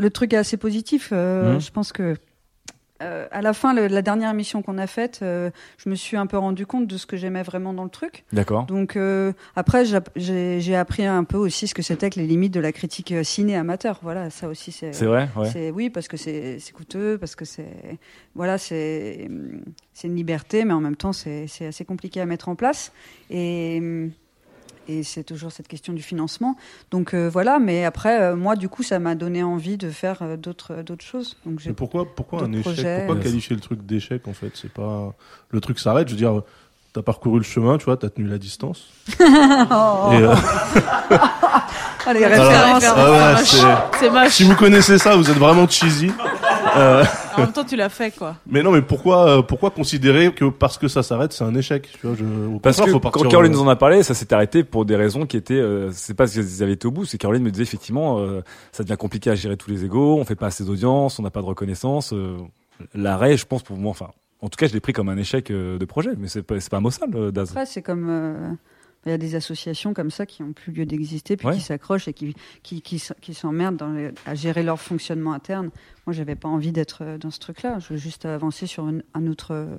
le 0.00 0.10
truc 0.10 0.32
est 0.32 0.36
assez 0.38 0.56
positif. 0.56 1.10
euh, 1.12 1.54
Mhm. 1.54 1.60
Je 1.60 1.70
pense 1.70 1.92
que. 1.92 2.16
euh, 3.02 3.26
à 3.30 3.40
la 3.40 3.54
fin, 3.54 3.72
le- 3.72 3.86
la 3.86 4.02
dernière 4.02 4.28
émission 4.30 4.60
qu'on 4.60 4.76
a 4.76 4.86
faite, 4.86 5.20
euh, 5.22 5.50
je 5.78 5.88
me 5.88 5.94
suis 5.94 6.18
un 6.18 6.26
peu 6.26 6.36
rendu 6.36 6.66
compte 6.66 6.86
de 6.86 6.98
ce 6.98 7.06
que 7.06 7.16
j'aimais 7.16 7.42
vraiment 7.42 7.72
dans 7.72 7.84
le 7.84 7.88
truc. 7.88 8.24
D'accord. 8.30 8.66
Donc 8.66 8.94
euh, 8.94 9.32
après, 9.56 9.84
j'ai 10.16 10.76
appris 10.76 11.06
un 11.06 11.24
peu 11.24 11.38
aussi 11.38 11.66
ce 11.66 11.72
que 11.74 11.80
c'était 11.80 12.10
que 12.10 12.20
les 12.20 12.26
limites 12.26 12.52
de 12.52 12.60
la 12.60 12.72
critique 12.72 13.14
ciné 13.22 13.56
amateur. 13.56 14.00
Voilà, 14.02 14.28
ça 14.28 14.48
aussi 14.48 14.70
c'est. 14.70 14.92
C'est 14.92 15.06
vrai, 15.06 15.30
ouais. 15.36 15.70
Oui, 15.70 15.88
parce 15.88 16.08
que 16.08 16.18
c'est 16.18 16.58
coûteux, 16.74 17.16
parce 17.16 17.36
que 17.36 17.46
c'est 17.46 17.98
voilà, 18.34 18.58
c'est 18.58 19.30
c'est 19.94 20.08
une 20.08 20.16
liberté, 20.16 20.66
mais 20.66 20.74
en 20.74 20.80
même 20.80 20.96
temps 20.96 21.14
c'est 21.14 21.46
c'est 21.46 21.64
assez 21.64 21.86
compliqué 21.86 22.20
à 22.20 22.26
mettre 22.26 22.50
en 22.50 22.54
place 22.54 22.92
et 23.30 23.78
hum, 23.80 24.10
et 24.88 25.02
c'est 25.02 25.22
toujours 25.24 25.52
cette 25.52 25.68
question 25.68 25.92
du 25.92 26.02
financement. 26.02 26.56
Donc 26.90 27.14
euh, 27.14 27.28
voilà, 27.30 27.58
mais 27.58 27.84
après 27.84 28.20
euh, 28.20 28.36
moi 28.36 28.56
du 28.56 28.68
coup 28.68 28.82
ça 28.82 28.98
m'a 28.98 29.14
donné 29.14 29.42
envie 29.42 29.76
de 29.76 29.90
faire 29.90 30.18
euh, 30.22 30.36
d'autres 30.36 30.82
d'autres 30.82 31.04
choses. 31.04 31.36
Donc 31.46 31.60
Mais 31.66 31.72
pourquoi, 31.72 32.04
pourquoi 32.14 32.42
un 32.42 32.52
échec? 32.52 32.62
projets. 32.62 33.04
Pourquoi 33.06 33.22
qualifier 33.22 33.54
le 33.56 33.62
truc 33.62 33.84
d'échec 33.86 34.26
en 34.28 34.32
fait? 34.32 34.50
C'est 34.54 34.72
pas 34.72 35.14
le 35.50 35.60
truc 35.60 35.78
s'arrête. 35.78 36.08
Je 36.08 36.14
veux 36.14 36.18
dire, 36.18 36.42
t'as 36.92 37.02
parcouru 37.02 37.38
le 37.38 37.44
chemin, 37.44 37.78
tu 37.78 37.84
vois, 37.84 37.96
t'as 37.96 38.08
tenu 38.10 38.26
la 38.28 38.38
distance. 38.38 38.88
Oh. 39.20 40.10
Euh, 40.12 40.34
Ah, 42.06 42.12
les 42.14 42.20
voilà. 42.20 42.42
références, 42.42 42.84
Ah 42.96 43.10
ouais, 43.10 43.44
c'est 43.44 43.62
moche. 43.62 43.76
C'est 44.00 44.10
moche. 44.10 44.28
Si 44.32 44.44
vous 44.44 44.54
connaissez 44.56 44.98
ça, 44.98 45.14
vous 45.16 45.30
êtes 45.30 45.36
vraiment 45.36 45.68
cheesy. 45.68 46.10
Euh, 46.76 47.04
En 47.36 47.40
même 47.40 47.52
temps, 47.52 47.64
tu 47.64 47.76
l'as 47.76 47.88
fait, 47.88 48.10
quoi. 48.16 48.36
Mais 48.46 48.62
non, 48.62 48.70
mais 48.72 48.82
pourquoi, 48.82 49.28
euh, 49.38 49.42
pourquoi 49.42 49.70
considérer 49.70 50.32
que 50.32 50.46
parce 50.46 50.78
que 50.78 50.88
ça 50.88 51.02
s'arrête, 51.02 51.32
c'est 51.32 51.44
un 51.44 51.54
échec 51.54 51.88
tu 52.00 52.06
vois, 52.06 52.16
je, 52.16 52.24
au 52.24 52.58
Parce 52.58 52.80
que 52.80 52.90
faut 52.90 53.00
partir 53.00 53.22
quand 53.22 53.28
Caroline 53.28 53.52
en- 53.52 53.56
nous 53.56 53.62
en 53.64 53.68
a 53.68 53.76
parlé, 53.76 54.02
ça 54.02 54.14
s'était 54.14 54.34
arrêté 54.34 54.64
pour 54.64 54.84
des 54.84 54.96
raisons 54.96 55.26
qui 55.26 55.36
étaient, 55.36 55.54
euh, 55.54 55.90
c'est 55.92 56.14
pas 56.14 56.24
parce 56.24 56.32
qu'ils 56.32 56.62
avaient 56.62 56.72
été 56.72 56.86
au 56.86 56.90
bout, 56.90 57.04
c'est 57.04 57.18
Caroline 57.18 57.42
me 57.42 57.50
disait 57.50 57.62
effectivement, 57.64 58.18
euh, 58.18 58.40
ça 58.72 58.82
devient 58.82 58.96
compliqué 58.98 59.30
à 59.30 59.34
gérer 59.34 59.56
tous 59.56 59.70
les 59.70 59.84
égos, 59.84 60.16
on 60.18 60.24
fait 60.24 60.34
pas 60.36 60.46
assez 60.46 60.64
d'audience, 60.64 61.18
on 61.18 61.22
n'a 61.22 61.30
pas 61.30 61.40
de 61.40 61.46
reconnaissance. 61.46 62.12
euh, 62.12 62.36
L'arrêt, 62.94 63.36
je 63.36 63.46
pense 63.46 63.62
pour 63.62 63.76
moi, 63.76 63.90
enfin, 63.90 64.08
en 64.40 64.48
tout 64.48 64.56
cas, 64.56 64.66
je 64.66 64.72
l'ai 64.72 64.80
pris 64.80 64.92
comme 64.94 65.08
un 65.10 65.18
échec 65.18 65.50
euh, 65.50 65.78
de 65.78 65.84
projet, 65.84 66.10
mais 66.18 66.28
c'est 66.28 66.42
pas, 66.42 66.58
c'est 66.60 66.70
pas 66.70 66.78
un 66.78 66.80
mot 66.80 66.90
sale, 66.90 67.10
euh, 67.14 67.30
Daz. 67.30 67.50
Après, 67.50 67.66
c'est 67.66 67.82
comme. 67.82 68.56
Euh, 69.06 69.08
Il 69.08 69.10
y 69.10 69.14
a 69.14 69.18
des 69.18 69.34
associations 69.34 69.94
comme 69.94 70.10
ça 70.10 70.26
qui 70.26 70.42
n'ont 70.42 70.52
plus 70.52 70.72
lieu 70.72 70.86
d'exister, 70.86 71.36
puis 71.36 71.46
Ouais. 71.48 71.54
qui 71.54 71.60
s'accrochent 71.60 72.08
et 72.08 72.12
qui, 72.12 72.34
qui, 72.62 72.82
qui, 72.82 73.02
qui 73.20 73.34
s'emmerdent 73.34 74.12
à 74.26 74.34
gérer 74.34 74.62
leur 74.62 74.80
fonctionnement 74.80 75.32
interne. 75.32 75.70
Moi, 76.06 76.14
j'avais 76.14 76.36
pas 76.36 76.48
envie 76.48 76.72
d'être 76.72 76.98
euh, 77.02 77.18
dans 77.18 77.30
ce 77.30 77.38
truc-là. 77.38 77.78
Je 77.78 77.94
veux 77.94 77.98
juste 77.98 78.24
avancer 78.26 78.66
sur 78.66 78.88
une, 78.88 79.02
un 79.14 79.26
autre, 79.26 79.52
euh, 79.52 79.76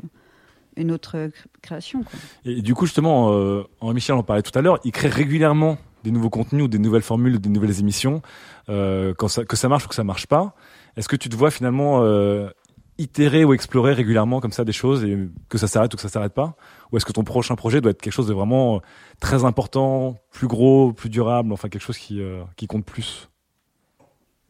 une 0.77 0.91
autre 0.91 1.27
cré- 1.29 1.49
création. 1.61 2.03
Quoi. 2.03 2.19
Et 2.45 2.61
du 2.61 2.73
coup, 2.73 2.85
justement, 2.85 3.31
euh, 3.33 3.63
Henri 3.79 3.95
Michel 3.95 4.15
en 4.15 4.23
parlait 4.23 4.41
tout 4.41 4.57
à 4.57 4.61
l'heure, 4.61 4.79
il 4.83 4.91
crée 4.91 5.09
régulièrement 5.09 5.77
des 6.03 6.09
nouveaux 6.11 6.31
contenus 6.31 6.63
ou 6.63 6.67
des 6.67 6.79
nouvelles 6.79 7.03
formules, 7.03 7.37
des 7.39 7.49
nouvelles 7.49 7.79
émissions, 7.79 8.23
euh, 8.69 9.13
quand 9.15 9.27
ça, 9.27 9.45
que 9.45 9.55
ça 9.55 9.69
marche 9.69 9.85
ou 9.85 9.89
que 9.89 9.93
ça 9.95 10.03
marche 10.03 10.25
pas. 10.25 10.55
Est-ce 10.97 11.07
que 11.07 11.15
tu 11.15 11.29
te 11.29 11.35
vois 11.35 11.51
finalement 11.51 12.01
euh, 12.01 12.49
itérer 12.97 13.45
ou 13.45 13.53
explorer 13.53 13.93
régulièrement 13.93 14.39
comme 14.41 14.51
ça 14.51 14.63
des 14.65 14.71
choses 14.71 15.03
et 15.03 15.17
que 15.47 15.57
ça 15.59 15.67
s'arrête 15.67 15.93
ou 15.93 15.97
que 15.97 16.01
ça 16.01 16.09
s'arrête 16.09 16.33
pas? 16.33 16.55
Ou 16.91 16.97
est-ce 16.97 17.05
que 17.05 17.11
ton 17.11 17.23
prochain 17.23 17.55
projet 17.55 17.81
doit 17.81 17.91
être 17.91 18.01
quelque 18.01 18.13
chose 18.13 18.27
de 18.27 18.33
vraiment 18.33 18.75
euh, 18.75 18.79
très 19.19 19.45
important, 19.45 20.17
plus 20.31 20.47
gros, 20.47 20.91
plus 20.91 21.09
durable, 21.09 21.53
enfin 21.53 21.69
quelque 21.69 21.83
chose 21.83 21.97
qui, 21.97 22.21
euh, 22.21 22.43
qui 22.57 22.67
compte 22.67 22.85
plus? 22.85 23.29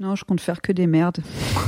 Non, 0.01 0.15
je 0.15 0.25
compte 0.25 0.41
faire 0.41 0.61
que 0.61 0.71
des 0.71 0.87
merdes. 0.87 1.19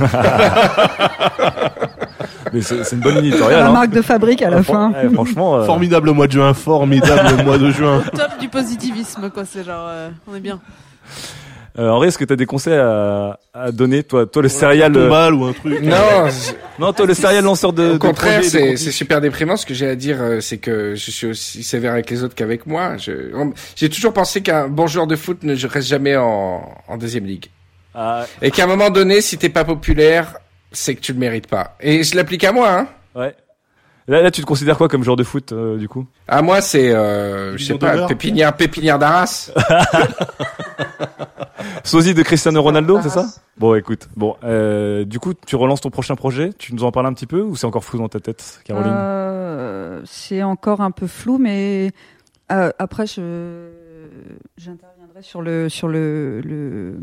Mais 2.52 2.62
c'est 2.62 2.92
une 2.92 3.00
bonne 3.00 3.18
éditoriale. 3.18 3.60
La 3.60 3.68
hein. 3.68 3.72
marque 3.72 3.90
de 3.90 4.02
fabrique 4.02 4.42
à 4.42 4.50
la 4.50 4.64
fin. 4.64 4.92
eh, 5.02 5.08
franchement, 5.08 5.56
euh, 5.56 5.64
Formidable 5.64 6.10
mois 6.10 6.26
de 6.26 6.32
juin, 6.32 6.52
formidable 6.52 7.44
mois 7.44 7.58
de 7.58 7.70
juin. 7.70 8.02
Top 8.12 8.38
du 8.40 8.48
positivisme, 8.48 9.30
quoi. 9.30 9.44
C'est 9.44 9.62
genre, 9.62 9.86
euh, 9.88 10.10
on 10.26 10.34
est 10.34 10.40
bien. 10.40 10.60
Euh, 11.76 11.88
Henri, 11.90 12.06
est-ce 12.08 12.18
que 12.18 12.24
tu 12.24 12.32
as 12.32 12.36
des 12.36 12.46
conseils 12.46 12.74
à, 12.74 13.38
à 13.52 13.72
donner, 13.72 14.04
toi, 14.04 14.26
toi 14.26 14.42
le 14.42 14.48
serial 14.48 14.92
tombale 14.92 15.34
ou 15.34 15.44
un 15.44 15.52
truc. 15.52 15.80
Non, 15.82 16.28
non, 16.78 16.92
toi 16.92 17.04
le 17.06 17.14
serial 17.14 17.42
lanceur 17.42 17.72
de. 17.72 17.82
Au 17.82 17.92
de 17.94 17.98
contraire, 17.98 18.44
c'est 18.44 18.76
super 18.76 19.20
déprimant. 19.20 19.56
Ce 19.56 19.66
que 19.66 19.74
j'ai 19.74 19.88
à 19.88 19.96
dire, 19.96 20.18
euh, 20.22 20.40
c'est 20.40 20.58
que 20.58 20.94
je 20.94 21.10
suis 21.10 21.26
aussi 21.26 21.64
sévère 21.64 21.92
avec 21.92 22.08
les 22.10 22.22
autres 22.22 22.34
qu'avec 22.36 22.66
moi. 22.66 22.92
J'ai 23.74 23.88
toujours 23.88 24.12
pensé 24.12 24.40
qu'un 24.40 24.68
bon 24.68 24.86
joueur 24.86 25.06
de 25.08 25.16
foot 25.16 25.42
ne 25.42 25.54
reste 25.66 25.88
jamais 25.88 26.16
en, 26.16 26.68
en 26.86 26.96
deuxième 26.96 27.26
ligue. 27.26 27.46
Ah, 27.94 28.26
Et 28.42 28.50
qu'à 28.50 28.64
un 28.64 28.66
moment 28.68 28.90
donné, 28.90 29.20
si 29.20 29.38
t'es 29.38 29.48
pas 29.48 29.64
populaire, 29.64 30.36
c'est 30.72 30.94
que 30.94 31.00
tu 31.00 31.12
le 31.12 31.18
mérites 31.18 31.46
pas. 31.46 31.76
Et 31.80 32.02
je 32.02 32.16
l'applique 32.16 32.44
à 32.44 32.52
moi, 32.52 32.70
hein. 32.70 32.88
Ouais. 33.14 33.34
Là, 34.06 34.20
là, 34.20 34.30
tu 34.30 34.42
te 34.42 34.46
considères 34.46 34.76
quoi 34.76 34.88
comme 34.88 35.02
joueur 35.02 35.16
de 35.16 35.24
foot, 35.24 35.52
euh, 35.52 35.78
du 35.78 35.88
coup 35.88 36.06
À 36.28 36.42
moi, 36.42 36.60
c'est, 36.60 36.94
euh, 36.94 37.56
je 37.56 37.64
sais 37.64 37.78
pas, 37.78 38.06
pépinière, 38.06 38.54
pépinière 38.54 38.98
d'Arras. 38.98 39.50
Sosie 41.84 42.14
de 42.14 42.22
Cristiano 42.22 42.62
Ronaldo, 42.62 43.00
c'est 43.02 43.10
ça 43.10 43.26
Bon, 43.56 43.74
écoute, 43.74 44.08
bon, 44.16 44.36
euh, 44.42 45.04
du 45.04 45.20
coup, 45.20 45.32
tu 45.34 45.56
relances 45.56 45.80
ton 45.80 45.90
prochain 45.90 46.16
projet. 46.16 46.50
Tu 46.58 46.74
nous 46.74 46.84
en 46.84 46.90
parles 46.90 47.06
un 47.06 47.12
petit 47.12 47.26
peu 47.26 47.40
ou 47.40 47.56
c'est 47.56 47.66
encore 47.66 47.84
flou 47.84 47.98
dans 47.98 48.08
ta 48.08 48.20
tête, 48.20 48.60
Caroline 48.64 48.92
Euh, 48.94 50.02
c'est 50.04 50.42
encore 50.42 50.80
un 50.80 50.90
peu 50.90 51.06
flou, 51.06 51.38
mais 51.38 51.92
euh, 52.52 52.70
après, 52.78 53.06
je 53.06 53.68
j'interviendrai 54.56 55.22
sur 55.22 55.40
le 55.40 55.68
sur 55.68 55.88
le 55.88 56.40
le, 56.40 56.98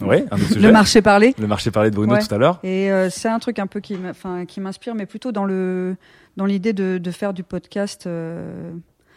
Ouais, 0.00 0.24
un 0.30 0.36
autre 0.36 0.46
sujet. 0.48 0.60
le 0.60 0.72
marché 0.72 1.02
parlé. 1.02 1.34
Le 1.38 1.46
marché 1.46 1.70
parlé 1.70 1.90
de 1.90 1.96
Bruno 1.96 2.14
Ouais. 2.14 2.20
tout 2.26 2.34
à 2.34 2.38
l'heure. 2.38 2.60
Et 2.62 2.90
euh, 2.92 3.08
c'est 3.10 3.28
un 3.28 3.38
truc 3.38 3.58
un 3.58 3.66
peu 3.66 3.80
qui 3.80 3.96
enfin 4.08 4.44
qui 4.46 4.60
m'inspire, 4.60 4.94
mais 4.94 5.06
plutôt 5.06 5.32
dans 5.32 5.44
le 5.44 5.96
dans 6.36 6.46
l'idée 6.46 6.72
de, 6.72 6.98
de 6.98 7.10
faire 7.10 7.32
du 7.32 7.42
podcast. 7.42 8.06
euh, 8.06 8.72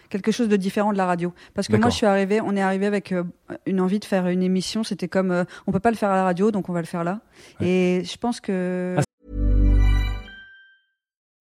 quelque 0.09 0.31
chose 0.31 0.47
de 0.47 0.55
différent 0.55 0.93
de 0.93 0.97
la 0.97 1.05
radio 1.05 1.33
parce 1.53 1.67
que 1.67 1.75
moi 1.75 1.89
je 1.89 1.95
suis 1.95 2.05
arrivée 2.05 2.39
on 2.39 2.55
est 2.55 2.61
arrivé 2.61 2.85
avec 2.85 3.11
euh, 3.11 3.23
une 3.65 3.81
envie 3.81 3.99
de 3.99 4.05
faire 4.05 4.25
une 4.29 4.41
émission 4.41 4.85
c'était 4.85 5.09
comme 5.09 5.31
euh, 5.31 5.43
on 5.67 5.73
peut 5.73 5.81
pas 5.81 5.91
le 5.91 5.97
faire 5.97 6.09
à 6.09 6.15
la 6.15 6.23
radio 6.23 6.49
donc 6.49 6.69
on 6.69 6.71
va 6.73 6.79
le 6.79 6.85
faire 6.87 7.03
là 7.03 7.19
et 7.59 8.03
je 8.05 8.15
pense 8.17 8.39
que 8.39 8.95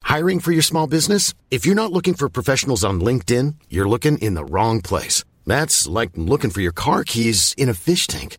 Hiring 0.08 0.40
for 0.40 0.52
your 0.52 0.64
small 0.64 0.88
business? 0.88 1.32
If 1.52 1.64
you're 1.64 1.76
not 1.76 1.92
looking 1.92 2.14
for 2.16 2.28
professionals 2.28 2.84
on 2.84 2.94
LinkedIn, 3.00 3.54
you're 3.70 3.88
looking 3.88 4.18
in 4.18 4.34
the 4.34 4.44
wrong 4.50 4.80
place. 4.80 5.24
That's 5.46 5.86
like 5.86 6.10
looking 6.16 6.50
for 6.50 6.60
your 6.60 6.72
car 6.72 7.04
keys 7.04 7.54
in 7.56 7.68
a 7.68 7.74
fish 7.74 8.06
tank. 8.08 8.38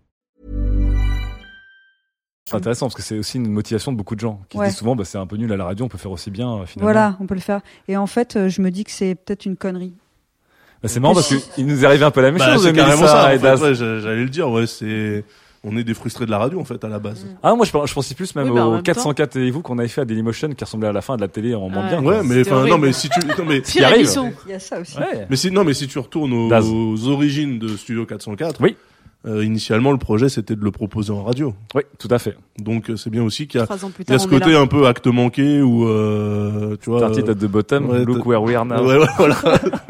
C'est 2.51 2.57
intéressant 2.57 2.85
parce 2.87 2.95
que 2.95 3.01
c'est 3.01 3.17
aussi 3.17 3.37
une 3.37 3.49
motivation 3.49 3.91
de 3.91 3.97
beaucoup 3.97 4.15
de 4.15 4.19
gens 4.19 4.39
qui 4.49 4.57
Ouais. 4.57 4.67
disent 4.67 4.77
souvent, 4.77 4.95
bah, 4.95 5.03
c'est 5.05 5.17
un 5.17 5.25
peu 5.27 5.37
nul 5.37 5.51
à 5.51 5.57
la 5.57 5.65
radio, 5.65 5.85
on 5.85 5.89
peut 5.89 5.97
faire 5.97 6.11
aussi 6.11 6.29
bien 6.31 6.49
euh, 6.49 6.65
finalement. 6.65 6.91
voilà 6.91 7.17
on 7.19 7.25
peut 7.25 7.35
le 7.35 7.41
faire 7.41 7.61
et 7.87 7.97
en 7.97 8.07
fait 8.07 8.35
euh, 8.35 8.49
je 8.49 8.61
me 8.61 8.69
dis 8.71 8.83
que 8.83 8.91
c'est 8.91 9.15
peut-être 9.15 9.45
une 9.45 9.55
connerie 9.57 9.93
Bah, 10.83 10.89
c'est 10.89 10.99
marrant 10.99 11.13
parce 11.13 11.33
qu'il 11.55 11.65
nous 11.65 11.83
est 11.83 11.85
arrivé 11.87 12.03
un 12.05 12.11
peu 12.11 12.21
la 12.21 12.31
même 12.31 12.39
Bah, 12.39 12.53
chose. 12.53 12.63
c'est 12.63 12.73
carrément 12.73 13.07
ça. 13.07 13.29
ouais, 13.35 13.39
j'a- 13.75 13.99
J'allais 13.99 14.23
le 14.23 14.29
dire. 14.29 14.49
Ouais, 14.49 14.65
c'est 14.67 15.23
on 15.63 15.77
est 15.77 15.83
des 15.83 15.93
frustrés 15.93 16.25
de 16.25 16.31
la 16.31 16.39
radio 16.39 16.59
en 16.59 16.63
fait 16.65 16.83
à 16.83 16.87
la 16.87 16.97
base. 16.97 17.23
Ah, 17.43 17.53
moi 17.53 17.65
je, 17.67 17.71
pensais 17.93 18.15
plus 18.15 18.33
même 18.35 18.47
Oui, 18.49 18.55
bah, 18.55 18.65
au 18.65 18.71
même 18.71 18.79
temps. 18.79 18.93
404 18.93 19.35
et 19.37 19.51
vous 19.51 19.61
qu'on 19.61 19.77
avait 19.77 19.87
fait 19.87 20.01
à 20.01 20.05
Dailymotion 20.05 20.49
qui 20.49 20.63
ressemblait 20.63 20.87
à 20.87 20.91
la 20.91 21.01
fin 21.01 21.17
de 21.17 21.21
la 21.21 21.27
télé 21.27 21.53
en 21.53 21.69
moins 21.69 21.83
Ouais. 21.83 21.89
bien. 21.89 21.99
Ouais, 21.99 22.15
quoi. 22.15 22.23
mais 22.23 22.41
enfin 22.41 22.65
non, 22.65 22.79
mais 22.79 22.93
si 22.93 23.09
tu 23.09 23.19
non 23.19 23.45
mais 23.47 23.61
arrive. 23.83 24.09
il 24.47 24.51
y 24.51 24.55
a 24.55 24.59
ça 24.59 24.79
aussi 24.79 24.97
Ouais. 24.97 25.27
Mais 25.29 25.35
si 25.35 25.51
non, 25.51 25.63
mais 25.63 25.75
si 25.75 25.87
tu 25.87 25.99
retournes 25.99 26.33
aux, 26.33 26.49
aux 26.51 27.07
origines 27.09 27.59
de 27.59 27.77
Studio 27.77 28.07
404, 28.07 28.59
oui. 28.59 28.75
Euh, 29.27 29.45
initialement 29.45 29.91
le 29.91 29.97
projet 29.97 30.29
c'était 30.29 30.55
de 30.55 30.63
le 30.63 30.71
proposer 30.71 31.11
en 31.11 31.23
radio. 31.23 31.53
Oui, 31.75 31.83
tout 31.99 32.07
à 32.09 32.19
fait. 32.19 32.35
Donc 32.57 32.89
euh, 32.89 32.95
c'est 32.95 33.09
bien 33.09 33.23
aussi 33.23 33.47
qu'il 33.47 33.59
y 33.59 33.63
a, 33.63 33.67
il 33.99 34.11
y 34.11 34.13
a 34.13 34.19
ce 34.19 34.27
côté 34.27 34.55
un 34.55 34.67
peu 34.67 34.87
acte 34.87 35.07
manqué 35.07 35.61
ou 35.61 35.87
euh, 35.87 36.75
tu 36.81 36.89
vois. 36.89 36.99
Started 36.99 37.29
at 37.29 37.35
the 37.35 37.45
bottom, 37.45 38.03
look 38.03 38.25
where 38.25 38.41
we 38.41 38.55
are 38.55 38.65
now. 38.65 38.85
Ouais, 38.85 38.97
ouais, 38.97 39.07
voilà. 39.17 39.35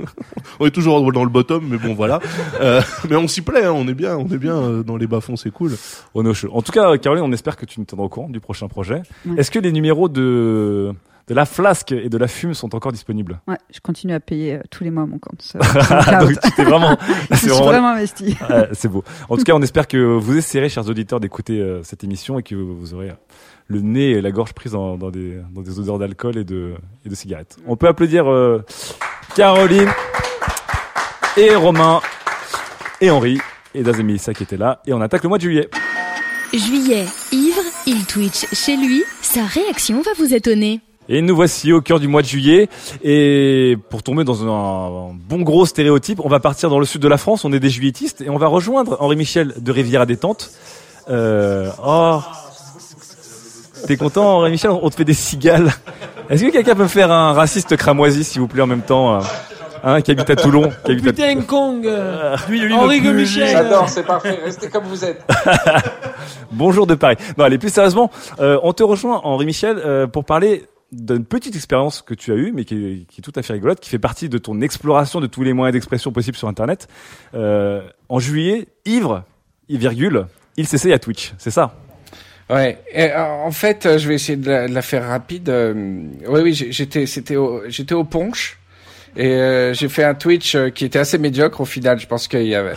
on 0.59 0.65
est 0.65 0.71
toujours 0.71 1.11
dans 1.11 1.23
le 1.23 1.29
bottom, 1.29 1.65
mais 1.67 1.77
bon 1.77 1.93
voilà. 1.93 2.19
Euh, 2.59 2.81
mais 3.09 3.15
on 3.15 3.27
s'y 3.27 3.41
plaît, 3.41 3.65
hein, 3.65 3.73
on 3.75 3.87
est 3.87 3.93
bien, 3.93 4.17
on 4.17 4.27
est 4.27 4.37
bien 4.37 4.55
euh, 4.55 4.83
dans 4.83 4.97
les 4.97 5.07
bas 5.07 5.21
fonds, 5.21 5.35
c'est 5.35 5.51
cool. 5.51 5.71
On 6.13 6.25
est 6.25 6.29
au 6.29 6.33
chaud. 6.33 6.49
En 6.53 6.61
tout 6.61 6.71
cas, 6.71 6.97
Caroline, 6.97 7.23
on 7.23 7.31
espère 7.31 7.57
que 7.57 7.65
tu 7.65 7.79
nous 7.79 7.85
tiendras 7.85 8.05
au 8.05 8.09
courant 8.09 8.29
du 8.29 8.39
prochain 8.39 8.67
projet. 8.67 9.01
Ouais. 9.25 9.39
Est-ce 9.39 9.51
que 9.51 9.59
les 9.59 9.71
numéros 9.71 10.09
de 10.09 10.93
de 11.27 11.33
la 11.33 11.45
flasque 11.45 11.91
et 11.91 12.09
de 12.09 12.17
la 12.17 12.27
fume 12.27 12.53
sont 12.53 12.73
encore 12.75 12.91
disponibles 12.91 13.39
ouais 13.47 13.57
je 13.73 13.79
continue 13.79 14.13
à 14.13 14.19
payer 14.19 14.55
euh, 14.55 14.61
tous 14.69 14.83
les 14.83 14.91
mois 14.91 15.05
mon 15.05 15.19
compte 15.19 15.53
Donc 16.19 16.39
tu 16.41 16.51
t'es 16.51 16.63
vraiment, 16.63 16.97
je 17.31 17.35
suis 17.35 17.49
vraiment 17.49 17.89
investi 17.89 18.37
Ouais, 18.49 18.69
c'est 18.73 18.87
beau. 18.87 19.03
En 19.29 19.37
tout 19.37 19.43
cas, 19.43 19.53
on 19.53 19.61
espère 19.61 19.87
que 19.87 19.97
vous 19.97 20.37
essayerez, 20.37 20.69
chers 20.69 20.87
auditeurs, 20.87 21.19
d'écouter 21.19 21.59
euh, 21.59 21.83
cette 21.83 22.03
émission 22.03 22.39
et 22.39 22.43
que 22.43 22.55
vous 22.55 22.93
aurez 22.93 23.11
le 23.67 23.81
nez 23.81 24.11
et 24.11 24.21
la 24.21 24.31
gorge 24.31 24.53
prise 24.53 24.73
dans, 24.73 24.97
dans 24.97 25.11
des, 25.11 25.39
dans 25.51 25.61
des 25.61 25.79
odeurs 25.79 25.99
d'alcool 25.99 26.37
et 26.37 26.43
de, 26.43 26.73
et 27.05 27.09
de 27.09 27.15
cigarettes. 27.15 27.57
On 27.67 27.75
peut 27.75 27.87
applaudir 27.87 28.29
euh, 28.29 28.63
Caroline 29.35 29.89
et 31.37 31.55
Romain 31.55 32.01
et 32.99 33.09
Henri 33.09 33.39
et 33.73 33.83
Daz 33.83 33.99
et 33.99 34.03
Mélissa 34.03 34.33
qui 34.33 34.43
étaient 34.43 34.57
là. 34.57 34.81
Et 34.85 34.93
on 34.93 35.01
attaque 35.01 35.23
le 35.23 35.29
mois 35.29 35.37
de 35.37 35.43
juillet. 35.43 35.69
Juillet, 36.53 37.05
ivre, 37.31 37.61
il 37.87 38.05
twitch 38.05 38.45
chez 38.53 38.75
lui. 38.75 39.03
Sa 39.21 39.45
réaction 39.45 40.01
va 40.01 40.11
vous 40.17 40.33
étonner. 40.33 40.81
Et 41.13 41.21
nous 41.21 41.35
voici 41.35 41.73
au 41.73 41.81
cœur 41.81 41.99
du 41.99 42.07
mois 42.07 42.21
de 42.21 42.27
juillet. 42.27 42.69
Et 43.03 43.77
pour 43.89 44.01
tomber 44.01 44.23
dans 44.23 44.45
un, 44.45 44.47
un 44.47 45.13
bon 45.13 45.41
gros 45.41 45.65
stéréotype, 45.65 46.21
on 46.23 46.29
va 46.29 46.39
partir 46.39 46.69
dans 46.69 46.79
le 46.79 46.85
sud 46.85 47.01
de 47.01 47.07
la 47.09 47.17
France. 47.17 47.43
On 47.43 47.51
est 47.51 47.59
des 47.59 47.69
juilletistes 47.69 48.21
et 48.21 48.29
on 48.29 48.37
va 48.37 48.47
rejoindre 48.47 48.95
Henri 49.01 49.17
Michel 49.17 49.53
de 49.57 49.71
Rivière 49.73 49.99
à 49.99 50.05
Détente. 50.05 50.51
Euh, 51.09 51.69
oh, 51.85 52.21
t'es 53.87 53.97
content, 53.97 54.37
Henri 54.37 54.51
Michel? 54.51 54.71
On 54.71 54.89
te 54.89 54.95
fait 54.95 55.03
des 55.03 55.13
cigales. 55.13 55.73
Est-ce 56.29 56.45
que 56.45 56.49
quelqu'un 56.49 56.75
peut 56.75 56.83
me 56.83 56.87
faire 56.87 57.11
un 57.11 57.33
raciste 57.33 57.75
cramoisi, 57.75 58.23
s'il 58.23 58.39
vous 58.39 58.47
plaît, 58.47 58.61
en 58.61 58.67
même 58.67 58.83
temps 58.83 59.15
euh, 59.15 59.19
hein, 59.83 59.99
qui 59.99 60.11
habite 60.11 60.29
à 60.29 60.37
Toulon, 60.37 60.71
qui 60.85 60.93
habite 60.93 61.07
à- 61.07 61.11
Putain, 61.11 61.41
Kong 61.41 61.85
euh, 61.85 62.37
Lui, 62.47 62.61
lui, 62.61 62.73
Henri 62.73 63.01
Michel 63.01 63.49
J'adore, 63.49 63.89
c'est 63.89 64.03
parfait. 64.05 64.39
Restez 64.45 64.69
comme 64.69 64.85
vous 64.85 65.03
êtes. 65.03 65.21
Bonjour 66.51 66.87
de 66.87 66.95
Paris. 66.95 67.17
Non, 67.37 67.43
allez, 67.43 67.57
plus 67.57 67.73
sérieusement, 67.73 68.09
euh, 68.39 68.57
on 68.63 68.71
te 68.71 68.83
rejoint, 68.83 69.19
Henri 69.25 69.45
Michel, 69.45 69.77
euh, 69.77 70.07
pour 70.07 70.23
parler 70.23 70.63
d'une 70.91 71.25
petite 71.25 71.55
expérience 71.55 72.01
que 72.01 72.13
tu 72.13 72.31
as 72.31 72.35
eue, 72.35 72.51
mais 72.53 72.65
qui 72.65 72.75
est, 72.75 73.07
qui 73.07 73.21
est 73.21 73.23
tout 73.23 73.31
à 73.35 73.41
fait 73.41 73.53
rigolote, 73.53 73.79
qui 73.79 73.89
fait 73.89 73.99
partie 73.99 74.29
de 74.29 74.37
ton 74.37 74.61
exploration 74.61 75.21
de 75.21 75.27
tous 75.27 75.43
les 75.43 75.53
moyens 75.53 75.73
d'expression 75.73 76.11
possibles 76.11 76.37
sur 76.37 76.47
Internet. 76.47 76.87
Euh, 77.33 77.81
en 78.09 78.19
juillet, 78.19 78.67
ivre, 78.85 79.23
virgule, 79.69 80.27
il 80.57 80.67
s'essaye 80.67 80.91
à 80.91 80.99
Twitch, 80.99 81.33
c'est 81.37 81.51
ça? 81.51 81.75
Ouais. 82.49 82.79
Euh, 82.97 83.17
en 83.17 83.51
fait, 83.51 83.85
euh, 83.85 83.97
je 83.97 84.07
vais 84.09 84.15
essayer 84.15 84.35
de 84.35 84.49
la, 84.49 84.67
de 84.67 84.73
la 84.73 84.81
faire 84.81 85.07
rapide. 85.07 85.47
Euh, 85.47 85.73
oui, 86.27 86.41
oui, 86.41 86.53
j'étais, 86.53 87.05
c'était, 87.05 87.37
j'étais 87.67 87.93
au 87.93 88.03
Ponche 88.03 88.59
et 89.15 89.71
j'ai 89.73 89.89
fait 89.89 90.03
un 90.03 90.15
Twitch 90.15 90.57
qui 90.73 90.85
était 90.85 90.99
assez 90.99 91.17
médiocre 91.17 91.61
au 91.61 91.65
final. 91.65 91.99
Je 91.99 92.07
pense 92.07 92.27
qu'il 92.27 92.47
y 92.47 92.55
avait, 92.55 92.75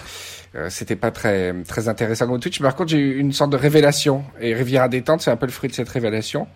c'était 0.69 0.97
pas 0.97 1.11
très, 1.13 1.55
très 1.63 1.89
intéressant 1.89 2.27
comme 2.27 2.41
Twitch. 2.41 2.61
Par 2.61 2.75
contre, 2.75 2.91
j'ai 2.91 2.99
eu 2.99 3.19
une 3.19 3.33
sorte 3.33 3.51
de 3.51 3.57
révélation 3.57 4.25
et 4.41 4.53
Rivière 4.55 4.83
à 4.83 4.89
détente, 4.89 5.21
c'est 5.21 5.31
un 5.31 5.37
peu 5.37 5.47
le 5.47 5.53
fruit 5.53 5.71
de 5.71 5.75
cette 5.75 5.89
révélation. 5.89 6.49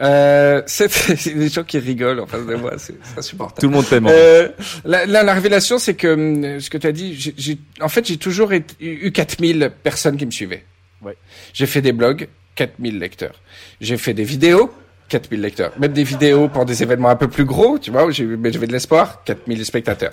Euh, 0.00 0.62
c'est 0.66 0.90
c'est 0.90 1.30
des 1.34 1.48
gens 1.48 1.64
qui 1.64 1.78
rigolent 1.78 2.20
en 2.20 2.26
face 2.26 2.44
de 2.44 2.54
moi, 2.54 2.72
c'est 2.76 2.94
c'est 3.02 3.18
insupportable. 3.18 3.60
Tout 3.60 3.68
le 3.68 3.74
monde 3.74 3.88
t'aime. 3.88 4.06
Euh, 4.10 4.48
la, 4.84 5.06
la, 5.06 5.22
la 5.22 5.32
révélation, 5.34 5.78
c'est 5.78 5.94
que 5.94 6.08
hum, 6.08 6.60
ce 6.60 6.68
que 6.68 6.78
tu 6.78 6.86
as 6.86 6.92
dit, 6.92 7.14
j'ai- 7.18 7.34
j'ai- 7.36 7.58
en 7.80 7.88
fait, 7.88 8.06
j'ai 8.06 8.18
toujours 8.18 8.52
été- 8.52 8.74
eu 8.80 9.10
4000 9.12 9.70
personnes 9.82 10.16
qui 10.16 10.26
me 10.26 10.30
suivaient. 10.30 10.64
Ouais. 11.02 11.16
J'ai 11.54 11.66
fait 11.66 11.80
des 11.82 11.92
blogs, 11.92 12.28
4000 12.56 12.98
lecteurs. 12.98 13.40
J'ai 13.80 13.96
fait 13.96 14.12
des 14.14 14.24
vidéos, 14.24 14.70
4000 15.08 15.40
lecteurs. 15.40 15.72
Même 15.78 15.92
des 15.92 16.04
vidéos 16.04 16.48
pour 16.48 16.64
des 16.66 16.82
événements 16.82 17.08
un 17.10 17.16
peu 17.16 17.28
plus 17.28 17.44
gros, 17.44 17.78
tu 17.78 17.90
vois, 17.90 18.04
où 18.04 18.10
j'ai- 18.10 18.24
mais 18.24 18.52
j'avais 18.52 18.66
de 18.66 18.72
l'espoir, 18.72 19.22
4000 19.24 19.64
spectateurs. 19.64 20.12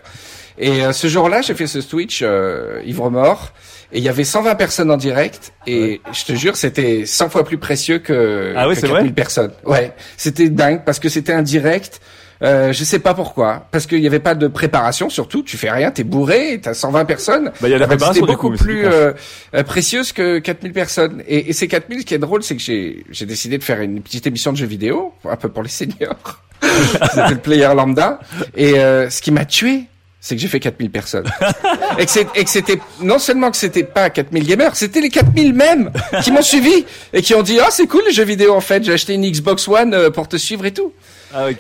Et 0.57 0.84
euh, 0.85 0.93
ce 0.93 1.07
jour-là, 1.07 1.41
j'ai 1.41 1.55
fait 1.55 1.68
ce 1.68 1.80
Twitch 1.80 2.22
euh, 2.22 2.80
ivre 2.85 3.10
mort 3.10 3.53
et 3.94 3.99
il 3.99 4.03
y 4.03 4.10
avait 4.10 4.24
120 4.24 4.56
personnes 4.56 4.91
en 4.91 4.98
direct 4.98 5.53
et 5.68 6.02
je 6.11 6.26
te 6.26 6.34
jure, 6.34 6.56
c'était 6.57 7.06
100 7.06 7.30
fois 7.30 7.45
plus 7.45 7.57
précieux 7.57 7.99
que, 7.99 8.53
Ah 8.57 8.68
ouais, 8.68 8.74
que 8.74 8.82
c'est 8.82 8.88
4000 8.88 9.03
vrai 9.06 9.14
personnes. 9.14 9.52
Ouais, 9.65 9.94
c'était 10.18 10.49
dingue 10.49 10.82
parce 10.86 10.99
que 10.99 11.10
c'était 11.10 11.34
un 11.34 11.44
direct. 11.44 12.02
Euh, 12.41 12.74
je 12.74 12.84
sais 12.84 12.99
pas 12.99 13.14
pourquoi, 13.14 13.68
parce 13.72 13.86
qu'il 13.86 14.02
n'y 14.02 14.07
avait 14.07 14.20
pas 14.20 14.36
de 14.36 14.48
préparation. 14.48 15.10
Surtout, 15.10 15.44
tu 15.44 15.56
fais 15.56 15.70
rien, 15.72 15.91
t'es 15.91 16.03
bourré, 16.03 16.60
t'as 16.61 16.74
120 16.74 17.06
personnes. 17.06 17.52
Bah, 17.61 17.70
il 17.70 17.72
y 17.72 17.74
a 17.74 17.78
la 17.78 17.86
C'était 17.86 17.95
préparation, 17.98 18.26
du 18.26 18.32
beaucoup 18.34 18.49
coup, 18.49 18.57
plus 18.57 18.86
euh, 18.86 19.14
euh, 19.56 19.64
précieuse 19.64 20.11
que 20.11 20.40
4000 20.40 20.74
personnes. 20.74 21.24
Et, 21.28 21.49
et 21.49 21.53
ces 21.53 21.70
4000, 21.70 22.02
ce 22.02 22.06
qui 22.06 22.14
est 22.15 22.20
drôle, 22.20 22.44
c'est 22.44 22.56
que 22.56 22.61
j'ai 22.61 23.06
j'ai 23.11 23.26
décidé 23.26 23.57
de 23.57 23.64
faire 23.64 23.80
une 23.80 24.02
petite 24.02 24.28
émission 24.28 24.52
de 24.52 24.57
jeux 24.57 24.65
vidéo, 24.65 25.14
un 25.24 25.38
peu 25.38 25.48
pour 25.48 25.64
les 25.64 25.70
seniors. 25.70 26.41
C'était 26.61 27.30
le 27.30 27.38
player 27.38 27.70
lambda. 27.76 28.20
Et 28.56 28.80
euh, 28.80 29.10
ce 29.10 29.22
qui 29.22 29.32
m'a 29.32 29.45
tué, 29.45 29.84
c'est 30.26 30.36
que 30.38 30.41
j'ai 30.41 30.48
fait 30.48 30.62
4000 30.62 30.90
personnes. 30.90 31.30
et 32.00 32.06
que 32.06 32.12
c'est- 32.12 32.28
et 32.34 32.45
que 32.45 32.50
c'était 32.50 32.80
non 33.02 33.20
seulement 33.20 33.52
que 33.52 33.58
c'était 33.58 33.84
pas 33.84 34.10
4000 34.10 34.48
gamers, 34.48 34.74
c'était 34.78 35.02
les 35.02 35.10
4000 35.10 35.54
mêmes 35.54 35.91
qui 36.24 36.32
m'ont 36.32 36.41
suivi 36.41 36.86
et 37.12 37.22
qui 37.22 37.36
ont 37.36 37.44
dit 37.44 37.60
ah 37.60 37.68
c'est 37.72 37.88
cool 37.88 38.04
les 38.08 38.14
jeux 38.14 38.24
vidéo 38.24 38.54
en 38.54 38.62
fait, 38.62 38.86
j'ai 38.86 38.94
acheté 38.94 39.16
une 39.16 39.30
Xbox 39.30 39.68
One 39.68 39.94
euh, 39.94 40.10
pour 40.12 40.30
te 40.30 40.38
suivre 40.38 40.66
et 40.66 40.72
tout. 40.72 40.94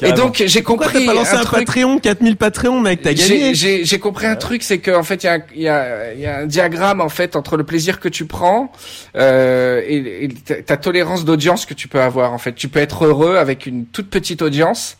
et 0.01 0.13
donc 0.13 0.41
j'ai 0.45 0.61
Pourquoi 0.61 0.85
compris 0.87 1.05
t'as 1.05 1.11
pas 1.13 1.19
lancé 1.19 1.33
un, 1.33 1.43
truc- 1.43 1.65
Patreon 1.65 1.99
4000 1.99 2.37
Patreon 2.37 2.79
mec 2.79 3.01
t'as 3.01 3.13
gagné 3.13 3.53
J'ai 3.53 3.83
j'ai 3.83 3.99
compris 3.99 4.27
un 4.27 4.37
truc, 4.37 4.63
c'est 4.63 4.77
qu'en 4.79 5.03
fait, 5.03 5.23
il 5.23 5.25
y 5.25 5.29
a, 5.29 5.33
un- 5.33 5.43
il 5.55 5.61
y, 5.61 5.67
a, 5.67 6.13
il 6.13 6.19
y 6.21 6.25
a 6.25 6.37
un 6.37 6.45
diagramme 6.45 7.01
en 7.01 7.09
fait 7.09 7.35
entre 7.35 7.57
le 7.57 7.65
plaisir 7.65 7.99
que 7.99 8.07
tu 8.07 8.25
prends 8.25 8.71
euh, 9.17 9.81
et, 9.85 10.25
et 10.25 10.29
ta, 10.63 10.77
tolérance 10.77 11.25
d'audience 11.25 11.65
que 11.65 11.73
tu 11.73 11.89
peux 11.89 11.99
avoir. 11.99 12.31
En 12.31 12.37
fait, 12.37 12.53
tu 12.53 12.69
peux 12.69 12.79
être 12.79 13.03
heureux 13.05 13.35
avec 13.35 13.65
une 13.65 13.85
toute 13.87 14.09
petite 14.09 14.41
audience 14.41 14.95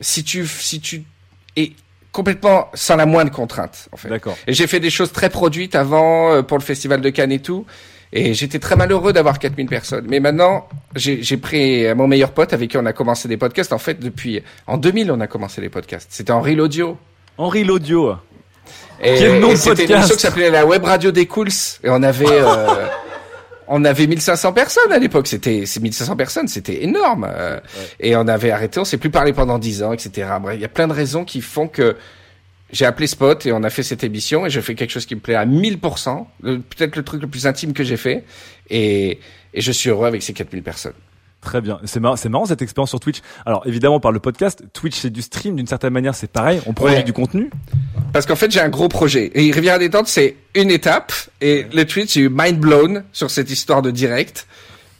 si 0.00 0.24
tu 0.24 0.46
si 0.46 0.80
tu 0.80 1.02
es 1.56 1.72
complètement 2.12 2.68
sans 2.74 2.96
la 2.96 3.06
moindre 3.06 3.30
contrainte. 3.32 3.88
En 3.92 3.96
fait. 3.96 4.08
D'accord. 4.08 4.36
Et 4.46 4.52
j'ai 4.52 4.66
fait 4.66 4.80
des 4.80 4.90
choses 4.90 5.12
très 5.12 5.30
produites 5.30 5.74
avant 5.74 6.32
euh, 6.32 6.42
pour 6.42 6.58
le 6.58 6.62
festival 6.62 7.00
de 7.00 7.10
Cannes 7.10 7.32
et 7.32 7.40
tout. 7.40 7.64
Et 8.14 8.34
j'étais 8.34 8.58
très 8.58 8.76
malheureux 8.76 9.14
d'avoir 9.14 9.38
4000 9.38 9.66
personnes. 9.68 10.04
Mais 10.06 10.20
maintenant, 10.20 10.68
j'ai 10.94 11.22
j'ai 11.22 11.38
pris 11.38 11.86
euh, 11.86 11.94
mon 11.94 12.06
meilleur 12.06 12.32
pote 12.32 12.52
avec 12.52 12.70
qui 12.70 12.76
on 12.76 12.84
a 12.84 12.92
commencé 12.92 13.26
des 13.26 13.38
podcasts. 13.38 13.72
En 13.72 13.78
fait, 13.78 13.98
depuis 13.98 14.42
en 14.66 14.76
2000, 14.76 15.10
on 15.10 15.20
a 15.20 15.26
commencé 15.26 15.60
les 15.62 15.70
podcasts. 15.70 16.08
C'était 16.10 16.32
Henri 16.32 16.54
l'audio. 16.54 16.98
Henri 17.38 17.64
l'audio. 17.64 18.14
Et, 19.02 19.14
et 19.14 19.56
c'était 19.56 19.86
une 19.86 19.92
émission 19.92 20.14
qui 20.14 20.20
s'appelait 20.20 20.50
la 20.50 20.64
Web 20.64 20.84
Radio 20.84 21.10
des 21.10 21.26
Cools. 21.26 21.48
Et 21.82 21.88
on 21.88 22.02
avait, 22.02 22.26
euh, 22.28 22.66
on 23.74 23.84
avait 23.84 24.06
1500 24.06 24.52
personnes 24.52 24.92
à 24.92 24.98
l'époque. 24.98 25.26
C'était, 25.26 25.64
c'est 25.66 25.80
1500 25.80 26.16
personnes, 26.16 26.48
c'était 26.48 26.84
énorme. 26.84 27.26
Euh, 27.28 27.58
Et 28.00 28.14
on 28.16 28.28
avait 28.28 28.50
arrêté, 28.50 28.78
on 28.80 28.84
s'est 28.84 28.98
plus 28.98 29.10
parlé 29.10 29.32
pendant 29.32 29.58
10 29.58 29.82
ans, 29.82 29.92
etc. 29.92 30.28
Bref, 30.40 30.56
il 30.56 30.60
y 30.60 30.64
a 30.64 30.68
plein 30.68 30.88
de 30.88 30.92
raisons 30.92 31.24
qui 31.24 31.40
font 31.40 31.68
que 31.68 31.96
j'ai 32.70 32.86
appelé 32.86 33.06
Spot 33.06 33.44
et 33.46 33.52
on 33.52 33.62
a 33.64 33.70
fait 33.70 33.82
cette 33.82 34.02
émission 34.04 34.46
et 34.46 34.50
je 34.50 34.60
fais 34.60 34.74
quelque 34.74 34.90
chose 34.90 35.04
qui 35.06 35.14
me 35.14 35.20
plaît 35.20 35.34
à 35.34 35.44
1000%. 35.46 36.26
le- 36.42 36.58
Peut-être 36.60 36.96
le 36.96 37.02
truc 37.02 37.20
le 37.22 37.28
plus 37.28 37.46
intime 37.46 37.72
que 37.72 37.84
j'ai 37.84 37.96
fait. 37.98 38.24
Et, 38.70 39.18
et 39.54 39.60
je 39.60 39.72
suis 39.72 39.90
heureux 39.90 40.06
avec 40.06 40.22
ces 40.22 40.32
4000 40.32 40.62
personnes. 40.62 40.94
Très 41.42 41.60
bien. 41.60 41.80
C'est 41.84 41.98
marrant, 42.00 42.14
c'est 42.16 42.28
marrant 42.28 42.46
cette 42.46 42.62
expérience 42.62 42.90
sur 42.90 43.00
Twitch. 43.00 43.18
Alors 43.44 43.62
évidemment, 43.66 43.98
par 44.00 44.12
le 44.12 44.20
podcast, 44.20 44.62
Twitch 44.72 44.96
c'est 44.96 45.10
du 45.10 45.22
stream 45.22 45.56
d'une 45.56 45.66
certaine 45.66 45.92
manière, 45.92 46.14
c'est 46.14 46.30
pareil. 46.30 46.60
On 46.66 46.72
produit 46.72 46.96
Ouais. 46.96 47.02
du 47.02 47.12
contenu. 47.12 47.50
Parce 48.12 48.26
qu'en 48.26 48.36
fait, 48.36 48.50
j'ai 48.50 48.60
un 48.60 48.68
gros 48.68 48.88
projet. 48.88 49.30
Et 49.34 49.50
Rivière 49.50 49.78
détente, 49.80 50.06
c'est 50.06 50.36
une 50.54 50.70
étape. 50.70 51.12
Et 51.40 51.66
le 51.74 51.84
Twitch, 51.84 52.14
j'ai 52.14 52.20
eu 52.22 52.28
mind 52.32 52.58
blown 52.60 53.02
sur 53.12 53.30
cette 53.30 53.50
histoire 53.50 53.82
de 53.82 53.90
direct. 53.90 54.46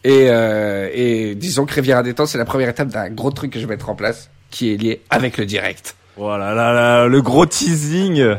Et, 0.04 0.26
euh, 0.30 0.88
et 0.92 1.36
disons 1.36 1.64
que 1.64 1.74
Rivière 1.74 2.02
détente, 2.02 2.26
c'est 2.26 2.38
la 2.38 2.44
première 2.44 2.68
étape 2.68 2.88
d'un 2.88 3.08
gros 3.10 3.30
truc 3.30 3.52
que 3.52 3.60
je 3.60 3.66
vais 3.66 3.74
mettre 3.74 3.88
en 3.88 3.94
place, 3.94 4.28
qui 4.50 4.72
est 4.72 4.76
lié 4.76 5.00
avec 5.10 5.38
le 5.38 5.46
direct. 5.46 5.94
Voilà, 6.16 6.54
là, 6.54 6.72
là, 6.72 7.06
le 7.06 7.22
gros 7.22 7.46
teasing. 7.46 8.34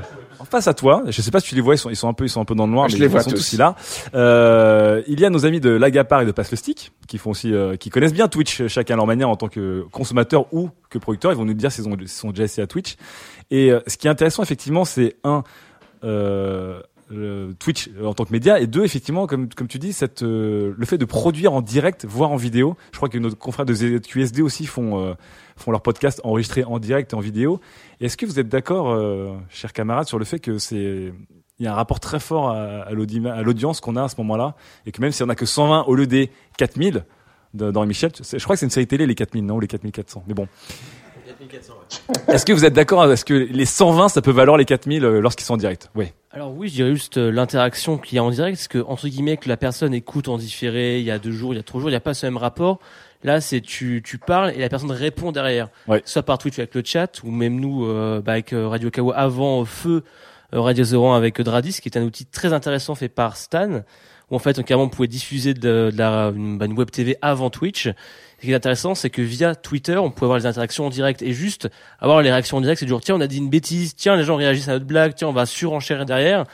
Face 0.53 0.67
à 0.67 0.75
toi, 0.75 1.01
je 1.07 1.19
sais 1.19 1.31
pas 1.31 1.39
si 1.39 1.49
tu 1.49 1.55
les 1.55 1.61
vois, 1.61 1.73
ils 1.73 1.79
sont, 1.79 1.89
ils 1.89 1.95
sont 1.95 2.07
un 2.07 2.13
peu, 2.13 2.25
ils 2.25 2.29
sont 2.29 2.39
un 2.39 2.45
peu 2.45 2.53
dans 2.53 2.67
le 2.67 2.71
noir, 2.73 2.87
Je 2.87 2.93
mais 2.93 2.99
les 2.99 3.05
ils 3.07 3.09
vois 3.09 3.23
sont 3.23 3.31
tous. 3.31 3.49
tous 3.49 3.57
là. 3.57 3.75
Euh, 4.13 5.01
il 5.07 5.19
y 5.19 5.25
a 5.25 5.31
nos 5.31 5.47
amis 5.47 5.59
de 5.59 5.71
Lagapar 5.71 6.21
et 6.21 6.27
de 6.27 6.31
Passe 6.31 6.51
le 6.51 6.57
Stick, 6.57 6.91
qui 7.07 7.17
font 7.17 7.31
aussi, 7.31 7.51
euh, 7.51 7.75
qui 7.75 7.89
connaissent 7.89 8.13
bien 8.13 8.27
Twitch, 8.27 8.61
euh, 8.61 8.67
chacun 8.67 8.93
à 8.93 8.97
leur 8.97 9.07
manière 9.07 9.29
en 9.29 9.35
tant 9.35 9.47
que 9.47 9.83
consommateur 9.91 10.45
ou 10.53 10.69
que 10.91 10.99
producteur. 10.99 11.31
Ils 11.31 11.37
vont 11.39 11.45
nous 11.45 11.55
dire 11.55 11.71
s'ils 11.71 11.89
ont, 11.89 11.97
sont 12.05 12.29
déjà 12.29 12.43
essayés 12.43 12.63
à 12.63 12.67
Twitch. 12.67 12.97
Et 13.49 13.71
euh, 13.71 13.79
ce 13.87 13.97
qui 13.97 14.05
est 14.05 14.11
intéressant, 14.11 14.43
effectivement, 14.43 14.85
c'est 14.85 15.15
un, 15.23 15.43
euh, 16.03 16.79
le 17.09 17.53
Twitch 17.57 17.89
en 18.03 18.13
tant 18.13 18.25
que 18.25 18.31
média 18.31 18.59
et 18.59 18.67
deux 18.67 18.83
effectivement 18.83 19.27
comme 19.27 19.49
comme 19.49 19.67
tu 19.67 19.77
dis 19.77 19.93
cette 19.93 20.23
euh, 20.23 20.73
le 20.77 20.85
fait 20.85 20.97
de 20.97 21.05
produire 21.05 21.53
en 21.53 21.61
direct 21.61 22.05
voire 22.05 22.31
en 22.31 22.37
vidéo 22.37 22.75
je 22.91 22.97
crois 22.97 23.09
que 23.09 23.17
nos 23.17 23.29
confrères 23.35 23.65
de 23.65 23.73
ZQSD 23.73 24.41
aussi 24.41 24.65
font 24.65 24.99
euh, 24.99 25.13
font 25.55 25.71
leur 25.71 25.81
podcast 25.81 26.21
enregistré 26.23 26.63
en 26.63 26.79
direct 26.79 27.13
et 27.13 27.15
en 27.15 27.19
vidéo 27.19 27.59
est-ce 28.01 28.17
que 28.17 28.25
vous 28.25 28.39
êtes 28.39 28.49
d'accord 28.49 28.89
euh, 28.91 29.33
chers 29.49 29.73
camarades 29.73 30.07
sur 30.07 30.19
le 30.19 30.25
fait 30.25 30.39
que 30.39 30.57
c'est 30.57 31.13
il 31.59 31.65
y 31.65 31.67
a 31.67 31.71
un 31.71 31.75
rapport 31.75 31.99
très 31.99 32.19
fort 32.19 32.49
à, 32.49 32.81
à 32.81 32.91
l'audi- 32.93 33.25
à 33.27 33.41
l'audience 33.43 33.79
qu'on 33.79 33.95
a 33.95 34.03
à 34.03 34.07
ce 34.09 34.15
moment-là 34.17 34.55
et 34.85 34.91
que 34.91 34.99
même 35.01 35.11
si 35.11 35.21
on 35.23 35.29
a 35.29 35.35
que 35.35 35.45
120 35.45 35.83
au 35.87 35.95
lieu 35.95 36.07
des 36.07 36.31
4000 36.57 37.05
de- 37.53 37.71
dans 37.71 37.85
Michel 37.85 38.11
je 38.19 38.43
crois 38.43 38.55
que 38.55 38.59
c'est 38.59 38.65
une 38.65 38.71
série 38.71 38.87
télé 38.87 39.05
les 39.05 39.15
4000 39.15 39.45
non 39.45 39.55
ou 39.55 39.59
les 39.59 39.67
4400 39.67 40.23
mais 40.27 40.33
bon 40.33 40.47
est-ce 42.27 42.45
que 42.45 42.53
vous 42.53 42.65
êtes 42.65 42.73
d'accord 42.73 43.09
Est-ce 43.11 43.25
que 43.25 43.33
les 43.33 43.65
120, 43.65 44.09
ça 44.09 44.21
peut 44.21 44.31
valoir 44.31 44.57
les 44.57 44.65
4000 44.65 45.03
euh, 45.05 45.19
lorsqu'ils 45.21 45.45
sont 45.45 45.53
en 45.53 45.57
direct? 45.57 45.89
Oui. 45.95 46.07
Alors 46.31 46.53
oui, 46.53 46.67
je 46.67 46.73
dirais 46.73 46.93
juste 46.93 47.17
euh, 47.17 47.31
l'interaction 47.31 47.97
qu'il 47.97 48.15
y 48.15 48.19
a 48.19 48.23
en 48.23 48.29
direct, 48.31 48.57
parce 48.57 48.67
que 48.67 48.79
entre 48.79 49.07
guillemets 49.07 49.37
que 49.37 49.47
la 49.49 49.57
personne 49.57 49.93
écoute 49.93 50.27
en 50.27 50.37
différé, 50.37 50.99
il 50.99 51.05
y 51.05 51.11
a 51.11 51.19
deux 51.19 51.31
jours, 51.31 51.53
il 51.53 51.57
y 51.57 51.59
a 51.59 51.63
trois 51.63 51.79
jours, 51.79 51.89
il 51.89 51.93
n'y 51.93 51.97
a 51.97 52.01
pas 52.01 52.13
ce 52.13 52.25
même 52.25 52.37
rapport. 52.37 52.79
Là, 53.23 53.39
c'est 53.41 53.61
tu 53.61 54.01
tu 54.03 54.17
parles 54.17 54.51
et 54.55 54.59
la 54.59 54.69
personne 54.69 54.91
répond 54.91 55.31
derrière, 55.31 55.69
soit 56.05 56.23
par 56.23 56.37
Twitch 56.37 56.59
avec 56.59 56.75
le 56.75 56.83
chat 56.83 57.23
ou 57.23 57.31
même 57.31 57.59
nous 57.59 57.85
euh, 57.85 58.21
bah, 58.21 58.33
avec 58.33 58.53
euh, 58.53 58.67
Radio 58.67 58.89
Kawa 58.89 59.15
avant 59.15 59.63
feu 59.65 60.03
euh, 60.53 60.61
Radio 60.61 60.83
Zero 60.83 61.09
un 61.09 61.17
avec 61.17 61.39
euh, 61.39 61.43
Dradis, 61.43 61.79
qui 61.81 61.89
est 61.89 61.97
un 61.97 62.03
outil 62.03 62.25
très 62.25 62.53
intéressant 62.53 62.95
fait 62.95 63.09
par 63.09 63.37
Stan, 63.37 63.81
où 64.29 64.35
en 64.35 64.39
fait 64.39 64.59
on, 64.59 64.63
carrément 64.63 64.85
on 64.85 64.89
pouvait 64.89 65.07
diffuser 65.07 65.53
de, 65.53 65.89
de 65.91 65.97
la 65.97 66.31
une, 66.35 66.57
bah, 66.57 66.65
une 66.65 66.73
web 66.73 66.91
TV 66.91 67.17
avant 67.21 67.49
Twitch. 67.49 67.89
Ce 68.39 68.45
qui 68.45 68.51
est 68.51 68.55
intéressant, 68.55 68.93
c'est 68.93 69.09
que 69.09 69.21
via 69.21 69.55
Twitter, 69.55 69.97
on 69.97 70.11
pouvait 70.11 70.25
avoir 70.25 70.37
les 70.37 70.45
interactions 70.45 70.85
en 70.85 70.89
direct 70.89 71.21
et 71.21 71.31
juste 71.31 71.69
avoir 71.99 72.21
les 72.21 72.29
réactions 72.29 72.57
en 72.57 72.61
direct, 72.61 72.79
c'est 72.79 72.85
du 72.85 72.91
genre 72.91 73.01
tiens 73.01 73.15
on 73.15 73.21
a 73.21 73.27
dit 73.27 73.37
une 73.37 73.49
bêtise, 73.49 73.95
tiens 73.95 74.15
les 74.15 74.25
gens 74.25 74.35
réagissent 74.35 74.67
à 74.67 74.73
notre 74.73 74.85
blague, 74.85 75.15
tiens 75.15 75.29
on 75.29 75.33
va 75.33 75.45
surenchérir 75.45 76.05
derrière. 76.05 76.45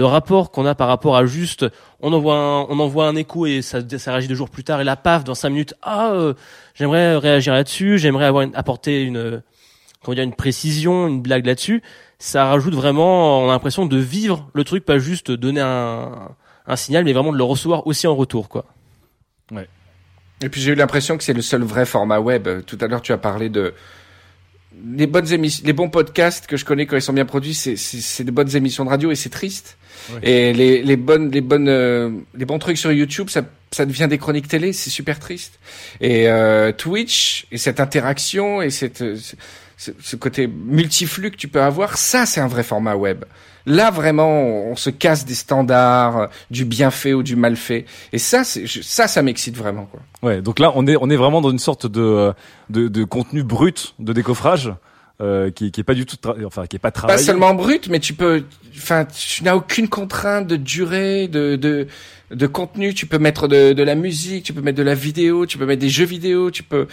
Le 0.00 0.06
rapport 0.06 0.50
qu'on 0.50 0.64
a 0.64 0.74
par 0.74 0.88
rapport 0.88 1.14
à 1.14 1.26
juste 1.26 1.66
on 2.00 2.14
envoie 2.14 2.34
un, 2.34 2.60
on 2.70 2.78
envoie 2.78 3.06
un 3.06 3.16
écho 3.16 3.44
et 3.44 3.60
ça, 3.60 3.80
ça 3.98 4.12
réagit 4.12 4.28
deux 4.28 4.34
jours 4.34 4.48
plus 4.48 4.64
tard 4.64 4.80
et 4.80 4.84
là 4.84 4.96
paf 4.96 5.24
dans 5.24 5.34
cinq 5.34 5.50
minutes 5.50 5.74
ah 5.82 6.12
euh, 6.12 6.32
j'aimerais 6.72 7.18
réagir 7.18 7.52
là-dessus, 7.52 7.98
j'aimerais 7.98 8.24
avoir 8.24 8.44
une, 8.44 8.56
apporter 8.56 9.02
une 9.02 9.18
euh, 9.18 9.40
comment 10.02 10.14
dire 10.14 10.24
une 10.24 10.34
précision, 10.34 11.06
une 11.06 11.20
blague 11.20 11.44
là-dessus. 11.44 11.82
Ça 12.18 12.46
rajoute 12.46 12.74
vraiment 12.74 13.42
on 13.42 13.50
a 13.50 13.52
l'impression 13.52 13.84
de 13.84 13.98
vivre 13.98 14.48
le 14.54 14.64
truc, 14.64 14.86
pas 14.86 14.98
juste 14.98 15.30
donner 15.32 15.60
un, 15.60 16.30
un 16.66 16.76
signal, 16.76 17.04
mais 17.04 17.12
vraiment 17.12 17.32
de 17.32 17.36
le 17.36 17.44
recevoir 17.44 17.86
aussi 17.86 18.06
en 18.06 18.16
retour 18.16 18.48
quoi. 18.48 18.64
Ouais. 19.52 19.68
Et 20.40 20.48
puis 20.48 20.62
j'ai 20.62 20.72
eu 20.72 20.76
l'impression 20.76 21.18
que 21.18 21.24
c'est 21.24 21.34
le 21.34 21.42
seul 21.42 21.62
vrai 21.62 21.84
format 21.84 22.20
web. 22.20 22.48
Tout 22.64 22.78
à 22.80 22.86
l'heure, 22.86 23.02
tu 23.02 23.12
as 23.12 23.18
parlé 23.18 23.50
de 23.50 23.74
les 24.96 25.06
bonnes 25.06 25.32
émissions, 25.32 25.62
les 25.66 25.72
bons 25.72 25.88
podcasts 25.88 26.46
que 26.46 26.56
je 26.56 26.64
connais 26.64 26.86
quand 26.86 26.96
ils 26.96 27.02
sont 27.02 27.12
bien 27.12 27.24
produits, 27.24 27.54
c'est 27.54 27.76
c'est 27.76 28.00
c'est 28.00 28.24
de 28.24 28.30
bonnes 28.30 28.54
émissions 28.54 28.84
de 28.84 28.90
radio 28.90 29.10
et 29.10 29.14
c'est 29.14 29.30
triste. 29.30 29.76
Ouais. 30.12 30.18
Et 30.22 30.52
les 30.52 30.82
les 30.82 30.96
bonnes 30.96 31.30
les 31.30 31.40
bonnes 31.40 31.68
euh, 31.68 32.10
les 32.34 32.44
bons 32.44 32.58
trucs 32.58 32.78
sur 32.78 32.92
YouTube, 32.92 33.28
ça 33.28 33.42
ça 33.70 33.86
devient 33.86 34.08
des 34.08 34.18
chroniques 34.18 34.48
télé, 34.48 34.72
c'est 34.72 34.90
super 34.90 35.18
triste. 35.18 35.60
Et 36.00 36.28
euh, 36.28 36.72
Twitch 36.72 37.46
et 37.52 37.58
cette 37.58 37.80
interaction 37.80 38.62
et 38.62 38.70
cette 38.70 39.02
euh, 39.02 39.16
ce, 39.80 39.92
ce 40.02 40.14
côté 40.14 40.46
multiflux 40.46 41.30
que 41.30 41.36
tu 41.36 41.48
peux 41.48 41.62
avoir, 41.62 41.96
ça 41.96 42.26
c'est 42.26 42.40
un 42.40 42.48
vrai 42.48 42.62
format 42.62 42.96
web. 42.96 43.24
Là 43.64 43.90
vraiment, 43.90 44.28
on 44.30 44.76
se 44.76 44.90
casse 44.90 45.24
des 45.24 45.34
standards 45.34 46.16
euh, 46.18 46.26
du 46.50 46.66
bien 46.66 46.90
fait 46.90 47.14
ou 47.14 47.22
du 47.22 47.34
mal 47.34 47.56
fait. 47.56 47.86
Et 48.12 48.18
ça, 48.18 48.44
c'est 48.44 48.66
ça, 48.66 49.08
ça 49.08 49.22
m'excite 49.22 49.56
vraiment 49.56 49.86
quoi. 49.86 50.00
Ouais, 50.22 50.42
donc 50.42 50.58
là, 50.58 50.70
on 50.74 50.86
est, 50.86 50.96
on 51.00 51.08
est 51.08 51.16
vraiment 51.16 51.40
dans 51.40 51.50
une 51.50 51.58
sorte 51.58 51.86
de, 51.86 52.00
euh, 52.02 52.32
de, 52.68 52.88
de 52.88 53.04
contenu 53.04 53.42
brut 53.42 53.94
de 53.98 54.12
décoffrage 54.12 54.70
euh, 55.22 55.50
qui, 55.50 55.70
qui 55.72 55.80
est 55.80 55.84
pas 55.84 55.94
du 55.94 56.04
tout, 56.04 56.16
enfin, 56.46 56.66
qui 56.66 56.76
est 56.76 56.78
pas 56.78 56.88
Pas 56.90 56.92
travaillé. 56.92 57.22
seulement 57.22 57.54
brut, 57.54 57.88
mais 57.88 58.00
tu 58.00 58.12
peux, 58.12 58.44
enfin, 58.76 59.04
tu 59.06 59.44
n'as 59.44 59.54
aucune 59.54 59.88
contrainte 59.88 60.46
de 60.46 60.56
durée, 60.56 61.26
de, 61.28 61.56
de, 61.56 61.86
de 62.30 62.46
contenu. 62.46 62.94
Tu 62.94 63.06
peux 63.06 63.18
mettre 63.18 63.48
de, 63.48 63.72
de 63.72 63.82
la 63.82 63.94
musique, 63.94 64.44
tu 64.44 64.52
peux 64.52 64.60
mettre 64.60 64.78
de 64.78 64.82
la 64.82 64.94
vidéo, 64.94 65.46
tu 65.46 65.58
peux 65.58 65.66
mettre 65.66 65.80
des 65.80 65.88
jeux 65.88 66.04
vidéo, 66.04 66.50
tu 66.50 66.62
peux, 66.62 66.86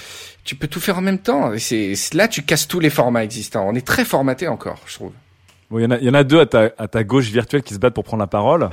tu 0.43 0.55
peux 0.55 0.67
tout 0.67 0.79
faire 0.79 0.97
en 0.97 1.01
même 1.01 1.19
temps. 1.19 1.53
Et 1.53 1.59
c'est, 1.59 1.93
là, 2.13 2.27
tu 2.27 2.41
casses 2.43 2.67
tous 2.67 2.79
les 2.79 2.89
formats 2.89 3.23
existants. 3.23 3.65
On 3.67 3.75
est 3.75 3.85
très 3.85 4.05
formaté 4.05 4.47
encore, 4.47 4.79
je 4.85 4.95
trouve. 4.95 5.11
Bon, 5.69 5.79
il 5.79 5.83
y 5.83 5.85
en 5.85 5.91
a, 5.91 5.97
il 5.97 6.05
y 6.05 6.09
en 6.09 6.13
a 6.13 6.23
deux 6.23 6.39
à 6.39 6.45
ta, 6.45 6.71
à 6.77 6.87
ta 6.87 7.03
gauche 7.03 7.29
virtuelle 7.29 7.61
qui 7.63 7.73
se 7.73 7.79
battent 7.79 7.93
pour 7.93 8.03
prendre 8.05 8.21
la 8.21 8.27
parole. 8.27 8.69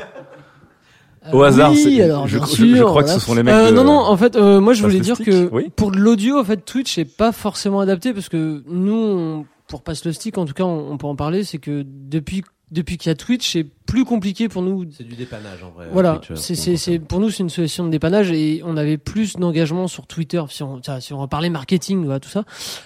Au 1.32 1.42
hasard, 1.42 1.72
oui, 1.72 1.78
c'est- 1.96 2.02
alors, 2.02 2.28
je, 2.28 2.36
crois 2.82 3.02
que 3.02 3.08
ce 3.08 3.18
sont 3.18 3.34
les 3.34 3.42
mecs. 3.42 3.54
Euh, 3.54 3.70
de- 3.70 3.74
non, 3.74 3.84
non, 3.84 3.98
en 3.98 4.16
fait, 4.16 4.36
euh, 4.36 4.60
moi 4.60 4.74
je 4.74 4.82
voulais 4.82 5.00
dire 5.00 5.16
que 5.18 5.48
oui. 5.52 5.70
pour 5.74 5.90
de 5.90 5.96
l'audio, 5.96 6.38
en 6.38 6.44
fait, 6.44 6.58
Twitch 6.66 6.98
est 6.98 7.06
pas 7.16 7.32
forcément 7.32 7.80
adapté 7.80 8.12
parce 8.12 8.28
que 8.28 8.62
nous, 8.68 8.92
on- 8.94 9.46
pour 9.66 9.82
Passe 9.82 10.04
le 10.04 10.12
Stick, 10.12 10.36
en 10.36 10.44
tout 10.44 10.52
cas, 10.52 10.64
on, 10.64 10.92
on 10.92 10.98
peut 10.98 11.06
en 11.06 11.16
parler, 11.16 11.42
c'est 11.42 11.56
que 11.56 11.82
depuis 11.86 12.44
depuis 12.70 12.96
qu'il 12.96 13.10
y 13.10 13.12
a 13.12 13.14
Twitch, 13.14 13.52
c'est 13.52 13.64
plus 13.64 14.04
compliqué 14.04 14.48
pour 14.48 14.62
nous. 14.62 14.86
C'est 14.90 15.06
du 15.06 15.14
dépannage 15.14 15.62
en 15.62 15.70
vrai. 15.70 15.86
Voilà, 15.92 16.20
euh, 16.30 16.34
c'est 16.34 16.98
pour 16.98 17.20
nous 17.20 17.30
c'est 17.30 17.42
une 17.42 17.50
solution 17.50 17.84
de 17.84 17.90
dépannage 17.90 18.30
et 18.32 18.62
on 18.64 18.76
avait 18.76 18.96
plus 18.96 19.36
d'engagement 19.36 19.86
sur 19.86 20.06
Twitter 20.06 20.42
si 20.48 20.62
on 20.62 20.80
si 21.00 21.12
on 21.12 21.20
en 21.20 21.28
parlait 21.28 21.50
marketing 21.50 22.04
voilà, 22.04 22.20
tout 22.20 22.30
ça. 22.30 22.44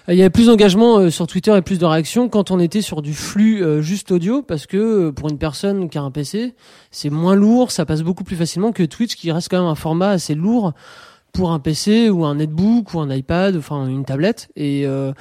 Euh, 0.09 0.14
Il 0.14 0.18
y 0.18 0.20
avait 0.20 0.30
plus 0.30 0.46
d'engagement 0.46 0.98
euh, 0.98 1.10
sur 1.10 1.26
Twitter 1.26 1.56
et 1.56 1.62
plus 1.62 1.78
de 1.78 1.86
réactions 1.86 2.28
quand 2.28 2.50
on 2.50 2.59
était 2.59 2.82
sur 2.82 3.02
du 3.02 3.14
flux 3.14 3.62
juste 3.82 4.10
audio 4.10 4.42
parce 4.42 4.66
que 4.66 5.10
pour 5.10 5.30
une 5.30 5.38
personne 5.38 5.88
qui 5.88 5.98
a 5.98 6.02
un 6.02 6.10
PC, 6.10 6.55
c'est 6.90 7.10
moins 7.10 7.34
lourd, 7.34 7.70
ça 7.70 7.86
passe 7.86 8.02
beaucoup 8.02 8.24
plus 8.24 8.36
facilement 8.36 8.72
que 8.72 8.82
Twitch 8.82 9.14
qui 9.14 9.30
reste 9.32 9.48
quand 9.48 9.59
même 9.59 9.70
un 9.70 9.74
format 9.74 10.10
assez 10.10 10.34
lourd 10.34 10.74
pour 11.32 11.52
un 11.52 11.60
PC 11.60 12.10
ou 12.10 12.24
un 12.24 12.36
netbook 12.36 12.94
ou 12.94 13.00
un 13.00 13.14
iPad, 13.14 13.56
enfin 13.56 13.86
une 13.86 14.05
tablette 14.05 14.48
et 14.56 14.86
euh, 14.86 15.12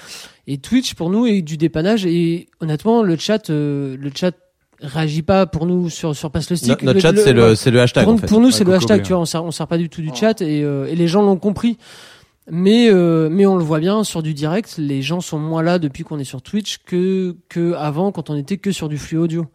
et 0.47 0.57
Twitch 0.57 0.95
pour 0.95 1.09
nous 1.09 1.25
est 1.25 1.41
du 1.41 1.57
dépannage 1.57 2.05
et 2.05 2.47
honnêtement 2.59 3.03
le 3.03 3.17
chat 3.17 3.49
euh, 3.49 3.95
le 3.97 4.11
chat 4.13 4.35
réagit 4.82 5.22
pas 5.24 5.45
pour 5.45 5.66
nous 5.66 5.90
sur 5.90 6.16
sur 6.16 6.30
passe 6.32 6.49
le 6.49 6.56
stick. 6.56 6.82
No- 6.82 6.88
notre 6.94 6.99
chat, 6.99 7.16
c'est 7.16 7.34
le- 7.34 7.56
c'est 7.56 7.72
le 7.72 7.82
hashtag, 7.82 8.04
Pour, 8.04 8.14
en 8.14 8.18
fait. 8.18 8.28
pour 8.28 8.40
nous 8.41 8.52
c'est 8.52 8.64
le 8.64 8.74
hashtag, 8.74 9.02
tu 9.04 9.14
vois, 9.14 9.22
on 9.22 9.26
sert 9.26 9.44
on 9.44 9.52
sert 9.52 9.68
pas 9.68 9.78
du 9.78 9.90
tout 9.90 10.02
du 10.02 10.12
chat 10.14 10.41
et 10.41 10.64
euh, 10.64 10.88
et 10.88 10.95
les 10.95 11.08
gens 11.08 11.22
l'ont 11.22 11.38
compris. 11.38 11.78
Mais 12.49 12.88
euh, 12.90 13.28
mais 13.30 13.45
on 13.45 13.58
le 13.58 13.64
voit 13.64 13.80
bien 13.80 14.04
sur 14.06 14.24
du 14.24 14.34
direct, 14.34 14.76
les 14.78 15.02
gens 15.02 15.20
sont 15.20 15.38
moins 15.40 15.62
là 15.64 15.80
depuis 15.80 16.04
qu'on 16.04 16.18
est 16.20 16.24
sur 16.24 16.41
Twitch 16.41 16.78
que 16.86 17.36
que 17.49 17.74
avant 17.74 18.12
quand 18.14 18.30
on 18.30 18.38
était 18.38 18.58
que 18.58 18.72
sur 18.72 18.88
du 18.88 18.98
flux 18.98 19.18
audio. 19.18 19.45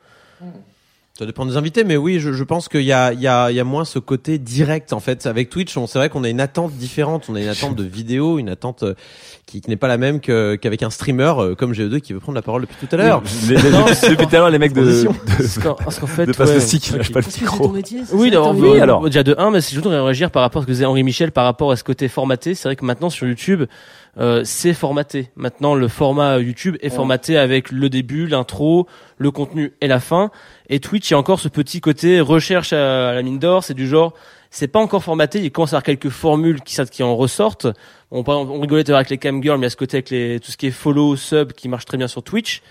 Ça 1.23 1.27
dépend 1.27 1.47
des 1.47 1.57
invités, 1.57 1.85
mais 1.85 1.97
oui, 1.97 2.19
je, 2.19 2.33
je 2.33 2.43
pense 2.43 2.69
qu'il 2.69 2.83
y 2.83 2.91
a, 2.93 3.13
il 3.13 3.21
y, 3.21 3.29
a, 3.29 3.49
il 3.53 3.57
y 3.57 3.61
a 3.61 3.65
moins 3.65 3.85
ce 3.85 4.01
côté 4.01 4.39
direct 4.39 4.93
en 4.93 4.99
fait. 4.99 5.25
Avec 5.27 5.51
Twitch, 5.51 5.77
on 5.77 5.87
c'est 5.87 6.01
vrai 6.01 6.09
qu'on 6.09 6.25
a 6.25 6.29
une 6.29 6.41
attente 6.41 6.73
différente. 6.73 7.27
On 7.29 7.37
a 7.37 7.41
une 7.41 7.47
attente 7.49 7.77
de 7.77 7.85
vidéo, 7.85 8.41
une 8.41 8.49
attente 8.49 8.83
euh, 8.83 8.95
qui, 9.47 9.61
qui 9.61 9.71
n'est 9.71 9.77
pas 9.77 9.87
la 9.87 9.99
même 9.99 10.19
que- 10.19 10.57
qu'avec 10.57 10.83
un 10.83 10.91
streamer 10.91 11.33
euh, 11.39 11.55
comme 11.55 11.75
GE2 11.75 12.01
qui 12.01 12.13
veut 12.13 12.19
prendre 12.19 12.35
la 12.35 12.43
parole 12.43 12.63
depuis 12.63 12.75
tout 12.85 12.93
à 12.93 12.97
l'heure. 12.99 13.23
Les- 13.49 13.55
les- 13.55 13.71
depuis 14.11 14.27
tout 14.27 14.35
à 14.35 14.39
l'heure, 14.39 14.51
les 14.51 14.59
mecs 14.59 14.73
de- 14.73 14.81
Transition. 14.83 15.13
de- 15.13 15.37
Parce 15.37 15.59
qu'en- 15.61 15.75
parce 15.75 15.99
qu'en 16.01 16.07
fait, 16.09 16.27
de 16.27 16.33
Passe 16.33 16.55
le 16.55 16.59
Stick, 16.61 16.89
ils 16.89 16.97
lâchent 16.97 17.13
pas 17.13 17.21
le 17.21 17.27
micro. 17.27 17.69
Oui, 18.15 18.31
non, 18.33 18.53
Oui, 18.53 18.71
oui, 18.73 18.81
alors. 18.81 19.05
Déjà 19.05 19.23
de 19.23 19.37
1, 19.39 19.53
mais 19.53 19.61
c'est 19.61 19.77
je 19.77 19.81
voudrais 19.81 20.01
réagir 20.01 20.33
par 20.33 20.43
rapport 20.43 20.61
à 20.61 20.63
ce 20.65 20.67
que 20.67 20.73
disait 20.73 20.87
Henri 20.87 21.05
Michel 21.05 21.31
par 21.31 21.45
rapport 21.45 21.71
à 21.71 21.77
ce 21.77 21.85
côté 21.85 22.09
formaté. 22.09 22.57
C'est 22.57 22.67
vrai 22.67 22.75
que 22.75 22.85
maintenant 22.85 23.11
sur 23.11 23.29
YouTube, 23.29 23.63
euh, 24.19 24.43
c'est 24.45 24.75
formaté. 24.75 25.31
Maintenant, 25.37 25.75
le 25.75 25.89
format 25.89 26.39
YouTube 26.39 26.77
est 26.81 26.91
formaté 26.91 27.39
avec 27.39 27.71
le 27.71 27.89
début, 27.89 28.27
l'intro, 28.27 28.87
le 29.17 29.31
contenu 29.31 29.73
et 29.81 29.87
la 29.87 30.01
fin. 30.01 30.31
Et 30.69 30.81
Twitch, 30.81 31.11
il 31.11 31.15
y 31.15 31.17
a 31.17 31.19
encore 31.19 31.41
ce 31.41 31.49
petit 31.49 31.81
côté 31.81 32.21
recherche 32.21 32.73
à, 32.73 33.11
à 33.11 33.15
la 33.15 33.23
mine 33.23 33.39
d'or. 33.39 33.65
C'est 33.65 33.75
du 33.75 33.89
genre, 33.89 34.13
c'est 34.51 34.69
pas 34.69 34.81
encore 34.81 35.03
formaté. 35.03 35.41
Il 35.43 35.51
commence 35.51 35.73
à 35.73 35.77
avoir 35.77 35.83
quelques 35.85 36.11
formules 36.11 36.61
qui, 36.61 37.03
en 37.03 37.17
ressortent. 37.17 37.67
On, 38.11 38.23
on 38.27 38.61
rigolait 38.61 38.89
à 38.91 38.97
avec 38.97 39.09
les 39.09 39.17
cam 39.17 39.43
girls, 39.43 39.59
mais 39.59 39.65
il 39.65 39.67
y 39.67 39.67
a 39.69 39.71
ce 39.71 39.77
côté 39.77 39.97
avec 39.97 40.11
les, 40.11 40.39
tout 40.41 40.51
ce 40.51 40.59
qui 40.59 40.67
est 40.67 40.73
follow, 40.73 41.17
sub, 41.17 41.53
qui 41.53 41.69
marche 41.69 41.87
très 41.87 41.97
bien 41.97 42.07
sur 42.07 42.23
Twitch. 42.23 42.63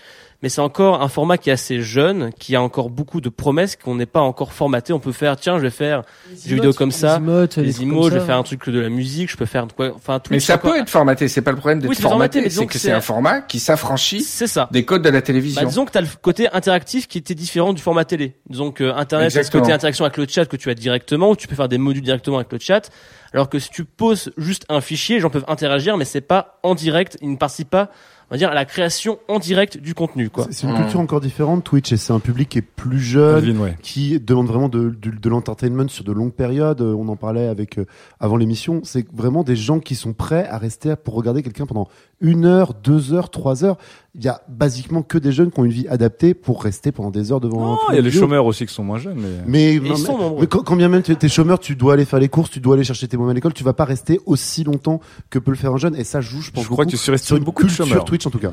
Mais 0.42 0.48
c'est 0.48 0.60
encore 0.60 1.02
un 1.02 1.08
format 1.08 1.38
qui 1.38 1.50
est 1.50 1.52
assez 1.52 1.80
jeune, 1.80 2.32
qui 2.38 2.56
a 2.56 2.62
encore 2.62 2.90
beaucoup 2.90 3.20
de 3.20 3.28
promesses 3.28 3.76
qu'on 3.76 3.94
n'est 3.94 4.06
pas 4.06 4.20
encore 4.20 4.52
formaté. 4.52 4.92
On 4.92 4.98
peut 4.98 5.12
faire, 5.12 5.36
tiens, 5.36 5.58
je 5.58 5.62
vais 5.62 5.70
faire 5.70 6.02
des 6.28 6.54
vidéos 6.54 6.72
comme 6.72 6.90
ça, 6.90 7.16
emotes, 7.16 7.56
les 7.56 7.64
des 7.64 7.82
emotes, 7.82 8.12
je 8.12 8.18
vais 8.18 8.26
faire 8.26 8.36
un 8.36 8.42
truc 8.42 8.68
de 8.68 8.80
la 8.80 8.88
musique, 8.88 9.30
je 9.30 9.36
peux 9.36 9.46
faire 9.46 9.66
quoi, 9.74 9.92
enfin 9.94 10.18
Twitch. 10.18 10.30
Mais 10.30 10.40
ça 10.40 10.58
peut 10.58 10.76
être 10.76 10.90
formaté, 10.90 11.28
c'est 11.28 11.42
pas 11.42 11.52
le 11.52 11.58
problème 11.58 11.80
d'être 11.80 11.94
formaté, 11.94 12.50
c'est 12.50 12.66
que 12.66 12.78
c'est 12.78 12.92
un 12.92 13.00
format 13.00 13.40
qui 13.40 13.60
s'affranchit 13.60 14.26
des 14.70 14.84
codes 14.84 15.02
de 15.02 15.10
la 15.10 15.22
télévision. 15.22 15.62
Bah, 15.62 15.68
disons 15.68 15.84
que 15.84 15.92
tu 15.92 15.98
as 15.98 16.02
le 16.02 16.08
côté 16.20 16.48
interactif 16.52 17.06
qui 17.06 17.18
était 17.18 17.34
différent 17.34 17.72
du 17.72 17.80
format 17.80 18.04
télé. 18.04 18.34
Disons 18.48 18.72
que 18.72 18.92
Internet, 18.92 19.30
c'est 19.30 19.44
ce 19.44 19.50
côté 19.50 19.72
interaction 19.72 20.04
avec 20.04 20.16
le 20.16 20.26
chat 20.28 20.46
que 20.46 20.56
tu 20.56 20.70
as 20.70 20.74
directement, 20.74 21.30
où 21.30 21.36
tu 21.36 21.46
peux 21.46 21.54
faire 21.54 21.68
des 21.68 21.78
modules 21.78 22.02
directement 22.02 22.38
avec 22.38 22.52
le 22.52 22.58
chat. 22.58 22.90
Alors 23.32 23.48
que 23.48 23.58
si 23.58 23.70
tu 23.70 23.84
poses 23.84 24.32
juste 24.36 24.66
un 24.68 24.80
fichier, 24.80 25.16
les 25.16 25.20
gens 25.22 25.30
peuvent 25.30 25.44
interagir, 25.48 25.96
mais 25.96 26.04
c'est 26.04 26.20
pas 26.20 26.58
en 26.62 26.74
direct, 26.74 27.16
ils 27.22 27.30
ne 27.30 27.36
participent 27.36 27.70
pas, 27.70 27.90
on 28.32 28.34
va 28.34 28.38
dire, 28.38 28.48
à 28.48 28.54
la 28.54 28.64
création 28.64 29.18
en 29.28 29.38
direct 29.38 29.76
du 29.76 29.92
contenu, 29.92 30.30
quoi. 30.30 30.46
C'est 30.50 30.66
une 30.66 30.74
culture 30.74 31.00
encore 31.00 31.20
différente, 31.20 31.64
Twitch, 31.64 31.92
et 31.92 31.98
c'est 31.98 32.14
un 32.14 32.18
public 32.18 32.48
qui 32.48 32.58
est 32.60 32.62
plus 32.62 32.98
jeune, 32.98 33.58
ouais. 33.58 33.76
qui 33.82 34.18
demande 34.18 34.46
vraiment 34.46 34.70
de, 34.70 34.88
de, 34.88 35.10
de 35.10 35.28
l'entertainment 35.28 35.86
sur 35.88 36.02
de 36.02 36.12
longues 36.12 36.32
périodes. 36.32 36.80
On 36.80 37.08
en 37.08 37.16
parlait 37.16 37.46
avec 37.46 37.76
euh, 37.76 37.84
avant 38.20 38.38
l'émission. 38.38 38.80
C'est 38.84 39.06
vraiment 39.12 39.44
des 39.44 39.54
gens 39.54 39.80
qui 39.80 39.94
sont 39.94 40.14
prêts 40.14 40.48
à 40.48 40.56
rester 40.56 40.94
pour 40.96 41.12
regarder 41.12 41.42
quelqu'un 41.42 41.66
pendant 41.66 41.88
une 42.22 42.46
heure, 42.46 42.72
deux 42.72 43.12
heures, 43.12 43.28
trois 43.30 43.64
heures. 43.64 43.76
Il 44.14 44.22
y 44.24 44.28
a 44.28 44.42
basiquement 44.48 45.02
que 45.02 45.18
des 45.18 45.32
jeunes 45.32 45.50
qui 45.50 45.58
ont 45.60 45.64
une 45.64 45.72
vie 45.72 45.88
adaptée 45.88 46.32
pour 46.34 46.62
rester 46.62 46.92
pendant 46.92 47.10
des 47.10 47.32
heures 47.32 47.40
devant. 47.40 47.74
un 47.74 47.78
il 47.90 47.96
y 47.96 47.98
a 47.98 48.02
les 48.02 48.10
chômeurs 48.10 48.46
aussi 48.46 48.64
qui 48.66 48.72
sont 48.72 48.84
moins 48.84 48.98
jeunes. 48.98 49.16
Mais, 49.18 49.30
Mais, 49.46 49.74
ils 49.90 49.96
sont 49.96 50.16
mais- 50.16 50.24
nombreux. 50.24 50.40
mais 50.42 50.46
quand, 50.46 50.62
quand 50.62 50.76
bien 50.76 50.88
même 50.88 51.02
tu 51.02 51.12
es 51.20 51.28
chômeur, 51.28 51.58
tu 51.58 51.74
dois 51.76 51.94
aller 51.94 52.04
faire 52.04 52.18
les 52.20 52.28
courses, 52.28 52.50
tu 52.50 52.60
dois 52.60 52.74
aller 52.76 52.84
chercher 52.84 53.08
tes 53.08 53.16
mômes 53.16 53.28
à 53.30 53.34
l'école, 53.34 53.52
tu 53.54 53.64
vas 53.64 53.72
pas 53.72 53.84
rester 53.84 54.20
aussi 54.26 54.64
longtemps 54.64 55.00
que 55.30 55.38
peut 55.38 55.50
le 55.50 55.56
faire 55.56 55.72
un 55.72 55.78
jeune. 55.78 55.96
Et 55.96 56.04
ça 56.04 56.20
joue, 56.20 56.40
je 56.40 56.50
pense. 56.50 56.64
Je 56.64 56.68
crois 56.68 56.84
que 56.84 56.90
tu 56.90 56.96
surestimes 56.96 57.26
sur 57.26 57.36
une 57.36 57.44
beaucoup 57.44 57.62
de 57.64 57.68
culture 57.68 57.86
chômeurs. 57.86 58.04
Twitch 58.04 58.26
en 58.26 58.30
tout 58.30 58.38
cas. 58.38 58.52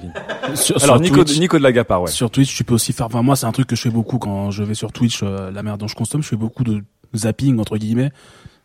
Sur- 0.56 0.82
Alors, 0.84 0.96
sur 0.96 1.04
Nico, 1.04 1.24
Twitch- 1.24 1.40
Nico 1.40 1.58
de 1.58 1.64
la 1.64 1.72
Gapard, 1.72 2.02
ouais. 2.04 2.12
Sur 2.12 2.32
Twitch, 2.32 2.56
tu 2.56 2.64
peux 2.64 2.74
aussi 2.74 2.92
faire. 2.94 3.06
Enfin, 3.06 3.22
moi, 3.22 3.36
c'est 3.36 3.46
un 3.46 3.52
truc 3.52 3.68
que 3.68 3.76
je 3.76 3.82
fais 3.82 3.90
beaucoup 3.92 4.18
quand 4.18 4.50
je 4.52 4.64
vais 4.64 4.74
sur 4.74 4.92
Twitch. 4.92 5.22
euh, 5.24 5.52
la 5.52 5.62
manière 5.62 5.78
dont 5.78 5.88
je 5.88 5.96
consomme, 5.96 6.24
je 6.24 6.28
fais 6.30 6.36
beaucoup 6.38 6.64
de 6.64 6.82
zapping 7.16 7.60
entre 7.60 7.78
guillemets. 7.78 8.12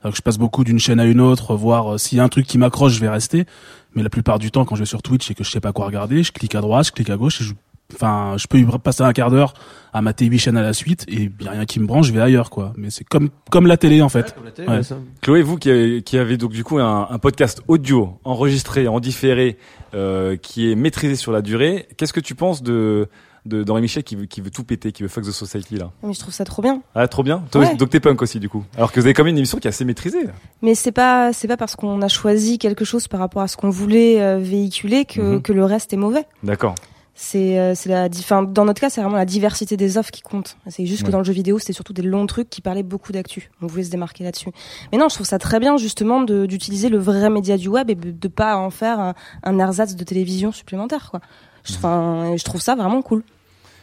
Alors 0.02 0.12
que 0.12 0.18
je 0.18 0.22
passe 0.22 0.36
beaucoup 0.36 0.64
d'une 0.64 0.78
chaîne 0.78 1.00
à 1.00 1.04
une 1.06 1.20
autre, 1.20 1.56
voir 1.56 1.94
euh, 1.94 1.98
s'il 1.98 2.18
y 2.18 2.20
a 2.20 2.24
un 2.24 2.28
truc 2.28 2.46
qui 2.46 2.58
m'accroche, 2.58 2.92
je 2.92 3.00
vais 3.00 3.08
rester. 3.08 3.46
Mais 3.94 4.02
la 4.02 4.10
plupart 4.10 4.38
du 4.38 4.50
temps, 4.50 4.64
quand 4.64 4.74
je 4.74 4.80
vais 4.80 4.86
sur 4.86 5.02
Twitch 5.02 5.30
et 5.30 5.34
que 5.34 5.44
je 5.44 5.50
sais 5.50 5.60
pas 5.60 5.72
quoi 5.72 5.86
regarder, 5.86 6.22
je 6.22 6.32
clique 6.32 6.54
à 6.54 6.60
droite, 6.60 6.86
je 6.86 6.92
clique 6.92 7.10
à 7.10 7.16
gauche. 7.16 7.40
Et 7.40 7.44
je... 7.44 7.54
Enfin, 7.94 8.36
je 8.38 8.46
peux 8.46 8.58
y 8.58 8.64
passer 8.82 9.02
un 9.02 9.12
quart 9.12 9.30
d'heure 9.30 9.52
à 9.92 10.00
mater 10.00 10.24
huit 10.24 10.38
chaînes 10.38 10.56
à 10.56 10.62
la 10.62 10.72
suite 10.72 11.04
et 11.06 11.30
y 11.38 11.48
a 11.48 11.50
rien 11.50 11.64
qui 11.66 11.78
me 11.80 11.86
branche, 11.86 12.06
je 12.06 12.12
vais 12.12 12.20
ailleurs, 12.20 12.48
quoi. 12.48 12.72
Mais 12.76 12.88
c'est 12.90 13.04
comme 13.04 13.28
comme 13.50 13.66
la 13.66 13.76
télé 13.76 14.00
en 14.00 14.08
fait. 14.08 14.34
Ouais. 14.58 14.80
Chloé, 15.20 15.42
vous 15.42 15.58
qui 15.58 15.70
avez, 15.70 16.02
qui 16.02 16.16
avez 16.16 16.38
donc 16.38 16.52
du 16.52 16.64
coup 16.64 16.78
un, 16.78 17.06
un 17.08 17.18
podcast 17.18 17.62
audio 17.68 18.18
enregistré 18.24 18.88
en 18.88 19.00
différé, 19.00 19.58
euh, 19.94 20.36
qui 20.36 20.72
est 20.72 20.74
maîtrisé 20.74 21.14
sur 21.14 21.30
la 21.30 21.42
durée, 21.42 21.86
qu'est-ce 21.96 22.14
que 22.14 22.20
tu 22.20 22.34
penses 22.34 22.62
de 22.62 23.08
de 23.46 23.62
d'Henri 23.62 23.82
Michel 23.82 24.02
qui 24.04 24.16
veut 24.16 24.26
qui 24.26 24.40
veut 24.40 24.50
tout 24.50 24.64
péter, 24.64 24.92
qui 24.92 25.02
veut 25.02 25.08
fuck 25.08 25.24
the 25.24 25.30
society 25.30 25.76
là 25.76 25.90
Mais 26.02 26.12
je 26.14 26.18
trouve 26.20 26.32
ça 26.34 26.44
trop 26.44 26.62
bien. 26.62 26.80
Ah 26.94 27.06
trop 27.08 27.22
bien. 27.22 27.44
Toi, 27.50 27.62
Ouais. 27.62 27.74
Donc 27.76 27.90
t'es 27.90 28.00
punk 28.00 28.22
aussi 28.22 28.40
du 28.40 28.48
coup. 28.48 28.64
Alors 28.76 28.90
que 28.92 29.00
vous 29.00 29.06
avez 29.06 29.14
quand 29.14 29.24
même 29.24 29.32
une 29.32 29.38
émission 29.38 29.58
qui 29.58 29.66
est 29.66 29.70
assez 29.70 29.84
maîtrisée. 29.84 30.24
Mais 30.62 30.74
c'est 30.74 30.92
pas 30.92 31.32
c'est 31.32 31.48
pas 31.48 31.56
parce 31.56 31.76
qu'on 31.76 32.00
a 32.02 32.08
choisi 32.08 32.58
quelque 32.58 32.84
chose 32.84 33.06
par 33.08 33.20
rapport 33.20 33.42
à 33.42 33.48
ce 33.48 33.56
qu'on 33.56 33.70
voulait 33.70 34.20
euh, 34.22 34.38
véhiculer 34.38 35.04
que 35.04 35.20
Mhm. 35.20 35.42
que 35.42 35.52
le 35.52 35.64
reste 35.64 35.92
est 35.92 35.96
mauvais. 35.98 36.24
D'accord. 36.42 36.74
C'est 37.16 37.60
euh, 37.60 37.74
c'est 37.76 37.88
la 37.90 38.06
enfin, 38.06 38.42
dans 38.42 38.64
notre 38.64 38.80
cas 38.80 38.90
c'est 38.90 39.00
vraiment 39.00 39.16
la 39.16 39.24
diversité 39.24 39.76
des 39.76 39.98
offres 39.98 40.10
qui 40.10 40.20
compte. 40.22 40.56
C'est 40.66 40.84
juste 40.84 41.04
que 41.04 41.12
dans 41.12 41.18
le 41.18 41.24
jeu 41.24 41.32
vidéo 41.32 41.60
c'était 41.60 41.72
surtout 41.72 41.92
des 41.92 42.02
longs 42.02 42.26
trucs 42.26 42.50
qui 42.50 42.60
parlaient 42.60 42.82
beaucoup 42.82 43.12
d'actu. 43.12 43.50
On 43.62 43.68
voulait 43.68 43.84
se 43.84 43.90
démarquer 43.90 44.24
là-dessus. 44.24 44.50
Mais 44.90 44.98
non, 44.98 45.08
je 45.08 45.14
trouve 45.14 45.26
ça 45.26 45.38
très 45.38 45.60
bien 45.60 45.76
justement 45.76 46.22
d'utiliser 46.22 46.88
le 46.88 46.98
vrai 46.98 47.30
média 47.30 47.56
du 47.56 47.68
web 47.68 47.88
et 47.88 47.94
de 47.94 48.28
pas 48.28 48.56
en 48.56 48.70
faire 48.70 48.98
un, 48.98 49.14
un 49.44 49.58
ersatz 49.60 49.94
de 49.94 50.02
télévision 50.02 50.50
supplémentaire 50.50 51.08
quoi. 51.12 51.20
Je- 51.62 51.74
Enfin, 51.76 52.34
je 52.36 52.42
trouve 52.44 52.60
ça 52.60 52.74
vraiment 52.74 53.00
cool. 53.00 53.22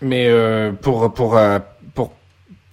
Mais 0.01 0.27
euh, 0.27 0.71
pour 0.71 1.13
pour 1.13 1.37
euh, 1.37 1.59
pour 1.93 2.13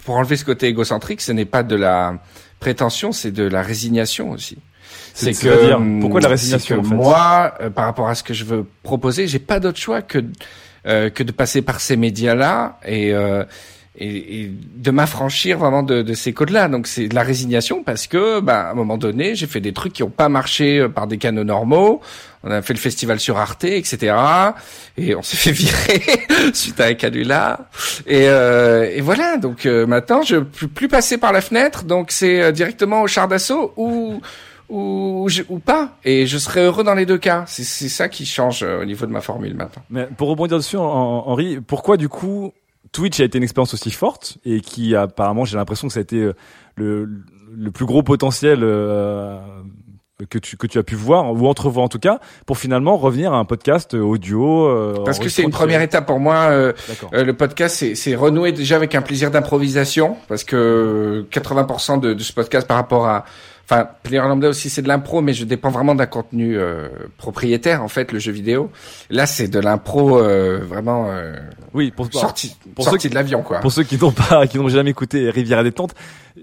pour 0.05 0.17
enlever 0.17 0.37
ce 0.37 0.45
côté 0.45 0.67
égocentrique, 0.67 1.21
ce 1.21 1.33
n'est 1.33 1.45
pas 1.45 1.63
de 1.63 1.77
la 1.77 2.15
prétention, 2.61 3.13
c'est 3.13 3.31
de 3.31 3.45
la 3.45 3.63
résignation 3.63 4.31
aussi. 4.31 4.59
C'est- 5.15 5.33
c'est-à-dire, 5.33 5.77
hum, 5.77 6.01
pourquoi 6.01 6.21
la 6.21 6.29
résignation, 6.29 6.77
que 6.77 6.81
en 6.81 6.85
fait? 6.89 6.95
Moi, 6.95 7.55
euh, 7.61 7.71
par 7.71 7.85
rapport 7.85 8.09
à 8.09 8.15
ce 8.15 8.23
que 8.23 8.33
je 8.35 8.45
veux 8.45 8.65
proposer, 8.83 9.27
j'ai 9.27 9.39
pas 9.41 9.61
d'autre 9.61 9.79
choix 9.79 10.01
que 10.03 10.25
euh, 10.87 11.11
que 11.11 11.23
de 11.23 11.33
passer 11.33 11.61
par 11.61 11.81
ces 11.81 11.97
médias-là 11.97 12.79
et 12.87 13.13
euh, 13.13 13.45
et, 13.99 14.43
et 14.43 14.53
de 14.77 14.91
m'affranchir 14.91 15.59
vraiment 15.59 15.83
de, 15.83 16.03
de 16.03 16.15
ces 16.15 16.33
codes-là. 16.33 16.69
Donc 16.69 16.87
c'est 16.87 17.09
de 17.09 17.15
la 17.15 17.23
résignation 17.23 17.83
parce 17.83 18.07
que, 18.07 18.41
bah, 18.41 18.69
à 18.69 18.71
un 18.71 18.75
moment 18.75 18.97
donné, 18.97 19.35
j'ai 19.35 19.47
fait 19.47 19.61
des 19.61 19.73
trucs 19.73 19.93
qui 19.93 20.03
ont 20.03 20.11
pas 20.11 20.29
marché 20.29 20.79
euh, 20.79 20.89
par 20.89 21.07
des 21.09 21.19
canaux 21.19 21.45
normaux. 21.45 22.01
On 22.45 22.51
a 22.53 22.63
fait 22.63 22.73
le 22.75 22.79
festival 22.79 23.19
sur 23.19 23.37
Arte, 23.39 23.65
etc. 23.65 24.15
Et 24.97 25.15
on 25.17 25.23
s'est 25.23 25.37
fait 25.45 25.51
virer 25.53 26.01
suite 26.55 26.81
à 26.81 26.85
un 26.87 26.95
canular. 26.95 27.59
Et, 28.07 28.29
euh, 28.29 28.89
et 28.95 29.01
voilà. 29.01 29.37
Donc 29.37 29.67
euh, 29.67 29.87
maintenant, 29.87 30.23
je 30.23 30.37
peux 30.37 30.69
plus 30.69 30.89
passer 30.89 31.19
par 31.19 31.33
la 31.33 31.41
fenêtre. 31.41 31.85
Donc 31.85 32.13
c'est 32.13 32.41
euh, 32.41 32.53
directement 32.53 33.03
au 33.03 33.07
char 33.09 33.27
d'assaut 33.29 33.73
ou 33.77 34.21
ou, 34.71 35.27
ou 35.49 35.59
pas. 35.61 35.97
Et 36.05 36.27
je 36.27 36.37
serai 36.37 36.61
heureux 36.67 36.85
dans 36.85 36.95
les 36.95 37.07
deux 37.07 37.17
cas. 37.17 37.45
C'est 37.49 37.65
ça 37.89 38.09
qui 38.11 38.27
change 38.27 38.63
euh, 38.63 38.83
au 38.83 38.85
niveau 38.85 39.07
de 39.07 39.11
ma 39.13 39.23
formule 39.23 39.55
maintenant. 39.55 39.83
Mais 39.91 40.07
pour 40.17 40.29
rebondir 40.29 40.59
dessus, 40.59 40.77
en- 40.77 40.83
en- 40.85 41.27
Henri, 41.29 41.59
pourquoi 41.67 41.97
du 41.97 42.09
coup 42.11 42.53
Twitch 42.93 43.21
a 43.21 43.25
été 43.25 43.39
une 43.39 43.45
expérience 43.45 43.75
aussi 43.75 43.91
forte 43.91 44.39
et 44.45 44.61
qui 44.61 44.95
apparemment 44.97 45.45
j'ai 45.45 45.57
l'impression 45.57 45.87
que 45.89 45.93
ça 45.95 46.01
a 46.01 46.03
été 46.03 46.17
euh, 46.19 46.33
le, 46.77 47.09
le 47.57 47.71
plus 47.71 47.87
gros 47.87 48.03
potentiel 48.03 48.61
euh, 48.63 49.39
que 50.31 50.39
tu 50.39 50.57
que 50.57 50.67
tu 50.67 50.79
as 50.79 50.83
pu 50.83 50.97
voir 50.97 51.33
ou 51.33 51.47
entrevoir 51.47 51.85
en 51.85 51.89
tout 51.89 52.01
cas 52.01 52.19
pour 52.45 52.59
finalement 52.59 52.97
revenir 52.97 53.33
à 53.33 53.37
un 53.39 53.45
podcast 53.45 53.95
audio. 53.95 54.67
euh, 54.67 55.05
Parce 55.05 55.19
que 55.19 55.29
c'est 55.29 55.43
une 55.43 55.51
première 55.51 55.81
étape 55.83 56.07
pour 56.07 56.19
moi. 56.19 56.49
euh, 56.51 56.73
euh, 57.15 57.25
le 57.25 57.37
podcast, 57.37 57.77
c'est- 57.77 57.95
c'est 57.95 58.17
renouer 58.17 58.51
déjà 58.53 58.75
avec 58.77 58.95
un 58.97 59.03
plaisir 59.03 59.31
d'improvisation, 59.31 60.17
parce 60.27 60.43
que 60.45 61.25
80% 61.31 61.99
de, 62.01 62.15
de 62.15 62.23
ce 62.23 62.33
podcast 62.33 62.67
par 62.67 62.79
rapport 62.79 63.07
à, 63.07 63.25
enfin, 63.71 63.87
Player 64.03 64.21
Lambda 64.23 64.49
aussi, 64.49 64.71
c'est 64.71 64.83
de 64.83 64.89
l'impro, 64.89 65.21
mais 65.21 65.35
je 65.35 65.45
dépends 65.45 65.71
vraiment 65.71 65.95
d'un 65.95 66.07
contenu 66.07 66.57
euh, 66.59 66.89
propriétaire 67.19 67.83
en 67.83 67.89
fait, 67.89 68.13
le 68.13 68.19
jeu 68.19 68.33
vidéo. 68.33 68.71
Là, 69.11 69.27
c'est 69.27 69.49
de 69.49 69.59
l'impro 69.61 70.19
euh, 70.19 70.59
vraiment. 70.65 71.09
euh, 71.11 71.35
Oui, 71.75 71.91
pour, 71.91 72.11
sorti, 72.13 72.57
pour 72.75 72.85
sorti 72.85 72.95
ceux 72.97 73.03
qui- 73.03 73.11
de 73.11 73.15
l'avion 73.15 73.43
quoi. 73.43 73.61
Pour 73.61 73.73
ceux 73.73 73.83
qui 73.83 73.99
n'ont 73.99 74.13
pas, 74.13 74.47
qui 74.47 74.59
n'ont 74.59 74.69
jamais 74.69 74.91
écouté 74.91 75.29
Rivière 75.31 75.59
à 75.59 75.65
détente, 75.65 75.95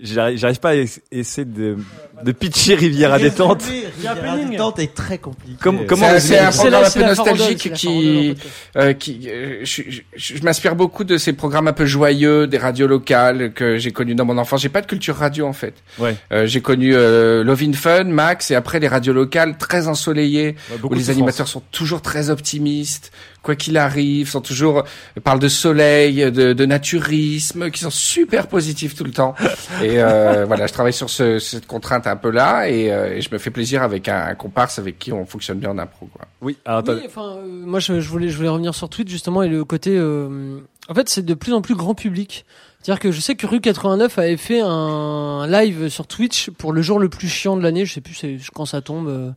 j'arrive 0.02 0.60
pas 0.60 0.69
à 0.69 0.76
es- 0.76 1.02
essayer 1.11 1.45
de 1.45 1.77
de 2.23 2.31
pitcher 2.31 2.75
Riviera 2.75 3.17
détente. 3.19 3.63
Riviera 3.63 4.37
détente 4.37 4.79
est 4.79 4.93
très 4.93 5.17
compliqué. 5.17 5.57
Comme- 5.61 5.85
comment 5.85 6.07
C'est- 6.19 6.39
un 6.39 6.51
programme 6.51 6.83
un 6.83 6.89
C'est 6.89 6.99
peu 6.99 7.05
nostalgique 7.05 7.73
qui, 7.73 8.35
euh, 8.77 8.93
qui, 8.93 9.27
euh, 9.29 9.59
je, 9.63 9.81
je- 9.89 10.01
je 10.15 10.43
m'inspire 10.43 10.75
beaucoup 10.75 11.03
de 11.03 11.17
ces 11.17 11.33
programmes 11.33 11.67
un 11.67 11.73
peu 11.73 11.85
joyeux 11.85 12.47
des 12.47 12.57
radios 12.57 12.87
locales 12.87 13.51
que 13.53 13.77
j'ai 13.77 13.91
connus 13.91 14.15
dans 14.15 14.25
mon 14.25 14.37
enfance. 14.37 14.61
J'ai 14.61 14.69
pas 14.69 14.81
de 14.81 14.87
culture 14.87 15.15
radio 15.15 15.45
en 15.47 15.53
fait. 15.53 15.73
Ouais. 15.99 16.15
Euh, 16.31 16.45
j'ai 16.47 16.61
connu 16.61 16.93
euh, 16.95 17.43
Love 17.43 17.63
in 17.63 17.73
Fun, 17.73 18.05
Max, 18.05 18.51
et 18.51 18.55
après 18.55 18.79
les 18.79 18.87
radios 18.87 19.13
locales 19.13 19.57
très 19.57 19.87
ensoleillées, 19.87 20.55
Ouais, 20.71 20.77
où 20.83 20.93
les 20.93 21.09
animateurs 21.09 21.47
sont 21.47 21.61
toujours 21.71 22.01
très 22.01 22.29
optimistes, 22.29 23.11
quoi 23.45 23.55
qu'il 23.55 23.77
arrive, 23.77 24.27
sont 24.27 24.41
toujours 24.41 24.84
parlent 25.23 25.39
de 25.39 25.47
soleil, 25.47 26.31
de, 26.31 26.53
de 26.53 26.65
naturisme, 26.65 27.69
qui 27.69 27.80
sont 27.80 27.89
super 27.91 28.47
positifs 28.47 28.95
tout 28.95 29.03
le 29.03 29.11
temps. 29.11 29.35
Et 29.81 30.01
euh, 30.01 30.45
voilà, 30.47 30.67
je 30.67 30.73
travaille 30.73 30.93
sur 30.93 31.09
ce, 31.09 31.39
cette 31.39 31.67
contrainte 31.67 32.07
un 32.07 32.15
peu 32.15 32.31
là, 32.31 32.67
et, 32.67 32.91
euh, 32.91 33.15
et 33.15 33.22
je 33.22 33.30
me 33.31 33.38
fais 33.38 33.51
plaisir 33.51 33.84
avec 33.84 34.09
un, 34.09 34.26
un 34.26 34.35
comparse 34.35 34.80
avec 34.80 34.99
qui 34.99 35.13
on 35.13 35.26
fonctionne 35.26 35.59
bien 35.59 35.69
en 35.69 35.77
impro. 35.77 36.07
Quoi. 36.07 36.26
Oui, 36.41 36.57
alors. 36.65 36.84
Oui, 36.88 37.01
enfin, 37.05 37.38
euh, 37.38 37.45
moi 37.45 37.80
je, 37.80 37.99
je 37.99 38.09
voulais 38.09 38.30
je 38.30 38.38
voulais 38.38 38.49
revenir 38.49 38.73
sur 38.73 38.89
Twitch 38.89 39.09
justement 39.09 39.43
et 39.43 39.47
le 39.47 39.63
côté 39.63 39.95
euh, 39.95 40.59
en 40.89 40.93
fait 40.93 41.09
c'est 41.09 41.23
de 41.23 41.34
plus 41.34 41.53
en 41.53 41.61
plus 41.61 41.76
grand 41.76 41.95
public. 41.95 42.45
C'est-à-dire 42.86 42.99
que 42.99 43.12
je 43.12 43.20
sais 43.20 43.34
que 43.34 43.48
Rue 43.48 43.62
89 43.62 44.20
avait 44.20 44.38
fait 44.38 44.60
un 44.62 45.48
live 45.48 45.90
sur 45.90 46.06
Twitch 46.06 46.52
pour 46.52 46.72
le 46.72 46.84
jour 46.84 46.99
le 46.99 47.10
plus 47.10 47.28
chiant 47.28 47.57
de 47.57 47.64
l'année, 47.64 47.84
je 47.84 47.91
sais 47.91 47.99
plus 47.99 48.22
quand 48.53 48.66
ça 48.66 48.82
tombe 48.82 49.07
euh, 49.07 49.32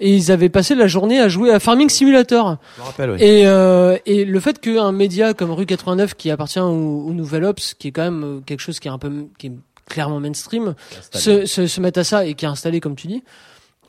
et 0.00 0.12
ils 0.12 0.32
avaient 0.32 0.48
passé 0.48 0.74
la 0.74 0.88
journée 0.88 1.20
à 1.20 1.28
jouer 1.28 1.52
à 1.52 1.60
Farming 1.60 1.88
Simulator. 1.88 2.56
Je 2.76 2.80
me 2.80 2.86
rappelle, 2.86 3.10
oui. 3.12 3.18
Et 3.20 3.46
euh, 3.46 3.96
et 4.06 4.24
le 4.24 4.40
fait 4.40 4.58
qu'un 4.58 4.90
média 4.90 5.34
comme 5.34 5.52
Rue 5.52 5.66
89 5.66 6.14
qui 6.14 6.32
appartient 6.32 6.58
au, 6.58 7.04
au 7.06 7.12
Nouvel 7.12 7.44
Ops 7.44 7.74
qui 7.74 7.86
est 7.86 7.92
quand 7.92 8.02
même 8.02 8.24
euh, 8.24 8.40
quelque 8.40 8.58
chose 8.58 8.80
qui 8.80 8.88
est 8.88 8.90
un 8.90 8.98
peu 8.98 9.26
qui 9.38 9.46
est 9.46 9.52
clairement 9.88 10.18
mainstream 10.18 10.74
se, 11.12 11.46
se, 11.46 11.68
se 11.68 11.80
mette 11.80 11.96
à 11.96 12.02
ça 12.02 12.26
et 12.26 12.34
qui 12.34 12.44
est 12.44 12.48
installé 12.48 12.80
comme 12.80 12.96
tu 12.96 13.06
dis, 13.06 13.22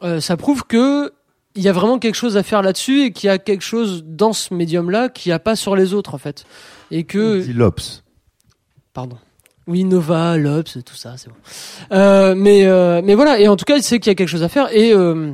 euh, 0.03 0.19
ça 0.19 0.37
prouve 0.37 0.63
que 0.67 1.11
il 1.55 1.63
y 1.63 1.69
a 1.69 1.73
vraiment 1.73 1.97
quelque 1.97 2.13
chose 2.13 2.37
à 2.37 2.43
faire 2.43 2.61
là-dessus 2.61 3.05
et 3.05 3.11
qu'il 3.11 3.29
y 3.29 3.31
a 3.31 3.39
quelque 3.39 3.63
chose 3.63 4.03
dans 4.05 4.33
ce 4.33 4.53
médium-là 4.53 5.09
qu'il 5.09 5.31
n'y 5.31 5.33
a 5.33 5.39
pas 5.39 5.55
sur 5.55 5.75
les 5.75 5.95
autres 5.95 6.13
en 6.13 6.19
fait. 6.19 6.45
Et 6.91 7.03
que 7.03 7.43
l'Ops. 7.51 8.03
Pardon. 8.93 9.17
Oui, 9.67 9.83
Nova, 9.83 10.37
Lops, 10.37 10.79
tout 10.85 10.95
ça, 10.95 11.15
c'est 11.17 11.29
bon. 11.29 11.35
Euh, 11.93 12.33
mais 12.35 12.65
euh, 12.65 13.01
mais 13.03 13.15
voilà, 13.15 13.39
et 13.39 13.47
en 13.47 13.55
tout 13.55 13.65
cas, 13.65 13.77
il 13.77 13.83
sait 13.83 13.99
qu'il 13.99 14.09
y 14.09 14.11
a 14.11 14.15
quelque 14.15 14.27
chose 14.27 14.43
à 14.43 14.49
faire 14.49 14.69
et 14.75 14.91
euh, 14.93 15.31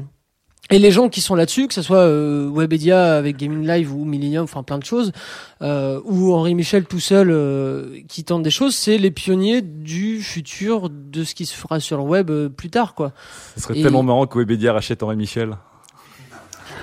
et 0.70 0.80
les 0.80 0.92
gens 0.92 1.08
qui 1.08 1.22
sont 1.22 1.34
là-dessus, 1.34 1.70
que 1.70 1.74
ce 1.74 1.82
soit 1.82 2.00
euh, 2.00 2.52
Webedia 2.54 3.16
avec 3.16 3.38
Gaming 3.38 3.66
Live 3.66 3.94
ou 3.96 4.04
Millennium, 4.04 4.44
enfin 4.44 4.64
plein 4.64 4.78
de 4.78 4.84
choses, 4.84 5.14
euh, 5.62 6.02
ou 6.04 6.34
Henri 6.34 6.56
Michel 6.56 6.84
tout 6.84 7.00
seul 7.00 7.30
euh, 7.32 8.00
qui 8.10 8.26
tente 8.26 8.44
des 8.44 8.50
choses, 8.50 8.76
c'est 8.76 8.98
les 8.98 9.10
pionniers 9.12 9.62
du 9.62 10.22
futur 10.22 10.90
de 10.90 11.24
ce 11.24 11.34
qui 11.34 11.46
se 11.46 11.56
fera 11.56 11.80
sur 11.80 11.96
le 11.98 12.04
web 12.04 12.30
euh, 12.30 12.50
plus 12.50 12.70
tard, 12.70 12.96
quoi. 12.96 13.14
Ce 13.56 13.62
serait 13.62 13.80
Et- 13.80 13.82
tellement 13.82 14.04
marrant 14.04 14.28
que 14.28 14.38
Webedia 14.38 14.74
rachète 14.74 15.04
Henri 15.04 15.16
Michel. 15.16 15.56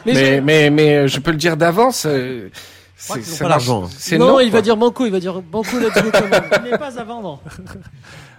Mais 0.07 0.15
Mais, 0.15 0.37
je- 0.37 0.41
mais, 0.41 0.71
mais, 0.71 1.09
je 1.09 1.21
peux 1.21 1.31
le 1.31 1.37
dire 1.37 1.59
d'avance. 1.59 2.07
Euh, 3.11 3.19
c'est- 3.23 3.49
l'argent. 3.49 3.89
Non, 4.13 4.19
non, 4.27 4.41
il 4.41 4.51
va 4.51 4.61
dire 4.63 4.77
banco, 4.77 5.05
il 5.07 5.13
va 5.13 5.21
dire 5.21 5.41
banco 5.43 5.79
là-dessus 5.79 6.11
quand 6.13 6.29
même. 6.29 6.43
Il 6.65 6.71
n'est 6.71 6.79
pas 6.79 6.99
à 6.99 7.05
vendre. 7.05 7.41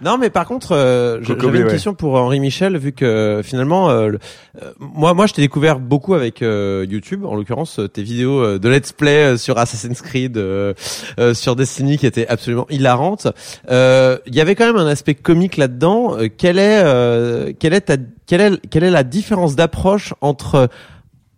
Non, 0.02 0.18
mais 0.18 0.28
par 0.28 0.44
contre, 0.46 0.72
euh, 0.72 1.20
j'avais 1.22 1.58
une 1.58 1.64
ouais. 1.64 1.70
question 1.70 1.94
pour 1.94 2.16
Henri 2.16 2.38
Michel, 2.38 2.76
vu 2.76 2.92
que 2.92 3.40
finalement, 3.42 3.88
euh, 3.88 4.08
le- 4.08 4.18
euh, 4.62 4.72
moi, 4.78 5.14
moi, 5.14 5.26
je 5.26 5.32
t'ai 5.32 5.40
découvert 5.40 5.78
beaucoup 5.78 6.12
avec 6.12 6.42
euh, 6.42 6.84
YouTube, 6.86 7.24
en 7.24 7.34
l'occurrence 7.34 7.78
euh, 7.78 7.88
tes 7.88 8.02
vidéos 8.02 8.38
euh, 8.42 8.58
de 8.58 8.68
let's 8.68 8.92
play 8.92 9.24
euh, 9.24 9.36
sur 9.38 9.56
Assassin's 9.56 10.02
Creed, 10.02 10.36
euh, 10.36 10.74
euh, 11.18 11.32
sur 11.32 11.56
Destiny, 11.56 11.96
qui 11.96 12.04
étaient 12.06 12.28
absolument 12.28 12.66
hilarantes. 12.68 13.28
Euh, 13.70 14.18
Il 14.26 14.34
y 14.34 14.42
avait 14.42 14.54
quand 14.54 14.66
même 14.66 14.76
un 14.76 14.86
aspect 14.86 15.14
comique 15.14 15.56
là-dedans. 15.56 16.14
Euh, 16.18 16.28
quelle 16.28 16.58
est, 16.58 16.82
euh, 16.84 17.54
quelle 17.58 17.72
est 17.72 17.80
ta, 17.80 17.96
quelle 18.26 18.40
est, 18.42 18.66
quelle 18.68 18.84
est 18.84 18.90
la 18.90 19.02
différence 19.02 19.56
d'approche 19.56 20.12
entre 20.20 20.68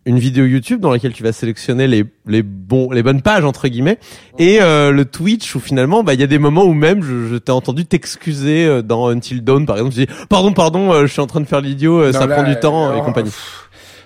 une 0.08 0.18
vidéo 0.18 0.46
YouTube 0.46 0.80
dans 0.80 0.90
laquelle 0.90 1.12
tu 1.12 1.22
vas 1.22 1.32
sélectionner 1.32 1.86
les 1.86 2.04
les 2.26 2.42
bons 2.42 2.90
les 2.90 3.02
bonnes 3.02 3.20
pages 3.20 3.44
entre 3.44 3.68
guillemets. 3.68 3.98
Et 4.38 4.58
euh, 4.62 4.90
le 4.90 5.04
Twitch 5.04 5.54
où 5.54 5.60
finalement 5.60 6.02
bah 6.02 6.14
il 6.14 6.20
y 6.20 6.24
a 6.24 6.26
des 6.26 6.38
moments 6.38 6.64
où 6.64 6.72
même 6.72 7.02
je, 7.02 7.28
je 7.28 7.36
t'ai 7.36 7.52
entendu 7.52 7.84
t'excuser 7.84 8.64
euh, 8.64 8.82
dans 8.82 9.08
Until 9.08 9.44
Dawn 9.44 9.66
par 9.66 9.76
exemple. 9.76 9.94
Tu 9.94 10.06
dis 10.06 10.12
pardon 10.30 10.52
pardon 10.52 10.92
euh, 10.92 11.02
je 11.06 11.12
suis 11.12 11.20
en 11.20 11.26
train 11.26 11.40
de 11.40 11.46
faire 11.46 11.60
l'idiot 11.60 12.00
euh, 12.00 12.12
ça 12.12 12.26
là, 12.26 12.34
prend 12.36 12.42
du 12.42 12.56
temps 12.56 12.88
et 12.88 12.92
alors, 12.94 13.04
compagnie. 13.04 13.30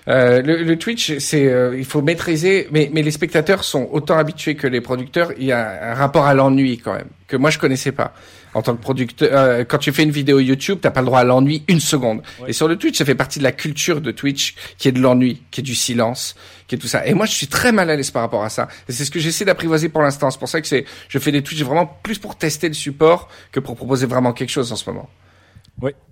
euh, 0.09 0.41
le, 0.41 0.63
le 0.63 0.77
Twitch, 0.77 1.17
c'est 1.19 1.47
euh, 1.47 1.77
il 1.77 1.85
faut 1.85 2.01
maîtriser, 2.01 2.67
mais, 2.71 2.89
mais 2.93 3.01
les 3.01 3.11
spectateurs 3.11 3.63
sont 3.63 3.87
autant 3.91 4.17
habitués 4.17 4.55
que 4.55 4.67
les 4.67 4.81
producteurs. 4.81 5.31
Il 5.37 5.45
y 5.45 5.53
a 5.53 5.91
un 5.91 5.93
rapport 5.93 6.25
à 6.25 6.33
l'ennui 6.33 6.77
quand 6.79 6.93
même 6.93 7.07
que 7.29 7.37
moi 7.37 7.49
je 7.49 7.57
connaissais 7.59 7.93
pas 7.93 8.13
en 8.53 8.61
tant 8.61 8.75
que 8.75 8.81
producteur. 8.81 9.29
euh, 9.31 9.63
quand 9.63 9.77
tu 9.77 9.91
fais 9.91 10.03
une 10.03 10.11
vidéo 10.11 10.39
YouTube, 10.39 10.79
t'as 10.81 10.91
pas 10.91 11.01
le 11.01 11.07
droit 11.07 11.19
à 11.19 11.23
l'ennui 11.23 11.63
une 11.67 11.79
seconde. 11.79 12.21
Et 12.47 12.53
sur 12.53 12.67
le 12.67 12.77
Twitch, 12.77 12.97
ça 12.97 13.05
fait 13.05 13.15
partie 13.15 13.39
de 13.39 13.43
la 13.43 13.51
culture 13.51 14.01
de 14.01 14.11
Twitch, 14.11 14.55
qui 14.77 14.87
est 14.87 14.91
de 14.91 14.99
l'ennui, 14.99 15.41
qui 15.51 15.61
est 15.61 15.63
du 15.63 15.75
silence, 15.75 16.35
qui 16.67 16.75
est 16.75 16.77
tout 16.77 16.87
ça. 16.87 17.05
Et 17.05 17.13
moi, 17.13 17.25
je 17.25 17.33
suis 17.33 17.47
très 17.47 17.71
mal 17.71 17.89
à 17.89 17.95
l'aise 17.95 18.11
par 18.11 18.21
rapport 18.21 18.43
à 18.43 18.49
ça. 18.49 18.67
Et 18.87 18.91
c'est 18.91 19.05
ce 19.05 19.11
que 19.11 19.19
j'essaie 19.19 19.45
d'apprivoiser 19.45 19.89
pour 19.89 20.01
l'instant. 20.01 20.31
C'est 20.31 20.39
pour 20.39 20.49
ça 20.49 20.61
que 20.61 20.67
c'est, 20.67 20.85
je 21.09 21.19
fais 21.19 21.31
des 21.31 21.41
Twitch 21.41 21.61
vraiment 21.63 21.85
plus 22.03 22.19
pour 22.19 22.35
tester 22.35 22.67
le 22.67 22.73
support 22.73 23.29
que 23.51 23.59
pour 23.59 23.75
proposer 23.75 24.05
vraiment 24.05 24.33
quelque 24.33 24.51
chose 24.51 24.71
en 24.71 24.75
ce 24.75 24.89
moment. 24.89 25.09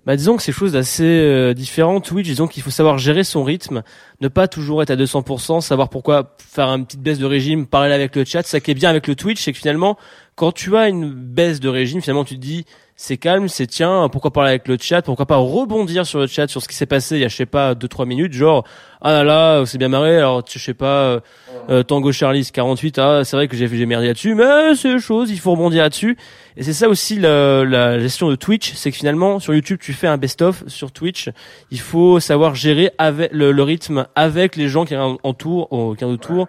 Bah 0.04 0.16
disons 0.16 0.36
que 0.36 0.42
c'est 0.42 0.52
chose 0.52 0.72
d'assez 0.72 1.04
euh, 1.04 1.54
différent. 1.54 2.00
Twitch, 2.00 2.26
disons 2.26 2.46
qu'il 2.46 2.62
faut 2.62 2.70
savoir 2.70 2.98
gérer 2.98 3.24
son 3.24 3.44
rythme, 3.44 3.82
ne 4.20 4.28
pas 4.28 4.48
toujours 4.48 4.82
être 4.82 4.90
à 4.90 4.96
200%, 4.96 5.60
savoir 5.60 5.88
pourquoi 5.88 6.36
faire 6.38 6.68
une 6.68 6.84
petite 6.84 7.00
baisse 7.00 7.18
de 7.18 7.24
régime, 7.24 7.66
parler 7.66 7.94
avec 7.94 8.14
le 8.16 8.24
chat. 8.24 8.42
Ça 8.42 8.60
qui 8.60 8.72
est 8.72 8.74
bien 8.74 8.90
avec 8.90 9.06
le 9.06 9.14
Twitch, 9.14 9.42
c'est 9.42 9.52
que 9.52 9.58
finalement, 9.58 9.96
quand 10.34 10.52
tu 10.52 10.76
as 10.76 10.88
une 10.88 11.10
baisse 11.10 11.60
de 11.60 11.68
régime, 11.68 12.00
finalement 12.00 12.24
tu 12.24 12.36
te 12.36 12.40
dis 12.40 12.64
c'est 12.96 13.16
calme, 13.16 13.48
c'est 13.48 13.66
tiens, 13.66 14.08
pourquoi 14.10 14.32
parler 14.32 14.50
avec 14.50 14.68
le 14.68 14.76
chat, 14.80 15.02
pourquoi 15.02 15.26
pas 15.26 15.36
rebondir 15.36 16.06
sur 16.06 16.20
le 16.20 16.26
chat 16.26 16.46
sur 16.48 16.62
ce 16.62 16.68
qui 16.68 16.74
s'est 16.74 16.86
passé 16.86 17.16
il 17.16 17.22
y 17.22 17.24
a 17.24 17.28
je 17.28 17.36
sais 17.36 17.46
pas 17.46 17.74
deux 17.74 17.88
trois 17.88 18.06
minutes, 18.06 18.32
genre 18.32 18.64
ah 19.00 19.12
là 19.12 19.24
là 19.24 19.66
c'est 19.66 19.78
bien 19.78 19.88
marré, 19.88 20.16
alors 20.16 20.42
je 20.48 20.58
sais 20.58 20.74
pas 20.74 20.86
euh, 20.86 21.20
euh, 21.68 21.82
Tango 21.82 22.12
Charlie 22.12 22.44
48, 22.44 22.98
ah 22.98 23.24
c'est 23.24 23.36
vrai 23.36 23.48
que 23.48 23.56
j'ai 23.56 23.68
j'ai 23.68 23.86
merdé 23.86 24.06
là-dessus, 24.06 24.34
mais 24.34 24.74
c'est 24.74 24.98
chose, 24.98 25.30
il 25.30 25.38
faut 25.38 25.50
rebondir 25.50 25.82
là-dessus. 25.82 26.16
Et 26.56 26.62
c'est 26.62 26.74
ça 26.74 26.88
aussi 26.88 27.18
la, 27.18 27.64
la 27.64 27.98
gestion 27.98 28.28
de 28.28 28.36
Twitch, 28.36 28.72
c'est 28.74 28.90
que 28.90 28.96
finalement 28.96 29.38
sur 29.38 29.54
YouTube 29.54 29.78
tu 29.80 29.92
fais 29.92 30.06
un 30.06 30.16
best-of, 30.16 30.64
sur 30.68 30.92
Twitch 30.92 31.28
il 31.70 31.80
faut 31.80 32.20
savoir 32.20 32.54
gérer 32.54 32.92
avec 32.98 33.32
le, 33.32 33.52
le 33.52 33.62
rythme 33.62 34.06
avec 34.14 34.56
les 34.56 34.68
gens 34.68 34.84
qui 34.84 34.96
entourent, 34.96 35.96
qui 35.96 36.04
autour 36.04 36.46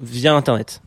via 0.00 0.34
Internet. 0.34 0.82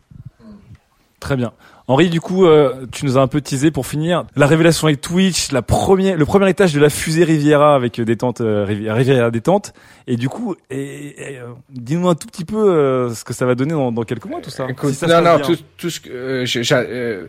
Très 1.20 1.36
bien. 1.36 1.52
Henri, 1.88 2.10
du 2.10 2.20
coup, 2.20 2.46
euh, 2.46 2.84
tu 2.90 3.04
nous 3.04 3.16
as 3.16 3.20
un 3.20 3.28
peu 3.28 3.40
teasé 3.40 3.70
pour 3.70 3.86
finir 3.86 4.24
la 4.34 4.46
révélation 4.48 4.88
avec 4.88 5.00
Twitch, 5.00 5.52
la 5.52 5.62
première, 5.62 6.16
le 6.16 6.24
premier 6.26 6.50
étage 6.50 6.72
de 6.72 6.80
la 6.80 6.90
fusée 6.90 7.22
Riviera 7.22 7.76
avec 7.76 8.00
euh, 8.00 8.04
détente 8.04 8.40
euh, 8.40 8.64
Rivi- 8.66 8.90
Riviera 8.90 9.30
détente. 9.30 9.72
Et 10.08 10.16
du 10.16 10.28
coup, 10.28 10.56
et, 10.68 11.34
et, 11.34 11.38
euh, 11.38 11.44
dis-nous 11.70 12.08
un 12.08 12.16
tout 12.16 12.26
petit 12.26 12.44
peu 12.44 12.56
euh, 12.74 13.14
ce 13.14 13.22
que 13.22 13.32
ça 13.32 13.46
va 13.46 13.54
donner 13.54 13.72
dans, 13.72 13.92
dans 13.92 14.02
quelques 14.02 14.24
mois 14.24 14.40
tout 14.40 14.50
ça. 14.50 14.66
Écoute, 14.68 14.90
Si 14.90 14.96
ça 14.96 15.06
se 15.06 15.12
non, 15.12 15.20
non, 15.22 15.36
bien. 15.36 15.46
tout, 15.46 15.56
tout 15.76 15.90
ce 15.90 16.00
que 16.00 16.08
euh, 16.10 16.44
j'ai- 16.44 16.64
j'ai 16.64 16.74
euh, 16.74 17.26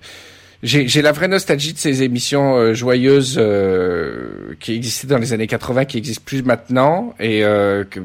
j'ai 0.63 0.87
j'ai 0.87 1.03
la 1.03 1.11
vraie 1.11 1.27
nostalgie 1.27 1.73
de 1.73 1.77
ces 1.77 2.01
émissions 2.01 2.55
euh, 2.57 2.73
joyeuses 2.73 3.35
euh, 3.39 4.55
qui 4.59 4.73
existaient 4.73 5.05
dans 5.05 5.19
les 5.19 5.33
années 5.33 5.45
80, 5.45 5.85
qui 5.85 5.99
existent 5.99 6.23
plus 6.25 6.41
maintenant, 6.41 7.13
et 7.19 7.43
euh, 7.45 7.83
que, 7.83 7.99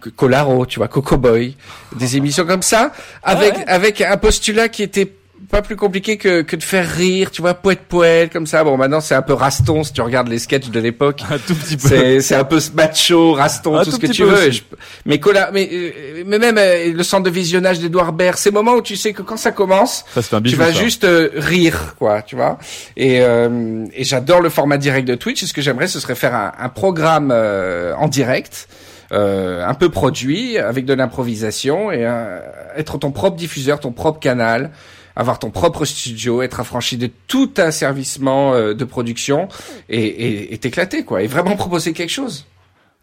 que 0.00 0.08
Colaro, 0.08 0.64
tu 0.64 0.78
vois, 0.78 0.88
Coco 0.88 1.18
Boy, 1.18 1.54
des 1.98 2.16
émissions 2.16 2.46
comme 2.46 2.62
ça, 2.62 2.92
avec 3.22 3.52
avec 3.66 4.00
un 4.00 4.16
postulat 4.16 4.70
qui 4.70 4.82
était 4.82 5.12
pas 5.52 5.62
plus 5.62 5.76
compliqué 5.76 6.16
que, 6.16 6.42
que 6.42 6.56
de 6.56 6.62
faire 6.64 6.88
rire, 6.90 7.30
tu 7.30 7.42
vois, 7.42 7.54
poète 7.54 7.82
poète 7.88 8.32
comme 8.32 8.46
ça. 8.48 8.64
Bon, 8.64 8.76
maintenant 8.76 9.00
c'est 9.00 9.14
un 9.14 9.22
peu 9.22 9.34
raston 9.34 9.84
si 9.84 9.92
tu 9.92 10.00
regardes 10.00 10.26
les 10.28 10.38
sketchs 10.40 10.70
de 10.70 10.80
l'époque. 10.80 11.20
Un 11.30 11.38
tout 11.38 11.54
petit 11.54 11.76
peu. 11.76 11.86
C'est 11.88 12.20
c'est 12.20 12.34
un 12.34 12.42
peu 12.44 12.58
macho, 12.74 13.34
raston, 13.34 13.76
Un 13.76 13.84
tout 13.84 13.90
tout 13.90 13.96
ce 13.96 14.00
que 14.00 14.06
tu 14.08 14.24
veux. 14.24 14.50
je- 14.50 14.62
mais 15.06 15.20
Cola, 15.20 15.50
mais 15.52 15.68
euh, 15.72 16.22
mais 16.26 16.38
même 16.40 16.56
euh, 16.58 16.92
le 16.92 17.02
centre 17.04 17.22
de 17.24 17.30
visionnage 17.30 17.78
d'Edouard 17.78 18.12
Baird, 18.12 18.36
ces 18.38 18.50
moments 18.50 18.72
où 18.74 18.82
tu 18.82 18.96
sais 18.96 19.12
que 19.12 19.22
quand 19.22 19.36
ça 19.36 19.52
commence, 19.52 20.04
Ça, 20.14 20.22
c'est 20.22 20.34
un 20.34 20.42
tu 20.42 20.56
vas 20.56 20.72
ça. 20.72 20.80
juste 20.82 21.04
euh, 21.04 21.28
rire, 21.36 21.94
quoi, 21.98 22.22
tu 22.22 22.34
vois. 22.34 22.58
Et, 22.96 23.20
euh, 23.20 23.84
et 23.94 24.04
j'adore 24.04 24.40
le 24.40 24.48
format 24.48 24.78
direct 24.78 25.06
de 25.06 25.14
Twitch. 25.14 25.42
Et 25.42 25.46
ce 25.46 25.52
que 25.52 25.60
j'aimerais, 25.62 25.86
ce 25.86 26.00
serait 26.00 26.14
faire 26.14 26.34
un, 26.34 26.52
un 26.58 26.68
programme 26.70 27.30
euh, 27.30 27.94
en 27.98 28.08
direct. 28.08 28.68
euh, 29.12 29.66
un 29.66 29.74
peu 29.74 29.90
produit 29.90 30.56
avec 30.56 30.86
de 30.86 30.94
l'improvisation 30.94 31.92
et 31.92 32.06
euh, 32.06 32.38
être 32.78 32.96
ton 32.96 33.10
propre 33.10 33.36
diffuseur, 33.36 33.78
ton 33.78 33.92
propre 33.92 34.18
canal, 34.20 34.70
avoir 35.16 35.38
ton 35.38 35.50
propre 35.50 35.84
studio, 35.84 36.42
être 36.42 36.60
affranchi 36.60 36.96
de 36.96 37.10
tout 37.28 37.50
asservissement 37.56 38.54
euh, 38.54 38.74
de 38.74 38.84
production 38.84 39.48
et 39.88 40.00
et- 40.04 40.54
et 40.54 40.58
t'éclater 40.58 41.04
quoi 41.04 41.22
et 41.22 41.26
vraiment 41.26 41.56
proposer 41.56 41.92
quelque 41.92 42.10
chose. 42.10 42.46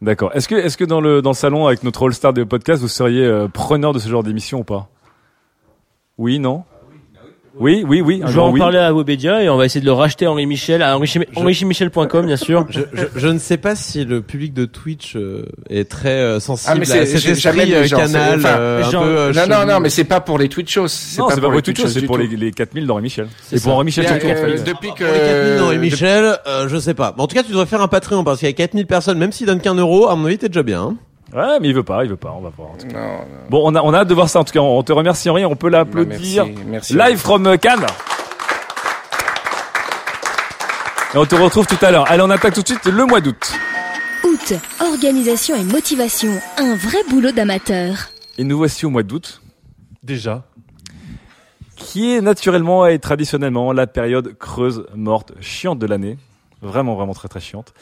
D'accord. 0.02 0.32
Est-ce 0.34 0.48
que, 0.48 0.56
est-ce 0.56 0.78
que 0.78 0.86
dans 0.86 1.02
le 1.02 1.22
dans 1.22 1.32
le 1.32 1.36
salon 1.36 1.68
avec 1.68 1.84
notre 1.84 2.06
All-Star 2.08 2.32
de 2.34 2.44
podcast, 2.46 2.82
vous 2.82 2.88
seriez 2.88 3.26
euh, 3.26 3.48
preneur 3.50 3.92
de 3.94 4.00
ce 4.00 4.08
genre 4.08 4.24
d'émission 4.24 4.60
ou 4.60 4.64
pas? 4.64 4.88
Oui, 6.18 6.40
non? 6.40 6.64
Oui, 7.58 7.84
oui, 7.88 8.02
oui. 8.02 8.22
Je 8.26 8.32
vais 8.34 8.40
en 8.40 8.52
oui. 8.52 8.60
parler 8.60 8.78
à 8.80 8.94
Webedia 8.94 9.44
et 9.44 9.50
on 9.50 9.58
va 9.58 9.66
essayer 9.66 9.82
de 9.82 9.86
le 9.86 9.92
racheter 9.92 10.26
à 10.26 10.32
Henri 10.32 10.46
Michel, 10.46 10.82
à 10.82 10.98
henri- 10.98 11.26
henrichimichel.com 11.36 12.26
bien 12.26 12.36
sûr. 12.38 12.66
Je, 12.70 12.82
je, 12.94 13.06
je 13.16 13.28
ne 13.28 13.40
sais 13.40 13.58
pas 13.58 13.76
si 13.76 14.06
le 14.06 14.22
public 14.22 14.54
de 14.54 14.66
Twitch 14.66 15.16
euh, 15.16 15.46
est 15.70 15.90
très 15.90 16.10
euh, 16.10 16.40
sensible 16.40 16.72
Ah, 16.74 16.76
mais 16.80 16.92
à 16.92 17.06
c'est 17.06 17.18
cet 17.18 17.32
esprit 17.32 17.74
euh, 17.74 17.88
canal. 17.88 18.40
enfin, 18.40 18.50
euh, 18.58 18.84
un 18.84 18.90
genre- 18.92 19.04
peu, 19.04 19.10
euh, 19.10 19.34
non, 19.34 19.48
non, 19.48 19.66
non, 19.74 19.80
mais 19.80 19.90
c'est 19.90 20.04
pas 20.04 20.20
pour 20.22 20.38
les 20.38 20.48
Twitchos. 20.50 20.82
Non, 20.84 20.88
c'est 20.88 21.22
pas 21.22 21.42
pour 21.42 21.52
les 21.54 21.62
Twitchos, 21.62 21.88
c'est 21.88 22.02
pour 22.04 22.18
tout. 22.18 22.22
les, 22.24 22.36
les 22.38 22.52
4000 22.52 22.86
d'Henri 22.86 23.02
Michel. 23.04 23.28
C'est 23.44 23.62
pour. 23.62 23.74
Henri 23.74 23.86
Michel, 23.86 24.06
en 24.08 24.12
euh, 24.16 24.20
fait. 24.20 24.64
depuis 24.64 24.94
que 24.94 25.04
Pour 25.04 25.14
les 25.14 25.20
4000 25.20 25.58
d'Henri 25.58 25.78
Michel, 25.80 26.38
euh, 26.48 26.68
je 26.70 26.78
sais 26.78 26.94
pas. 26.94 27.14
Mais 27.18 27.24
en 27.24 27.28
tout 27.28 27.36
cas, 27.36 27.44
tu 27.44 27.52
devrais 27.52 27.66
faire 27.66 27.82
un 27.82 27.88
Patreon 27.88 28.24
parce 28.24 28.40
qu'il 28.40 28.48
y 28.48 28.52
a 28.52 28.54
4000 28.54 28.86
personnes, 28.88 29.18
même 29.18 29.32
s'ils 29.32 29.48
donnent 29.48 29.62
qu'un 29.62 29.76
euro, 29.76 30.08
à 30.08 30.16
mon 30.16 30.26
avis, 30.28 30.38
t'es 30.38 30.48
déjà 30.50 30.64
bien. 30.64 30.96
Ouais, 31.34 31.60
mais 31.60 31.68
il 31.68 31.76
veut 31.76 31.84
pas, 31.84 32.04
il 32.04 32.10
veut 32.10 32.16
pas, 32.18 32.34
on 32.36 32.42
va 32.42 32.50
voir. 32.56 32.72
en 32.72 32.78
tout 32.78 32.88
cas. 32.88 32.98
Non, 33.00 33.08
non. 33.20 33.26
Bon, 33.50 33.62
on 33.64 33.76
a, 33.76 33.82
on 33.82 33.94
a 33.94 34.00
hâte 34.00 34.08
de 34.08 34.14
voir 34.14 34.30
ça 34.30 34.40
en 34.40 34.44
tout 34.44 34.54
cas. 34.54 34.60
On 34.62 34.82
te 34.84 34.92
remercie 34.92 35.30
Henri, 35.30 35.46
on 35.46 35.56
peut 35.56 35.70
l'applaudir. 35.70 36.46
Bah, 36.46 36.52
merci, 36.68 36.94
merci. 36.94 36.94
Live 36.96 37.18
from 37.20 37.46
euh, 37.48 37.58
Cannes. 37.58 37.86
Et 41.14 41.18
on 41.18 41.26
te 41.26 41.36
retrouve 41.36 41.66
tout 41.66 41.84
à 41.84 41.92
l'heure. 41.92 42.06
Allez, 42.10 42.22
on 42.24 42.30
attaque 42.30 42.54
tout 42.54 42.62
de 42.62 42.68
suite 42.68 42.86
le 42.86 43.06
mois 43.06 43.20
d'août. 43.22 43.54
Août, 44.24 44.54
organisation 44.82 45.56
et 45.56 45.64
motivation, 45.64 46.32
un 46.58 46.76
vrai 46.76 47.00
boulot 47.10 47.32
d'amateur. 47.32 47.96
Et 48.38 48.44
nous 48.44 48.58
voici 48.58 48.86
au 48.86 48.90
mois 48.90 49.04
d'août, 49.04 49.42
Déjà. 50.04 50.44
qui 51.76 52.14
est 52.14 52.22
naturellement 52.22 52.86
et 52.86 53.00
traditionnellement 53.00 53.72
la 53.74 53.88
période 53.88 54.38
creuse, 54.38 54.86
morte, 54.96 55.34
chiante 55.42 55.80
de 55.80 55.86
l'année. 55.88 56.18
Vraiment, 56.62 56.96
vraiment 56.96 57.14
très 57.14 57.28
très 57.28 57.40
chiante. 57.40 57.74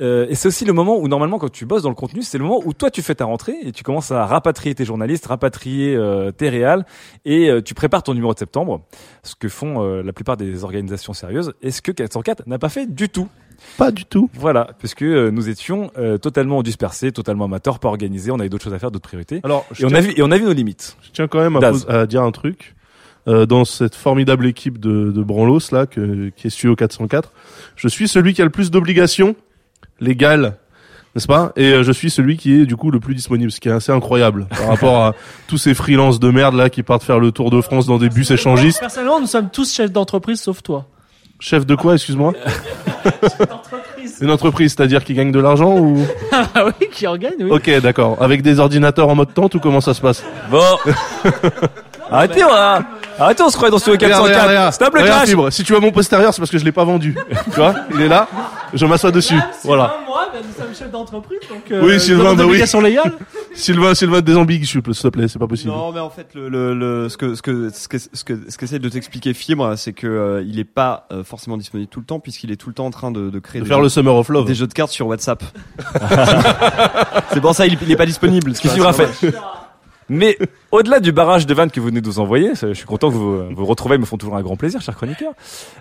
Euh, 0.00 0.26
et 0.28 0.34
c'est 0.34 0.48
aussi 0.48 0.64
le 0.64 0.72
moment 0.72 0.98
où 0.98 1.08
normalement 1.08 1.38
quand 1.38 1.50
tu 1.50 1.66
bosses 1.66 1.82
dans 1.82 1.88
le 1.88 1.94
contenu, 1.94 2.22
c'est 2.22 2.38
le 2.38 2.44
moment 2.44 2.60
où 2.64 2.72
toi 2.72 2.90
tu 2.90 3.02
fais 3.02 3.14
ta 3.14 3.24
rentrée 3.24 3.56
et 3.62 3.72
tu 3.72 3.82
commences 3.82 4.10
à 4.10 4.26
rapatrier 4.26 4.74
tes 4.74 4.84
journalistes, 4.84 5.26
rapatrier 5.26 5.94
euh, 5.94 6.30
tes 6.32 6.48
réals 6.48 6.84
et 7.24 7.48
euh, 7.48 7.62
tu 7.62 7.74
prépares 7.74 8.02
ton 8.02 8.14
numéro 8.14 8.34
de 8.34 8.38
septembre, 8.38 8.82
ce 9.22 9.34
que 9.34 9.48
font 9.48 9.82
euh, 9.82 10.02
la 10.02 10.12
plupart 10.12 10.36
des 10.36 10.64
organisations 10.64 11.12
sérieuses 11.12 11.54
et 11.62 11.70
ce 11.70 11.82
que 11.82 11.92
404 11.92 12.46
n'a 12.46 12.58
pas 12.58 12.68
fait 12.68 12.86
du 12.86 13.08
tout? 13.08 13.28
Pas 13.78 13.90
du 13.90 14.04
tout. 14.04 14.30
Voilà, 14.34 14.68
puisque 14.78 15.02
euh, 15.02 15.30
nous 15.30 15.48
étions 15.48 15.90
euh, 15.98 16.18
totalement 16.18 16.62
dispersés, 16.62 17.12
totalement 17.12 17.44
amateurs, 17.44 17.78
pas 17.78 17.88
organisés, 17.88 18.30
on 18.30 18.38
avait 18.38 18.48
d'autres 18.48 18.64
choses 18.64 18.74
à 18.74 18.78
faire, 18.78 18.90
d'autres 18.90 19.08
priorités. 19.08 19.40
Alors, 19.44 19.66
je 19.72 19.82
et 19.82 19.90
on 19.90 19.94
a 19.94 20.00
vu 20.00 20.12
et 20.16 20.22
on 20.22 20.30
a 20.30 20.38
vu 20.38 20.44
nos 20.44 20.52
limites. 20.52 20.96
Je 21.02 21.10
tiens 21.10 21.28
quand 21.28 21.40
même 21.40 21.58
à, 21.88 22.06
dire 22.06 22.22
un 22.22 22.32
truc. 22.32 22.74
Euh, 23.28 23.44
dans 23.44 23.64
cette 23.64 23.96
formidable 23.96 24.46
équipe 24.46 24.78
de, 24.78 25.10
de 25.10 25.22
Branlos 25.22 25.72
là, 25.72 25.86
que, 25.86 26.28
qui 26.36 26.46
est 26.46 26.50
Studio 26.50 26.76
404, 26.76 27.32
je 27.74 27.88
suis 27.88 28.06
celui 28.06 28.34
qui 28.34 28.40
a 28.40 28.44
le 28.44 28.52
plus 28.52 28.70
d'obligations 28.70 29.34
légales, 30.00 30.56
n'est-ce 31.14 31.26
pas? 31.26 31.52
Et 31.56 31.70
euh, 31.72 31.82
je 31.82 31.92
suis 31.92 32.10
celui 32.10 32.36
qui 32.36 32.60
est 32.60 32.66
du 32.66 32.76
coup 32.76 32.90
le 32.90 33.00
plus 33.00 33.14
disponible, 33.14 33.50
ce 33.50 33.60
qui 33.60 33.68
est 33.68 33.72
assez 33.72 33.92
incroyable 33.92 34.46
par 34.50 34.68
rapport 34.68 35.04
à 35.04 35.14
tous 35.48 35.58
ces 35.58 35.74
freelances 35.74 36.20
de 36.20 36.30
merde 36.30 36.54
là 36.54 36.70
qui 36.70 36.82
partent 36.82 37.02
faire 37.02 37.18
le 37.18 37.32
tour 37.32 37.50
de 37.50 37.60
France 37.60 37.86
dans 37.86 37.98
des 37.98 38.08
bus 38.08 38.30
échangistes. 38.30 38.80
Personnellement, 38.80 39.20
nous 39.20 39.26
sommes 39.26 39.50
tous 39.50 39.72
chefs 39.72 39.92
d'entreprise 39.92 40.40
sauf 40.40 40.62
toi. 40.62 40.86
Chef 41.38 41.66
de 41.66 41.74
quoi, 41.74 41.94
excuse-moi? 41.94 42.32
Une 44.20 44.30
entreprise, 44.30 44.74
c'est-à-dire 44.74 45.04
qui 45.04 45.12
gagne 45.14 45.32
de 45.32 45.40
l'argent 45.40 45.76
ou? 45.76 45.98
Ah 46.32 46.66
oui, 46.66 46.88
qui 46.90 47.06
en 47.06 47.16
gagne, 47.16 47.34
oui. 47.40 47.50
Ok, 47.50 47.70
d'accord. 47.80 48.16
Avec 48.20 48.42
des 48.42 48.60
ordinateurs 48.60 49.08
en 49.08 49.14
mode 49.14 49.34
tente 49.34 49.54
ou 49.54 49.60
comment 49.60 49.80
ça 49.80 49.94
se 49.94 50.00
passe? 50.00 50.24
Bon. 50.50 50.62
Arrêtez, 52.10 52.44
on 52.44 52.52
a... 52.52 52.80
Arrêtez, 53.18 53.42
on 53.42 53.48
se 53.48 53.56
croit 53.56 53.70
dans 53.70 53.78
Studio 53.78 53.98
404. 53.98 54.72
Stop 54.74 54.94
le 54.94 55.02
clash. 55.02 55.28
Fibre, 55.28 55.50
si 55.50 55.64
tu 55.64 55.72
vois 55.72 55.80
mon 55.80 55.90
postérieur, 55.90 56.32
c'est 56.34 56.40
parce 56.40 56.50
que 56.50 56.58
je 56.58 56.64
l'ai 56.64 56.72
pas 56.72 56.84
vendu. 56.84 57.16
tu 57.44 57.50
vois, 57.50 57.74
il 57.94 58.00
est 58.02 58.08
là. 58.08 58.28
Je 58.74 58.84
m'assois 58.86 59.10
dessus. 59.10 59.38
voilà. 59.64 59.96
Moi, 60.06 60.28
ben, 60.32 60.40
nous 60.46 60.62
sommes 60.64 60.74
chefs 60.74 60.90
d'entreprise, 60.90 61.38
donc. 61.48 61.62
oui, 61.82 61.98
Sylvain, 62.00 62.34
bah 62.34 62.44
oui. 62.46 62.62
légale. 62.82 63.12
Sylvain, 63.54 63.94
Sylvain, 63.94 64.20
désambigue, 64.20 64.64
s'il 64.66 64.82
te 64.82 65.08
plaît, 65.08 65.28
c'est 65.28 65.38
pas 65.38 65.46
possible. 65.46 65.70
Non, 65.70 65.90
mais 65.92 66.00
en 66.00 66.10
fait, 66.10 66.28
le, 66.34 66.48
le, 66.50 66.74
le- 66.74 67.08
ce 67.08 67.16
que 67.16 67.34
ce 67.34 67.40
que 67.42 67.70
ce 67.70 67.88
que 67.88 67.96
ce 67.98 68.24
que 68.24 68.38
ce 68.50 68.58
qu'essaie 68.58 68.78
de 68.78 68.88
t'expliquer 68.90 69.32
Fibre, 69.32 69.74
c'est 69.76 69.94
que 69.94 70.06
euh, 70.06 70.44
il 70.46 70.58
est 70.58 70.64
pas 70.64 71.06
euh, 71.10 71.24
forcément 71.24 71.56
disponible 71.56 71.88
tout 71.88 72.00
le 72.00 72.06
temps 72.06 72.20
puisqu'il 72.20 72.50
est 72.52 72.56
tout 72.56 72.68
le 72.68 72.74
temps 72.74 72.84
en 72.86 72.90
train 72.90 73.10
de, 73.10 73.30
de 73.30 73.38
créer 73.38 73.60
De 73.60 73.64
des 73.64 73.68
faire 73.68 73.78
jeux- 73.78 73.84
le 73.84 73.88
Summer 73.88 74.14
of 74.14 74.28
Love. 74.28 74.46
des 74.46 74.54
jeux 74.54 74.66
de 74.66 74.74
cartes 74.74 74.90
sur 74.90 75.06
WhatsApp. 75.06 75.42
c'est 77.32 77.40
pour 77.40 77.54
ça 77.54 77.66
il, 77.66 77.78
il 77.82 77.90
est 77.90 77.96
pas 77.96 78.06
disponible. 78.06 78.54
Ce 78.54 78.60
qui 78.60 78.68
suivra 78.68 78.92
fait. 78.92 79.08
Mais 80.08 80.38
au-delà 80.70 81.00
du 81.00 81.12
barrage 81.12 81.46
de 81.46 81.54
vannes 81.54 81.70
que 81.70 81.80
vous 81.80 81.86
venez 81.86 82.00
de 82.00 82.06
nous 82.06 82.18
envoyer, 82.18 82.54
je 82.54 82.72
suis 82.74 82.86
content 82.86 83.08
que 83.10 83.14
vous 83.16 83.48
vous 83.54 83.66
retrouviez, 83.66 83.98
me 83.98 84.04
font 84.04 84.16
toujours 84.18 84.36
un 84.36 84.42
grand 84.42 84.56
plaisir, 84.56 84.80
chers 84.80 84.96
chroniqueurs. 84.96 85.32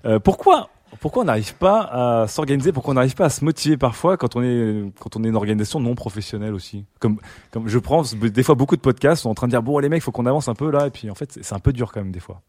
Euh, 0.05 0.19
pourquoi 0.19 0.69
pourquoi 1.01 1.23
on 1.23 1.25
n'arrive 1.25 1.55
pas 1.55 1.81
à 2.21 2.27
s'organiser 2.27 2.71
Pourquoi 2.71 2.91
on 2.91 2.95
n'arrive 2.95 3.15
pas 3.15 3.25
à 3.25 3.29
se 3.29 3.43
motiver 3.43 3.75
parfois 3.75 4.15
quand 4.15 4.35
on 4.37 4.41
est 4.43 4.85
quand 4.99 5.17
on 5.17 5.23
est 5.25 5.27
une 5.27 5.35
organisation 5.35 5.79
non 5.81 5.93
professionnelle 5.93 6.53
aussi? 6.53 6.85
Comme 6.99 7.19
comme 7.51 7.67
je 7.67 7.77
prends 7.79 8.03
des 8.13 8.43
fois 8.43 8.55
beaucoup 8.55 8.77
de 8.77 8.81
podcasts 8.81 9.23
sont 9.23 9.29
en 9.29 9.33
train 9.35 9.47
de 9.47 9.51
dire 9.51 9.61
bon 9.61 9.77
les 9.79 9.89
mecs 9.89 10.01
faut 10.01 10.11
qu'on 10.13 10.25
avance 10.25 10.47
un 10.47 10.53
peu 10.53 10.71
là 10.71 10.87
et 10.87 10.91
puis 10.91 11.09
en 11.09 11.15
fait 11.15 11.31
c'est- 11.33 11.43
c'est 11.43 11.53
un 11.55 11.59
peu 11.59 11.73
dur 11.73 11.91
quand 11.91 11.99
même 11.99 12.11
des 12.13 12.19
fois. 12.21 12.41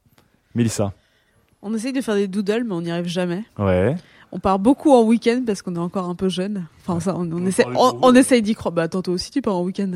Mélissa. 0.55 0.93
On 1.63 1.75
essaye 1.75 1.93
de 1.93 2.01
faire 2.01 2.15
des 2.15 2.29
doodles, 2.29 2.65
mais 2.65 2.75
on 2.75 2.83
n'y 2.83 2.91
arrive 2.93 3.07
jamais. 3.07 3.43
Ouais. 3.59 3.97
On 4.33 4.39
part 4.39 4.59
beaucoup 4.59 4.93
en 4.93 5.03
week-end 5.03 5.43
parce 5.47 5.63
qu'on 5.63 5.75
est 5.77 5.79
encore 5.79 6.09
un 6.09 6.15
peu 6.15 6.29
jeune. 6.29 6.67
Enfin, 6.87 7.01
ça, 7.01 7.15
on, 7.17 7.31
on 7.33 7.47
essaie, 7.47 7.65
on, 7.75 7.99
on 8.03 8.15
essaye 8.15 8.43
d'y 8.43 8.55
croire. 8.55 8.73
Bah, 8.73 8.89
toi 8.89 9.01
aussi, 9.09 9.31
tu 9.31 9.41
pars 9.41 9.57
en 9.57 9.63
week-end. 9.63 9.93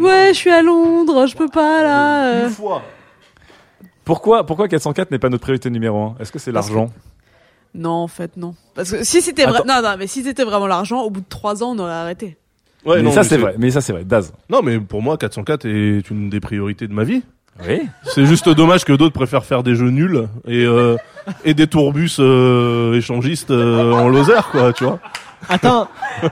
Ouais, 0.00 0.28
je 0.28 0.38
suis 0.38 0.50
à 0.50 0.62
Londres, 0.62 1.26
je 1.26 1.36
peux 1.36 1.48
pas, 1.48 1.82
là. 1.82 2.28
euh. 2.46 2.50
Pourquoi 4.04 4.44
pourquoi 4.44 4.68
404 4.68 5.10
n'est 5.10 5.18
pas 5.18 5.28
notre 5.28 5.42
priorité 5.42 5.70
numéro 5.70 5.98
un? 5.98 6.14
Est-ce 6.20 6.30
que 6.30 6.38
c'est 6.38 6.52
l'argent? 6.52 6.90
Non, 7.74 7.90
en 7.90 8.08
fait, 8.08 8.36
non. 8.36 8.54
Parce 8.74 8.90
que 8.92 9.02
si 9.02 9.20
c'était 9.22 9.46
non, 9.46 9.60
non, 9.66 9.96
mais 9.98 10.06
si 10.06 10.22
c'était 10.22 10.44
vraiment 10.44 10.66
l'argent, 10.66 11.02
au 11.02 11.10
bout 11.10 11.20
de 11.20 11.28
trois 11.28 11.62
ans, 11.64 11.74
on 11.74 11.78
aurait 11.78 11.92
arrêté. 11.92 12.36
Ouais, 12.86 12.96
mais 12.98 13.02
non, 13.02 13.12
ça 13.12 13.22
mais 13.22 13.28
c'est 13.28 13.38
vrai. 13.38 13.54
Mais 13.58 13.70
ça 13.70 13.80
c'est 13.80 13.92
vrai. 13.92 14.04
Daz. 14.04 14.32
Non, 14.50 14.60
mais 14.62 14.78
pour 14.78 15.02
moi, 15.02 15.16
404 15.16 15.64
est 15.66 16.10
une 16.10 16.28
des 16.30 16.40
priorités 16.40 16.86
de 16.86 16.92
ma 16.92 17.02
vie. 17.04 17.22
Oui. 17.66 17.88
C'est 18.02 18.26
juste 18.26 18.48
dommage 18.48 18.84
que 18.84 18.92
d'autres 18.92 19.14
préfèrent 19.14 19.44
faire 19.44 19.62
des 19.62 19.74
jeux 19.74 19.90
nuls 19.90 20.28
et 20.46 20.64
euh, 20.64 20.96
et 21.44 21.54
des 21.54 21.66
tourbus 21.66 22.16
euh, 22.18 22.94
échangistes 22.94 23.50
euh, 23.50 23.92
en 23.92 24.08
Lozère, 24.08 24.48
quoi, 24.50 24.72
tu 24.72 24.84
vois. 24.84 24.98
Attends. 25.48 25.88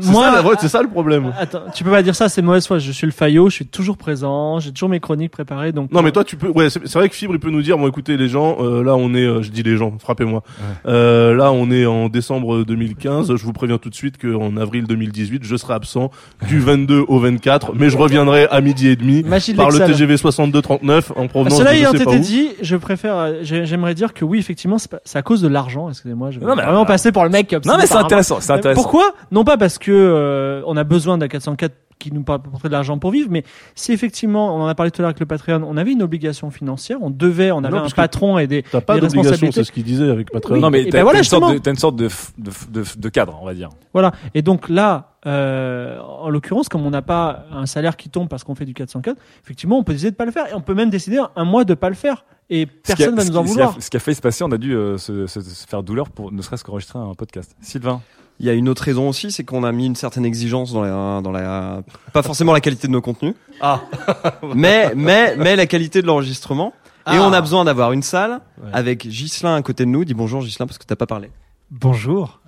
C'est 0.00 0.12
ça, 0.12 0.32
la- 0.36 0.42
ouais, 0.42 0.54
c'est 0.60 0.68
ça 0.68 0.82
le 0.82 0.88
problème. 0.88 1.32
Attends, 1.38 1.62
tu 1.74 1.82
peux 1.84 1.90
pas 1.90 2.02
dire 2.02 2.14
ça, 2.14 2.28
c'est 2.28 2.42
mauvaise 2.42 2.66
foi. 2.66 2.78
Je 2.78 2.92
suis 2.92 3.06
le 3.06 3.12
faillot, 3.12 3.48
je 3.50 3.54
suis 3.56 3.66
toujours 3.66 3.96
présent, 3.96 4.60
j'ai 4.60 4.72
toujours 4.72 4.88
mes 4.88 5.00
chroniques 5.00 5.32
préparées, 5.32 5.72
donc. 5.72 5.90
Non 5.92 6.02
mais 6.02 6.12
toi 6.12 6.24
tu 6.24 6.36
peux 6.36 6.48
ouais 6.48 6.70
c'est 6.70 6.92
vrai 6.94 7.08
que 7.08 7.14
Fibre 7.14 7.34
il 7.34 7.40
peut 7.40 7.50
nous 7.50 7.62
dire 7.62 7.76
bon 7.78 7.88
écoutez 7.88 8.16
les 8.16 8.28
gens 8.28 8.56
euh, 8.60 8.82
là 8.84 8.94
on 8.94 9.14
est 9.14 9.24
euh, 9.24 9.42
je 9.42 9.50
dis 9.50 9.62
les 9.62 9.76
gens 9.76 9.92
frappez-moi 9.98 10.42
euh, 10.86 11.34
là 11.34 11.50
on 11.52 11.70
est 11.70 11.86
en 11.86 12.08
décembre 12.08 12.64
2015 12.64 13.34
je 13.36 13.44
vous 13.44 13.52
préviens 13.52 13.78
tout 13.78 13.90
de 13.90 13.94
suite 13.94 14.16
qu'en 14.20 14.56
avril 14.56 14.84
2018 14.86 15.42
je 15.44 15.56
serai 15.56 15.74
absent 15.74 16.10
du 16.46 16.60
22 16.60 17.04
au 17.08 17.18
24 17.18 17.72
mais 17.74 17.90
je 17.90 17.96
reviendrai 17.96 18.46
à 18.50 18.60
midi 18.60 18.88
et 18.88 18.96
demi 18.96 19.22
Magie 19.24 19.52
de 19.52 19.56
par 19.56 19.70
le. 19.70 19.78
TGV 19.78 20.16
6239 20.16 21.12
en 21.16 21.24
Ah, 21.24 21.28
provenance 21.28 21.58
Cela 21.58 21.70
de 21.72 21.76
je 21.76 21.80
ayant 21.80 21.92
été 21.92 22.18
dit, 22.18 22.50
je 22.60 22.76
préfère, 22.76 23.16
euh, 23.16 23.32
j'ai- 23.42 23.64
j'aimerais 23.66 23.94
dire 23.94 24.12
que 24.14 24.24
oui, 24.24 24.38
effectivement, 24.38 24.78
c'est 24.78 24.90
pas- 24.90 25.00
c'est 25.04 25.18
à 25.18 25.22
cause 25.22 25.40
de 25.40 25.48
l'argent. 25.48 25.88
Excusez-moi, 25.88 26.30
je 26.30 26.40
vais 26.40 26.46
Non, 26.46 26.54
mais- 26.56 26.62
vraiment 26.62 26.84
passer 26.84 27.12
pour 27.12 27.24
le 27.24 27.30
mec. 27.30 27.52
Non, 27.64 27.76
mais 27.78 27.86
c'est 27.86 27.96
intéressant, 27.96 28.37
c'est 28.40 28.52
intéressant. 28.52 28.80
Pourquoi? 28.82 29.12
Non 29.30 29.44
pas 29.44 29.56
parce 29.56 29.78
que 29.78 29.90
euh, 29.92 30.62
on 30.66 30.76
a 30.76 30.84
besoin 30.84 31.18
d'un 31.18 31.28
404 31.28 31.72
qui 31.98 32.12
nous 32.12 32.20
apporterait 32.28 32.68
de 32.68 32.72
l'argent 32.74 32.96
pour 33.00 33.10
vivre, 33.10 33.26
mais 33.28 33.42
si 33.74 33.90
effectivement, 33.92 34.54
on 34.54 34.60
en 34.62 34.66
a 34.68 34.74
parlé 34.76 34.92
tout 34.92 35.00
à 35.00 35.02
l'heure 35.02 35.08
avec 35.08 35.18
le 35.18 35.26
Patreon, 35.26 35.64
on 35.66 35.76
avait 35.76 35.90
une 35.90 36.02
obligation 36.02 36.48
financière, 36.52 36.98
on 37.02 37.10
devait, 37.10 37.50
on 37.50 37.58
avait 37.64 37.76
Non, 37.76 37.82
un 37.86 37.90
patron 37.90 38.38
et 38.38 38.46
des, 38.46 38.62
T'as 38.62 38.80
pas 38.80 38.94
des 38.94 39.00
responsabilités. 39.00 39.50
c'est 39.50 39.64
ce 39.64 39.72
qu'il 39.72 39.82
disait 39.82 40.08
avec 40.08 40.30
Patreon. 40.30 40.54
Oui, 40.54 40.60
non 40.60 40.70
mais 40.70 40.84
t'as 40.84 40.98
ben 40.98 41.02
voilà, 41.02 41.18
t'as 41.18 41.24
une 41.24 41.24
sorte 41.24 41.42
de 41.42 41.48
justement. 41.48 41.60
t'as 41.64 41.70
une 41.72 41.76
sorte 41.76 41.96
de, 41.96 42.08
f- 42.08 42.30
de, 42.38 42.50
f- 42.52 42.70
de, 42.70 42.84
f- 42.84 43.00
de 43.00 43.08
cadre 43.08 43.36
on 43.42 43.44
va 43.46 43.52
dire. 43.52 43.70
Voilà. 43.92 44.12
Et 44.34 44.42
donc 44.42 44.68
là, 44.68 45.16
euh, 45.26 45.98
en 45.98 46.28
l'occurrence, 46.30 46.68
comme 46.68 46.86
on 46.86 46.90
n'a 46.90 47.02
pas 47.02 47.46
un 47.50 47.66
salaire 47.66 47.96
qui 47.96 48.10
tombe 48.10 48.28
parce 48.28 48.44
qu'on 48.44 48.54
fait 48.54 48.64
du 48.64 48.74
404, 48.74 49.16
effectivement, 49.42 49.76
on 49.78 49.82
peut 49.82 49.92
décider 49.92 50.12
de 50.12 50.16
pas 50.16 50.24
le 50.24 50.30
faire. 50.30 50.46
Et 50.48 50.54
on 50.54 50.60
peut 50.60 50.74
même 50.74 50.90
décider 50.90 51.18
un 51.34 51.44
mois 51.44 51.64
de 51.64 51.74
pas 51.74 51.88
le 51.88 51.96
faire. 51.96 52.24
Et 52.48 52.66
personne 52.66 53.16
va 53.16 53.24
ce 53.24 53.30
nous 53.32 53.36
en 53.38 53.42
qui- 53.42 53.48
ce 53.48 53.52
qui 53.54 53.58
vouloir. 53.58 53.76
a- 53.76 53.80
Ce 53.80 53.90
qui 53.90 53.96
a 53.96 54.00
failli 54.00 54.14
se 54.14 54.20
passer, 54.20 54.44
on 54.44 54.52
a 54.52 54.56
dû 54.56 54.72
euh, 54.76 54.98
se, 54.98 55.26
se- 55.26 55.40
se 55.40 55.66
faire 55.66 55.82
douleur 55.82 56.10
pour 56.10 56.30
ne 56.30 56.40
serait-ce 56.42 56.62
qu'enregistrer 56.62 57.00
un 57.00 57.14
podcast. 57.14 57.56
Sylvain. 57.60 58.00
Il 58.40 58.46
y 58.46 58.50
a 58.50 58.52
une 58.52 58.68
autre 58.68 58.82
raison 58.84 59.08
aussi, 59.08 59.32
c'est 59.32 59.42
qu'on 59.44 59.64
a 59.64 59.72
mis 59.72 59.86
une 59.86 59.96
certaine 59.96 60.24
exigence 60.24 60.72
dans 60.72 60.82
la, 60.82 61.20
dans 61.22 61.32
la, 61.32 61.82
pas 62.12 62.22
forcément 62.22 62.52
la 62.52 62.60
qualité 62.60 62.86
de 62.86 62.92
nos 62.92 63.00
contenus. 63.00 63.34
Ah. 63.60 63.80
mais, 64.54 64.92
mais, 64.94 65.34
mais 65.36 65.56
la 65.56 65.66
qualité 65.66 66.02
de 66.02 66.06
l'enregistrement. 66.06 66.72
Et 67.06 67.16
Ah. 67.16 67.22
on 67.22 67.32
a 67.32 67.40
besoin 67.40 67.64
d'avoir 67.64 67.92
une 67.92 68.02
salle 68.02 68.40
avec 68.72 69.08
Gislin 69.10 69.56
à 69.56 69.62
côté 69.62 69.84
de 69.84 69.90
nous. 69.90 70.04
Dis 70.04 70.14
bonjour 70.14 70.40
Gislin 70.42 70.66
parce 70.66 70.78
que 70.78 70.84
t'as 70.84 70.94
pas 70.96 71.06
parlé. 71.06 71.30
Bonjour. 71.70 72.40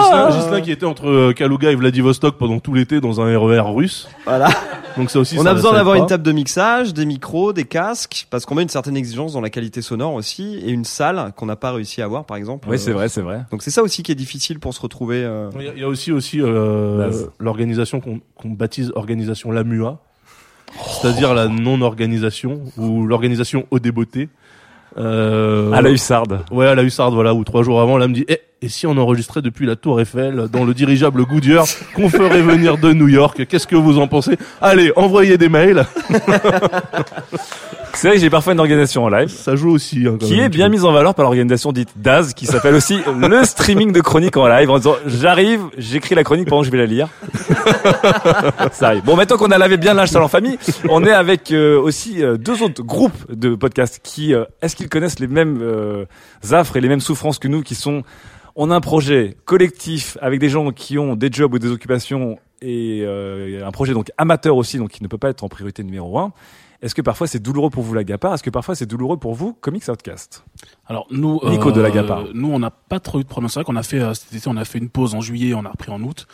Gislain, 0.00 0.30
Gislain 0.30 0.60
qui 0.60 0.70
était 0.72 0.86
entre 0.86 1.08
euh, 1.08 1.32
Kaluga 1.32 1.70
et 1.70 1.74
Vladivostok 1.74 2.36
pendant 2.38 2.58
tout 2.60 2.74
l'été 2.74 3.00
dans 3.00 3.20
un 3.20 3.38
RER 3.38 3.60
russe. 3.74 4.08
Voilà. 4.24 4.48
Donc 4.96 5.10
ça 5.10 5.18
aussi 5.18 5.36
on 5.38 5.42
ça- 5.42 5.50
a 5.50 5.54
besoin 5.54 5.72
d'avoir 5.72 5.96
une 5.96 6.06
table 6.06 6.22
de 6.22 6.30
mixage, 6.32 6.94
des 6.94 7.04
micros, 7.04 7.52
des 7.52 7.64
casques, 7.64 8.26
parce 8.30 8.46
qu'on 8.46 8.54
met 8.54 8.62
une 8.62 8.68
certaine 8.68 8.96
exigence 8.96 9.32
dans 9.32 9.40
la 9.40 9.50
qualité 9.50 9.82
sonore 9.82 10.14
aussi, 10.14 10.56
et 10.64 10.70
une 10.70 10.84
salle 10.84 11.32
qu'on 11.36 11.46
n'a 11.46 11.56
pas 11.56 11.72
réussi 11.72 12.00
à 12.00 12.04
avoir 12.04 12.24
par 12.24 12.36
exemple. 12.36 12.68
Oui, 12.70 12.78
c'est 12.78 12.92
vrai, 12.92 13.08
c'est 13.08 13.20
vrai. 13.22 13.40
Donc 13.50 13.62
c'est 13.62 13.70
ça 13.72 13.82
aussi 13.82 14.02
qui 14.04 14.12
est 14.12 14.14
difficile 14.14 14.60
pour 14.60 14.72
se 14.72 14.80
retrouver. 14.80 15.24
euh, 15.24 15.50
Il 15.58 15.64
y 15.64 15.68
a- 15.68 15.72
il 15.74 15.80
y 15.80 15.84
a 15.84 15.88
aussi 15.88 16.12
aussi 16.12 16.40
euh, 16.40 16.98
Base. 16.98 17.30
l'organisation 17.40 18.00
qu'on 18.00 18.20
qu'on 18.36 18.50
baptise 18.50 18.92
organisation 18.94 19.50
LAMUA, 19.50 19.98
c'est-à-dire 21.00 21.34
la 21.34 21.48
non-organisation 21.48 22.60
ou 22.78 23.06
l'organisation 23.06 23.66
au 23.70 23.78
débeauté. 23.80 24.28
Euh, 24.96 25.72
À 25.72 25.82
la 25.82 25.90
hussarde. 25.90 26.44
Ouais, 26.52 26.66
à 26.68 26.74
la 26.76 26.82
hussarde, 26.84 27.14
voilà, 27.14 27.34
où 27.34 27.42
trois 27.42 27.62
jours 27.64 27.80
avant, 27.80 27.98
là, 27.98 28.06
me 28.06 28.14
dit, 28.14 28.24
eh, 28.28 28.38
et 28.64 28.68
si 28.70 28.86
on 28.86 28.96
enregistrait 28.96 29.42
depuis 29.42 29.66
la 29.66 29.76
Tour 29.76 30.00
Eiffel, 30.00 30.48
dans 30.50 30.64
le 30.64 30.72
dirigeable 30.72 31.26
Goodyear, 31.26 31.66
qu'on 31.94 32.08
ferait 32.08 32.40
venir 32.40 32.78
de 32.78 32.94
New 32.94 33.08
York, 33.08 33.44
qu'est-ce 33.46 33.66
que 33.66 33.76
vous 33.76 33.98
en 33.98 34.08
pensez? 34.08 34.38
Allez, 34.62 34.90
envoyez 34.96 35.36
des 35.36 35.50
mails. 35.50 35.84
C'est 37.94 38.08
vrai 38.08 38.16
que 38.16 38.22
j'ai 38.22 38.30
parfois 38.30 38.54
une 38.54 38.60
organisation 38.60 39.04
en 39.04 39.08
live. 39.08 39.28
Ça 39.28 39.54
joue 39.54 39.70
aussi. 39.70 40.04
hein, 40.06 40.16
quand 40.18 40.26
qui 40.26 40.36
même, 40.36 40.46
est 40.46 40.48
bien 40.48 40.68
mise 40.68 40.84
en 40.84 40.92
valeur 40.92 41.14
par 41.14 41.24
l'organisation 41.24 41.72
dite 41.72 41.90
DAZ, 41.96 42.34
qui 42.34 42.44
s'appelle 42.46 42.74
aussi 42.74 42.98
le 43.20 43.44
streaming 43.44 43.92
de 43.92 44.00
chroniques 44.00 44.36
en 44.36 44.48
live, 44.48 44.68
en 44.70 44.78
disant 44.78 44.96
j'arrive, 45.06 45.60
j'écris 45.78 46.14
la 46.14 46.24
chronique 46.24 46.48
pendant 46.48 46.62
que 46.62 46.66
je 46.66 46.72
vais 46.72 46.78
la 46.78 46.86
lire. 46.86 47.08
Ça 48.72 48.88
arrive. 48.88 49.04
Bon, 49.04 49.14
maintenant 49.14 49.36
qu'on 49.36 49.50
a 49.50 49.58
lavé 49.58 49.76
bien 49.76 49.94
linge 49.94 50.08
sale 50.08 50.22
en 50.22 50.28
famille, 50.28 50.58
on 50.88 51.04
est 51.04 51.12
avec 51.12 51.52
euh, 51.52 51.78
aussi 51.78 52.22
euh, 52.22 52.36
deux 52.36 52.62
autres 52.62 52.82
groupes 52.82 53.30
de 53.32 53.54
podcasts 53.54 54.00
qui, 54.02 54.34
euh, 54.34 54.44
est-ce 54.60 54.74
qu'ils 54.74 54.88
connaissent 54.88 55.20
les 55.20 55.28
mêmes 55.28 55.62
affres 56.50 56.76
et 56.76 56.80
les 56.80 56.88
mêmes 56.88 57.00
souffrances 57.00 57.38
que 57.38 57.48
nous, 57.48 57.62
qui 57.62 57.74
sont, 57.74 58.02
on 58.56 58.70
a 58.70 58.74
un 58.76 58.80
projet 58.80 59.36
collectif 59.44 60.16
avec 60.20 60.40
des 60.40 60.48
gens 60.48 60.70
qui 60.70 60.98
ont 60.98 61.16
des 61.16 61.30
jobs 61.30 61.52
ou 61.54 61.58
des 61.58 61.70
occupations 61.70 62.38
et 62.62 63.02
euh, 63.04 63.66
un 63.66 63.70
projet 63.72 63.92
donc 63.92 64.10
amateur 64.16 64.56
aussi, 64.56 64.78
donc 64.78 64.90
qui 64.90 65.02
ne 65.02 65.08
peut 65.08 65.18
pas 65.18 65.28
être 65.30 65.44
en 65.44 65.48
priorité 65.48 65.82
numéro 65.84 66.18
un. 66.18 66.32
Est-ce 66.82 66.94
que 66.94 67.00
parfois 67.02 67.26
c'est 67.26 67.38
douloureux 67.38 67.70
pour 67.70 67.82
vous 67.82 67.94
la 67.94 68.04
Gapar 68.04 68.34
Est-ce 68.34 68.42
que 68.42 68.50
parfois 68.50 68.74
c'est 68.74 68.84
douloureux 68.84 69.16
pour 69.16 69.34
vous 69.34 69.54
Comics 69.54 69.88
Outcast? 69.88 70.44
Alors 70.86 71.06
nous, 71.10 71.40
Nico 71.44 71.72
de 71.72 71.80
la 71.80 71.88
euh, 71.88 71.92
Gapar. 71.92 72.24
nous 72.34 72.48
on 72.52 72.58
n'a 72.58 72.70
pas 72.70 73.00
trop 73.00 73.20
eu 73.20 73.22
de 73.22 73.28
problème. 73.28 73.48
C'est 73.48 73.60
vrai 73.60 73.64
qu'on 73.64 73.76
a 73.76 73.82
fait 73.82 74.00
euh, 74.00 74.12
cet 74.12 74.34
été, 74.34 74.48
on 74.48 74.56
a 74.56 74.64
fait 74.66 74.78
une 74.78 74.90
pause 74.90 75.14
en 75.14 75.20
juillet, 75.22 75.54
on 75.54 75.64
a 75.64 75.70
repris 75.70 75.90
en 75.90 76.02
août, 76.02 76.26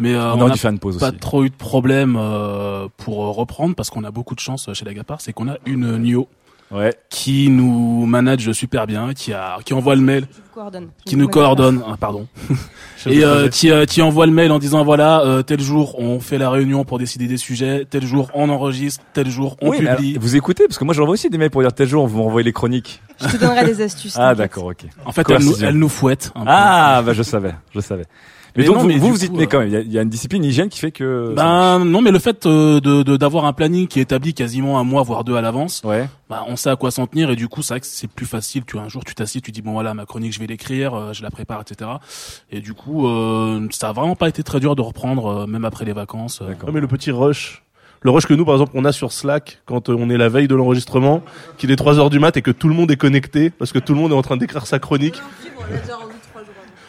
mais 0.00 0.14
euh, 0.14 0.32
On 0.34 0.36
n'a 0.48 0.54
pas 0.56 0.88
aussi. 0.88 1.18
trop 1.20 1.44
eu 1.44 1.50
de 1.50 1.54
problème 1.54 2.16
euh, 2.18 2.88
pour 2.96 3.24
euh, 3.24 3.30
reprendre 3.30 3.74
parce 3.76 3.90
qu'on 3.90 4.02
a 4.04 4.10
beaucoup 4.10 4.34
de 4.34 4.40
chance 4.40 4.68
euh, 4.68 4.74
chez 4.74 4.84
la 4.84 4.92
Gapar, 4.92 5.20
c'est 5.20 5.32
qu'on 5.32 5.48
a 5.48 5.56
une 5.66 5.98
Nio 5.98 6.26
qui 7.10 7.48
nous 7.50 8.06
manage 8.06 8.52
super 8.52 8.86
bien, 8.86 9.12
qui 9.14 9.32
a 9.32 9.58
qui 9.64 9.74
envoie 9.74 9.94
le 9.94 10.00
mail, 10.00 10.26
coordonne. 10.54 10.88
qui 11.04 11.16
nous 11.16 11.28
coordonne, 11.28 11.82
ah, 11.86 11.96
pardon, 11.98 12.26
et 13.06 13.24
euh, 13.24 13.48
qui, 13.48 13.70
euh, 13.70 13.84
qui 13.84 14.00
envoie 14.00 14.26
le 14.26 14.32
mail 14.32 14.50
en 14.52 14.58
disant 14.58 14.84
voilà 14.84 15.20
euh, 15.22 15.42
tel 15.42 15.60
jour 15.60 15.98
on 15.98 16.20
fait 16.20 16.38
la 16.38 16.50
réunion 16.50 16.84
pour 16.84 16.98
décider 16.98 17.26
des 17.26 17.36
sujets, 17.36 17.86
tel 17.88 18.04
jour 18.06 18.30
on 18.34 18.48
enregistre, 18.48 19.04
tel 19.12 19.28
jour 19.28 19.56
on 19.60 19.70
Oui, 19.70 19.78
publie. 19.78 20.10
alors, 20.12 20.22
vous 20.22 20.36
écoutez 20.36 20.66
parce 20.66 20.78
que 20.78 20.84
moi 20.84 20.94
j'envoie 20.94 21.12
aussi 21.14 21.28
des 21.30 21.38
mails 21.38 21.50
pour 21.50 21.62
dire 21.62 21.72
tel 21.72 21.88
jour 21.88 22.04
on 22.04 22.06
vous 22.06 22.20
envoie 22.22 22.42
les 22.42 22.52
chroniques. 22.52 23.02
Je 23.20 23.28
te 23.28 23.36
donnerai 23.36 23.64
des 23.66 23.82
astuces. 23.82 24.16
Ah 24.18 24.34
d'accord, 24.34 24.66
ok. 24.66 24.84
En 25.04 25.12
fait, 25.12 25.28
elle 25.30 25.42
nous, 25.44 25.62
elle 25.62 25.76
nous 25.78 25.88
fouette. 25.88 26.32
un 26.34 26.40
peu. 26.40 26.46
Ah 26.48 27.02
bah 27.04 27.12
je 27.12 27.22
savais, 27.22 27.54
je 27.74 27.80
savais. 27.80 28.04
Mais 28.54 28.62
Mais 28.62 28.64
donc 28.66 28.76
non, 28.76 28.82
vous 28.82 28.88
mais 28.88 28.96
vous, 28.98 29.08
vous 29.08 29.24
y 29.24 29.28
tenez 29.28 29.44
euh, 29.44 29.46
quand 29.46 29.58
même. 29.60 29.68
Il 29.68 29.72
y 29.74 29.76
a, 29.76 29.80
il 29.80 29.92
y 29.92 29.98
a 29.98 30.02
une 30.02 30.08
discipline 30.10 30.44
hygiène 30.44 30.68
qui 30.68 30.78
fait 30.78 30.90
que. 30.92 31.32
Ben 31.34 31.84
non, 31.84 32.02
mais 32.02 32.10
le 32.10 32.18
fait 32.18 32.44
euh, 32.46 32.80
de 32.80 33.02
de- 33.02 33.16
d'avoir 33.16 33.46
un 33.46 33.52
planning 33.52 33.86
qui 33.86 33.98
est 33.98 34.02
établi 34.02 34.34
quasiment 34.34 34.78
un 34.78 34.84
mois 34.84 35.02
voire 35.02 35.24
deux 35.24 35.36
à 35.36 35.40
l'avance, 35.40 35.80
ouais. 35.84 36.06
bah, 36.28 36.44
on 36.48 36.56
sait 36.56 36.68
à 36.70 36.76
quoi 36.76 36.90
s'en 36.90 37.06
tenir 37.06 37.30
et 37.30 37.36
du 37.36 37.48
coup 37.48 37.62
c'est 37.62 37.74
vrai 37.74 37.80
que 37.80 37.86
c'est 37.86 38.08
plus 38.10 38.26
facile. 38.26 38.64
Tu 38.66 38.78
un 38.78 38.88
jour 38.88 39.04
tu 39.04 39.14
t'assieds, 39.14 39.40
tu 39.40 39.52
dis 39.52 39.62
bon 39.62 39.72
voilà 39.72 39.94
ma 39.94 40.04
chronique 40.04 40.32
je 40.34 40.38
vais 40.40 40.46
l'écrire, 40.46 40.94
euh, 40.94 41.12
je 41.12 41.22
la 41.22 41.30
prépare 41.30 41.62
etc. 41.62 41.90
Et 42.50 42.60
du 42.60 42.74
coup 42.74 43.06
euh, 43.08 43.66
ça 43.70 43.88
a 43.88 43.92
vraiment 43.92 44.16
pas 44.16 44.28
été 44.28 44.42
très 44.42 44.60
dur 44.60 44.76
de 44.76 44.82
reprendre 44.82 45.26
euh, 45.42 45.46
même 45.46 45.64
après 45.64 45.84
les 45.86 45.92
vacances. 45.94 46.40
euh. 46.42 46.48
Ouais, 46.66 46.72
mais 46.72 46.80
le 46.80 46.88
petit 46.88 47.10
rush. 47.10 47.62
Le 48.04 48.10
rush 48.10 48.26
que 48.26 48.34
nous, 48.34 48.44
par 48.44 48.54
exemple, 48.56 48.72
on 48.74 48.84
a 48.84 48.90
sur 48.90 49.12
Slack 49.12 49.62
quand 49.64 49.88
euh, 49.88 49.96
on 49.96 50.10
est 50.10 50.16
la 50.16 50.28
veille 50.28 50.48
de 50.48 50.56
l'enregistrement, 50.56 51.22
qu'il 51.56 51.70
est 51.70 51.76
3 51.76 52.00
heures 52.00 52.10
du 52.10 52.18
mat 52.18 52.36
et 52.36 52.42
que 52.42 52.50
tout 52.50 52.66
le 52.68 52.74
monde 52.74 52.90
est 52.90 52.96
connecté 52.96 53.48
parce 53.50 53.70
que 53.70 53.78
tout 53.78 53.94
le 53.94 54.00
monde 54.00 54.10
est 54.10 54.16
en 54.16 54.22
train 54.22 54.36
d'écrire 54.36 54.66
sa 54.66 54.80
chronique. 54.80 55.22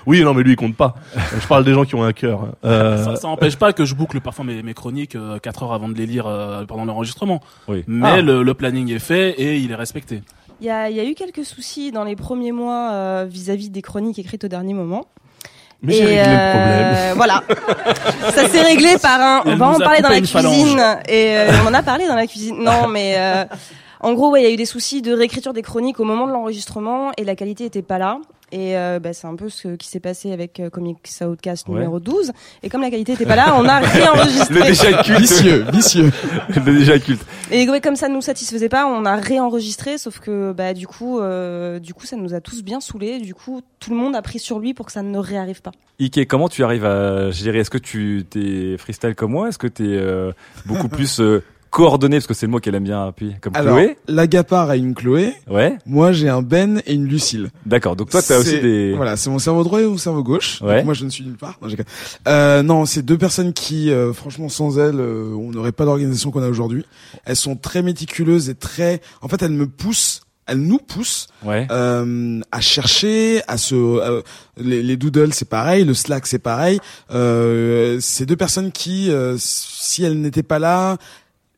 Oui, 0.05 0.21
non, 0.23 0.33
mais 0.33 0.43
lui, 0.43 0.53
il 0.53 0.55
compte 0.55 0.75
pas. 0.75 0.95
Je 1.39 1.47
parle 1.47 1.63
des 1.63 1.73
gens 1.73 1.85
qui 1.85 1.95
ont 1.95 2.03
un 2.03 2.13
cœur. 2.13 2.47
Euh, 2.65 3.03
Ça, 3.03 3.15
ça 3.15 3.27
empêche 3.27 3.55
pas 3.55 3.73
que 3.73 3.85
je 3.85 3.95
boucle 3.95 4.19
parfois 4.21 4.43
mes, 4.45 4.61
mes 4.63 4.73
chroniques 4.73 5.15
euh, 5.15 5.39
4 5.39 5.63
heures 5.63 5.73
avant 5.73 5.89
de 5.89 5.93
les 5.95 6.05
lire 6.05 6.25
euh, 6.27 6.65
pendant 6.65 6.85
l'enregistrement. 6.85 7.41
Oui. 7.67 7.83
Mais 7.87 8.07
Ah. 8.09 8.21
le, 8.21 8.43
le 8.43 8.53
planning 8.53 8.91
est 8.91 8.99
fait 8.99 9.31
et 9.31 9.57
il 9.57 9.71
est 9.71 9.75
respecté. 9.75 10.21
Il 10.61 10.67
y 10.67 10.69
a, 10.69 10.89
il 10.89 10.95
y 10.95 10.99
a 10.99 11.03
eu 11.05 11.13
quelques 11.13 11.43
soucis 11.45 11.91
dans 11.91 12.03
les 12.03 12.15
premiers 12.15 12.51
mois 12.51 12.91
euh, 12.91 13.25
vis-à-vis 13.29 13.69
des 13.69 13.81
chroniques 13.81 14.19
écrites 14.19 14.43
au 14.45 14.47
dernier 14.47 14.73
moment. 14.73 15.05
Mais 15.81 15.93
j'ai 15.93 16.05
réglé 16.05 16.21
le 16.21 16.51
problème. 16.51 17.13
Voilà. 17.17 17.43
Ça 18.31 18.47
s'est 18.47 18.61
réglé 18.61 18.97
par 19.01 19.19
un. 19.19 19.41
On 19.45 19.55
va 19.57 19.67
en 19.69 19.79
parler 19.79 19.99
dans 20.01 20.09
la 20.09 20.21
phalange. 20.23 20.53
cuisine. 20.55 20.79
Et 21.09 21.35
euh, 21.37 21.51
on 21.63 21.67
en 21.67 21.73
a 21.73 21.83
parlé 21.83 22.07
dans 22.07 22.15
la 22.15 22.25
cuisine. 22.27 22.55
Non, 22.63 22.87
mais 22.87 23.15
euh, 23.17 23.43
en 23.99 24.13
gros, 24.13 24.31
ouais, 24.31 24.41
il 24.41 24.43
y 24.45 24.47
a 24.47 24.51
eu 24.53 24.55
des 24.55 24.65
soucis 24.65 25.01
de 25.01 25.13
réécriture 25.13 25.51
des 25.51 25.61
chroniques 25.61 25.99
au 25.99 26.05
moment 26.05 26.25
de 26.27 26.31
l'enregistrement 26.31 27.11
et 27.17 27.25
la 27.25 27.35
qualité 27.35 27.65
était 27.65 27.81
pas 27.81 27.97
là. 27.97 28.19
Et 28.53 28.77
euh, 28.77 28.99
bah, 28.99 29.13
c'est 29.13 29.25
un 29.25 29.35
peu 29.35 29.49
ce 29.49 29.69
qui 29.69 29.87
s'est 29.87 29.99
passé 29.99 30.31
avec 30.31 30.59
euh, 30.59 30.69
Comics 30.69 30.99
Outcast 31.21 31.67
Ouais. 31.67 31.73
numéro 31.73 31.99
12. 31.99 32.31
Et 32.61 32.69
comme 32.69 32.81
la 32.81 32.91
qualité 32.91 33.13
était 33.13 33.25
pas 33.25 33.35
là, 33.35 33.55
on 33.57 33.65
a 33.67 33.79
réenregistré. 33.79 34.53
Le 34.53 34.61
déjà 34.61 35.01
culte. 35.01 35.19
Vicieux, 35.19 35.65
vicieux. 35.73 36.11
le 36.55 36.61
déjà 36.77 36.99
culte. 36.99 37.25
Et 37.49 37.67
ouais, 37.67 37.81
comme 37.81 37.95
ça 37.95 38.09
ne 38.09 38.13
nous 38.13 38.21
satisfaisait 38.21 38.69
pas, 38.69 38.85
on 38.85 39.05
a 39.05 39.15
réenregistré, 39.15 39.97
sauf 39.97 40.19
que 40.19 40.51
bah 40.51 40.75
du 40.75 40.85
coup, 40.85 41.19
euh, 41.19 41.79
du 41.79 41.95
coup, 41.95 42.05
ça 42.05 42.15
nous 42.15 42.35
a 42.35 42.41
tous 42.41 42.61
bien 42.63 42.79
saoulés. 42.79 43.19
Du 43.19 43.33
coup, 43.33 43.61
tout 43.79 43.89
le 43.89 43.97
monde 43.97 44.15
a 44.15 44.21
pris 44.21 44.37
sur 44.37 44.59
lui 44.59 44.75
pour 44.75 44.85
que 44.85 44.91
ça 44.91 45.01
ne 45.01 45.17
réarrive 45.17 45.63
pas. 45.63 45.71
Ike, 45.99 46.27
comment 46.27 46.47
tu 46.47 46.63
arrives 46.63 46.85
à 46.85 47.31
gérer? 47.31 47.59
Est-ce 47.59 47.71
que 47.71 47.79
tu 47.79 48.23
t'es 48.29 48.77
freestyle 48.77 49.15
comme 49.15 49.31
moi? 49.31 49.49
Est-ce 49.49 49.57
que 49.57 49.67
t'es 49.67 49.83
euh, 49.87 50.31
beaucoup 50.67 50.87
plus 50.89 51.19
euh, 51.73 51.75
coordonné 51.75 52.17
parce 52.17 52.27
que 52.27 52.33
c'est 52.33 52.45
le 52.45 52.51
mot 52.51 52.59
qu'elle 52.59 52.75
aime 52.75 52.83
bien 52.83 53.07
appuyer 53.07 53.35
comme 53.41 53.55
Alors, 53.55 53.77
Chloé 53.77 53.97
la 54.07 54.27
Gapar 54.27 54.69
a 54.69 54.75
une 54.77 54.93
Chloé. 54.93 55.33
Ouais. 55.49 55.77
Moi, 55.85 56.11
j'ai 56.11 56.29
un 56.29 56.41
Ben 56.41 56.81
et 56.85 56.93
une 56.93 57.05
Lucille. 57.05 57.49
D'accord. 57.65 57.95
Donc 57.95 58.09
toi, 58.09 58.21
t'as 58.21 58.37
aussi 58.39 58.59
des. 58.59 58.93
Voilà, 58.95 59.17
c'est 59.17 59.29
mon 59.29 59.39
cerveau 59.39 59.63
droit 59.63 59.81
et 59.81 59.85
mon 59.85 59.97
cerveau 59.97 60.23
gauche. 60.23 60.59
Donc 60.59 60.69
Ouais. 60.69 60.83
moi, 60.83 60.93
je 60.93 61.05
ne 61.05 61.09
suis 61.09 61.23
nulle 61.23 61.37
part. 61.37 61.57
Non, 61.61 61.67
euh, 62.27 62.63
non 62.63 62.85
c'est 62.85 63.01
deux 63.03 63.17
personnes 63.17 63.53
qui, 63.53 63.91
euh, 63.91 64.13
franchement, 64.13 64.49
sans 64.49 64.77
elles, 64.79 64.99
euh, 64.99 65.33
on 65.35 65.51
n'aurait 65.51 65.71
pas 65.71 65.85
l'organisation 65.85 66.31
qu'on 66.31 66.43
a 66.43 66.49
aujourd'hui. 66.49 66.85
Elles 67.25 67.35
sont 67.35 67.55
très 67.55 67.81
méticuleuses 67.81 68.49
et 68.49 68.55
très. 68.55 69.01
En 69.21 69.27
fait, 69.27 69.41
elles 69.41 69.51
me 69.51 69.67
poussent. 69.67 70.21
Elles 70.45 70.59
nous 70.59 70.77
poussent 70.77 71.27
Ouais. 71.45 71.65
euh, 71.71 72.41
à 72.51 72.59
chercher, 72.59 73.41
à 73.47 73.57
se. 73.57 73.75
euh, 73.75 74.21
les, 74.57 74.83
les 74.83 74.97
doodles, 74.97 75.33
c'est 75.33 75.47
pareil. 75.47 75.85
Le 75.85 75.93
Slack, 75.93 76.27
c'est 76.27 76.37
pareil. 76.37 76.81
Euh, 77.11 77.97
c'est 78.01 78.25
deux 78.25 78.35
personnes 78.35 78.73
qui, 78.73 79.09
euh, 79.09 79.35
si 79.39 80.03
elles 80.03 80.19
n'étaient 80.19 80.43
pas 80.43 80.59
là, 80.59 80.97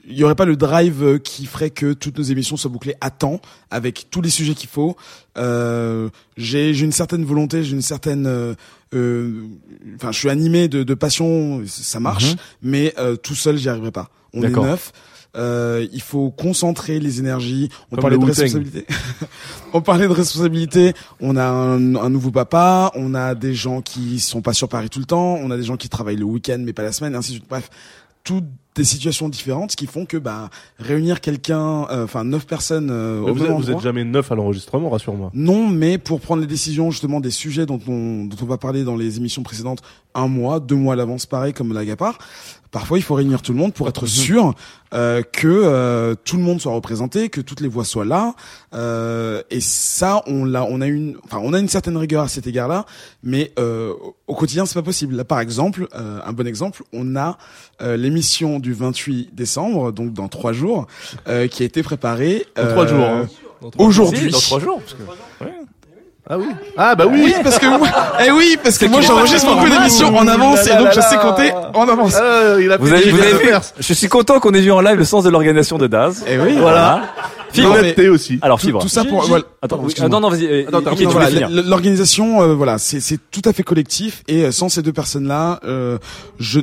il 0.07 0.15
y 0.18 0.23
aurait 0.23 0.36
pas 0.36 0.45
le 0.45 0.56
drive 0.56 1.03
euh, 1.03 1.18
qui 1.18 1.45
ferait 1.45 1.69
que 1.72 1.94
toutes 1.94 2.18
nos 2.18 2.23
émissions 2.23 2.57
soient 2.57 2.69
bouclées 2.72 2.95
à 3.02 3.10
temps 3.10 3.40
avec 3.72 4.07
tous 4.11 4.22
les 4.22 4.30
sujets 4.30 4.53
qu'il 4.53 4.69
faut. 4.69 4.95
Euh, 5.38 6.10
j'ai 6.38 6.77
une 6.77 6.91
certaine 6.91 7.26
volonté, 7.26 7.64
j'ai 7.64 7.73
une 7.73 7.82
certaine 7.82 8.27
euh, 8.27 8.53
euh, 8.94 9.48
enfin 9.95 10.11
je 10.11 10.19
suis 10.19 10.30
animé 10.30 10.68
de, 10.68 10.84
de 10.84 10.94
passion, 10.94 11.64
ça 11.68 11.99
marche, 11.99 12.32
Mhm. 12.34 12.38
mais 12.64 12.94
euh, 12.99 13.15
tout 13.15 13.36
seul 13.36 13.57
j'y 13.57 13.68
arriverai 13.69 13.91
pas. 13.91 14.10
On 14.34 14.41
est 14.44 14.49
neuf. 14.49 14.91
Euh, 15.38 15.86
il 15.91 16.02
faut 16.02 16.32
concentrer 16.32 16.98
les 17.02 17.19
énergies. 17.19 17.69
On 17.91 17.95
Comme 17.95 18.02
parlait 18.03 18.18
de 18.18 18.23
responsabilité. 18.23 18.86
on 19.73 19.82
parlait 19.82 20.07
de 20.07 20.14
responsabilité. 20.14 20.94
On 21.19 21.36
a 21.36 21.44
un, 21.45 21.95
un 21.95 22.10
nouveau 22.10 22.32
papa. 22.32 22.91
On 22.95 23.14
a 23.15 23.36
des 23.36 23.53
gens 23.53 23.82
qui 23.82 24.22
sont 24.22 24.41
pas 24.41 24.53
sur 24.53 24.69
Paris 24.69 24.90
tout 24.90 24.99
le 24.99 25.06
temps. 25.06 25.36
On 25.41 25.52
a 25.52 25.57
des 25.57 25.64
gens 25.64 25.76
qui 25.76 25.90
travaillent 25.90 26.15
le 26.15 26.23
week-end 26.23 26.57
mais 26.60 26.72
pas 26.72 26.84
la 26.84 26.94
semaine. 26.94 27.14
et 27.14 27.18
Ainsi 27.18 27.32
de 27.32 27.36
suite. 27.40 27.49
Bref, 27.49 27.69
toutes 28.23 28.45
des 28.76 28.84
situations 28.84 29.30
différentes 29.30 29.76
qui 29.76 29.88
font 29.88 30.06
que 30.06 30.18
bah 30.18 30.49
réunir 30.80 31.22
quelqu'un, 31.22 31.88
euh, 31.89 32.03
enfin 32.03 32.23
neuf 32.23 32.45
personnes 32.45 32.89
euh, 32.91 33.22
au 33.22 33.34
vous, 33.34 33.43
même 33.43 33.53
êtes, 33.53 33.57
vous 33.57 33.72
êtes 33.72 33.80
jamais 33.80 34.03
neuf 34.03 34.31
à 34.31 34.35
l'enregistrement, 34.35 34.89
rassure-moi. 34.89 35.31
non, 35.34 35.68
mais 35.68 35.97
pour 35.97 36.19
prendre 36.19 36.41
les 36.41 36.47
décisions 36.47 36.91
justement 36.91 37.22
des 37.22 37.31
sujets 37.31 37.65
dont 37.65 37.80
on, 37.88 38.26
dont 38.26 38.38
on 38.41 38.45
va 38.45 38.57
parler 38.57 38.84
dans 38.84 38.95
les 38.95 39.18
émissions 39.18 39.43
précédentes, 39.43 39.81
un 40.14 40.27
mois, 40.27 40.60
deux 40.60 40.76
mois 40.76 40.93
à 40.93 40.95
l'avance, 40.97 41.26
pareil 41.26 41.53
comme 41.53 41.73
la 41.73 41.85
Gapar. 41.85 42.18
Parfois, 42.76 42.97
il 42.97 43.03
faut 43.03 43.15
réunir 43.15 43.41
tout 43.41 43.53
le 43.53 43.57
monde 43.57 43.73
pour 43.73 43.88
être 43.88 44.06
sûr 44.06 44.53
euh, 44.93 45.22
que 45.31 45.47
euh, 45.47 46.14
tout 46.26 46.35
le 46.35 46.43
monde 46.43 46.60
soit 46.60 46.73
représenté, 46.73 47.30
que 47.30 47.39
toutes 47.39 47.61
les 47.61 47.69
voix 47.69 47.85
soient 47.85 48.03
là. 48.03 48.35
Euh, 48.73 49.41
et 49.49 49.61
ça, 49.61 50.22
on 50.27 50.43
l'a, 50.43 50.65
on 50.65 50.81
a 50.81 50.88
une, 50.88 51.15
enfin, 51.23 51.39
on 51.41 51.53
a 51.53 51.60
une 51.60 51.69
certaine 51.69 51.95
rigueur 51.95 52.23
à 52.23 52.27
cet 52.27 52.47
égard-là, 52.47 52.85
mais 53.23 53.53
euh, 53.60 53.93
au 54.27 54.35
quotidien, 54.35 54.65
c'est 54.65 54.73
pas 54.73 54.81
possible. 54.81 55.15
Là, 55.15 55.23
par 55.23 55.39
exemple, 55.39 55.88
euh, 55.95 56.19
un 56.26 56.34
bon 56.34 56.45
exemple, 56.45 56.84
on 56.91 57.15
a 57.15 57.38
euh, 57.81 57.95
l'émission 57.95 58.60
du 58.60 58.73
28 58.73 59.34
décembre, 59.34 59.93
donc 59.93 60.11
dans 60.11 60.27
trois 60.27 60.52
jours, 60.52 60.85
euh, 61.30 61.47
qui 61.47 61.64
a 61.64 61.65
été 61.65 61.81
préparée 61.81 62.45
Dans 62.57 62.68
trois 62.68 62.88
jours, 62.88 63.06
hein. 63.06 63.26
Aujourd'hui. 63.77 64.31
Dans 64.31 64.39
trois 64.39 64.60
jours. 64.60 64.81
parce 64.81 64.95
que- 64.95 65.45
Ah 66.27 66.38
oui. 66.39 66.45
Ah 66.76 66.95
bah 66.95 67.06
oui. 67.07 67.22
Oui, 67.26 67.35
parce 67.43 67.60
que 67.60 67.68
moi, 67.68 67.88
eh 68.26 68.31
oui, 68.31 68.57
parce 68.64 68.77
que 68.80 68.88
moi 68.88 69.02
j'enregistre 69.02 69.53
beaucoup 69.53 69.69
d'émissions 69.69 70.15
en 70.15 70.27
avance 70.27 70.65
et 70.68 70.76
donc 70.76 70.88
je 70.93 71.02
sais 71.02 71.18
compter 71.18 71.52
en 71.73 71.88
avance. 71.88 72.15
Ah, 72.15 72.56
il 72.60 72.72
a 72.72 72.77
Vous 72.77 72.88
fait 72.88 72.95
avez, 72.95 73.11
vous 73.11 73.19
avez 73.22 73.34
vu. 73.34 73.52
Je 73.80 73.93
suis 73.93 74.07
content 74.07 74.39
qu'on 74.39 74.53
ait 74.53 74.61
vu 74.61 74.72
en 74.72 74.81
live 74.81 74.97
le 74.97 75.06
sens 75.06 75.23
de 75.23 75.30
l'organisation 75.30 75.77
de 75.77 75.85
Daz. 75.88 76.23
Eh 76.27 76.39
oui. 76.39 76.56
Voilà. 76.57 77.03
Fibre. 77.52 77.76
Non, 77.76 77.81
mais- 77.81 78.07
aussi. 78.10 78.39
Alors 78.41 78.60
fibre. 78.60 78.81
tout 78.81 78.89
ça 78.89 79.06
pour 79.06 79.22
voilà. 79.23 79.45
Attends, 79.61 79.80
oui. 79.81 79.93
Ah, 80.02 80.07
non, 80.10 80.19
non, 80.19 80.30
vas-y. 80.30 80.45
euh, 80.45 81.64
L'organisation, 81.65 82.41
euh, 82.41 82.53
voilà, 82.53 82.77
c'est 82.77 82.99
c'est 82.99 83.19
tout 83.31 83.41
à 83.45 83.53
fait 83.53 83.64
collectif 83.64 84.23
et 84.27 84.43
euh, 84.43 84.52
sans 84.52 84.68
ces 84.68 84.81
deux 84.81 84.93
personnes-là, 84.93 85.60
euh, 85.65 85.97
je. 86.39 86.60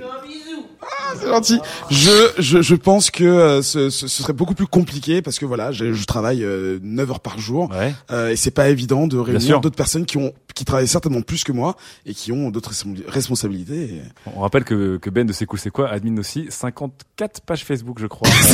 Ah, 0.82 1.14
c'est 1.18 1.28
gentil. 1.28 1.60
Je, 1.90 2.10
je, 2.38 2.60
je 2.62 2.74
pense 2.74 3.10
que 3.10 3.24
euh, 3.24 3.62
ce, 3.62 3.90
ce, 3.90 4.08
ce 4.08 4.22
serait 4.22 4.32
beaucoup 4.32 4.54
plus 4.54 4.66
compliqué 4.66 5.22
parce 5.22 5.38
que 5.38 5.44
voilà, 5.46 5.70
je, 5.72 5.92
je 5.92 6.04
travaille 6.04 6.42
euh, 6.44 6.78
9 6.82 7.10
heures 7.10 7.20
par 7.20 7.38
jour 7.38 7.70
Ouais. 7.70 7.94
euh, 8.10 8.30
et 8.30 8.36
c'est 8.36 8.50
pas 8.50 8.68
évident 8.68 9.06
de 9.06 9.12
sûr. 9.16 9.24
réunir 9.24 9.60
d'autres 9.60 9.76
personnes 9.76 10.06
qui 10.06 10.16
ont 10.18 10.32
qui 10.54 10.66
travaillent 10.66 10.86
certainement 10.88 11.22
plus 11.22 11.44
que 11.44 11.52
moi 11.52 11.76
et 12.04 12.12
qui 12.12 12.30
ont 12.30 12.50
d'autres 12.50 12.72
respons- 12.72 12.94
responsabilités. 13.08 13.84
et- 13.84 14.02
On 14.36 14.40
rappelle 14.40 14.64
que, 14.64 14.98
que 14.98 15.08
Ben 15.08 15.26
de 15.26 15.32
C'est 15.32 15.46
cool 15.46 15.58
c'est 15.58 15.70
quoi 15.70 15.88
admin 15.88 16.18
aussi 16.18 16.46
54 16.50 17.40
pages 17.40 17.64
Facebook 17.64 17.98
je 18.00 18.06
crois. 18.06 18.28
en 18.30 18.32
même 18.32 18.44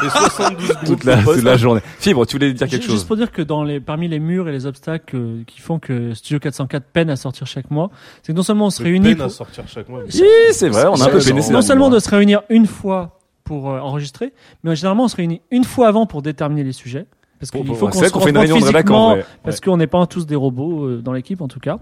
temps. 0.00 0.06
Et 0.06 0.10
72 0.10 0.72
toute 0.86 1.04
la, 1.04 1.16
de 1.16 1.24
toute 1.24 1.42
la 1.42 1.56
journée. 1.56 1.80
Fibre, 1.98 2.24
tu 2.26 2.36
voulais 2.36 2.52
dire 2.52 2.68
quelque 2.68 2.82
Ju- 2.82 2.88
chose 2.88 2.96
Juste 2.98 3.06
pour 3.08 3.16
dire 3.16 3.32
que 3.32 3.42
dans 3.42 3.64
les, 3.64 3.80
parmi 3.80 4.06
les 4.06 4.20
murs 4.20 4.48
et 4.48 4.52
les 4.52 4.66
obstacles 4.66 5.16
euh, 5.16 5.42
qui 5.46 5.60
font 5.60 5.78
que 5.80 6.14
Studio 6.14 6.38
404 6.38 6.84
peine 6.92 7.10
à 7.10 7.16
sortir 7.16 7.46
chaque 7.48 7.70
mois, 7.70 7.90
c'est 8.22 8.32
que 8.32 8.36
non 8.36 8.42
seulement 8.44 8.66
on 8.66 8.70
se 8.70 8.78
Je 8.78 8.84
réunit 8.84 9.08
peine 9.08 9.16
pour... 9.16 9.26
à 9.26 9.30
sortir 9.30 9.64
chaque 9.66 9.88
mois. 9.88 10.02
Si, 10.08 10.22
c'est 10.52 10.68
vrai, 10.68 10.86
on 10.86 11.00
a 11.00 11.04
un 11.06 11.08
peu 11.08 11.18
peiné 11.18 11.42
ces 11.42 11.53
non 11.54 11.62
seulement 11.62 11.90
de 11.90 11.98
se 11.98 12.08
réunir 12.10 12.42
une 12.50 12.66
fois 12.66 13.18
pour 13.44 13.70
euh, 13.70 13.78
enregistrer, 13.80 14.32
mais 14.62 14.74
généralement 14.76 15.04
on 15.04 15.08
se 15.08 15.16
réunit 15.16 15.40
une 15.50 15.64
fois 15.64 15.88
avant 15.88 16.06
pour 16.06 16.22
déterminer 16.22 16.64
les 16.64 16.72
sujets. 16.72 17.06
Parce 17.40 17.50
qu'il 17.50 17.64
pour- 17.66 17.76
faut 17.76 17.88
qu'on 17.88 18.00
se 18.02 18.10
qu'on 18.10 18.20
fait 18.20 18.30
une 18.30 18.36
de 18.40 18.46
physiquement, 18.46 19.16
parce 19.42 19.60
qu'on 19.60 19.76
n'est 19.76 19.86
pas 19.88 20.06
tous 20.06 20.24
des 20.24 20.36
robots 20.36 20.84
euh, 20.86 21.02
dans 21.02 21.12
l'équipe 21.12 21.42
en 21.42 21.48
tout 21.48 21.60
cas. 21.60 21.78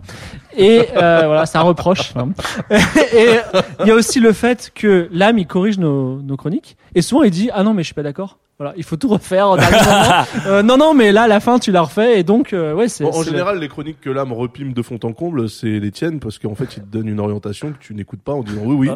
Et 0.56 0.86
euh, 0.96 1.22
voilà, 1.26 1.46
ça 1.46 1.60
reproche. 1.60 2.14
hein. 2.16 2.30
Et 3.14 3.28
il 3.80 3.86
y 3.86 3.90
a 3.90 3.94
aussi 3.94 4.18
le 4.18 4.32
fait 4.32 4.72
que 4.74 5.08
l'âme 5.12 5.38
il 5.38 5.46
corrige 5.46 5.78
nos, 5.78 6.20
nos 6.22 6.36
chroniques 6.36 6.76
et 6.94 7.02
souvent 7.02 7.22
il 7.22 7.30
dit 7.30 7.50
ah 7.52 7.62
non 7.62 7.74
mais 7.74 7.82
je 7.82 7.86
suis 7.86 7.94
pas 7.94 8.02
d'accord. 8.02 8.38
Voilà, 8.58 8.74
il 8.76 8.84
faut 8.84 8.96
tout 8.96 9.08
refaire 9.08 9.48
au 9.50 9.56
dernier 9.56 9.76
moment. 9.78 10.24
Euh, 10.46 10.62
non 10.62 10.76
non 10.76 10.92
mais 10.94 11.10
là 11.12 11.22
à 11.22 11.26
la 11.28 11.40
fin 11.40 11.58
tu 11.58 11.72
l'as 11.72 11.82
refait 11.82 12.18
et 12.20 12.22
donc 12.22 12.52
euh, 12.52 12.74
ouais 12.74 12.88
c'est 12.88 13.04
En, 13.04 13.08
en 13.10 13.22
général, 13.22 13.58
les 13.58 13.68
chroniques 13.68 14.00
que 14.00 14.10
l'âme 14.10 14.32
repime 14.32 14.72
de 14.72 14.82
fond 14.82 14.98
en 15.02 15.12
comble, 15.12 15.48
c'est 15.48 15.78
les 15.80 15.90
tiennes 15.90 16.20
parce 16.20 16.38
qu'en 16.38 16.54
fait, 16.54 16.76
ils 16.76 16.82
te 16.82 16.86
donnent 16.92 17.08
une 17.08 17.18
orientation 17.20 17.72
que 17.72 17.78
tu 17.80 17.94
n'écoutes 17.94 18.20
pas 18.22 18.32
en 18.32 18.42
disant 18.42 18.60
oui, 18.64 18.74
oui. 18.88 18.90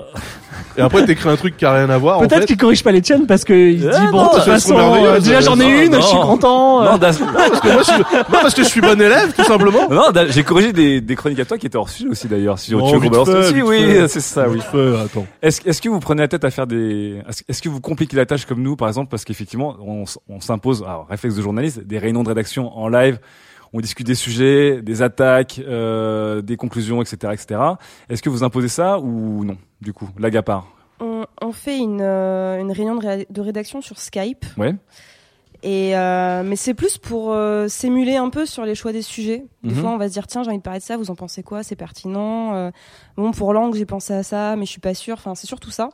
Et 0.76 0.80
après, 0.82 1.04
t'écris 1.04 1.28
un 1.30 1.36
truc 1.36 1.56
qui 1.56 1.64
a 1.64 1.72
rien 1.72 1.88
à 1.90 1.98
voir. 1.98 2.18
en 2.18 2.20
Peut-être 2.20 2.40
fait. 2.40 2.46
qu'il 2.46 2.56
corrige 2.58 2.82
pas 2.84 2.92
les 2.92 3.00
tiennes 3.02 3.26
parce 3.26 3.44
qu'il 3.44 3.80
dit 3.80 3.86
Ah 3.92 4.10
bon 4.10 4.18
non, 4.24 4.28
de 4.30 4.34
toute 4.34 4.42
façon 4.44 4.76
euh, 4.78 5.18
déjà 5.20 5.40
j'en 5.40 5.58
ai 5.58 5.86
une, 5.86 5.92
non. 5.92 6.00
je 6.00 6.06
suis 6.06 6.16
content. 6.18 6.82
euh. 6.82 6.92
Non, 6.92 6.98
parce 6.98 7.16
que 7.18 7.24
moi, 7.24 7.82
je 7.82 7.84
suis... 7.92 7.98
non, 8.02 8.24
parce 8.42 8.54
que 8.54 8.62
je 8.62 8.68
suis 8.68 8.80
bon 8.80 9.00
élève, 9.00 9.32
tout 9.34 9.44
simplement. 9.44 9.88
Non, 9.90 10.04
j'ai 10.28 10.44
corrigé 10.44 10.72
des, 10.72 11.00
des 11.00 11.16
chroniques 11.16 11.40
à 11.40 11.44
toi 11.44 11.58
qui 11.58 11.66
étaient 11.66 11.78
hors 11.78 11.88
sujet 11.88 12.08
aussi 12.08 12.28
d'ailleurs. 12.28 12.58
Si 12.58 12.74
Oh, 12.74 12.82
tu 12.88 12.94
veux 12.94 13.00
qu'on 13.00 13.08
balance 13.24 13.28
aussi, 13.28 13.62
oui, 13.62 13.96
c'est 14.08 14.20
ça, 14.20 14.48
oui. 14.48 14.60
Attends. 15.04 15.26
Est-ce 15.42 15.60
est-ce 15.66 15.80
que 15.80 15.88
vous 15.88 16.00
prenez 16.00 16.22
la 16.22 16.28
tête 16.28 16.44
à 16.44 16.50
faire 16.50 16.66
des, 16.66 17.20
est-ce- 17.28 17.42
est-ce 17.48 17.62
que 17.62 17.68
vous 17.68 17.80
compliquez 17.86 18.16
la 18.16 18.26
tâche 18.26 18.44
comme 18.46 18.62
nous, 18.62 18.74
par 18.76 18.88
exemple, 18.88 19.08
parce 19.10 19.24
qu'effectivement, 19.24 19.76
on, 19.80 20.40
s'impose, 20.40 20.82
alors, 20.82 21.06
réflexe 21.08 21.36
de 21.36 21.42
journaliste, 21.42 21.80
des 21.80 21.98
réunions 21.98 22.22
de 22.24 22.28
rédaction 22.28 22.76
en 22.76 22.88
live, 22.88 23.18
on 23.72 23.80
discute 23.80 24.06
des 24.06 24.14
sujets, 24.16 24.82
des 24.82 25.02
attaques, 25.02 25.60
euh, 25.64 26.42
des 26.42 26.56
conclusions, 26.56 27.00
etc., 27.02 27.32
etc. 27.32 27.60
Est-ce 28.08 28.22
que 28.22 28.28
vous 28.28 28.42
imposez 28.42 28.68
ça 28.68 28.98
ou 28.98 29.44
non, 29.44 29.56
du 29.80 29.92
coup, 29.92 30.08
l'agapar? 30.18 30.66
On, 31.00 31.24
on 31.42 31.52
fait 31.52 31.78
une, 31.78 32.00
euh, 32.00 32.58
une 32.60 32.72
réunion 32.72 32.96
de, 32.96 33.06
ré- 33.06 33.26
de 33.30 33.40
rédaction 33.40 33.80
sur 33.82 33.98
Skype. 33.98 34.44
Ouais. 34.56 34.74
Et 35.62 35.96
euh, 35.96 36.42
mais 36.44 36.56
c'est 36.56 36.74
plus 36.74 36.98
pour 36.98 37.32
euh, 37.32 37.66
s'émuler 37.68 38.16
un 38.16 38.28
peu 38.30 38.46
sur 38.46 38.64
les 38.64 38.74
choix 38.74 38.92
des 38.92 39.02
sujets. 39.02 39.44
Des 39.62 39.70
Mhm. 39.74 39.80
fois, 39.80 39.90
on 39.90 39.96
va 39.96 40.08
se 40.08 40.12
dire 40.12 40.26
tiens, 40.26 40.42
j'ai 40.42 40.48
envie 40.50 40.58
de 40.58 40.62
parler 40.62 40.80
de 40.80 40.84
ça. 40.84 40.96
Vous 40.96 41.10
en 41.10 41.14
pensez 41.14 41.42
quoi? 41.42 41.62
C'est 41.62 41.76
pertinent. 41.76 42.54
Euh, 42.54 42.70
bon, 43.16 43.30
pour 43.32 43.52
langue, 43.52 43.74
j'ai 43.74 43.86
pensé 43.86 44.12
à 44.14 44.22
ça, 44.22 44.54
mais 44.56 44.64
je 44.66 44.70
suis 44.70 44.80
pas 44.80 44.94
sûre. 44.94 45.14
Enfin, 45.18 45.34
c'est 45.34 45.46
surtout 45.46 45.70
ça. 45.70 45.88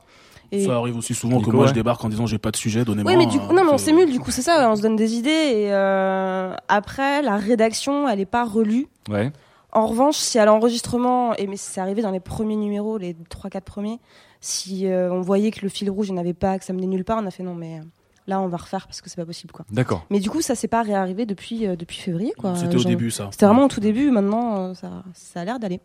Et... 0.53 0.67
Ça 0.67 0.77
arrive 0.77 0.97
aussi 0.97 1.15
souvent 1.15 1.41
que 1.41 1.51
moi 1.51 1.67
je 1.67 1.73
débarque 1.73 2.05
en 2.05 2.09
disant 2.09 2.27
j'ai 2.27 2.39
pas 2.39 2.51
de 2.51 2.57
sujet, 2.57 2.85
donnez-moi. 2.85 3.11
Oui, 3.11 3.19
mais 3.19 3.27
du 3.27 3.39
coup, 3.41 3.53
non, 3.53 3.65
mais 3.65 3.73
on 3.73 3.79
s'émule. 3.79 4.11
Du 4.11 4.21
coup, 4.21 4.31
c'est 4.31 4.43
ça. 4.43 4.71
On 4.71 4.77
se 4.77 4.83
donne 4.83 4.97
des 4.97 5.15
idées. 5.15 5.31
Et 5.31 5.73
euh, 5.73 6.55
après, 6.69 7.23
la 7.23 7.37
rédaction, 7.37 8.09
elle 8.09 8.21
est 8.21 8.27
pas 8.27 8.45
relue. 8.45 8.87
Ouais. 9.09 9.33
En 9.73 9.87
revanche, 9.87 10.17
si 10.17 10.39
à 10.39 10.45
l'enregistrement, 10.45 11.35
et 11.37 11.47
mais 11.47 11.57
c'est 11.57 11.81
arrivé 11.81 12.03
dans 12.03 12.11
les 12.11 12.21
premiers 12.21 12.57
numéros, 12.57 12.99
les 12.99 13.15
3-4 13.15 13.63
premiers, 13.63 13.99
si 14.41 14.87
euh, 14.87 15.11
on 15.11 15.23
voyait 15.23 15.51
que 15.51 15.61
le 15.63 15.71
fil 15.71 15.89
rouge, 15.91 16.09
il 16.09 16.13
n'y 16.13 16.19
en 16.19 16.21
avait 16.21 16.35
pas, 16.35 16.59
que 16.59 16.65
ça 16.65 16.75
menait 16.75 16.87
nulle 16.87 17.05
part, 17.05 17.21
on 17.23 17.27
a 17.27 17.31
fait 17.31 17.43
non, 17.43 17.55
mais 17.55 17.79
euh, 17.79 17.83
là, 18.27 18.41
on 18.41 18.49
va 18.49 18.57
refaire 18.57 18.87
parce 18.87 19.01
que 19.01 19.09
c'est 19.09 19.17
pas 19.17 19.27
possible, 19.27 19.53
quoi. 19.53 19.65
D'accord. 19.71 20.07
Mais 20.11 20.21
du 20.21 20.31
coup, 20.31 20.43
ça 20.43 20.55
s'est 20.55 20.69
pas 20.69 20.83
réarrivé 20.83 21.27
depuis, 21.27 21.67
euh, 21.67 21.77
depuis 21.77 21.99
février, 21.99 22.33
quoi. 22.37 22.57
C'était 22.57 22.77
au 22.77 22.85
début, 22.85 23.11
ça. 23.11 23.29
C'était 23.31 23.47
vraiment 23.47 23.65
au 23.65 23.69
tout 23.69 23.81
début. 23.81 24.11
Maintenant, 24.11 24.59
euh, 24.59 24.75
ça, 24.75 25.05
ça 25.15 25.41
a 25.41 25.45
l'air 25.45 25.59
d'aller. 25.59 25.81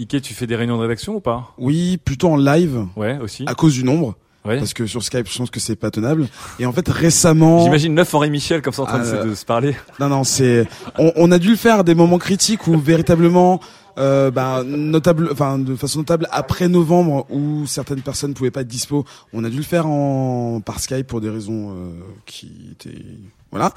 Ike, 0.00 0.22
tu 0.22 0.34
fais 0.34 0.46
des 0.46 0.56
réunions 0.56 0.76
de 0.76 0.82
rédaction 0.82 1.14
ou 1.16 1.20
pas? 1.20 1.52
Oui, 1.58 1.98
plutôt 2.04 2.28
en 2.30 2.36
live. 2.36 2.86
Ouais, 2.96 3.18
aussi. 3.18 3.44
À 3.46 3.54
cause 3.54 3.74
du 3.74 3.84
nombre. 3.84 4.14
Ouais. 4.44 4.58
Parce 4.58 4.72
que 4.72 4.86
sur 4.86 5.02
Skype, 5.02 5.28
je 5.30 5.36
pense 5.36 5.50
que 5.50 5.60
c'est 5.60 5.76
pas 5.76 5.90
tenable. 5.90 6.28
Et 6.58 6.64
en 6.66 6.72
fait, 6.72 6.88
récemment. 6.88 7.64
J'imagine 7.64 7.92
neuf 7.94 8.14
Henri 8.14 8.30
Michel 8.30 8.62
comme 8.62 8.72
ça 8.72 8.82
en 8.82 8.86
train 8.86 9.00
de 9.00 9.04
se- 9.04 9.14
Ah, 9.16 9.24
de 9.24 9.34
se 9.34 9.44
parler. 9.44 9.76
Non, 10.00 10.08
non, 10.08 10.24
c'est. 10.24 10.66
On, 10.98 11.12
on 11.16 11.32
a 11.32 11.38
dû 11.38 11.50
le 11.50 11.56
faire 11.56 11.80
à 11.80 11.82
des 11.82 11.94
moments 11.94 12.18
critiques 12.18 12.66
où 12.68 12.78
véritablement, 12.78 13.60
euh, 13.98 14.30
bah, 14.30 14.62
notable, 14.64 15.28
enfin, 15.32 15.58
de 15.58 15.74
façon 15.74 15.98
notable, 15.98 16.28
après 16.30 16.68
novembre, 16.68 17.26
où 17.30 17.66
certaines 17.66 18.00
personnes 18.00 18.32
pouvaient 18.32 18.52
pas 18.52 18.60
être 18.60 18.68
dispo, 18.68 19.04
on 19.32 19.42
a 19.44 19.50
dû 19.50 19.56
le 19.58 19.62
faire 19.64 19.86
en 19.88 20.60
par 20.64 20.78
Skype 20.80 21.06
pour 21.08 21.20
des 21.20 21.30
raisons 21.30 21.70
euh, 21.72 21.90
qui 22.24 22.50
étaient. 22.72 23.02
Voilà. 23.50 23.72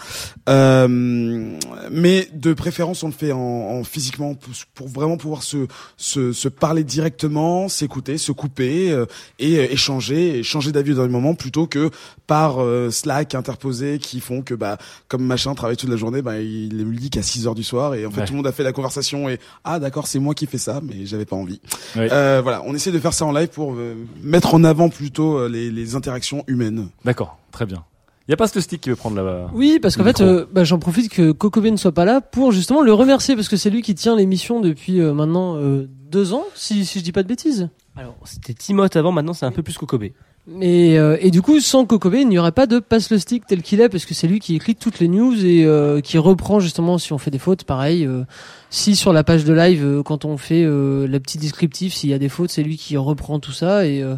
Euh, 0.49 1.57
mais 1.91 2.27
de 2.33 2.53
préférence, 2.53 3.03
on 3.03 3.07
le 3.07 3.13
fait 3.13 3.31
en, 3.31 3.39
en 3.39 3.83
physiquement 3.83 4.33
pour, 4.35 4.51
pour 4.73 4.87
vraiment 4.87 5.17
pouvoir 5.17 5.43
se, 5.43 5.67
se, 5.97 6.33
se 6.33 6.47
parler 6.47 6.83
directement, 6.83 7.69
s'écouter, 7.69 8.17
se 8.17 8.31
couper 8.31 8.91
euh, 8.91 9.05
et 9.39 9.57
euh, 9.59 9.71
échanger, 9.71 10.39
et 10.39 10.43
changer 10.43 10.71
d'avis 10.71 10.93
dans 10.93 11.03
les 11.03 11.09
moments 11.09 11.35
plutôt 11.35 11.67
que 11.67 11.89
par 12.27 12.61
euh, 12.61 12.91
Slack 12.91 13.33
interposé 13.35 13.97
qui 13.99 14.19
font 14.19 14.41
que 14.41 14.53
bah 14.53 14.77
comme 15.07 15.23
machin 15.23 15.53
travaille 15.55 15.77
toute 15.77 15.89
la 15.89 15.97
journée, 15.97 16.21
bah 16.21 16.39
il 16.39 16.83
lui 16.83 16.97
dit 16.97 17.09
qu'à 17.09 17.23
6 17.23 17.47
heures 17.47 17.55
du 17.55 17.63
soir 17.63 17.95
et 17.95 18.05
en 18.05 18.11
fait 18.11 18.21
Ouais. 18.21 18.25
tout 18.27 18.33
le 18.33 18.37
monde 18.37 18.47
a 18.47 18.51
fait 18.51 18.63
la 18.63 18.73
conversation 18.73 19.29
et 19.29 19.39
ah 19.63 19.79
d'accord 19.79 20.05
c'est 20.07 20.19
moi 20.19 20.35
qui 20.35 20.45
fais 20.45 20.57
ça 20.59 20.81
mais 20.83 21.05
j'avais 21.05 21.25
pas 21.25 21.35
envie. 21.37 21.59
Ouais. 21.95 22.09
Euh, 22.11 22.41
voilà, 22.43 22.61
on 22.65 22.75
essaie 22.75 22.91
de 22.91 22.99
faire 22.99 23.13
ça 23.13 23.25
en 23.25 23.31
live 23.31 23.47
pour 23.47 23.75
mettre 24.21 24.53
en 24.53 24.63
avant 24.63 24.89
plutôt 24.89 25.47
les, 25.47 25.71
les 25.71 25.95
interactions 25.95 26.43
humaines. 26.47 26.89
D'accord, 27.05 27.37
très 27.51 27.65
bien. 27.65 27.83
Y 28.31 28.33
a 28.33 28.37
pas 28.37 28.47
ce 28.47 28.61
stick 28.61 28.79
qui 28.79 28.89
veut 28.89 28.95
prendre 28.95 29.21
la. 29.21 29.47
Oui, 29.53 29.77
parce 29.81 29.97
qu'en 29.97 30.03
le 30.03 30.13
fait, 30.13 30.21
euh, 30.21 30.45
bah, 30.53 30.63
j'en 30.63 30.79
profite 30.79 31.11
que 31.11 31.33
Coco 31.33 31.59
B 31.59 31.65
ne 31.65 31.75
soit 31.75 31.91
pas 31.91 32.05
là 32.05 32.21
pour 32.21 32.53
justement 32.53 32.81
le 32.81 32.93
remercier 32.93 33.35
parce 33.35 33.49
que 33.49 33.57
c'est 33.57 33.69
lui 33.69 33.81
qui 33.81 33.93
tient 33.93 34.15
l'émission 34.15 34.61
depuis 34.61 35.01
euh, 35.01 35.13
maintenant 35.13 35.57
euh, 35.57 35.89
deux 36.09 36.31
ans, 36.31 36.45
si, 36.55 36.85
si 36.85 36.99
je 36.99 37.03
dis 37.03 37.11
pas 37.11 37.23
de 37.23 37.27
bêtises. 37.27 37.67
Alors, 37.97 38.15
c'était 38.23 38.53
Timoth 38.53 38.95
avant, 38.95 39.11
maintenant 39.11 39.33
c'est 39.33 39.45
un 39.45 39.51
peu 39.51 39.63
plus 39.63 39.77
Kokobé. 39.77 40.13
Et, 40.61 40.97
euh, 40.97 41.17
et 41.19 41.29
du 41.29 41.41
coup, 41.41 41.59
sans 41.59 41.85
Coco 41.85 42.09
B, 42.09 42.15
il 42.15 42.27
n'y 42.29 42.39
aurait 42.39 42.53
pas 42.53 42.67
de 42.67 42.79
passe 42.79 43.11
le 43.11 43.19
stick 43.19 43.45
tel 43.45 43.61
qu'il 43.61 43.79
est 43.81 43.89
parce 43.89 44.05
que 44.05 44.13
c'est 44.13 44.27
lui 44.27 44.39
qui 44.39 44.55
écrit 44.55 44.75
toutes 44.75 44.99
les 44.99 45.09
news 45.09 45.35
et 45.45 45.65
euh, 45.65 45.99
qui 45.99 46.17
reprend 46.17 46.59
justement 46.61 46.97
si 46.97 47.13
on 47.13 47.17
fait 47.17 47.31
des 47.31 47.37
fautes. 47.37 47.65
Pareil, 47.65 48.05
euh, 48.05 48.23
si 48.69 48.95
sur 48.95 49.11
la 49.13 49.23
page 49.23 49.43
de 49.43 49.53
live, 49.53 49.85
euh, 49.85 50.03
quand 50.03 50.25
on 50.25 50.37
fait 50.37 50.63
euh, 50.63 51.05
le 51.05 51.19
petit 51.19 51.37
descriptif, 51.37 51.93
s'il 51.93 52.09
y 52.09 52.13
a 52.13 52.17
des 52.17 52.29
fautes, 52.29 52.49
c'est 52.49 52.63
lui 52.63 52.77
qui 52.77 52.95
reprend 52.97 53.39
tout 53.39 53.51
ça 53.51 53.85
et 53.85 54.01
euh, 54.01 54.15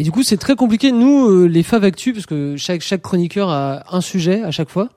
et 0.00 0.02
du 0.02 0.10
coup, 0.12 0.22
c'est 0.22 0.38
très 0.38 0.56
compliqué. 0.56 0.92
Nous, 0.92 1.28
euh, 1.28 1.44
les 1.44 1.62
fav 1.62 1.84
actu, 1.84 2.14
parce 2.14 2.24
que 2.24 2.56
chaque 2.56 3.02
chroniqueur 3.02 3.50
a 3.50 3.84
un 3.94 4.00
sujet 4.00 4.42
à 4.42 4.50
chaque 4.50 4.70
fois, 4.70 4.88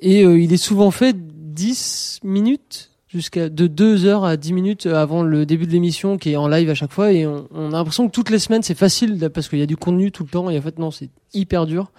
et 0.00 0.24
euh, 0.24 0.40
il 0.40 0.54
est 0.54 0.56
souvent 0.56 0.90
fait 0.90 1.14
10 1.14 2.20
minutes 2.24 2.90
jusqu'à 3.08 3.50
de 3.50 3.66
2 3.66 4.06
heures 4.06 4.24
à 4.24 4.38
10 4.38 4.54
minutes 4.54 4.86
avant 4.86 5.22
le 5.22 5.44
début 5.44 5.66
de 5.66 5.72
l'émission 5.72 6.16
qui 6.16 6.30
est 6.32 6.36
en 6.36 6.48
live 6.48 6.70
à 6.70 6.74
chaque 6.74 6.92
fois. 6.92 7.12
Et 7.12 7.26
on 7.26 7.68
a 7.68 7.76
l'impression 7.76 8.06
que 8.08 8.12
toutes 8.12 8.30
les 8.30 8.38
semaines 8.38 8.62
c'est 8.62 8.76
facile 8.76 9.30
parce 9.34 9.50
qu'il 9.50 9.58
y 9.58 9.62
a 9.62 9.66
du 9.66 9.76
contenu 9.76 10.12
tout 10.12 10.22
le 10.22 10.30
temps. 10.30 10.48
Et 10.48 10.58
en 10.58 10.62
fait 10.62 10.78
non 10.78 10.90
c'est 10.90 11.10
hyper 11.34 11.66
dur. 11.66 11.92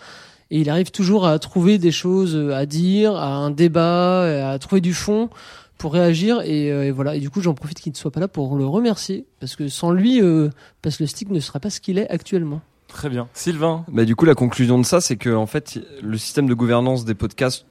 Et 0.50 0.60
il 0.60 0.72
arrive 0.72 0.90
toujours 0.90 1.28
à 1.28 1.38
trouver 1.38 1.78
des 1.78 1.92
choses 1.92 2.36
à 2.52 2.66
dire 2.66 3.16
à 3.16 3.36
un 3.36 3.52
débat 3.52 4.52
à 4.52 4.58
trouver 4.58 4.82
du 4.82 4.96
fond 4.96 5.30
pour 5.80 5.93
réagir 5.93 6.41
et, 6.41 6.72
euh, 6.72 6.85
et 6.85 6.91
voilà 6.91 7.15
et 7.15 7.19
du 7.19 7.31
coup 7.31 7.41
j'en 7.41 7.56
profite 7.56 7.80
qu'il 7.80 7.91
ne 7.91 7.97
soit 7.97 8.11
pas 8.11 8.19
là 8.19 8.27
pour 8.27 8.56
le 8.56 8.65
remercier 8.68 9.26
parce 9.39 9.56
que 9.56 9.68
sans 9.69 9.91
lui 9.91 10.22
euh, 10.22 10.49
parce 10.84 10.97
que 10.97 11.03
le 11.03 11.07
stick 11.07 11.31
ne 11.31 11.39
sera 11.39 11.60
pas 11.60 11.72
ce 11.72 11.80
qu'il 11.81 11.97
est 11.97 12.07
actuellement 12.11 12.61
Très 12.88 13.07
bien. 13.10 13.27
Sylvain. 13.35 13.85
Bah, 13.88 14.03
du 14.03 14.15
coup, 14.15 14.26
la 14.26 14.34
conclusion 14.34 14.80
de 14.80 14.84
ça, 14.84 14.99
c'est 14.99 15.15
que, 15.15 15.30
en 15.30 15.45
fait, 15.45 15.80
le 16.01 16.18
système 16.18 16.47
de 16.49 16.56
gouvernance 16.56 17.06
des 17.06 17.14
podcasts, 17.14 17.68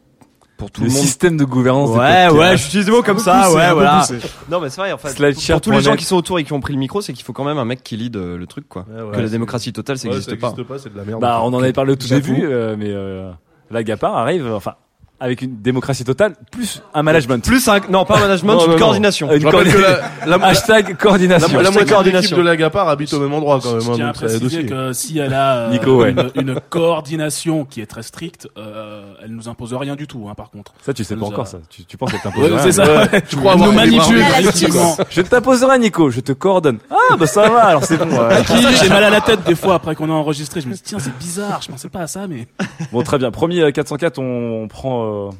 pour 0.56 0.70
tout 0.70 0.82
Le 0.82 0.86
le, 0.86 0.92
monde. 0.92 1.02
système 1.02 1.36
de 1.36 1.44
gouvernance 1.44 1.90
des 1.90 1.98
Ouais, 1.98 2.28
podcasts. 2.28 2.36
ouais, 2.50 2.56
j'utilise 2.56 2.86
des 2.86 2.92
mots 2.92 3.02
comme 3.02 3.18
ça, 3.18 3.42
poussé, 3.46 3.56
ouais, 3.56 3.72
voilà. 3.72 3.98
poussé. 4.06 4.18
Non, 4.48 4.60
mais 4.60 4.70
c'est 4.70 4.80
vrai, 4.80 4.92
en 4.92 4.96
fait. 4.98 5.08
Pour 5.50 5.60
tous 5.60 5.70
les 5.72 5.80
gens 5.80 5.96
qui 5.96 6.04
sont 6.04 6.14
autour 6.14 6.38
et 6.38 6.44
qui 6.44 6.52
ont 6.52 6.60
pris 6.60 6.72
le 6.72 6.78
micro, 6.78 7.00
c'est 7.00 7.12
qu'il 7.14 7.24
faut 7.24 7.32
quand 7.32 7.42
même 7.42 7.58
un 7.58 7.64
mec 7.64 7.82
qui 7.82 7.96
lead 7.96 8.14
euh, 8.16 8.38
le 8.38 8.46
truc, 8.46 8.68
quoi. 8.68 8.86
ouais, 8.88 9.16
que 9.16 9.20
la 9.20 9.28
démocratie 9.28 9.72
totale, 9.72 9.98
ça 9.98 10.06
Ouais, 10.06 10.14
n'existe 10.14 10.30
ça 10.30 10.52
pas. 10.52 10.52
pas, 10.62 10.78
c'est 10.78 10.92
de 10.92 10.96
la 10.96 11.02
merde. 11.04 11.20
Bah, 11.20 11.40
on 11.42 11.52
en 11.52 11.58
avait 11.60 11.72
parlé 11.72 11.94
au 11.94 11.96
tout 11.96 12.06
début, 12.06 12.44
euh, 12.44 12.76
mais 12.78 12.90
euh, 12.92 13.28
la 13.72 13.82
Gapar 13.82 14.16
arrive, 14.16 14.46
enfin, 14.52 14.74
avec 15.20 15.42
une 15.42 15.60
démocratie 15.60 16.04
totale, 16.04 16.34
plus 16.52 16.80
un 16.94 17.02
management. 17.02 17.44
Plus 17.44 17.66
un, 17.68 17.80
non, 17.90 18.04
pas 18.04 18.18
un 18.18 18.20
management, 18.20 18.54
Non, 18.54 18.60
une 18.60 18.66
non, 18.66 18.72
non. 18.74 18.78
coordination. 18.78 19.32
Une 19.32 19.42
que 19.42 19.78
la- 19.78 20.36
la- 20.38 20.44
Hashtag 20.46 20.96
coordination. 20.96 21.56
La, 21.56 21.62
la 21.64 21.70
moitié 21.70 21.84
de 21.86 21.90
coordination. 21.90 22.36
l'équipe 22.36 22.38
de 22.38 22.42
la 22.50 22.56
Gapar 22.56 22.88
habite 22.88 23.12
au 23.14 23.20
même 23.20 23.32
endroit 23.32 23.58
quand 23.62 23.72
même. 23.72 23.80
Je 23.80 23.90
hein, 23.90 23.94
tiens 23.96 24.06
à 24.06 24.10
aide 24.10 24.14
préciser 24.14 24.44
aussi. 24.46 24.66
que 24.66 24.92
si 24.92 25.18
elle 25.18 25.34
a 25.34 25.56
euh, 25.56 25.70
Nico, 25.70 26.02
ouais. 26.02 26.10
une, 26.12 26.30
une 26.36 26.60
coordination 26.70 27.64
qui 27.64 27.80
est 27.80 27.86
très 27.86 28.02
stricte, 28.02 28.48
euh, 28.58 29.02
elle 29.24 29.32
nous 29.32 29.48
impose 29.48 29.74
rien 29.74 29.96
du 29.96 30.06
tout, 30.06 30.26
hein, 30.30 30.34
par 30.34 30.50
contre. 30.50 30.72
Ça, 30.84 30.94
tu 30.94 31.02
sais 31.04 31.14
Elle 31.14 31.20
pas 31.20 31.26
a- 31.26 31.28
encore, 31.30 31.46
ça. 31.48 31.58
Tu, 31.68 31.84
tu 31.84 31.96
penses 31.96 32.12
qu'elle 32.12 32.20
t'impose 32.20 32.42
Ouais, 32.44 32.48
rien. 32.50 32.62
c'est 32.62 32.72
ça. 32.72 32.84
Ouais. 32.84 33.20
Tu 33.28 33.36
crois 33.36 33.54
Elle 33.54 33.62
avoir 33.62 33.68
nous 33.72 33.74
manipule. 33.74 34.24
Je 35.10 35.20
ne 35.20 35.26
t'impose 35.26 35.64
rien, 35.64 35.78
Nico. 35.78 36.10
Je 36.10 36.20
te 36.20 36.32
coordonne. 36.32 36.78
Ah, 36.90 37.16
bah 37.16 37.26
ça 37.26 37.48
va, 37.48 37.64
alors 37.66 37.84
c'est 37.84 37.96
bon. 37.96 38.06
Qui 38.46 38.76
j'ai 38.80 38.88
mal 38.88 39.04
à 39.04 39.10
la 39.10 39.20
tête 39.20 39.42
des 39.44 39.54
fois 39.54 39.74
après 39.74 39.94
qu'on 39.94 40.08
a 40.10 40.12
enregistré. 40.12 40.60
Je 40.60 40.68
me 40.68 40.74
dis 40.74 40.82
tiens 40.82 40.98
c'est 41.00 41.16
bizarre, 41.18 41.60
je 41.62 41.68
pensais 41.68 41.88
pas 41.88 42.00
à 42.00 42.06
ça 42.06 42.26
mais. 42.28 42.46
Bon, 42.92 43.02
très 43.02 43.18
bien. 43.18 43.30
Premier 43.30 43.60
euh, 43.62 43.70
404, 43.70 44.18
on, 44.18 44.62
on 44.64 44.68
prend, 45.08 45.28
euh, 45.28 45.30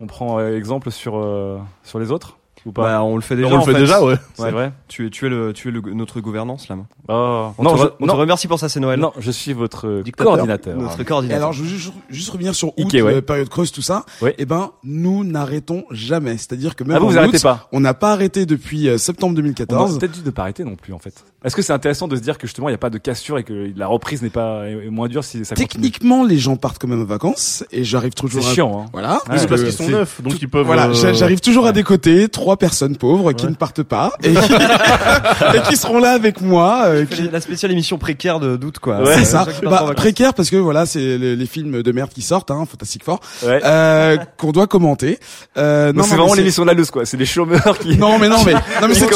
on 0.00 0.06
prend 0.06 0.38
euh, 0.38 0.56
exemple 0.56 0.90
sur, 0.90 1.16
euh, 1.18 1.58
sur 1.82 1.98
les 1.98 2.10
autres 2.10 2.36
ou 2.64 2.72
pas? 2.72 2.82
Bah, 2.82 3.02
on 3.04 3.14
le 3.14 3.22
fait 3.22 3.36
déjà. 3.36 3.48
On 3.54 3.58
le 3.58 3.62
fait 3.64 3.72
fait. 3.74 3.78
déjà, 3.78 4.02
ouais. 4.02 4.16
C'est 4.34 4.50
vrai 4.50 4.72
Tu 4.88 5.06
es, 5.06 5.10
tu 5.10 5.26
es 5.26 5.28
le, 5.28 5.52
tu 5.52 5.68
es 5.68 5.70
le, 5.70 5.80
notre 5.94 6.20
gouvernance, 6.20 6.68
là. 6.68 6.76
Oh, 7.08 7.50
On, 7.58 7.62
non, 7.62 7.76
te, 7.76 7.82
je, 7.82 7.86
on 8.00 8.06
te 8.08 8.12
remercie 8.12 8.48
pour 8.48 8.58
ça, 8.58 8.68
c'est 8.68 8.80
Noël. 8.80 8.98
non, 8.98 9.12
je 9.18 9.30
suis 9.30 9.52
votre 9.52 10.00
Dictateur. 10.02 10.32
coordinateur. 10.32 10.76
Notre 10.76 11.00
Et 11.00 11.04
coordinateur. 11.04 11.42
alors, 11.44 11.52
je 11.52 11.62
veux 11.62 11.68
juste, 11.68 11.92
juste 12.10 12.30
revenir 12.30 12.56
sur 12.56 12.68
août, 12.70 12.92
Ike, 12.92 12.94
ouais. 13.04 13.14
euh, 13.14 13.20
période 13.22 13.48
creuse, 13.48 13.70
tout 13.70 13.82
ça. 13.82 14.04
Ouais. 14.20 14.34
Eh 14.38 14.46
ben, 14.46 14.72
nous 14.82 15.22
n'arrêtons 15.22 15.84
jamais. 15.92 16.38
C'est-à-dire 16.38 16.74
que 16.74 16.82
même 16.82 16.96
Ah, 16.96 16.98
vous, 16.98 17.06
en 17.06 17.08
vous 17.10 17.14
août, 17.14 17.18
arrêtez 17.20 17.38
pas 17.38 17.68
on 17.70 17.78
n'a 17.78 17.94
pas 17.94 18.10
arrêté 18.12 18.46
depuis 18.46 18.88
euh, 18.88 18.98
septembre 18.98 19.30
On 19.34 19.34
aurait 19.34 19.42
2014. 19.42 19.98
peut-être 20.00 20.12
dû 20.12 20.24
ne 20.24 20.30
pas 20.30 20.42
arrêter 20.42 20.64
non 20.64 20.74
plus, 20.74 20.92
en 20.92 20.98
fait. 20.98 21.24
Est-ce 21.46 21.54
que 21.56 21.62
c'est 21.62 21.72
intéressant 21.72 22.08
de 22.08 22.16
se 22.16 22.20
dire 22.20 22.36
que 22.38 22.46
justement 22.46 22.68
il 22.68 22.72
n'y 22.72 22.76
a 22.76 22.78
pas 22.78 22.90
de 22.90 22.98
cassure 22.98 23.38
et 23.38 23.44
que 23.44 23.70
la 23.76 23.86
reprise 23.86 24.20
n'est 24.22 24.30
pas 24.30 24.66
est 24.68 24.90
moins 24.90 25.08
dure 25.08 25.22
si 25.24 25.44
ça 25.44 25.54
continue 25.54 25.68
Techniquement, 25.68 26.24
les 26.24 26.38
gens 26.38 26.56
partent 26.56 26.78
quand 26.78 26.88
même 26.88 27.00
en 27.02 27.04
vacances 27.06 27.64
et 27.72 27.84
j'arrive 27.84 28.14
toujours. 28.14 28.42
C'est 28.42 28.50
à- 28.50 28.54
chiant, 28.54 28.82
hein. 28.84 28.90
Voilà. 28.92 29.20
Ouais, 29.30 29.38
c'est 29.38 29.46
parce 29.46 29.62
qu'ils 29.62 29.72
sont 29.72 29.88
neufs, 29.88 30.20
donc 30.22 30.34
ils 30.42 30.48
peuvent, 30.48 30.66
Voilà, 30.66 30.88
euh, 30.88 30.92
j'a- 30.94 31.12
j'arrive 31.12 31.40
toujours 31.40 31.66
à 31.66 31.72
des 31.72 31.84
côtés, 31.84 32.28
trois 32.28 32.56
personnes 32.56 32.96
pauvres 32.96 33.32
qui 33.32 33.46
ne 33.46 33.54
partent 33.54 33.82
pas 33.84 34.12
et 34.22 34.32
qui, 34.34 34.52
et 35.54 35.62
qui 35.68 35.76
seront 35.76 35.98
là 36.00 36.12
avec 36.12 36.40
moi. 36.40 36.82
euh, 36.86 37.04
qui- 37.04 37.28
La 37.30 37.40
spéciale 37.40 37.72
émission 37.72 37.96
précaire 37.98 38.40
de 38.40 38.56
doute 38.56 38.78
quoi. 38.80 39.00
c'est 39.14 39.24
ça. 39.24 39.46
Bah, 39.62 39.92
précaire 39.94 40.34
parce 40.34 40.50
que 40.50 40.56
voilà, 40.56 40.84
c'est 40.86 41.16
les, 41.18 41.36
les 41.36 41.46
films 41.46 41.82
de 41.82 41.92
merde 41.92 42.10
qui 42.12 42.22
sortent, 42.22 42.50
hein, 42.50 42.64
Fantastic 42.68 43.04
Four, 43.04 43.20
Ouais. 43.44 43.60
euh, 43.64 44.16
qu'on 44.36 44.52
doit 44.52 44.66
commenter. 44.66 45.18
Euh, 45.56 45.92
non, 45.92 46.02
c'est 46.02 46.16
vraiment 46.16 46.34
l'émission 46.34 46.62
de 46.62 46.68
la 46.68 46.74
loose 46.74 46.90
quoi. 46.90 47.04
C'est 47.06 47.16
des 47.16 47.24
chômeurs 47.26 47.78
qui. 47.78 47.96
Non 47.96 48.18
mais 48.18 48.28
non 48.28 48.42
mais 48.44 48.54
non 48.54 48.88
mais 48.88 48.94
c'est 48.94 49.06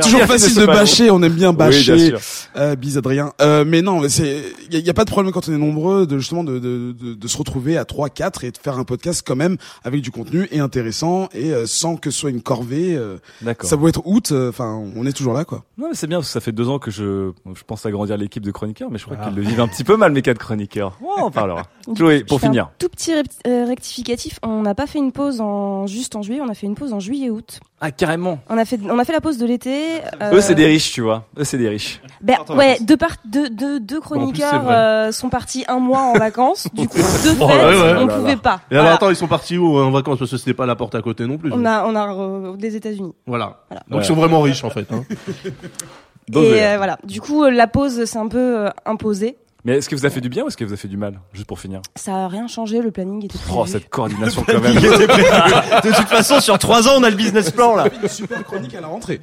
toujours, 0.00 0.20
facile 0.26 0.54
de 0.56 0.66
bâcher, 0.66 1.10
on 1.10 1.22
aime 1.22 1.32
bien 1.32 1.51
Oui, 1.52 1.56
bien 1.56 1.66
bâcher. 1.66 2.06
sûr. 2.08 2.20
euh, 2.56 2.74
bis 2.76 2.96
Adrien. 2.96 3.32
Euh, 3.40 3.64
mais 3.66 3.82
non, 3.82 4.00
mais 4.00 4.08
c'est 4.08 4.42
il 4.68 4.74
y, 4.74 4.76
a- 4.76 4.80
y 4.80 4.90
a 4.90 4.94
pas 4.94 5.04
de 5.04 5.10
problème 5.10 5.32
quand 5.32 5.48
on 5.48 5.52
est 5.54 5.58
nombreux 5.58 6.06
de 6.06 6.18
justement 6.18 6.44
de, 6.44 6.58
de, 6.58 6.92
de, 6.92 7.14
de 7.14 7.28
se 7.28 7.36
retrouver 7.38 7.76
à 7.78 7.84
3 7.84 8.08
4 8.08 8.44
et 8.44 8.50
de 8.50 8.58
faire 8.58 8.78
un 8.78 8.84
podcast 8.84 9.22
quand 9.26 9.36
même 9.36 9.56
avec 9.84 10.00
du 10.02 10.10
contenu 10.10 10.48
et 10.50 10.60
intéressant 10.60 11.28
et 11.32 11.52
euh, 11.52 11.66
sans 11.66 11.96
que 11.96 12.10
ce 12.10 12.18
soit 12.20 12.30
une 12.30 12.42
corvée. 12.42 12.94
euh, 12.96 13.16
D'accord. 13.40 13.68
ça 13.68 13.76
peut 13.76 13.88
être 13.88 14.02
août, 14.04 14.30
euh, 14.32 14.48
enfin 14.50 14.82
on 14.96 15.06
est 15.06 15.12
toujours 15.12 15.32
là 15.34 15.44
quoi. 15.44 15.64
Non, 15.78 15.88
mais 15.88 15.94
c'est 15.94 16.06
bien 16.06 16.18
parce 16.18 16.28
que 16.28 16.32
ça 16.32 16.40
fait 16.40 16.52
deux 16.52 16.68
ans 16.68 16.78
que 16.78 16.90
je, 16.90 17.30
je 17.54 17.62
pense 17.66 17.84
agrandir 17.86 18.16
l'équipe 18.16 18.42
de 18.42 18.50
chroniqueurs, 18.50 18.90
mais 18.90 18.98
je 18.98 19.04
crois 19.04 19.16
qu'ils 19.16 19.34
le 19.34 19.42
vivent 19.42 19.60
un 19.60 19.68
petit 19.68 19.84
peu 19.84 19.96
mal 19.96 20.12
mes 20.12 20.22
quatre 20.22 20.38
chroniqueurs. 20.38 20.98
Oh, 21.02 21.08
on 21.18 21.22
en 21.22 21.30
parlera. 21.30 21.62
Chloé, 21.96 22.24
pour 22.24 22.38
Je 22.38 22.42
fais 22.42 22.46
un 22.46 22.50
finir. 22.50 22.70
Tout 22.78 22.88
petit 22.88 23.12
euh, 23.46 23.64
rectificatif. 23.66 24.38
On 24.42 24.62
n'a 24.62 24.74
pas 24.74 24.86
fait 24.86 24.98
une 24.98 25.12
pause 25.12 25.40
en 25.40 25.86
juste 25.86 26.14
en 26.16 26.22
juillet. 26.22 26.40
On 26.40 26.48
a 26.48 26.54
fait 26.54 26.66
une 26.66 26.74
pause 26.74 26.92
en 26.92 27.00
juillet-août. 27.00 27.60
Ah 27.84 27.90
carrément. 27.90 28.38
On 28.48 28.56
a 28.58 28.64
fait 28.64 28.78
on 28.88 28.96
a 29.00 29.04
fait 29.04 29.12
la 29.12 29.20
pause 29.20 29.38
de 29.38 29.44
l'été. 29.46 29.96
euh, 30.22 30.34
Eux 30.34 30.40
c'est 30.40 30.54
des 30.54 30.66
riches, 30.66 30.92
tu 30.92 31.00
vois. 31.00 31.24
Eux 31.36 31.42
c'est 31.42 31.58
des 31.58 31.68
riches. 31.68 32.00
Ben, 32.20 32.36
ouais, 32.50 32.78
deux, 32.80 32.96
par- 32.96 33.16
deux, 33.24 33.50
deux, 33.50 33.80
deux 33.80 33.96
c'est 33.96 34.00
chroniqueurs 34.00 34.70
euh, 34.70 35.10
sont 35.10 35.28
partis 35.28 35.64
un 35.66 35.80
mois 35.80 36.02
en 36.02 36.12
vacances. 36.12 36.68
du 36.72 36.86
coup, 36.86 36.96
de 36.98 37.02
fait, 37.02 37.36
Oh, 37.40 37.46
ouais, 37.46 37.54
ouais. 37.54 37.94
on 37.98 38.06
là 38.06 38.14
pouvait 38.16 38.30
là. 38.34 38.36
pas. 38.40 38.60
Et 38.70 38.74
alors 38.74 38.84
Voilà. 38.84 38.94
attends, 38.94 39.10
ils 39.10 39.16
sont 39.16 39.26
partis 39.26 39.58
où 39.58 39.76
euh, 39.78 39.82
en 39.82 39.90
vacances? 39.90 40.20
Parce 40.20 40.30
que 40.30 40.36
c'était 40.36 40.54
pas 40.54 40.64
la 40.66 40.76
porte 40.76 40.94
à 40.94 41.02
côté 41.02 41.26
non 41.26 41.38
plus. 41.38 41.50
On 41.52 41.64
a, 41.64 41.84
on 41.84 41.96
a 41.96 42.14
euh, 42.14 42.56
des 42.56 42.76
États-Unis. 42.76 43.14
Voilà. 43.26 43.64
Donc 43.70 43.80
Ouais. 43.90 43.98
ils 43.98 44.04
sont 44.04 44.14
vraiment 44.14 44.40
riches 44.42 44.62
en 44.62 44.70
fait. 44.70 44.86
Hein. 44.92 45.02
Et 46.34 46.62
euh, 46.62 46.74
voilà. 46.76 46.98
Du 47.04 47.20
coup, 47.20 47.42
euh, 47.42 47.50
la 47.50 47.66
pause 47.66 48.04
s'est 48.04 48.18
un 48.18 48.28
peu 48.28 48.66
euh, 48.66 48.70
imposée. 48.86 49.36
Mais 49.64 49.76
est-ce 49.78 49.88
que 49.88 49.94
vous 49.94 50.04
a 50.06 50.10
fait 50.10 50.20
du 50.20 50.28
bien 50.28 50.42
ou 50.44 50.48
est-ce 50.48 50.56
que 50.56 50.64
vous 50.64 50.72
a 50.72 50.76
fait 50.76 50.88
du 50.88 50.96
mal 50.96 51.20
Juste 51.32 51.46
pour 51.46 51.60
finir? 51.60 51.82
Ça 51.94 52.24
a 52.24 52.28
rien 52.28 52.48
changé. 52.48 52.80
Le 52.82 52.90
planning 52.90 53.24
était 53.24 53.38
prévu. 53.38 53.54
Oh, 53.56 53.64
cette 53.66 53.88
coordination 53.88 54.42
quand 54.44 54.58
même. 54.60 54.74
De 54.74 55.94
toute 55.96 56.08
façon, 56.08 56.40
sur 56.40 56.58
trois 56.58 56.88
ans, 56.88 56.94
on 56.98 57.02
a 57.04 57.10
le 57.10 57.16
business 57.16 57.50
plan 57.52 57.76
là. 57.76 57.86
Une 58.02 58.08
super 58.08 58.42
chronique 58.44 58.74
à 58.74 58.80
la 58.80 58.88
rentrée. 58.88 59.20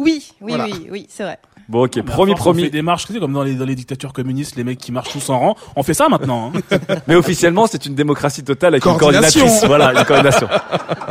Oui, 0.00 0.32
oui, 0.40 0.54
Voilà. 0.56 0.64
oui, 0.64 0.88
oui, 0.90 1.06
c'est 1.08 1.22
vrai. 1.22 1.38
Bon, 1.68 1.84
ok, 1.84 2.02
promis, 2.02 2.32
force, 2.32 2.40
On 2.40 2.42
promis. 2.42 2.64
fait 2.64 2.70
des 2.70 2.82
marches, 2.82 3.06
comme 3.06 3.32
dans 3.32 3.44
les, 3.44 3.54
dans 3.54 3.64
les 3.64 3.76
dictatures 3.76 4.12
communistes, 4.12 4.56
les 4.56 4.64
mecs 4.64 4.78
qui 4.78 4.90
marchent 4.90 5.12
tous 5.12 5.30
en 5.30 5.38
rang. 5.38 5.56
On 5.76 5.84
fait 5.84 5.94
ça 5.94 6.08
maintenant. 6.08 6.52
Hein. 6.54 6.76
Mais 7.06 7.14
officiellement, 7.14 7.66
c'est 7.68 7.86
une 7.86 7.94
démocratie 7.94 8.42
totale 8.42 8.74
avec 8.74 8.84
une 8.84 8.96
coordinatrice. 8.98 9.64
Voilà, 9.64 9.92
une 9.98 10.04
coordination. 10.04 10.48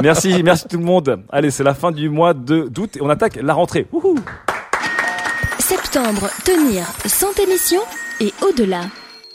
Merci, 0.01 0.43
merci 0.43 0.67
tout 0.67 0.77
le 0.77 0.83
monde. 0.83 1.23
Allez, 1.31 1.49
c'est 1.49 1.63
la 1.63 1.73
fin 1.73 1.91
du 1.91 2.09
mois 2.09 2.33
de 2.33 2.67
d'août 2.69 2.97
et 2.97 3.01
on 3.01 3.09
attaque 3.09 3.39
la 3.41 3.53
rentrée. 3.53 3.87
Wouhou 3.93 4.15
Septembre, 5.59 6.29
tenir 6.43 6.85
100 7.05 7.39
émissions 7.47 7.81
et 8.23 8.33
au-delà. 8.41 8.83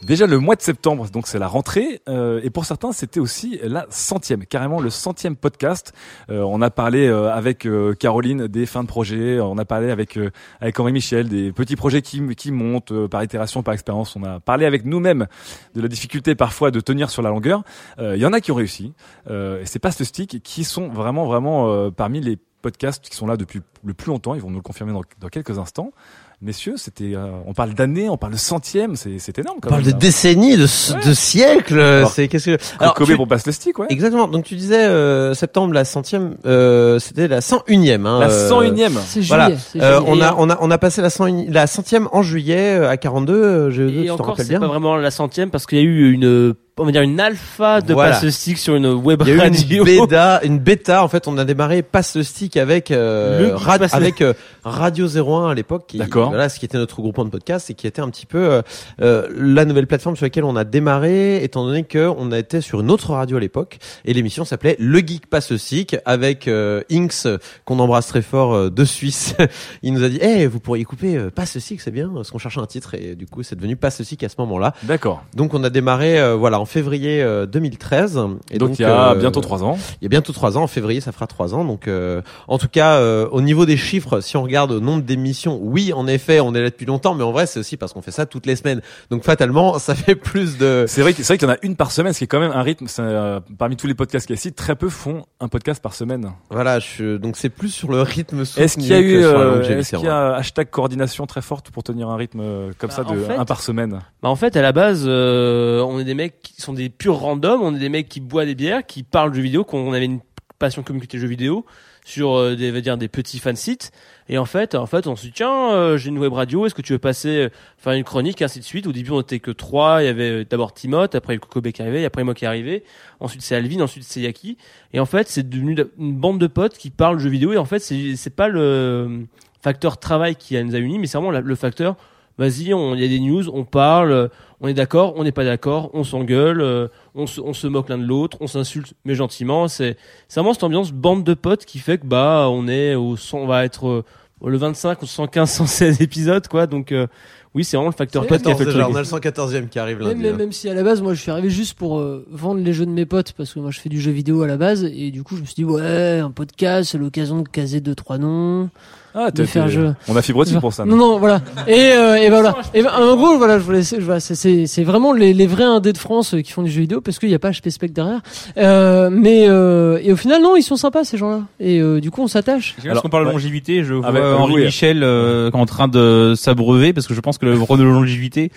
Déjà 0.03 0.27
le 0.29 0.39
mois 0.39 0.55
de 0.55 0.63
septembre, 0.63 1.11
donc 1.11 1.27
c'est 1.27 1.41
la 1.41 1.49
rentrée, 1.49 2.01
euh, 2.09 2.41
et 2.45 2.51
pour 2.51 2.65
certains 2.65 2.93
c'était 2.93 3.19
aussi 3.19 3.59
la 3.65 3.85
centième, 3.91 4.47
carrément 4.47 4.81
le 4.81 4.91
centième 4.91 5.35
podcast. 5.35 5.93
Euh, 6.31 6.43
on 6.43 6.63
a 6.63 6.71
parlé 6.71 7.09
euh, 7.09 7.35
avec 7.35 7.67
euh, 7.67 7.95
Caroline 7.95 8.47
des 8.47 8.65
fins 8.65 8.85
de 8.85 8.89
projet, 8.89 9.41
on 9.41 9.59
a 9.59 9.65
parlé 9.65 9.91
avec 9.91 10.17
euh, 10.17 10.31
avec 10.61 10.79
Henri 10.79 10.93
Michel 10.93 11.29
des 11.29 11.53
petits 11.53 11.75
projets 11.75 12.01
qui 12.01 12.25
qui 12.37 12.53
montent 12.53 12.93
euh, 12.93 13.09
par 13.09 13.25
itération, 13.25 13.65
par 13.65 13.75
expérience. 13.75 14.15
On 14.15 14.23
a 14.23 14.39
parlé 14.39 14.67
avec 14.67 14.85
nous-mêmes 14.85 15.27
de 15.75 15.83
la 15.83 15.89
difficulté 15.89 16.37
parfois 16.37 16.71
de 16.71 16.79
tenir 16.79 17.11
sur 17.11 17.23
la 17.23 17.31
longueur. 17.31 17.65
Euh, 17.99 18.17
Il 18.17 18.23
y 18.23 18.27
en 18.27 18.33
a 18.33 18.41
qui 18.41 18.53
ont 18.53 18.55
réussi, 18.57 18.93
euh, 19.29 19.61
et 19.63 19.67
c'est 19.67 19.81
pas 19.81 19.91
ce 19.91 20.05
stick 20.05 20.41
qui 20.45 20.63
sont 20.63 20.89
vraiment 20.91 21.27
vraiment 21.27 21.71
euh, 21.71 21.91
parmi 21.91 22.21
les 22.21 22.39
podcasts 22.63 23.09
qui 23.09 23.17
sont 23.17 23.27
là 23.27 23.37
depuis 23.37 23.61
le 23.85 23.95
plus 23.95 24.11
longtemps. 24.11 24.35
Ils 24.37 24.41
vont 24.41 24.51
nous 24.51 24.57
le 24.59 24.63
confirmer 24.63 24.93
dans, 24.93 25.03
dans 25.21 25.29
quelques 25.29 25.59
instants. 25.59 25.93
Messieurs, 26.41 26.75
c'était, 26.77 27.17
euh, 27.17 27.27
on 27.49 27.53
parle 27.53 27.75
d'années, 27.75 28.09
on 28.09 28.17
parle 28.17 28.35
de 28.35 28.39
centième, 28.39 28.95
c'est, 28.95 29.19
c'est 29.19 29.37
énorme. 29.41 29.59
Quand 29.61 29.71
On 29.71 29.71
parle 29.71 29.83
même, 29.83 29.89
de 29.89 29.93
là. 29.95 29.99
décennies, 29.99 30.57
de, 30.57 30.63
Ouais. 30.63 31.05
de 31.09 31.13
siècles. 31.13 31.81
Alors, 31.81 32.13
c'est 32.13 32.29
qu'est-ce 32.29 32.51
que 32.51 32.59
Alors, 32.79 32.95
Kobe 32.95 33.09
tu- 33.09 33.17
pour 33.17 33.27
passe 33.27 33.45
le 33.45 33.51
stick, 33.51 33.77
ouais. 33.81 33.87
Exactement. 33.91 34.29
Donc 34.29 34.45
tu 34.45 34.55
disais 34.55 34.85
euh, 34.85 35.35
septembre 35.35 35.75
la 35.75 35.85
centième, 35.85 36.37
euh, 36.47 37.01
c'était 37.01 37.27
la 37.27 37.41
101e. 37.41 38.07
Hein, 38.07 38.21
La 38.21 38.29
euh, 38.31 38.49
101e. 38.49 38.93
C'est 39.05 39.21
Voilà. 39.23 39.47
juillet, 39.47 39.59
c'est 39.73 39.83
Euh, 39.83 39.99
juillet. 39.99 40.11
on 40.17 40.21
a 40.21 40.35
on 40.39 40.49
a 40.51 40.59
on 40.61 40.71
a 40.71 40.79
passé 40.79 41.03
la 41.03 41.11
101 41.11 41.47
la 41.51 41.67
centième 41.67 42.09
en 42.13 42.23
juillet 42.23 42.79
euh, 42.79 42.89
à 42.89 42.97
42. 42.97 43.35
euh, 43.35 43.71
GE2, 43.71 43.91
tu 43.91 44.05
Et 44.05 44.07
t'en 44.07 44.15
encore, 44.15 44.27
rappelles 44.29 44.45
c'est 44.47 44.51
bien 44.51 44.61
pas 44.61 44.69
vraiment 44.69 44.95
la 44.97 45.11
centième 45.11 45.51
parce 45.51 45.67
qu'il 45.67 45.79
y 45.79 45.81
a 45.81 45.85
eu 45.85 46.13
une, 46.13 46.55
on 46.79 46.85
va 46.85 46.93
dire 46.93 47.03
une 47.03 47.19
alpha 47.21 47.81
de 47.81 47.93
Voilà. 47.95 48.13
passe 48.13 48.25
le 48.25 48.31
stick 48.31 48.59
sur 48.59 48.75
une 48.77 48.87
web 48.87 49.21
Il 49.25 49.29
y 49.29 49.33
a 49.33 49.35
eu 49.35 49.39
radio. 49.39 49.85
une 49.85 50.01
bêta, 50.07 50.41
une 50.45 50.59
bêta. 50.59 51.03
En 51.05 51.09
fait, 51.09 51.27
on 51.29 51.37
a 51.39 51.45
démarré 51.45 51.83
passe 51.83 52.17
le 52.17 52.23
stick 52.23 52.57
avec 52.57 52.91
euh, 52.91 53.53
Rad- 53.55 53.87
avec 53.93 54.23
euh, 54.23 54.33
Radio 54.65 55.07
01 55.09 55.51
à 55.51 55.55
l'époque. 55.55 55.85
qui- 55.89 55.99
D'accord. 55.99 56.29
Voilà, 56.29 56.49
ce 56.49 56.59
qui 56.59 56.65
était 56.65 56.79
notre 56.79 57.01
groupement 57.01 57.25
de 57.25 57.31
podcast 57.31 57.71
et 57.71 57.75
qui 57.75 57.87
était 57.87 58.01
un 58.03 58.11
petit 58.11 58.27
peu 58.27 58.39
euh, 58.39 58.63
euh, 59.01 59.29
la 59.37 59.65
nouvelle 59.65 59.87
plateforme 59.87 60.17
sur 60.17 60.25
laquelle 60.27 60.45
on 60.45 60.57
a 60.57 60.65
démarré, 60.65 61.43
étant 61.43 61.65
donné 61.67 61.85
que 61.85 62.09
on 62.19 62.33
a 62.33 62.39
été 62.39 62.61
sur 62.61 62.81
une 62.81 62.91
autre 62.91 63.13
radio 63.13 63.37
à 63.37 63.41
l'époque 63.41 63.79
et 64.05 64.13
l'émission 64.13 64.45
s'appelait 64.45 64.77
Le 64.79 64.99
Geek 65.01 65.27
Passe 65.29 65.51
le 65.51 65.59
stick 65.59 65.97
avec 66.05 66.49
euh, 66.49 66.83
Inks 66.91 67.27
qu'on 67.65 67.79
embrasse 67.79 68.07
très 68.07 68.23
fort 68.23 68.55
euh, 68.55 68.71
de 68.71 68.85
Suisse. 68.85 69.35
Il 69.83 69.93
nous 69.95 70.03
a 70.05 70.09
dit, 70.09 70.19
eh, 70.21 70.47
vous 70.47 70.61
pourriez 70.61 70.85
couper 70.85 71.17
euh, 71.17 71.31
Passe 71.31 71.55
le 71.55 71.61
stick, 71.61 71.81
c'est 71.81 71.91
bien, 71.91 72.11
parce 72.15 72.31
qu'on 72.31 72.39
cherchait 72.39 72.61
un 72.61 72.67
titre 72.67 72.95
et 72.95 73.15
du 73.15 73.27
coup 73.27 73.43
c'est 73.43 73.57
devenu 73.57 73.77
Passe 73.77 73.99
le 73.99 74.05
stick 74.05 74.23
à 74.25 74.29
ce 74.29 74.37
moment-là. 74.39 74.75
D'accord. 74.85 75.25
Donc 75.35 75.55
on 75.55 75.63
a 75.65 75.71
démarré 75.71 76.19
euh, 76.21 76.35
voilà 76.35 76.61
en 76.61 76.65
février 76.69 77.23
euh, 77.23 77.47
2013. 77.47 78.21
Et 78.51 78.59
Donc, 78.59 78.69
donc, 78.71 78.79
il 78.79 78.83
y 78.83 78.85
a 78.85 79.11
euh, 79.11 79.15
bientôt 79.17 79.41
trois 79.41 79.65
ans. 79.65 79.77
Il 80.01 80.05
y 80.05 80.07
a 80.07 80.09
bientôt 80.09 80.33
trois 80.33 80.57
ans. 80.57 80.63
En 80.63 80.67
février, 80.69 81.01
ça 81.01 81.11
fera 81.13 81.27
trois 81.27 81.55
ans. 81.55 81.65
Donc 81.65 81.89
euh, 81.89 82.23
en 82.47 82.59
tout 82.59 82.69
cas, 82.69 82.95
euh, 82.97 83.27
au 83.31 83.41
niveau 83.41 83.67
des 83.67 83.77
chiffres, 83.77 84.21
si 84.21 84.37
on 84.37 84.43
regarde 84.43 84.71
au 84.73 84.81
nombre 84.81 85.03
d'émissions, 85.03 85.59
oui, 85.63 85.93
en 85.93 86.07
effet, 86.07 86.41
on 86.41 86.55
est 86.55 86.61
là 86.61 86.71
depuis 86.71 86.87
longtemps, 86.87 87.15
mais 87.15 87.25
en 87.25 87.33
vrai, 87.33 87.47
c'est 87.47 87.59
aussi 87.61 87.77
parce 87.77 87.93
qu'on 87.93 88.03
fait 88.03 88.11
ça 88.11 88.27
toutes 88.27 88.47
les 88.47 88.57
semaines. 88.57 88.81
Donc 89.11 89.25
fatalement, 89.25 89.79
ça 89.79 89.95
fait 89.95 90.15
plus 90.15 90.59
de. 90.59 90.85
C'est 90.87 91.03
vrai, 91.03 91.13
c'est 91.17 91.25
vrai 91.27 91.39
qu'il 91.39 91.49
y 91.49 91.51
en 91.51 91.55
a 91.55 91.59
une 91.63 91.75
par 91.77 91.91
semaine, 91.91 92.13
ce 92.13 92.19
qui 92.19 92.25
est 92.25 92.29
quand 92.29 92.41
même 92.41 92.53
un 92.53 92.63
rythme. 92.63 92.87
euh, 92.99 93.41
parmi 93.59 93.77
tous 93.77 93.87
les 93.87 93.95
podcasts 93.95 94.27
qu'il 94.27 94.35
y 94.37 94.39
a 94.39 94.41
ici, 94.41 94.53
très 94.53 94.77
peu 94.77 94.89
font 94.89 95.25
un 95.41 95.49
podcast 95.49 95.83
par 95.83 95.95
semaine. 95.95 96.31
Voilà, 96.51 96.79
je, 96.79 97.17
donc 97.17 97.37
c'est 97.37 97.49
plus 97.49 97.71
sur 97.71 97.91
le 97.91 98.03
rythme. 98.03 98.43
Est-ce 98.57 98.75
qu'il 98.75 98.87
y 98.87 98.93
a 98.95 99.01
eu, 99.01 99.25
euh, 99.25 99.63
est-ce 99.63 99.97
qu'il 99.97 100.05
y 100.05 100.09
a 100.09 100.35
hashtag 100.35 100.69
coordination 100.71 101.27
très 101.27 101.43
forte 101.43 101.71
pour 101.71 101.83
tenir 101.83 102.09
un 102.09 102.17
rythme 102.17 102.41
euh, 102.43 102.71
comme 102.79 102.91
ça 102.91 103.03
Bah, 103.05 103.15
de 103.15 103.21
en 103.21 103.27
fait- 103.27 103.37
un 103.37 103.45
par 103.45 103.61
semaine? 103.63 104.01
Bah 104.23 104.29
en 104.29 104.37
fait, 104.37 104.57
à 104.57 104.63
la 104.63 104.73
base, 104.73 105.05
euh, 105.07 105.81
on 105.83 105.99
est 106.01 106.05
des 106.05 106.15
mecs 106.15 106.35
qui 106.59 106.65
sont 106.65 106.73
des 106.73 106.89
purs 106.89 107.15
randoms, 107.15 107.63
on 107.63 107.73
est 107.73 107.79
des 107.79 107.89
mecs 107.89 108.09
qui 108.09 108.19
boivent 108.19 108.47
des 108.47 108.57
bières, 108.57 108.85
qui 108.85 109.05
parlent 109.05 109.31
de 109.31 109.37
jeux 109.37 109.43
vidéo, 109.43 109.63
qu'on 109.63 109.93
avait 109.93 110.07
une 110.07 110.19
passion 110.59 110.83
communauté 110.83 111.17
jeux 111.17 111.29
vidéo 111.29 111.65
sur 112.05 112.37
euh, 112.37 112.57
des, 112.57 112.73
va 112.73 112.81
dire, 112.81 112.99
des 112.99 113.07
petits 113.07 113.39
fan 113.39 113.55
sites. 113.55 113.93
Et 114.29 114.39
en 114.39 114.45
fait, 114.45 114.75
en 114.75 114.87
fait, 114.87 115.07
on 115.07 115.15
se 115.15 115.23
dit 115.23 115.31
tiens, 115.33 115.73
euh, 115.73 115.97
j'ai 115.97 116.09
une 116.09 116.19
web 116.19 116.33
radio, 116.33 116.67
est-ce 116.67 116.75
que 116.75 116.83
tu 116.83 116.93
veux 116.93 116.99
passer 116.99 117.45
euh, 117.45 117.49
faire 117.77 117.93
une 117.93 118.03
chronique, 118.03 118.43
ainsi 118.43 118.59
de 118.59 118.65
suite? 118.65 118.89
Au 118.89 118.93
début, 118.93 119.13
on 119.13 119.21
était 119.21 119.39
que 119.39 119.53
trois. 119.53 120.03
Il 120.03 120.07
y 120.07 120.09
avait 120.09 120.31
euh, 120.31 120.45
d'abord 120.45 120.75
Timoth, 120.75 121.15
après 121.15 121.39
Kobe 121.39 121.71
qui 121.71 121.81
arrivait, 121.81 122.05
après 122.05 122.25
moi 122.25 122.35
qui 122.35 122.45
arrivais. 122.45 122.83
Ensuite, 123.21 123.43
c'est 123.43 123.55
Alvin, 123.55 123.81
ensuite 123.81 124.03
c'est 124.03 124.23
Yaki. 124.23 124.57
Et 124.93 124.99
en 124.99 125.07
fait, 125.07 125.29
c'est 125.29 125.49
devenu 125.49 125.77
une 125.97 126.17
bande 126.17 126.41
de 126.41 126.49
potes 126.49 126.77
qui 126.77 126.91
parlent 126.91 127.21
jeux 127.21 127.31
vidéo. 127.31 127.53
Et 127.53 127.59
en 127.59 127.67
fait, 127.67 127.79
c'est 127.79 128.17
c'est 128.17 128.35
pas 128.35 128.49
le 128.49 129.27
facteur 129.63 129.99
travail 129.99 130.35
qui 130.35 130.61
nous 130.61 130.75
a 130.75 130.79
unis, 130.79 130.99
mais 130.99 131.07
c'est 131.07 131.19
vraiment 131.19 131.39
le 131.39 131.55
facteur 131.55 131.95
vas-y, 132.39 132.73
on- 132.75 132.95
il 132.95 133.01
y 133.01 133.05
a 133.05 133.09
des 133.09 133.21
news, 133.21 133.49
on 133.51 133.65
parle, 133.65 134.13
euh, 134.13 134.29
on 134.61 134.69
est 134.69 134.75
d'accord, 134.75 135.15
on 135.17 135.25
n'est 135.25 135.33
pas 135.33 135.45
d'accord, 135.45 135.91
on 135.93 136.05
s'engueule, 136.05 136.61
euh, 136.61 136.89
on, 137.15 137.27
se, 137.27 137.41
on 137.41 137.53
se 137.53 137.67
moque 137.67 137.89
l'un 137.89 137.99
de 137.99 138.05
l'autre, 138.07 138.39
on 138.41 138.47
s'insulte, 138.47 138.95
mais 139.05 139.15
gentiment. 139.15 139.69
C'est 139.69 139.97
c'est 140.29 140.41
vraiment 140.41 140.55
cette 140.55 140.65
ambiance 140.65 140.93
bande 140.93 141.25
de 141.25 141.35
potes 141.35 141.65
qui 141.65 141.79
fait 141.79 141.99
que 141.99 142.07
bah 142.07 142.47
on 142.51 142.67
est 142.69 142.95
au 142.95 143.17
100 143.17 143.39
on 143.39 143.47
va 143.47 143.65
être 143.65 143.89
euh, 143.89 144.05
le 144.45 144.57
25 144.57 145.03
ou 145.03 145.07
115, 145.07 145.51
116 145.51 146.01
épisodes 146.01 146.47
quoi. 146.49 146.67
Donc 146.67 146.93
euh, 146.93 147.07
oui, 147.55 147.65
c'est 147.65 147.77
vraiment 147.77 147.91
le 147.91 147.97
facteur 147.97 148.27
pote 148.27 148.43
qui 148.43 148.51
a 148.51 148.55
fait 148.55 148.65
le 148.67 148.73
truc. 148.73 148.85
on 148.89 148.95
a 148.95 148.99
le 149.01 149.07
114e 149.07 149.69
qui 149.69 149.79
arrive 149.79 149.99
Même, 149.99 150.09
lundi. 150.09 150.23
même, 150.23 150.35
hein. 150.35 150.37
même 150.39 150.53
si 150.53 150.69
à 150.69 150.75
la 150.75 150.83
base, 150.83 151.01
moi, 151.01 151.15
je 151.15 151.21
suis 151.23 151.31
arrivé 151.31 151.49
juste 151.51 151.75
pour 151.79 151.99
euh, 151.99 152.25
vendre 152.31 152.61
les 152.61 152.73
jeux 152.75 152.85
de 152.85 152.91
mes 152.91 153.07
potes, 153.07 153.33
parce 153.33 153.55
que 153.55 153.59
moi, 153.59 153.71
je 153.71 153.81
fais 153.81 153.89
du 153.89 153.99
jeu 154.01 154.11
vidéo 154.13 154.43
à 154.43 154.47
la 154.47 154.59
base, 154.59 154.85
et 154.85 155.11
du 155.11 155.23
coup, 155.25 155.35
je 155.35 155.41
me 155.41 155.47
suis 155.47 155.55
dit, 155.55 155.65
ouais, 155.65 156.21
un 156.21 156.31
podcast, 156.31 156.91
c'est 156.93 156.99
l'occasion 156.99 157.41
de 157.41 157.49
caser 157.49 157.81
deux, 157.81 157.95
trois 157.95 158.19
noms. 158.19 158.69
Ah, 159.15 159.31
de 159.31 159.45
faire 159.45 159.69
jeu. 159.69 159.95
on 160.07 160.15
a 160.17 160.23
fibre 160.23 160.45
dessus 160.45 160.59
pour 160.61 160.73
ça, 160.73 160.85
Non, 160.85 160.97
non, 160.97 161.19
voilà. 161.19 161.41
Et, 161.67 161.73
euh, 161.93 162.17
et 162.17 162.29
ben 162.31 162.41
voilà. 162.41 162.57
Et 162.75 162.83
ben, 162.83 162.91
en 162.93 163.17
gros, 163.17 163.37
voilà, 163.39 163.59
je 163.59 163.65
voulais, 163.65 163.81
voilà, 164.01 164.21
c'est- 164.21 164.35
c'est, 164.35 164.67
c'est 164.67 164.85
vraiment 164.85 165.13
les, 165.13 165.33
les 165.35 165.47
vrais 165.47 165.65
indés 165.65 165.93
de 165.93 165.99
France 165.99 166.35
euh, 166.35 166.41
qui 166.43 166.53
font 166.53 166.63
du 166.63 166.71
jeu 166.71 166.81
vidéo, 166.83 167.01
parce 167.01 167.19
qu'il 167.19 167.29
n'y 167.29 167.35
a 167.35 167.39
pas 167.39 167.51
HP 167.51 167.71
Spec 167.71 167.93
derrière. 167.93 168.21
Euh, 168.59 169.09
mais, 169.11 169.47
euh, 169.49 169.99
et 170.03 170.13
au 170.13 170.17
final, 170.17 170.43
non, 170.43 170.57
ils 170.57 170.63
sont 170.63 170.77
sympas, 170.77 171.05
ces 171.05 171.17
gens-là. 171.17 171.41
Et 171.59 171.81
euh, 171.81 172.01
du 172.01 172.11
coup, 172.11 172.23
on 172.23 172.29
s'attache. 172.29 172.77
Parce 172.87 173.01
qu'on 173.01 173.09
parle 173.09 173.27
de 173.27 173.31
longévité, 173.33 173.83
je 173.83 173.95
vois 173.95 174.13
bah, 174.13 174.19
euh, 174.21 174.35
Henri 174.37 174.55
oui. 174.55 174.65
Michel 174.67 175.03
euh, 175.03 175.51
en 175.53 175.67
train 175.67 175.89
de 175.89 176.35
s'abreuver 176.37 176.93
parce 176.93 177.07
que 177.07 177.15
je 177.15 177.21
pense 177.21 177.39
que 177.39 177.47
le 177.47 177.59
rôle 177.59 177.79
de 177.79 177.85
longévité. 177.85 178.51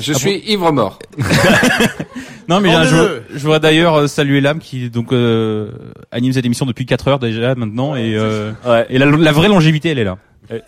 Je 0.00 0.12
Ah 0.12 0.18
suis 0.18 0.32
bon 0.40 0.40
ivre 0.46 0.72
mort. 0.72 0.98
non 2.48 2.60
mais 2.60 2.72
là, 2.72 2.84
je, 2.84 3.20
je 3.32 3.38
voudrais 3.38 3.60
d'ailleurs 3.60 3.94
euh, 3.94 4.06
saluer 4.06 4.40
l'âme 4.40 4.58
qui 4.58 4.90
donc 4.90 5.12
euh, 5.12 5.70
anime 6.10 6.32
cette 6.32 6.44
émission 6.46 6.66
depuis 6.66 6.86
4 6.86 7.08
heures 7.08 7.18
déjà 7.18 7.54
maintenant 7.54 7.94
et 7.96 8.14
euh, 8.16 8.52
et 8.88 8.98
la, 8.98 9.06
la 9.06 9.32
vraie 9.32 9.48
longévité 9.48 9.90
elle 9.90 9.98
est 9.98 10.04
là. 10.04 10.18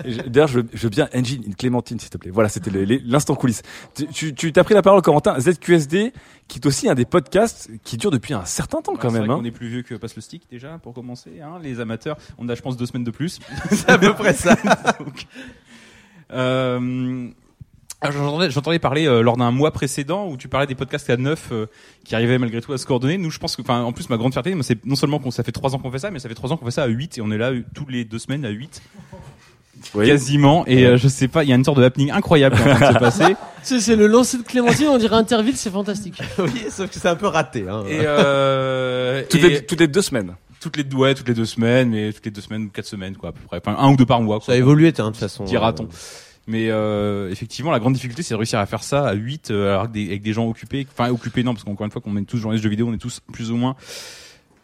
Je- 0.07 0.23
D'ailleurs, 0.29 0.47
je, 0.47 0.61
veux- 0.61 0.69
je 0.73 0.83
veux 0.85 0.91
bien 0.91 1.09
Engine, 1.13 1.43
une 1.45 1.57
Clémentine, 1.57 1.99
s'il 1.99 2.09
te 2.11 2.17
plaît. 2.17 2.31
Voilà, 2.33 2.49
c'était 2.49 2.71
l'instant 3.05 3.35
coulisses. 3.35 3.63
Tu- 3.97 4.07
Tu 4.07 4.33
tu 4.33 4.53
t'as 4.53 4.63
pris 4.63 4.75
la 4.75 4.83
parole, 4.83 5.03
Corentin. 5.03 5.35
ZQSD, 5.41 6.13
qui 6.47 6.61
est 6.61 6.67
aussi 6.67 6.89
un 6.89 6.95
des 6.95 7.05
podcasts 7.05 7.69
qui 7.83 7.97
dure 7.97 8.13
depuis 8.13 8.33
un 8.33 8.45
certain 8.45 8.81
temps 8.81 8.95
quand 8.95 9.11
C'est 9.11 9.19
même. 9.19 9.25
vrai 9.27 9.35
hein. 9.35 9.39
qu'on 9.39 9.45
est 9.45 9.51
plus 9.51 9.67
vieux 9.67 9.83
que 9.83 9.97
Passe 9.97 10.15
le 10.15 10.23
Stick 10.23 10.43
déjà, 10.53 10.79
pour 10.81 10.95
commencer. 10.95 11.31
Hein, 11.43 11.59
les 11.61 11.81
amateurs, 11.81 12.17
on 12.39 12.49
a 12.49 12.55
je 12.55 12.63
pense 12.63 12.77
deux 12.77 12.87
semaines 12.87 13.03
de 13.03 13.11
plus. 13.11 13.41
C'est 13.73 13.91
à 13.91 13.99
peu 13.99 14.13
près 14.15 14.35
ça. 14.35 14.55
Donc, 15.01 15.27
euh, 16.33 17.29
J'entendais, 18.11 18.51
j'entendais 18.51 18.79
parler 18.79 19.07
euh, 19.07 19.23
lors 19.23 19.37
d'un 19.37 19.51
mois 19.53 19.71
précédent 19.71 20.27
où 20.29 20.37
tu 20.37 20.49
parlais 20.49 20.67
des 20.67 20.75
podcasts 20.75 21.09
à 21.11 21.17
neuf 21.17 21.49
euh, 21.53 21.67
qui 22.05 22.15
arrivaient 22.15 22.39
malgré 22.39 22.61
tout 22.61 22.73
à 22.73 22.79
se 22.79 22.85
coordonner. 22.87 23.17
Nous, 23.19 23.31
je 23.31 23.39
pense 23.39 23.55
que, 23.57 23.63
enfin, 23.63 23.83
en 23.83 23.93
plus, 23.93 24.09
ma 24.11 24.17
grande 24.17 24.33
fierté, 24.33 24.55
c'est 24.63 24.85
non 24.85 24.97
seulement 24.97 25.19
qu'on 25.21 25.31
ça 25.31 25.43
fait 25.45 25.53
trois 25.53 25.75
ans 25.75 25.79
qu'on 25.79 25.91
fait 25.91 25.99
ça, 26.01 26.11
mais 26.11 26.19
ça 26.19 26.29
fait 26.29 26.35
trois 26.35 26.53
ans 26.53 26.57
qu'on 26.57 26.65
fait 26.65 26.71
ça 26.73 26.83
à 26.83 26.89
8 26.89 27.19
et 27.19 27.21
on 27.21 27.31
est 27.31 27.39
là 27.39 27.51
euh, 27.53 27.63
tous 27.75 27.87
les 27.89 28.05
deux 28.05 28.19
semaines 28.19 28.45
à 28.45 28.51
8 28.51 28.83
quasiment. 29.95 30.65
Et 30.67 30.85
euh, 30.87 30.97
je 30.97 31.09
sais 31.09 31.29
pas, 31.29 31.45
il 31.45 31.51
y 31.51 31.53
a 31.53 31.57
une 31.57 31.65
sorte 31.65 31.79
de 31.79 31.85
happening 31.85 32.11
incroyable 32.11 32.57
qui 32.57 32.63
est 32.63 32.73
en 32.73 32.77
train 32.77 32.89
de 32.91 32.95
se 32.95 32.99
passer. 32.99 33.27
Tu 33.27 33.35
sais, 33.63 33.81
c'est 33.81 33.97
le 33.97 34.07
lancer 34.07 34.39
de 34.39 34.43
Clémentine, 34.43 34.87
on 34.89 34.99
dirait 34.99 35.17
Interville, 35.17 35.57
c'est 35.57 35.71
fantastique. 35.71 36.21
oui, 36.39 36.65
sauf 36.71 36.89
que 36.91 36.99
c'est 36.99 37.09
un 37.09 37.17
peu 37.17 37.27
raté. 37.27 37.67
Hein. 37.69 37.85
Et, 37.89 38.01
euh, 38.03 39.23
Toutes 39.31 39.41
et- 39.45 39.49
les- 39.49 39.67
toutes 39.67 39.81
les 39.81 39.89
deux 39.89 40.03
semaines. 40.03 40.35
Toutes 40.61 40.77
les 40.77 40.85
ouais, 40.95 41.15
toutes 41.15 41.27
les 41.27 41.35
deux 41.35 41.45
semaines, 41.45 41.91
mais 41.91 42.13
toutes 42.13 42.25
les 42.25 42.31
deux 42.31 42.41
semaines, 42.41 42.71
quatre 42.71 42.87
semaines 42.87 43.17
quoi, 43.17 43.31
à 43.31 43.33
peu 43.33 43.41
près. 43.49 43.61
Enfin, 43.65 43.77
un 43.81 43.91
ou 43.93 43.97
deux 43.97 44.07
par 44.07 44.21
mois. 44.23 44.37
Quoi. 44.39 44.47
Ça 44.47 44.53
a 44.53 44.57
évolué, 44.57 44.89
hein, 44.89 44.93
de 45.07 45.09
toute 45.09 45.17
façon. 45.17 45.43
Dira-t-on. 45.43 45.89
Mais 46.47 46.71
euh, 46.71 47.31
effectivement, 47.31 47.71
la 47.71 47.79
grande 47.79 47.95
difficulté, 47.95 48.23
c'est 48.23 48.35
de 48.35 48.39
réussir 48.39 48.59
à 48.59 48.67
faire 48.67 48.83
ça 48.83 49.07
à 49.07 49.13
8 49.13 49.51
euh, 49.51 49.79
avec 49.79 50.23
des 50.23 50.33
gens 50.33 50.49
occupés. 50.49 50.87
Enfin, 50.91 51.11
occupés 51.11 51.45
non, 51.45 51.55
parce 51.55 51.65
qu'encore 51.65 51.85
une 51.85 51.93
fois, 51.93 52.03
qu'on 52.03 52.17
est 52.17 52.25
tous 52.25 52.39
journalistes 52.39 52.63
de 52.63 52.69
jeux 52.69 52.71
vidéo, 52.71 52.89
on 52.89 52.95
est 52.95 52.99
tous 52.99 53.21
plus 53.33 53.51
ou 53.51 53.57
moins 53.57 53.77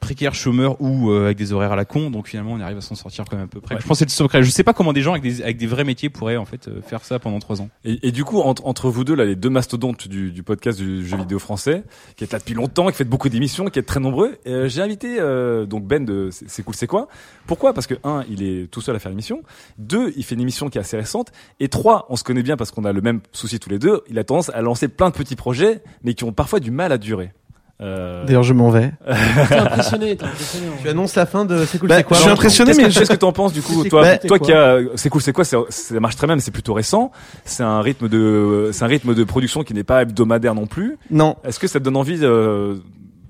précaires, 0.01 0.35
chômeurs 0.35 0.81
ou 0.81 1.11
euh, 1.11 1.27
avec 1.27 1.37
des 1.37 1.53
horaires 1.53 1.73
à 1.73 1.77
la 1.77 1.85
con. 1.85 2.11
Donc 2.11 2.29
finalement, 2.29 2.53
on 2.53 2.61
arrive 2.61 2.79
à 2.79 2.81
s'en 2.81 2.95
sortir 2.95 3.25
quand 3.29 3.37
même 3.37 3.47
à 3.47 3.49
peu 3.49 3.61
près. 3.61 3.75
Ouais. 3.75 3.81
Je 3.81 3.87
pense 3.87 3.97
que 3.97 3.99
c'est 4.01 4.05
le 4.07 4.11
secret. 4.11 4.43
Je 4.43 4.51
sais 4.51 4.65
pas 4.65 4.73
comment 4.73 4.93
des 4.93 5.03
gens 5.03 5.13
avec 5.13 5.23
des, 5.23 5.43
avec 5.43 5.57
des 5.57 5.67
vrais 5.67 5.85
métiers 5.85 6.09
pourraient 6.09 6.37
en 6.37 6.45
fait 6.45 6.69
euh, 6.69 6.81
faire 6.83 7.05
ça 7.05 7.19
pendant 7.19 7.39
trois 7.39 7.61
ans. 7.61 7.69
Et, 7.85 8.09
et 8.09 8.13
du 8.13 8.25
coup, 8.25 8.41
entre, 8.41 8.67
entre 8.67 8.91
vous 8.91 9.05
deux, 9.05 9.15
là, 9.15 9.25
les 9.25 9.37
deux 9.37 9.51
mastodontes 9.51 10.09
du, 10.09 10.31
du 10.31 10.43
podcast 10.43 10.79
du 10.79 11.07
jeu 11.07 11.17
vidéo 11.17 11.39
français, 11.39 11.85
qui 12.17 12.25
est 12.25 12.33
là 12.33 12.39
depuis 12.39 12.55
longtemps, 12.55 12.89
qui 12.89 12.97
fait 12.97 13.05
beaucoup 13.05 13.29
d'émissions, 13.29 13.67
qui 13.67 13.79
est 13.79 13.83
très 13.83 14.01
nombreux, 14.01 14.37
euh, 14.47 14.69
j'ai 14.69 14.83
invité 14.83 15.19
euh, 15.19 15.67
donc 15.67 15.85
Ben 15.85 16.05
de 16.05 16.31
c'est 16.31 16.63
cool, 16.63 16.75
c'est 16.75 16.87
quoi 16.87 17.09
Pourquoi? 17.47 17.73
Parce 17.73 17.87
que 17.87 17.95
un, 18.05 18.25
il 18.31 18.43
est 18.43 18.71
tout 18.71 18.81
seul 18.81 18.97
à 18.97 18.99
faire 18.99 19.11
l'émission. 19.11 19.43
Deux, 19.79 20.13
il 20.17 20.25
fait 20.25 20.35
une 20.35 20.41
émission 20.41 20.69
qui 20.69 20.79
est 20.79 20.81
assez 20.81 20.97
récente. 20.97 21.33
Et 21.61 21.69
trois, 21.69 22.07
on 22.09 22.17
se 22.17 22.25
connaît 22.25 22.43
bien 22.43 22.57
parce 22.57 22.71
qu'on 22.71 22.85
a 22.85 22.93
le 22.93 23.01
même 23.01 23.21
souci 23.33 23.59
tous 23.59 23.71
les 23.71 23.79
deux. 23.79 24.03
Il 24.09 24.19
a 24.19 24.25
tendance 24.25 24.51
à 24.51 24.61
lancer 24.63 24.89
plein 24.89 25.11
de 25.11 25.15
petits 25.15 25.37
projets, 25.37 25.83
mais 26.03 26.15
qui 26.15 26.25
ont 26.25 26.33
parfois 26.33 26.61
du 26.61 26.71
mal 26.71 26.93
à 26.93 26.99
durer. 26.99 27.33
Euh... 27.81 28.25
D'ailleurs, 28.25 28.43
je 28.43 28.53
m'en 28.55 28.71
vais. 28.71 28.93
T'es 29.49 29.55
impressionné, 29.55 30.17
t'es 30.17 30.25
impressionné. 30.25 30.67
Tu 30.83 30.89
annonces 30.89 31.15
la 31.15 31.27
fin 31.27 31.45
de 31.45 31.65
C'est 31.65 31.79
cool, 31.79 31.89
Bah, 31.89 31.99
c'est 31.99 32.05
quoi 32.05 32.17
je 32.17 32.23
suis 32.23 32.31
impressionné, 32.31 32.71
Qu'est-ce 32.73 32.83
mais 32.83 32.93
qu'est-ce 32.93 33.11
que 33.13 33.17
t'en 33.17 33.33
penses 33.33 33.53
du 33.53 33.63
coup 33.63 33.83
C'est 33.85 33.89
toi, 33.89 34.17
toi 34.19 34.39
qui 34.41 34.53
a, 34.53 34.79
c'est 34.97 35.09
cool, 35.11 35.23
c'est 35.23 35.33
quoi 35.33 35.45
Ça 35.45 35.59
marche 36.01 36.17
très 36.17 36.27
bien, 36.27 36.35
mais 36.35 36.43
c'est 36.43 36.51
plutôt 36.51 36.75
récent. 36.75 37.13
C'est 37.45 37.63
un 37.63 37.81
rythme 37.81 38.09
de, 38.09 38.71
c'est 38.73 38.83
un 38.85 38.89
rythme 38.89 39.15
de 39.15 39.23
production 39.25 39.63
qui 39.63 39.75
n'est 39.75 39.85
pas 39.85 40.03
hebdomadaire 40.03 40.55
non 40.57 40.67
plus. 40.67 40.99
Non. 41.11 41.37
Est-ce 41.45 41.61
que 41.61 41.69
ça 41.69 41.79
te 41.79 41.85
donne 41.85 41.97
envie 41.97 42.19
euh, 42.23 42.75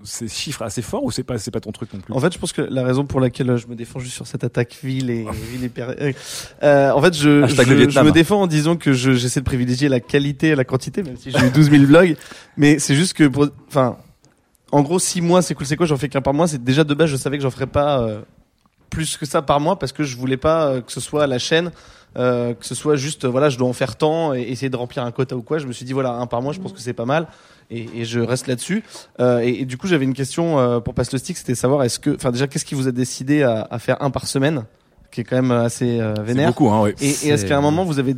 ces 0.02 0.28
chiffres 0.28 0.62
assez 0.62 0.80
forts 0.80 1.04
ou 1.04 1.10
c'est 1.10 1.24
pas, 1.24 1.36
c'est 1.36 1.50
pas 1.50 1.60
ton 1.60 1.72
truc 1.72 1.92
non 1.92 2.00
plus? 2.00 2.14
En 2.14 2.20
fait, 2.20 2.32
je 2.32 2.38
pense 2.38 2.52
que 2.54 2.62
la 2.62 2.82
raison 2.84 3.04
pour 3.04 3.20
laquelle 3.20 3.54
je 3.58 3.66
me 3.66 3.74
défends 3.74 3.98
juste 3.98 4.14
sur 4.14 4.26
cette 4.26 4.44
attaque 4.44 4.78
ville 4.82 5.10
et, 5.10 5.26
ville 5.52 5.64
et 5.64 5.72
euh, 5.78 6.12
euh, 6.62 6.90
en 6.92 7.02
fait, 7.02 7.14
je, 7.14 7.46
je, 7.46 8.00
me 8.00 8.12
défends 8.12 8.40
en 8.42 8.46
disant 8.46 8.76
que 8.76 8.94
je- 8.94 9.12
j'essaie 9.12 9.40
de 9.40 9.44
privilégier 9.44 9.90
la 9.90 10.00
qualité 10.00 10.48
et 10.48 10.54
la 10.54 10.64
quantité, 10.64 11.02
même 11.02 11.18
si 11.18 11.30
j'ai 11.30 11.46
eu 11.46 11.50
12 11.50 11.70
000 11.70 11.84
vlogs. 11.84 12.16
Mais 12.56 12.78
c'est 12.78 12.94
juste 12.94 13.12
que 13.12 13.24
pour, 13.24 13.48
enfin, 13.68 13.98
en 14.72 14.82
gros, 14.82 14.98
six 14.98 15.20
mois, 15.20 15.42
c'est 15.42 15.54
cool, 15.54 15.66
c'est 15.66 15.76
quoi, 15.76 15.86
j'en 15.86 15.96
fais 15.96 16.08
qu'un 16.08 16.20
par 16.22 16.34
mois? 16.34 16.46
C'est 16.48 16.62
déjà 16.62 16.84
de 16.84 16.94
base, 16.94 17.08
je 17.10 17.16
savais 17.16 17.36
que 17.38 17.42
j'en 17.42 17.50
ferais 17.50 17.66
pas 17.66 18.00
euh, 18.00 18.20
plus 18.90 19.16
que 19.16 19.26
ça 19.26 19.42
par 19.42 19.60
mois 19.60 19.78
parce 19.78 19.92
que 19.92 20.02
je 20.02 20.16
voulais 20.16 20.36
pas 20.36 20.66
euh, 20.66 20.80
que 20.80 20.92
ce 20.92 21.00
soit 21.00 21.26
la 21.26 21.38
chaîne. 21.38 21.70
euh, 22.16 22.54
que 22.54 22.64
ce 22.64 22.74
soit 22.74 22.96
juste 22.96 23.26
euh, 23.26 23.28
voilà 23.28 23.50
je 23.50 23.58
dois 23.58 23.68
en 23.68 23.74
faire 23.74 23.96
tant 23.96 24.32
et 24.34 24.40
essayer 24.40 24.70
de 24.70 24.76
remplir 24.76 25.04
un 25.04 25.10
quota 25.12 25.36
ou 25.36 25.42
quoi 25.42 25.58
je 25.58 25.66
me 25.66 25.72
suis 25.72 25.84
dit 25.84 25.92
voilà 25.92 26.12
un 26.12 26.26
par 26.26 26.40
mois 26.40 26.54
je 26.54 26.58
pense 26.58 26.72
que 26.72 26.80
c'est 26.80 26.94
pas 26.94 27.04
mal 27.04 27.26
et, 27.70 27.86
et 27.94 28.04
je 28.06 28.18
reste 28.18 28.46
là-dessus 28.46 28.82
euh, 29.20 29.40
et, 29.40 29.60
et 29.60 29.64
du 29.66 29.76
coup 29.76 29.86
j'avais 29.86 30.06
une 30.06 30.14
question 30.14 30.58
euh, 30.58 30.80
pour 30.80 30.94
Passe 30.94 31.12
le 31.12 31.18
Stick 31.18 31.36
c'était 31.36 31.54
savoir 31.54 31.82
est-ce 31.84 31.98
que 31.98 32.14
enfin 32.14 32.32
déjà 32.32 32.46
qu'est-ce 32.46 32.64
qui 32.64 32.74
vous 32.74 32.88
a 32.88 32.92
décidé 32.92 33.42
à, 33.42 33.68
à 33.70 33.78
faire 33.78 34.00
un 34.02 34.10
par 34.10 34.26
semaine 34.26 34.64
qui 35.12 35.20
est 35.20 35.24
quand 35.24 35.36
même 35.36 35.50
assez 35.52 36.00
euh, 36.00 36.14
vénère? 36.24 36.48
Beaucoup, 36.48 36.70
hein, 36.70 36.80
oui. 36.82 36.92
et, 37.02 37.10
et 37.26 37.28
est-ce 37.28 37.44
qu'à 37.44 37.58
un 37.58 37.60
moment 37.60 37.84
vous 37.84 37.98
avez 37.98 38.16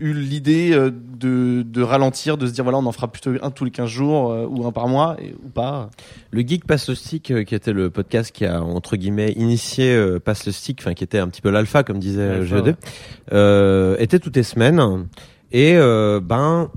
eu 0.00 0.12
l'idée 0.14 0.72
euh, 0.72 0.90
de, 0.90 1.62
de 1.62 1.82
ralentir 1.82 2.36
de 2.36 2.46
se 2.46 2.52
dire 2.52 2.64
voilà 2.64 2.78
on 2.78 2.86
en 2.86 2.92
fera 2.92 3.08
plutôt 3.08 3.30
un 3.42 3.50
tous 3.50 3.64
les 3.64 3.70
15 3.70 3.88
jours 3.88 4.32
euh, 4.32 4.46
ou 4.48 4.66
un 4.66 4.72
par 4.72 4.88
mois 4.88 5.16
et, 5.20 5.34
ou 5.44 5.48
pas 5.48 5.90
Le 6.30 6.40
Geek 6.40 6.66
Pass 6.66 6.88
le 6.88 6.94
Stick, 6.94 7.30
euh, 7.30 7.44
qui 7.44 7.54
était 7.54 7.72
le 7.72 7.90
podcast 7.90 8.32
qui 8.32 8.46
a 8.46 8.62
entre 8.62 8.96
guillemets 8.96 9.32
initié 9.32 9.94
euh, 9.94 10.18
Pass 10.18 10.46
le 10.46 10.52
Stick, 10.52 10.80
enfin 10.80 10.94
qui 10.94 11.04
était 11.04 11.18
un 11.18 11.28
petit 11.28 11.42
peu 11.42 11.50
l'alpha 11.50 11.82
comme 11.84 11.98
disait 11.98 12.44
GED, 12.46 12.76
ouais. 13.32 14.02
était 14.02 14.18
toutes 14.18 14.36
les 14.36 14.42
semaines. 14.42 15.06
Et 15.52 15.74
ben, 15.76 16.70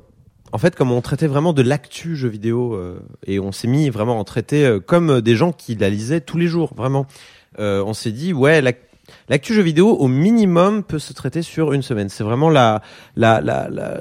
en 0.51 0.57
fait, 0.57 0.75
comme 0.75 0.91
on 0.91 1.01
traitait 1.01 1.27
vraiment 1.27 1.53
de 1.53 1.61
l'actu 1.61 2.15
jeu 2.15 2.27
vidéo 2.29 2.79
et 3.25 3.39
on 3.39 3.51
s'est 3.51 3.67
mis 3.67 3.89
vraiment 3.89 4.13
à 4.13 4.19
en 4.19 4.23
traiter 4.23 4.77
comme 4.85 5.21
des 5.21 5.35
gens 5.35 5.51
qui 5.51 5.75
la 5.75 5.89
lisaient 5.89 6.21
tous 6.21 6.37
les 6.37 6.47
jours, 6.47 6.73
vraiment. 6.75 7.05
On 7.57 7.93
s'est 7.93 8.11
dit 8.11 8.33
ouais, 8.33 8.61
l'ac- 8.61 8.81
l'actu 9.29 9.53
jeu 9.53 9.61
vidéo 9.61 9.89
au 9.95 10.07
minimum 10.07 10.83
peut 10.83 10.99
se 10.99 11.13
traiter 11.13 11.41
sur 11.41 11.73
une 11.73 11.81
semaine. 11.81 12.09
C'est 12.09 12.23
vraiment 12.23 12.49
la 12.49 12.81
la 13.15 13.41
la, 13.41 13.67
la 13.69 13.99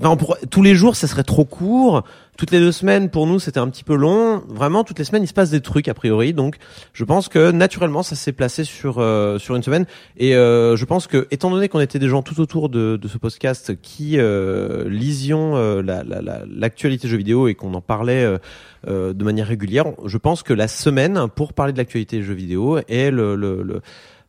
enfin, 0.00 0.16
pourrait- 0.16 0.40
tous 0.50 0.62
les 0.62 0.74
jours 0.74 0.96
ça 0.96 1.06
serait 1.06 1.24
trop 1.24 1.44
court. 1.44 2.04
Toutes 2.36 2.52
les 2.52 2.60
deux 2.60 2.70
semaines 2.70 3.10
pour 3.10 3.26
nous 3.26 3.40
c'était 3.40 3.58
un 3.58 3.68
petit 3.68 3.82
peu 3.82 3.96
long. 3.96 4.44
Vraiment 4.48 4.84
toutes 4.84 4.98
les 5.00 5.04
semaines 5.04 5.24
il 5.24 5.26
se 5.26 5.32
passe 5.32 5.50
des 5.50 5.60
trucs 5.60 5.88
a 5.88 5.94
priori. 5.94 6.32
Donc 6.32 6.56
je 6.92 7.04
pense 7.04 7.28
que 7.28 7.50
naturellement 7.50 8.04
ça 8.04 8.14
s'est 8.14 8.30
placé 8.32 8.62
sur 8.62 8.98
euh, 8.98 9.38
sur 9.38 9.56
une 9.56 9.62
semaine. 9.64 9.86
Et 10.16 10.36
euh, 10.36 10.76
je 10.76 10.84
pense 10.84 11.08
que 11.08 11.26
étant 11.32 11.50
donné 11.50 11.68
qu'on 11.68 11.80
était 11.80 11.98
des 11.98 12.08
gens 12.08 12.22
tout 12.22 12.40
autour 12.40 12.68
de, 12.68 12.96
de 12.96 13.08
ce 13.08 13.18
podcast 13.18 13.72
qui 13.82 14.18
euh, 14.18 14.88
lisions 14.88 15.56
euh, 15.56 15.82
la 15.82 16.04
la- 16.04 16.22
la- 16.22 16.42
l'actualité 16.48 17.08
jeux 17.08 17.16
vidéo 17.16 17.48
et 17.48 17.54
qu'on 17.56 17.74
en 17.74 17.80
parlait 17.80 18.22
euh, 18.22 18.38
euh, 18.86 19.12
de 19.12 19.24
manière 19.24 19.48
régulière, 19.48 19.86
je 20.06 20.18
pense 20.18 20.44
que 20.44 20.52
la 20.52 20.68
semaine 20.68 21.26
pour 21.34 21.52
parler 21.52 21.72
de 21.72 21.78
l'actualité 21.78 22.22
jeux 22.22 22.34
vidéo 22.34 22.78
est 22.88 23.10
le, 23.10 23.34
le, 23.34 23.62
le 23.64 23.80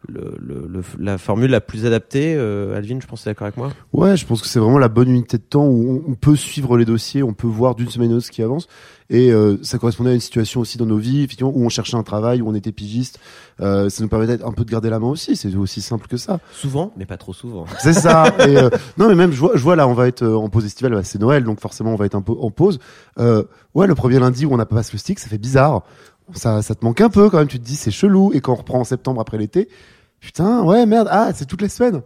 le, 0.08 0.34
le- 0.40 0.68
le- 0.68 0.84
la 0.98 1.18
formule 1.18 1.52
la 1.52 1.62
plus 1.62 1.86
adaptée. 1.86 2.34
Euh, 2.38 2.76
Alvin, 2.78 3.00
je 3.02 3.08
pense 3.08 3.20
que 3.20 3.24
t'es 3.26 3.30
d'accord 3.32 3.48
avec 3.48 3.58
moi? 3.58 3.72
Ouais, 3.94 4.16
je 4.16 4.26
pense 4.26 4.42
que 4.42 4.48
c'est 4.48 4.60
vraiment 4.60 4.78
la 4.78 4.88
bonne 4.88 5.10
unité 5.10 5.38
de 5.38 5.44
temps 5.44 5.66
où 5.66 6.02
on, 6.08 6.12
on 6.12 6.16
peut 6.16 6.36
suivre 6.38 6.78
les 6.78 6.86
dossiers, 6.86 7.22
on 7.22 7.34
peut 7.34 7.48
voir 7.48 7.76
d'une 7.76 7.90
semaine 7.90 8.12
à 8.12 8.14
l'autre 8.14 8.26
ce 8.28 8.32
qui 8.32 8.42
avance. 8.42 8.68
Et 9.12 9.32
euh, 9.32 9.58
ça 9.64 9.80
correspondait 9.80 10.12
à 10.12 10.14
une 10.14 10.20
situation 10.20 10.62
aussi 10.62 10.78
dans 10.78 10.86
nos 10.86 10.98
vies, 11.00 11.24
effectivement, 11.24 11.52
où 11.54 11.66
on 11.66 11.70
cherchait 11.70 11.98
un 11.98 12.04
travail, 12.04 12.42
où 12.44 12.48
on 12.48 12.54
était 12.54 12.72
pigiste. 12.72 13.20
Euh, 13.60 13.90
ça 13.90 14.04
nous 14.04 14.08
permettait 14.10 14.42
un 14.44 14.52
peu 14.52 14.64
de 14.64 14.70
garder 14.72 14.90
la 14.92 15.00
main 15.00 15.08
aussi. 15.08 15.36
C'est 15.36 15.54
aussi 15.56 15.82
simple 15.82 16.08
que 16.08 16.16
ça. 16.18 16.40
Souvent, 16.54 16.94
mais 16.96 17.06
pas 17.08 17.18
trop 17.18 17.34
souvent. 17.34 17.66
C'est 17.80 17.94
ça. 17.94 18.26
Et, 18.48 18.56
euh, 18.56 18.70
non, 18.98 19.08
mais 19.10 19.16
même 19.16 19.32
je 19.32 19.40
vois, 19.40 19.52
je 19.56 19.64
vois 19.64 19.76
là, 19.76 19.88
on 19.88 19.94
va 19.94 20.08
être 20.08 20.22
euh, 20.22 20.36
en 20.36 20.48
pause 20.50 20.64
estivale. 20.66 20.94
bah, 20.94 21.04
c'est 21.04 21.20
Noël, 21.20 21.44
donc 21.44 21.60
forcément 21.60 21.92
on 21.92 21.96
va 21.96 22.06
être 22.06 22.16
un 22.16 22.22
peu 22.22 22.34
en 22.40 22.52
pause. 22.52 22.80
Euh, 23.20 23.44
ouais, 23.74 23.88
le 23.88 23.96
premier 23.96 24.20
lundi 24.20 24.46
où 24.46 24.54
on 24.54 24.58
n'a 24.58 24.66
pas 24.68 24.76
passé 24.76 24.92
le 24.94 25.00
stick, 25.00 25.18
ça 25.20 25.28
fait 25.28 25.40
bizarre. 25.40 25.84
Ça, 26.34 26.62
te 26.62 26.86
manque 26.86 27.02
un 27.02 27.10
peu 27.10 27.30
quand 27.30 27.38
même. 27.38 27.48
Tu 27.48 27.60
te 27.60 27.66
dis 27.66 27.76
c'est 27.76 27.92
chelou. 27.92 28.32
Et 28.34 28.42
quand 28.42 28.54
on 28.54 28.56
reprend 28.56 28.80
en 28.80 28.84
septembre 28.84 29.22
après 29.22 29.38
l'été, 29.38 29.70
putain, 30.20 30.64
ouais, 30.64 30.86
merde, 30.86 31.08
ah, 31.12 31.32
c'est 31.34 31.46
toutes 31.46 31.62
les 31.62 31.70
semaines. 31.70 32.02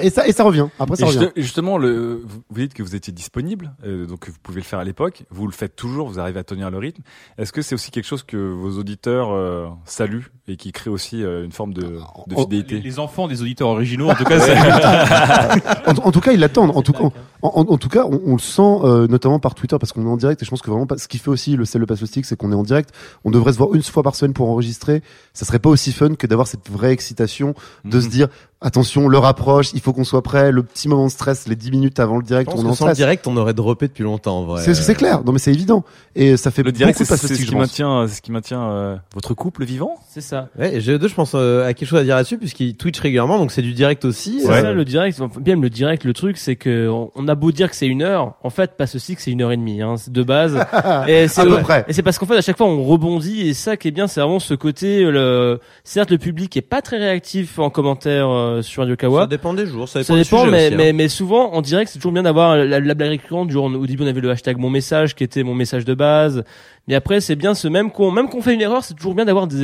Et 0.00 0.10
ça, 0.10 0.26
et 0.26 0.32
ça 0.32 0.44
revient. 0.44 0.66
Après, 0.78 0.96
ça 0.96 1.04
Et 1.04 1.08
revient. 1.08 1.18
juste- 1.20 1.32
justement, 1.36 1.78
le, 1.78 2.22
vous 2.50 2.60
dites 2.60 2.74
que 2.74 2.82
vous 2.82 2.94
étiez 2.94 3.12
disponible, 3.12 3.72
euh, 3.84 4.06
donc 4.06 4.28
vous 4.28 4.36
pouvez 4.42 4.60
le 4.60 4.66
faire 4.66 4.78
à 4.78 4.84
l'époque. 4.84 5.24
Vous 5.30 5.46
le 5.46 5.52
faites 5.52 5.74
toujours, 5.76 6.08
vous 6.08 6.18
arrivez 6.20 6.38
à 6.40 6.44
tenir 6.44 6.70
le 6.70 6.78
rythme. 6.78 7.02
Est-ce 7.38 7.52
que 7.52 7.62
c'est 7.62 7.74
aussi 7.74 7.90
quelque 7.90 8.04
chose 8.06 8.22
que 8.22 8.36
vos 8.36 8.78
auditeurs 8.78 9.30
euh, 9.32 9.66
saluent 9.84 10.30
et 10.48 10.56
qui 10.56 10.72
crée 10.72 10.90
aussi 10.90 11.22
euh, 11.22 11.44
une 11.44 11.52
forme 11.52 11.72
de, 11.74 11.82
de 12.28 12.34
fidélité 12.36 12.76
les, 12.76 12.80
les 12.82 12.98
enfants 12.98 13.26
des 13.28 13.42
auditeurs 13.42 13.68
originaux, 13.68 14.08
en 14.10 14.14
tout 14.14 14.24
cas, 14.24 14.38
c'est. 14.40 14.56
en, 15.88 16.06
en 16.08 16.12
tout 16.12 16.20
cas, 16.20 16.32
ils 16.32 16.40
l'attendent. 16.40 16.72
En 16.76 16.82
tout, 16.82 16.94
en, 16.96 17.12
en- 17.42 17.50
en 17.68 17.78
tout 17.78 17.88
cas, 17.88 18.04
on, 18.04 18.20
on 18.24 18.32
le 18.34 18.38
sent 18.40 18.62
euh, 18.84 19.06
notamment 19.08 19.38
par 19.38 19.54
Twitter 19.54 19.76
parce 19.78 19.92
qu'on 19.92 20.04
est 20.06 20.10
en 20.10 20.16
direct. 20.16 20.40
Et 20.42 20.44
je 20.44 20.50
pense 20.50 20.62
que 20.62 20.70
vraiment, 20.70 20.86
pas- 20.86 20.98
ce 20.98 21.08
qui 21.08 21.18
fait 21.18 21.30
aussi 21.30 21.56
le 21.56 21.64
sel 21.64 21.80
le 21.80 21.86
passe 21.86 22.02
c'est 22.06 22.36
qu'on 22.36 22.52
est 22.52 22.56
en 22.56 22.62
direct. 22.62 22.90
On 23.24 23.30
devrait 23.30 23.52
se 23.52 23.58
voir 23.58 23.74
une 23.74 23.82
fois 23.82 24.02
par 24.02 24.14
semaine 24.14 24.32
pour 24.32 24.48
enregistrer. 24.48 25.02
Ça 25.34 25.44
serait 25.44 25.58
pas 25.58 25.68
aussi 25.70 25.92
fun 25.92 26.14
que 26.14 26.26
d'avoir 26.26 26.46
cette 26.46 26.70
vraie 26.70 26.92
excitation 26.92 27.35
de 27.84 27.96
Mhm. 27.96 28.02
se 28.02 28.08
dire 28.08 28.28
attention, 28.60 29.08
l'heure 29.08 29.24
approche, 29.24 29.72
il 29.74 29.80
faut 29.80 29.92
qu'on 29.92 30.04
soit 30.04 30.22
prêt. 30.22 30.50
Le 30.50 30.62
petit 30.62 30.88
moment 30.88 31.06
de 31.06 31.10
stress, 31.10 31.46
les 31.46 31.56
10 31.56 31.70
minutes 31.70 32.00
avant 32.00 32.16
le 32.16 32.22
direct, 32.22 32.50
on 32.54 32.64
en 32.66 32.74
sans 32.74 32.88
le 32.88 32.94
direct, 32.94 33.26
on 33.26 33.36
aurait 33.36 33.54
droppé 33.54 33.88
depuis 33.88 34.04
longtemps, 34.04 34.38
en 34.38 34.44
vrai. 34.44 34.62
C'est 34.62 34.74
c'est 34.74 34.94
clair. 34.94 35.22
Non, 35.24 35.32
mais 35.32 35.38
c'est 35.38 35.52
évident. 35.52 35.84
Et 36.14 36.36
ça 36.36 36.50
fait 36.50 36.62
Le 36.62 36.72
direct, 36.72 36.98
beaucoup 36.98 37.16
c'est 37.16 37.26
stick, 37.26 37.36
ce 37.36 37.46
qui 37.46 37.54
maintient, 37.56 38.06
c'est 38.08 38.14
ce 38.14 38.22
qui 38.22 38.32
maintient 38.32 38.62
euh, 38.62 38.96
votre 39.14 39.34
couple 39.34 39.64
vivant. 39.64 39.96
C'est 40.08 40.20
ça. 40.20 40.48
Ouais, 40.58 40.76
et 40.76 40.80
GE2, 40.80 41.08
je 41.08 41.14
pense 41.14 41.32
euh, 41.34 41.66
à 41.66 41.74
quelque 41.74 41.88
chose 41.88 42.00
à 42.00 42.04
dire 42.04 42.16
là-dessus 42.16 42.38
puisqu'il 42.38 42.76
Twitch 42.76 42.98
régulièrement, 42.98 43.38
donc 43.38 43.52
c'est 43.52 43.62
du 43.62 43.72
direct 43.72 44.04
aussi. 44.04 44.40
C'est 44.40 44.50
Euh, 44.50 44.62
ça 44.62 44.72
le 44.72 44.84
direct. 44.84 45.20
Bien 45.40 45.56
le 45.56 45.70
direct, 45.70 46.04
le 46.04 46.12
truc, 46.12 46.36
c'est 46.38 46.56
que 46.56 46.88
on 47.14 47.28
a 47.28 47.34
beau 47.34 47.52
dire 47.52 47.70
que 47.70 47.76
c'est 47.76 47.86
une 47.86 48.02
heure, 48.02 48.34
en 48.42 48.50
fait, 48.50 48.76
pas 48.76 48.86
ceci 48.86 49.16
que 49.16 49.22
c'est 49.22 49.30
une 49.30 49.42
heure 49.42 49.52
et 49.52 49.56
demie, 49.56 49.82
hein, 49.82 49.96
c'est 49.96 50.12
de 50.12 50.22
base. 50.22 50.56
et 51.08 51.28
c'est 51.28 51.42
À 51.42 51.44
peu 51.44 51.60
près. 51.60 51.84
Et 51.88 51.92
c'est 51.92 52.02
parce 52.02 52.18
qu'en 52.18 52.26
fait, 52.26 52.36
à 52.36 52.42
chaque 52.42 52.56
fois, 52.56 52.66
on 52.66 52.82
rebondit 52.82 53.48
et 53.48 53.54
ça 53.54 53.76
qui 53.76 53.88
est 53.88 53.92
bien, 53.92 54.06
c'est 54.06 54.20
vraiment 54.20 54.40
ce 54.40 54.54
côté. 54.54 55.02
Le, 55.04 55.60
certes, 55.84 56.10
le 56.10 56.18
public 56.18 56.56
est 56.56 56.62
pas 56.62 56.82
très 56.82 56.98
réactif 56.98 57.58
en 57.58 57.70
commentaire 57.70 58.28
euh, 58.46 58.62
sur 58.62 58.82
Radio 58.82 58.96
Kawa. 58.96 59.22
Ça 59.22 59.26
dépend 59.26 59.54
des 59.54 59.66
jours, 59.66 59.88
ça 59.88 60.00
dépend 60.00 60.14
des 60.14 60.22
dépend, 60.22 60.38
sujets 60.40 60.50
mais, 60.50 60.66
aussi, 60.66 60.74
hein. 60.74 60.76
mais, 60.78 60.92
mais 60.92 61.08
souvent, 61.08 61.52
en 61.52 61.60
direct, 61.60 61.90
c'est 61.90 61.98
toujours 61.98 62.12
bien 62.12 62.22
d'avoir 62.22 62.56
la, 62.56 62.80
la 62.80 62.94
blague 62.94 63.10
récurrente. 63.10 63.48
Du 63.48 63.56
au 63.56 63.86
début, 63.86 64.04
on 64.04 64.06
avait 64.06 64.20
le 64.20 64.30
hashtag 64.30 64.58
mon 64.58 64.70
message 64.70 65.14
qui 65.14 65.24
était 65.24 65.42
mon 65.42 65.54
message 65.54 65.84
de 65.84 65.94
base. 65.94 66.44
Mais 66.88 66.94
après, 66.94 67.20
c'est 67.20 67.34
bien 67.34 67.54
ce 67.54 67.66
même 67.66 67.90
qu'on, 67.90 68.12
même 68.12 68.28
qu'on 68.28 68.40
fait 68.40 68.54
une 68.54 68.60
erreur, 68.60 68.84
c'est 68.84 68.94
toujours 68.94 69.14
bien 69.16 69.24
d'avoir 69.24 69.48
des, 69.48 69.56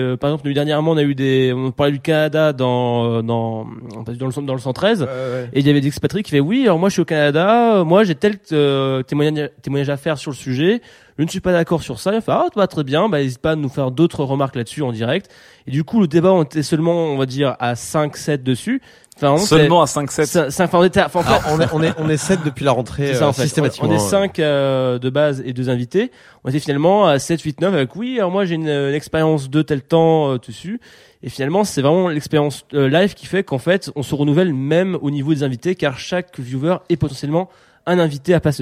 euh, 0.00 0.16
par 0.16 0.30
exemple, 0.30 0.52
dernièrement, 0.52 0.92
on 0.92 0.96
a 0.96 1.02
eu 1.02 1.16
des, 1.16 1.52
on 1.52 1.72
parlait 1.72 1.92
du 1.92 1.98
Canada 1.98 2.52
dans, 2.52 3.16
euh, 3.16 3.22
dans, 3.22 3.66
dans 3.96 4.26
le, 4.26 4.46
dans 4.46 4.54
le 4.54 4.60
113. 4.60 5.08
Et 5.52 5.58
il 5.58 5.66
y 5.66 5.70
avait 5.70 5.80
des 5.80 5.88
expatriés 5.88 6.22
qui 6.22 6.30
fait 6.30 6.40
oui, 6.40 6.62
alors 6.62 6.78
moi, 6.78 6.88
je 6.88 6.92
suis 6.94 7.02
au 7.02 7.06
Canada, 7.06 7.78
euh, 7.78 7.84
moi, 7.84 8.04
j'ai 8.04 8.14
tel 8.14 8.36
euh, 8.52 9.02
témoignage, 9.02 9.50
témoignage 9.60 9.90
à 9.90 9.96
faire 9.96 10.18
sur 10.18 10.30
le 10.30 10.36
sujet. 10.36 10.80
Je 11.18 11.24
ne 11.24 11.28
suis 11.28 11.40
pas 11.40 11.52
d'accord 11.52 11.82
sur 11.82 11.98
ça. 11.98 12.14
Il 12.14 12.20
fait, 12.22 12.30
ah, 12.30 12.46
bah, 12.54 12.68
très 12.68 12.84
bien, 12.84 13.08
bah, 13.08 13.18
n'hésite 13.18 13.40
pas 13.40 13.50
à 13.52 13.56
nous 13.56 13.68
faire 13.68 13.90
d'autres 13.90 14.22
remarques 14.22 14.54
là-dessus 14.54 14.82
en 14.82 14.92
direct. 14.92 15.28
Et 15.66 15.72
du 15.72 15.82
coup, 15.82 16.00
le 16.00 16.06
débat, 16.06 16.32
on 16.32 16.44
était 16.44 16.62
seulement, 16.62 16.94
on 17.06 17.18
va 17.18 17.26
dire, 17.26 17.56
à 17.58 17.74
5, 17.74 18.16
7 18.16 18.44
dessus. 18.44 18.80
Enfin, 19.16 19.32
on 19.32 19.38
Seulement 19.38 19.82
à 19.82 19.88
5, 19.88 20.12
7. 20.12 20.28
Cin- 20.28 20.50
cinq- 20.50 20.66
enfin, 20.66 20.78
on 20.78 20.84
était, 20.84 21.00
à- 21.00 21.06
enfin, 21.06 21.18
en 21.18 21.22
fait- 21.24 21.40
Ah, 21.44 21.50
on 21.52 21.60
est- 21.60 21.68
on 21.72 21.82
est- 21.82 21.94
on 21.98 22.08
est 22.08 22.16
sept 22.16 22.38
depuis 22.44 22.64
la 22.64 22.70
rentrée, 22.70 23.08
C'est 23.08 23.14
ça, 23.14 23.24
euh, 23.24 23.28
en 23.30 23.32
fait. 23.32 23.42
systématiquement, 23.42 23.88
On 23.88 23.90
est 23.90 23.94
ouais. 23.94 23.98
5 23.98 24.36
de 24.38 25.10
base 25.10 25.42
et 25.44 25.52
deux 25.52 25.68
invités. 25.70 26.12
On 26.44 26.50
était 26.50 26.60
finalement 26.60 27.08
à 27.08 27.18
7, 27.18 27.40
8, 27.42 27.60
9 27.60 27.74
avec 27.74 27.96
oui, 27.96 28.18
alors 28.20 28.30
moi 28.30 28.44
j'ai 28.44 28.54
une, 28.54 28.68
une 28.68 28.94
expérience 28.94 29.50
de 29.50 29.60
tel 29.62 29.82
temps 29.82 30.30
euh, 30.34 30.38
dessus. 30.38 30.80
Et 31.24 31.30
finalement, 31.30 31.64
c'est 31.64 31.82
vraiment 31.82 32.06
l'expérience 32.08 32.64
euh, 32.74 32.88
live 32.88 33.14
qui 33.14 33.26
fait 33.26 33.42
qu'en 33.42 33.58
fait, 33.58 33.90
on 33.96 34.04
se 34.04 34.14
renouvelle 34.14 34.54
même 34.54 34.96
au 35.02 35.10
niveau 35.10 35.34
des 35.34 35.42
invités 35.42 35.74
car 35.74 35.98
chaque 35.98 36.38
viewer 36.38 36.76
est 36.88 36.96
potentiellement 36.96 37.48
un 37.88 37.98
invité 37.98 38.34
à 38.34 38.40
passe. 38.40 38.58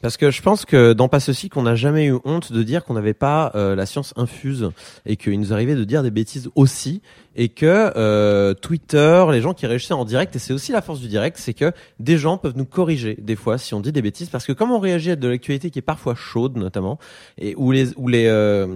Parce 0.00 0.16
que 0.16 0.30
je 0.30 0.42
pense 0.42 0.64
que 0.64 0.92
dans 0.92 1.08
Pas 1.08 1.20
ceci 1.20 1.48
qu'on 1.48 1.62
n'a 1.62 1.74
jamais 1.74 2.06
eu 2.06 2.16
honte 2.24 2.52
de 2.52 2.62
dire 2.62 2.84
qu'on 2.84 2.94
n'avait 2.94 3.14
pas 3.14 3.50
euh, 3.54 3.74
la 3.74 3.86
science 3.86 4.12
infuse 4.16 4.70
et 5.06 5.16
qu'il 5.16 5.38
nous 5.40 5.52
arrivait 5.52 5.74
de 5.74 5.84
dire 5.84 6.02
des 6.02 6.10
bêtises 6.10 6.50
aussi 6.54 7.00
et 7.38 7.48
que 7.48 7.92
euh, 7.96 8.52
Twitter, 8.52 9.24
les 9.30 9.40
gens 9.40 9.54
qui 9.54 9.66
réagissent 9.66 9.92
en 9.92 10.04
direct 10.04 10.34
et 10.36 10.40
c'est 10.40 10.52
aussi 10.52 10.72
la 10.72 10.82
force 10.82 10.98
du 10.98 11.06
direct, 11.06 11.38
c'est 11.38 11.54
que 11.54 11.72
des 12.00 12.18
gens 12.18 12.36
peuvent 12.36 12.56
nous 12.56 12.66
corriger 12.66 13.16
des 13.20 13.36
fois 13.36 13.56
si 13.58 13.74
on 13.74 13.80
dit 13.80 13.92
des 13.92 14.02
bêtises 14.02 14.28
parce 14.28 14.44
que 14.44 14.52
comme 14.52 14.72
on 14.72 14.80
réagit 14.80 15.12
à 15.12 15.16
de 15.16 15.28
l'actualité 15.28 15.70
qui 15.70 15.78
est 15.78 15.82
parfois 15.82 16.16
chaude 16.16 16.56
notamment 16.56 16.98
et 17.38 17.54
où 17.56 17.70
les 17.70 17.94
où 17.96 18.08
les 18.08 18.26
euh, 18.26 18.66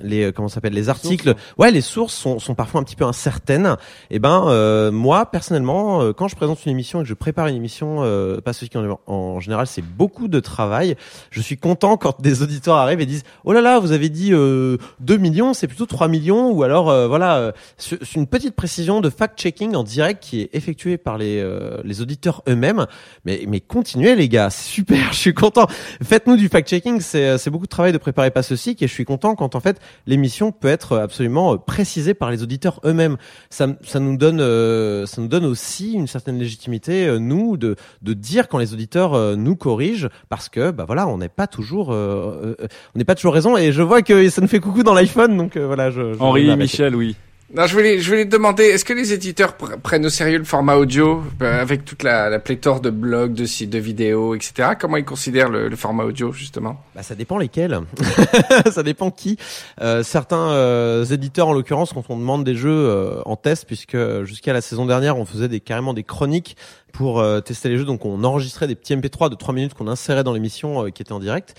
les 0.00 0.24
euh, 0.24 0.32
comment 0.32 0.48
s'appelle 0.48 0.72
les 0.72 0.88
articles, 0.88 1.34
ouais 1.58 1.70
les 1.70 1.82
sources 1.82 2.14
sont 2.14 2.38
sont 2.38 2.54
parfois 2.54 2.80
un 2.80 2.84
petit 2.84 2.96
peu 2.96 3.04
incertaines. 3.04 3.76
Et 4.10 4.18
ben 4.18 4.46
euh, 4.48 4.90
moi 4.90 5.30
personnellement 5.30 6.00
euh, 6.00 6.12
quand 6.14 6.28
je 6.28 6.36
présente 6.36 6.64
une 6.64 6.72
émission 6.72 7.00
et 7.00 7.02
que 7.02 7.08
je 7.08 7.14
prépare 7.14 7.48
une 7.48 7.56
émission, 7.56 7.98
euh, 8.00 8.40
pas 8.40 8.54
ceci 8.54 8.70
qui 8.70 8.78
en, 8.78 8.98
en 9.06 9.40
général 9.40 9.66
c'est 9.66 9.84
beaucoup 9.84 10.28
de 10.28 10.40
travail. 10.40 10.96
Je 11.30 11.42
suis 11.42 11.58
content 11.58 11.98
quand 11.98 12.20
des 12.22 12.42
auditeurs 12.42 12.76
arrivent 12.76 13.00
et 13.00 13.06
disent 13.06 13.24
oh 13.44 13.52
là 13.52 13.60
là 13.60 13.78
vous 13.78 13.92
avez 13.92 14.08
dit 14.08 14.32
euh, 14.32 14.78
2 15.00 15.18
millions 15.18 15.52
c'est 15.52 15.66
plutôt 15.66 15.84
3 15.84 16.08
millions 16.08 16.50
ou 16.50 16.62
alors 16.62 16.88
euh, 16.88 17.06
voilà 17.08 17.36
euh, 17.36 17.52
c'est 17.76 18.05
une 18.14 18.26
petite 18.26 18.54
précision 18.54 19.00
de 19.00 19.10
fact 19.10 19.38
checking 19.38 19.74
en 19.74 19.82
direct 19.82 20.22
qui 20.22 20.42
est 20.42 20.50
effectuée 20.54 20.98
par 20.98 21.18
les 21.18 21.40
euh, 21.40 21.80
les 21.84 22.00
auditeurs 22.00 22.42
eux-mêmes. 22.48 22.86
Mais 23.24 23.44
mais 23.48 23.60
continuez 23.60 24.14
les 24.14 24.28
gars 24.28 24.50
c'est 24.50 24.68
super 24.68 25.08
je 25.12 25.18
suis 25.18 25.34
content. 25.34 25.66
Faites-nous 26.02 26.36
du 26.36 26.48
fact 26.48 26.68
checking 26.68 27.00
c'est 27.00 27.38
c'est 27.38 27.50
beaucoup 27.50 27.64
de 27.66 27.70
travail 27.70 27.92
de 27.92 27.98
préparer 27.98 28.30
pas 28.30 28.42
ceci 28.42 28.76
et 28.80 28.86
je 28.86 28.92
suis 28.92 29.04
content 29.04 29.34
quand 29.34 29.54
en 29.54 29.60
fait 29.60 29.80
l'émission 30.06 30.52
peut 30.52 30.68
être 30.68 30.96
absolument 30.98 31.54
euh, 31.54 31.56
précisée 31.56 32.14
par 32.14 32.30
les 32.30 32.42
auditeurs 32.42 32.80
eux-mêmes. 32.84 33.16
Ça 33.50 33.66
ça 33.82 34.00
nous 34.00 34.16
donne 34.16 34.40
euh, 34.40 35.06
ça 35.06 35.20
nous 35.20 35.28
donne 35.28 35.44
aussi 35.44 35.92
une 35.92 36.06
certaine 36.06 36.38
légitimité 36.38 37.06
euh, 37.06 37.18
nous 37.18 37.56
de 37.56 37.76
de 38.02 38.12
dire 38.12 38.48
quand 38.48 38.58
les 38.58 38.72
auditeurs 38.72 39.14
euh, 39.14 39.36
nous 39.36 39.56
corrigent 39.56 40.08
parce 40.28 40.48
que 40.48 40.70
bah 40.70 40.84
voilà 40.86 41.08
on 41.08 41.18
n'est 41.18 41.28
pas 41.28 41.46
toujours 41.46 41.92
euh, 41.92 42.54
euh, 42.60 42.66
on 42.94 42.98
n'est 42.98 43.04
pas 43.04 43.14
toujours 43.14 43.34
raison 43.34 43.56
et 43.56 43.72
je 43.72 43.82
vois 43.82 44.02
que 44.02 44.28
ça 44.28 44.40
nous 44.40 44.48
fait 44.48 44.60
coucou 44.60 44.82
dans 44.82 44.94
l'iPhone 44.94 45.36
donc 45.36 45.56
euh, 45.56 45.66
voilà 45.66 45.90
je, 45.90 46.12
je 46.12 46.18
Henri. 46.18 46.56
Michel, 46.56 46.94
oui. 46.94 47.16
Non, 47.54 47.64
je 47.68 47.74
voulais, 47.74 48.00
je 48.00 48.10
voulais 48.10 48.24
te 48.24 48.30
demander, 48.30 48.64
est-ce 48.64 48.84
que 48.84 48.92
les 48.92 49.12
éditeurs 49.12 49.52
pr- 49.56 49.78
prennent 49.78 50.04
au 50.04 50.08
sérieux 50.10 50.38
le 50.38 50.44
format 50.44 50.74
audio, 50.74 51.22
euh, 51.42 51.60
avec 51.62 51.84
toute 51.84 52.02
la, 52.02 52.28
la 52.28 52.40
pléthore 52.40 52.80
de 52.80 52.90
blogs, 52.90 53.34
de 53.34 53.44
sites, 53.44 53.70
de 53.70 53.78
vidéos, 53.78 54.34
etc. 54.34 54.70
Comment 54.80 54.96
ils 54.96 55.04
considèrent 55.04 55.48
le, 55.48 55.68
le 55.68 55.76
format 55.76 56.02
audio, 56.02 56.32
justement? 56.32 56.82
Bah, 56.96 57.04
ça 57.04 57.14
dépend 57.14 57.38
lesquels. 57.38 57.78
ça 58.72 58.82
dépend 58.82 59.12
qui. 59.12 59.38
Euh, 59.80 60.02
certains 60.02 60.50
euh, 60.50 61.04
éditeurs, 61.04 61.46
en 61.46 61.52
l'occurrence, 61.52 61.92
quand 61.92 62.10
on 62.10 62.18
demande 62.18 62.42
des 62.42 62.56
jeux 62.56 62.68
euh, 62.70 63.20
en 63.26 63.36
test, 63.36 63.64
puisque 63.66 63.96
jusqu'à 64.24 64.52
la 64.52 64.60
saison 64.60 64.84
dernière, 64.84 65.16
on 65.16 65.24
faisait 65.24 65.48
des 65.48 65.60
carrément 65.60 65.94
des 65.94 66.02
chroniques 66.02 66.56
pour 66.92 67.20
euh, 67.20 67.38
tester 67.40 67.68
les 67.68 67.78
jeux. 67.78 67.84
Donc, 67.84 68.04
on 68.04 68.24
enregistrait 68.24 68.66
des 68.66 68.74
petits 68.74 68.96
MP3 68.96 69.30
de 69.30 69.36
3 69.36 69.54
minutes 69.54 69.74
qu'on 69.74 69.86
insérait 69.86 70.24
dans 70.24 70.32
l'émission 70.32 70.86
euh, 70.86 70.90
qui 70.90 71.00
était 71.00 71.12
en 71.12 71.20
direct. 71.20 71.54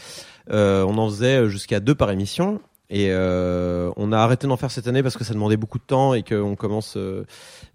Euh, 0.51 0.83
on 0.83 0.98
en 0.98 1.07
faisait 1.07 1.48
jusqu'à 1.48 1.80
deux 1.80 1.95
par 1.95 2.11
émission. 2.11 2.59
Et 2.90 3.07
euh, 3.11 3.91
on 3.98 4.14
a 4.14 4.17
arrêté 4.17 4.48
d'en 4.48 4.56
faire 4.56 4.72
cette 4.72 4.88
année 4.88 5.03
parce 5.03 5.17
que 5.17 5.25
ça 5.25 5.33
demandait 5.33 5.57
beaucoup 5.57 5.77
de 5.77 5.83
temps 5.83 6.14
et 6.14 6.24
qu'on 6.24 6.56
commence 6.56 6.93
euh, 6.95 7.25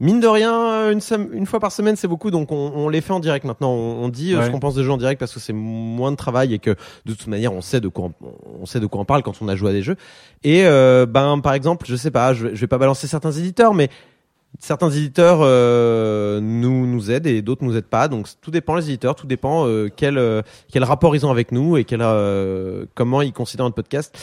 mine 0.00 0.20
de 0.20 0.26
rien 0.26 0.90
une, 0.90 1.00
sem- 1.00 1.28
une 1.34 1.44
fois 1.44 1.60
par 1.60 1.70
semaine 1.70 1.96
c'est 1.96 2.08
beaucoup. 2.08 2.30
Donc 2.30 2.50
on, 2.50 2.72
on 2.74 2.88
les 2.88 3.02
fait 3.02 3.12
en 3.12 3.20
direct 3.20 3.44
maintenant. 3.44 3.72
On, 3.72 4.04
on 4.04 4.08
dit 4.08 4.32
euh, 4.34 4.38
Ouais. 4.38 4.46
ce 4.46 4.50
qu'on 4.50 4.58
pense 4.58 4.74
des 4.74 4.82
jeux 4.84 4.90
en 4.90 4.96
direct 4.96 5.18
parce 5.20 5.34
que 5.34 5.38
c'est 5.40 5.52
moins 5.52 6.12
de 6.12 6.16
travail 6.16 6.54
et 6.54 6.58
que 6.58 6.70
de 7.04 7.12
toute 7.12 7.26
manière 7.26 7.52
on 7.52 7.60
sait 7.60 7.80
de 7.82 7.88
quoi 7.88 8.06
on, 8.22 8.32
on 8.62 8.64
sait 8.64 8.80
de 8.80 8.86
quoi 8.86 9.02
on 9.02 9.04
parle 9.04 9.22
quand 9.22 9.34
on 9.42 9.48
a 9.48 9.54
joué 9.54 9.68
à 9.68 9.72
des 9.74 9.82
jeux. 9.82 9.96
Et 10.44 10.64
euh, 10.64 11.04
ben 11.04 11.40
par 11.40 11.52
exemple 11.52 11.84
je 11.86 11.94
sais 11.94 12.10
pas 12.10 12.32
je, 12.32 12.46
vais- 12.46 12.56
je 12.56 12.60
vais 12.62 12.66
pas 12.66 12.78
balancer 12.78 13.06
certains 13.06 13.32
éditeurs 13.32 13.74
mais 13.74 13.90
certains 14.60 14.90
éditeurs 14.90 15.40
euh, 15.42 16.40
nous 16.40 16.86
nous 16.86 17.10
aident 17.10 17.26
et 17.26 17.42
d'autres 17.42 17.64
nous 17.64 17.76
aident 17.76 17.84
pas. 17.84 18.08
Donc 18.08 18.28
tout 18.40 18.50
dépend 18.50 18.76
les 18.76 18.84
éditeurs 18.88 19.14
tout 19.14 19.26
dépend 19.26 19.66
euh, 19.66 19.90
quel 19.94 20.16
euh, 20.16 20.40
quel 20.72 20.84
rapport 20.84 21.14
ils 21.14 21.26
ont 21.26 21.30
avec 21.30 21.52
nous 21.52 21.76
et 21.76 21.84
quel 21.84 22.00
euh, 22.02 22.86
comment 22.94 23.20
ils 23.20 23.34
considèrent 23.34 23.66
notre 23.66 23.76
podcast 23.76 24.16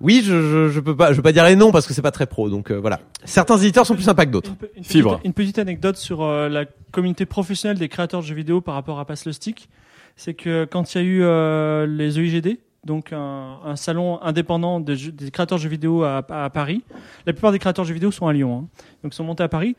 oui, 0.00 0.22
je, 0.24 0.42
je, 0.42 0.68
je 0.68 0.80
peux 0.80 0.96
pas, 0.96 1.12
je 1.12 1.16
peux 1.16 1.22
pas 1.22 1.32
dire 1.32 1.44
les 1.44 1.56
noms 1.56 1.72
parce 1.72 1.86
que 1.86 1.94
c'est 1.94 2.02
pas 2.02 2.10
très 2.10 2.26
pro. 2.26 2.50
Donc 2.50 2.70
euh, 2.70 2.76
voilà. 2.80 3.00
Certains 3.24 3.56
éditeurs 3.58 3.86
sont 3.86 3.94
plus 3.94 4.02
sympas 4.04 4.26
que 4.26 4.30
d'autres. 4.30 4.50
Une 4.76 4.82
petite- 4.82 5.24
Une 5.24 5.32
petite 5.32 5.58
anecdote 5.58 5.96
sur 5.96 6.22
euh, 6.22 6.48
la 6.48 6.64
communauté 6.92 7.26
professionnelle 7.26 7.78
des 7.78 7.88
créateurs 7.88 8.20
de 8.20 8.26
jeux 8.26 8.34
vidéo 8.34 8.60
par 8.60 8.74
rapport 8.74 8.98
à 9.00 9.04
Pass 9.04 9.24
le 9.26 9.32
Stick, 9.32 9.68
c'est 10.16 10.34
que 10.34 10.64
quand 10.64 10.94
il 10.94 10.98
y 10.98 11.00
a 11.00 11.04
eu 11.04 11.22
euh, 11.22 11.86
les 11.86 12.18
EIGD, 12.20 12.58
donc 12.84 13.12
un, 13.12 13.58
un 13.64 13.76
salon 13.76 14.20
indépendant 14.22 14.78
des, 14.78 14.94
jeux- 14.96 15.12
des 15.12 15.30
créateurs 15.30 15.58
de 15.58 15.62
jeux 15.62 15.68
vidéo 15.70 16.02
à, 16.04 16.18
à 16.28 16.50
Paris, 16.50 16.84
la 17.26 17.32
plupart 17.32 17.50
des 17.52 17.58
créateurs 17.58 17.84
de 17.84 17.88
jeux 17.88 17.94
vidéo 17.94 18.10
sont 18.10 18.26
à 18.26 18.32
Lyon, 18.32 18.64
hein. 18.64 18.82
donc 19.02 19.12
ils 19.12 19.16
sont 19.16 19.24
montés 19.24 19.42
à 19.42 19.48
Paris. 19.48 19.74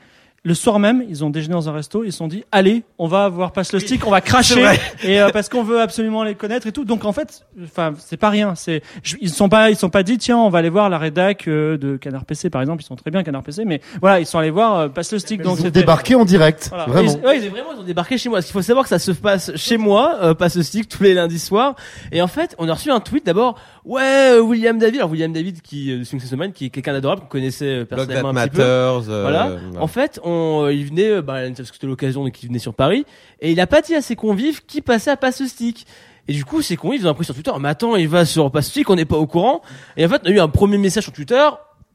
Le 0.47 0.53
soir 0.53 0.77
même, 0.77 1.03
ils 1.09 1.25
ont 1.25 1.31
déjeuné 1.31 1.53
dans 1.53 1.67
un 1.69 1.73
resto, 1.73 2.03
ils 2.03 2.11
se 2.11 2.19
sont 2.19 2.27
dit 2.27 2.43
allez, 2.51 2.83
on 2.99 3.07
va 3.07 3.27
voir 3.29 3.51
Pass 3.51 3.73
le 3.73 3.79
Stick, 3.79 4.05
on 4.05 4.11
va 4.11 4.21
cracher 4.31 4.63
et 5.03 5.19
euh, 5.19 5.29
parce 5.31 5.49
qu'on 5.49 5.63
veut 5.63 5.81
absolument 5.81 6.23
les 6.23 6.35
connaître 6.35 6.67
et 6.67 6.71
tout. 6.71 6.85
Donc 6.85 7.03
en 7.03 7.11
fait, 7.13 7.41
enfin 7.63 7.93
c'est 7.97 8.15
pas 8.17 8.29
rien. 8.29 8.53
C'est 8.55 8.83
ils 9.21 9.29
sont 9.31 9.49
pas 9.49 9.71
ils 9.71 9.75
sont 9.75 9.89
pas 9.89 10.03
dit 10.03 10.19
tiens 10.19 10.37
on 10.37 10.49
va 10.49 10.59
aller 10.59 10.69
voir 10.69 10.87
la 10.89 10.99
rédac 10.99 11.47
euh, 11.47 11.77
de 11.77 11.97
Canard 11.97 12.25
PC 12.25 12.51
par 12.51 12.61
exemple. 12.61 12.83
Ils 12.83 12.85
sont 12.85 12.95
très 12.95 13.09
bien 13.09 13.23
Canard 13.23 13.41
PC, 13.41 13.65
mais 13.65 13.81
voilà 14.01 14.19
ils 14.19 14.27
sont 14.27 14.37
allés 14.37 14.51
voir 14.51 14.75
euh, 14.81 14.87
Pass 14.87 15.11
le 15.13 15.17
Stick. 15.19 15.41
donc 15.41 15.57
Ils 15.59 15.65
ont 15.65 15.69
débarqué 15.71 16.13
en 16.13 16.25
direct, 16.25 16.67
Voilà. 16.69 16.85
vraiment. 16.85 17.11
Ils- 17.21 17.25
ouais, 17.25 17.39
ils, 17.43 17.49
vraiment, 17.49 17.69
ils 17.75 17.79
ont 17.79 17.83
débarqué 17.83 18.17
chez 18.19 18.29
moi. 18.29 18.37
Parce 18.37 18.45
qu'il 18.45 18.53
faut 18.53 18.61
savoir 18.61 18.83
que 18.85 18.89
ça 18.89 18.99
se 18.99 19.11
passe 19.11 19.51
chez 19.55 19.77
moi, 19.77 20.17
euh, 20.21 20.33
pas 20.35 20.49
ce 20.49 20.61
stick, 20.61 20.87
tous 20.87 21.01
les 21.01 21.15
lundis 21.15 21.39
soirs. 21.39 21.75
Et 22.11 22.21
en 22.21 22.27
fait, 22.27 22.55
on 22.59 22.69
a 22.69 22.73
reçu 22.75 22.91
un 22.91 22.99
tweet 22.99 23.25
d'abord. 23.25 23.57
Ouais, 23.83 24.37
William 24.39 24.77
David. 24.77 24.97
Alors 24.99 25.09
William 25.11 25.33
David, 25.33 25.61
qui 25.63 25.91
euh, 25.91 25.99
de 25.99 26.19
Semaine, 26.19 26.53
qui 26.53 26.65
est 26.65 26.69
quelqu'un 26.69 26.93
d'adorable 26.93 27.21
qu'on 27.21 27.27
connaissait 27.27 27.83
personnellement 27.85 28.29
un 28.29 28.33
petit 28.47 28.57
Matters, 28.57 29.01
peu. 29.05 29.11
euh, 29.11 29.21
voilà. 29.23 29.47
voilà. 29.49 29.81
En 29.81 29.87
fait, 29.87 30.19
on, 30.23 30.34
euh, 30.35 30.73
il 30.73 30.85
venait, 30.85 31.09
euh, 31.09 31.21
bah, 31.21 31.41
parce 31.55 31.69
que 31.69 31.75
c'était 31.75 31.87
l'occasion 31.87 32.23
donc 32.23 32.41
il 32.41 32.47
venait 32.47 32.59
sur 32.59 32.73
Paris, 32.73 33.05
et 33.39 33.51
il 33.51 33.59
a 33.59 33.67
pas 33.67 33.81
dit 33.81 33.95
à 33.95 34.01
ses 34.01 34.15
convives 34.15 34.65
qui 34.65 34.81
passait 34.81 35.11
à 35.11 35.17
Passe 35.17 35.45
Stick. 35.45 35.85
Et 36.27 36.33
du 36.33 36.43
coup, 36.43 36.61
ses 36.61 36.75
convives 36.75 37.01
ils 37.01 37.07
ont 37.07 37.11
appris 37.11 37.25
sur 37.25 37.35
Twitter. 37.35 37.51
Mais 37.59 37.69
attends, 37.69 37.95
il 37.95 38.07
va 38.07 38.25
sur 38.25 38.51
Passe 38.51 38.69
Stick, 38.69 38.89
on 38.89 38.95
n'est 38.95 39.05
pas 39.05 39.17
au 39.17 39.27
courant. 39.27 39.61
Et 39.95 40.05
en 40.05 40.09
fait, 40.09 40.21
on 40.23 40.27
a 40.27 40.31
eu 40.31 40.39
un 40.39 40.47
premier 40.47 40.77
message 40.77 41.03
sur 41.03 41.13
Twitter. 41.13 41.47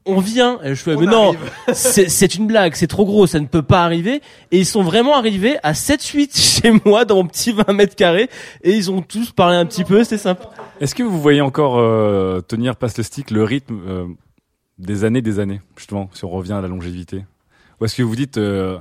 On 0.05 0.19
vient. 0.19 0.59
Et 0.63 0.69
je 0.69 0.81
fais, 0.81 0.95
mais 0.95 1.05
non, 1.05 1.33
c'est 1.73 2.09
c'est 2.09 2.33
une 2.33 2.47
blague, 2.47 2.73
c'est 2.73 2.87
trop 2.87 3.05
gros, 3.05 3.27
ça 3.27 3.39
ne 3.39 3.45
peut 3.45 3.61
pas 3.61 3.83
arriver. 3.83 4.21
Et 4.51 4.59
ils 4.59 4.65
sont 4.65 4.81
vraiment 4.81 5.15
arrivés 5.15 5.57
à 5.61 5.73
7-8 5.73 6.61
chez 6.61 6.71
moi 6.85 7.05
dans 7.05 7.17
mon 7.17 7.27
petit 7.27 7.51
20 7.51 7.71
mètres 7.73 7.95
carrés. 7.95 8.29
Et 8.63 8.71
ils 8.71 8.89
ont 8.89 9.01
tous 9.01 9.31
parlé 9.31 9.57
un 9.57 9.65
petit 9.65 9.83
peu, 9.83 10.03
c'est 10.03 10.17
simple. 10.17 10.47
Est-ce 10.79 10.95
que 10.95 11.03
vous 11.03 11.21
voyez 11.21 11.41
encore 11.41 11.77
euh, 11.77 12.41
tenir 12.41 12.75
passe 12.77 12.97
le 12.97 13.03
stick 13.03 13.29
le 13.29 13.43
rythme 13.43 13.79
euh, 13.87 14.07
des 14.79 15.03
années 15.03 15.21
des 15.21 15.39
années 15.39 15.61
justement 15.77 16.09
si 16.13 16.25
on 16.25 16.29
revient 16.29 16.53
à 16.53 16.61
la 16.61 16.67
longévité? 16.67 17.23
Ou 17.81 17.85
est-ce 17.85 17.95
que 17.95 18.03
vous 18.03 18.15
dites 18.15 18.37
euh, 18.37 18.77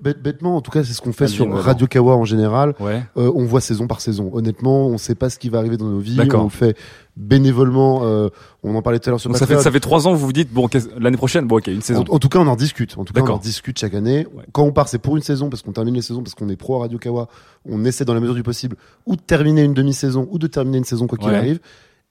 Bête- 0.00 0.22
bêtement, 0.22 0.56
en 0.56 0.60
tout 0.60 0.70
cas, 0.70 0.84
c'est 0.84 0.92
ce 0.92 1.00
qu'on 1.02 1.12
fait 1.12 1.26
sur. 1.26 1.52
Radio 1.52 1.88
Kawa 1.88 2.14
en 2.14 2.24
général. 2.24 2.72
Ouais. 2.78 3.02
Euh, 3.16 3.32
on 3.34 3.44
voit 3.46 3.60
saison 3.60 3.88
par 3.88 4.00
saison. 4.00 4.30
Honnêtement, 4.32 4.86
on 4.86 4.96
sait 4.96 5.16
pas 5.16 5.28
ce 5.28 5.40
qui 5.40 5.48
va 5.48 5.58
arriver 5.58 5.76
dans 5.76 5.88
nos 5.88 5.98
vies. 5.98 6.16
On 6.34 6.44
le 6.44 6.48
fait 6.50 6.76
bénévolement. 7.16 8.02
euh, 8.04 8.28
on 8.62 8.76
en 8.76 8.82
parlait 8.82 9.00
tout 9.00 9.08
à 9.08 9.10
l'heure 9.10 9.18
sur 9.20 9.28
donc 9.28 9.38
ça 9.38 9.46
fait 9.48 9.58
ça 9.60 9.72
fait 9.72 9.80
trois 9.80 10.06
ans 10.06 10.12
que 10.12 10.18
vous 10.18 10.26
vous 10.26 10.32
dites 10.32 10.52
bon 10.52 10.68
l'année 11.00 11.16
prochaine 11.16 11.46
bon 11.48 11.56
ok 11.56 11.66
une 11.66 11.82
saison 11.82 12.04
En, 12.08 12.14
en 12.14 12.18
tout 12.20 12.28
cas, 12.28 12.38
on 12.38 12.46
en 12.46 12.54
discute. 12.54 12.96
En 12.96 13.04
tout 13.04 13.12
cas, 13.12 13.22
on 13.22 13.28
en 13.28 13.38
discute 13.38 13.76
chaque 13.76 13.94
année. 13.94 14.24
Quand 14.52 14.62
on 14.62 14.70
part, 14.72 14.86
c'est 14.86 14.98
pour 15.00 15.16
une 15.16 15.22
saison 15.22 15.50
parce 15.50 15.62
qu'on 15.62 15.72
termine 15.72 15.94
les 15.94 16.02
saisons 16.02 16.22
parce 16.22 16.36
qu'on 16.36 16.48
est 16.48 16.54
pro 16.56 16.76
à 16.76 16.82
Radio 16.82 16.98
Kawa. 16.98 17.26
On 17.68 17.84
essaie 17.84 18.04
dans 18.04 18.14
la 18.14 18.20
mesure 18.20 18.36
du 18.36 18.44
possible 18.44 18.76
ou 19.04 19.16
de 19.16 19.20
terminer 19.20 19.62
une 19.64 19.74
demi-saison 19.74 20.28
ou 20.30 20.38
de 20.38 20.46
terminer 20.46 20.78
une 20.78 20.84
saison 20.84 21.08
quoi 21.08 21.18
qu'il 21.18 21.28
Ouais. 21.28 21.34
arrive. 21.36 21.58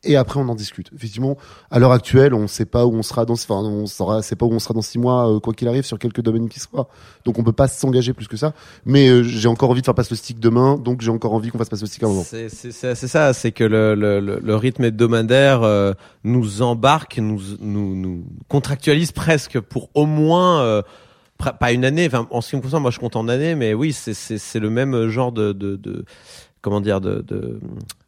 Et 0.04 0.16
après, 0.16 0.40
on 0.40 0.50
en 0.50 0.56
discute. 0.56 0.90
Effectivement, 0.96 1.38
à 1.70 1.78
l'heure 1.78 1.92
actuelle, 1.92 2.34
on 2.34 2.48
sait 2.48 2.66
pas 2.66 2.88
où 2.88 2.94
on 2.96 3.04
sera 3.04 3.24
dans, 3.26 3.36
enfin, 3.36 3.56
on 3.58 3.86
saura, 3.86 4.24
sait 4.24 4.36
pas 4.36 4.48
où 4.48 4.52
on 4.52 4.58
sera 4.58 4.74
dans 4.74 4.82
six 4.82 4.98
mois, 4.98 5.32
euh, 5.32 5.40
quoi 5.40 5.54
qu'il 5.54 5.68
arrive, 5.68 5.84
sur 5.86 6.00
quelques 6.00 6.22
domaines 6.22 6.50
qui 6.50 6.60
sera. 6.60 6.88
Donc, 7.24 7.38
on 7.38 7.44
peut 7.44 7.52
pas 7.52 7.68
s'engager 7.68 8.14
plus 8.14 8.28
que 8.28 8.36
ça. 8.36 8.54
Mais 8.84 9.10
euh, 9.10 9.22
j'ai 9.22 9.48
encore 9.48 9.70
envie 9.70 9.82
de 9.82 9.86
faire 9.86 9.94
passer 9.94 10.10
le 10.12 10.16
stick 10.16 10.40
demain, 10.40 10.78
donc 10.78 11.02
j'ai 11.02 11.12
encore 11.12 11.34
envie 11.36 11.50
qu'on 11.50 11.60
fasse 11.60 11.70
passer 11.70 11.84
le 11.84 11.88
stick 11.88 12.02
à 12.02 12.08
un 12.08 12.10
moment. 12.10 12.24
C'est 12.28 12.50
c'est- 12.50 12.72
c'est- 12.72 12.96
c'est 12.96 13.08
ça, 13.08 13.32
c'est 13.34 13.52
que 13.52 13.64
le, 13.64 13.94
le, 13.94 14.20
le, 14.20 14.56
rythme 14.56 14.86
hebdomadaire 14.86 15.62
euh, 15.62 15.94
nous 16.24 16.64
embarque, 16.64 17.20
nous, 17.20 17.40
nous, 17.60 17.96
nous 17.96 18.24
contractualise 18.48 19.12
presque 19.12 19.60
pour 19.60 19.90
au 19.94 20.08
moins 20.08 20.62
euh, 20.62 20.82
pas 21.60 21.72
une 21.74 21.86
année. 21.86 22.08
Enfin, 22.08 22.28
en 22.32 22.42
ce 22.42 22.50
qui 22.50 22.56
me 22.56 22.62
concerne, 22.62 22.82
moi, 22.82 22.90
je 22.92 22.98
compte 23.00 23.16
en 23.16 23.28
année, 23.28 23.54
mais 23.54 23.76
oui, 23.76 23.94
c'est 23.94 24.16
c'est 24.16 24.40
c'est 24.40 24.60
le 24.60 24.72
même 24.72 25.10
genre 25.10 25.32
de 25.32 25.54
de, 25.54 25.76
de 25.76 26.06
comment 26.62 26.82
dire 26.82 27.02
de, 27.02 27.24
de 27.28 27.60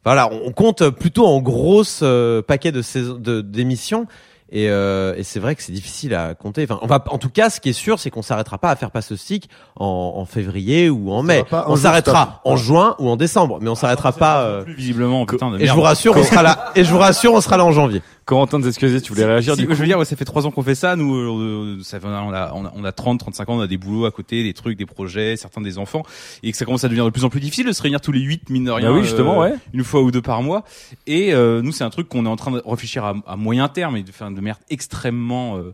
voilà, 0.06 0.30
on 0.32 0.42
on 0.48 0.52
compte 0.52 0.90
plutôt 0.90 1.26
en 1.26 1.42
grosses 1.42 2.02
euh, 2.04 2.42
paquets 2.42 2.72
de 2.72 2.82
saisons 2.82 3.16
de 3.20 3.42
d'émissions. 3.42 4.08
Et, 4.56 4.70
euh, 4.70 5.16
et 5.18 5.24
c'est 5.24 5.40
vrai 5.40 5.56
que 5.56 5.64
c'est 5.64 5.72
difficile 5.72 6.14
à 6.14 6.36
compter. 6.36 6.68
Enfin, 6.70 6.78
on 6.84 6.86
va, 6.86 7.04
en 7.10 7.18
tout 7.18 7.30
cas, 7.32 7.50
ce 7.50 7.60
qui 7.60 7.70
est 7.70 7.74
sûr, 7.74 7.98
c'est 7.98 8.12
qu'on 8.12 8.22
s'arrêtera 8.22 8.60
pas 8.60 8.70
à 8.70 8.76
faire 8.76 8.92
passe 8.92 9.16
stick 9.16 9.50
en, 9.80 10.14
en 10.16 10.26
février 10.26 10.92
ou 10.92 11.12
en 11.12 11.24
mai. 11.24 11.44
On 11.66 11.76
s'arrêtera 11.76 12.40
en 12.46 12.56
juin 12.56 12.96
ou 13.00 13.10
en 13.10 13.16
décembre, 13.16 13.58
mais 13.62 13.70
on 13.72 13.76
s'arrêtera 13.76 14.12
pas. 14.12 14.42
euh, 14.44 14.64
Plus 14.64 14.76
visiblement, 14.76 15.26
putain 15.26 15.50
de 15.50 15.60
et 15.60 15.66
je 15.66 15.74
vous 15.74 15.82
rassure, 15.82 16.16
on 16.16 16.22
sera 16.24 16.44
là. 16.44 16.72
Et 16.76 16.84
je 16.84 16.92
vous 16.92 17.00
rassure, 17.00 17.34
on 17.34 17.42
sera 17.42 17.58
là 17.58 17.66
en 17.66 17.72
janvier. 17.72 18.04
Corentin 18.26 18.60
de 18.60 18.64
Zesquezé, 18.64 19.02
tu 19.02 19.12
voulais 19.12 19.26
réagir 19.26 19.56
du 19.58 19.64
je 19.64 19.68
coup 19.68 19.74
veux 19.76 19.86
dire, 19.86 19.98
ouais, 20.00 20.06
ça 20.06 20.16
fait 20.16 20.24
trois 20.26 20.48
ans 20.48 20.52
qu'on 20.52 20.64
fait 20.64 20.76
ça. 20.76 20.96
Nous, 20.96 21.14
euh, 21.16 21.80
ça 21.84 22.00
on 22.04 22.08
a, 22.08 22.52
on 22.54 22.66
a, 22.66 22.72
on 22.76 22.84
a 22.86 22.92
30, 22.92 23.20
35 23.20 23.50
ans, 23.50 23.58
on 23.58 23.60
a 23.62 23.68
des 23.68 23.78
boulots 23.78 24.06
à 24.06 24.12
côté, 24.12 24.44
des 24.44 24.54
trucs, 24.54 24.78
des 24.78 24.86
projets, 24.86 25.36
certains 25.36 25.62
des 25.62 25.78
enfants, 25.78 26.04
et 26.42 26.52
que 26.52 26.58
ça 26.58 26.66
commence 26.66 26.84
à 26.84 26.88
devenir 26.88 27.06
de 27.06 27.10
plus 27.10 27.26
en 27.26 27.30
plus 27.30 27.40
difficile 27.42 27.66
de 27.68 27.72
se 27.74 27.82
réunir 27.82 28.00
tous 28.02 28.12
les 28.14 28.22
huit, 28.22 28.50
mine 28.50 28.64
de 28.66 28.72
rien. 28.72 28.92
Bah 28.92 28.96
oui, 28.98 29.04
justement, 29.04 29.40
ouais. 29.40 29.56
Une 29.74 29.84
fois 29.84 30.02
ou 30.02 30.12
deux 30.12 30.22
par 30.22 30.42
mois. 30.42 30.64
Et 31.08 31.34
euh, 31.34 31.62
nous, 31.62 31.72
c'est 31.74 31.84
un 31.84 31.90
truc 31.90 32.08
qu'on 32.08 32.26
est 32.26 32.30
en 32.30 32.36
train 32.38 32.52
de 32.52 32.62
réfléchir 32.66 33.04
à, 33.04 33.14
à 33.28 33.36
moyen 33.36 33.68
terme 33.68 33.98
et 33.98 34.04
de 34.04 34.12
faire 34.12 34.30
de 34.30 34.36
manière 34.36 34.60
extrêmement, 34.70 35.58
euh, 35.58 35.74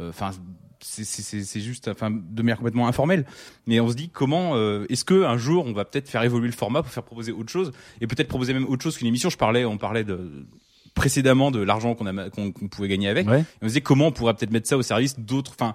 euh, 0.00 0.08
enfin. 0.10 0.30
c'est- 0.80 1.04
c'est 1.04 1.60
juste 1.60 1.88
enfin 1.88 2.10
de 2.10 2.42
manière 2.42 2.56
complètement 2.56 2.88
informelle 2.88 3.26
mais 3.66 3.80
on 3.80 3.88
se 3.90 3.94
dit 3.94 4.08
comment 4.08 4.52
euh, 4.54 4.86
est-ce 4.88 5.04
que 5.04 5.24
un 5.24 5.36
jour 5.36 5.66
on 5.66 5.74
va 5.74 5.84
peut-être 5.84 6.08
faire 6.08 6.22
évoluer 6.22 6.46
le 6.46 6.54
format 6.54 6.82
pour 6.82 6.90
faire 6.90 7.02
proposer 7.02 7.32
autre 7.32 7.50
chose 7.50 7.70
et 8.00 8.06
peut-être 8.06 8.28
proposer 8.28 8.54
même 8.54 8.64
autre 8.66 8.82
chose 8.82 8.96
qu'une 8.96 9.06
émission 9.08 9.28
je 9.28 9.36
parlais 9.36 9.66
on 9.66 9.76
parlait 9.76 10.04
de 10.04 10.46
précédemment 10.94 11.50
de 11.50 11.60
l'argent 11.60 11.94
qu'on 11.94 12.06
a 12.06 12.30
qu'on 12.30 12.50
pouvait 12.52 12.88
gagner 12.88 13.08
avec 13.08 13.28
Ouais. 13.28 13.40
et 13.40 13.44
on 13.62 13.64
se 13.64 13.68
disait 13.68 13.80
comment 13.80 14.08
on 14.08 14.12
pourrait 14.12 14.34
peut-être 14.34 14.50
mettre 14.52 14.68
ça 14.68 14.76
au 14.76 14.82
service 14.82 15.18
d'autres 15.18 15.52
enfin 15.54 15.74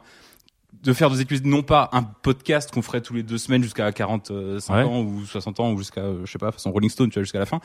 de 0.83 0.93
faire 0.93 1.09
des 1.09 1.21
épisodes 1.21 1.45
non 1.45 1.63
pas 1.63 1.89
un 1.93 2.03
podcast 2.03 2.71
qu'on 2.71 2.81
ferait 2.81 3.01
tous 3.01 3.13
les 3.13 3.23
deux 3.23 3.37
semaines 3.37 3.63
jusqu'à 3.63 3.91
45 3.91 4.73
Ouais. 4.75 4.83
ans 4.83 5.01
ou 5.01 5.25
60 5.25 5.59
ans 5.59 5.71
ou 5.71 5.77
jusqu'à 5.79 6.01
euh, 6.01 6.21
je 6.25 6.31
sais 6.31 6.37
pas 6.37 6.51
façon 6.51 6.71
Rolling 6.71 6.89
Stone 6.89 7.09
tu 7.09 7.15
vois 7.15 7.23
jusqu'à 7.23 7.39
la 7.39 7.45
fin 7.45 7.59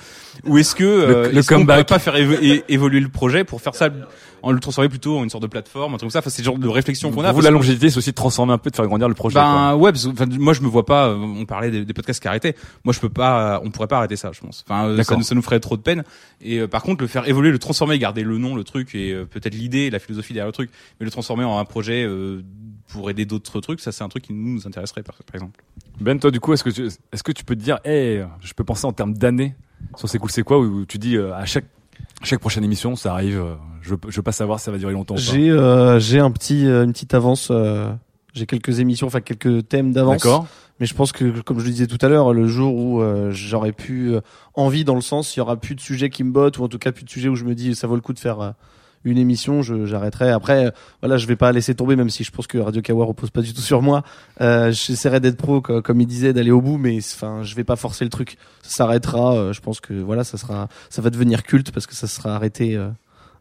ou 0.45 0.57
est-ce 0.59 0.75
que 0.75 0.85
euh, 0.85 1.31
le 1.31 1.39
est-ce 1.39 1.49
qu'on 1.49 1.57
comeback. 1.57 1.89
pas 1.89 1.99
faire 1.99 2.15
évo- 2.17 2.63
évoluer 2.69 3.01
le 3.01 3.09
projet 3.09 3.45
pour 3.45 3.61
faire 3.61 3.75
ça 3.75 3.91
en 4.43 4.53
le 4.53 4.59
transformer 4.61 4.89
plutôt 4.89 5.19
en 5.19 5.25
une 5.25 5.29
sorte 5.31 5.43
de 5.43 5.49
plateforme 5.49 5.93
un 5.95 5.97
truc 5.99 6.03
comme 6.07 6.11
ça? 6.11 6.21
Enfin 6.21 6.31
c'est 6.31 6.41
le 6.43 6.47
genre 6.47 6.59
de 6.59 6.69
réflexion 6.69 7.11
qu'on 7.11 7.23
a 7.25 7.29
Pour 7.29 7.41
vous, 7.41 7.45
la 7.45 7.51
longévité, 7.51 7.91
c'est 7.91 7.99
aussi 7.99 8.11
de 8.11 8.15
transformer 8.15 8.55
un 8.55 8.59
peu, 8.59 8.71
de 8.71 8.77
faire 8.77 8.87
grandir 8.87 9.09
le 9.09 9.15
projet. 9.15 9.35
ben 9.35 9.45
quoi. 9.73 9.77
ouais, 9.77 9.93
parce 9.93 10.07
que, 10.07 10.11
enfin, 10.13 10.25
moi 10.39 10.53
je 10.55 10.63
me 10.63 10.69
vois 10.69 10.87
pas. 10.87 11.09
euh, 11.09 11.17
On 11.17 11.45
parlait 11.45 11.71
des, 11.71 11.85
des 11.85 11.93
podcasts 11.93 12.23
qui 12.23 12.29
arrêtaient. 12.29 12.55
Moi 12.85 12.95
je 12.95 13.01
peux 13.01 13.11
pas. 13.11 13.57
euh, 13.57 13.61
On 13.65 13.71
pourrait 13.71 13.87
pas 13.89 13.99
arrêter 13.99 14.17
ça, 14.17 14.31
je 14.33 14.41
pense. 14.41 14.65
Enfin, 14.67 14.87
euh, 14.89 15.03
ça, 15.03 15.17
nous- 15.17 15.23
ça 15.25 15.35
nous 15.35 15.43
ferait 15.43 15.61
trop 15.61 15.77
de 15.77 15.83
peine. 15.83 16.05
Et 16.41 16.59
euh, 16.61 16.69
par 16.69 16.83
contre, 16.83 17.03
le 17.03 17.07
faire 17.09 17.29
évoluer, 17.29 17.51
le 17.51 17.59
transformer, 17.59 17.99
garder 17.99 18.23
le 18.23 18.39
nom, 18.39 18.55
le 18.55 18.65
truc 18.65 18.95
et 18.95 19.13
euh, 19.13 19.27
peut-être 19.27 19.55
l'idée, 19.55 19.91
la 19.91 19.99
philosophie 19.99 20.33
derrière 20.33 20.47
le 20.47 20.53
truc, 20.53 20.71
mais 20.99 21.05
le 21.05 21.11
transformer 21.11 21.45
en 21.45 21.59
un 21.59 21.65
projet 21.67 22.05
euh, 22.05 22.43
pour 22.93 23.11
aider 23.11 23.25
d'autres 23.25 23.61
trucs, 23.61 23.81
ça 23.81 23.93
c'est 23.93 24.05
un 24.05 24.09
truc 24.09 24.25
qui 24.25 24.33
nous, 24.33 24.55
nous 24.55 24.67
intéresserait 24.67 25.03
par, 25.03 25.17
par 25.17 25.35
exemple. 25.35 25.63
Ben, 26.01 26.19
toi, 26.19 26.31
du 26.31 26.41
coup, 26.41 26.53
est-ce 26.53 26.65
que 26.65 26.71
tu, 26.71 26.87
est-ce 26.87 27.23
que 27.23 27.33
tu 27.33 27.45
peux 27.45 27.55
te 27.57 27.63
dire, 27.63 27.79
hey, 27.85 28.25
je 28.41 28.53
peux 28.55 28.65
penser 28.65 28.87
en 28.87 28.93
termes 28.93 29.15
d'années 29.15 29.55
sur 29.97 30.09
C'est 30.09 30.19
cool, 30.19 30.31
c'est 30.31 30.43
quoi, 30.43 30.59
où 30.59 30.85
tu 30.87 30.99
dis, 30.99 31.17
euh, 31.17 31.35
à 31.35 31.45
chaque, 31.45 31.67
chaque 32.23 32.41
prochaine 32.41 32.65
émission, 32.65 32.97
ça 32.97 33.13
arrive, 33.13 33.39
euh, 33.39 33.55
je, 33.83 33.95
je 34.09 34.17
veux 34.17 34.23
pas 34.23 34.33
savoir 34.33 34.59
si 34.59 34.65
ça 34.67 34.71
va 34.73 34.79
durer 34.79 34.93
longtemps. 34.93 35.17
J'ai 35.17 35.51
euh, 35.51 35.99
j'ai 35.99 36.19
un 36.21 36.31
petit 36.31 36.67
euh, 36.67 36.85
une 36.85 36.93
petite 36.93 37.15
avance. 37.15 37.49
euh, 37.51 37.93
j'ai 38.33 38.47
quelques 38.47 38.79
émissions, 38.79 39.09
enfin 39.09 39.21
quelques 39.21 39.69
thèmes 39.69 39.93
d'avance. 39.93 40.23
D'accord. 40.23 40.47
Mais 40.79 40.87
je 40.87 40.95
pense 40.95 41.13
que, 41.13 41.41
comme 41.41 41.59
je 41.59 41.65
le 41.67 41.71
disais 41.73 41.87
tout 41.87 41.99
à 42.01 42.09
l'heure, 42.09 42.33
le 42.33 42.47
jour 42.47 42.75
où 42.75 43.03
euh, 43.03 43.31
j'aurais 43.33 43.73
pu 43.73 44.15
euh, 44.15 44.21
envie 44.55 44.85
dans 44.85 44.95
le 44.95 45.01
sens, 45.03 45.37
il 45.37 45.41
y 45.41 45.43
aura 45.43 45.57
plus 45.57 45.75
de 45.75 45.81
sujets 45.81 46.09
qui 46.11 46.25
me 46.25 46.31
bottent 46.31 46.59
ou 46.59 46.65
en 46.65 46.69
tout 46.69 46.79
cas 46.79 46.93
plus 46.93 47.05
de 47.05 47.11
sujets 47.11 47.29
où 47.29 47.37
je 47.37 47.45
me 47.45 47.55
dis 47.55 47.75
ça 47.75 47.87
vaut 47.87 47.97
le 47.97 48.01
coup 48.01 48.13
de 48.15 48.19
faire 48.19 48.41
euh, 48.41 48.51
une 49.05 49.17
émission, 49.19 49.63
je- 49.63 49.87
j'arrêterai. 49.87 50.31
Après, 50.31 50.67
euh, 50.67 50.71
voilà, 51.01 51.17
je 51.17 51.27
vais 51.27 51.37
pas 51.37 51.53
laisser 51.53 51.75
tomber, 51.75 51.97
même 51.97 52.11
si 52.11 52.23
je 52.25 52.31
pense 52.31 52.47
que 52.47 52.59
Radio 52.59 52.83
Kawa 52.83 53.05
repose 53.07 53.31
pas 53.31 53.41
du 53.43 53.55
tout 53.55 53.61
sur 53.63 53.81
moi. 53.83 54.03
Euh, 54.41 54.71
J'essaierai 54.73 55.21
d'être 55.21 55.37
pro, 55.37 55.61
co- 55.61 55.81
comme 55.83 56.01
il 56.01 56.07
disait, 56.07 56.33
d'aller 56.33 56.51
au 56.51 56.61
bout, 56.61 56.77
mais 56.79 56.99
enfin, 56.99 57.43
je 57.43 57.55
vais 57.55 57.65
pas 57.65 57.77
forcer 57.77 58.05
le 58.05 58.11
truc. 58.11 58.37
Ça 58.63 58.71
s'arrêtera. 58.71 59.35
euh, 59.35 59.53
je 59.53 59.61
pense 59.61 59.81
que 59.81 59.95
voilà, 59.95 60.23
ça 60.25 60.37
sera, 60.39 60.69
ça 60.91 61.01
va 61.03 61.11
devenir 61.11 61.43
culte 61.43 61.71
parce 61.73 61.87
que 61.87 61.95
ça 61.95 62.07
sera 62.07 62.35
arrêté. 62.37 62.77
euh, 62.77 62.89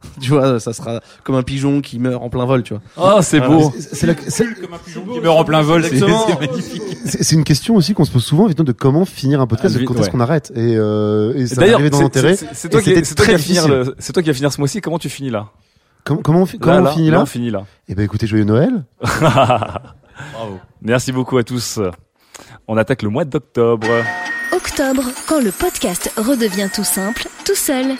tu 0.22 0.30
vois, 0.32 0.60
ça 0.60 0.72
sera 0.74 1.02
comme 1.24 1.36
un 1.36 1.44
pigeon 1.44 1.82
qui 1.82 2.00
meurt 2.00 2.22
en 2.24 2.30
plein 2.30 2.46
vol, 2.46 2.64
tu 2.64 2.74
vois. 2.74 2.82
Oh, 2.98 3.22
c'est 3.22 3.40
Voilà. 3.40 3.56
beau. 3.56 3.74
C'est 3.80 4.08
la- 4.08 4.14
c'est- 4.28 4.46
Comme 4.62 4.74
un 4.74 4.78
pigeon 4.78 5.02
qui 5.06 5.20
meurt 5.20 5.38
en 5.38 5.44
plein 5.44 5.62
vol, 5.62 5.84
c'est 5.84 6.00
magnifique. 6.40 6.84
C'est 7.06 7.24
c'est 7.24 7.36
une 7.36 7.44
question 7.44 7.76
aussi 7.76 7.94
qu'on 7.94 8.06
se 8.06 8.12
pose 8.12 8.24
souvent, 8.24 8.46
évidemment, 8.46 8.68
de 8.68 8.72
comment 8.72 9.06
finir 9.06 9.42
un 9.42 9.48
podcast, 9.48 9.76
Ah, 9.78 9.82
de 9.82 9.86
quand 9.86 9.94
ouais. 9.96 10.02
est-ce 10.02 10.10
qu'on 10.10 10.20
arrête. 10.20 10.52
Et, 10.56 10.76
euh, 10.78 11.34
et 11.36 11.48
ça 11.48 11.56
dans 11.68 11.78
c'est- 11.78 12.02
l'intérêt. 12.04 12.36
c'est- 12.36 12.48
c'est 12.54 12.70
toi 12.70 12.82
qui, 12.82 12.90
c'était 12.90 13.04
c'est 13.04 13.16
toi 13.16 13.26
qui 13.26 13.32
très 13.32 13.38
vas 13.38 13.44
finir 13.44 13.94
c'est 14.00 14.14
toi 14.14 14.24
qui 14.24 14.30
vas 14.30 14.34
finir 14.36 14.54
ce 14.54 14.60
mois-ci. 14.62 14.82
Comment 14.82 15.00
tu 15.00 15.10
finis 15.10 15.30
là? 15.30 15.48
Comment, 16.06 16.22
comment 16.22 16.42
on, 16.44 16.46
comment 16.46 16.74
Là, 16.76 16.82
on 16.82 16.84
là, 16.86 16.92
finit 16.92 17.10
là, 17.10 17.18
là 17.18 17.24
on 17.24 17.26
finit 17.26 17.52
là. 17.52 17.66
Eh 17.90 17.96
ben, 17.96 18.04
écoutez, 18.04 18.26
joyeux 18.26 18.46
Noël. 18.46 18.86
Merci 20.82 21.12
beaucoup 21.12 21.38
à 21.38 21.44
tous. 21.44 21.80
On 22.68 22.78
attaque 22.78 23.02
le 23.04 23.10
mois 23.10 23.26
d'octobre. 23.26 23.88
Octobre, 24.56 25.04
quand 25.28 25.42
le 25.42 25.52
podcast 25.52 26.12
redevient 26.18 26.70
tout 26.74 26.84
simple, 26.84 27.28
tout 27.46 27.56
seul. 27.56 27.96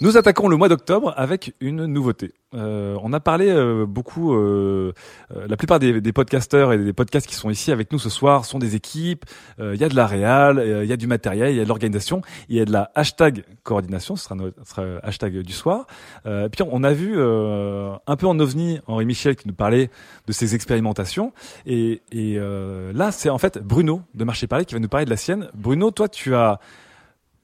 Nous 0.00 0.16
attaquons 0.16 0.48
le 0.48 0.56
mois 0.56 0.68
d'octobre 0.68 1.12
avec 1.16 1.54
une 1.60 1.86
nouveauté. 1.86 2.32
Euh, 2.54 2.96
on 3.02 3.12
a 3.12 3.20
parlé 3.20 3.48
euh, 3.48 3.86
beaucoup, 3.86 4.34
euh, 4.34 4.92
euh, 5.34 5.46
la 5.48 5.56
plupart 5.56 5.78
des, 5.78 5.92
des 5.92 6.10
et 6.10 6.78
des 6.78 6.92
podcasts 6.92 7.26
qui 7.26 7.34
sont 7.34 7.50
ici 7.50 7.72
avec 7.72 7.92
nous 7.92 7.98
ce 7.98 8.10
soir 8.10 8.44
sont 8.44 8.58
des 8.58 8.74
équipes, 8.74 9.24
euh, 9.60 9.74
il 9.74 9.80
y 9.80 9.84
a 9.84 9.88
de 9.88 9.96
la 9.96 10.06
réal, 10.06 10.58
euh, 10.58 10.84
il 10.84 10.90
y 10.90 10.92
a 10.92 10.96
du 10.96 11.06
matériel, 11.06 11.52
il 11.52 11.56
y 11.56 11.60
a 11.60 11.64
de 11.64 11.68
l'organisation, 11.68 12.20
il 12.48 12.56
y 12.56 12.60
a 12.60 12.64
de 12.64 12.72
la 12.72 12.90
hashtag 12.94 13.44
coordination, 13.62 14.16
ce 14.16 14.24
sera 14.24 14.34
notre 14.34 15.00
hashtag 15.02 15.38
du 15.38 15.52
soir. 15.52 15.86
Puis 16.24 16.62
on 16.68 16.84
a 16.84 16.92
vu 16.92 17.20
un 17.20 18.16
peu 18.16 18.26
en 18.26 18.38
ovni 18.40 18.80
Henri 18.86 19.06
Michel 19.06 19.36
qui 19.36 19.48
nous 19.48 19.54
parlait 19.54 19.90
de 20.26 20.32
ses 20.32 20.54
expérimentations. 20.54 21.32
Et, 21.66 22.02
et 22.10 22.38
là, 22.38 23.12
c'est 23.12 23.30
en 23.30 23.38
fait 23.38 23.58
Bruno 23.58 24.02
de 24.14 24.24
Marché 24.24 24.46
Paris 24.46 24.66
qui 24.66 24.74
va 24.74 24.80
nous 24.80 24.88
parler 24.88 25.06
de 25.06 25.10
la 25.10 25.16
sienne. 25.16 25.48
Bruno, 25.54 25.90
toi, 25.90 26.08
tu 26.08 26.34
as 26.34 26.58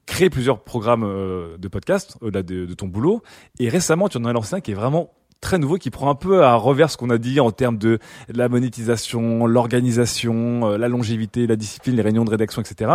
créé 0.09 0.29
plusieurs 0.29 0.59
programmes 0.63 1.03
euh, 1.03 1.57
de 1.57 1.67
podcast 1.67 2.17
au-delà 2.21 2.43
de, 2.43 2.65
de 2.65 2.73
ton 2.73 2.87
boulot. 2.87 3.21
Et 3.59 3.69
récemment, 3.69 4.09
tu 4.09 4.17
en 4.17 4.25
as 4.25 4.33
lancé 4.33 4.55
un 4.55 4.59
qui 4.59 4.71
est 4.71 4.75
vraiment 4.75 5.11
très 5.39 5.57
nouveau, 5.57 5.77
qui 5.77 5.89
prend 5.89 6.09
un 6.09 6.15
peu 6.15 6.43
à 6.43 6.55
revers 6.55 6.89
ce 6.89 6.97
qu'on 6.97 7.09
a 7.09 7.17
dit 7.17 7.39
en 7.39 7.51
termes 7.51 7.77
de 7.77 7.99
la 8.27 8.49
monétisation, 8.49 9.45
l'organisation, 9.45 10.67
euh, 10.67 10.77
la 10.77 10.89
longévité, 10.89 11.47
la 11.47 11.55
discipline, 11.55 11.95
les 11.95 12.01
réunions 12.01 12.25
de 12.25 12.29
rédaction, 12.31 12.61
etc. 12.61 12.91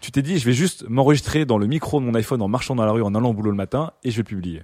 Tu 0.00 0.10
t'es 0.10 0.22
dit, 0.22 0.38
je 0.38 0.44
vais 0.44 0.52
juste 0.52 0.84
m'enregistrer 0.88 1.46
dans 1.46 1.56
le 1.56 1.66
micro 1.66 2.00
de 2.00 2.04
mon 2.04 2.14
iPhone 2.14 2.42
en 2.42 2.48
marchant 2.48 2.74
dans 2.74 2.84
la 2.84 2.92
rue, 2.92 3.02
en 3.02 3.14
allant 3.14 3.30
au 3.30 3.34
boulot 3.34 3.50
le 3.50 3.56
matin, 3.56 3.92
et 4.04 4.10
je 4.10 4.18
vais 4.18 4.24
publier. 4.24 4.62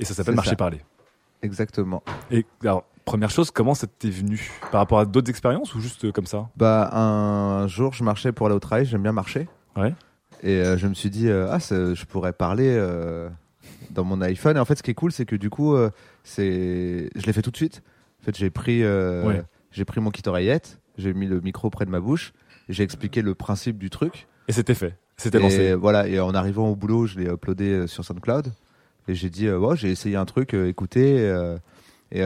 Et 0.00 0.04
ça 0.04 0.14
s'appelle 0.14 0.34
Marcher 0.34 0.50
ça. 0.50 0.56
Parler. 0.56 0.80
Exactement. 1.42 2.02
Et 2.30 2.44
alors, 2.62 2.84
première 3.04 3.30
chose, 3.30 3.50
comment 3.50 3.74
ça 3.74 3.86
t'est 3.86 4.10
venu 4.10 4.50
Par 4.72 4.80
rapport 4.80 4.98
à 4.98 5.04
d'autres 5.04 5.30
expériences 5.30 5.74
ou 5.74 5.80
juste 5.80 6.06
euh, 6.06 6.12
comme 6.12 6.26
ça? 6.26 6.48
Bah 6.56 6.90
un 6.92 7.68
jour, 7.68 7.92
je 7.92 8.02
marchais 8.02 8.32
pour 8.32 8.46
aller 8.46 8.56
au 8.56 8.60
travail. 8.60 8.86
J'aime 8.86 9.02
bien 9.02 9.12
marcher. 9.12 9.46
Ouais. 9.76 9.94
Et 10.42 10.60
euh, 10.60 10.76
je 10.78 10.86
me 10.86 10.94
suis 10.94 11.10
dit 11.10 11.28
euh, 11.28 11.48
ah 11.50 11.58
je 11.58 12.04
pourrais 12.04 12.32
parler 12.32 12.68
euh, 12.70 13.28
dans 13.90 14.04
mon 14.04 14.20
iPhone. 14.20 14.56
Et 14.56 14.60
en 14.60 14.64
fait, 14.64 14.76
ce 14.76 14.82
qui 14.82 14.90
est 14.90 14.94
cool, 14.94 15.12
c'est 15.12 15.24
que 15.26 15.36
du 15.36 15.50
coup, 15.50 15.76
c'est 16.24 17.10
je 17.14 17.26
l'ai 17.26 17.32
fait 17.32 17.42
tout 17.42 17.50
de 17.50 17.56
suite. 17.56 17.82
En 18.22 18.24
fait, 18.24 18.36
j'ai 18.36 18.50
pris 18.50 18.82
Ouais. 18.82 19.42
j'ai 19.72 19.84
pris 19.84 20.00
mon 20.00 20.10
kit 20.10 20.22
oreillette, 20.26 20.78
j'ai 20.96 21.12
mis 21.14 21.26
le 21.26 21.40
micro 21.40 21.70
près 21.70 21.84
de 21.84 21.90
ma 21.90 22.00
bouche, 22.00 22.32
j'ai 22.68 22.82
expliqué 22.82 23.22
le 23.22 23.34
principe 23.34 23.78
du 23.78 23.90
truc. 23.90 24.26
Et 24.48 24.52
c'était 24.52 24.74
fait. 24.74 24.96
C'était 25.16 25.38
Et 25.38 25.42
lancé. 25.42 25.74
Voilà. 25.74 26.06
Et 26.08 26.20
en 26.20 26.32
arrivant 26.34 26.68
au 26.68 26.76
boulot, 26.76 27.06
je 27.06 27.18
l'ai 27.18 27.26
uploadé 27.26 27.86
sur 27.86 28.04
SoundCloud. 28.04 28.52
Et 29.08 29.14
j'ai 29.14 29.30
dit 29.30 29.46
euh, 29.46 29.58
ouais, 29.58 29.76
j'ai 29.76 29.90
essayé 29.90 30.16
un 30.16 30.24
truc, 30.26 30.54
euh, 30.54 30.68
écoutez. 30.68 31.18
euh, 31.20 31.58
et 32.12 32.22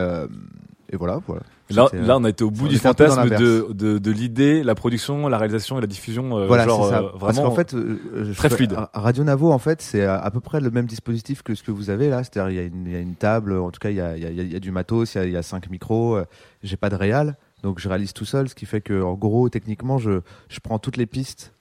et 0.93 0.97
voilà, 0.97 1.21
voilà. 1.27 1.43
Là, 1.71 1.89
euh, 1.95 2.07
là, 2.07 2.19
on 2.19 2.25
a 2.25 2.29
été 2.29 2.45
au 2.45 2.51
bout 2.51 2.69
du 2.69 2.77
fantasme 2.79 3.31
de, 3.31 3.67
de, 3.73 3.97
de 3.97 4.11
l'idée, 4.11 4.63
la 4.63 4.75
production, 4.75 5.27
la 5.29 5.39
réalisation 5.39 5.79
et 5.79 5.81
la 5.81 5.87
diffusion. 5.87 6.37
euh, 6.39 6.47
voilà, 6.47 6.67
genre, 6.67 6.85
c'est 6.85 6.91
ça. 6.91 6.99
euh, 7.01 7.09
Parce 7.19 7.35
vraiment 7.37 7.49
qu'en 7.49 7.55
fait, 7.57 7.73
euh, 7.75 8.33
très 8.37 8.51
fluide. 8.51 8.77
Radio 8.93 9.25
Navo, 9.25 9.51
en 9.51 9.59
fait, 9.59 9.81
c'est 9.81 10.05
à, 10.05 10.19
à 10.19 10.31
peu 10.31 10.41
près 10.41 10.61
le 10.61 10.71
même 10.71 10.85
dispositif 10.85 11.43
que 11.43 11.55
ce 11.55 11.63
que 11.63 11.71
vous 11.71 11.89
avez 11.89 12.11
là. 12.11 12.19
C'est-à-dire, 12.25 12.51
il 12.51 12.57
y, 12.57 12.59
a 12.59 12.63
une- 12.69 12.87
il 12.87 12.93
y 12.93 12.97
a 12.97 13.01
une 13.01 13.15
table, 13.15 13.55
en 13.55 13.71
tout 13.71 13.81
cas, 13.81 13.89
il 13.89 13.97
y 13.97 14.01
a, 14.03 14.17
y 14.19 14.27
a- 14.27 14.31
y 14.31 14.55
a 14.55 14.61
du 14.61 14.71
matos, 14.71 15.15
il 15.15 15.31
y 15.31 15.37
a, 15.37 15.43
cinq 15.43 15.71
micros. 15.71 16.19
J'ai 16.63 16.77
pas 16.77 16.91
de 16.91 16.97
réal, 16.97 17.37
donc 17.63 17.79
je 17.81 17.89
réalise 17.89 18.13
tout 18.13 18.27
seul, 18.27 18.51
ce 18.51 18.55
qui 18.55 18.67
fait 18.67 18.83
que, 18.83 19.03
en 19.03 19.15
gros, 19.15 19.49
techniquement, 19.49 19.97
je, 19.97 20.21
je 20.51 20.61
prends 20.61 20.79
toutes 20.79 20.99
les 20.99 21.07
pistes 21.07 21.55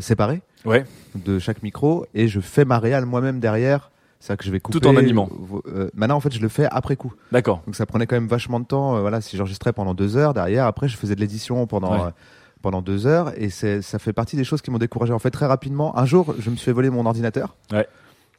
séparées 0.00 0.40
Ouais. 0.64 0.84
de 1.14 1.38
chaque 1.38 1.62
micro 1.62 2.06
et 2.14 2.28
je 2.28 2.40
fais 2.40 2.64
ma 2.64 2.78
réal 2.78 3.04
moi-même 3.04 3.40
derrière. 3.40 3.90
C'est 4.20 4.28
ça 4.28 4.36
que 4.36 4.44
je 4.44 4.50
vais 4.50 4.58
couper. 4.60 4.80
Tout 4.80 4.86
en 4.88 4.96
animant. 4.96 5.28
Euh, 5.68 5.90
maintenant, 5.94 6.16
en 6.16 6.20
fait, 6.20 6.32
je 6.34 6.40
le 6.40 6.48
fais 6.48 6.66
après 6.70 6.96
coup. 6.96 7.12
D'accord. 7.32 7.62
Donc 7.66 7.76
ça 7.76 7.86
prenait 7.86 8.06
quand 8.06 8.16
même 8.16 8.26
vachement 8.28 8.58
de 8.60 8.64
temps. 8.66 8.96
Euh, 8.96 9.00
voilà, 9.00 9.20
si 9.20 9.36
j'enregistrais 9.36 9.72
pendant 9.72 9.94
deux 9.94 10.16
heures, 10.16 10.34
derrière, 10.34 10.66
après, 10.66 10.88
je 10.88 10.96
faisais 10.96 11.14
de 11.14 11.20
l'édition 11.20 11.66
pendant 11.66 11.92
Ouais. 11.92 12.00
euh, 12.06 12.10
pendant 12.60 12.82
deux 12.82 13.06
heures, 13.06 13.32
et 13.40 13.50
c'est 13.50 13.82
ça 13.82 14.00
fait 14.00 14.12
partie 14.12 14.34
des 14.34 14.42
choses 14.42 14.62
qui 14.62 14.72
m'ont 14.72 14.78
découragé. 14.78 15.12
En 15.12 15.20
fait, 15.20 15.30
très 15.30 15.46
rapidement, 15.46 15.96
un 15.96 16.04
jour, 16.06 16.34
je 16.40 16.50
me 16.50 16.56
suis 16.56 16.64
fait 16.64 16.72
voler 16.72 16.90
mon 16.90 17.06
ordinateur. 17.06 17.54
Ouais. 17.72 17.86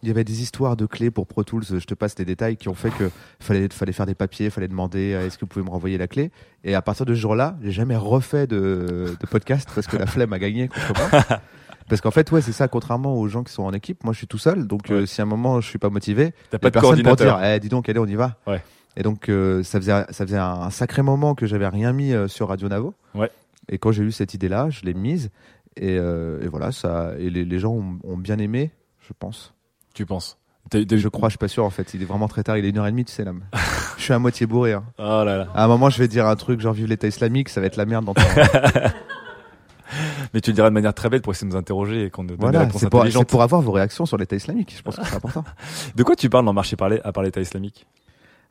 Il 0.04 0.08
y 0.10 0.12
avait 0.12 0.26
des 0.26 0.42
histoires 0.42 0.76
de 0.78 0.86
clés 0.86 1.12
pour 1.12 1.26
Pro 1.28 1.44
Tools. 1.46 1.64
Je 1.70 1.86
te 1.86 1.94
passe 1.94 2.18
les 2.20 2.26
détails 2.26 2.58
qui 2.58 2.68
ont 2.70 2.74
fait 2.74 2.90
que 2.90 3.10
fallait 3.40 3.68
fallait 3.72 3.92
faire 3.94 4.06
des 4.06 4.16
papiers, 4.16 4.50
fallait 4.50 4.68
demander 4.68 5.14
euh, 5.14 5.26
est-ce 5.26 5.38
que 5.38 5.42
vous 5.42 5.48
pouvez 5.48 5.64
me 5.66 5.70
renvoyer 5.70 5.98
la 5.98 6.08
clé. 6.08 6.32
Et 6.66 6.76
à 6.76 6.82
partir 6.82 7.06
de 7.06 7.14
ce 7.14 7.20
jour-là, 7.20 7.56
j'ai 7.62 7.72
jamais 7.72 7.96
refait 7.96 8.46
de, 8.48 9.16
de 9.20 9.28
podcast 9.28 9.70
parce 9.74 9.88
que 9.88 9.96
la 9.96 10.06
flemme 10.06 10.34
a 10.34 10.40
gagné 10.40 10.68
contre 10.68 10.94
moi. 11.12 11.22
Parce 11.90 12.02
qu'en 12.02 12.12
fait, 12.12 12.32
ouais, 12.32 12.42
c'est 12.42 12.52
ça. 12.52 12.68
Contrairement 12.68 13.16
aux 13.16 13.28
gens 13.28 13.44
qui 13.44 13.52
sont 13.52 13.64
en 13.64 13.74
équipe, 13.74 14.04
moi, 14.04 14.14
je 14.14 14.20
suis 14.20 14.28
tout 14.28 14.38
seul. 14.38 14.68
Donc, 14.68 14.92
euh, 14.92 15.06
si 15.06 15.22
à 15.22 15.24
un 15.24 15.28
moment 15.28 15.60
je 15.60 15.68
suis 15.68 15.80
pas 15.80 15.90
motivé, 15.90 16.34
T'as 16.50 16.60
pas 16.60 16.68
a 16.68 16.70
de 16.70 16.74
personne 16.74 17.04
pour 17.04 17.16
dire, 17.16 17.40
eh, 17.44 17.60
dis 17.60 17.70
donc, 17.70 17.90
allez, 17.90 18.00
on 18.00 18.06
y 18.06 18.16
va. 18.16 18.38
Ouais. 18.48 18.62
Et 18.96 19.04
donc 19.04 19.30
euh, 19.30 19.64
ça 19.64 19.80
faisait 19.80 20.06
ça 20.10 20.26
faisait 20.26 20.38
un, 20.38 20.70
sacré 20.72 21.04
moment 21.04 21.36
que 21.36 21.46
j'avais 21.46 21.68
rien 21.68 21.94
mis 21.94 22.12
euh, 22.14 22.28
sur 22.28 22.50
Radio 22.50 22.68
Navo. 22.68 22.94
Ouais. 23.16 23.30
Et 23.70 23.78
quand 23.78 23.92
j'ai 23.92 24.04
eu 24.04 24.12
cette 24.12 24.34
idée-là, 24.34 24.70
je 24.70 24.82
l'ai 24.84 24.94
mise 24.94 25.30
et, 25.78 25.94
et 25.94 26.48
voilà 26.48 26.72
ça 26.72 27.14
et 27.20 27.30
les, 27.30 27.46
les 27.46 27.60
gens 27.60 27.72
ont, 27.72 28.00
ont 28.04 28.18
bien 28.18 28.40
aimé, 28.40 28.72
je 29.08 29.14
pense. 29.18 29.54
Tu 29.94 30.06
penses? 30.06 30.40
Je 30.74 31.08
crois, 31.08 31.30
je 31.30 31.34
suis 31.34 31.38
pas 31.38 31.48
sûr 31.48 31.66
en 31.66 31.70
fait. 31.70 31.94
Il 31.94 32.02
est 32.02 32.06
vraiment 32.06 32.28
très 32.28 32.44
tard. 32.44 32.58
Il 32.58 32.66
est 32.66 32.70
une 32.70 32.78
heure 32.78 32.88
et 32.88 32.92
demie, 32.92 33.06
tu 33.06 33.12
sais 33.12 33.24
là. 33.24 33.34
je 33.98 34.04
suis 34.04 34.14
à 34.14 34.20
moitié 34.20 34.46
bourré. 34.46 34.74
Hein. 34.74 34.84
Oh 34.98 35.24
là 35.26 35.38
là. 35.38 35.48
À 35.56 35.66
un 35.66 35.68
moment, 35.68 35.90
je 35.90 35.98
vais 36.00 36.08
dire 36.08 36.28
un 36.28 36.36
truc 36.36 36.60
genre 36.60 36.74
vive 36.74 36.88
l'État 36.88 37.08
islamique, 37.08 37.50
ça 37.50 37.62
va 37.62 37.68
être 37.68 37.78
la 37.78 37.86
merde 37.86 38.06
dans 38.06 38.14
ton- 38.14 38.22
Mais 40.34 40.42
tu 40.42 40.50
le 40.52 40.56
diras 40.56 40.70
de 40.70 40.74
manière 40.74 40.94
très 40.94 41.10
belle 41.10 41.22
pour 41.22 41.34
essayer 41.34 41.48
de 41.48 41.54
nous 41.54 41.60
interroger 41.60 42.04
et 42.06 42.10
qu'on 42.10 42.24
nous 42.24 42.30
donne 42.30 42.38
des 42.38 42.44
Voilà, 42.44 42.60
réponses 42.60 42.82
c'est 42.82 42.90
pour, 42.90 43.00
c'est 43.00 43.08
intelligentes. 43.08 43.28
pour 43.30 43.42
avoir 43.44 43.62
vos 43.62 43.72
réactions 43.72 44.06
sur 44.06 44.18
l'État 44.18 44.36
islamique. 44.36 44.74
Je 44.78 44.82
pense 44.82 44.96
que 44.98 45.06
c'est 45.06 45.16
important. 45.16 45.44
De 45.96 46.04
quoi 46.04 46.16
tu 46.16 46.30
parles 46.30 46.46
dans 46.46 46.54
Marché 46.54 46.76
Parler 46.76 47.00
à 47.04 47.12
part 47.12 47.24
l'État 47.24 47.42
islamique 47.42 47.86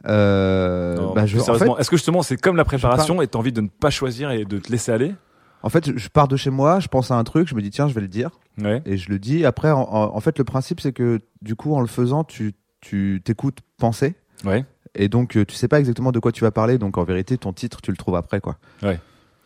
Euh, 0.06 0.96
Non, 0.96 1.14
bah, 1.14 1.26
je, 1.26 1.38
en 1.38 1.42
sérieusement, 1.42 1.74
fait, 1.76 1.80
est-ce 1.80 1.90
que 1.90 1.96
justement 1.96 2.22
c'est 2.22 2.36
comme 2.40 2.56
la 2.56 2.64
préparation 2.64 3.16
pars- 3.16 3.24
et 3.24 3.28
t'as 3.28 3.38
envie 3.38 3.52
de 3.52 3.60
ne 3.60 3.68
pas 3.68 3.90
choisir 3.90 4.30
et 4.30 4.44
de 4.44 4.58
te 4.58 4.70
laisser 4.70 4.92
aller? 4.92 5.14
En 5.62 5.70
fait, 5.70 5.96
je- 5.98 6.08
pars 6.08 6.28
de 6.28 6.36
chez 6.36 6.50
moi, 6.50 6.78
je 6.78 6.86
pense 6.88 7.10
à 7.10 7.16
un 7.16 7.24
truc, 7.24 7.48
je 7.48 7.54
me 7.56 7.62
dis 7.62 7.70
tiens, 7.70 7.88
je 7.88 7.94
vais 7.94 8.00
le 8.00 8.06
dire. 8.08 8.30
Ouais. 8.62 8.80
Et 8.86 8.96
je 8.96 9.10
le 9.10 9.18
dis. 9.18 9.44
Après, 9.44 9.70
en, 9.70 9.80
en- 9.80 10.14
en 10.16 10.20
fait, 10.20 10.38
le 10.38 10.44
principe, 10.44 10.80
c'est 10.80 10.92
que 10.92 11.18
du 11.42 11.56
coup, 11.56 11.74
en 11.74 11.80
le 11.80 11.86
faisant, 11.88 12.24
tu 12.24 12.54
tu 12.80 13.20
t'écoutes 13.24 13.58
penser. 13.76 14.14
Ouais. 14.44 14.64
Et 14.94 15.08
donc, 15.08 15.36
euh, 15.36 15.44
tu 15.44 15.56
sais 15.56 15.66
pas 15.66 15.80
exactement 15.80 16.12
de 16.12 16.20
quoi 16.20 16.30
tu 16.30 16.42
vas 16.44 16.52
parler. 16.52 16.78
Donc, 16.78 16.96
en 16.96 17.02
vérité, 17.02 17.36
ton 17.36 17.52
titre, 17.52 17.80
tu 17.82 17.90
le 17.90 17.96
trouves 17.96 18.14
après, 18.14 18.40
quoi. 18.40 18.56
Ouais. 18.84 19.00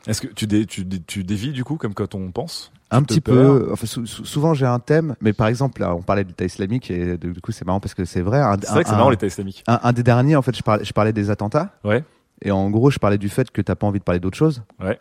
Est-ce 0.06 0.20
que 0.20 0.26
tu, 0.28 0.46
dé, 0.46 0.66
tu, 0.66 0.84
dé- 0.84 1.00
tu 1.06 1.22
dévis 1.24 1.52
du 1.52 1.64
coup 1.64 1.76
comme 1.76 1.94
quand 1.94 2.14
on 2.14 2.30
pense? 2.32 2.72
Un 2.90 3.02
petit 3.02 3.20
peu. 3.20 3.70
Enfin, 3.72 3.86
sou- 3.86 4.04
sou- 4.06 4.24
souvent, 4.24 4.52
j'ai 4.52 4.66
un 4.66 4.78
thème. 4.78 5.14
Mais 5.20 5.32
par 5.32 5.46
exemple, 5.46 5.80
là, 5.80 5.94
on 5.94 6.02
parlait 6.02 6.24
de 6.24 6.28
l'État 6.28 6.44
islamique 6.44 6.90
et 6.90 7.16
de- 7.16 7.30
du 7.32 7.40
coup, 7.40 7.52
c'est 7.52 7.64
marrant 7.64 7.80
parce 7.80 7.94
que 7.94 8.04
c'est 8.04 8.20
vrai. 8.20 8.42
C'est 8.62 8.70
vrai 8.70 8.82
que 8.82 8.90
c'est 8.90 8.96
marrant, 8.96 9.10
l'État 9.10 9.26
islamique. 9.26 9.62
Un, 9.66 9.80
un 9.82 9.92
des 9.92 10.02
derniers, 10.02 10.36
en 10.36 10.42
fait, 10.42 10.56
je 10.56 10.62
parlais, 10.62 10.84
je 10.84 10.92
parlais 10.92 11.12
des 11.12 11.30
attentats. 11.30 11.70
Ouais. 11.84 12.04
Et 12.42 12.50
en 12.50 12.68
gros, 12.70 12.90
je 12.90 12.98
parlais 12.98 13.18
du 13.18 13.28
fait 13.28 13.50
que 13.50 13.62
t'as 13.62 13.76
pas 13.76 13.86
envie 13.86 14.00
de 14.00 14.04
parler 14.04 14.20
d'autre 14.20 14.36
chose. 14.36 14.62
Ouais. 14.82 14.98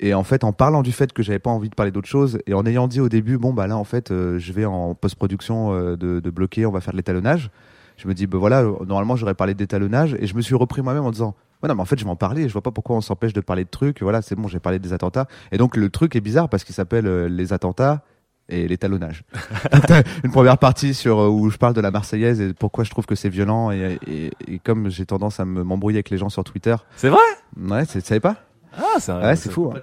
Et 0.00 0.12
en 0.14 0.24
fait, 0.24 0.44
en 0.44 0.52
parlant 0.52 0.82
du 0.82 0.92
fait 0.92 1.12
que 1.12 1.22
j'avais 1.22 1.38
pas 1.38 1.50
envie 1.50 1.68
de 1.68 1.74
parler 1.74 1.92
d'autre 1.92 2.08
chose, 2.08 2.38
et 2.46 2.54
en 2.54 2.64
ayant 2.66 2.88
dit 2.88 3.00
au 3.00 3.08
début, 3.08 3.38
bon 3.38 3.52
bah 3.52 3.66
là, 3.66 3.76
en 3.76 3.84
fait, 3.84 4.10
euh, 4.10 4.38
je 4.38 4.52
vais 4.52 4.64
en 4.64 4.94
post-production 4.94 5.72
euh, 5.74 5.96
de, 5.96 6.20
de 6.20 6.30
bloquer, 6.30 6.64
on 6.66 6.72
va 6.72 6.80
faire 6.80 6.92
de 6.92 6.96
l'étalonnage. 6.96 7.50
Je 7.98 8.08
me 8.08 8.14
dis, 8.14 8.26
bah 8.26 8.38
voilà, 8.38 8.62
euh, 8.62 8.72
normalement, 8.86 9.14
j'aurais 9.14 9.34
parlé 9.34 9.52
d'étalonnage, 9.54 10.16
et 10.18 10.26
je 10.26 10.34
me 10.34 10.40
suis 10.40 10.54
repris 10.54 10.80
moi-même 10.82 11.04
en 11.04 11.10
disant, 11.10 11.34
ouais, 11.62 11.68
non, 11.68 11.74
mais 11.74 11.80
en 11.82 11.84
fait, 11.84 11.98
je 11.98 12.04
vais 12.04 12.10
en 12.10 12.16
parler. 12.16 12.48
Je 12.48 12.52
vois 12.52 12.62
pas 12.62 12.70
pourquoi 12.70 12.96
on 12.96 13.00
s'empêche 13.00 13.32
de 13.32 13.40
parler 13.40 13.64
de 13.64 13.70
trucs. 13.70 14.02
Voilà, 14.02 14.22
c'est 14.22 14.34
bon, 14.34 14.48
j'ai 14.48 14.60
parlé 14.60 14.78
des 14.78 14.92
attentats. 14.92 15.26
Et 15.52 15.58
donc, 15.58 15.76
le 15.76 15.88
truc 15.90 16.16
est 16.16 16.20
bizarre 16.20 16.48
parce 16.48 16.64
qu'il 16.64 16.74
s'appelle 16.74 17.06
euh, 17.06 17.28
les 17.28 17.52
attentats 17.52 18.02
et 18.48 18.66
l'étalonnage. 18.66 19.22
Une 20.24 20.32
première 20.32 20.58
partie 20.58 20.92
sur 20.94 21.20
euh, 21.20 21.28
où 21.28 21.50
je 21.50 21.56
parle 21.56 21.74
de 21.74 21.80
la 21.80 21.90
Marseillaise 21.92 22.40
et 22.40 22.52
pourquoi 22.52 22.82
je 22.84 22.90
trouve 22.90 23.06
que 23.06 23.14
c'est 23.14 23.28
violent 23.28 23.70
et, 23.70 23.98
et, 24.08 24.30
et 24.48 24.58
comme 24.58 24.88
j'ai 24.90 25.06
tendance 25.06 25.38
à 25.40 25.44
me 25.44 25.62
m'embrouiller 25.62 25.98
avec 25.98 26.10
les 26.10 26.18
gens 26.18 26.28
sur 26.30 26.42
Twitter. 26.42 26.74
C'est 26.96 27.10
vrai? 27.10 27.20
Ouais, 27.60 27.86
tu 27.86 28.00
savais 28.00 28.18
pas? 28.20 28.36
Ah, 28.76 28.98
c'est 28.98 29.12
Ouais, 29.12 29.36
c'est 29.36 29.50
fou. 29.50 29.72
hein. 29.74 29.80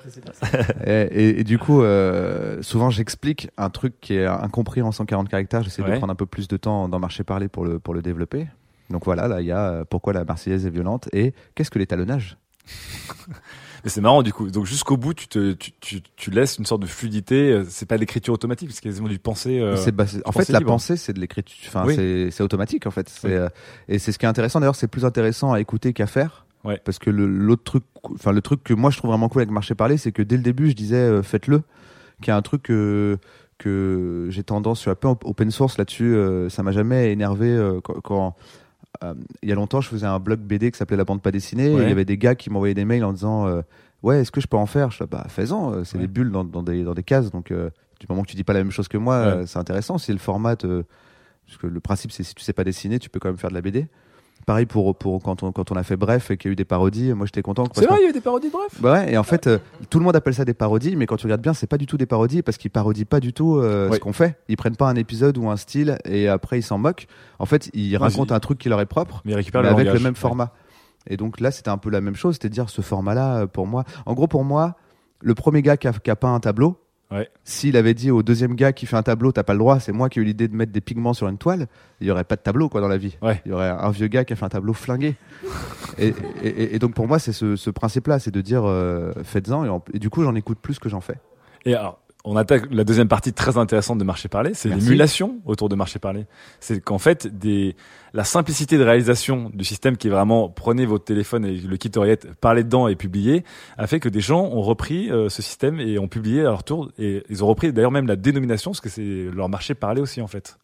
et, 0.86 0.92
et- 0.92 1.40
et 1.42 1.44
du 1.44 1.58
coup, 1.60 1.82
euh, 1.82 2.62
souvent 2.62 2.90
j'explique 2.90 3.50
un 3.58 3.70
truc 3.70 4.00
qui 4.02 4.16
est 4.16 4.26
incompris 4.26 4.82
en 4.82 4.92
140 4.92 5.28
caractères. 5.30 5.62
J'essaie 5.64 5.82
Ouais. 5.82 5.92
de 5.94 5.98
prendre 5.98 6.12
un 6.12 6.16
peu 6.16 6.26
plus 6.26 6.48
de 6.48 6.56
temps 6.58 6.88
dans 6.90 7.00
marché 7.00 7.24
parler 7.24 7.48
pour 7.50 7.66
le 7.66 7.80
pour 7.80 7.94
le 7.94 8.02
développer. 8.02 8.48
Donc 8.90 9.06
voilà, 9.06 9.28
là 9.28 9.42
il 9.42 9.48
y 9.48 9.52
a 9.52 9.70
euh, 9.72 9.86
pourquoi 9.90 10.14
la 10.14 10.24
Marseillaise 10.24 10.66
est 10.66 10.70
violente 10.70 11.10
et 11.14 11.34
qu'est-ce 11.56 11.70
que 11.72 11.80
l'étalonnage? 11.80 12.38
Mais 13.84 13.90
c'est 13.92 14.02
marrant 14.02 14.24
du 14.24 14.34
coup. 14.34 14.50
Donc 14.50 14.66
jusqu'au 14.66 14.98
bout, 14.98 15.14
tu, 15.14 15.28
te, 15.28 15.54
tu, 15.54 15.72
tu, 15.80 16.02
tu 16.16 16.32
laisses 16.32 16.58
une 16.58 16.66
sorte 16.66 16.82
de 16.82 16.88
fluidité. 16.88 17.52
euh, 17.52 17.64
C'est 17.70 17.86
pas 17.86 17.96
l'écriture 17.98 18.34
automatique, 18.34 18.72
c'est 18.74 18.82
quasiment 18.82 19.08
du 19.08 19.20
penser. 19.20 19.60
euh, 19.60 19.76
C'est- 19.78 19.92
bah, 19.92 20.06
en 20.26 20.32
fait, 20.32 20.50
la 20.50 20.60
libre. 20.60 20.72
pensée, 20.72 20.98
c'est 20.98 21.14
de 21.14 21.20
l'écriture. 21.20 21.56
Enfin, 21.68 21.84
Oui. 21.86 21.96
c'est- 21.96 22.32
c'est 22.32 22.44
automatique, 22.44 22.88
en 22.88 22.92
fait. 22.92 23.12
Oui. 23.24 23.32
euh, 23.34 23.48
et 23.88 24.00
c'est 24.00 24.12
ce 24.12 24.18
qui 24.20 24.26
est 24.26 24.30
intéressant. 24.30 24.60
D'ailleurs, 24.60 24.76
c'est 24.76 24.88
plus 24.88 25.06
intéressant 25.06 25.54
à 25.54 25.60
écouter 25.62 25.94
qu'à 25.94 26.08
faire. 26.08 26.46
Ouais. 26.64 26.82
Parce 26.84 26.98
que 27.00 27.10
le- 27.12 27.28
l'autre 27.28 27.64
truc, 27.64 27.84
enfin, 28.16 28.32
le 28.32 28.42
truc 28.42 28.64
que 28.64 28.74
moi 28.74 28.90
je 28.90 28.98
trouve 28.98 29.12
vraiment 29.12 29.30
cool 29.30 29.42
avec 29.44 29.52
Marché 29.52 29.76
Parler, 29.76 29.98
c'est 29.98 30.12
que 30.12 30.24
dès 30.24 30.36
le 30.38 30.44
début, 30.44 30.70
je 30.70 30.76
disais 30.76 30.96
euh, 30.98 31.22
faites-le. 31.22 31.62
Qui 32.22 32.32
est 32.32 32.34
un 32.34 32.42
truc 32.42 32.64
que, 32.64 33.20
que 33.60 34.28
j'ai 34.32 34.44
tendance, 34.44 34.80
je 34.80 34.82
suis 34.82 34.90
un 34.90 34.96
peu 34.96 35.08
open 35.08 35.52
source 35.52 35.78
là-dessus. 35.78 36.16
euh, 36.16 36.50
ça 36.50 36.64
m'a 36.64 36.72
jamais 36.72 37.12
énervé 37.12 37.56
quand. 37.84 38.02
quand, 38.02 38.36
euh, 39.04 39.14
il 39.42 39.50
y 39.50 39.52
a 39.52 39.56
longtemps, 39.56 39.82
je 39.82 39.90
faisais 39.90 40.06
un 40.06 40.20
blog 40.20 40.40
BD 40.40 40.72
qui 40.72 40.78
s'appelait 40.78 40.98
La 40.98 41.06
Bande 41.06 41.22
Pas 41.22 41.32
Dessinée. 41.32 41.68
et. 41.68 41.74
Il 41.74 41.88
y 41.90 41.92
avait 41.92 42.06
des 42.06 42.18
gars 42.18 42.36
qui 42.36 42.50
m'envoyaient 42.50 42.74
des 42.74 42.86
mails 42.86 43.04
en 43.04 43.14
disant 43.14 43.48
euh, 43.48 43.62
Ouais, 44.04 44.22
est-ce 44.22 44.32
que 44.32 44.42
je 44.42 44.48
peux 44.48 44.58
en 44.58 44.66
faire? 44.68 44.92
Je 44.92 45.04
dis 45.04 45.10
Bah, 45.10 45.26
fais-en. 45.30 45.74
euh, 45.74 45.84
C'est 45.84 45.98
des 45.98 46.08
bulles 46.08 46.32
dans, 46.32 46.44
dans, 46.44 46.64
des, 46.64 46.84
dans 46.84 46.94
des 46.94 47.04
cases. 47.04 47.32
Donc, 47.32 47.52
euh, 47.52 47.70
du 48.00 48.06
moment 48.10 48.22
que 48.24 48.28
tu 48.30 48.36
dis 48.36 48.44
pas 48.44 48.54
la 48.54 48.60
même 48.60 48.72
chose 48.72 48.88
que 48.88 48.98
moi, 48.98 49.38
Ouais. 49.38 49.48
c'est 49.48 49.58
intéressant. 49.60 49.98
Si 49.98 50.12
le 50.12 50.20
format 50.20 50.56
te- 50.56 50.84
Parce 51.48 51.58
que 51.58 51.68
le 51.68 51.80
principe, 51.80 52.12
c'est 52.12 52.24
si 52.24 52.36
tu 52.36 52.44
sais 52.44 52.54
pas 52.54 52.64
dessiner, 52.64 53.00
tu 53.00 53.10
peux 53.10 53.20
quand 53.20 53.30
même 53.30 53.38
faire 53.38 53.50
de 53.50 53.56
la 53.56 53.62
BD. 53.62 53.88
Pareil 54.48 54.66
pour, 54.66 54.96
pour 54.96 55.22
quand, 55.22 55.44
on, 55.44 55.52
quand 55.52 55.72
on 55.74 55.76
a 55.76 55.84
fait 55.84 55.98
Bref 55.98 56.32
et 56.32 56.38
qu'il 56.38 56.48
y 56.48 56.52
a 56.52 56.54
eu 56.54 56.56
des 56.56 56.64
parodies. 56.64 57.12
Moi, 57.14 57.26
j'étais 57.26 57.42
content. 57.42 57.66
C'est 57.76 57.86
vrai, 57.86 57.98
il 58.00 58.04
y 58.04 58.06
a 58.08 58.10
eu 58.10 58.14
des 58.14 58.22
parodies 58.22 58.48
de 58.48 58.54
bref? 58.54 58.72
Bah 58.80 58.94
ouais, 58.94 59.12
et 59.12 59.18
en 59.18 59.24
fait, 59.24 59.46
euh, 59.48 59.58
tout 59.90 60.00
le 60.00 60.06
monde 60.06 60.16
appelle 60.16 60.34
ça 60.34 60.46
des 60.46 60.54
parodies, 60.54 60.96
mais 60.96 61.06
quand 61.06 61.18
tu 61.18 61.26
regardes 61.26 61.42
bien, 61.42 61.54
c'est 61.54 61.68
pas 61.68 61.78
du 61.78 61.86
tout 61.86 61.98
des 61.98 62.06
parodies 62.06 62.42
parce 62.42 62.58
qu'ils 62.58 62.72
parodient 62.72 63.04
pas 63.04 63.20
du 63.20 63.34
tout 63.34 63.58
euh, 63.58 63.92
ce 63.92 64.00
qu'on 64.00 64.14
fait. 64.14 64.40
Ils 64.48 64.56
prennent 64.56 64.78
pas 64.78 64.88
un 64.88 64.96
épisode 64.96 65.38
ou 65.38 65.50
un 65.50 65.58
style 65.58 65.98
et 66.06 66.30
après 66.30 66.60
ils 66.60 66.64
s'en 66.64 66.78
moquent. 66.78 67.08
En 67.40 67.46
fait, 67.46 67.70
ils 67.74 67.98
racontent 67.98 68.34
un 68.34 68.40
truc 68.40 68.58
qui 68.58 68.70
leur 68.70 68.80
est 68.80 68.86
propre, 68.86 69.22
Mais 69.26 69.34
ils 69.34 69.36
récupèrent 69.36 69.62
mais 69.64 69.68
le 69.68 69.74
avec 69.74 69.86
langage. 69.88 70.00
le 70.00 70.04
même 70.06 70.14
Ouais. 70.14 70.20
format. 70.20 70.54
Et 71.10 71.18
donc 71.18 71.42
là, 71.42 71.52
c'était 71.52 71.70
un 71.70 71.78
peu 71.78 71.90
la 71.90 72.00
même 72.00 72.16
chose, 72.16 72.38
c'est-à-dire 72.40 72.70
ce 72.70 72.82
format-là, 72.82 73.40
euh, 73.42 73.48
pour 73.48 73.68
moi. 73.68 73.84
En 74.06 74.14
gros, 74.14 74.28
pour 74.28 74.46
moi, 74.46 74.76
le 75.20 75.36
premier 75.36 75.62
gars 75.62 75.76
qui 75.76 75.90
a, 75.90 75.92
qui 75.94 76.10
a 76.10 76.16
peint 76.16 76.34
un 76.34 76.40
tableau, 76.40 76.78
Ouais. 77.10 77.30
s'il 77.46 77.78
avait 77.78 77.94
dit 77.94 78.12
au 78.12 78.22
deuxième 78.22 78.54
gars 78.56 78.74
qui 78.74 78.86
fait 78.86 78.98
un 78.98 79.04
tableau, 79.04 79.32
t'as 79.32 79.44
pas 79.44 79.54
le 79.54 79.60
droit, 79.60 79.80
c'est 79.80 79.94
moi 79.94 80.10
qui 80.10 80.20
ai 80.20 80.22
eu 80.22 80.26
l'idée 80.26 80.48
de 80.50 80.56
mettre 80.56 80.74
des 80.74 80.82
pigments 80.82 81.14
sur 81.14 81.30
une 81.30 81.38
toile, 81.38 81.68
il 82.02 82.08
y 82.08 82.12
aurait 82.12 82.26
pas 82.26 82.36
de 82.36 82.42
tableau 82.42 82.68
quoi 82.68 82.82
dans 82.82 82.90
la 82.90 82.98
vie. 82.98 83.18
Ouais. 83.22 83.42
Il 83.46 83.52
y 83.52 83.54
aurait 83.54 83.70
un 83.70 83.90
vieux 83.92 84.08
gars 84.08 84.26
qui 84.26 84.34
a 84.34 84.36
fait 84.36 84.44
un 84.46 84.50
tableau 84.50 84.74
flingué. 84.74 85.16
et, 85.98 86.14
et- 86.44 86.48
et- 86.48 86.76
et 86.76 86.80
donc 86.80 86.94
pour 86.96 87.08
moi, 87.08 87.18
c'est 87.20 87.32
ce, 87.32 87.56
ce 87.56 87.70
principe-là, 87.70 88.20
c'est 88.20 88.32
de 88.32 88.42
dire 88.42 88.64
euh, 88.66 89.14
faites-en 89.24 89.64
et, 89.66 89.80
et 89.94 90.00
du 90.00 90.10
coup, 90.10 90.24
j'en 90.24 90.36
écoute 90.36 90.60
plus 90.62 90.80
que 90.80 90.90
j'en 90.90 91.00
fais. 91.02 91.16
Et 91.66 91.76
alors, 91.76 92.00
on 92.26 92.36
attaque 92.36 92.64
la 92.72 92.84
deuxième 92.84 93.08
partie 93.08 93.32
très 93.32 93.58
intéressante 93.58 93.98
de 93.98 94.04
Marché 94.04 94.28
Parler, 94.28 94.52
c'est 94.54 94.70
l'émulation 94.70 95.40
autour 95.46 95.70
de 95.70 95.76
Marché 95.76 96.00
Parler. 96.00 96.26
C'est 96.60 96.82
qu'en 96.82 96.98
fait, 96.98 97.28
des, 97.28 97.76
la 98.14 98.24
simplicité 98.24 98.78
de 98.78 98.84
réalisation 98.84 99.50
du 99.54 99.64
système 99.64 99.96
qui 99.96 100.08
est 100.08 100.12
vraiment 100.12 100.50
prenez 100.50 100.86
votre 100.86 101.06
téléphone 101.06 101.46
et 101.46 101.56
le 101.56 101.78
kit 101.78 101.92
oreillette, 101.96 102.28
parlez 102.42 102.64
dedans 102.64 102.88
et 102.88 102.96
publiez, 102.96 103.44
a 103.78 103.88
fait 103.88 104.00
que 104.00 104.10
des 104.10 104.20
gens 104.20 104.44
ont 104.44 104.62
repris 104.62 105.10
euh, 105.10 105.30
ce 105.30 105.42
système 105.42 105.80
et 105.80 106.00
ont 106.00 106.08
publié 106.08 106.42
à 106.42 106.50
leur 106.50 106.64
tour. 106.64 106.92
Et 106.98 107.24
ils 107.30 107.44
ont 107.44 107.48
repris 107.48 107.72
d'ailleurs 107.72 107.92
même 107.92 108.08
la 108.08 108.16
dénomination 108.16 108.72
parce 108.72 108.82
que 108.82 108.90
c'est 108.90 109.30
leur 109.34 109.48
marché 109.48 109.74
parler 109.74 110.02
aussi 110.02 110.22
en 110.22 110.28
fait. 110.28 110.58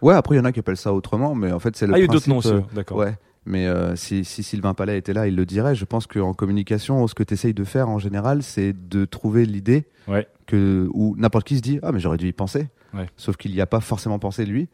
Ouais, 0.00 0.14
après, 0.14 0.36
il 0.36 0.38
y 0.38 0.40
en 0.40 0.44
a 0.44 0.52
qui 0.52 0.60
appellent 0.60 0.76
ça 0.76 0.92
autrement, 0.92 1.34
mais 1.34 1.50
en 1.50 1.58
fait, 1.58 1.76
c'est 1.76 1.86
le 1.86 1.94
Ah, 1.94 1.98
il 1.98 2.02
y 2.02 2.04
a 2.04 2.06
principe, 2.06 2.28
d'autres 2.28 2.48
noms 2.50 2.58
aussi, 2.58 2.64
euh, 2.64 2.74
d'accord. 2.74 2.98
Ouais. 2.98 3.16
Mais 3.46 3.66
euh, 3.66 3.96
si, 3.96 4.24
si 4.24 4.42
Sylvain 4.42 4.74
Palais 4.74 4.98
était 4.98 5.12
là, 5.14 5.26
il 5.26 5.34
le 5.34 5.46
dirait. 5.46 5.74
Je 5.74 5.84
pense 5.86 6.06
qu'en 6.06 6.34
communication, 6.34 7.06
ce 7.06 7.14
que 7.14 7.22
tu 7.22 7.34
essayes 7.34 7.54
de 7.54 7.64
faire 7.64 7.88
en 7.88 7.98
général, 7.98 8.42
c'est 8.42 8.74
de 8.88 9.04
trouver 9.04 9.46
l'idée 9.46 9.86
Ouais. 10.06 10.26
que 10.46 10.88
où 10.92 11.14
n'importe 11.18 11.46
qui 11.46 11.56
se 11.56 11.62
dit 11.62 11.78
ah 11.82 11.92
mais 11.92 12.00
j'aurais 12.00 12.16
dû 12.18 12.26
y 12.28 12.32
penser. 12.32 12.68
Ouais. 12.94 13.06
Sauf 13.16 13.36
qu'il 13.36 13.52
n'y 13.52 13.60
a 13.60 13.66
pas 13.66 13.80
forcément 13.80 14.18
pensé 14.18 14.44
lui. 14.46 14.68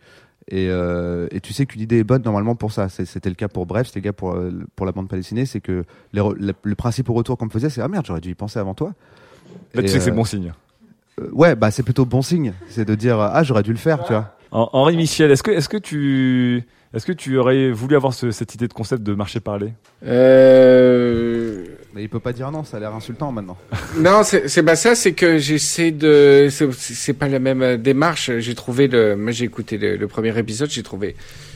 Et, 0.48 0.68
euh, 0.68 1.26
et 1.30 1.40
tu 1.40 1.52
sais 1.52 1.64
qu'une 1.66 1.80
idée 1.80 1.98
est 1.98 2.04
bonne 2.04 2.22
normalement 2.22 2.54
pour 2.54 2.70
ça. 2.72 2.88
C'était 2.88 3.28
le 3.30 3.34
cas 3.34 3.48
pour 3.48 3.64
Bref, 3.66 3.86
c'était 3.86 4.00
le 4.00 4.04
cas 4.04 4.12
pour, 4.12 4.32
euh, 4.34 4.50
pour 4.76 4.86
la 4.86 4.92
bande 4.92 5.08
palestinée. 5.08 5.46
C'est 5.46 5.60
que 5.60 5.84
les 6.12 6.20
le, 6.38 6.52
le 6.62 6.74
principe 6.74 7.08
au 7.08 7.14
retour 7.14 7.38
qu'on 7.38 7.46
me 7.46 7.50
faisait, 7.50 7.70
c'est 7.70 7.80
ah 7.80 7.88
merde, 7.88 8.04
j'aurais 8.06 8.20
dû 8.20 8.30
y 8.30 8.34
penser 8.34 8.58
avant 8.58 8.74
toi. 8.74 8.92
Là, 9.74 9.82
tu 9.82 9.88
sais 9.88 9.98
que 9.98 10.04
c'est 10.04 10.10
bon 10.10 10.24
signe. 10.24 10.52
ouais, 11.32 11.54
bah 11.56 11.70
c'est 11.70 11.82
plutôt 11.82 12.04
bon 12.04 12.22
signe. 12.22 12.52
C'est 12.68 12.84
de 12.84 12.94
dire 12.94 13.18
ah 13.20 13.42
j'aurais 13.42 13.62
dû 13.62 13.70
le 13.72 13.78
faire, 13.78 14.04
tu 14.04 14.12
vois. 14.12 14.36
En- 14.50 14.68
Henri 14.72 14.96
Michel, 14.96 15.30
est-ce 15.30 15.42
que, 15.42 15.50
est-ce 15.50 15.68
que 15.68 15.76
tu, 15.78 16.62
est-ce 16.94 17.06
que 17.06 17.12
tu 17.12 17.36
aurais 17.38 17.70
voulu 17.70 17.96
avoir 17.96 18.12
ce- 18.14 18.30
cette 18.30 18.54
idée 18.54 18.68
de 18.68 18.72
concept 18.72 19.02
de 19.02 19.14
marché 19.14 19.40
parler 19.40 19.72
Euh... 20.06 21.64
Mais 21.94 22.02
il 22.02 22.08
peut 22.08 22.18
pas 22.20 22.32
dire 22.32 22.50
non, 22.50 22.64
ça 22.64 22.76
a 22.78 22.80
l'air 22.80 22.94
insultant 22.94 23.30
maintenant. 23.30 23.56
Non, 23.98 24.22
c'est 24.24 24.48
c'est 24.48 24.64
pas 24.64 24.74
ça, 24.74 24.94
c'est 24.96 25.12
que 25.12 25.38
j'essaie 25.38 25.92
de. 25.92 26.48
c'est- 26.50 26.72
C'est 26.72 27.12
pas 27.12 27.28
la 27.28 27.38
même 27.38 27.62
euh, 27.62 27.76
démarche. 27.76 28.30
J'ai 28.38 28.54
trouvé 28.56 28.88
le. 28.88 29.14
Moi, 29.14 29.30
j'ai 29.30 29.44
écouté 29.44 29.78
le, 29.78 29.96
le 29.96 30.08
premier 30.08 30.36
épisode, 30.36 30.70
j'ai 30.70 30.82
trouvé 30.82 31.14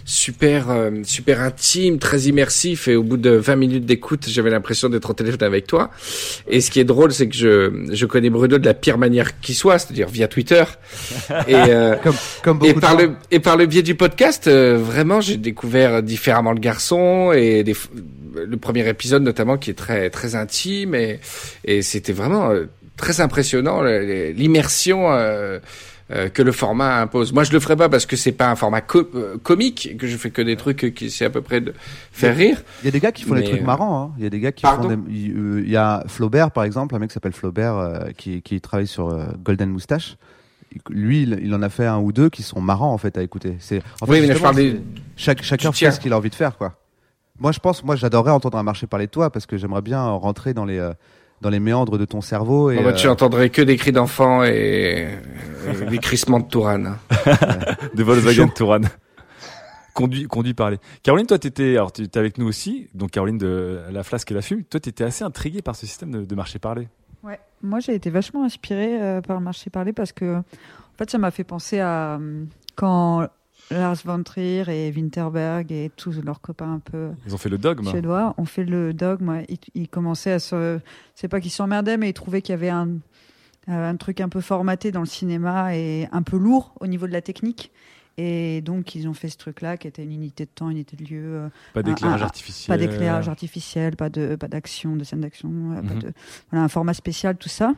super, 0.08 0.70
euh, 0.70 0.90
super 1.04 1.42
intime, 1.42 1.98
très 1.98 2.22
immersif, 2.22 2.88
et 2.88 2.96
au 2.96 3.02
bout 3.02 3.18
de 3.18 3.30
20 3.30 3.56
minutes 3.56 3.84
d'écoute, 3.84 4.26
j'avais 4.26 4.48
l'impression 4.48 4.88
d'être 4.88 5.10
au 5.10 5.12
téléphone 5.12 5.42
avec 5.42 5.66
toi. 5.66 5.90
Et 6.48 6.62
ce 6.62 6.70
qui 6.70 6.80
est 6.80 6.84
drôle, 6.84 7.12
c'est 7.12 7.28
que 7.28 7.36
je, 7.36 7.86
je 7.92 8.06
connais 8.06 8.30
Bruno 8.30 8.56
de 8.56 8.64
la 8.64 8.72
pire 8.72 8.96
manière 8.96 9.38
qui 9.40 9.52
soit, 9.52 9.78
c'est-à-dire 9.78 10.08
via 10.08 10.26
Twitter. 10.26 10.64
Et, 11.46 11.54
euh, 11.54 11.96
comme, 11.96 12.14
comme 12.42 12.60
et 12.64 12.72
par 12.72 12.98
gens. 12.98 13.04
le 13.04 13.12
et 13.30 13.38
par 13.38 13.58
le 13.58 13.66
biais 13.66 13.82
du 13.82 13.94
podcast, 13.94 14.48
euh, 14.48 14.78
vraiment, 14.78 15.20
j'ai 15.20 15.36
découvert 15.36 16.02
différemment 16.02 16.52
le 16.52 16.60
garçon 16.60 17.32
et 17.32 17.62
des, 17.62 17.74
le 18.34 18.56
premier 18.56 18.88
épisode 18.88 19.22
notamment 19.22 19.58
qui 19.58 19.70
est 19.70 19.74
très 19.74 20.08
très 20.08 20.34
intime 20.34 20.94
et 20.94 21.20
et 21.64 21.82
c'était 21.82 22.14
vraiment 22.14 22.50
euh, 22.50 22.64
très 22.96 23.20
impressionnant 23.20 23.82
l'immersion. 23.82 25.08
Euh, 26.10 26.28
que 26.28 26.42
le 26.42 26.52
format 26.52 27.00
impose. 27.02 27.32
Moi, 27.32 27.44
je 27.44 27.52
le 27.52 27.60
ferai 27.60 27.76
pas 27.76 27.88
parce 27.88 28.06
que 28.06 28.16
c'est 28.16 28.32
pas 28.32 28.50
un 28.50 28.56
format 28.56 28.80
co- 28.80 29.08
euh, 29.14 29.36
comique, 29.42 29.96
que 29.98 30.06
je 30.06 30.16
fais 30.16 30.30
que 30.30 30.40
des 30.42 30.56
trucs 30.56 30.94
qui 30.94 31.10
c'est 31.10 31.24
à 31.26 31.30
peu 31.30 31.42
près 31.42 31.60
de 31.60 31.74
faire 32.12 32.36
rire. 32.36 32.62
Il 32.82 32.86
y 32.86 32.88
a 32.88 32.90
des 32.92 33.00
gars 33.00 33.12
qui 33.12 33.24
font 33.24 33.34
des 33.34 33.44
trucs 33.44 33.60
euh, 33.60 33.64
marrants. 33.64 34.02
hein. 34.02 34.12
Il 34.18 34.24
y 34.24 34.26
a 34.26 34.30
des 34.30 34.40
gars 34.40 34.52
qui 34.52 34.62
Pardon 34.62 34.88
font 34.88 34.96
des. 34.96 35.12
Il 35.12 35.68
y 35.70 35.76
a 35.76 36.04
Flaubert, 36.06 36.50
par 36.50 36.64
exemple, 36.64 36.94
un 36.94 36.98
mec 36.98 37.10
qui 37.10 37.14
s'appelle 37.14 37.32
Flaubert, 37.34 37.74
euh, 37.76 37.98
qui, 38.16 38.40
qui 38.42 38.60
travaille 38.60 38.86
sur 38.86 39.08
euh, 39.10 39.26
Golden 39.44 39.70
Moustache. 39.70 40.16
Lui, 40.90 41.22
il, 41.22 41.40
il 41.42 41.54
en 41.54 41.62
a 41.62 41.68
fait 41.70 41.86
un 41.86 41.98
ou 41.98 42.12
deux 42.12 42.28
qui 42.28 42.42
sont 42.42 42.60
marrants 42.60 42.92
en 42.92 42.98
fait 42.98 43.16
à 43.18 43.22
écouter. 43.22 43.56
C'est. 43.58 43.82
En 44.00 44.06
fait, 44.06 44.12
Oui, 44.12 44.20
mais 44.20 44.26
je 44.28 44.32
justement, 44.32 44.42
parle 44.44 44.56
des- 44.56 44.70
c'est- 44.72 44.82
Chaque 45.16 45.42
chacun 45.42 45.72
fait 45.72 45.90
ce 45.90 45.98
qu'il 46.00 46.12
a 46.12 46.16
envie 46.16 46.30
de 46.30 46.34
faire, 46.34 46.56
quoi. 46.58 46.74
moi, 47.38 47.52
je 47.52 47.58
pense, 47.58 47.82
moi, 47.84 47.96
j'adorerais 47.96 48.32
entendre 48.32 48.58
un 48.58 48.62
marché 48.62 48.86
parler 48.86 49.06
de 49.06 49.10
toi 49.10 49.30
parce 49.30 49.46
que 49.46 49.56
j'aimerais 49.56 49.82
bien 49.82 50.02
rentrer 50.04 50.54
dans 50.54 50.64
les 50.64 50.78
euh, 50.78 50.92
dans 51.40 51.50
les 51.50 51.60
méandres 51.60 51.98
de 51.98 52.04
ton 52.04 52.20
cerveau. 52.20 52.70
Et, 52.70 52.76
Bon, 52.76 52.84
bah, 52.84 52.92
tu 52.92 53.06
euh, 53.06 53.12
entendrais 53.12 53.50
que 53.50 53.62
des 53.62 53.76
cris 53.76 53.92
d'enfants 53.92 54.44
et, 54.44 55.08
et 55.66 55.86
des 55.90 55.98
crissements 55.98 56.40
de 56.40 56.48
Touraine. 56.48 56.96
Des 57.94 58.02
Volkswagen 58.02 58.48
Touran. 58.48 58.80
Conduit, 59.94 60.24
conduit 60.24 60.54
par 60.54 60.70
les. 60.70 60.78
Caroline, 61.02 61.26
toi, 61.26 61.38
t'étais, 61.38 61.72
alors 61.72 61.92
tu 61.92 62.02
étais 62.02 62.18
avec 62.20 62.38
nous 62.38 62.46
aussi, 62.46 62.88
donc 62.94 63.10
Caroline 63.10 63.38
de 63.38 63.80
la 63.90 64.04
flasque 64.04 64.30
et 64.30 64.34
la 64.34 64.42
fume. 64.42 64.62
Toi, 64.62 64.78
t'étais 64.78 65.04
assez 65.04 65.24
intriguée 65.24 65.60
par 65.62 65.74
ce 65.74 65.86
système 65.86 66.12
de, 66.12 66.24
de 66.24 66.34
marché 66.36 66.60
parler. 66.60 66.88
Ouais, 67.24 67.40
moi 67.62 67.80
j'ai 67.80 67.94
été 67.94 68.10
vachement 68.10 68.44
inspirée 68.44 69.02
euh, 69.02 69.20
par 69.20 69.36
le 69.36 69.42
marché 69.42 69.70
parlé 69.70 69.92
parce 69.92 70.12
que 70.12 70.36
en 70.36 70.44
fait 70.96 71.10
ça 71.10 71.18
m'a 71.18 71.30
fait 71.30 71.44
penser 71.44 71.80
à 71.80 72.14
euh, 72.14 72.44
quand 72.76 73.26
Lars 73.70 73.96
von 74.04 74.22
Trier 74.22 74.64
et 74.68 74.90
Winterberg 74.94 75.70
et 75.72 75.90
tous 75.96 76.20
leurs 76.24 76.40
copains 76.40 76.74
un 76.74 76.78
peu 76.78 77.10
Ils 77.26 77.34
ont 77.34 77.38
fait 77.38 77.48
le 77.50 77.58
dogme. 77.58 77.84
suédois 77.84 78.34
ont 78.38 78.44
fait 78.44 78.64
le 78.64 78.92
dogme. 78.94 79.42
Ils, 79.48 79.58
ils 79.74 79.88
commençaient 79.88 80.32
à 80.32 80.38
se, 80.38 80.80
c'est 81.14 81.28
pas 81.28 81.40
qu'ils 81.40 81.50
s'emmerdaient, 81.50 81.96
mais 81.98 82.10
ils 82.10 82.14
trouvaient 82.14 82.40
qu'il 82.42 82.52
y 82.52 82.54
avait 82.54 82.70
un 82.70 82.88
euh, 83.68 83.90
un 83.90 83.96
truc 83.96 84.22
un 84.22 84.30
peu 84.30 84.40
formaté 84.40 84.92
dans 84.92 85.00
le 85.00 85.06
cinéma 85.06 85.76
et 85.76 86.08
un 86.10 86.22
peu 86.22 86.38
lourd 86.38 86.72
au 86.80 86.86
niveau 86.86 87.06
de 87.06 87.12
la 87.12 87.20
technique. 87.20 87.70
Et 88.16 88.62
donc, 88.62 88.94
ils 88.94 89.06
ont 89.06 89.12
fait 89.14 89.28
ce 89.28 89.36
truc-là 89.36 89.76
qui 89.76 89.86
était 89.86 90.02
une 90.02 90.10
unité 90.12 90.44
de 90.46 90.50
temps, 90.52 90.70
une 90.70 90.78
unité 90.78 90.96
de 90.96 91.04
lieu. 91.04 91.22
euh, 91.22 91.48
Pas 91.74 91.82
d'éclairage 91.82 92.22
artificiel. 92.22 92.76
Pas 92.78 92.84
d'éclairage 92.84 93.28
artificiel, 93.28 93.94
pas 93.94 94.08
de 94.08 94.34
pas 94.36 94.48
d'action, 94.48 94.96
de 94.96 95.04
scène 95.04 95.20
d'action, 95.20 95.48
euh, 95.50 95.82
Mhm. 95.82 96.12
voilà 96.50 96.64
un 96.64 96.68
format 96.68 96.94
spécial, 96.94 97.36
tout 97.36 97.48
ça. 97.50 97.74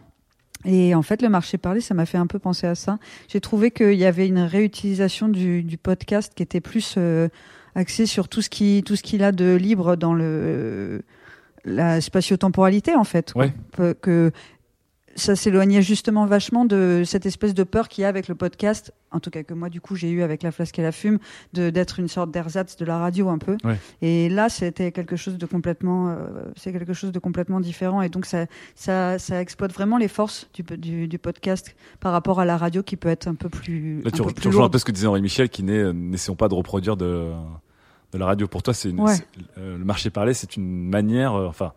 Et 0.65 0.95
en 0.95 1.03
fait, 1.03 1.23
le 1.23 1.29
marché 1.29 1.59
parlé, 1.59 1.81
ça 1.81 1.95
m'a 1.95 2.07
fait 2.07 2.19
un 2.19 2.27
peu 2.27 2.39
penser 2.39 2.67
à 2.67 2.75
ça. 2.75 2.99
J'ai 3.29 3.41
trouvé 3.41 3.71
qu'il 3.71 3.95
y 3.95 4.05
avait 4.05 4.29
une 4.29 4.41
réutilisation 4.41 5.29
du, 5.29 5.63
du 5.63 5.79
podcast 5.79 6.33
qui 6.35 6.43
était 6.43 6.61
plus 6.61 6.95
euh, 6.99 7.29
axée 7.75 8.07
sur 8.07 8.29
tout 8.29 8.43
ce 8.43 8.51
qui 8.51 8.83
tout 8.85 8.97
ce 8.97 9.03
qu'il 9.03 9.23
a 9.23 9.33
de 9.33 9.55
libre 9.55 9.97
dans 9.97 10.13
le 10.13 11.03
la 11.65 12.01
spatio-temporalité 12.01 12.95
en 12.95 13.05
fait. 13.05 13.33
Ouais. 13.35 13.53
Que 14.01 14.33
ça 15.21 15.37
s'éloignait 15.37 15.83
justement 15.83 16.27
vachement 16.27 16.65
de 16.65 17.03
cette 17.05 17.27
espèce 17.27 17.55
de 17.55 17.63
peur 17.65 17.89
qu'il 17.89 18.03
y 18.03 18.05
a 18.05 18.09
avec 18.09 18.29
le 18.29 18.35
podcast, 18.35 18.93
en 19.11 19.21
tout 19.21 19.31
cas 19.31 19.43
que 19.43 19.55
moi 19.55 19.69
du 19.69 19.81
coup 19.81 19.95
j'ai 19.97 20.11
eu 20.11 20.23
avec 20.23 20.43
la 20.43 20.51
flasque 20.53 20.79
et 20.79 20.83
la 20.83 20.93
fume, 20.93 21.19
de 21.53 21.71
d'être 21.71 21.99
une 22.01 22.09
sorte 22.09 22.31
d'ersatz 22.31 22.77
de 22.77 22.85
la 22.85 22.99
radio 22.99 23.29
un 23.29 23.39
peu. 23.39 23.57
Ouais. 23.65 23.79
Et 24.03 24.29
là 24.29 24.49
c'était 24.49 24.93
quelque 24.93 25.17
chose 25.17 25.39
de 25.39 25.47
complètement, 25.47 26.11
euh, 26.11 26.17
c'est 26.57 26.73
quelque 26.73 26.93
chose 26.93 27.13
de 27.13 27.19
complètement 27.19 27.61
différent 27.61 28.03
et 28.03 28.09
donc 28.09 28.27
ça 28.27 28.47
ça, 28.75 29.19
ça 29.19 29.41
exploite 29.41 29.73
vraiment 29.73 29.99
les 29.99 30.09
forces 30.09 30.49
du, 30.55 30.63
du, 30.63 31.09
du 31.09 31.19
podcast 31.19 31.75
par 32.01 32.13
rapport 32.13 32.41
à 32.41 32.45
la 32.45 32.57
radio 32.57 32.83
qui 32.83 32.97
peut 32.97 33.09
être 33.09 33.27
un 33.29 33.35
peu 33.35 33.49
plus. 33.49 34.03
Là, 34.03 34.11
tu, 34.11 34.21
un 34.23 34.25
peu 34.25 34.33
tu 34.33 34.49
rejoins 34.49 34.65
un 34.67 34.71
peu 34.71 34.79
ce 34.79 34.85
que 34.85 34.93
disait 34.93 35.07
Henri 35.07 35.23
Michel, 35.23 35.49
qui 35.49 35.63
n'est, 35.63 35.73
euh, 35.79 35.93
n'essayons 35.93 36.37
pas 36.37 36.49
de 36.49 36.55
reproduire 36.55 36.97
de, 36.97 37.31
de 38.13 38.19
la 38.19 38.27
radio. 38.27 38.49
Pour 38.49 38.63
toi, 38.63 38.73
c'est 38.75 38.91
Ouais. 38.93 39.15
euh, 39.59 39.77
le 39.79 39.85
marché 39.85 40.11
parlé, 40.11 40.35
c'est 40.35 40.57
une 40.57 40.89
manière, 40.89 41.35
euh, 41.35 41.47
enfin, 41.49 41.73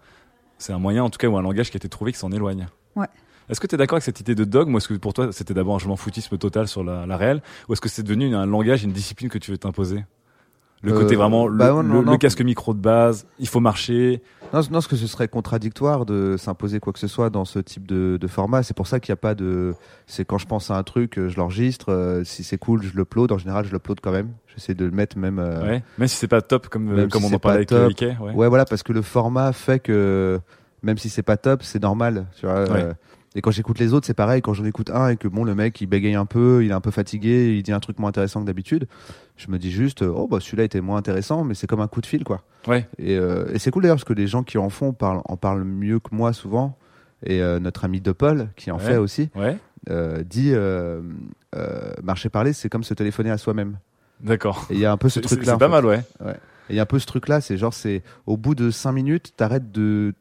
c'est 0.58 0.72
un 0.74 0.80
moyen, 0.80 1.04
en 1.04 1.10
tout 1.10 1.18
cas, 1.18 1.28
ou 1.28 1.38
un 1.38 1.42
langage 1.42 1.70
qui 1.72 1.76
a 1.76 1.80
été 1.80 1.90
trouvé 1.90 2.12
qui 2.14 2.20
s'en 2.20 2.32
éloigne. 2.32 2.68
Ouais. 2.96 3.08
Est-ce 3.50 3.60
que 3.60 3.68
tu 3.68 3.76
es 3.76 3.78
d'accord 3.78 3.96
avec 3.98 4.04
cette 4.04 4.20
idée 4.20 4.36
de 4.36 4.44
dogme 4.44 4.74
ou 4.74 4.78
est-ce 4.78 4.88
que 4.88 4.94
pour 4.96 5.14
toi 5.14 5.30
c'était 5.32 5.54
d'abord 5.54 5.76
un 5.76 5.80
je 5.80 5.88
m'en 5.88 5.96
foutisme 5.96 6.38
total 6.38 6.68
sur 6.68 6.84
la, 6.84 7.06
la 7.06 7.18
réelle 7.18 7.42
ou 7.68 7.74
est-ce 7.74 7.82
que 7.82 7.90
c'est 7.90 8.04
devenu 8.04 8.34
un 8.36 8.46
langage, 8.46 8.84
une 8.84 8.92
discipline 8.94 9.30
que 9.30 9.38
tu 9.38 9.52
veux 9.52 9.58
t'imposer? 9.58 10.06
Le 10.82 10.92
Euh, 10.92 11.00
côté 11.00 11.16
vraiment 11.16 11.48
le, 11.48 11.56
bah 11.58 11.70
non, 11.70 12.02
le- 12.02 12.12
le 12.12 12.18
casque 12.18 12.42
micro 12.42 12.74
de 12.74 12.80
base, 12.80 13.26
il 13.40 13.48
faut 13.48 13.62
marcher. 13.62 14.22
Non, 14.54 14.60
non, 14.64 14.68
parce 14.74 14.88
que 14.88 14.98
ce 14.98 15.08
serait 15.08 15.30
contradictoire 15.30 16.06
de 16.06 16.36
s'imposer 16.38 16.82
quoi 16.82 16.92
que 16.92 17.00
ce 17.00 17.08
soit 17.08 17.30
dans 17.30 17.46
ce 17.46 17.60
type 17.60 17.88
de, 17.88 18.18
de 18.20 18.28
format. 18.28 18.64
C'est 18.64 18.76
pour 18.76 18.86
ça 18.86 19.00
qu'il 19.00 19.12
n'y 19.12 19.14
a 19.14 19.22
pas 19.22 19.34
de. 19.34 19.74
C'est 20.08 20.26
quand 20.26 20.38
je 20.38 20.46
pense 20.46 20.72
à 20.72 20.76
un 20.78 20.84
truc, 20.84 21.18
euh, 21.18 21.30
je 21.30 21.38
l'enregistre. 21.38 21.90
euh, 21.94 22.26
si 22.26 22.44
c'est 22.44 22.58
cool, 22.58 22.84
je 22.84 22.94
l'upload. 22.98 23.32
En 23.32 23.38
général, 23.38 23.66
je 23.66 23.72
l'upload 23.72 24.00
quand 24.02 24.12
même. 24.12 24.32
J'essaie 24.54 24.74
de 24.74 24.84
le 24.84 24.92
mettre 24.92 25.18
même. 25.18 25.40
euh, 25.40 25.62
Ouais. 25.66 25.84
Même 25.98 26.08
si 26.10 26.18
c'est 26.18 26.28
pas 26.28 26.42
top 26.42 26.68
comme, 26.68 26.84
même 26.94 27.08
comme 27.10 27.22
si 27.22 27.32
on 27.32 27.36
en 27.38 27.40
parlait 27.40 27.60
avec 27.60 27.72
le 27.72 27.78
top. 27.78 27.90
Ikea, 28.02 28.18
ouais. 28.22 28.34
ouais, 28.34 28.48
voilà, 28.50 28.66
parce 28.66 28.84
que 28.84 28.92
le 28.92 29.02
format 29.02 29.54
fait 29.54 29.80
que 29.80 30.42
même 30.84 30.98
si 30.98 31.08
c'est 31.10 31.24
pas 31.24 31.38
top, 31.38 31.64
c'est 31.64 31.82
normal. 31.82 32.26
Tu 32.38 32.46
vois. 32.46 32.70
Ouais. 32.70 32.92
Euh, 33.36 33.40
et 33.40 33.42
quand 33.42 33.52
j'écoute 33.52 33.80
les 33.80 33.94
autres, 33.94 34.06
c'est 34.08 34.14
pareil. 34.14 34.42
Quand 34.42 34.53
j'en 34.53 34.66
écoute 34.66 34.90
un 34.90 35.10
et 35.10 35.18
que 35.18 35.28
bon, 35.28 35.44
le 35.44 35.56
mec 35.56 35.80
il 35.82 35.88
bégaye 35.88 36.16
un 36.16 36.26
peu, 36.26 36.64
il 36.64 36.72
est 36.72 36.74
un 36.74 36.82
peu 36.82 36.92
fatigué, 36.92 37.56
il 37.58 37.64
dit 37.64 37.72
un 37.72 37.80
truc 37.80 38.00
moins 38.00 38.10
intéressant 38.10 38.42
que 38.42 38.45
d'habitude, 38.45 38.88
je 39.38 39.50
me 39.50 39.58
dis 39.58 39.72
juste, 39.72 40.02
oh 40.03 40.28
bah 40.28 40.38
celui-là 40.40 40.64
était 40.64 40.82
moins 40.82 40.98
intéressant, 40.98 41.44
mais 41.44 41.53
c'est 41.56 41.68
comme 41.68 41.82
un 41.82 41.88
coup 41.88 42.02
de 42.02 42.06
fil 42.06 42.24
quoi. 42.24 42.42
Ouais. 42.68 42.88
Et, 42.98 43.18
euh, 43.18 43.45
et 43.53 43.60
c'est 43.60 43.72
cool 43.72 43.84
d'ailleurs 43.84 43.98
parce 43.98 44.03
que 44.06 44.14
les 44.14 44.28
gens 44.28 44.44
qui 44.44 44.58
en 44.58 44.70
font 44.70 44.94
parlent, 44.94 45.22
en 45.26 45.38
parlent 45.38 45.64
mieux 45.64 46.00
que 46.00 46.14
moi 46.14 46.34
souvent. 46.34 46.78
Et 47.26 47.42
euh, 47.42 47.58
notre 47.60 47.86
ami 47.86 48.02
De 48.02 48.12
Paul, 48.12 48.50
qui 48.58 48.70
en 48.70 48.78
Ouais. 48.78 48.84
fait 48.84 48.98
aussi, 48.98 49.30
Ouais. 49.34 49.58
euh, 49.90 50.24
dit 50.24 50.52
euh, 50.53 51.02
euh, 51.56 51.94
marcher 52.03 52.28
parler, 52.28 52.52
c'est 52.52 52.68
comme 52.68 52.84
se 52.84 52.94
téléphoner 52.94 53.32
à 53.32 53.38
soi-même. 53.38 53.78
D'accord. 54.20 54.66
Et 54.70 54.74
il 54.74 54.80
y 54.82 54.86
a 54.86 54.92
un 54.92 54.98
peu 54.98 55.08
ce 55.08 55.22
truc-là. 55.22 55.53
c'est 55.53 55.58
pas 55.58 55.66
fait. 55.68 55.72
mal, 55.72 55.86
ouais. 55.86 56.02
Et 56.70 56.72
il 56.72 56.76
y 56.76 56.80
a 56.80 56.84
un 56.84 56.86
peu 56.86 57.00
ce 57.00 57.06
truc-là, 57.06 57.40
c'est 57.40 57.58
genre, 57.58 57.74
c'est 57.74 58.03
au 58.26 58.36
bout 58.36 58.56
de 58.56 58.72
5 58.72 58.92
minutes, 58.92 59.34
t'arrêtes 59.38 59.72
de. 59.72 60.14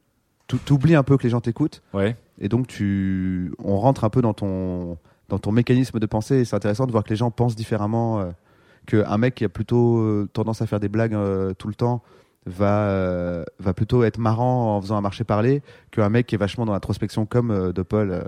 T'oublies 0.67 0.95
un 0.95 1.03
peu 1.03 1.17
que 1.17 1.23
les 1.25 1.31
gens 1.31 1.41
t'écoutent. 1.41 1.83
Ouais. 1.95 2.15
Et 2.41 2.49
donc, 2.49 2.67
tu, 2.67 3.53
on 3.63 3.79
rentre 3.79 4.05
un 4.05 4.11
peu 4.11 4.23
dans 4.23 4.35
ton, 4.35 4.99
dans 5.29 5.39
ton 5.39 5.53
mécanisme 5.53 5.99
de 5.99 6.07
pensée. 6.07 6.41
Et 6.41 6.45
c'est 6.45 6.57
intéressant 6.57 6.87
de 6.87 6.93
voir 6.93 7.05
que 7.05 7.11
les 7.11 7.17
gens 7.17 7.31
pensent 7.31 7.57
différemment. 7.57 8.21
Euh, 8.21 8.31
Qu'un 8.87 9.17
mec 9.17 9.37
qui 9.37 9.45
a 9.45 9.49
plutôt 9.49 9.99
euh, 9.99 10.29
tendance 10.33 10.61
à 10.61 10.67
faire 10.67 10.81
des 10.81 10.89
blagues 10.89 11.15
euh, 11.15 11.55
tout 11.55 11.69
le 11.69 11.75
temps 11.75 12.03
va, 12.47 12.89
euh, 12.89 13.45
va 13.61 13.75
plutôt 13.75 14.03
être 14.03 14.19
marrant 14.19 14.77
en 14.77 14.81
faisant 14.81 14.97
un 14.97 15.01
marché 15.01 15.23
parler. 15.23 15.63
Qu'un 15.93 16.09
mec 16.09 16.27
qui 16.27 16.35
est 16.35 16.39
vachement 16.39 16.67
dans 16.67 16.73
l'introspection 16.73 17.25
comme 17.25 17.73
De 17.73 17.83
Paul 17.83 18.25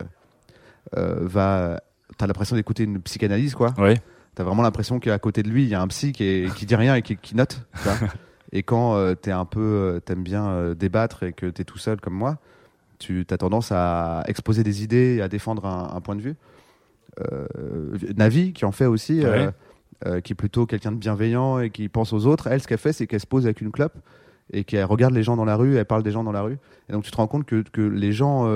va. 0.92 1.82
T'as 2.16 2.28
l'impression 2.28 2.54
d'écouter 2.54 2.84
une 2.84 3.00
psychanalyse, 3.00 3.56
quoi. 3.56 3.74
Ouais. 3.78 3.96
T'as 4.36 4.44
vraiment 4.44 4.62
l'impression 4.62 5.00
qu'à 5.00 5.18
côté 5.18 5.42
de 5.42 5.48
lui, 5.48 5.64
il 5.64 5.68
y 5.68 5.74
a 5.74 5.80
un 5.80 5.88
psy 5.88 6.12
qui, 6.12 6.22
est, 6.22 6.54
qui 6.54 6.66
dit 6.66 6.76
rien 6.76 6.94
et 6.94 7.02
qui, 7.02 7.16
qui 7.16 7.34
note. 7.34 7.66
et 8.52 8.62
quand 8.62 9.14
t'es 9.20 9.32
un 9.32 9.46
peu, 9.46 10.00
t'aimes 10.04 10.22
bien 10.22 10.74
débattre 10.74 11.24
et 11.24 11.32
que 11.32 11.46
t'es 11.46 11.64
tout 11.64 11.78
seul 11.78 12.00
comme 12.00 12.14
moi, 12.14 12.38
tu 12.98 13.26
as 13.30 13.36
tendance 13.38 13.70
à 13.72 14.22
exposer 14.26 14.62
des 14.62 14.82
idées 14.82 15.16
et 15.16 15.22
à 15.22 15.28
défendre 15.28 15.66
un, 15.66 15.90
un 15.94 16.00
point 16.00 16.16
de 16.16 16.20
vue. 16.22 16.34
Euh, 17.20 17.46
Navi, 18.16 18.52
qui 18.52 18.64
en 18.64 18.72
fait 18.72 18.86
aussi, 18.86 19.24
euh, 19.24 19.46
Ouais. 19.46 19.50
euh, 20.06 20.20
qui 20.20 20.32
est 20.32 20.36
plutôt 20.36 20.66
quelqu'un 20.66 20.90
de 20.92 20.96
bienveillant 20.96 21.60
et 21.60 21.70
qui 21.70 21.88
pense 21.88 22.12
aux 22.12 22.26
autres, 22.26 22.46
elle, 22.48 22.60
ce 22.60 22.66
qu'elle 22.66 22.78
fait, 22.78 22.92
c'est 22.92 23.06
qu'elle 23.06 23.20
se 23.20 23.26
pose 23.26 23.44
avec 23.46 23.60
une 23.60 23.70
clope 23.70 23.96
et 24.52 24.64
qu'elle 24.64 24.84
regarde 24.84 25.14
les 25.14 25.22
gens 25.22 25.36
dans 25.36 25.44
la 25.44 25.56
rue, 25.56 25.76
elle 25.76 25.84
parle 25.84 26.02
des 26.02 26.10
gens 26.10 26.24
dans 26.24 26.32
la 26.32 26.42
rue. 26.42 26.58
Et 26.88 26.92
donc 26.92 27.04
tu 27.04 27.10
te 27.10 27.16
rends 27.16 27.26
compte 27.28 27.44
que, 27.46 27.62
que 27.62 27.80
les 27.80 28.12
gens 28.12 28.48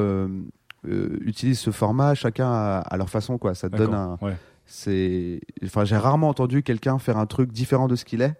utilisent 0.85 1.61
ce 1.61 1.71
format, 1.71 2.15
chacun 2.15 2.51
à, 2.51 2.79
à 2.79 2.97
leur 2.97 3.09
façon, 3.11 3.39
quoi. 3.39 3.55
Ça 3.55 3.69
te 3.71 3.77
donne 3.77 3.95
un. 3.95 4.11
D'accord, 4.13 4.29
ouais. 4.29 4.37
C'est, 4.71 5.41
enfin, 5.65 5.85
j'ai 5.87 5.97
rarement 5.97 6.29
entendu 6.29 6.63
quelqu'un 6.63 6.99
faire 6.99 7.17
un 7.17 7.25
truc 7.27 7.53
différent 7.53 7.89
de 7.89 7.97
ce 7.97 8.05
qu'il 8.05 8.21
est 8.21 8.35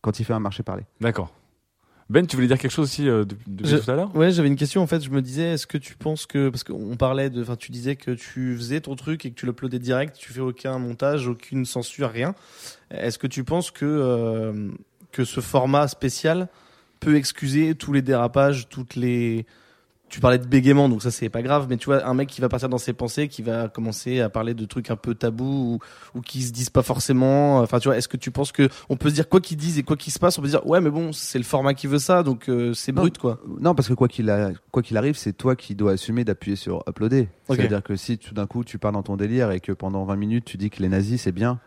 quand 0.00 0.18
il 0.18 0.24
fait 0.24 0.32
un 0.32 0.40
marché 0.40 0.64
parler. 0.64 0.82
D'accord. 1.00 1.32
Ben, 2.10 2.26
tu 2.26 2.34
voulais 2.36 2.48
dire 2.48 2.58
quelque 2.58 2.72
chose 2.72 2.86
aussi 2.88 3.08
euh, 3.08 3.24
depuis, 3.24 3.44
depuis 3.46 3.70
Je- 3.70 3.76
tout 3.76 3.90
à 3.90 3.94
l'heure 3.94 4.14
Ouais, 4.16 4.32
j'avais 4.32 4.48
une 4.48 4.56
question 4.56 4.82
en 4.82 4.86
fait. 4.86 5.00
Je 5.02 5.10
me 5.10 5.22
disais, 5.22 5.52
est-ce 5.54 5.66
que 5.66 5.78
tu 5.78 5.94
penses 5.96 6.26
que 6.26 6.48
parce 6.48 6.64
qu'on 6.64 6.96
parlait 6.96 7.30
de, 7.30 7.40
enfin, 7.40 7.54
tu 7.56 7.70
disais 7.70 7.94
que 7.96 8.10
tu 8.10 8.56
faisais 8.56 8.80
ton 8.80 8.96
truc 8.96 9.24
et 9.24 9.30
que 9.30 9.34
tu 9.36 9.46
l'uploadais 9.46 9.78
direct, 9.78 10.16
tu 10.18 10.32
fais 10.32 10.40
aucun 10.40 10.78
montage, 10.78 11.28
aucune 11.28 11.64
censure, 11.64 12.10
rien. 12.10 12.34
Est-ce 12.90 13.18
que 13.18 13.26
tu 13.28 13.44
penses 13.44 13.70
que 13.70 13.86
euh, 13.86 14.70
que 15.12 15.24
ce 15.24 15.40
format 15.40 15.86
spécial 15.88 16.48
peut 16.98 17.14
excuser 17.16 17.74
tous 17.76 17.92
les 17.92 18.02
dérapages, 18.02 18.68
toutes 18.68 18.96
les 18.96 19.46
tu 20.10 20.20
parlais 20.20 20.38
de 20.38 20.46
bégaiement, 20.46 20.88
donc 20.88 21.02
ça 21.02 21.10
c'est 21.10 21.28
pas 21.28 21.40
grave, 21.40 21.66
mais 21.70 21.76
tu 21.76 21.86
vois, 21.86 22.04
un 22.06 22.12
mec 22.14 22.28
qui 22.28 22.40
va 22.40 22.48
partir 22.48 22.68
dans 22.68 22.78
ses 22.78 22.92
pensées, 22.92 23.28
qui 23.28 23.42
va 23.42 23.68
commencer 23.68 24.20
à 24.20 24.28
parler 24.28 24.52
de 24.54 24.64
trucs 24.64 24.90
un 24.90 24.96
peu 24.96 25.14
tabous 25.14 25.78
ou, 26.14 26.18
ou 26.18 26.20
qui 26.20 26.42
se 26.42 26.52
disent 26.52 26.68
pas 26.70 26.82
forcément. 26.82 27.58
Enfin, 27.60 27.78
tu 27.78 27.88
vois, 27.88 27.96
est-ce 27.96 28.08
que 28.08 28.16
tu 28.16 28.30
penses 28.30 28.52
que 28.52 28.68
on 28.88 28.96
peut 28.96 29.08
se 29.08 29.14
dire 29.14 29.28
quoi 29.28 29.40
qu'ils 29.40 29.56
disent 29.56 29.78
et 29.78 29.82
quoi 29.82 29.96
qu'il 29.96 30.12
se 30.12 30.18
passe, 30.18 30.38
on 30.38 30.42
peut 30.42 30.48
dire 30.48 30.66
ouais, 30.66 30.80
mais 30.80 30.90
bon, 30.90 31.12
c'est 31.12 31.38
le 31.38 31.44
format 31.44 31.72
qui 31.74 31.86
veut 31.86 31.98
ça, 31.98 32.22
donc 32.22 32.48
euh, 32.48 32.74
c'est 32.74 32.92
brut 32.92 33.16
quoi. 33.18 33.40
Non, 33.60 33.74
parce 33.74 33.88
que 33.88 33.94
quoi 33.94 34.08
qu'il 34.08 34.28
a- 34.30 34.50
quoi 34.72 34.82
qu'il 34.82 34.96
arrive, 34.96 35.16
c'est 35.16 35.32
toi 35.32 35.56
qui 35.56 35.74
dois 35.74 35.92
assumer 35.92 36.24
d'appuyer 36.24 36.56
sur 36.56 36.82
uploader. 36.88 37.28
Ok. 37.48 37.56
C'est-à-dire 37.56 37.82
que 37.82 37.96
si 37.96 38.18
tout 38.18 38.34
d'un 38.34 38.46
coup 38.46 38.64
tu 38.64 38.78
pars 38.78 38.92
dans 38.92 39.02
ton 39.02 39.16
délire 39.16 39.50
et 39.52 39.60
que 39.60 39.72
pendant 39.72 40.04
20 40.04 40.16
minutes 40.16 40.44
tu 40.44 40.56
dis 40.56 40.70
que 40.70 40.82
les 40.82 40.88
nazis 40.88 41.20
c'est 41.22 41.32
bien. 41.32 41.60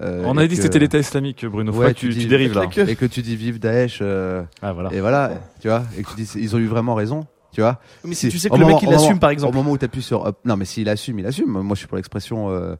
euh, 0.00 0.22
On 0.24 0.36
avait 0.38 0.46
dit 0.48 0.54
que 0.56 0.62
c'était 0.62 0.78
l'État 0.78 0.98
islamique, 0.98 1.44
Bruno. 1.46 1.72
Ouais, 1.72 1.92
tu, 1.94 2.10
tu 2.10 2.26
dérives 2.28 2.54
là. 2.54 2.68
Et 2.88 2.94
que 2.96 3.06
tu 3.06 3.22
dis 3.22 3.34
vive 3.34 3.58
Daesh. 3.58 3.98
euh, 4.02 4.42
Ah, 4.62 4.72
voilà. 4.72 4.92
Et 4.92 5.00
voilà, 5.00 5.32
tu 5.60 5.66
vois, 5.68 5.82
et 5.96 6.02
que 6.04 6.08
tu 6.10 6.14
dis 6.16 6.30
ils 6.36 6.54
ont 6.54 6.58
eu 6.60 6.66
vraiment 6.66 6.94
raison. 6.94 7.26
Tu 7.52 7.60
vois 7.62 7.80
Mais 8.04 8.14
si 8.14 8.28
tu 8.28 8.38
sais 8.38 8.50
que 8.50 8.54
le 8.54 8.60
mec, 8.60 8.68
moment- 8.68 8.80
il 8.82 8.86
moment- 8.90 8.98
assume, 9.02 9.18
par 9.18 9.30
exemple. 9.30 9.54
Au 9.54 9.58
moment 9.58 9.72
où 9.72 9.78
tu 9.78 9.84
appuies 9.84 10.02
sur 10.02 10.26
up- 10.26 10.38
non 10.44 10.56
mais 10.56 10.64
s'il 10.66 10.88
assume, 10.88 11.18
il 11.18 11.26
assume. 11.26 11.50
Moi 11.50 11.74
je 11.74 11.78
suis 11.78 11.86
pour 11.86 11.96
l'expression 11.96 12.50
euh, 12.50 12.76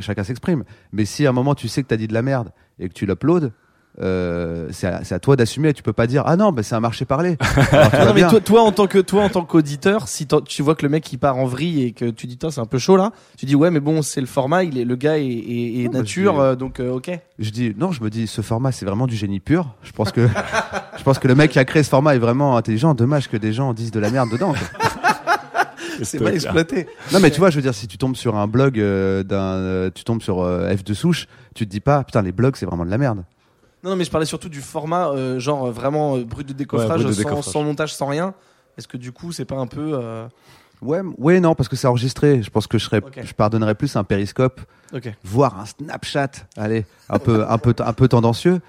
chacun 0.00 0.22
s'exprime. 0.24 0.64
Mais 0.92 1.04
si 1.04 1.26
à 1.26 1.30
un 1.30 1.32
moment 1.32 1.54
tu 1.54 1.66
sais 1.68 1.82
que 1.82 1.88
tu 1.88 1.94
as 1.94 1.96
dit 1.96 2.06
de 2.08 2.14
la 2.14 2.22
merde 2.22 2.52
et 2.78 2.88
que 2.88 2.94
tu 2.94 3.06
l'uploades 3.06 3.52
euh, 4.00 4.68
c'est 4.72 4.86
à, 4.86 5.02
à 5.08 5.18
toi 5.18 5.36
d'assumer. 5.36 5.72
Tu 5.72 5.82
peux 5.82 5.92
pas 5.92 6.06
dire 6.06 6.22
ah 6.26 6.36
non, 6.36 6.50
bah, 6.52 6.62
c'est 6.62 6.74
un 6.74 6.80
marché 6.80 7.04
parlé. 7.04 7.36
Alors, 7.72 8.06
Non, 8.06 8.14
mais 8.14 8.26
toi, 8.28 8.40
toi, 8.40 8.62
en 8.62 8.72
tant 8.72 8.86
que 8.86 8.98
toi 8.98 9.22
en 9.22 9.28
tant 9.28 9.44
qu'auditeur, 9.44 10.08
si 10.08 10.26
tu 10.46 10.62
vois 10.62 10.74
que 10.74 10.82
le 10.84 10.88
mec 10.88 11.12
il 11.12 11.18
part 11.18 11.36
en 11.36 11.46
vrille 11.46 11.82
et 11.84 11.92
que 11.92 12.06
tu 12.06 12.26
dis 12.26 12.36
Tain, 12.38 12.50
c'est 12.50 12.60
un 12.60 12.66
peu 12.66 12.78
chaud 12.78 12.96
là, 12.96 13.12
tu 13.38 13.46
dis 13.46 13.54
ouais 13.54 13.70
mais 13.70 13.80
bon 13.80 14.02
c'est 14.02 14.20
le 14.20 14.26
format, 14.26 14.64
il 14.64 14.78
est 14.78 14.84
le 14.84 14.96
gars 14.96 15.18
est, 15.18 15.24
est- 15.26 15.80
est 15.80 15.84
Non, 15.84 15.90
bah, 15.92 15.98
nature 15.98 16.32
dis- 16.34 16.40
euh, 16.40 16.56
donc 16.56 16.80
euh, 16.80 16.90
ok. 16.92 17.10
Je 17.38 17.50
dis 17.50 17.74
non, 17.78 17.92
je 17.92 18.02
me 18.02 18.10
dis 18.10 18.26
ce 18.26 18.40
format 18.42 18.72
c'est 18.72 18.84
vraiment 18.86 19.06
du 19.06 19.16
génie 19.16 19.40
pur. 19.40 19.74
Je 19.82 19.92
pense 19.92 20.10
que 20.12 20.26
je 20.98 21.02
pense 21.04 21.18
que 21.18 21.28
le 21.28 21.34
mec 21.34 21.50
qui 21.52 21.58
a 21.58 21.64
créé 21.64 21.82
ce 21.82 21.88
format 21.90 22.14
est 22.16 22.18
vraiment 22.20 22.56
intelligent. 22.56 22.94
Dommage 22.94 23.28
que 23.28 23.36
des 23.36 23.52
gens 23.52 23.72
disent 23.74 23.90
de 23.92 24.00
la 24.00 24.10
merde 24.10 24.30
dedans. 24.30 24.54
C'est 26.02 26.20
mal 26.20 26.34
exploité. 26.34 26.88
Non 27.12 27.20
mais 27.20 27.30
tu 27.30 27.38
vois, 27.38 27.50
je 27.50 27.56
veux 27.56 27.62
dire, 27.62 27.74
si 27.74 27.86
tu 27.86 27.98
tombes 27.98 28.16
sur 28.16 28.34
un 28.36 28.48
blog 28.48 28.80
euh, 28.80 29.22
d'un, 29.22 29.36
euh, 29.54 29.90
tu 29.94 30.02
tombes 30.02 30.22
sur 30.22 30.42
euh, 30.42 30.74
F 30.76 30.82
de 30.82 30.92
souche, 30.94 31.28
tu 31.54 31.66
te 31.66 31.70
dis 31.70 31.78
pas 31.80 32.02
putain 32.02 32.20
les 32.22 32.32
blogs 32.32 32.56
c'est 32.56 32.66
vraiment 32.66 32.84
de 32.84 32.90
la 32.90 32.98
merde. 32.98 33.22
Non, 33.84 33.90
non, 33.90 33.96
mais 33.96 34.04
je 34.04 34.10
parlais 34.10 34.26
surtout 34.26 34.48
du 34.48 34.62
format, 34.62 35.10
euh, 35.10 35.38
genre 35.38 35.66
euh, 35.66 35.70
vraiment 35.70 36.16
euh, 36.16 36.24
brut 36.24 36.46
de 36.48 36.54
décoffrage, 36.54 37.02
brut 37.02 37.06
de 37.08 37.12
sans, 37.12 37.18
décoffrage. 37.28 37.44
sans 37.52 37.62
montage, 37.62 37.94
sans 37.94 38.06
rien. 38.06 38.32
Est-ce 38.78 38.88
que 38.88 38.96
du 38.96 39.12
coup, 39.12 39.30
c'est 39.30 39.44
pas 39.44 39.56
un 39.56 39.66
peu. 39.66 39.92
euh, 39.94 40.26
Ouais, 40.82 40.98
m- 40.98 41.12
ouais, 41.18 41.38
non, 41.38 41.54
parce 41.54 41.68
que 41.68 41.76
c'est 41.76 41.86
enregistré. 41.86 42.42
Je 42.42 42.50
pense 42.50 42.66
que 42.66 42.78
je 42.78 42.84
serais, 42.84 42.98
Ok. 43.04 43.20
je 43.22 43.32
pardonnerais 43.34 43.74
plus 43.74 43.94
un 43.96 44.02
périscope, 44.04 44.60
Ok. 44.94 45.12
voire 45.22 45.58
un 45.60 45.66
Snapchat. 45.66 46.30
Allez, 46.56 46.84
un 47.10 47.18
peu, 47.18 47.44
un 47.48 47.58
peu, 47.58 47.74
un 47.78 47.92
peu 47.92 48.08
tendancieux. 48.08 48.60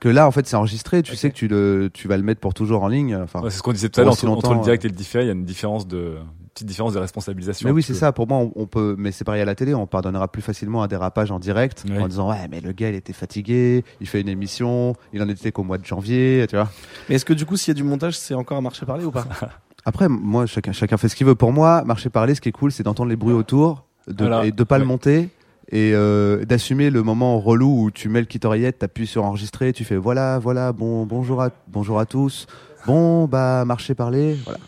Que 0.00 0.08
là, 0.08 0.26
en 0.26 0.32
fait, 0.32 0.46
c'est 0.46 0.56
enregistré. 0.56 1.02
Tu 1.04 1.14
sais 1.14 1.30
que 1.30 1.36
tu 1.36 1.46
le, 1.46 1.88
tu 1.94 2.08
vas 2.08 2.16
le 2.16 2.24
mettre 2.24 2.40
pour 2.40 2.52
toujours 2.52 2.82
en 2.82 2.88
ligne. 2.88 3.14
Enfin, 3.16 3.40
Ouais, 3.40 3.50
c'est 3.50 3.58
ce 3.58 3.62
qu'on 3.62 3.72
disait 3.72 3.88
tout 3.88 4.00
à 4.00 4.04
l'heure, 4.04 4.12
aussi 4.14 4.26
entre, 4.26 4.38
entre 4.48 4.54
le 4.54 4.60
direct 4.60 4.84
et 4.84 4.88
le 4.88 4.94
différé, 4.94 5.24
il 5.24 5.26
y 5.28 5.30
a 5.30 5.34
une 5.34 5.44
différence 5.44 5.86
de, 5.86 6.16
petite 6.54 6.66
différence 6.68 6.94
de 6.94 6.98
responsabilisation. 6.98 7.68
Mais 7.68 7.72
oui, 7.74 7.82
c'est 7.82 7.94
ça. 7.94 8.12
Pour 8.12 8.26
moi, 8.28 8.38
on, 8.38 8.52
on 8.54 8.66
peut, 8.66 8.94
mais 8.96 9.12
c'est 9.12 9.24
pareil 9.24 9.42
à 9.42 9.44
la 9.44 9.54
télé. 9.54 9.74
On 9.74 9.86
pardonnera 9.86 10.28
plus 10.28 10.40
facilement 10.42 10.82
un 10.82 10.86
dérapage 10.86 11.30
en 11.30 11.38
direct 11.38 11.84
Oui. 11.88 11.98
en 11.98 12.08
disant 12.08 12.30
ouais, 12.30 12.48
mais 12.50 12.60
le 12.60 12.72
gars, 12.72 12.88
il 12.90 12.94
était 12.94 13.12
fatigué. 13.12 13.84
Il 14.00 14.06
fait 14.06 14.20
une 14.20 14.28
émission. 14.28 14.94
Il 15.12 15.22
en 15.22 15.28
était 15.28 15.52
qu'au 15.52 15.64
mois 15.64 15.78
de 15.78 15.84
janvier. 15.84 16.46
Tu 16.48 16.56
vois. 16.56 16.70
Mais 17.08 17.16
est-ce 17.16 17.24
que 17.24 17.32
du 17.34 17.44
coup, 17.44 17.56
s'il 17.56 17.68
y 17.68 17.76
a 17.76 17.80
du 17.80 17.82
montage, 17.84 18.16
c'est 18.16 18.34
encore 18.34 18.56
un 18.56 18.60
marché 18.62 18.86
parler 18.86 19.04
ou 19.04 19.10
pas? 19.10 19.26
Après, 19.84 20.08
moi, 20.08 20.46
chacun, 20.46 20.72
chacun 20.72 20.96
fait 20.96 21.08
ce 21.08 21.16
qu'il 21.16 21.26
veut. 21.26 21.34
Pour 21.34 21.52
moi, 21.52 21.82
marcher 21.84 22.08
parler, 22.08 22.34
ce 22.34 22.40
qui 22.40 22.48
est 22.48 22.52
cool, 22.52 22.72
c'est 22.72 22.82
d'entendre 22.84 23.10
les 23.10 23.16
bruits 23.16 23.34
autour, 23.34 23.84
de, 24.06 24.24
Voilà. 24.24 24.46
et 24.46 24.52
de 24.52 24.64
pas 24.64 24.78
le 24.78 24.84
monter 24.86 25.28
et 25.72 25.92
euh, 25.94 26.44
d'assumer 26.44 26.90
le 26.90 27.02
moment 27.02 27.40
relou 27.40 27.84
où 27.84 27.90
tu 27.90 28.08
mets 28.10 28.20
le 28.20 28.26
kit 28.26 28.38
oreillette, 28.44 28.78
t'appuies 28.80 29.06
sur 29.06 29.24
enregistrer, 29.24 29.72
tu 29.72 29.84
fais 29.84 29.96
voilà, 29.96 30.38
voilà, 30.38 30.72
bon, 30.72 31.04
bonjour 31.06 31.42
à, 31.42 31.50
bonjour 31.68 31.98
à 31.98 32.04
tous. 32.06 32.46
Bon, 32.86 33.26
bah, 33.26 33.64
marcher 33.64 33.94
parler, 33.94 34.36
voilà. 34.44 34.58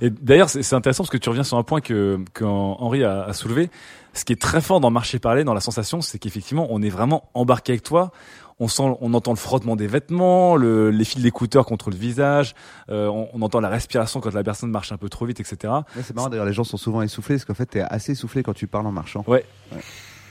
Et 0.00 0.10
d'ailleurs, 0.10 0.48
c'est 0.48 0.62
c'est 0.62 0.74
intéressant 0.74 1.02
parce 1.02 1.10
que 1.10 1.16
tu 1.16 1.28
reviens 1.28 1.44
sur 1.44 1.56
un 1.56 1.62
point 1.62 1.80
que, 1.80 2.18
que 2.34 2.44
Henri 2.44 3.04
a, 3.04 3.24
a 3.24 3.32
soulevé. 3.32 3.70
Ce 4.14 4.24
qui 4.24 4.32
est 4.32 4.40
très 4.40 4.60
fort 4.60 4.80
dans 4.80 4.90
marcher 4.90 5.18
parler, 5.18 5.44
dans 5.44 5.54
la 5.54 5.60
sensation, 5.60 6.00
c'est 6.00 6.18
qu'effectivement, 6.18 6.66
on 6.70 6.80
est 6.82 6.88
vraiment 6.88 7.28
embarqué 7.34 7.72
avec 7.72 7.82
toi. 7.82 8.12
On 8.58 8.68
sent, 8.68 8.84
on 9.02 9.12
entend 9.12 9.32
le 9.32 9.36
frottement 9.36 9.76
des 9.76 9.86
vêtements, 9.86 10.56
le, 10.56 10.90
les 10.90 11.04
fils 11.04 11.20
d'écouteurs 11.22 11.66
contre 11.66 11.90
le 11.90 11.96
visage. 11.96 12.54
euh, 12.88 13.08
on, 13.08 13.28
on 13.34 13.42
entend 13.42 13.60
la 13.60 13.68
respiration 13.68 14.20
quand 14.20 14.32
la 14.32 14.42
personne 14.42 14.70
marche 14.70 14.92
un 14.92 14.96
peu 14.96 15.10
trop 15.10 15.26
vite, 15.26 15.40
etc. 15.40 15.74
Ouais, 15.94 16.02
c'est 16.02 16.16
marrant, 16.16 16.30
d'ailleurs, 16.30 16.46
les 16.46 16.54
gens 16.54 16.64
sont 16.64 16.78
souvent 16.78 17.02
essoufflés 17.02 17.34
parce 17.34 17.44
qu'en 17.44 17.52
fait, 17.52 17.66
t'es 17.66 17.82
assez 17.82 18.12
essoufflé 18.12 18.42
quand 18.42 18.54
tu 18.54 18.66
parles 18.66 18.86
en 18.86 18.92
marchant. 18.92 19.24
Ouais. 19.26 19.44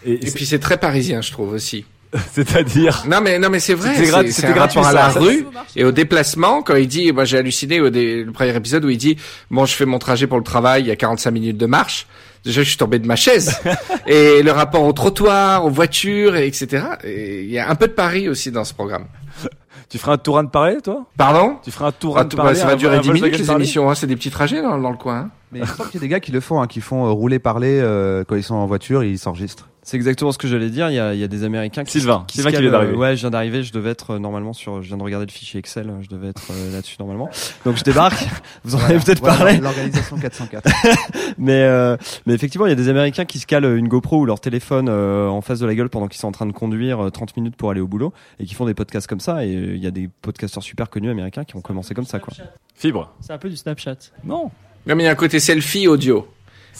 Et, 0.04 0.18
puis 0.32 0.46
c'est 0.46 0.60
très 0.60 0.78
parisien, 0.78 1.22
je 1.22 1.32
trouve 1.32 1.52
aussi. 1.54 1.86
C'est-à-dire 2.34 3.04
Non 3.08 3.20
mais 3.22 3.40
non 3.40 3.50
mais 3.50 3.60
c'est 3.60 3.74
vrai. 3.74 3.96
C'était 3.96 4.10
gra- 4.12 4.26
c'est- 4.26 4.32
c'était 4.32 4.54
gratuit, 4.54 4.80
à 4.80 4.92
la 4.94 5.10
ça. 5.12 5.20
rue 5.20 5.46
et 5.76 5.84
au 5.84 5.92
déplacement 5.92 6.62
quand 6.62 6.76
il 6.76 6.88
dit, 6.88 7.12
moi 7.12 7.26
j'ai 7.26 7.38
halluciné 7.38 7.82
au 7.82 7.90
dé- 7.90 8.24
le 8.24 8.32
premier 8.32 8.56
épisode 8.56 8.86
où 8.86 8.90
il 8.90 8.98
dit, 8.98 9.18
bon 9.52 9.66
je 9.66 9.74
fais 9.76 9.86
mon 9.86 10.00
trajet 10.00 10.28
pour 10.28 10.38
le 10.38 10.44
travail, 10.44 10.84
il 10.84 10.88
y 10.88 10.92
a 10.92 10.96
45 10.96 11.32
minutes 11.32 11.58
de 11.58 11.66
marche. 11.66 12.08
Déjà 12.44 12.62
je 12.64 12.68
suis 12.70 12.78
tombé 12.78 13.00
de 13.00 13.08
ma 13.08 13.16
chaise 13.16 13.60
et 14.08 14.44
le 14.44 14.52
rapport 14.52 14.84
au 14.84 14.94
trottoir, 14.94 15.66
aux 15.66 15.70
voitures, 15.70 16.36
et 16.36 16.46
etc. 16.48 16.84
Et 17.04 17.42
il 17.44 17.50
y 17.50 17.58
a 17.60 17.70
un 17.70 17.76
peu 17.76 17.88
de 17.88 17.94
Paris 17.94 18.30
aussi 18.30 18.52
dans 18.52 18.64
ce 18.64 18.74
programme. 18.74 19.06
Tu 19.88 20.00
feras 20.00 20.14
un 20.14 20.18
tour 20.18 20.42
de 20.42 20.50
parler, 20.50 20.78
toi? 20.84 21.06
Pardon? 21.16 21.58
Tu 21.64 21.70
feras 21.70 21.88
un 21.88 21.92
tour 21.92 22.18
Ah, 22.18 22.24
de 22.24 22.36
parler 22.36 22.54
bah, 22.54 22.60
Ça 22.60 22.66
va 22.66 22.76
durer 22.76 22.96
un 22.98 23.02
10 23.02 23.08
Volkswagen 23.08 23.32
minutes 23.36 23.48
les 23.48 23.54
émissions, 23.56 23.90
hein, 23.90 23.94
c'est 23.96 24.08
des 24.08 24.16
petits 24.16 24.32
trajets 24.32 24.62
dans, 24.62 24.80
dans 24.80 24.90
le 24.90 24.98
coin. 24.98 25.16
hein. 25.16 25.30
Mais 25.52 25.60
il 25.60 25.94
y 25.94 25.98
a 25.98 26.00
des 26.00 26.08
gars 26.08 26.20
qui 26.20 26.32
le 26.32 26.40
font, 26.40 26.60
hein, 26.60 26.66
qui 26.68 26.82
font 26.82 27.06
euh, 27.06 27.12
rouler 27.12 27.38
parler 27.38 27.80
euh, 27.82 28.24
quand 28.28 28.36
ils 28.36 28.44
sont 28.44 28.56
en 28.56 28.66
voiture, 28.66 29.04
ils 29.04 29.20
s'enregistrent. 29.20 29.70
C'est 29.88 29.98
exactement 29.98 30.32
ce 30.32 30.40
que 30.40 30.48
j'allais 30.48 30.72
dire. 30.72 30.90
Il 30.90 30.96
y 30.96 31.00
a, 31.00 31.14
il 31.14 31.20
y 31.20 31.24
a 31.24 31.28
des 31.28 31.44
Américains 31.44 31.84
qui 31.84 31.92
Sylvain, 31.92 32.24
qui 32.28 32.38
Sylvain 32.38 32.50
qui 32.50 32.56
vient 32.58 32.64
calent, 32.64 32.72
d'arriver. 32.72 32.94
euh, 32.94 32.98
Ouais, 32.98 33.16
je 33.16 33.22
viens 33.22 33.30
d'arriver. 33.30 33.62
Je 33.62 33.72
devais 33.72 33.92
être 33.92 34.16
euh, 34.16 34.20
normalement 34.20 34.52
sur. 34.52 34.82
Je 34.82 34.88
viens 34.88 34.98
de 34.98 35.04
regarder 35.04 35.28
le 35.28 35.32
fichier 35.32 35.60
Excel. 35.60 35.94
Je 36.02 36.10
devais 36.10 36.30
être 36.30 36.42
euh, 36.52 36.72
là-dessus 36.74 36.96
normalement. 37.00 37.30
Donc 37.66 37.78
je 37.78 37.84
débarque. 37.84 38.26
Vous 38.64 38.74
en 38.74 38.80
Voilà, 38.80 38.96
avez 38.96 39.04
peut-être 39.06 39.20
voilà, 39.20 39.38
parlé. 39.38 39.58
L'organisation 39.58 40.18
404. 40.18 40.68
mais 41.38 41.62
euh, 41.64 41.98
mais 42.26 42.34
effectivement, 42.34 42.66
il 42.66 42.70
y 42.70 42.74
a 42.74 42.76
des 42.76 42.90
Américains 42.90 43.26
qui 43.26 43.38
se 43.38 43.46
calent 43.46 43.78
une 43.78 43.88
GoPro 43.88 44.22
ou 44.22 44.26
leur 44.26 44.40
téléphone 44.40 44.88
euh, 44.90 45.28
en 45.28 45.42
face 45.42 45.60
de 45.60 45.68
la 45.68 45.76
gueule 45.76 45.90
pendant 45.90 46.08
qu'ils 46.08 46.20
sont 46.20 46.28
en 46.30 46.32
train 46.34 46.48
de 46.48 46.52
conduire 46.52 47.06
euh, 47.06 47.10
30 47.12 47.38
minutes 47.38 47.56
pour 47.56 47.70
aller 47.70 47.82
au 47.82 47.88
boulot 47.88 48.12
et 48.40 48.46
qui 48.46 48.56
font 48.56 48.66
des 48.66 48.74
podcasts 48.74 49.06
comme 49.08 49.20
ça. 49.20 49.46
Et 49.46 49.56
euh, 49.56 49.76
il 49.76 49.84
y 49.84 49.88
a 49.88 49.92
des 49.92 50.10
podcasteurs 50.24 50.64
super 50.64 50.90
connus 50.90 51.12
américains 51.12 51.44
qui 51.44 51.56
ont 51.58 51.62
commencé 51.62 51.94
comme 51.94 52.06
ça, 52.06 52.18
quoi. 52.18 52.34
Fibre. 52.74 53.14
C'est 53.22 53.34
un 53.34 53.38
peu 53.38 53.50
du 53.50 53.56
Snapchat. 53.56 53.98
Non. 54.24 54.50
Non, 54.88 54.96
mais 54.96 55.04
il 55.04 55.06
y 55.06 55.10
a 55.10 55.12
un 55.12 55.16
côté 55.16 55.40
selfie 55.40 55.88
audio. 55.88 56.28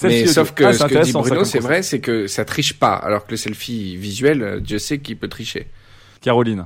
Mais 0.04 0.26
sauf 0.28 0.54
que 0.54 0.64
Ah, 0.66 0.74
ce 0.74 0.84
que 0.86 1.04
dit 1.04 1.12
Bruno, 1.14 1.44
c'est 1.44 1.60
vrai, 1.60 1.82
c'est 1.84 2.00
que 2.00 2.28
ça 2.28 2.44
triche 2.46 2.78
pas, 2.80 2.96
alors 2.96 3.26
que 3.26 3.32
le 3.32 3.38
selfie 3.38 3.96
visuel, 3.98 4.42
euh, 4.42 4.60
Dieu 4.60 4.80
sait 4.80 5.00
qu'il 5.00 5.18
peut 5.18 5.28
tricher. 5.30 5.68
Caroline. 6.22 6.66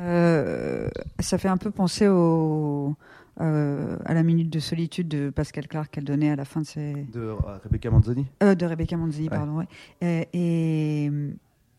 Euh, 0.00 0.88
ça 1.20 1.38
fait 1.38 1.48
un 1.48 1.56
peu 1.58 1.70
penser 1.70 2.08
au, 2.08 2.94
euh, 3.40 3.96
à 4.04 4.14
la 4.14 4.22
minute 4.22 4.50
de 4.50 4.58
solitude 4.58 5.08
de 5.08 5.30
Pascal 5.30 5.68
Clark 5.68 5.90
qu'elle 5.90 6.04
donnait 6.04 6.30
à 6.30 6.36
la 6.36 6.44
fin 6.44 6.60
de 6.62 6.66
ses. 6.66 6.92
De 7.12 7.20
euh, 7.20 7.34
Rebecca 7.64 7.90
Manzoni? 7.90 8.26
Euh, 8.42 8.54
de 8.54 8.66
Rebecca 8.66 8.96
Manzini, 8.96 9.28
Ouais. 9.28 9.36
pardon. 9.36 9.58
Ouais. 9.58 9.66
Et, 10.00 11.04
et, 11.04 11.10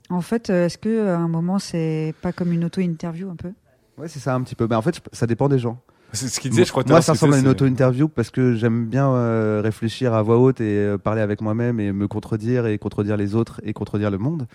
en 0.10 0.22
fait, 0.22 0.50
est-ce 0.50 0.78
que 0.78 1.08
à 1.08 1.18
un 1.18 1.28
moment 1.28 1.60
c'est 1.60 2.14
pas 2.22 2.32
comme 2.32 2.54
une 2.54 2.64
auto-interview 2.66 3.30
un 3.30 3.36
peu? 3.36 3.52
Ouais, 3.98 4.08
c'est 4.08 4.20
ça 4.20 4.36
un 4.36 4.42
petit 4.42 4.56
peu. 4.56 4.68
Mais 4.70 4.76
en 4.76 4.82
fait, 4.82 5.02
ça 5.12 5.26
dépend 5.28 5.50
des 5.50 5.60
gens. 5.60 5.82
C'est 6.14 6.28
ce 6.30 6.40
qu'il 6.40 6.52
disait, 6.52 6.66
je 6.66 6.72
crois. 6.72 6.84
tout 6.84 6.90
à 6.90 6.94
Moi, 6.94 7.02
ça 7.02 7.12
ressemble 7.14 7.34
à 7.34 7.40
une 7.40 7.48
auto-interview 7.48 8.08
parce 8.08 8.30
que 8.30 8.56
j'aime 8.56 8.86
bien 8.88 9.10
euh, 9.10 9.62
réfléchir 9.64 10.14
à 10.14 10.22
voix 10.22 10.38
haute 10.38 10.62
et 10.62 10.78
euh, 10.78 10.98
parler 10.98 11.22
avec 11.22 11.42
moi-même 11.42 11.80
et 11.80 11.92
me 11.92 12.08
contredire 12.08 12.66
et 12.66 12.78
contredire 12.78 13.18
les 13.18 13.36
autres 13.36 13.60
et 13.64 13.74
contredire 13.74 14.10
le 14.10 14.18
monde. 14.18 14.48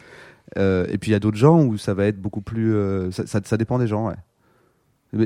Euh, 0.59 0.87
et 0.89 0.99
puis 0.99 1.11
il 1.11 1.13
y 1.13 1.17
a 1.17 1.21
d'autres 1.21 1.37
gens 1.37 1.63
où 1.63 1.77
ça 1.79 1.95
va 1.95 2.07
être 2.07 2.21
beaucoup 2.21 2.41
plus. 2.41 2.75
euh, 2.75 3.11
ça, 3.11 3.27
ça, 3.27 3.41
ça 3.45 3.57
dépend 3.57 3.79
des 3.79 3.87
gens, 3.87 4.09
ouais. 4.09 4.17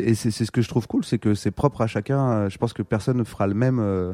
Et 0.03 0.15
c'est 0.17 0.33
ce 0.33 0.51
que 0.51 0.63
je 0.63 0.69
trouve 0.69 0.89
cool, 0.89 1.05
c'est 1.05 1.19
que 1.19 1.35
c'est 1.35 1.53
propre 1.53 1.81
à 1.81 1.87
chacun. 1.87 2.49
Je 2.49 2.59
pense 2.59 2.73
que 2.73 2.83
personne 2.83 3.19
ne 3.19 3.25
fera 3.25 3.47
le 3.47 3.55
même. 3.55 3.79
euh, 3.81 4.13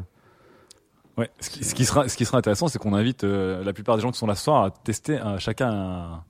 Ouais. 1.17 1.29
Ce 1.39 1.49
qui, 1.49 1.63
ce 1.63 1.75
qui 1.75 1.85
sera, 1.85 2.07
ce 2.09 2.17
qui 2.17 2.25
sera 2.25 2.37
intéressant, 2.39 2.67
c'est 2.67 2.79
qu'on 2.79 2.93
invite 2.95 3.23
euh, 3.23 3.63
la 3.63 3.73
plupart 3.73 3.95
des 3.97 4.01
gens 4.01 4.11
qui 4.11 4.17
sont 4.17 4.25
là 4.27 4.33
ce 4.35 4.43
soir 4.43 4.63
à 4.63 4.71
tester 4.71 5.19
euh, 5.19 5.37
chacun 5.37 5.69
un, 5.69 6.23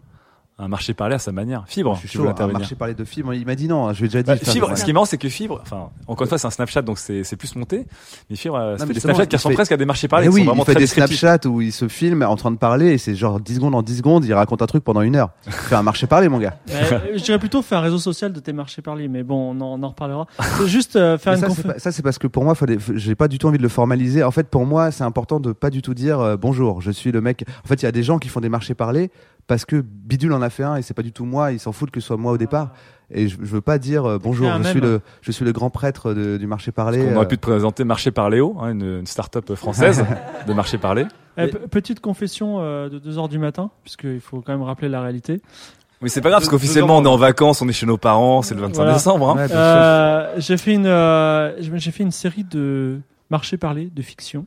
un 0.59 0.67
marché 0.67 0.93
parler 0.93 1.15
à 1.15 1.19
sa 1.19 1.31
manière. 1.31 1.63
Fibre. 1.67 1.95
je 1.95 2.07
suis 2.07 2.09
chaud 2.17 2.27
intervenir. 2.27 2.59
marcher 2.59 2.75
parler 2.75 2.93
de 2.93 3.03
films. 3.03 3.33
Il 3.33 3.45
m'a 3.45 3.55
dit 3.55 3.67
non, 3.67 3.91
je 3.93 3.99
lui 3.99 4.05
ai 4.05 4.07
déjà 4.09 4.21
dit. 4.21 4.27
Bah, 4.27 4.35
Enfin, 4.41 4.51
Fibre, 4.51 4.69
ouais. 4.69 4.75
ce 4.75 4.83
qui 4.83 4.91
est 4.91 4.93
marrant, 4.93 5.05
c'est 5.05 5.17
que 5.17 5.29
Fibre, 5.29 5.59
enfin, 5.61 5.89
encore 6.07 6.25
une 6.25 6.29
fois, 6.29 6.37
c'est 6.37 6.47
un 6.47 6.51
Snapchat, 6.51 6.83
donc 6.83 6.99
c'est 6.99 7.23
c'est 7.23 7.35
plus 7.35 7.55
monté. 7.55 7.85
Mais 8.29 8.35
Fibre, 8.35 8.55
euh, 8.57 8.77
mais 8.79 8.85
fait 8.87 8.93
des 8.93 8.99
Snapchats 8.99 9.25
qui 9.25 9.35
ressemblent 9.35 9.55
presque 9.55 9.71
à 9.71 9.77
des 9.77 9.85
marchés 9.85 10.07
qui 10.07 10.15
oui, 10.15 10.25
sont 10.25 10.45
vraiment 10.45 10.63
il 10.63 10.65
fait 10.65 10.73
très 10.73 10.81
des. 10.81 10.87
Snapchats 10.87 11.47
où 11.47 11.61
il 11.61 11.71
se 11.71 11.87
filme 11.87 12.23
en 12.23 12.35
train 12.35 12.51
de 12.51 12.57
parler 12.57 12.91
et 12.91 12.97
c'est 12.97 13.15
genre 13.15 13.39
10 13.39 13.55
secondes 13.55 13.75
en 13.75 13.81
10 13.81 13.97
secondes, 13.97 14.25
il 14.25 14.33
raconte 14.33 14.61
un 14.61 14.67
truc 14.67 14.83
pendant 14.83 15.01
une 15.01 15.15
heure. 15.15 15.29
Fais 15.47 15.75
un 15.75 15.83
marché 15.83 16.05
parler, 16.07 16.29
mon 16.29 16.39
gars. 16.39 16.57
Euh, 16.69 16.99
je 17.15 17.23
dirais 17.23 17.39
plutôt 17.39 17.61
faire 17.61 17.79
un 17.79 17.81
réseau 17.81 17.97
social 17.97 18.31
de 18.31 18.39
tes 18.39 18.53
marchés 18.53 18.81
parler, 18.81 19.07
mais 19.07 19.23
bon, 19.23 19.55
on 19.55 19.61
en, 19.61 19.79
on 19.79 19.83
en 19.83 19.89
reparlera. 19.89 20.27
C'est 20.57 20.67
juste 20.67 20.95
euh, 20.95 21.17
faire 21.17 21.33
Mais 21.33 21.39
une 21.47 21.53
ça, 21.53 21.61
c'est 21.73 21.79
ça, 21.79 21.91
c'est 21.91 22.03
parce 22.03 22.19
que 22.19 22.27
pour 22.27 22.43
moi, 22.43 22.53
j'ai 22.95 23.15
pas 23.15 23.27
du 23.27 23.37
tout 23.39 23.47
envie 23.47 23.57
de 23.57 23.63
le 23.63 23.69
formaliser. 23.69 24.23
En 24.23 24.31
fait, 24.31 24.47
pour 24.49 24.65
moi, 24.65 24.91
c'est 24.91 25.03
important 25.03 25.39
de 25.39 25.51
pas 25.51 25.69
du 25.69 25.81
tout 25.81 25.93
dire 25.93 26.19
euh, 26.19 26.37
bonjour, 26.37 26.81
je 26.81 26.91
suis 26.91 27.11
le 27.11 27.21
mec. 27.21 27.43
En 27.63 27.67
fait, 27.67 27.81
il 27.81 27.85
y 27.85 27.87
a 27.87 27.91
des 27.91 28.03
gens 28.03 28.19
qui 28.19 28.29
font 28.29 28.39
des 28.39 28.49
marchés 28.49 28.75
parler 28.75 29.09
parce 29.47 29.65
que 29.65 29.81
Bidule 29.81 30.33
en 30.33 30.41
a 30.41 30.49
fait 30.49 30.63
un 30.63 30.75
et 30.77 30.81
c'est 30.81 30.93
pas 30.93 31.01
du 31.03 31.11
tout 31.11 31.25
moi. 31.25 31.51
Ils 31.51 31.59
s'en 31.59 31.71
foutent 31.71 31.91
que 31.91 31.99
ce 31.99 32.07
soit 32.07 32.17
moi 32.17 32.31
au 32.31 32.37
départ. 32.37 32.71
Et 33.15 33.27
je, 33.27 33.37
je 33.39 33.45
veux 33.51 33.61
pas 33.61 33.77
dire 33.77 34.05
euh, 34.05 34.17
bonjour, 34.17 34.49
je 34.63 34.67
suis 34.69 34.79
le, 34.81 35.01
je 35.21 35.31
suis 35.31 35.45
le 35.45 35.51
grand 35.51 35.69
prêtre 35.69 36.13
de- 36.13 36.37
du 36.37 36.47
marché 36.47 36.71
parler. 36.71 37.05
On 37.11 37.15
aurait 37.15 37.25
euh. 37.25 37.27
pu 37.27 37.37
te 37.37 37.41
présenter 37.41 37.83
Marché 37.83 38.09
par 38.11 38.29
Léo, 38.29 38.55
hein, 38.59 38.71
une, 38.71 38.99
une 38.99 39.05
start-up 39.05 39.53
française 39.55 40.03
de 40.47 40.53
marché 40.53 40.77
parler. 40.77 41.05
Eh, 41.37 41.47
pe- 41.47 41.67
petite 41.67 41.99
confession 41.99 42.57
euh, 42.59 42.89
de 42.89 42.99
2h 42.99 43.29
du 43.29 43.37
matin, 43.39 43.69
puisqu'il 43.83 44.19
faut 44.21 44.41
quand 44.41 44.53
même 44.53 44.63
rappeler 44.63 44.89
la 44.89 45.01
réalité. 45.01 45.41
Mais 46.01 46.09
c'est 46.09 46.21
pas 46.21 46.29
grave 46.29 46.41
parce 46.41 46.49
qu'officiellement 46.49 46.97
on 46.97 47.03
est 47.05 47.07
en 47.07 47.17
vacances, 47.17 47.61
on 47.61 47.67
est 47.69 47.73
chez 47.73 47.85
nos 47.85 47.97
parents, 47.97 48.41
c'est 48.41 48.55
le 48.55 48.61
25 48.61 48.75
Voilà. 48.75 48.93
décembre. 48.93 49.29
Hein. 49.29 49.47
Euh, 49.51 50.33
j'ai 50.37 50.57
fait 50.57 50.73
une 50.73 50.85
euh, 50.87 51.53
j'ai 51.61 51.91
fait 51.91 52.03
une 52.03 52.11
série 52.11 52.43
de 52.43 52.99
marchés 53.29 53.57
parler 53.57 53.89
de 53.93 54.01
fiction. 54.01 54.45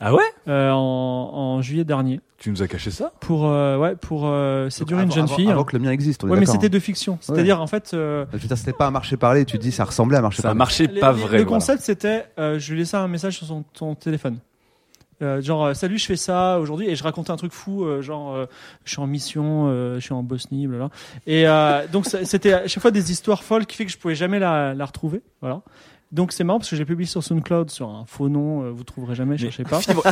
Ah 0.00 0.14
ouais? 0.14 0.22
Euh, 0.46 0.70
en, 0.70 0.76
en 0.76 1.62
juillet 1.62 1.84
dernier. 1.84 2.20
Tu 2.38 2.50
nous 2.50 2.62
as 2.62 2.68
caché 2.68 2.92
ça? 2.92 3.12
Pour 3.20 3.46
euh, 3.48 3.76
ouais 3.78 3.96
pour 3.96 4.26
euh, 4.26 4.70
séduire 4.70 5.00
une 5.00 5.10
jeune 5.10 5.24
avant- 5.24 5.34
fille. 5.34 5.50
avant 5.50 5.64
que 5.64 5.76
le 5.76 5.82
mien 5.82 5.90
existe, 5.90 6.22
on 6.22 6.28
est 6.28 6.30
Ouais, 6.30 6.38
mais 6.38 6.46
c'était 6.46 6.66
hein. 6.66 6.70
de 6.70 6.78
fiction. 6.78 7.14
Ouais. 7.14 7.18
C'est-à-dire 7.22 7.60
en 7.60 7.66
fait. 7.66 7.90
euh, 7.94 8.24
Je 8.32 8.36
veux 8.38 8.46
dire, 8.48 8.56
c'était 8.56 8.72
pas 8.72 8.86
un 8.86 8.90
marché 8.92 9.16
parler. 9.16 9.44
Tu 9.44 9.58
dis, 9.58 9.72
ça 9.72 9.84
ressemblait 9.84 10.16
à 10.16 10.20
un 10.20 10.22
marché 10.22 10.40
un 10.40 10.42
parler. 10.42 10.58
marché 10.58 10.86
les- 10.86 11.00
pas 11.00 11.12
les- 11.12 11.18
vrai. 11.20 11.38
Le 11.38 11.44
voilà. 11.44 11.58
concept 11.58 11.82
c'était 11.82 12.26
euh, 12.38 12.60
je 12.60 12.72
lui 12.72 12.78
laissais 12.78 12.96
un 12.96 13.08
message 13.08 13.38
sur 13.38 13.46
son, 13.46 13.64
son 13.74 13.94
téléphone. 13.96 14.38
Euh, 15.20 15.42
genre 15.42 15.64
euh, 15.66 15.74
salut 15.74 15.98
je 15.98 16.06
fais 16.06 16.14
ça 16.14 16.60
aujourd'hui 16.60 16.86
et 16.88 16.94
je 16.94 17.02
racontais 17.02 17.32
un 17.32 17.36
truc 17.36 17.50
fou 17.52 17.84
euh, 17.84 18.00
genre 18.02 18.36
euh, 18.36 18.46
je 18.84 18.92
suis 18.92 19.00
en 19.02 19.08
mission 19.08 19.64
euh, 19.66 19.96
je 19.96 20.04
suis 20.04 20.12
en 20.14 20.22
Bosnie 20.22 20.68
blabla 20.68 20.90
et 21.26 21.48
euh, 21.48 21.88
donc 21.90 22.06
ça- 22.06 22.24
c'était 22.24 22.52
à 22.52 22.68
chaque 22.68 22.80
fois 22.80 22.92
des 22.92 23.10
histoires 23.10 23.42
folles 23.42 23.66
qui 23.66 23.76
fait 23.76 23.84
que 23.84 23.90
je 23.90 23.98
pouvais 23.98 24.14
jamais 24.14 24.38
la, 24.38 24.74
la 24.74 24.84
retrouver 24.84 25.22
voilà 25.40 25.62
donc 26.12 26.32
c'est 26.32 26.42
marrant 26.44 26.58
parce 26.58 26.70
que 26.70 26.76
j'ai 26.76 26.84
publié 26.84 27.06
sur 27.06 27.22
SoundCloud 27.22 27.70
sur 27.70 27.88
un 27.88 28.04
faux 28.06 28.28
nom 28.28 28.62
euh, 28.62 28.70
vous 28.70 28.84
trouverez 28.84 29.14
jamais 29.14 29.36
cherchez 29.36 29.64
pas 29.64 29.80
Fibre, 29.80 30.02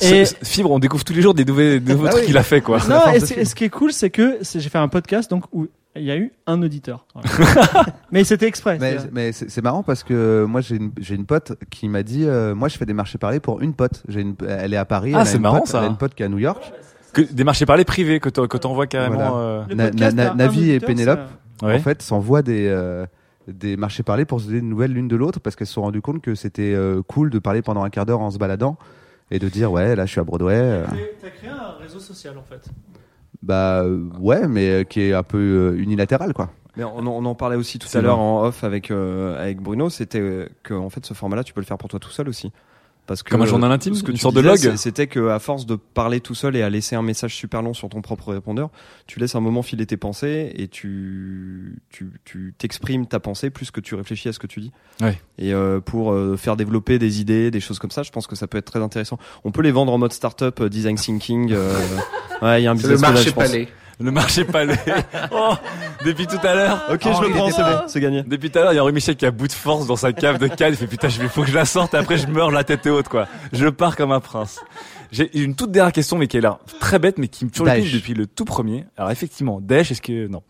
et 0.00 0.24
Fibre, 0.42 0.70
on 0.72 0.78
découvre 0.78 1.04
tous 1.04 1.12
les 1.12 1.22
jours 1.22 1.34
des 1.34 1.44
nouveaux, 1.44 1.60
des 1.60 1.80
nouveaux 1.80 2.04
Bah 2.04 2.10
trucs 2.10 2.22
oui. 2.22 2.26
qu'il 2.26 2.36
a 2.38 2.42
fait 2.42 2.60
quoi. 2.60 2.78
non 2.88 3.12
et, 3.12 3.20
ce- 3.20 3.38
et 3.38 3.44
ce 3.44 3.54
qui 3.54 3.64
est 3.64 3.68
cool 3.70 3.92
c'est 3.92 4.10
que 4.10 4.38
j'ai 4.42 4.68
fait 4.68 4.78
un 4.78 4.88
podcast 4.88 5.30
donc 5.30 5.44
où 5.52 5.66
il 5.96 6.02
y 6.02 6.10
a 6.10 6.16
eu 6.16 6.32
un 6.48 6.60
auditeur 6.60 7.06
Voilà. 7.14 7.86
mais 8.10 8.24
c'était 8.24 8.46
exprès 8.48 8.78
Mais, 8.80 9.32
c'est- 9.32 9.56
mais 9.56 9.62
marrant 9.62 9.84
parce 9.84 10.02
que 10.02 10.44
moi 10.48 10.60
j'ai 10.60 10.74
une, 10.76 10.90
j'ai 10.98 11.14
une 11.14 11.24
pote 11.26 11.52
qui 11.70 11.88
m'a 11.88 12.02
dit 12.02 12.24
euh, 12.24 12.54
moi 12.56 12.68
je 12.68 12.76
fais 12.76 12.86
des 12.86 12.94
marchés 12.94 13.18
parler 13.18 13.38
pour 13.38 13.60
une 13.62 13.74
pote 13.74 14.02
j'ai 14.08 14.22
une, 14.22 14.34
elle 14.48 14.74
est 14.74 14.76
à 14.76 14.84
Paris 14.84 15.12
Ah, 15.14 15.18
elle 15.18 15.22
a 15.22 15.24
c'est 15.26 15.36
une 15.36 15.42
marrant, 15.42 15.58
pote, 15.60 15.68
ça. 15.68 15.78
elle 15.78 15.84
a 15.84 15.88
une 15.88 15.96
pote 15.96 16.14
qui 16.14 16.22
est 16.24 16.26
à 16.26 16.28
New 16.28 16.38
York 16.38 16.72
Que 17.12 17.22
des 17.22 17.44
marchés 17.44 17.64
parlés 17.64 17.84
privés 17.84 18.18
que 18.18 18.28
t'en- 18.28 18.48
que 18.48 18.56
t'envoies 18.58 18.88
carrément. 18.88 19.14
Voilà. 19.14 19.34
euh, 19.70 19.90
Na- 19.92 20.10
Na- 20.10 20.34
Navi 20.34 20.72
et 20.72 20.80
Pénélope 20.80 21.20
Ouais. 21.62 21.76
en 21.76 21.78
fait 21.78 22.02
s'envoient 22.02 22.42
des 22.42 22.66
euh, 22.66 23.06
des 23.48 23.76
marchés 23.76 24.02
parler 24.02 24.24
pour 24.24 24.40
se 24.40 24.46
donner 24.46 24.60
des 24.60 24.66
nouvelles 24.66 24.92
l'une 24.92 25.08
de 25.08 25.16
l'autre 25.16 25.40
parce 25.40 25.54
qu'elles 25.56 25.66
se 25.66 25.74
sont 25.74 25.82
rendues 25.82 26.00
compte 26.02 26.22
que 26.22 26.34
c'était 26.34 26.72
euh, 26.74 27.02
cool 27.02 27.30
de 27.30 27.38
parler 27.38 27.62
pendant 27.62 27.82
un 27.84 27.90
quart 27.90 28.06
d'heure 28.06 28.20
en 28.20 28.30
se 28.30 28.38
baladant 28.38 28.76
et 29.30 29.38
de 29.38 29.48
dire 29.48 29.70
ouais 29.72 29.94
là 29.96 30.06
je 30.06 30.10
suis 30.12 30.20
à 30.20 30.24
Broadway 30.24 30.54
euh, 30.56 30.86
T'as 31.20 31.30
créé 31.30 31.50
un 31.50 31.72
réseau 31.80 31.98
social 31.98 32.38
en 32.38 32.42
fait. 32.42 32.68
bah 33.42 33.82
euh, 33.82 34.08
ouais 34.18 34.46
mais 34.48 34.70
euh, 34.70 34.84
qui 34.84 35.00
est 35.02 35.12
un 35.12 35.22
peu 35.22 35.38
euh, 35.38 35.78
unilatéral 35.78 36.32
quoi 36.32 36.50
Mais 36.76 36.84
on, 36.84 36.98
en- 36.98 37.06
on 37.06 37.24
en 37.26 37.34
parlait 37.34 37.56
aussi 37.56 37.78
tout 37.78 37.86
C'est 37.88 37.98
à 37.98 38.02
l'heure 38.02 38.18
en 38.18 38.44
off 38.44 38.64
avec 38.64 38.90
euh, 38.90 39.38
avec 39.42 39.60
Bruno, 39.60 39.90
c'était 39.90 40.20
euh, 40.20 40.48
que 40.62 40.72
en 40.74 40.88
fait 40.90 41.04
ce 41.04 41.12
format-là, 41.14 41.44
tu 41.44 41.52
peux 41.52 41.60
le 41.60 41.66
faire 41.66 41.78
pour 41.78 41.88
toi 41.90 42.00
tout 42.00 42.10
seul 42.10 42.28
aussi. 42.28 42.50
Parce 43.06 43.22
que 43.22 43.30
Comme 43.30 43.42
un 43.42 43.46
journal 43.46 43.70
intime, 43.70 43.94
ce 43.94 44.02
que 44.02 44.12
une 44.12 44.16
tu 44.16 44.22
sorte 44.22 44.34
de 44.34 44.40
disais, 44.40 44.50
log 44.50 44.58
c'est- 44.58 44.76
C'était 44.78 45.06
que 45.06 45.28
à 45.28 45.38
force 45.38 45.66
de 45.66 45.76
parler 45.76 46.20
tout 46.20 46.34
seul 46.34 46.56
et 46.56 46.62
à 46.62 46.70
laisser 46.70 46.96
un 46.96 47.02
message 47.02 47.34
super 47.34 47.60
long 47.60 47.74
sur 47.74 47.90
ton 47.90 48.00
propre 48.00 48.32
répondeur, 48.32 48.70
tu 49.06 49.20
laisses 49.20 49.34
un 49.34 49.40
moment 49.40 49.60
filer 49.62 49.84
tes 49.84 49.98
pensées 49.98 50.52
et 50.56 50.68
tu 50.68 51.76
tu 51.90 52.10
tu 52.24 52.54
t'exprimes 52.56 53.06
ta 53.06 53.20
pensée 53.20 53.50
plus 53.50 53.70
que 53.70 53.80
tu 53.80 53.94
réfléchis 53.94 54.28
à 54.30 54.32
ce 54.32 54.38
que 54.38 54.46
tu 54.46 54.60
dis. 54.60 54.72
Ouais. 55.02 55.20
Et 55.38 55.52
euh, 55.52 55.80
pour 55.80 56.12
euh, 56.12 56.36
faire 56.38 56.56
développer 56.56 56.98
des 56.98 57.20
idées, 57.20 57.50
des 57.50 57.60
choses 57.60 57.78
comme 57.78 57.90
ça, 57.90 58.02
je 58.02 58.10
pense 58.10 58.26
que 58.26 58.36
ça 58.36 58.46
peut 58.46 58.56
être 58.56 58.70
très 58.72 58.80
intéressant. 58.80 59.18
On 59.44 59.50
peut 59.50 59.62
les 59.62 59.72
vendre 59.72 59.92
en 59.92 59.98
mode 59.98 60.12
startup, 60.14 60.60
euh, 60.60 60.68
design 60.70 60.96
thinking. 60.96 61.52
euh, 61.52 61.74
ouais, 62.42 62.62
il 62.62 62.64
y 62.64 62.66
a 62.66 62.70
un 62.70 62.76
C'est 62.78 62.88
le 62.88 62.94
business 62.94 63.00
model, 63.00 63.14
marché 63.14 63.28
je 63.30 63.34
pense. 63.34 63.44
Le 64.00 64.10
marché 64.10 64.44
palais. 64.44 64.76
Oh, 65.32 65.54
depuis 66.04 66.26
tout 66.26 66.38
à 66.42 66.54
l'heure. 66.54 66.82
Ok, 66.92 67.02
je 67.04 67.22
le 67.26 67.30
prends, 67.30 67.50
c'est 67.50 67.62
bon, 67.62 67.80
c'est 67.86 68.00
gagné. 68.00 68.22
Depuis 68.24 68.50
tout 68.50 68.58
à 68.58 68.62
l'heure, 68.62 68.72
il 68.72 68.76
y 68.76 68.78
a 68.78 68.82
Henri 68.82 68.92
Michel 68.92 69.16
qui 69.16 69.24
a 69.26 69.30
bout 69.30 69.46
de 69.48 69.52
force 69.52 69.86
dans 69.86 69.96
sa 69.96 70.12
cave 70.12 70.38
de 70.38 70.48
canne. 70.48 70.72
Il 70.72 70.76
fait 70.76 70.86
putain, 70.86 71.08
il 71.08 71.28
faut 71.28 71.42
que 71.42 71.48
je 71.48 71.54
la 71.54 71.64
sorte. 71.64 71.94
Après, 71.94 72.18
je 72.18 72.26
meurs 72.26 72.50
la 72.50 72.64
tête 72.64 72.86
haute, 72.86 73.08
quoi. 73.08 73.26
Je 73.52 73.68
pars 73.68 73.96
comme 73.96 74.12
un 74.12 74.20
prince. 74.20 74.60
J'ai 75.12 75.36
une 75.38 75.54
toute 75.54 75.70
dernière 75.70 75.92
question, 75.92 76.18
mais 76.18 76.26
qui 76.26 76.36
est 76.38 76.40
là, 76.40 76.58
très 76.80 76.98
bête, 76.98 77.18
mais 77.18 77.28
qui 77.28 77.44
me 77.44 77.50
turlupine 77.50 77.90
depuis 77.92 78.14
le 78.14 78.26
tout 78.26 78.44
premier. 78.44 78.84
Alors 78.96 79.10
effectivement, 79.12 79.60
Daesh, 79.60 79.92
est-ce 79.92 80.02
que 80.02 80.26
non 80.26 80.42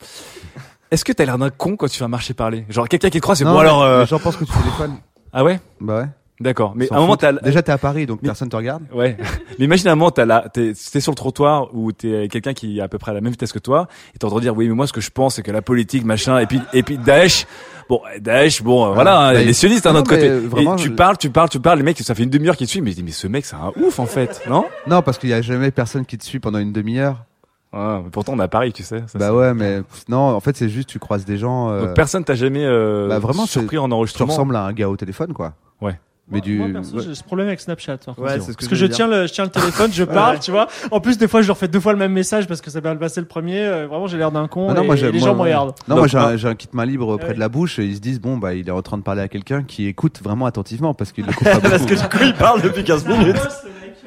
Est-ce 0.91 1.05
que 1.05 1.13
t'as 1.13 1.25
l'air 1.27 1.37
d'un 1.39 1.51
con 1.51 1.77
quand 1.77 1.87
tu 1.89 1.99
fais 1.99 2.05
un 2.05 2.09
marché 2.09 2.33
parler? 2.35 2.65
Genre 2.71 2.89
quelqu'un 2.89 3.11
qui 3.11 3.19
te 3.19 3.23
croit, 3.23 3.37
c'est 3.37 3.45
bon 3.45 3.59
alors. 3.59 3.83
euh, 3.83 4.01
Les 4.01 4.07
gens 4.07 4.19
pensent 4.19 4.37
que 4.37 4.45
tu 4.45 4.53
téléphones. 4.53 4.97
Ah 5.35 5.45
ouais? 5.45 5.61
Bah 5.81 5.99
ouais. 5.99 6.07
D'accord. 6.41 6.73
Mais 6.75 6.93
à 6.93 6.97
un 6.97 7.01
moment, 7.01 7.17
t'as 7.17 7.33
Déjà, 7.33 7.63
t'es 7.63 7.71
à 7.71 7.79
Paris, 7.79 8.07
donc 8.07 8.21
personne 8.21 8.49
te 8.49 8.57
regarde. 8.57 8.83
Ouais. 8.93 9.17
Mais 9.59 9.67
imagine 9.67 9.87
un 9.89 9.95
moment, 9.95 10.11
t'as 10.11 10.25
là, 10.25 10.47
t'es, 10.53 10.73
t'es 10.93 11.01
sur 11.01 11.13
le 11.13 11.17
trottoir 11.17 11.73
où 11.75 11.93
t'es 11.93 12.27
quelqu'un 12.29 12.55
qui 12.55 12.79
est 12.79 12.83
à 12.83 12.89
peu 12.89 12.99
près 12.99 13.13
à 13.13 13.15
la 13.15 13.21
même 13.21 13.31
vitesse 13.31 13.53
que 13.53 13.61
toi, 13.61 13.87
et 14.15 14.19
t'es 14.19 14.25
en 14.25 14.29
train 14.29 14.39
de 14.39 14.43
dire, 14.43 14.57
oui, 14.57 14.69
mais 14.69 14.75
moi, 14.75 14.87
ce 14.89 14.93
que 14.93 15.01
je 15.01 15.11
pense, 15.11 15.37
c'est 15.37 15.43
que 15.43 15.53
la 15.53 15.63
politique, 15.63 16.05
machin, 16.05 16.39
et 16.41 16.47
puis, 16.47 16.61
et 16.73 16.83
puis 16.83 16.99
Daesh, 16.99 17.47
bon, 17.89 18.01
Daesh, 18.21 18.63
bon, 18.65 18.87
euh, 18.91 18.95
voilà, 18.95 19.21
hein, 19.29 19.33
bah, 19.33 19.43
les 19.45 19.53
sionistes, 19.53 19.87
non, 19.87 19.93
notre 19.93 20.11
mais 20.13 20.19
côté. 20.19 20.31
vraiment, 20.49 20.75
et 20.75 20.79
tu 20.81 20.89
je- 20.89 20.93
parles, 20.95 21.17
tu 21.19 21.31
parles, 21.31 21.49
tu 21.51 21.61
parles, 21.61 21.79
les 21.79 21.85
mecs, 21.85 21.99
ça 22.01 22.17
fait 22.17 22.25
une 22.25 22.31
demi-heure 22.31 22.57
qu'ils 22.57 22.67
te 22.67 22.71
suivent, 22.73 22.83
mais 22.83 22.91
je 22.91 22.97
dis, 22.97 23.03
mais 23.05 23.13
ce 23.13 23.29
mec, 23.29 23.45
c'est 23.45 23.55
un 23.57 23.71
ouf, 23.81 24.01
en 24.01 24.07
fait, 24.07 24.43
non? 24.49 24.65
Non, 24.89 25.03
parce 25.03 25.19
qu'il 25.19 25.31
y 25.31 25.35
a 25.35 25.41
jamais 25.41 25.71
personne 25.71 26.05
qui 26.05 26.19
te 26.19 26.25
suit 26.25 26.41
pendant 26.41 26.59
une 26.59 26.73
demi-heure. 26.73 27.25
Ouais, 27.73 28.01
mais 28.05 28.11
pourtant, 28.11 28.33
on 28.35 28.39
est 28.41 28.43
à 28.45 28.49
Paris, 28.49 28.73
tu 28.73 28.83
sais. 28.83 29.03
ça, 29.07 29.19
bah 29.19 29.33
ouais, 29.33 29.53
mais 29.55 29.83
non, 30.09 30.19
en 30.19 30.41
fait, 30.41 30.57
c'est 30.57 30.69
juste 30.69 30.89
tu 30.89 30.99
croises 30.99 31.25
des 31.25 31.39
gens. 31.39 31.71
euh, 31.71 31.87
Donc 31.87 31.95
personne 31.95 32.25
t'a 32.25 32.35
jamais, 32.35 32.65
euh, 32.65 33.09
bah 33.09 33.19
vraiment 33.21 33.47
surpris 33.47 33.79
en 33.79 33.87
Tu 33.89 33.95
enregistrement. 33.95 34.33
ressembles 34.33 34.57
à 34.57 34.63
un 34.65 34.73
gars 34.73 34.89
au 34.89 34.97
téléphone, 34.97 35.33
quoi. 35.33 35.55
Ouais. 35.81 35.99
Mais 36.31 36.41
du. 36.41 36.57
Moi, 36.59 36.69
perso, 36.73 36.97
ouais. 36.97 37.03
j'ai 37.07 37.15
ce 37.15 37.23
problème 37.23 37.49
avec 37.49 37.61
Snapchat. 37.61 37.99
par. 37.99 38.19
Ouais, 38.19 38.41
c'est 38.41 38.41
ce 38.41 38.47
que 38.49 38.53
parce 38.55 38.69
que 38.69 38.75
je 38.77 38.87
tiens 38.87 39.07
le, 39.07 39.27
je 39.27 39.33
tiens 39.33 39.45
le 39.45 39.51
téléphone, 39.51 39.93
je 39.93 40.05
parle, 40.21 40.39
tu 40.41 40.51
vois. 40.53 40.69
En 40.91 40.99
plus, 41.01 41.19
des 41.19 41.29
fois, 41.29 41.43
je 41.43 41.47
leur 41.49 41.59
fais 41.59 41.69
deux 41.69 41.81
fois 41.81 41.93
le 41.93 41.99
même 41.99 42.13
message 42.13 42.47
parce 42.49 42.63
que 42.63 42.71
ça 42.71 42.81
va 42.81 42.95
le 42.95 42.99
passer 42.99 43.21
le 43.21 43.27
premier. 43.27 43.59
euh, 43.61 43.87
vraiment, 43.87 44.07
j'ai 44.07 44.17
l'air 44.17 44.33
d'un 44.33 44.49
con. 44.49 44.69
Ah 44.71 44.75
non, 44.75 44.83
et, 44.83 44.87
moi, 44.87 44.97
et 44.97 45.03
les 45.03 45.19
moi, 45.19 45.29
gens 45.29 45.35
me 45.35 45.41
regardent. 45.43 45.75
Non, 45.87 45.97
moi 45.97 46.07
j'ai 46.07 46.17
un, 46.17 46.43
un 46.45 46.55
kit 46.55 46.69
main 46.73 46.87
libre 46.87 47.17
près 47.19 47.29
Ouais. 47.29 47.35
de 47.35 47.41
la 47.41 47.49
bouche 47.51 47.79
et 47.79 47.85
ils 47.85 47.97
se 47.97 48.01
disent 48.01 48.21
bon 48.21 48.39
bah 48.39 48.55
il 48.55 48.67
est 48.69 48.73
en 48.73 48.81
train 48.83 48.97
de 48.97 49.03
parler 49.03 49.21
à 49.21 49.29
quelqu'un 49.29 49.63
qui 49.65 49.87
écoute 49.87 50.21
vraiment 50.23 50.47
attentivement 50.47 50.95
parce 50.95 51.13
qu'il 51.13 51.27
le 51.27 51.33
coupe 51.33 51.45
pas 51.45 51.55
beaucoup. 51.59 51.69
Parce 51.71 51.85
que 51.85 51.95
du 51.95 52.09
coup, 52.09 52.19
il 52.25 52.35
parle 52.35 52.63
depuis 52.63 52.85
15 52.85 53.07
minutes. 53.07 53.37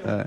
Ouais. 0.06 0.24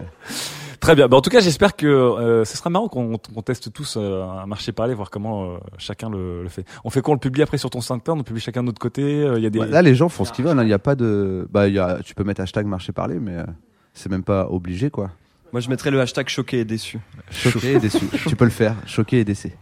Très 0.80 0.94
bien. 0.94 1.08
Bah, 1.08 1.18
en 1.18 1.20
tout 1.20 1.28
cas, 1.30 1.40
j'espère 1.40 1.76
que 1.76 1.86
euh, 1.86 2.44
ce 2.46 2.56
sera 2.56 2.70
marrant 2.70 2.88
qu'on 2.88 3.18
qu'on 3.18 3.42
teste 3.42 3.70
tous 3.72 3.96
euh, 3.98 4.22
un 4.22 4.46
marché 4.46 4.72
parler, 4.72 4.94
voir 4.94 5.10
comment 5.10 5.44
euh, 5.44 5.58
chacun 5.76 6.08
le, 6.08 6.42
le 6.42 6.48
fait. 6.48 6.64
On 6.84 6.90
fait 6.90 7.02
quoi? 7.02 7.12
On 7.12 7.14
le 7.14 7.20
publie 7.20 7.42
après 7.42 7.58
sur 7.58 7.68
ton 7.68 7.80
SoundCloud, 7.82 8.14
on 8.14 8.18
le 8.18 8.24
publie 8.24 8.40
chacun 8.40 8.62
de 8.62 8.66
notre 8.66 8.78
côté? 8.80 9.02
euh, 9.02 9.36
Il 9.38 9.42
y 9.42 9.46
a 9.46 9.50
des. 9.50 9.58
Ouais, 9.58 9.66
Là 9.68 9.82
les 9.82 9.94
gens 9.94 10.08
font 10.08 10.24
ce 10.24 10.32
qu'ils 10.32 10.44
veulent. 10.44 10.58
hein. 10.58 10.62
Il 10.62 10.68
y 10.70 10.72
a 10.72 10.78
pas 10.78 10.94
de 10.94 11.46
bah 11.50 11.68
il 11.68 11.74
y 11.74 11.78
a 11.78 11.98
tu 12.02 12.14
peux 12.14 12.24
mettre 12.24 12.40
hashtag 12.40 12.66
marché 12.66 12.92
parler 12.92 13.18
mais 13.20 13.36
euh, 13.36 13.44
c'est 13.92 14.10
même 14.10 14.24
pas 14.24 14.48
obligé 14.48 14.88
quoi. 14.90 15.10
Moi, 15.52 15.60
je 15.60 15.68
mettrais 15.68 15.90
le 15.90 16.00
hashtag 16.00 16.28
choqué 16.28 16.60
et 16.60 16.64
déçu. 16.64 17.00
Choqué 17.32 17.72
et 17.72 17.78
déçu. 17.80 18.06
tu 18.28 18.36
peux 18.36 18.44
le 18.44 18.52
faire. 18.52 18.76
Choqué 18.86 19.18
et 19.18 19.24
décès. 19.24 19.56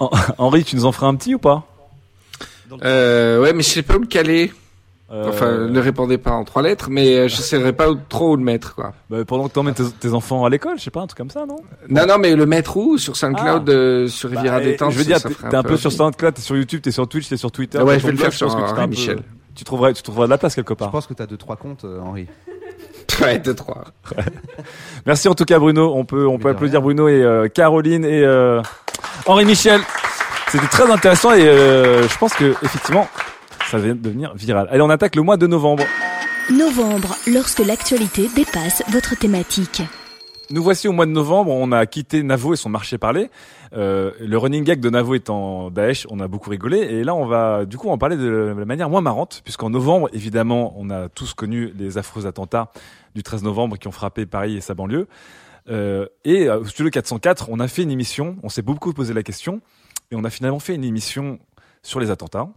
Hen- 0.00 0.08
Henri, 0.38 0.64
tu 0.64 0.76
nous 0.76 0.86
en 0.86 0.92
feras 0.92 1.08
un 1.08 1.14
petit 1.14 1.34
ou 1.34 1.38
pas? 1.38 1.66
Euh, 2.82 3.42
ouais, 3.42 3.52
mais 3.52 3.62
je 3.62 3.68
sais 3.68 3.82
pas 3.82 3.96
où 3.96 4.00
le 4.00 4.06
caler. 4.06 4.50
Euh, 5.12 5.28
Enfin, 5.28 5.68
ne 5.68 5.78
répondez 5.80 6.18
pas 6.18 6.32
en 6.32 6.42
trois 6.42 6.62
lettres, 6.62 6.88
mais 6.90 7.16
euh, 7.16 7.28
je 7.28 7.36
saurais 7.36 7.72
pas 7.72 7.88
où- 7.90 7.98
trop 8.08 8.32
où 8.32 8.36
le 8.36 8.42
mettre, 8.42 8.74
quoi. 8.74 8.92
Bah, 9.08 9.18
pendant 9.24 9.46
que 9.46 9.52
t'emmènes 9.54 9.74
tes, 9.74 9.84
tes 9.88 10.12
enfants 10.14 10.44
à 10.44 10.50
l'école, 10.50 10.78
je 10.78 10.82
sais 10.82 10.90
pas, 10.90 11.00
un 11.00 11.06
truc 11.06 11.18
comme 11.18 11.30
ça, 11.30 11.46
non? 11.46 11.58
Non, 11.88 12.06
non, 12.08 12.18
mais 12.18 12.34
le 12.34 12.44
mettre 12.44 12.76
où? 12.76 12.98
Sur 12.98 13.16
SoundCloud, 13.16 13.70
euh, 13.70 14.08
sur 14.08 14.30
Riviera 14.30 14.56
Bah, 14.58 14.62
et- 14.64 14.66
Détente 14.72 14.90
Je 14.90 14.98
veux 14.98 15.04
dire, 15.04 15.22
t'es 15.22 15.28
t'es 15.48 15.54
un 15.54 15.62
peu 15.62 15.76
sur 15.76 15.88
aussi. 15.88 15.96
SoundCloud, 15.98 16.34
t'es 16.34 16.42
sur 16.42 16.56
YouTube, 16.56 16.80
t'es 16.82 16.90
sur 16.90 17.06
Twitch, 17.06 17.28
t'es 17.28 17.36
sur 17.36 17.52
Twitter. 17.52 17.78
Ah 17.80 17.84
ouais, 17.84 18.00
je 18.00 18.06
vais 18.06 18.12
le 18.12 18.18
faire 18.18 18.32
sur 18.32 18.48
pense 18.48 18.56
que 18.56 18.60
tu 18.60 18.64
Henri 18.64 18.72
seras 18.74 18.82
un 18.82 18.88
peu- 18.88 18.90
Michel. 18.90 19.18
Tu 19.54 19.62
trouverais, 19.64 19.92
tu 19.94 20.02
trouveras 20.02 20.24
de 20.26 20.30
la 20.30 20.38
place 20.38 20.54
quelque 20.56 20.74
part. 20.74 20.88
Je 20.88 20.92
pense 20.92 21.06
que 21.06 21.14
t'as 21.14 21.26
deux 21.26 21.36
trois 21.36 21.54
comptes 21.56 21.84
euh, 21.84 22.00
Henri. 22.00 22.26
Ouais, 23.22 23.38
deux, 23.38 23.54
trois. 23.54 23.84
Merci 25.06 25.28
en 25.28 25.34
tout 25.34 25.44
cas 25.44 25.58
Bruno. 25.58 25.92
On 25.94 26.04
peut, 26.04 26.26
on 26.26 26.38
peut 26.38 26.50
applaudir 26.50 26.82
Bruno 26.82 27.08
et 27.08 27.22
euh, 27.22 27.48
Caroline 27.48 28.04
et 28.04 28.22
euh, 28.24 28.60
Henri 29.26 29.44
Michel. 29.44 29.80
C'était 30.48 30.66
très 30.66 30.90
intéressant 30.90 31.32
et 31.32 31.46
euh, 31.46 32.06
je 32.08 32.18
pense 32.18 32.34
que 32.34 32.54
effectivement, 32.62 33.08
ça 33.70 33.78
va 33.78 33.94
devenir 33.94 34.34
viral. 34.34 34.68
Allez, 34.70 34.82
on 34.82 34.90
attaque 34.90 35.16
le 35.16 35.22
mois 35.22 35.36
de 35.36 35.46
novembre. 35.46 35.84
Novembre, 36.50 37.16
lorsque 37.26 37.58
l'actualité 37.58 38.28
dépasse 38.34 38.82
votre 38.92 39.18
thématique. 39.18 39.82
Nous 40.50 40.62
voici 40.62 40.86
au 40.86 40.92
mois 40.92 41.06
de 41.06 41.10
novembre. 41.10 41.50
On 41.50 41.72
a 41.72 41.86
quitté 41.86 42.22
Navo 42.22 42.54
et 42.54 42.56
son 42.56 42.68
marché 42.68 42.98
parler. 42.98 43.30
Euh, 43.72 44.12
le 44.20 44.38
running 44.38 44.62
gag 44.62 44.78
de 44.78 44.88
Navo 44.88 45.16
étant 45.16 45.72
Daesh, 45.72 46.06
on 46.08 46.20
a 46.20 46.28
beaucoup 46.28 46.50
rigolé. 46.50 46.78
Et 46.78 47.02
là, 47.02 47.16
on 47.16 47.26
va 47.26 47.64
du 47.64 47.76
coup 47.76 47.88
en 47.90 47.98
parler 47.98 48.16
de 48.16 48.54
la 48.56 48.64
manière 48.64 48.88
moins 48.88 49.00
marrante, 49.00 49.40
puisqu'en 49.42 49.70
novembre, 49.70 50.08
évidemment, 50.12 50.72
on 50.76 50.88
a 50.90 51.08
tous 51.08 51.34
connu 51.34 51.72
les 51.76 51.98
affreux 51.98 52.26
attentats 52.26 52.70
du 53.16 53.24
13 53.24 53.42
novembre 53.42 53.76
qui 53.76 53.88
ont 53.88 53.92
frappé 53.92 54.24
Paris 54.24 54.56
et 54.56 54.60
sa 54.60 54.74
banlieue. 54.74 55.08
Euh, 55.68 56.06
et 56.24 56.48
au 56.48 56.64
Studio 56.64 56.90
404, 56.90 57.48
on 57.50 57.58
a 57.58 57.66
fait 57.66 57.82
une 57.82 57.90
émission. 57.90 58.36
On 58.44 58.48
s'est 58.48 58.62
beaucoup 58.62 58.92
posé 58.92 59.12
la 59.12 59.24
question, 59.24 59.60
et 60.12 60.14
on 60.14 60.22
a 60.22 60.30
finalement 60.30 60.60
fait 60.60 60.76
une 60.76 60.84
émission 60.84 61.40
sur 61.82 61.98
les 61.98 62.12
attentats. 62.12 62.48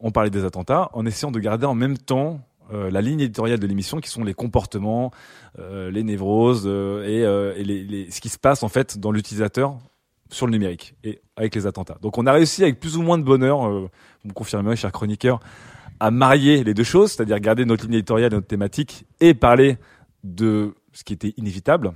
On 0.00 0.10
parlait 0.10 0.30
des 0.30 0.44
attentats 0.44 0.90
en 0.94 1.04
essayant 1.06 1.30
de 1.30 1.38
garder 1.38 1.66
en 1.66 1.74
même 1.74 1.98
temps 1.98 2.40
euh, 2.72 2.90
la 2.90 3.00
ligne 3.00 3.20
éditoriale 3.20 3.58
de 3.58 3.66
l'émission, 3.66 4.00
qui 4.00 4.08
sont 4.08 4.24
les 4.24 4.34
comportements, 4.34 5.10
euh, 5.58 5.90
les 5.90 6.02
névroses 6.02 6.64
euh, 6.66 7.04
et, 7.04 7.24
euh, 7.24 7.54
et 7.56 7.64
les, 7.64 7.84
les- 7.84 8.10
ce 8.10 8.20
qui 8.20 8.28
se 8.28 8.38
passe 8.38 8.62
en 8.62 8.68
fait 8.68 8.98
dans 8.98 9.12
l'utilisateur 9.12 9.76
sur 10.30 10.46
le 10.46 10.52
numérique 10.52 10.94
et 11.04 11.20
avec 11.36 11.54
les 11.54 11.66
attentats. 11.66 11.98
Donc 12.00 12.16
on 12.16 12.26
a 12.26 12.32
réussi 12.32 12.62
avec 12.62 12.78
plus 12.80 12.96
ou 12.96 13.02
moins 13.02 13.18
de 13.18 13.24
bonheur, 13.24 13.68
vous 13.68 13.88
me 14.24 14.32
confirmez, 14.32 14.76
cher 14.76 14.92
chroniqueur, 14.92 15.40
à 15.98 16.10
marier 16.12 16.62
les 16.62 16.72
deux 16.72 16.84
choses, 16.84 17.12
c'est-à-dire 17.12 17.40
garder 17.40 17.64
notre 17.64 17.84
ligne 17.84 17.94
éditoriale 17.94 18.32
et 18.32 18.36
notre 18.36 18.46
thématique 18.46 19.04
et 19.18 19.34
parler 19.34 19.76
de 20.22 20.74
ce 20.92 21.02
qui 21.02 21.12
était 21.12 21.34
inévitable. 21.36 21.92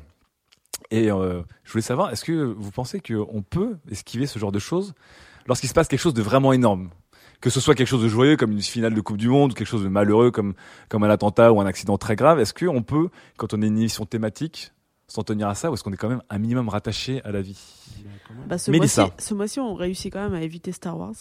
Et 0.91 1.09
je 1.09 1.73
voulais 1.73 1.83
savoir, 1.83 2.11
est-ce 2.11 2.25
que 2.25 2.33
vous 2.33 2.71
pensez 2.73 3.01
qu'on 3.01 3.43
peut 3.43 3.77
esquiver 3.91 4.27
ce 4.27 4.39
genre 4.41 4.53
de 4.53 4.59
choses 4.59 4.95
lorsqu'il 5.47 5.69
se 5.69 5.75
passe 5.75 5.87
quelque 5.89 6.01
chose 6.01 6.15
de 6.15 6.23
vraiment 6.23 6.53
énorme? 6.53 6.91
Que 7.45 7.51
ce 7.51 7.61
soit 7.61 7.75
quelque 7.75 7.89
chose 7.89 8.03
de 8.03 8.09
joyeux 8.09 8.39
comme 8.39 8.53
une 8.53 8.63
finale 8.63 8.95
de 8.95 9.01
Coupe 9.03 9.19
du 9.19 9.29
Monde 9.29 9.53
ou 9.53 9.55
quelque 9.55 9.67
chose 9.67 9.85
de 9.85 9.89
malheureux 9.89 10.31
comme, 10.31 10.55
comme 10.89 11.05
un 11.05 11.11
attentat 11.11 11.53
ou 11.53 11.61
un 11.61 11.67
accident 11.67 11.99
très 11.99 12.17
grave, 12.17 12.41
est-ce 12.41 12.55
qu'on 12.55 12.83
peut, 12.83 13.11
quand 13.37 13.53
on 13.53 13.61
est 13.61 13.67
une 13.67 13.77
émission 13.77 14.07
thématique, 14.07 14.73
s'en 15.09 15.25
tenir 15.25 15.49
à 15.49 15.55
ça 15.55 15.71
ou 15.71 15.75
est-ce 15.75 15.85
qu'on 15.85 15.93
est 15.93 15.99
quand 15.99 16.09
même 16.09 16.23
un 16.31 16.39
minimum 16.39 16.71
rattaché 16.71 17.21
à 17.23 17.33
la 17.33 17.43
vie? 17.43 17.61
Bah, 18.47 18.57
ce 18.57 18.71
mois-ci, 18.71 18.81
Mélissa. 18.81 19.11
ce 19.19 19.35
mois-ci, 19.35 19.61
on 19.61 19.75
réussit 19.75 20.11
quand 20.11 20.23
même 20.23 20.33
à 20.33 20.41
éviter 20.41 20.73
Star 20.73 20.99
Wars. 20.99 21.17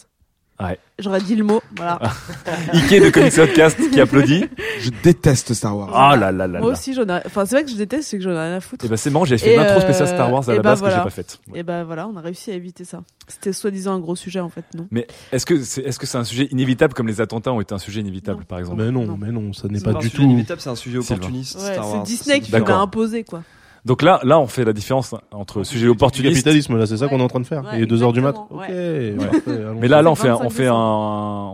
Ouais. 0.62 0.78
J'aurais 1.00 1.20
dit 1.20 1.34
le 1.34 1.42
mot, 1.42 1.60
voilà. 1.76 1.98
Ike 2.72 3.02
de 3.02 3.10
Comics 3.10 3.34
Podcast 3.34 3.76
qui 3.90 4.00
applaudit. 4.00 4.44
Je 4.78 4.90
déteste 5.02 5.52
Star 5.52 5.76
Wars. 5.76 5.90
Ah 5.92 6.14
là 6.16 6.30
là 6.30 6.46
là 6.46 6.60
Moi 6.60 6.68
là. 6.68 6.74
aussi, 6.74 6.94
j'en 6.94 7.02
ai... 7.08 7.20
enfin, 7.26 7.44
c'est 7.44 7.56
vrai 7.56 7.64
que 7.64 7.70
je 7.70 7.74
déteste, 7.76 8.08
c'est 8.08 8.18
que 8.18 8.22
j'en 8.22 8.30
ai 8.30 8.38
rien 8.38 8.54
à 8.54 8.60
foutre. 8.60 8.84
Et 8.84 8.88
ben 8.88 8.96
c'est 8.96 9.10
marrant, 9.10 9.24
j'ai 9.24 9.36
fait 9.36 9.54
une 9.54 9.60
intro 9.60 9.80
spéciale 9.80 10.06
Star 10.06 10.32
Wars 10.32 10.48
à 10.48 10.52
la 10.52 10.58
bah 10.58 10.70
base 10.70 10.78
que 10.78 10.84
voilà. 10.84 10.98
j'ai 10.98 11.02
pas 11.02 11.10
faite. 11.10 11.40
Et 11.54 11.64
ben 11.64 11.82
voilà, 11.82 12.06
on 12.06 12.16
a 12.16 12.20
réussi 12.20 12.52
à 12.52 12.54
éviter 12.54 12.84
ça. 12.84 13.02
C'était 13.26 13.52
soi-disant 13.52 13.94
un 13.94 13.98
gros 13.98 14.14
sujet 14.14 14.38
en 14.38 14.48
fait, 14.48 14.64
non 14.76 14.86
Mais 14.92 15.08
est-ce 15.32 15.44
que 15.44 15.60
c'est 15.62 15.82
est-ce 15.82 15.98
que 15.98 16.06
c'est 16.06 16.18
un 16.18 16.24
sujet 16.24 16.46
inévitable 16.52 16.94
comme 16.94 17.08
les 17.08 17.20
attentats 17.20 17.52
ont 17.52 17.60
été 17.60 17.74
un 17.74 17.78
sujet 17.78 18.00
inévitable 18.00 18.44
par 18.44 18.60
exemple? 18.60 18.82
Mais 18.84 18.92
non, 18.92 19.16
mais 19.18 19.32
non, 19.32 19.52
ça 19.52 19.66
n'est 19.66 19.78
C'est 19.78 19.84
pas 19.84 19.94
du 19.94 20.08
sujet 20.08 20.16
tout. 20.16 20.22
inévitable, 20.22 20.60
c'est 20.60 20.70
un 20.70 20.76
sujet 20.76 20.98
opportuniste. 20.98 21.56
Ouais, 21.58 21.76
c'est. 21.76 22.02
Disney 22.04 22.40
qui 22.40 22.54
nous 22.54 22.64
l'a 22.64 22.76
imposé 22.78 23.24
quoi. 23.24 23.42
Donc 23.84 24.00
là, 24.02 24.18
là, 24.22 24.38
on 24.40 24.46
fait 24.46 24.64
la 24.64 24.72
différence 24.72 25.14
entre 25.30 25.62
sujet 25.62 25.88
opportuniste. 25.88 26.36
capitalisme, 26.36 26.78
là, 26.78 26.86
c'est 26.86 26.96
ça 26.96 27.06
qu'on 27.08 27.18
est 27.20 27.22
en 27.22 27.28
train 27.28 27.40
de 27.40 27.46
faire. 27.46 27.62
Ouais, 27.64 27.76
Il 27.76 27.82
est 27.82 27.86
2 27.86 28.02
heures 28.02 28.12
du 28.14 28.20
mat. 28.22 28.34
Ok. 28.50 28.68
Mais 28.68 29.88
là, 29.88 30.00
là, 30.02 30.10
on 30.10 30.14
fait, 30.14 30.28
un- 30.28 30.34
25 30.36 30.46
on 30.46 30.50
fait 30.50 30.66
un, 30.66 30.74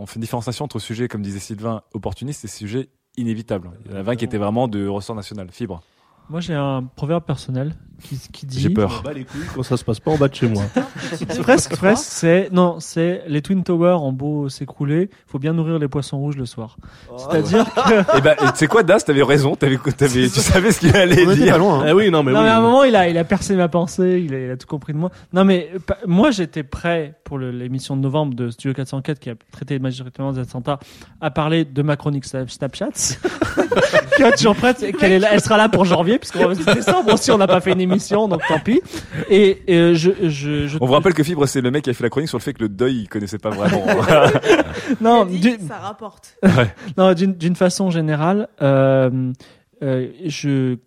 on 0.01 0.05
fait 0.05 0.15
une 0.15 0.21
différenciation 0.21 0.65
entre 0.65 0.79
sujets, 0.79 1.07
comme 1.07 1.21
disait 1.21 1.39
Sylvain, 1.39 1.81
opportunistes 1.93 2.45
et 2.45 2.47
sujets 2.47 2.89
inévitables. 3.17 3.69
Il 3.85 3.91
y 3.91 3.95
en 3.95 3.97
avait 3.97 4.11
un 4.11 4.15
qui 4.15 4.25
était 4.25 4.37
vraiment 4.37 4.67
de 4.67 4.87
ressort 4.87 5.15
national, 5.15 5.47
fibre. 5.51 5.81
Moi, 6.29 6.39
j'ai 6.39 6.53
un 6.53 6.83
proverbe 6.95 7.23
personnel 7.25 7.75
qui, 8.01 8.19
qui 8.31 8.45
dit. 8.45 8.59
J'ai 8.59 8.69
peur. 8.69 9.01
Bah, 9.03 9.11
les 9.13 9.23
couilles 9.23 9.41
quand 9.55 9.63
ça 9.63 9.77
se 9.77 9.83
passe 9.83 9.99
pas 9.99 10.11
en 10.11 10.17
bas 10.17 10.27
de 10.27 10.35
chez 10.35 10.47
moi. 10.47 10.63
presque, 11.41 11.75
presque. 11.77 12.03
C'est 12.07 12.49
non, 12.51 12.77
c'est 12.79 13.23
les 13.27 13.41
Twin 13.41 13.63
Towers 13.63 13.93
en 13.99 14.11
beau 14.11 14.49
s'écrouler. 14.49 15.09
Faut 15.27 15.39
bien 15.39 15.53
nourrir 15.53 15.79
les 15.79 15.87
poissons 15.87 16.17
rouges 16.17 16.37
le 16.37 16.45
soir. 16.45 16.77
C'est-à-dire 17.17 17.65
que. 17.75 18.17
Et 18.17 18.21
ben, 18.21 18.35
tu 18.39 18.45
sais 18.55 18.67
quoi, 18.67 18.83
Das, 18.83 18.99
t'avais 19.05 19.23
raison, 19.23 19.55
t'avais, 19.55 19.77
t'avais, 19.77 20.29
tu 20.29 20.39
savais 20.39 20.71
ce 20.71 20.79
qu'il 20.79 20.95
allait 20.95 21.25
On 21.27 21.33
dire. 21.33 21.53
pas 21.53 21.57
loin. 21.57 21.79
hein. 21.81 21.85
Ah 21.89 21.95
oui, 21.95 22.09
non, 22.11 22.23
mais 22.23 22.31
non, 22.31 22.39
oui. 22.39 22.45
mais 22.45 22.51
à 22.51 22.57
un 22.57 22.61
moment, 22.61 22.83
il 22.83 22.95
a, 22.95 23.07
il 23.07 23.17
a 23.17 23.23
percé 23.23 23.55
ma 23.55 23.67
pensée, 23.67 24.23
il 24.25 24.33
a, 24.33 24.39
il 24.45 24.51
a 24.51 24.57
tout 24.57 24.67
compris 24.67 24.93
de 24.93 24.97
moi. 24.97 25.11
Non, 25.33 25.45
mais 25.45 25.71
pa- 25.85 25.97
moi, 26.07 26.31
j'étais 26.31 26.63
prêt 26.63 27.15
pour 27.23 27.37
le- 27.37 27.51
l'émission 27.51 27.95
de 27.95 28.01
novembre 28.01 28.33
de 28.35 28.49
Studio 28.49 28.73
404 28.73 29.19
qui 29.19 29.29
a 29.29 29.35
traité 29.51 29.79
majoritairement 29.79 30.33
des 30.33 30.39
attentats 30.39 30.79
à 31.21 31.31
parler 31.31 31.65
de 31.65 31.81
ma 31.81 31.95
chronique 31.95 32.25
Snap- 32.25 32.49
Snapchat. 32.49 32.89
qui 34.15 34.23
est 34.23 34.31
toujours 34.35 34.55
prête. 34.55 34.83
et 34.83 34.93
qu'elle 34.93 35.11
est 35.13 35.19
là- 35.19 35.29
elle 35.31 35.41
sera 35.41 35.57
là 35.57 35.69
pour 35.69 35.85
janvier, 35.85 36.17
puisqu'on 36.19 36.47
va 36.47 36.55
se 36.55 36.63
décembre 36.63 37.13
aussi, 37.13 37.31
on 37.31 37.37
n'a 37.37 37.47
pas 37.47 37.61
fait 37.61 37.71
une 37.73 37.81
émission 37.81 37.90
l'émission, 37.91 38.27
donc 38.27 38.41
tant 38.47 38.59
pis. 38.59 38.81
Et, 39.29 39.61
et, 39.67 39.75
euh, 39.77 39.93
je, 39.93 40.11
je, 40.29 40.67
je 40.67 40.77
On 40.81 40.85
vous 40.85 40.93
rappelle 40.93 41.13
que 41.13 41.23
Fibre, 41.23 41.45
c'est 41.47 41.61
le 41.61 41.71
mec 41.71 41.83
qui 41.83 41.89
a 41.89 41.93
fait 41.93 42.03
la 42.03 42.09
chronique 42.09 42.29
sur 42.29 42.37
le 42.37 42.43
fait 42.43 42.53
que 42.53 42.63
le 42.63 42.69
deuil, 42.69 43.01
il 43.01 43.09
connaissait 43.09 43.37
pas 43.39 43.49
vraiment. 43.51 43.85
non, 45.01 45.25
dit, 45.25 45.57
ça 45.67 45.77
rapporte. 45.77 46.37
Ouais. 46.43 46.73
non, 46.97 47.13
d'une 47.13 47.55
façon 47.55 47.89
générale, 47.91 48.47
euh, 48.61 49.31
euh, 49.83 50.07
je 50.25 50.77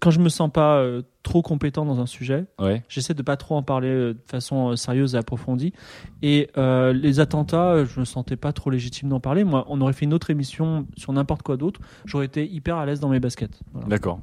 quand 0.00 0.10
je 0.10 0.20
me 0.20 0.28
sens 0.28 0.50
pas 0.52 0.76
euh, 0.76 1.00
trop 1.22 1.40
compétent 1.40 1.86
dans 1.86 2.00
un 2.00 2.06
sujet, 2.06 2.44
Ouais. 2.60 2.82
j'essaie 2.88 3.14
de 3.14 3.22
pas 3.22 3.38
trop 3.38 3.56
en 3.56 3.62
parler 3.62 3.88
euh, 3.88 4.12
de 4.12 4.20
façon 4.30 4.70
euh, 4.72 4.76
sérieuse 4.76 5.14
et 5.14 5.18
approfondie. 5.18 5.72
Et 6.20 6.50
euh, 6.58 6.92
les 6.92 7.18
attentats, 7.20 7.84
je 7.86 8.00
me 8.00 8.04
sentais 8.04 8.36
pas 8.36 8.52
trop 8.52 8.68
légitime 8.68 9.08
d'en 9.08 9.20
parler. 9.20 9.42
Moi, 9.42 9.64
on 9.68 9.80
aurait 9.80 9.94
fait 9.94 10.04
une 10.04 10.12
autre 10.12 10.28
émission 10.30 10.86
sur 10.98 11.14
n'importe 11.14 11.42
quoi 11.42 11.56
d'autre, 11.56 11.80
j'aurais 12.04 12.26
été 12.26 12.46
hyper 12.46 12.76
à 12.76 12.84
l'aise 12.84 13.00
dans 13.00 13.08
mes 13.08 13.20
baskets. 13.20 13.58
Voilà. 13.72 13.88
D'accord. 13.88 14.20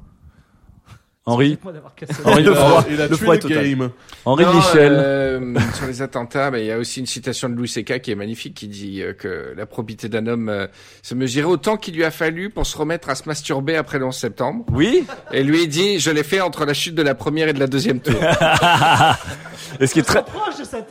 Henri 1.30 1.58
Henri 2.24 2.42
la- 2.42 2.48
le 2.50 2.54
froid, 2.54 2.84
il 2.90 3.00
a 3.00 3.04
le 3.04 3.08
tué 3.10 3.16
froid 3.24 3.34
le 3.34 3.38
est 3.38 3.42
total. 3.42 3.64
game. 3.68 3.90
Henri 4.24 4.44
Non, 4.44 4.54
Michel. 4.54 4.92
euh, 4.96 5.54
sur 5.74 5.86
les 5.86 6.00
attentats, 6.02 6.50
mais 6.50 6.62
il 6.62 6.66
y 6.66 6.72
a 6.72 6.78
aussi 6.78 7.00
une 7.00 7.06
citation 7.06 7.48
de 7.48 7.54
Louis 7.54 7.68
C.K. 7.68 8.00
qui 8.00 8.10
est 8.10 8.14
magnifique, 8.14 8.54
qui 8.54 8.68
dit 8.68 9.02
euh, 9.02 9.12
que 9.12 9.52
la 9.56 9.66
probité 9.66 10.08
d'un 10.08 10.26
homme 10.26 10.48
euh, 10.48 10.66
se 11.02 11.14
mesurait 11.14 11.44
au 11.46 11.56
temps 11.58 11.76
qu'il 11.76 11.94
lui 11.94 12.04
a 12.04 12.10
fallu 12.10 12.50
pour 12.50 12.66
se 12.66 12.76
remettre 12.76 13.10
à 13.10 13.14
se 13.14 13.24
masturber 13.28 13.76
après 13.76 13.98
le 13.98 14.06
11 14.06 14.16
septembre. 14.16 14.64
Oui. 14.72 15.04
Et 15.32 15.42
lui 15.42 15.64
il 15.64 15.68
dit, 15.68 15.98
je 16.00 16.10
l'ai 16.10 16.22
fait 16.22 16.40
entre 16.40 16.64
la 16.64 16.74
chute 16.74 16.94
de 16.94 17.02
la 17.02 17.14
première 17.14 17.48
et 17.48 17.52
de 17.52 17.60
la 17.60 17.66
deuxième 17.66 18.00
tour. 18.00 18.14
Et 19.80 19.86
ce 19.86 19.92
qui 19.92 20.00
est 20.00 20.02
très, 20.02 20.24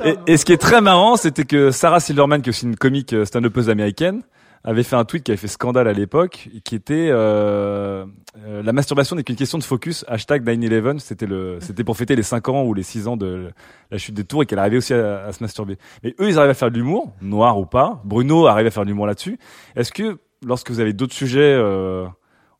et, 0.05 0.15
et 0.27 0.37
ce 0.37 0.45
qui 0.45 0.53
est 0.53 0.57
très 0.57 0.81
marrant, 0.81 1.17
c'était 1.17 1.45
que 1.45 1.71
Sarah 1.71 1.99
Silverman, 1.99 2.41
qui 2.41 2.49
est 2.49 2.51
aussi 2.51 2.65
une 2.65 2.75
comique 2.75 3.11
euh, 3.13 3.25
stand-upeuse 3.25 3.69
américaine, 3.69 4.21
avait 4.67 4.83
fait 4.83 4.97
un 4.97 5.05
tweet 5.05 5.23
qui 5.23 5.31
avait 5.31 5.37
fait 5.37 5.47
scandale 5.47 5.87
à 5.87 5.93
l'époque, 5.93 6.49
qui 6.65 6.75
était 6.75 7.07
euh, 7.09 8.05
euh, 8.45 8.61
la 8.61 8.73
masturbation 8.73 9.15
n'est 9.15 9.23
qu'une 9.23 9.37
question 9.37 9.57
de 9.57 9.63
focus. 9.63 10.03
Hashtag 10.09 10.45
9/11, 10.45 10.99
c'était 10.99 11.25
le, 11.25 11.59
c'était 11.61 11.85
pour 11.85 11.95
fêter 11.95 12.17
les 12.17 12.23
5 12.23 12.49
ans 12.49 12.63
ou 12.65 12.73
les 12.73 12.83
6 12.83 13.07
ans 13.07 13.15
de 13.15 13.49
la 13.91 13.97
chute 13.97 14.13
des 14.13 14.25
tours 14.25 14.43
et 14.43 14.45
qu'elle 14.45 14.59
arrivait 14.59 14.77
aussi 14.77 14.93
à, 14.93 15.31
se 15.31 15.41
masturber. 15.41 15.77
Mais 16.03 16.13
eux, 16.19 16.27
ils 16.27 16.37
arrivent 16.37 16.51
à 16.51 16.53
faire 16.53 16.69
de 16.69 16.75
l'humour, 16.75 17.13
noir 17.21 17.57
ou 17.57 17.65
pas. 17.65 18.01
Bruno 18.03 18.45
arrive 18.47 18.67
à 18.67 18.71
faire 18.71 18.83
de 18.83 18.89
l'humour 18.89 19.07
là-dessus. 19.07 19.39
Est-ce 19.77 19.93
que 19.93 20.19
lorsque 20.45 20.69
vous 20.69 20.81
avez 20.81 20.91
d'autres 20.91 21.15
sujets 21.15 21.39
euh, 21.39 22.05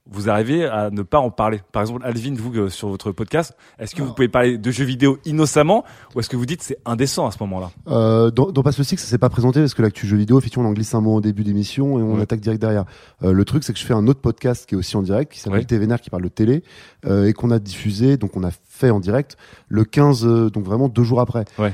vous 0.10 0.30
arrivez 0.30 0.66
à 0.66 0.90
ne 0.90 1.02
pas 1.02 1.20
en 1.20 1.30
parler. 1.30 1.62
Par 1.72 1.82
exemple, 1.82 2.02
Alvin, 2.04 2.34
vous, 2.36 2.54
euh, 2.56 2.70
sur 2.70 2.90
votre 2.90 3.12
podcast, 3.12 3.56
est-ce 3.80 3.96
que 3.96 4.02
vous 4.02 4.14
pouvez 4.14 4.28
parler 4.28 4.58
de 4.58 4.72
jeux 4.72 4.86
vidéo 4.86 5.18
innocemment 5.26 5.84
ou 6.16 6.20
est-ce 6.20 6.30
que 6.30 6.38
vous 6.38 6.46
dites 6.46 6.64
c'est 6.64 6.78
indécent 6.86 7.28
à 7.28 7.32
ce 7.32 7.38
moment-là? 7.42 7.72
Euh, 7.88 8.32
dans, 8.32 8.52
dans 8.52 8.64
Passe 8.64 8.82
Six, 8.82 8.98
ça 8.98 9.08
s'est 9.08 9.18
pas 9.18 9.30
présenté 9.30 9.60
parce 9.60 9.74
que 9.74 9.82
l'actu 9.82 10.08
jeu 10.08 10.18
vidéo, 10.18 10.40
effectivement, 10.40 10.66
on 10.68 10.72
en 10.72 10.74
glisse 10.74 10.94
un 10.94 11.02
mot 11.02 11.16
au 11.16 11.22
début 11.22 11.44
d'émission 11.44 12.00
et 12.00 12.02
on 12.02 12.20
attaque 12.20 12.40
direct 12.40 12.62
derrière. 12.62 12.86
Euh, 13.24 13.32
le 13.32 13.46
truc, 13.46 13.64
c'est 13.64 13.74
que 13.74 13.80
je 13.80 13.86
fais 13.86 13.94
un 13.94 14.08
autre 14.08 14.22
podcast 14.22 14.66
qui 14.66 14.76
est 14.76 14.78
aussi 14.78 14.96
en 14.98 15.02
direct, 15.02 15.32
qui 15.32 15.40
s'appelle. 15.40 15.66
TVNR, 15.66 16.00
qui 16.00 16.10
parle 16.10 16.24
de 16.24 16.30
télé, 16.30 16.64
euh, 17.06 17.26
et 17.26 17.34
qu'on 17.34 17.52
a 17.52 17.60
diffusé, 17.60 18.18
donc 18.18 18.36
on 18.36 18.44
a 18.44 18.52
fait 18.52 18.90
en 18.90 19.00
direct 19.00 19.38
le 19.68 19.84
15, 19.84 20.26
euh, 20.26 20.50
donc 20.50 20.64
vraiment 20.64 20.88
deux 20.88 21.04
jours 21.04 21.20
après. 21.20 21.46
Ouais. 21.60 21.74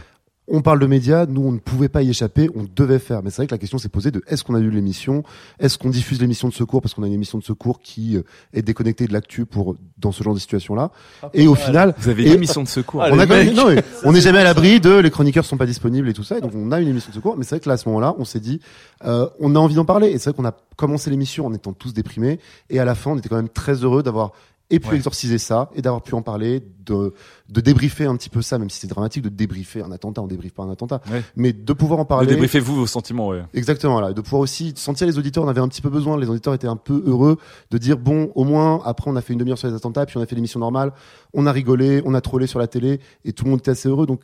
On 0.50 0.62
parle 0.62 0.80
de 0.80 0.86
médias, 0.88 1.26
nous 1.26 1.42
on 1.42 1.52
ne 1.54 1.58
pouvait 1.58 1.88
pas 1.88 2.02
y 2.02 2.10
échapper, 2.10 2.50
on 2.54 2.66
devait 2.76 3.00
faire. 3.00 3.24
Mais 3.24 3.30
c'est 3.30 3.38
vrai 3.38 3.48
que 3.48 3.54
la 3.54 3.58
question 3.58 3.78
s'est 3.78 3.88
posée 3.88 4.12
de 4.12 4.22
est-ce 4.28 4.44
qu'on 4.44 4.56
a 4.56 4.60
eu 4.60 4.70
l'émission, 4.70 5.24
est-ce 5.58 5.78
qu'on 5.78 5.90
diffuse 5.90 6.20
l'émission 6.20 6.50
de 6.50 6.54
secours? 6.54 6.82
Parce 6.82 6.94
qu'on 6.94 7.04
a 7.04 7.08
une 7.08 7.14
émission 7.14 7.38
de 7.38 7.44
secours 7.44 7.80
qui 7.80 8.18
euh, 8.18 8.24
est 8.54 8.62
déconnectée 8.62 9.08
de 9.08 9.14
l'actu 9.14 9.46
pour 9.46 9.76
dans 9.98 10.12
ce 10.12 10.22
genre 10.22 10.34
de 10.34 10.40
situation-là. 10.40 10.92
et 11.34 11.48
au 11.48 11.56
final, 11.56 11.96
Vous 11.98 12.10
avez 12.10 12.24
une 12.26 12.34
émission 12.34 12.62
de 12.62 12.68
secours. 12.68 13.02
Ah, 13.02 13.06
a 13.06 13.26
même- 13.26 13.54
non, 13.54 13.68
on 14.04 14.12
n'est 14.12 14.20
jamais 14.22 14.40
à 14.40 14.44
l'abri 14.44 14.82
de 14.82 14.98
les 14.98 15.12
chroniqueurs 15.12 15.46
sont 15.46 15.56
pas 15.58 15.66
disponibles 15.66 16.10
et 16.10 16.14
tout 16.14 16.24
ça, 16.24 16.38
et 16.38 16.42
donc 16.42 16.52
on 16.56 16.74
a 16.74 16.82
une 16.82 16.90
émission 16.90 17.12
de 17.12 17.16
secours. 17.16 17.38
Mais 17.38 17.46
c'est 17.46 17.56
vrai 17.56 17.60
que 17.62 17.70
là 17.70 17.76
à 17.76 17.78
ce 17.78 17.88
moment-là, 17.88 18.14
on 18.18 18.26
s'est 18.26 18.42
dit, 18.42 18.60
euh, 19.06 19.30
on 19.40 19.56
a 19.56 19.60
envie 19.60 19.76
d'en 19.76 19.86
parler. 19.86 20.10
Et 20.10 20.18
c'est 20.18 20.30
vrai 20.32 20.34
qu'on 20.36 20.46
a 20.48 20.56
commencé 20.76 21.10
l'émission 21.10 21.46
en 21.46 21.54
étant 21.54 21.72
tous 21.72 21.94
déprimés, 21.94 22.40
et 22.70 22.80
à 22.80 22.86
la 22.86 22.96
fin, 22.96 23.12
on 23.12 23.18
était 23.18 23.30
quand 23.30 23.38
même 23.38 23.48
très 23.50 23.76
heureux 23.76 24.04
d'avoir 24.04 24.34
et 24.70 24.80
pu 24.80 24.90
Ouais. 24.90 24.96
exorciser 24.96 25.38
ça 25.38 25.70
et 25.76 25.82
d'avoir 25.82 26.02
pu 26.02 26.16
en 26.16 26.22
parler, 26.22 26.64
de 26.86 27.14
de 27.50 27.62
débriefer 27.62 28.06
un 28.06 28.16
petit 28.16 28.30
peu 28.30 28.42
ça, 28.42 28.58
même 28.58 28.70
si 28.72 28.80
c'est 28.80 28.88
dramatique 28.88 29.22
de 29.22 29.30
débriefer 29.30 29.84
un 29.84 29.92
attentat, 29.92 30.22
on 30.24 30.28
débriefe 30.28 30.54
pas 30.54 30.64
un 30.64 30.72
attentat, 30.72 31.02
Ouais. 31.12 31.22
mais 31.36 31.54
de 31.54 31.74
pouvoir 31.74 32.00
en 32.00 32.06
parler. 32.06 32.26
Débriefez-vous 32.28 32.76
vos 32.76 32.88
sentiments, 32.88 33.28
ouais. 33.28 33.44
Exactement, 33.54 34.00
là, 34.02 34.12
de 34.12 34.22
pouvoir 34.22 34.42
aussi 34.42 34.74
sentir 34.76 35.06
les 35.06 35.20
auditeurs. 35.20 35.44
On 35.44 35.48
avait 35.48 35.62
un 35.62 35.68
petit 35.68 35.82
peu 35.82 35.90
besoin. 35.92 36.18
Les 36.18 36.30
auditeurs 36.30 36.56
étaient 36.56 36.68
un 36.68 36.78
peu 36.78 37.04
heureux 37.06 37.38
de 37.70 37.78
dire 37.78 37.98
bon, 38.00 38.32
au 38.34 38.44
moins 38.44 38.82
après 38.86 39.12
on 39.12 39.16
a 39.16 39.22
fait 39.22 39.34
une 39.34 39.40
demi-heure 39.40 39.58
sur 39.60 39.68
les 39.68 39.76
attentats, 39.76 40.06
puis 40.08 40.18
on 40.18 40.22
a 40.22 40.26
fait 40.26 40.36
l'émission 40.36 40.60
normale, 40.60 40.94
on 41.34 41.46
a 41.46 41.52
rigolé, 41.52 42.02
on 42.06 42.16
a 42.16 42.22
trollé 42.22 42.48
sur 42.48 42.58
la 42.58 42.66
télé, 42.68 43.00
et 43.24 43.34
tout 43.34 43.44
le 43.46 43.52
monde 43.52 43.60
était 43.60 43.72
assez 43.72 43.88
heureux. 43.88 44.08
Donc 44.08 44.22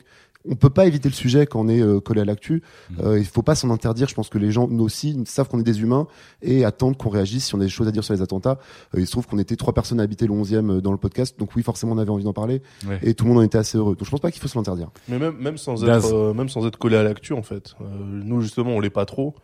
on 0.48 0.54
peut 0.54 0.70
pas 0.70 0.86
éviter 0.86 1.08
le 1.08 1.14
sujet 1.14 1.46
quand 1.46 1.60
on 1.60 1.68
est 1.68 1.80
euh, 1.82 2.00
collé 2.00 2.22
à 2.22 2.24
l'actu. 2.24 2.62
Euh, 3.02 3.18
il 3.18 3.26
faut 3.26 3.42
pas 3.42 3.54
s'en 3.54 3.68
interdire. 3.70 4.08
Je 4.08 4.14
pense 4.14 4.28
que 4.30 4.38
les 4.38 4.50
gens 4.50 4.68
nous 4.68 4.84
aussi 4.84 5.18
savent 5.26 5.48
qu'on 5.48 5.60
est 5.60 5.64
des 5.64 5.82
humains 5.82 6.06
et 6.40 6.64
attendent 6.64 6.96
qu'on 6.96 7.10
réagisse 7.10 7.46
si 7.46 7.54
on 7.54 7.60
a 7.60 7.64
des 7.64 7.68
choses 7.68 7.88
à 7.88 7.92
dire 7.92 8.02
sur 8.04 8.14
les 8.14 8.22
attentats. 8.22 8.58
Euh, 8.94 9.00
il 9.00 9.06
se 9.06 9.10
trouve 9.12 9.26
qu'on 9.26 9.38
était 9.38 9.56
trois 9.56 9.74
personnes 9.74 10.00
à 10.00 10.02
habiter 10.02 10.26
le 10.26 10.32
11e 10.32 10.70
euh, 10.70 10.80
dans 10.80 10.92
le 10.92 10.98
podcast, 10.98 11.38
donc 11.38 11.54
oui, 11.56 11.62
forcément 11.62 11.92
on 11.92 11.98
avait 11.98 12.10
envie 12.10 12.24
d'en 12.24 12.32
parler, 12.32 12.62
Ouais. 12.88 12.98
et 13.02 13.12
tout 13.14 13.24
le 13.24 13.30
monde 13.30 13.40
en 13.40 13.42
était 13.42 13.58
assez 13.58 13.76
heureux. 13.76 13.94
Donc 13.96 14.04
je 14.06 14.10
pense 14.10 14.20
pas 14.20 14.30
qu'il 14.30 14.40
faut 14.40 14.48
se 14.48 14.56
l'interdire. 14.56 14.88
Mais 15.08 15.18
même, 15.18 15.36
même 15.38 15.58
sans 15.58 15.84
être, 15.84 16.14
euh, 16.14 16.32
même 16.32 16.48
sans 16.48 16.66
être 16.66 16.78
collé 16.78 16.96
à 16.96 17.02
l'actu, 17.02 17.32
en 17.34 17.42
fait. 17.42 17.74
Euh, 17.82 17.84
nous, 18.00 18.40
justement, 18.40 18.70
on 18.70 18.80
l'est 18.80 18.88
pas 18.90 19.04
trop. 19.04 19.34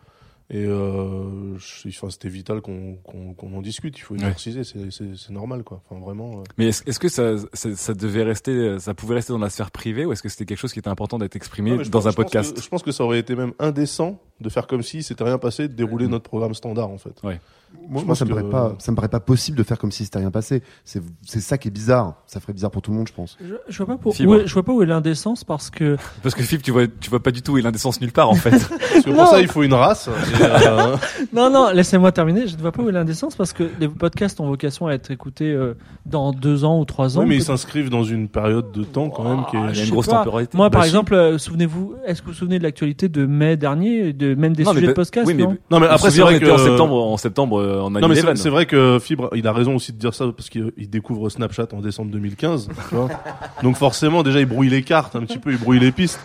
Et 0.49 0.65
euh, 0.65 1.57
enfin, 1.89 2.09
c'était 2.11 2.29
vital 2.29 2.61
qu'on 2.61 2.95
qu'on 3.05 3.53
en 3.57 3.61
discute. 3.63 3.99
Il 3.99 4.03
faut 4.03 4.15
exorciser, 4.15 4.63
c'est 4.65 5.31
normal, 5.31 5.65
quoi. 5.65 5.83
Enfin, 5.91 6.01
vraiment. 6.01 6.39
euh. 6.39 6.43
Mais 6.57 6.69
est-ce 6.69 7.01
que 7.01 7.09
ça, 7.09 7.35
ça, 7.53 7.75
ça 7.75 7.95
devait 7.95 8.23
rester, 8.23 8.79
ça 8.79 8.95
pouvait 8.95 9.17
rester 9.17 9.33
dans 9.33 9.41
la 9.41 9.51
sphère 9.51 9.73
privée 9.73 10.05
ou 10.05 10.13
est-ce 10.13 10.23
que 10.23 10.29
c'était 10.29 10.45
quelque 10.45 10.59
chose 10.61 10.73
qui 10.73 10.79
était 10.79 10.89
important 10.89 11.19
d'être 11.19 11.35
exprimé 11.35 11.73
Non, 11.73 11.77
dans 11.79 11.91
pense- 11.91 12.07
un 12.07 12.13
podcast 12.13 12.55
que- 12.55 12.63
je 12.63 12.69
pense 12.69 12.85
que 12.85 12.93
ça 12.93 13.03
aurait 13.03 13.19
été 13.19 13.35
même 13.35 13.55
indécent 13.59 14.21
de 14.41 14.49
faire 14.49 14.69
comme 14.69 14.83
si 14.83 15.03
c'était 15.03 15.25
rien 15.25 15.39
passé, 15.39 15.67
de 15.67 15.75
dérouler 15.75 16.07
notre 16.07 16.25
programme 16.29 16.55
standard, 16.55 16.91
en 16.91 16.99
fait. 16.99 17.21
Ouais. 17.25 17.41
Moi, 17.89 18.15
ça 18.17 18.25
me 18.25 18.31
que- 18.31 18.35
paraît 18.35 18.49
pas, 18.51 18.75
ça 18.79 18.91
me 18.93 18.97
paraît 18.97 19.09
pas 19.09 19.21
possible 19.21 19.57
de 19.57 19.63
faire 19.63 19.79
comme 19.79 19.93
si 19.93 20.05
c'était 20.05 20.19
rien 20.19 20.31
passé. 20.31 20.63
C'est, 20.85 21.03
c'est 21.25 21.41
ça 21.41 21.57
qui 21.59 21.69
est 21.69 21.71
bizarre. 21.71 22.15
Ça 22.27 22.41
ferait 22.41 22.53
bizarre 22.53 22.71
pour 22.71 22.83
tout 22.83 22.91
le 22.91 22.97
monde, 22.97 23.07
je 23.09 23.13
pense. 23.13 23.37
Je, 23.41 23.55
je 23.69 23.77
vois 23.79 23.87
pas 23.95 23.97
pour, 24.01 24.15
Fibre. 24.15 24.33
où 24.33 24.35
est, 24.37 24.47
je 24.47 24.53
vois 24.53 24.63
pas 24.65 24.73
où 24.73 24.83
est 24.83 24.87
l'indécence 24.87 25.45
parce 25.45 25.71
que 25.71 25.97
Parce 26.23 26.35
que 26.35 26.43
Philippe, 26.43 26.63
tu 26.65 26.71
vois, 26.73 26.87
tu 26.87 27.11
vois 27.11 27.21
pas 27.23 27.31
du 27.31 27.43
tout 27.43 27.53
où 27.53 27.59
est 27.59 27.63
l'indécence 27.63 28.01
nulle 28.01 28.13
part 28.13 28.29
en 28.31 28.35
fait. 28.35 28.51
Parce 28.69 29.05
que 29.05 29.11
pour 29.11 29.27
ça, 29.29 29.41
il 29.41 29.49
faut 29.49 29.63
une 29.63 29.75
race. 29.75 30.09
Euh, 30.67 30.97
non 31.33 31.51
non 31.51 31.71
laissez-moi 31.73 32.13
terminer. 32.13 32.47
Je 32.47 32.57
ne 32.57 32.61
vois 32.61 32.73
pas 32.73 32.83
où 32.83 32.89
est 32.89 32.93
l'indécence 32.93 33.35
parce 33.37 33.53
que 33.53 33.65
les 33.81 33.89
podcasts 33.89 34.41
ont 34.41 34.47
vocation 34.47 34.87
à 34.87 34.93
être 34.95 35.11
écoutés 35.11 35.51
euh, 35.53 35.75
dans 36.05 36.33
deux 36.33 36.65
ans 36.65 36.81
ou 36.81 36.85
trois 36.85 37.17
ans. 37.17 37.23
oui, 37.23 37.27
mais 37.29 37.37
ils 37.37 37.43
s'inscrivent 37.43 37.91
dans 37.91 38.05
une 38.05 38.29
période 38.29 38.73
de 38.73 38.85
temps 38.85 39.11
quand 39.11 39.25
même 39.25 39.45
qui 39.51 39.57
est. 39.57 39.61
il 39.61 39.67
y 39.67 39.69
a 39.69 39.73
Je 39.73 39.85
une 39.85 39.91
grosse 39.91 40.07
pas. 40.07 40.19
temporalité. 40.19 40.57
Moi, 40.57 40.71
par 40.71 40.81
Bah, 40.81 40.85
si. 40.87 40.91
exemple, 40.91 41.15
euh, 41.15 41.39
souvenez-vous, 41.39 41.95
est-ce 42.07 42.21
que 42.21 42.27
vous 42.27 42.33
vous 42.33 42.39
souvenez 42.39 42.59
de 42.59 42.63
l'actualité 42.65 43.09
de 43.09 43.27
mai 43.27 43.57
dernier, 43.57 44.13
de 44.13 44.35
même 44.35 44.55
des 44.55 44.65
Non, 44.65 44.71
mais 44.73 44.77
sujets 44.81 44.87
de 44.89 44.93
bah- 44.93 44.95
podcast 44.95 45.27
oui, 45.27 45.35
mais- 45.35 45.43
non 45.45 45.57
Non, 45.71 45.81
mais 45.81 45.87
après, 45.87 46.11
c'est 46.11 46.21
vrai 46.21 46.39
que 46.41 46.51
en 46.51 46.59
septembre, 46.59 46.95
en 47.05 47.17
septembre, 47.17 47.61
euh, 47.67 47.81
en 47.81 47.91
Non 47.91 48.09
mais 48.09 48.15
c'est 48.15 48.23
9/11. 48.23 48.37
c'est 48.37 48.51
vrai 48.51 48.67
que 48.67 48.99
Fibre, 49.01 49.31
il 49.35 49.47
a 49.47 49.53
raison 49.53 49.75
aussi 49.77 49.93
de 49.93 49.99
dire 49.99 50.15
ça 50.15 50.27
parce 50.37 50.49
qu'il 50.49 50.73
il 50.77 50.89
découvre 50.89 51.29
Snapchat 51.29 51.69
en 51.73 51.81
décembre 51.81 52.11
2015. 52.11 52.69
tu 52.89 52.95
vois. 52.95 53.09
Donc 53.63 53.77
forcément, 53.77 54.23
déjà, 54.23 54.41
il 54.41 54.47
brouille 54.47 54.69
les 54.69 54.83
cartes 54.83 55.17
un 55.17 55.21
petit 55.21 55.39
peu, 55.39 55.53
il 55.53 55.59
brouille 55.59 55.81
les 55.81 55.93
pistes. 55.93 56.21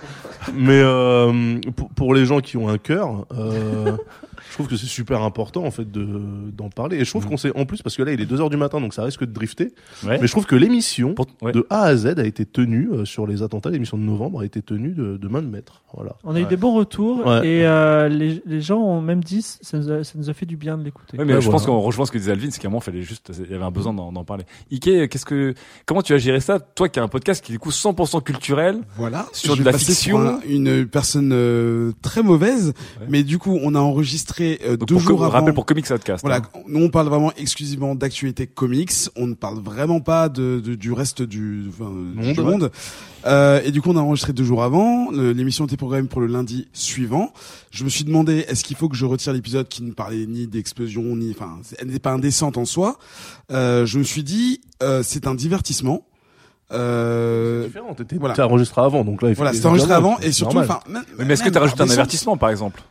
Mais 0.54 0.82
euh, 0.84 1.60
pour, 1.76 1.90
pour 1.90 2.14
les 2.14 2.26
gens 2.26 2.40
qui 2.40 2.58
ont 2.58 2.68
un 2.70 2.78
cœur, 2.78 3.26
euh, 3.38 3.96
trouve 4.62 4.70
que 4.70 4.78
c'est 4.78 4.88
super 4.88 5.22
important 5.22 5.64
en 5.66 5.72
fait 5.72 5.90
de 5.92 6.08
d'en 6.56 6.70
parler. 6.70 6.98
Et 6.98 7.06
je 7.06 7.10
trouve 7.10 7.26
qu'on 7.28 7.38
sait 7.38 7.52
en 7.58 7.66
plus 7.66 7.82
parce 7.82 7.96
que 7.96 8.04
là, 8.04 8.12
il 8.14 8.22
est 8.22 8.26
2 8.26 8.40
heures 8.42 8.50
du 8.50 8.58
matin, 8.58 8.80
donc 8.82 8.94
ça 8.94 9.04
risque 9.04 9.22
de 9.26 9.32
drifter. 9.32 9.74
Ouais. 10.06 10.18
Mais 10.20 10.28
je 10.28 10.32
trouve 10.32 10.46
que 10.46 10.56
l'émission 10.56 11.14
Pour- 11.14 11.28
ouais. 11.42 11.52
de 11.52 11.66
A 11.70 11.82
à 11.84 11.96
Z 11.96 12.06
a 12.18 12.26
été 12.26 12.46
tenue 12.46 12.90
euh, 12.92 13.06
sur 13.06 13.28
les 13.28 13.44
attentats. 13.44 13.70
L'émission 13.70 13.98
de 13.98 14.04
novembre 14.04 14.42
a 14.42 14.46
été 14.46 14.62
tenue 14.62 14.92
de, 14.92 15.18
de 15.18 15.28
main 15.28 15.42
de 15.42 15.48
maître. 15.48 15.82
Voilà. 15.94 16.16
On 16.24 16.36
a 16.36 16.40
eu 16.40 16.46
des 16.46 16.58
bons 16.58 16.74
retours 16.74 17.26
Ouais. 17.26 17.46
et 17.48 17.66
euh, 17.66 18.08
les, 18.10 18.42
les 18.46 18.62
gens 18.62 18.80
ont 18.80 19.02
même 19.02 19.24
dit 19.24 19.42
ça 19.42 19.78
nous 19.78 19.92
a, 19.92 20.04
ça 20.04 20.14
nous 20.18 20.30
a 20.30 20.34
fait 20.34 20.46
du 20.46 20.56
bien 20.58 20.78
de 20.78 20.84
l'écouter. 20.84 21.18
Oui, 21.20 21.26
mais 21.26 21.34
Ouais, 21.34 21.42
je 21.42 21.46
voilà. 21.46 21.58
pense 21.60 21.66
qu'on 21.66 21.80
rejoint 21.80 22.06
ce 22.06 22.12
que 22.12 22.18
disait 22.18 22.32
Alvin, 22.32 22.50
c'est 22.52 22.60
qu'à 22.62 22.68
un 22.68 22.72
moment, 22.72 22.80
fallait 22.82 23.02
juste, 23.02 23.32
il 23.46 23.52
y 23.52 23.56
avait 23.56 23.64
un 23.64 23.72
besoin 23.72 23.94
d'en 23.94 24.24
parler. 24.24 24.46
Ike, 24.72 25.10
qu'est-ce 25.10 25.26
que, 25.26 25.54
comment 25.86 26.02
tu 26.02 26.14
as 26.14 26.18
géré 26.18 26.40
ça? 26.40 26.60
Toi 26.60 26.90
qui 26.90 27.00
as 27.00 27.04
un 27.04 27.08
podcast 27.08 27.44
qui 27.44 27.52
est 27.52 27.56
du 27.56 27.60
coup 27.60 27.72
100% 27.72 28.22
culturel. 28.24 28.80
Voilà. 28.98 29.28
Sur 29.34 29.58
de 29.58 29.64
la 29.64 29.74
fiction. 29.74 30.20
un- 30.20 30.40
une 30.48 30.86
personne 30.88 31.32
euh, 31.34 31.92
très 32.02 32.24
mauvaise, 32.24 32.68
Ouais. 33.00 33.08
mais 33.10 33.24
du 33.24 33.38
coup, 33.38 33.58
on 33.62 33.76
a 33.76 33.80
enregistré 33.80 34.51
euh, 34.66 34.78
deux 34.78 34.86
pour, 34.96 35.00
jours 35.00 35.24
avant. 35.24 35.32
rappel 35.34 35.54
pour 35.54 35.66
Comics 35.66 35.90
Outcast. 35.92 36.22
Voilà, 36.24 36.38
hein. 36.38 36.60
nous 36.68 36.84
on 36.84 36.90
parle 36.90 37.08
vraiment 37.08 37.32
exclusivement 37.38 37.96
d'actualité 37.96 38.48
comics. 38.48 38.92
On 39.16 39.28
ne 39.28 39.34
parle 39.34 39.60
vraiment 39.60 40.00
pas 40.02 40.30
de, 40.30 40.60
de- 40.64 40.76
du 40.76 40.92
reste 40.92 41.22
du, 41.22 41.66
enfin, 41.70 41.90
Monde, 41.90 42.34
du 42.34 42.40
ouais. 42.40 42.46
monde. 42.46 42.72
Euh, 43.26 43.62
et 43.64 43.72
du 43.72 43.82
coup, 43.82 43.92
on 43.92 43.98
a 43.98 44.02
enregistré 44.02 44.34
deux 44.34 44.44
jours 44.44 44.64
avant. 44.64 45.12
Le- 45.12 45.32
L'émission 45.32 45.66
était 45.66 45.78
programmée 45.78 46.08
pour 46.08 46.22
le 46.22 46.28
lundi 46.28 46.68
suivant. 46.74 47.32
Je 47.70 47.84
me 47.84 47.90
suis 47.90 48.04
demandé 48.04 48.46
est-ce 48.48 48.64
qu'il 48.64 48.76
faut 48.76 48.90
que 48.90 48.96
je 48.96 49.06
retire 49.06 49.34
l'épisode 49.34 49.68
qui 49.68 49.84
ne 49.84 49.92
parlait 49.92 50.26
ni 50.26 50.48
d'explosion 50.48 51.04
ni, 51.16 51.32
enfin, 51.32 51.60
c'est- 51.64 51.78
elle 51.80 51.88
n'était 51.88 52.00
pas 52.00 52.12
indécente 52.12 52.58
en 52.58 52.66
soi. 52.66 52.98
Euh, 53.52 53.86
je 53.86 53.98
me 54.00 54.04
suis 54.04 54.24
dit 54.24 54.62
euh, 54.84 55.02
c'est 55.04 55.28
un 55.28 55.36
divertissement. 55.36 56.06
Euh, 56.74 57.66
différent. 57.66 57.94
T'étais 57.94 58.18
voilà. 58.18 58.34
t'as 58.34 58.46
enregistré 58.46 58.82
avant, 58.82 59.04
donc 59.04 59.22
là, 59.22 59.30
il 59.30 59.36
faut 59.36 59.40
voilà, 59.42 59.54
c'était 59.54 59.66
enregistré 59.66 59.94
avant 59.94 60.18
et 60.20 60.24
c'est 60.28 60.32
surtout, 60.32 60.58
enfin, 60.60 60.80
Oui, 60.88 60.94
mais 61.20 61.34
est-ce 61.34 61.42
que 61.42 61.46
même 61.48 61.52
tu 61.52 61.58
as 61.58 61.62
rajouté 61.62 61.82
un 61.84 61.90
avertissement, 61.90 62.38
par 62.38 62.50
exemple? 62.50 62.82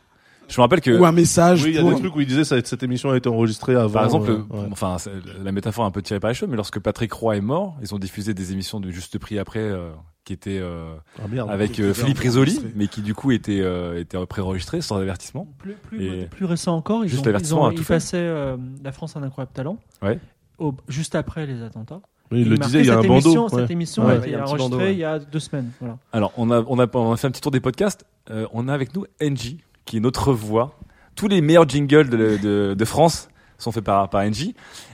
Je 0.51 0.57
me 0.59 0.63
rappelle 0.63 0.81
que, 0.81 0.91
ou 0.91 1.05
un 1.05 1.11
message 1.11 1.63
Oui, 1.63 1.69
il 1.69 1.75
y 1.75 1.77
a 1.77 1.81
pour- 1.81 1.91
des 1.93 1.99
trucs 1.99 2.15
où 2.15 2.21
il 2.21 2.27
disait 2.27 2.43
ça, 2.43 2.57
cette 2.63 2.83
émission 2.83 3.09
a 3.09 3.17
été 3.17 3.29
enregistrée 3.29 3.73
avant. 3.75 3.89
par 3.93 4.03
exemple, 4.05 4.29
euh, 4.31 4.37
ouais. 4.49 4.67
enfin, 4.71 4.97
la 5.43 5.51
métaphore 5.51 5.85
est 5.85 5.87
un 5.87 5.91
peu 5.91 6.01
tirée 6.01 6.19
par 6.19 6.29
les 6.29 6.33
cheveux, 6.35 6.49
mais 6.51 6.57
lorsque 6.57 6.79
Patrick 6.79 7.11
Roy 7.13 7.37
est 7.37 7.41
mort, 7.41 7.77
ils 7.81 7.95
ont 7.95 7.99
diffusé 7.99 8.33
des 8.33 8.51
émissions 8.51 8.79
de 8.79 8.91
juste 8.91 9.17
prix 9.17 9.39
après, 9.39 9.59
euh, 9.61 9.89
qui 10.25 10.33
étaient, 10.33 10.59
euh, 10.61 10.93
Ah, 11.19 11.27
merde. 11.31 11.49
avec 11.49 11.79
euh, 11.79 11.93
Philippe 11.93 12.19
Risoli, 12.19 12.59
mais 12.75 12.87
qui 12.87 13.01
du 13.01 13.15
coup 13.15 13.31
étaient, 13.31 13.61
euh, 13.61 13.99
étaient 13.99 14.23
pré-enregistrés 14.27 14.81
sans 14.81 14.97
avertissement. 14.97 15.47
Plus, 15.57 15.73
plus, 15.73 16.03
Et- 16.05 16.25
plus 16.25 16.45
récent 16.45 16.75
encore, 16.75 17.03
ils, 17.05 17.09
Juste 17.09 17.25
ont, 17.25 17.31
ils, 17.39 17.53
ont, 17.55 17.71
passaient 17.87 18.17
euh, 18.17 18.57
La 18.83 18.91
France 18.91 19.15
a 19.15 19.19
un 19.19 19.23
incroyable 19.23 19.53
talent 19.53 19.77
Ouais. 20.03 20.19
au- 20.59 20.75
juste 20.89 21.15
après 21.15 21.45
les 21.47 21.63
attentats. 21.63 22.01
Oui, 22.31 22.41
il 22.41 22.49
le 22.49 22.57
disait, 22.57 22.79
il 22.81 22.85
y 22.85 22.89
a 22.91 22.97
un 22.99 23.03
bandeau, 23.03 23.43
ouais. 23.49 23.61
Cette 23.61 23.71
émission 23.71 24.05
Ouais. 24.05 24.13
a 24.13 24.15
été 24.17 24.35
enregistrée 24.35 24.57
bandeau, 24.57 24.77
ouais. 24.77 24.93
il 24.93 24.99
y 24.99 25.03
a 25.03 25.17
deux 25.19 25.39
semaines. 25.39 25.71
Voilà. 25.79 25.97
Alors, 26.13 26.31
on 26.37 26.51
a, 26.51 26.61
on 26.67 26.77
a, 26.79 26.87
on 26.93 27.11
a 27.13 27.17
fait 27.17 27.27
un 27.27 27.31
petit 27.31 27.41
tour 27.41 27.51
des 27.51 27.59
podcasts. 27.61 28.05
Euh, 28.29 28.47
on 28.53 28.67
a 28.67 28.73
avec 28.73 28.93
nous 28.95 29.05
NJ, 29.21 29.57
qui 29.85 29.97
est 29.97 29.99
notre 30.01 30.33
voix. 30.33 30.79
Tous 31.15 31.27
les 31.27 31.41
meilleurs 31.41 31.67
jingles 31.67 32.09
de, 32.09 32.37
de, 32.37 32.73
de 32.77 32.85
France 32.85 33.27
sont 33.57 33.71
faits 33.71 33.83
par, 33.83 34.09
par 34.09 34.23
NJ. 34.23 34.53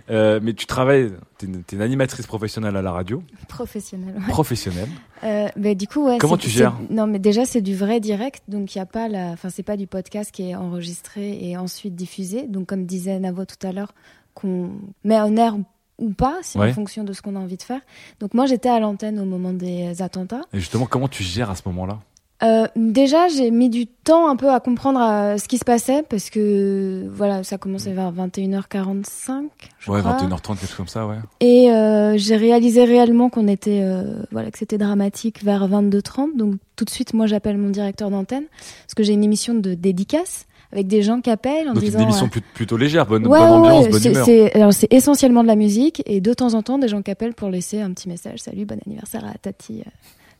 Euh, 0.10 0.40
mais 0.42 0.54
tu 0.54 0.66
travailles, 0.66 1.12
t'es 1.38 1.46
une, 1.46 1.64
t'es 1.64 1.76
une 1.78 1.82
animatrice 1.82 2.26
professionnelle 2.28 2.76
à 2.76 2.82
la 2.82 2.92
radio. 2.92 3.24
Professionnel. 3.48 4.16
ouais. 4.16 4.28
Professionnelle. 4.28 4.90
Euh, 5.24 5.48
bah, 5.56 5.74
du 5.76 5.88
coup, 5.88 6.06
ouais. 6.06 6.18
Comment 6.18 6.38
tu 6.38 6.50
gères 6.50 6.74
Non, 6.90 7.08
mais 7.08 7.20
déjà 7.20 7.46
c'est 7.46 7.62
du 7.62 7.76
vrai 7.76 8.00
direct, 8.00 8.44
donc 8.48 8.76
il 8.76 8.78
y 8.78 8.82
a 8.82 8.86
pas 8.86 9.08
la, 9.08 9.30
enfin 9.32 9.50
c'est 9.50 9.64
pas 9.64 9.78
du 9.78 9.88
podcast 9.88 10.32
qui 10.32 10.50
est 10.50 10.56
enregistré 10.56 11.38
et 11.50 11.56
ensuite 11.58 11.96
diffusé. 11.96 12.48
Donc 12.48 12.68
comme 12.68 12.86
disait 12.86 13.20
Navo 13.20 13.46
tout 13.46 13.66
à 13.66 13.72
l'heure, 13.72 13.94
qu'on 14.34 14.72
met 15.04 15.20
en 15.20 15.36
air 15.38 15.56
ou 15.98 16.12
pas, 16.12 16.38
c'est 16.42 16.60
Ouais. 16.60 16.70
en 16.70 16.74
fonction 16.74 17.04
de 17.04 17.12
ce 17.14 17.22
qu'on 17.22 17.36
a 17.36 17.40
envie 17.40 17.58
de 17.58 17.64
faire. 17.64 17.82
Donc 18.20 18.34
moi 18.34 18.46
j'étais 18.48 18.70
à 18.70 18.80
l'antenne 18.80 19.18
au 19.20 19.26
moment 19.26 19.54
des 19.54 20.02
attentats. 20.02 20.42
Et 20.54 20.60
justement, 20.60 20.86
comment 20.86 21.08
tu 21.08 21.24
gères 21.24 21.50
à 21.50 21.56
ce 21.56 21.64
moment-là? 21.68 22.00
Euh, 22.44 22.68
déjà, 22.76 23.28
j'ai 23.30 23.50
mis 23.50 23.70
du 23.70 23.88
temps 23.88 24.30
un 24.30 24.36
peu 24.36 24.52
à 24.52 24.60
comprendre 24.60 25.00
euh, 25.02 25.38
ce 25.40 25.48
qui 25.48 25.58
se 25.58 25.66
passait 25.66 26.04
parce 26.08 26.30
que 26.30 27.08
voilà, 27.12 27.44
ça 27.44 27.58
commençait 27.58 27.94
vers 27.94 28.12
21h45, 28.14 29.48
je 29.80 29.92
Ouais, 29.92 30.02
crois. 30.02 30.18
21h30, 30.18 30.48
quelque 30.60 30.68
chose 30.68 30.76
comme 30.76 30.88
ça, 30.88 31.08
ouais. 31.08 31.16
Et 31.40 31.72
euh, 31.72 32.16
j'ai 32.18 32.36
réalisé 32.36 32.84
réellement 32.86 33.30
qu'on 33.30 33.48
était, 33.48 33.82
euh, 33.84 34.22
voilà, 34.32 34.52
que 34.52 34.58
c'était 34.60 34.78
dramatique 34.78 35.44
vers 35.44 35.68
22h30. 35.68 36.38
Donc 36.38 36.56
tout 36.76 36.86
de 36.86 36.90
suite, 36.92 37.14
moi, 37.14 37.26
j'appelle 37.26 37.58
mon 37.58 37.70
directeur 37.70 38.10
d'antenne 38.12 38.46
parce 38.86 38.94
que 38.96 39.04
j'ai 39.04 39.14
une 39.14 39.24
émission 39.24 39.54
de 39.56 39.74
dédicace 39.74 40.46
avec 40.72 40.88
des 40.88 41.02
gens 41.02 41.22
qui 41.22 41.30
appellent 41.30 41.70
en 41.70 41.74
Donc, 41.74 41.84
disant. 41.84 42.00
une 42.00 42.04
émission 42.06 42.26
euh, 42.28 42.40
plutôt 42.54 42.78
légère, 42.78 43.06
bonne, 43.08 43.26
Ouais, 43.26 43.40
bonne 43.40 43.50
ambiance, 43.50 43.86
ouais, 43.86 43.90
bonne 43.92 44.06
humeur. 44.12 44.26
c'est- 44.26 44.54
alors 44.54 44.74
c'est 44.74 44.92
essentiellement 44.94 45.42
de 45.42 45.48
la 45.48 45.56
musique 45.56 46.04
et 46.06 46.20
de 46.22 46.34
temps 46.34 46.54
en 46.56 46.62
temps 46.62 46.78
des 46.78 46.88
gens 46.90 47.02
qui 47.02 47.10
appellent 47.10 47.34
pour 47.34 47.50
laisser 47.50 47.80
un 47.82 47.92
petit 47.94 48.10
message. 48.10 48.40
Salut, 48.40 48.66
bon 48.66 48.78
anniversaire 48.86 49.24
à 49.26 49.34
Tati, 49.42 49.80
euh, 49.80 49.90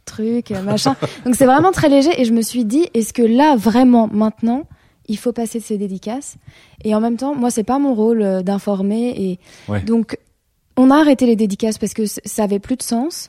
truc, 0.08 0.52
euh, 0.52 0.62
machin. 0.64 0.96
Donc 1.26 1.36
c'est 1.36 1.46
vraiment 1.46 1.72
très 1.72 1.90
léger 1.90 2.10
et 2.20 2.26
je 2.26 2.34
me 2.34 2.42
suis 2.42 2.66
dit, 2.66 2.88
est-ce 2.96 3.14
que 3.14 3.22
là 3.22 3.56
vraiment 3.56 4.08
maintenant 4.12 4.64
il 5.08 5.18
faut 5.18 5.32
passer 5.32 5.60
de 5.60 5.64
ces 5.64 5.78
dédicaces? 5.78 6.36
Et 6.84 6.94
en 6.96 7.00
même 7.00 7.16
temps, 7.18 7.36
moi 7.36 7.52
c'est 7.52 7.64
pas 7.64 7.78
mon 7.80 7.94
rôle 7.94 8.22
euh, 8.24 8.42
d'informer 8.42 9.10
et 9.18 9.40
Ouais. 9.72 9.82
donc 9.82 10.18
on 10.76 10.92
a 10.92 10.98
arrêté 10.98 11.26
les 11.26 11.36
dédicaces 11.36 11.78
parce 11.78 11.94
que 11.94 12.06
ça 12.06 12.44
avait 12.44 12.60
plus 12.60 12.76
de 12.76 12.84
sens. 12.84 13.28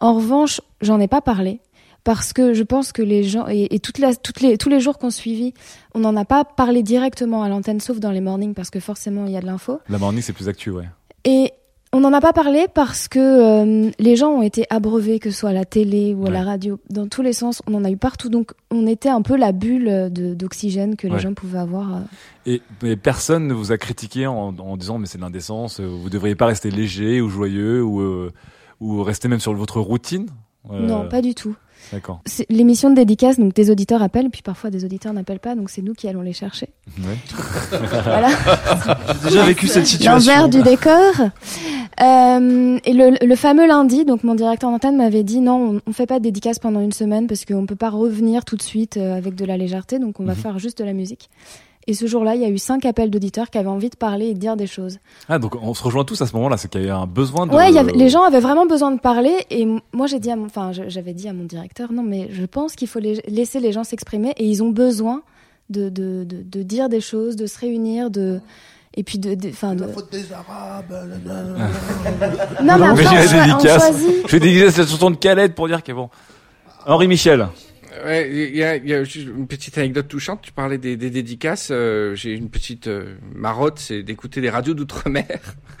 En 0.00 0.14
revanche, 0.14 0.60
j'en 0.80 0.98
ai 1.00 1.08
pas 1.08 1.20
parlé 1.20 1.60
parce 2.04 2.32
que 2.32 2.54
je 2.54 2.62
pense 2.62 2.92
que 2.92 3.02
les 3.02 3.22
gens 3.24 3.46
et, 3.48 3.74
et 3.74 3.78
toute 3.80 3.98
la, 3.98 4.14
toutes 4.16 4.40
les, 4.40 4.56
tous 4.56 4.68
les 4.68 4.80
jours 4.80 4.96
qu'on 4.98 5.10
suivit, 5.10 5.52
on 5.94 5.98
n'en 6.00 6.16
a 6.16 6.24
pas 6.24 6.44
parlé 6.44 6.82
directement 6.82 7.42
à 7.42 7.48
l'antenne, 7.48 7.80
sauf 7.80 7.98
dans 8.00 8.10
les 8.12 8.20
mornings 8.20 8.54
parce 8.54 8.70
que 8.70 8.80
forcément 8.80 9.26
il 9.26 9.32
y 9.32 9.36
a 9.36 9.40
de 9.40 9.46
l'info. 9.46 9.80
La 9.88 9.98
morning, 9.98 10.22
c'est 10.22 10.32
plus 10.32 10.48
actu, 10.48 10.70
ouais. 10.70 10.88
Et 11.24 11.52
on 11.92 12.00
n'en 12.00 12.12
a 12.12 12.20
pas 12.20 12.32
parlé 12.32 12.66
parce 12.72 13.08
que 13.08 13.18
euh, 13.18 13.90
les 13.98 14.16
gens 14.16 14.30
ont 14.30 14.42
été 14.42 14.66
abreuvés, 14.70 15.18
que 15.18 15.30
ce 15.30 15.38
soit 15.38 15.50
à 15.50 15.52
la 15.54 15.64
télé 15.64 16.14
ou 16.14 16.26
à 16.26 16.30
la 16.30 16.42
radio, 16.44 16.78
dans 16.90 17.08
tous 17.08 17.22
les 17.22 17.32
sens. 17.32 17.62
On 17.66 17.74
en 17.74 17.84
a 17.84 17.90
eu 17.90 17.96
partout, 17.96 18.28
donc 18.28 18.52
on 18.70 18.86
était 18.86 19.08
un 19.08 19.22
peu 19.22 19.36
la 19.36 19.52
bulle 19.52 20.10
d'oxygène 20.12 20.96
que 20.96 21.06
les 21.06 21.14
Ouais. 21.14 21.20
gens 21.20 21.34
pouvaient 21.34 21.58
avoir. 21.58 21.96
euh. 21.96 22.00
Et 22.46 22.62
mais 22.82 22.96
personne 22.96 23.46
ne 23.46 23.54
vous 23.54 23.72
a 23.72 23.78
critiqué 23.78 24.26
en, 24.26 24.54
en 24.58 24.76
disant 24.76 24.98
mais 24.98 25.06
c'est 25.06 25.18
de 25.18 25.22
l'indécence, 25.22 25.80
euh, 25.80 25.86
vous 25.86 26.10
devriez 26.10 26.34
pas 26.34 26.46
rester 26.46 26.70
léger 26.70 27.20
ou 27.20 27.28
joyeux 27.28 27.82
ou 27.82 28.00
euh, 28.00 28.32
ou 28.80 29.02
rester 29.02 29.28
même 29.28 29.40
sur 29.40 29.52
votre 29.54 29.80
routine. 29.80 30.26
Euh, 30.70 30.86
Non, 30.86 31.08
pas 31.08 31.22
du 31.22 31.34
tout. 31.34 31.54
D'accord. 31.92 32.20
C'est 32.26 32.46
l'émission 32.50 32.90
de 32.90 32.94
dédicace, 32.96 33.38
donc 33.38 33.54
des 33.54 33.70
auditeurs 33.70 34.02
appellent, 34.02 34.30
puis 34.30 34.42
parfois 34.42 34.70
des 34.70 34.84
auditeurs 34.84 35.12
n'appellent 35.12 35.38
pas, 35.40 35.54
donc 35.54 35.70
c'est 35.70 35.82
nous 35.82 35.94
qui 35.94 36.08
allons 36.08 36.20
les 36.22 36.32
chercher. 36.32 36.68
Ouais. 36.98 37.16
Voilà. 38.04 38.28
J'ai 39.22 39.28
déjà 39.28 39.44
vécu 39.44 39.66
cette 39.68 39.86
situation. 39.86 40.32
L'envers 40.32 40.48
du 40.48 40.62
décor. 40.62 41.12
Euh, 42.00 42.78
et 42.84 42.92
le, 42.92 43.24
le 43.26 43.36
fameux 43.36 43.66
lundi, 43.66 44.04
donc 44.04 44.22
mon 44.22 44.34
directeur 44.34 44.70
d'antenne 44.70 44.96
m'avait 44.96 45.24
dit 45.24 45.40
non, 45.40 45.76
on, 45.76 45.80
on 45.90 45.92
fait 45.92 46.06
pas 46.06 46.18
de 46.18 46.24
dédicace 46.24 46.58
pendant 46.58 46.80
une 46.80 46.92
semaine 46.92 47.26
parce 47.26 47.44
qu'on 47.44 47.66
peut 47.66 47.74
pas 47.76 47.90
revenir 47.90 48.44
tout 48.44 48.56
de 48.56 48.62
suite 48.62 48.96
euh, 48.96 49.16
avec 49.16 49.34
de 49.34 49.44
la 49.44 49.56
légèreté, 49.56 49.98
donc 49.98 50.20
on 50.20 50.24
va 50.24 50.34
Mhm. 50.34 50.38
faire 50.38 50.58
juste 50.58 50.78
de 50.78 50.84
la 50.84 50.92
musique. 50.92 51.28
Et 51.88 51.94
ce 51.94 52.06
jour-là, 52.06 52.34
il 52.36 52.42
y 52.42 52.44
a 52.44 52.48
eu 52.50 52.58
cinq 52.58 52.84
appels 52.84 53.10
d'auditeurs 53.10 53.48
qui 53.50 53.56
avaient 53.58 53.66
envie 53.68 53.88
de 53.88 53.96
parler 53.96 54.26
et 54.26 54.34
de 54.34 54.38
dire 54.38 54.56
des 54.56 54.66
choses. 54.66 54.98
Ah 55.28 55.38
donc 55.38 55.54
on 55.60 55.72
se 55.74 55.82
rejoint 55.82 56.04
tous 56.04 56.20
à 56.22 56.26
ce 56.26 56.34
moment-là, 56.36 56.56
c'est 56.58 56.70
qu'il 56.70 56.82
y 56.82 56.84
avait 56.84 56.92
un 56.92 57.06
besoin 57.06 57.46
de. 57.46 57.52
Ouais, 57.54 57.70
il 57.70 57.74
y 57.74 57.78
avait, 57.78 57.92
les 57.92 58.08
gens 58.10 58.22
avaient 58.24 58.40
vraiment 58.40 58.66
besoin 58.66 58.90
de 58.92 59.00
parler 59.00 59.34
et 59.50 59.66
moi 59.92 60.06
j'ai 60.06 60.20
dit 60.20 60.30
à 60.30 60.36
mon, 60.36 60.44
enfin 60.46 60.70
j'avais 60.72 61.14
dit 61.14 61.28
à 61.28 61.32
mon 61.32 61.44
directeur 61.44 61.90
non 61.92 62.02
mais 62.02 62.28
je 62.30 62.44
pense 62.44 62.74
qu'il 62.76 62.88
faut 62.88 62.98
les- 62.98 63.22
laisser 63.26 63.58
les 63.58 63.72
gens 63.72 63.84
s'exprimer 63.84 64.34
et 64.36 64.44
ils 64.46 64.62
ont 64.62 64.68
besoin 64.70 65.22
de, 65.70 65.88
de, 65.88 66.24
de, 66.24 66.42
de 66.42 66.62
dire 66.62 66.88
des 66.90 67.00
choses, 67.00 67.36
de 67.36 67.46
se 67.46 67.58
réunir, 67.58 68.10
de 68.10 68.40
et 68.94 69.02
puis 69.02 69.18
de, 69.18 69.34
de- 69.34 69.48
enfin 69.48 69.74
de. 69.74 69.86
des 70.10 70.32
Arabes. 70.32 70.92
Non 72.62 72.76
mais 72.78 72.86
après, 72.86 73.06
on, 73.06 73.46
la 73.46 73.56
on 73.56 73.60
choisit. 73.60 74.26
Je 74.26 74.32
vais 74.32 74.40
dédicacer 74.40 74.72
cette 74.82 74.88
chanson 74.90 75.10
de 75.10 75.16
Calette 75.16 75.54
pour 75.54 75.68
dire 75.68 75.82
que 75.82 75.92
bon. 75.92 76.10
Henri 76.86 77.08
Michel. 77.08 77.48
Ouais, 78.04 78.28
il 78.30 78.56
y 78.56 78.62
a, 78.62 78.76
y 78.76 78.94
a 78.94 78.98
une 79.00 79.46
petite 79.46 79.76
anecdote 79.78 80.08
touchante. 80.08 80.40
Tu 80.42 80.52
parlais 80.52 80.78
des, 80.78 80.96
des 80.96 81.10
dédicaces. 81.10 81.68
euh, 81.70 82.14
J'ai 82.14 82.32
une 82.32 82.50
petite 82.50 82.86
euh, 82.88 83.14
marotte, 83.34 83.78
c'est 83.78 84.02
d'écouter 84.02 84.40
les 84.40 84.50
radios 84.50 84.74
d'outre-mer. 84.74 85.26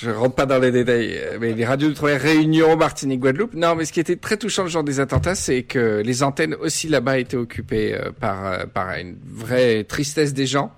Je 0.00 0.10
rentre 0.10 0.34
pas 0.34 0.46
dans 0.46 0.58
les 0.58 0.70
détails, 0.70 1.16
euh, 1.16 1.38
mais 1.40 1.54
les 1.54 1.64
radios 1.64 1.88
d'outre-mer, 1.88 2.20
Réunion, 2.20 2.76
Martinique, 2.76 3.20
Guadeloupe. 3.20 3.54
Non, 3.54 3.74
mais 3.74 3.84
ce 3.84 3.92
qui 3.92 4.00
était 4.00 4.16
très 4.16 4.36
touchant 4.36 4.62
le 4.64 4.68
jour 4.68 4.84
des 4.84 5.00
attentats, 5.00 5.34
c'est 5.34 5.62
que 5.64 6.02
les 6.04 6.22
antennes 6.22 6.54
aussi 6.54 6.88
là-bas 6.88 7.18
étaient 7.18 7.36
occupées 7.36 7.94
euh, 7.94 8.10
par 8.12 8.46
euh, 8.46 8.64
par 8.66 8.90
une 8.96 9.16
vraie 9.24 9.84
tristesse 9.84 10.34
des 10.34 10.46
gens 10.46 10.72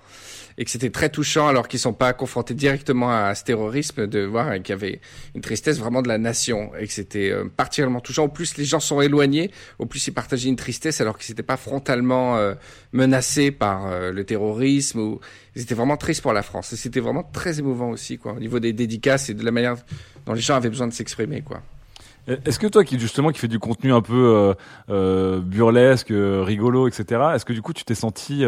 et 0.60 0.64
que 0.64 0.70
c'était 0.70 0.90
très 0.90 1.08
touchant 1.08 1.48
alors 1.48 1.68
qu'ils 1.68 1.80
sont 1.80 1.94
pas 1.94 2.12
confrontés 2.12 2.52
directement 2.52 3.10
à 3.10 3.34
ce 3.34 3.44
terrorisme 3.44 4.06
de 4.06 4.20
voir 4.20 4.52
qu'il 4.56 4.68
y 4.68 4.72
avait 4.72 5.00
une 5.34 5.40
tristesse 5.40 5.78
vraiment 5.78 6.02
de 6.02 6.08
la 6.08 6.18
nation 6.18 6.72
et 6.78 6.86
que 6.86 6.92
c'était 6.92 7.30
euh, 7.30 7.46
particulièrement 7.56 8.00
touchant. 8.00 8.24
Au 8.24 8.28
plus 8.28 8.58
les 8.58 8.66
gens 8.66 8.78
sont 8.78 9.00
éloignés, 9.00 9.50
au 9.78 9.86
plus 9.86 10.06
ils 10.06 10.12
partageaient 10.12 10.50
une 10.50 10.56
tristesse 10.56 11.00
alors 11.00 11.16
qu'ils 11.16 11.32
n'étaient 11.32 11.42
pas 11.42 11.56
frontalement 11.56 12.36
euh, 12.36 12.52
menacés 12.92 13.52
par 13.52 13.86
euh, 13.86 14.12
le 14.12 14.22
terrorisme 14.24 15.00
ou 15.00 15.20
ils 15.56 15.62
étaient 15.62 15.74
vraiment 15.74 15.96
tristes 15.96 16.20
pour 16.20 16.34
la 16.34 16.42
France. 16.42 16.74
Et 16.74 16.76
c'était 16.76 17.00
vraiment 17.00 17.22
très 17.22 17.58
émouvant 17.58 17.88
aussi 17.88 18.18
quoi 18.18 18.34
au 18.34 18.38
niveau 18.38 18.60
des 18.60 18.74
dédicaces 18.74 19.30
et 19.30 19.34
de 19.34 19.42
la 19.42 19.52
manière 19.52 19.76
dont 20.26 20.34
les 20.34 20.42
gens 20.42 20.56
avaient 20.56 20.68
besoin 20.68 20.88
de 20.88 20.92
s'exprimer 20.92 21.40
quoi. 21.40 21.62
Est-ce 22.26 22.58
que 22.58 22.66
toi 22.66 22.84
qui 22.84 23.00
justement 23.00 23.30
qui 23.30 23.38
fais 23.38 23.48
du 23.48 23.58
contenu 23.58 23.94
un 23.94 24.02
peu 24.02 24.54
burlesque, 24.88 26.12
rigolo, 26.12 26.86
etc. 26.86 27.22
Est-ce 27.34 27.46
que 27.46 27.54
du 27.54 27.62
coup 27.62 27.72
tu 27.72 27.82
t'es 27.84 27.94
senti 27.94 28.44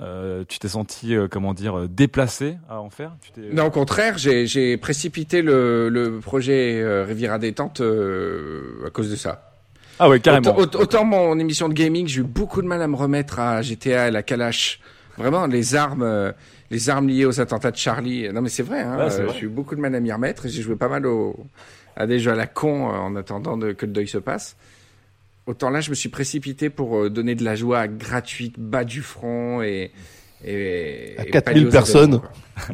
euh, 0.00 0.44
tu 0.48 0.58
t'es 0.58 0.68
senti 0.68 1.14
euh, 1.14 1.26
comment 1.28 1.54
dire 1.54 1.78
euh, 1.78 1.88
déplacé 1.88 2.56
à 2.68 2.80
en 2.80 2.90
faire? 2.90 3.12
Tu 3.34 3.40
Non, 3.52 3.66
au 3.66 3.70
contraire, 3.70 4.16
j'ai 4.18 4.46
j'ai 4.46 4.76
précipité 4.76 5.42
le, 5.42 5.88
le 5.88 6.18
projet 6.20 6.80
euh, 6.80 7.04
Riviera 7.04 7.38
détente 7.38 7.80
euh, 7.80 8.86
à 8.86 8.90
cause 8.90 9.10
de 9.10 9.16
ça. 9.16 9.52
Ah 9.98 10.08
ouais, 10.08 10.20
carrément. 10.20 10.56
Autant, 10.56 10.78
aut- 10.78 10.82
autant 10.82 11.04
mon 11.04 11.38
émission 11.38 11.68
de 11.68 11.74
gaming, 11.74 12.06
j'ai 12.06 12.20
eu 12.20 12.24
beaucoup 12.24 12.62
de 12.62 12.66
mal 12.68 12.80
à 12.80 12.86
me 12.86 12.94
remettre 12.96 13.40
à 13.40 13.60
GTA 13.62 14.08
et 14.08 14.10
la 14.12 14.22
Kalash. 14.22 14.80
Vraiment, 15.16 15.48
les 15.48 15.74
armes, 15.74 16.32
les 16.70 16.90
armes 16.90 17.08
liées 17.08 17.24
aux 17.24 17.40
attentats 17.40 17.72
de 17.72 17.76
Charlie. 17.76 18.28
Non, 18.32 18.40
mais 18.40 18.48
c'est 18.50 18.62
vrai. 18.62 18.82
Hein, 18.82 19.08
Ouais, 19.08 19.26
j'ai 19.34 19.46
eu 19.46 19.48
beaucoup 19.48 19.74
de 19.74 19.80
mal 19.80 19.92
à 19.96 19.98
m'y 20.00 20.12
remettre. 20.12 20.46
et 20.46 20.48
J'ai 20.48 20.62
joué 20.62 20.76
pas 20.76 20.88
mal 20.88 21.06
au, 21.06 21.34
à 21.96 22.06
des 22.06 22.20
jeux 22.20 22.30
à 22.30 22.36
la 22.36 22.46
con 22.46 22.88
euh, 22.88 22.92
en 22.98 23.16
attendant 23.16 23.56
de, 23.56 23.72
que 23.72 23.84
le 23.86 23.92
deuil 23.92 24.06
se 24.06 24.18
passe. 24.18 24.56
Autant 25.48 25.70
là, 25.70 25.80
je 25.80 25.88
me 25.88 25.94
suis 25.94 26.10
précipité 26.10 26.68
pour 26.68 26.98
euh, 26.98 27.08
donner 27.08 27.34
de 27.34 27.42
la 27.42 27.54
joie 27.56 27.88
gratuite, 27.88 28.56
bas 28.58 28.84
du 28.84 29.00
front 29.00 29.62
et. 29.62 29.92
et 30.44 31.14
À 31.16 31.24
et 31.26 31.30
4000 31.30 31.42
pallier 31.42 31.66
aux 31.66 31.70
personnes. 31.72 32.20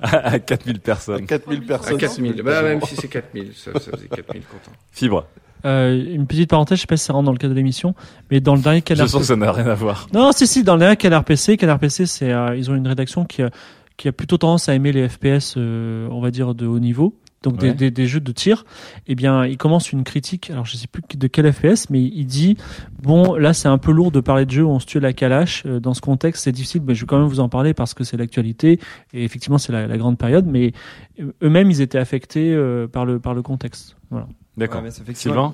à 0.02 0.40
4000 0.40 0.80
personnes. 0.80 1.24
4000 1.24 1.66
personnes. 1.66 1.94
À 1.94 1.98
4000. 1.98 2.42
Bah, 2.42 2.62
même 2.62 2.80
si 2.82 2.96
c'est 2.96 3.06
4000, 3.06 3.52
ça, 3.54 3.70
ça 3.74 3.92
faisait 3.92 4.08
4000 4.08 4.42
contents. 4.42 4.76
Fibre. 4.90 5.24
Euh, 5.64 6.04
une 6.14 6.26
petite 6.26 6.50
parenthèse, 6.50 6.78
je 6.78 6.80
sais 6.82 6.86
pas 6.88 6.96
si 6.96 7.04
ça 7.04 7.12
rentre 7.12 7.26
dans 7.26 7.32
le 7.32 7.38
cadre 7.38 7.52
de 7.54 7.56
l'émission, 7.56 7.94
mais 8.28 8.40
dans 8.40 8.56
le 8.56 8.60
dernier 8.60 8.82
Canard 8.82 9.06
Je 9.06 9.12
sens 9.12 9.20
que 9.20 9.26
ça 9.28 9.36
n'a 9.36 9.52
rien 9.52 9.68
à 9.68 9.74
voir. 9.74 10.08
Non, 10.12 10.32
si, 10.32 10.48
si, 10.48 10.64
dans 10.64 10.74
le 10.74 10.80
dernier 10.80 10.96
Canard 10.96 11.24
PC, 11.24 11.56
Canard 11.56 11.78
PC, 11.78 12.06
c'est, 12.06 12.32
euh, 12.32 12.56
ils 12.56 12.72
ont 12.72 12.74
une 12.74 12.88
rédaction 12.88 13.24
qui 13.24 13.40
a, 13.42 13.50
qui 13.96 14.08
a 14.08 14.12
plutôt 14.12 14.36
tendance 14.36 14.68
à 14.68 14.74
aimer 14.74 14.90
les 14.90 15.08
FPS, 15.08 15.54
euh, 15.56 16.08
on 16.10 16.20
va 16.20 16.32
dire, 16.32 16.56
de 16.56 16.66
haut 16.66 16.80
niveau. 16.80 17.14
Donc 17.44 17.58
des, 17.58 17.68
Ouais. 17.68 17.74
des, 17.74 17.90
des 17.92 18.06
jeux 18.06 18.20
de 18.20 18.32
tir, 18.32 18.64
eh 19.06 19.14
bien, 19.14 19.44
il 19.46 19.56
commence 19.56 19.92
une 19.92 20.02
critique. 20.02 20.50
Alors, 20.50 20.64
je 20.66 20.76
sais 20.76 20.88
plus 20.88 21.02
de 21.16 21.26
quel 21.28 21.52
FPS, 21.52 21.90
mais 21.90 22.02
il 22.02 22.24
dit 22.26 22.56
bon, 23.02 23.34
là, 23.36 23.52
c'est 23.52 23.68
un 23.68 23.78
peu 23.78 23.92
lourd 23.92 24.10
de 24.10 24.20
parler 24.20 24.46
de 24.46 24.50
jeux 24.50 24.64
où 24.64 24.70
on 24.70 24.78
se 24.80 24.86
tue 24.86 24.98
la 24.98 25.12
calache. 25.12 25.62
Euh, 25.66 25.78
Dans 25.78 25.94
ce 25.94 26.00
contexte, 26.00 26.44
c'est 26.44 26.52
difficile. 26.52 26.82
Mais 26.86 26.94
je 26.94 27.02
vais 27.02 27.06
quand 27.06 27.18
même 27.18 27.28
vous 27.28 27.40
en 27.40 27.48
parler 27.48 27.74
parce 27.74 27.94
que 27.94 28.02
c'est 28.02 28.16
l'actualité 28.16 28.80
et 29.12 29.24
effectivement, 29.24 29.58
c'est 29.58 29.72
la, 29.72 29.86
la 29.86 29.96
grande 29.98 30.18
période. 30.18 30.46
Mais 30.46 30.72
euh, 31.20 31.32
eux-mêmes, 31.42 31.70
ils 31.70 31.80
étaient 31.80 31.98
affectés 31.98 32.52
euh, 32.52 32.88
par 32.88 33.04
le 33.04 33.20
par 33.20 33.34
le 33.34 33.42
contexte. 33.42 33.96
Voilà. 34.10 34.26
D'accord. 34.56 34.82
Ouais, 34.82 34.90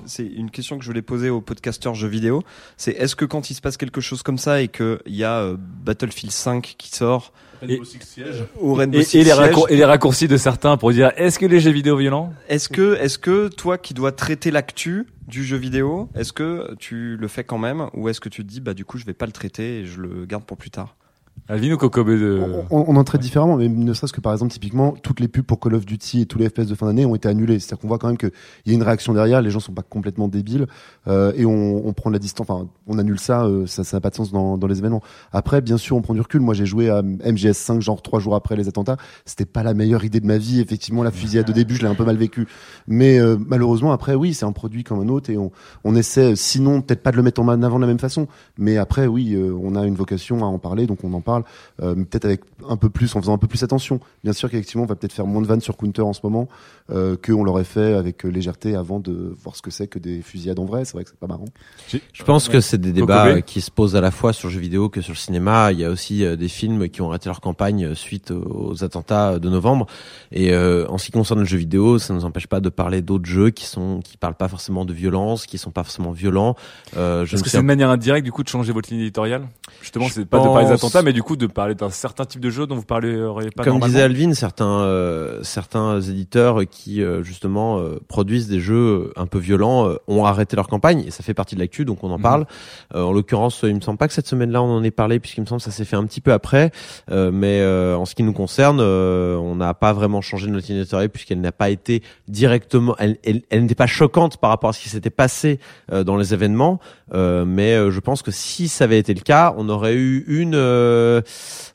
c'est 0.06 0.26
une 0.26 0.50
question 0.50 0.76
que 0.76 0.84
je 0.84 0.88
voulais 0.88 1.02
poser 1.02 1.30
aux 1.30 1.40
podcasteurs 1.40 1.94
jeux 1.94 2.08
vidéo. 2.08 2.42
C'est 2.76 2.92
est-ce 2.92 3.16
que 3.16 3.24
quand 3.24 3.50
il 3.50 3.54
se 3.54 3.62
passe 3.62 3.78
quelque 3.78 4.00
chose 4.00 4.22
comme 4.22 4.36
ça 4.36 4.60
et 4.60 4.68
que 4.68 5.00
il 5.06 5.16
y 5.16 5.24
a 5.24 5.38
euh, 5.40 5.56
Battlefield 5.58 6.32
5 6.32 6.74
qui 6.76 6.90
sort 6.90 7.32
Rainbow 7.62 7.84
Six 7.84 8.00
Siege. 8.02 8.44
au 8.58 8.74
Rainbow 8.74 8.98
Et, 8.98 9.02
Six 9.02 9.18
et 9.18 9.24
les 9.24 9.32
Siege, 9.32 9.64
et 9.68 9.76
les 9.76 9.84
raccourcis 9.84 10.28
de 10.28 10.36
certains 10.36 10.76
pour 10.76 10.92
dire 10.92 11.12
est-ce 11.16 11.38
que 11.38 11.46
les 11.46 11.60
jeux 11.60 11.70
vidéo 11.70 11.96
violents? 11.96 12.32
Est-ce 12.48 12.68
que, 12.68 12.96
est-ce 13.00 13.18
que 13.18 13.48
toi 13.48 13.78
qui 13.78 13.94
dois 13.94 14.12
traiter 14.12 14.50
l'actu 14.50 15.06
du 15.26 15.44
jeu 15.44 15.56
vidéo, 15.56 16.08
est-ce 16.14 16.32
que 16.32 16.74
tu 16.78 17.16
le 17.16 17.28
fais 17.28 17.44
quand 17.44 17.58
même 17.58 17.88
ou 17.94 18.08
est-ce 18.08 18.20
que 18.20 18.28
tu 18.28 18.42
te 18.42 18.48
dis 18.48 18.60
bah 18.60 18.74
du 18.74 18.84
coup 18.84 18.98
je 18.98 19.06
vais 19.06 19.14
pas 19.14 19.26
le 19.26 19.32
traiter 19.32 19.80
et 19.80 19.86
je 19.86 20.00
le 20.00 20.26
garde 20.26 20.44
pour 20.44 20.56
plus 20.56 20.70
tard? 20.70 20.96
Alvin 21.50 21.72
ou 21.72 21.76
Kokobé 21.76 22.16
de... 22.16 22.40
on, 22.70 22.84
on 22.86 22.94
en 22.94 23.02
traite 23.02 23.20
différemment, 23.20 23.56
mais 23.56 23.68
ne 23.68 23.92
serait-ce 23.92 24.12
que 24.12 24.20
par 24.20 24.32
exemple, 24.32 24.52
typiquement, 24.52 24.92
toutes 25.02 25.18
les 25.18 25.26
pubs 25.26 25.44
pour 25.44 25.58
Call 25.58 25.74
of 25.74 25.84
Duty 25.84 26.20
et 26.20 26.26
tous 26.26 26.38
les 26.38 26.48
FPS 26.48 26.66
de 26.66 26.76
fin 26.76 26.86
d'année 26.86 27.04
ont 27.04 27.16
été 27.16 27.28
annulés. 27.28 27.58
C'est-à-dire 27.58 27.80
qu'on 27.80 27.88
voit 27.88 27.98
quand 27.98 28.06
même 28.06 28.16
qu'il 28.16 28.30
y 28.66 28.70
a 28.70 28.74
une 28.74 28.84
réaction 28.84 29.12
derrière, 29.14 29.42
les 29.42 29.50
gens 29.50 29.58
sont 29.58 29.72
pas 29.72 29.82
complètement 29.82 30.28
débiles, 30.28 30.68
euh, 31.08 31.32
et 31.34 31.44
on, 31.44 31.84
on 31.84 31.92
prend 31.92 32.08
la 32.08 32.20
distance, 32.20 32.48
enfin, 32.48 32.68
on 32.86 32.98
annule 32.98 33.18
ça, 33.18 33.46
euh, 33.46 33.66
ça 33.66 33.82
ça 33.82 33.96
n'a 33.96 34.00
pas 34.00 34.10
de 34.10 34.14
sens 34.14 34.30
dans, 34.30 34.56
dans 34.58 34.68
les 34.68 34.78
événements. 34.78 35.02
Après, 35.32 35.60
bien 35.60 35.76
sûr, 35.76 35.96
on 35.96 36.02
prend 36.02 36.14
du 36.14 36.20
recul. 36.20 36.40
Moi, 36.40 36.54
j'ai 36.54 36.66
joué 36.66 36.88
à 36.88 37.02
MGS5, 37.02 37.80
genre 37.80 38.00
trois 38.00 38.20
jours 38.20 38.36
après 38.36 38.54
les 38.54 38.68
attentats. 38.68 38.96
C'était 39.24 39.44
pas 39.44 39.64
la 39.64 39.74
meilleure 39.74 40.04
idée 40.04 40.20
de 40.20 40.26
ma 40.26 40.38
vie. 40.38 40.60
Effectivement, 40.60 41.02
la 41.02 41.10
fusillade 41.10 41.46
de 41.46 41.52
début, 41.52 41.74
je 41.74 41.82
l'ai 41.82 41.88
un 41.88 41.96
peu 41.96 42.04
mal 42.04 42.16
vécu. 42.16 42.46
Mais 42.86 43.18
euh, 43.18 43.36
malheureusement, 43.44 43.90
après, 43.90 44.14
oui, 44.14 44.34
c'est 44.34 44.46
un 44.46 44.52
produit 44.52 44.84
comme 44.84 45.00
un 45.00 45.08
autre, 45.08 45.30
et 45.30 45.36
on, 45.36 45.50
on 45.82 45.96
essaie, 45.96 46.36
sinon, 46.36 46.80
peut-être 46.80 47.02
pas 47.02 47.10
de 47.10 47.16
le 47.16 47.24
mettre 47.24 47.40
en 47.40 47.48
avant 47.48 47.76
de 47.76 47.80
la 47.80 47.88
même 47.88 47.98
façon, 47.98 48.28
mais 48.56 48.76
après, 48.76 49.08
oui, 49.08 49.36
on 49.36 49.74
a 49.74 49.84
une 49.84 49.96
vocation 49.96 50.44
à 50.44 50.46
en 50.46 50.58
parler, 50.58 50.86
donc 50.86 51.02
on 51.02 51.12
en 51.12 51.20
parle, 51.20 51.39
euh, 51.82 51.94
mais 51.96 52.04
peut-être 52.04 52.24
avec 52.24 52.42
un 52.68 52.76
peu 52.76 52.90
plus, 52.90 53.14
en 53.16 53.20
faisant 53.20 53.34
un 53.34 53.38
peu 53.38 53.46
plus 53.46 53.62
attention. 53.62 54.00
Bien 54.24 54.32
sûr 54.32 54.50
qu'effectivement, 54.50 54.84
on 54.84 54.86
va 54.86 54.96
peut-être 54.96 55.12
faire 55.12 55.26
moins 55.26 55.42
de 55.42 55.46
vannes 55.46 55.60
sur 55.60 55.76
Counter 55.76 56.02
en 56.02 56.12
ce 56.12 56.20
moment 56.22 56.48
euh, 56.90 57.16
qu'on 57.16 57.44
l'aurait 57.44 57.64
fait 57.64 57.94
avec 57.94 58.24
légèreté 58.24 58.74
avant 58.74 59.00
de 59.00 59.34
voir 59.42 59.56
ce 59.56 59.62
que 59.62 59.70
c'est 59.70 59.86
que 59.86 59.98
des 59.98 60.22
fusillades 60.22 60.58
en 60.58 60.64
vrai. 60.64 60.84
C'est 60.84 60.94
vrai 60.94 61.04
que 61.04 61.10
c'est 61.10 61.18
pas 61.18 61.26
marrant. 61.26 61.46
Je 62.12 62.24
pense 62.24 62.48
que 62.48 62.60
c'est 62.60 62.80
des 62.80 62.92
débats 62.92 63.26
euh, 63.26 63.40
qui 63.40 63.60
se 63.60 63.70
posent 63.70 63.96
à 63.96 64.00
la 64.00 64.10
fois 64.10 64.32
sur 64.32 64.48
le 64.48 64.54
jeu 64.54 64.60
vidéo 64.60 64.88
que 64.88 65.00
sur 65.00 65.12
le 65.12 65.18
cinéma. 65.18 65.72
Il 65.72 65.78
y 65.78 65.84
a 65.84 65.90
aussi 65.90 66.24
euh, 66.24 66.36
des 66.36 66.48
films 66.48 66.88
qui 66.88 67.02
ont 67.02 67.08
arrêté 67.08 67.28
leur 67.28 67.40
campagne 67.40 67.86
euh, 67.86 67.94
suite 67.94 68.30
aux 68.30 68.84
attentats 68.84 69.38
de 69.38 69.48
novembre. 69.48 69.86
Et 70.32 70.52
euh, 70.52 70.86
en 70.88 70.98
ce 70.98 71.06
qui 71.06 71.12
concerne 71.12 71.40
le 71.40 71.46
jeu 71.46 71.58
vidéo, 71.58 71.98
ça 71.98 72.12
ne 72.12 72.18
nous 72.18 72.24
empêche 72.24 72.46
pas 72.46 72.60
de 72.60 72.68
parler 72.68 73.02
d'autres 73.02 73.26
jeux 73.26 73.50
qui 73.50 73.66
sont 73.66 74.00
qui 74.00 74.16
parlent 74.16 74.34
pas 74.34 74.48
forcément 74.48 74.84
de 74.84 74.92
violence, 74.92 75.46
qui 75.46 75.58
sont 75.58 75.70
pas 75.70 75.82
forcément 75.82 76.12
violents. 76.12 76.56
Euh, 76.96 77.24
je 77.24 77.34
Est-ce 77.34 77.42
que 77.42 77.50
c'est 77.50 77.58
une 77.58 77.66
manière 77.66 77.90
indirecte 77.90 78.24
du 78.24 78.32
coup 78.32 78.42
de 78.42 78.48
changer 78.48 78.72
votre 78.72 78.90
ligne 78.90 79.00
éditoriale? 79.00 79.48
Justement, 79.80 80.06
c'est 80.08 80.24
pas 80.24 80.38
de 80.38 80.44
parler 80.44 80.66
des 80.66 80.72
attentats, 80.72 81.02
mais 81.02 81.12
du 81.12 81.22
coup 81.22 81.29
de 81.36 81.46
parler 81.46 81.74
d'un 81.74 81.90
certain 81.90 82.24
type 82.24 82.40
de 82.40 82.50
jeu 82.50 82.66
dont 82.66 82.76
vous 82.76 82.82
parleriez 82.84 83.50
pas 83.50 83.64
Comme 83.64 83.80
disait 83.80 84.02
Alvin, 84.02 84.34
certains 84.34 84.80
euh, 84.80 85.42
certains 85.42 86.00
éditeurs 86.00 86.60
qui 86.70 87.02
euh, 87.02 87.22
justement 87.22 87.78
euh, 87.78 87.98
produisent 88.08 88.48
des 88.48 88.60
jeux 88.60 89.12
un 89.16 89.26
peu 89.26 89.38
violents 89.38 89.88
euh, 89.88 89.96
ont 90.08 90.24
arrêté 90.24 90.56
leur 90.56 90.68
campagne 90.68 91.04
et 91.06 91.10
ça 91.10 91.22
fait 91.22 91.34
partie 91.34 91.54
de 91.54 91.60
l'actu 91.60 91.84
donc 91.84 92.02
on 92.04 92.10
en 92.10 92.16
Mhm. 92.18 92.22
parle. 92.22 92.46
Euh, 92.94 93.02
en 93.02 93.12
l'occurrence, 93.12 93.60
il 93.62 93.74
me 93.74 93.80
semble 93.80 93.98
pas 93.98 94.08
que 94.08 94.14
cette 94.14 94.26
semaine-là 94.26 94.62
on 94.62 94.76
en 94.76 94.82
ait 94.82 94.90
parlé 94.90 95.20
puisqu'il 95.20 95.40
me 95.42 95.46
semble 95.46 95.60
que 95.60 95.64
ça 95.64 95.70
s'est 95.70 95.84
fait 95.84 95.96
un 95.96 96.04
petit 96.04 96.20
peu 96.20 96.32
après. 96.32 96.70
Euh, 97.10 97.30
mais 97.32 97.60
euh, 97.60 97.96
en 97.96 98.04
ce 98.04 98.14
qui 98.14 98.22
nous 98.22 98.32
concerne, 98.32 98.78
euh, 98.80 99.36
on 99.36 99.56
n'a 99.56 99.72
pas 99.74 99.92
vraiment 99.92 100.20
changé 100.20 100.48
notre 100.48 100.70
éditoriale 100.70 101.08
puisqu'elle 101.10 101.40
n'a 101.40 101.52
pas 101.52 101.70
été 101.70 102.02
directement, 102.28 102.94
elle, 102.98 103.18
elle, 103.24 103.42
elle 103.50 103.62
n'était 103.62 103.74
pas 103.74 103.86
choquante 103.86 104.36
par 104.38 104.50
rapport 104.50 104.70
à 104.70 104.72
ce 104.72 104.80
qui 104.80 104.88
s'était 104.88 105.10
passé 105.10 105.58
euh, 105.92 106.04
dans 106.04 106.16
les 106.16 106.34
événements. 106.34 106.80
Euh, 107.12 107.44
mais 107.44 107.74
euh, 107.74 107.90
je 107.90 107.98
pense 108.00 108.22
que 108.22 108.30
si 108.30 108.68
ça 108.68 108.84
avait 108.84 108.98
été 108.98 109.12
le 109.14 109.20
cas, 109.20 109.54
on 109.56 109.68
aurait 109.68 109.94
eu 109.94 110.24
une, 110.28 110.54
euh, 110.54 111.20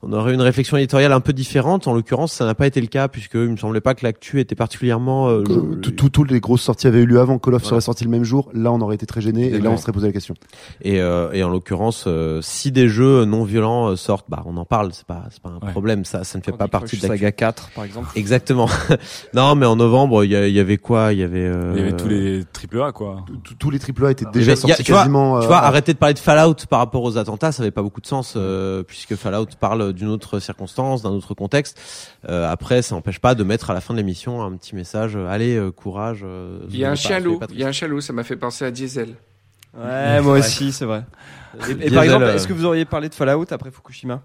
on 0.02 0.14
aurait 0.14 0.32
eu 0.32 0.34
une 0.36 0.42
réflexion 0.42 0.78
éditoriale 0.78 1.12
un 1.12 1.20
peu 1.20 1.34
différente. 1.34 1.88
En 1.88 1.94
l'occurrence, 1.94 2.32
ça 2.34 2.46
n'a 2.46 2.56
pas 2.56 2.68
été 2.68 2.80
le 2.82 2.88
cas 2.88 3.08
puisque 3.08 3.34
il 3.36 3.50
me 3.50 3.58
semblait 3.58 3.82
pas 3.82 3.96
que 3.96 4.06
l'actu 4.06 4.40
était 4.40 4.56
particulièrement. 4.56 5.30
euh, 5.30 5.44
tout- 5.44 5.92
tout- 5.92 6.10
Toutes 6.10 6.32
les 6.32 6.40
grosses 6.40 6.62
sorties 6.62 6.88
avaient 6.88 7.02
eu 7.02 7.06
lieu 7.06 7.20
avant. 7.20 7.38
Call 7.40 7.56
of 7.56 7.62
Voilà. 7.62 7.70
serait 7.72 7.82
sorti 7.82 8.04
le 8.06 8.10
même 8.10 8.24
jour. 8.24 8.50
Là, 8.54 8.72
on 8.72 8.80
aurait 8.80 8.96
été 8.96 9.06
très 9.06 9.20
gêné 9.22 9.48
et 9.48 9.50
là, 9.52 9.58
on 9.58 9.62
D'accord. 9.64 9.78
se 9.78 9.82
serait 9.84 9.92
posé 9.92 10.08
la 10.08 10.14
question. 10.14 10.36
Et, 10.82 11.02
euh, 11.02 11.32
et 11.34 11.44
en 11.44 11.50
l'occurrence, 11.50 12.06
euh, 12.08 12.40
si 12.42 12.72
des 12.72 12.88
jeux 12.88 13.26
non 13.26 13.44
violents 13.44 13.96
sortent, 13.96 14.28
bah 14.30 14.44
on 14.46 14.56
en 14.58 14.66
parle. 14.66 14.92
C'est 14.94 15.06
pas, 15.06 15.24
c'est 15.32 15.42
pas 15.42 15.50
un 15.50 15.66
Ouais. 15.66 15.72
problème. 15.72 16.06
Ça, 16.06 16.24
ça 16.24 16.38
ne 16.38 16.44
fait 16.44 16.52
Candy 16.52 16.60
pas 16.60 16.68
partie 16.70 16.96
Crush 16.98 17.02
de 17.02 17.08
l'actu. 17.08 17.20
Saga 17.24 17.32
4, 17.34 17.70
par 17.76 17.84
exemple. 17.84 18.08
Exactement. 18.16 18.70
non, 19.34 19.56
mais 19.56 19.66
en 19.66 19.76
novembre, 19.76 20.24
il 20.24 20.32
y, 20.32 20.60
avait 20.60 20.78
quoi? 20.78 21.12
Il 21.12 21.20
y 21.20 21.24
avait. 21.24 21.40
euh, 21.46 21.74
Il 21.76 21.80
y 21.80 21.82
avait 21.82 21.98
tous 21.98 22.08
les 22.08 22.44
triple 22.54 22.82
A 22.82 22.92
quoi. 22.92 23.26
Tous 23.60 23.70
les 23.72 23.80
triple 23.80 24.06
A 24.06 24.12
étaient 24.12 24.26
y 24.26 24.32
déjà 24.32 24.52
y 24.52 24.54
a- 24.54 24.56
sortis 24.56 24.84
tu 24.84 24.92
tu 25.40 25.44
euh, 25.46 25.48
vois, 25.48 25.58
arrêter 25.60 25.94
de 25.94 25.98
parler 25.98 26.14
de 26.14 26.20
Fallout 26.20 26.56
par 26.70 26.80
rapport 26.80 27.04
aux 27.04 27.18
attentats, 27.18 27.52
ça 27.52 27.62
n'avait 27.64 27.72
pas 27.72 27.82
beaucoup 27.82 28.02
de 28.02 28.08
sens 28.08 28.34
euh, 28.36 28.84
puisque 28.84 29.16
Fallout 29.16 29.48
parle 29.60 29.94
d'une 29.94 30.10
autre 30.10 30.40
circonstance, 30.40 31.02
d'un 31.02 31.10
autre 31.12 31.34
contexte. 31.34 31.80
Euh, 32.30 32.52
après, 32.52 32.82
ça 32.82 32.96
n'empêche 32.96 33.20
pas 33.20 33.36
de 33.36 33.44
mettre 33.44 33.70
à 33.70 33.74
la 33.74 33.82
fin 33.82 33.94
de 33.94 34.00
l'émission 34.00 34.44
un 34.44 34.56
petit 34.56 34.76
message. 34.76 35.16
euh, 35.16 35.28
Allez, 35.28 35.56
euh, 35.56 35.72
courage. 35.72 36.22
euh, 36.24 36.60
Il 36.70 36.78
y 36.78 36.86
a 36.86 36.92
un 36.92 36.96
pas 36.96 37.48
il 37.52 37.60
y 37.60 37.64
a 37.64 37.68
un 37.68 37.72
chalou, 37.72 38.02
ça 38.02 38.14
m'a 38.14 38.24
fait 38.24 38.36
penser 38.38 38.66
à 38.66 38.72
Diesel. 38.72 39.16
Ouais, 39.78 40.22
moi 40.22 40.38
aussi, 40.38 40.72
c'est 40.72 40.86
vrai. 40.86 41.04
Et, 41.82 41.92
par 41.92 42.04
exemple, 42.04 42.26
euh, 42.26 42.36
est-ce 42.36 42.48
que 42.48 42.54
vous 42.54 42.66
auriez 42.66 42.86
parlé 42.86 43.10
de 43.10 43.14
Fallout 43.14 43.46
après 43.52 43.72
Fukushima? 43.72 44.22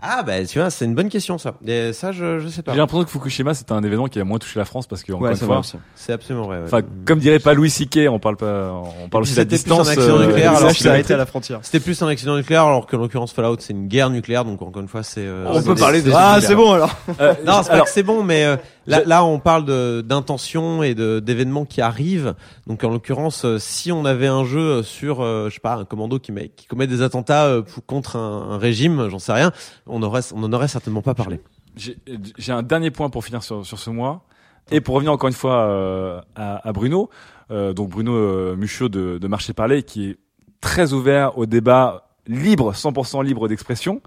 Ah 0.00 0.22
bah 0.22 0.44
tu 0.46 0.60
vois, 0.60 0.70
c'est 0.70 0.84
une 0.84 0.94
bonne 0.94 1.08
question 1.08 1.38
ça. 1.38 1.54
Et 1.66 1.92
ça, 1.92 2.12
je, 2.12 2.38
je 2.38 2.46
sais 2.46 2.62
pas. 2.62 2.72
J'ai 2.72 2.78
l'impression 2.78 3.04
que 3.04 3.10
Fukushima 3.10 3.52
c'était 3.52 3.72
un 3.72 3.82
événement 3.82 4.06
qui 4.06 4.20
a 4.20 4.24
moins 4.24 4.38
touché 4.38 4.56
la 4.58 4.64
France 4.64 4.86
parce 4.86 5.02
que 5.02 5.10
encore 5.12 5.24
Ouais, 5.24 5.30
une 5.30 5.36
c'est 5.36 5.44
fois. 5.44 5.60
C'est 5.96 6.12
absolument 6.12 6.46
vrai, 6.46 6.58
ouais. 6.58 6.64
Enfin, 6.66 6.82
comme 7.04 7.18
dirait 7.18 7.40
pas 7.40 7.52
Louis 7.52 7.68
Siquet, 7.68 8.06
on 8.06 8.20
parle 8.20 8.36
pas, 8.36 8.72
on 9.02 9.08
parle 9.08 9.24
aussi 9.24 9.32
de 9.34 9.38
la 9.38 9.42
C'était 9.42 9.56
plus 9.64 9.72
un 9.72 9.78
distance. 9.78 9.88
accident 9.88 10.18
euh, 10.20 10.26
nucléaire. 10.26 10.54
alors 10.56 10.72
que- 10.72 10.88
arrêtaient 10.88 11.14
à 11.14 11.16
la 11.16 11.26
frontière. 11.26 11.58
C'était 11.62 11.80
plus 11.80 12.00
un 12.00 12.06
accident 12.06 12.36
nucléaire, 12.36 12.62
alors 12.64 12.86
que 12.86 12.94
en 12.94 13.00
l'occurrence 13.00 13.32
Fallout 13.32 13.56
c'est 13.58 13.72
une 13.72 13.88
guerre 13.88 14.10
nucléaire, 14.10 14.44
donc 14.44 14.62
encore 14.62 14.80
une 14.82 14.88
fois 14.88 15.02
c'est. 15.02 15.22
euh, 15.26 15.46
On 15.48 15.60
peut 15.62 15.74
des- 15.74 15.80
parler 15.80 16.00
de- 16.00 16.10
des- 16.10 16.14
Ah, 16.16 16.38
c'est 16.40 16.54
bon, 16.54 16.72
alors. 16.72 16.94
Euh, 17.20 17.34
non, 17.44 17.60
c'est 17.64 17.70
pas 17.70 17.80
que 17.80 17.90
c'est 17.90 18.04
bon, 18.04 18.22
mais 18.22 18.44
euh, 18.44 18.56
là, 18.88 19.04
là 19.04 19.24
on 19.24 19.38
parle 19.38 19.64
de 19.64 20.00
d'intentions 20.00 20.82
et 20.82 20.94
de 20.94 21.20
d'événements 21.20 21.64
qui 21.64 21.80
arrivent. 21.80 22.34
Donc 22.66 22.82
en 22.84 22.90
l'occurrence, 22.90 23.44
euh, 23.44 23.58
si 23.58 23.92
on 23.92 24.04
avait 24.04 24.26
un 24.26 24.44
jeu 24.44 24.82
sur, 24.82 25.20
euh, 25.20 25.48
je 25.48 25.54
sais 25.54 25.60
pas, 25.60 25.76
un 25.76 25.84
commando 25.84 26.18
qui 26.18 26.32
met 26.32 26.48
qui 26.48 26.66
commet 26.66 26.86
des 26.86 27.02
attentats 27.02 27.46
euh, 27.46 27.62
pour- 27.62 27.84
contre 27.86 28.16
un, 28.16 28.50
un 28.52 28.58
régime, 28.58 29.08
j'en 29.08 29.18
sais 29.18 29.32
rien, 29.32 29.52
on 29.86 30.02
aurait 30.02 30.22
on 30.34 30.42
en 30.42 30.52
aurait 30.52 30.68
certainement 30.68 31.02
pas 31.02 31.14
parlé. 31.14 31.40
J'ai 31.76 31.96
j'ai 32.38 32.52
un 32.52 32.62
dernier 32.62 32.90
point 32.90 33.08
pour 33.10 33.24
finir 33.24 33.42
sur, 33.42 33.64
sur 33.64 33.78
ce 33.78 33.90
mois. 33.90 34.24
Et 34.70 34.82
pour 34.82 34.96
revenir 34.96 35.12
encore 35.12 35.28
une 35.28 35.34
fois 35.34 35.62
euh, 35.62 36.20
à, 36.36 36.68
à 36.68 36.72
Bruno, 36.72 37.08
euh, 37.50 37.72
donc 37.72 37.88
Bruno 37.88 38.12
euh, 38.14 38.54
Muchot 38.54 38.90
de, 38.90 39.16
de 39.16 39.26
Marché 39.28 39.54
Parler, 39.54 39.82
qui 39.82 40.10
est 40.10 40.16
très 40.60 40.92
ouvert 40.92 41.38
au 41.38 41.46
débat 41.46 42.10
libre, 42.26 42.74
100% 42.74 43.24
libre 43.24 43.48
d'expression. 43.48 44.02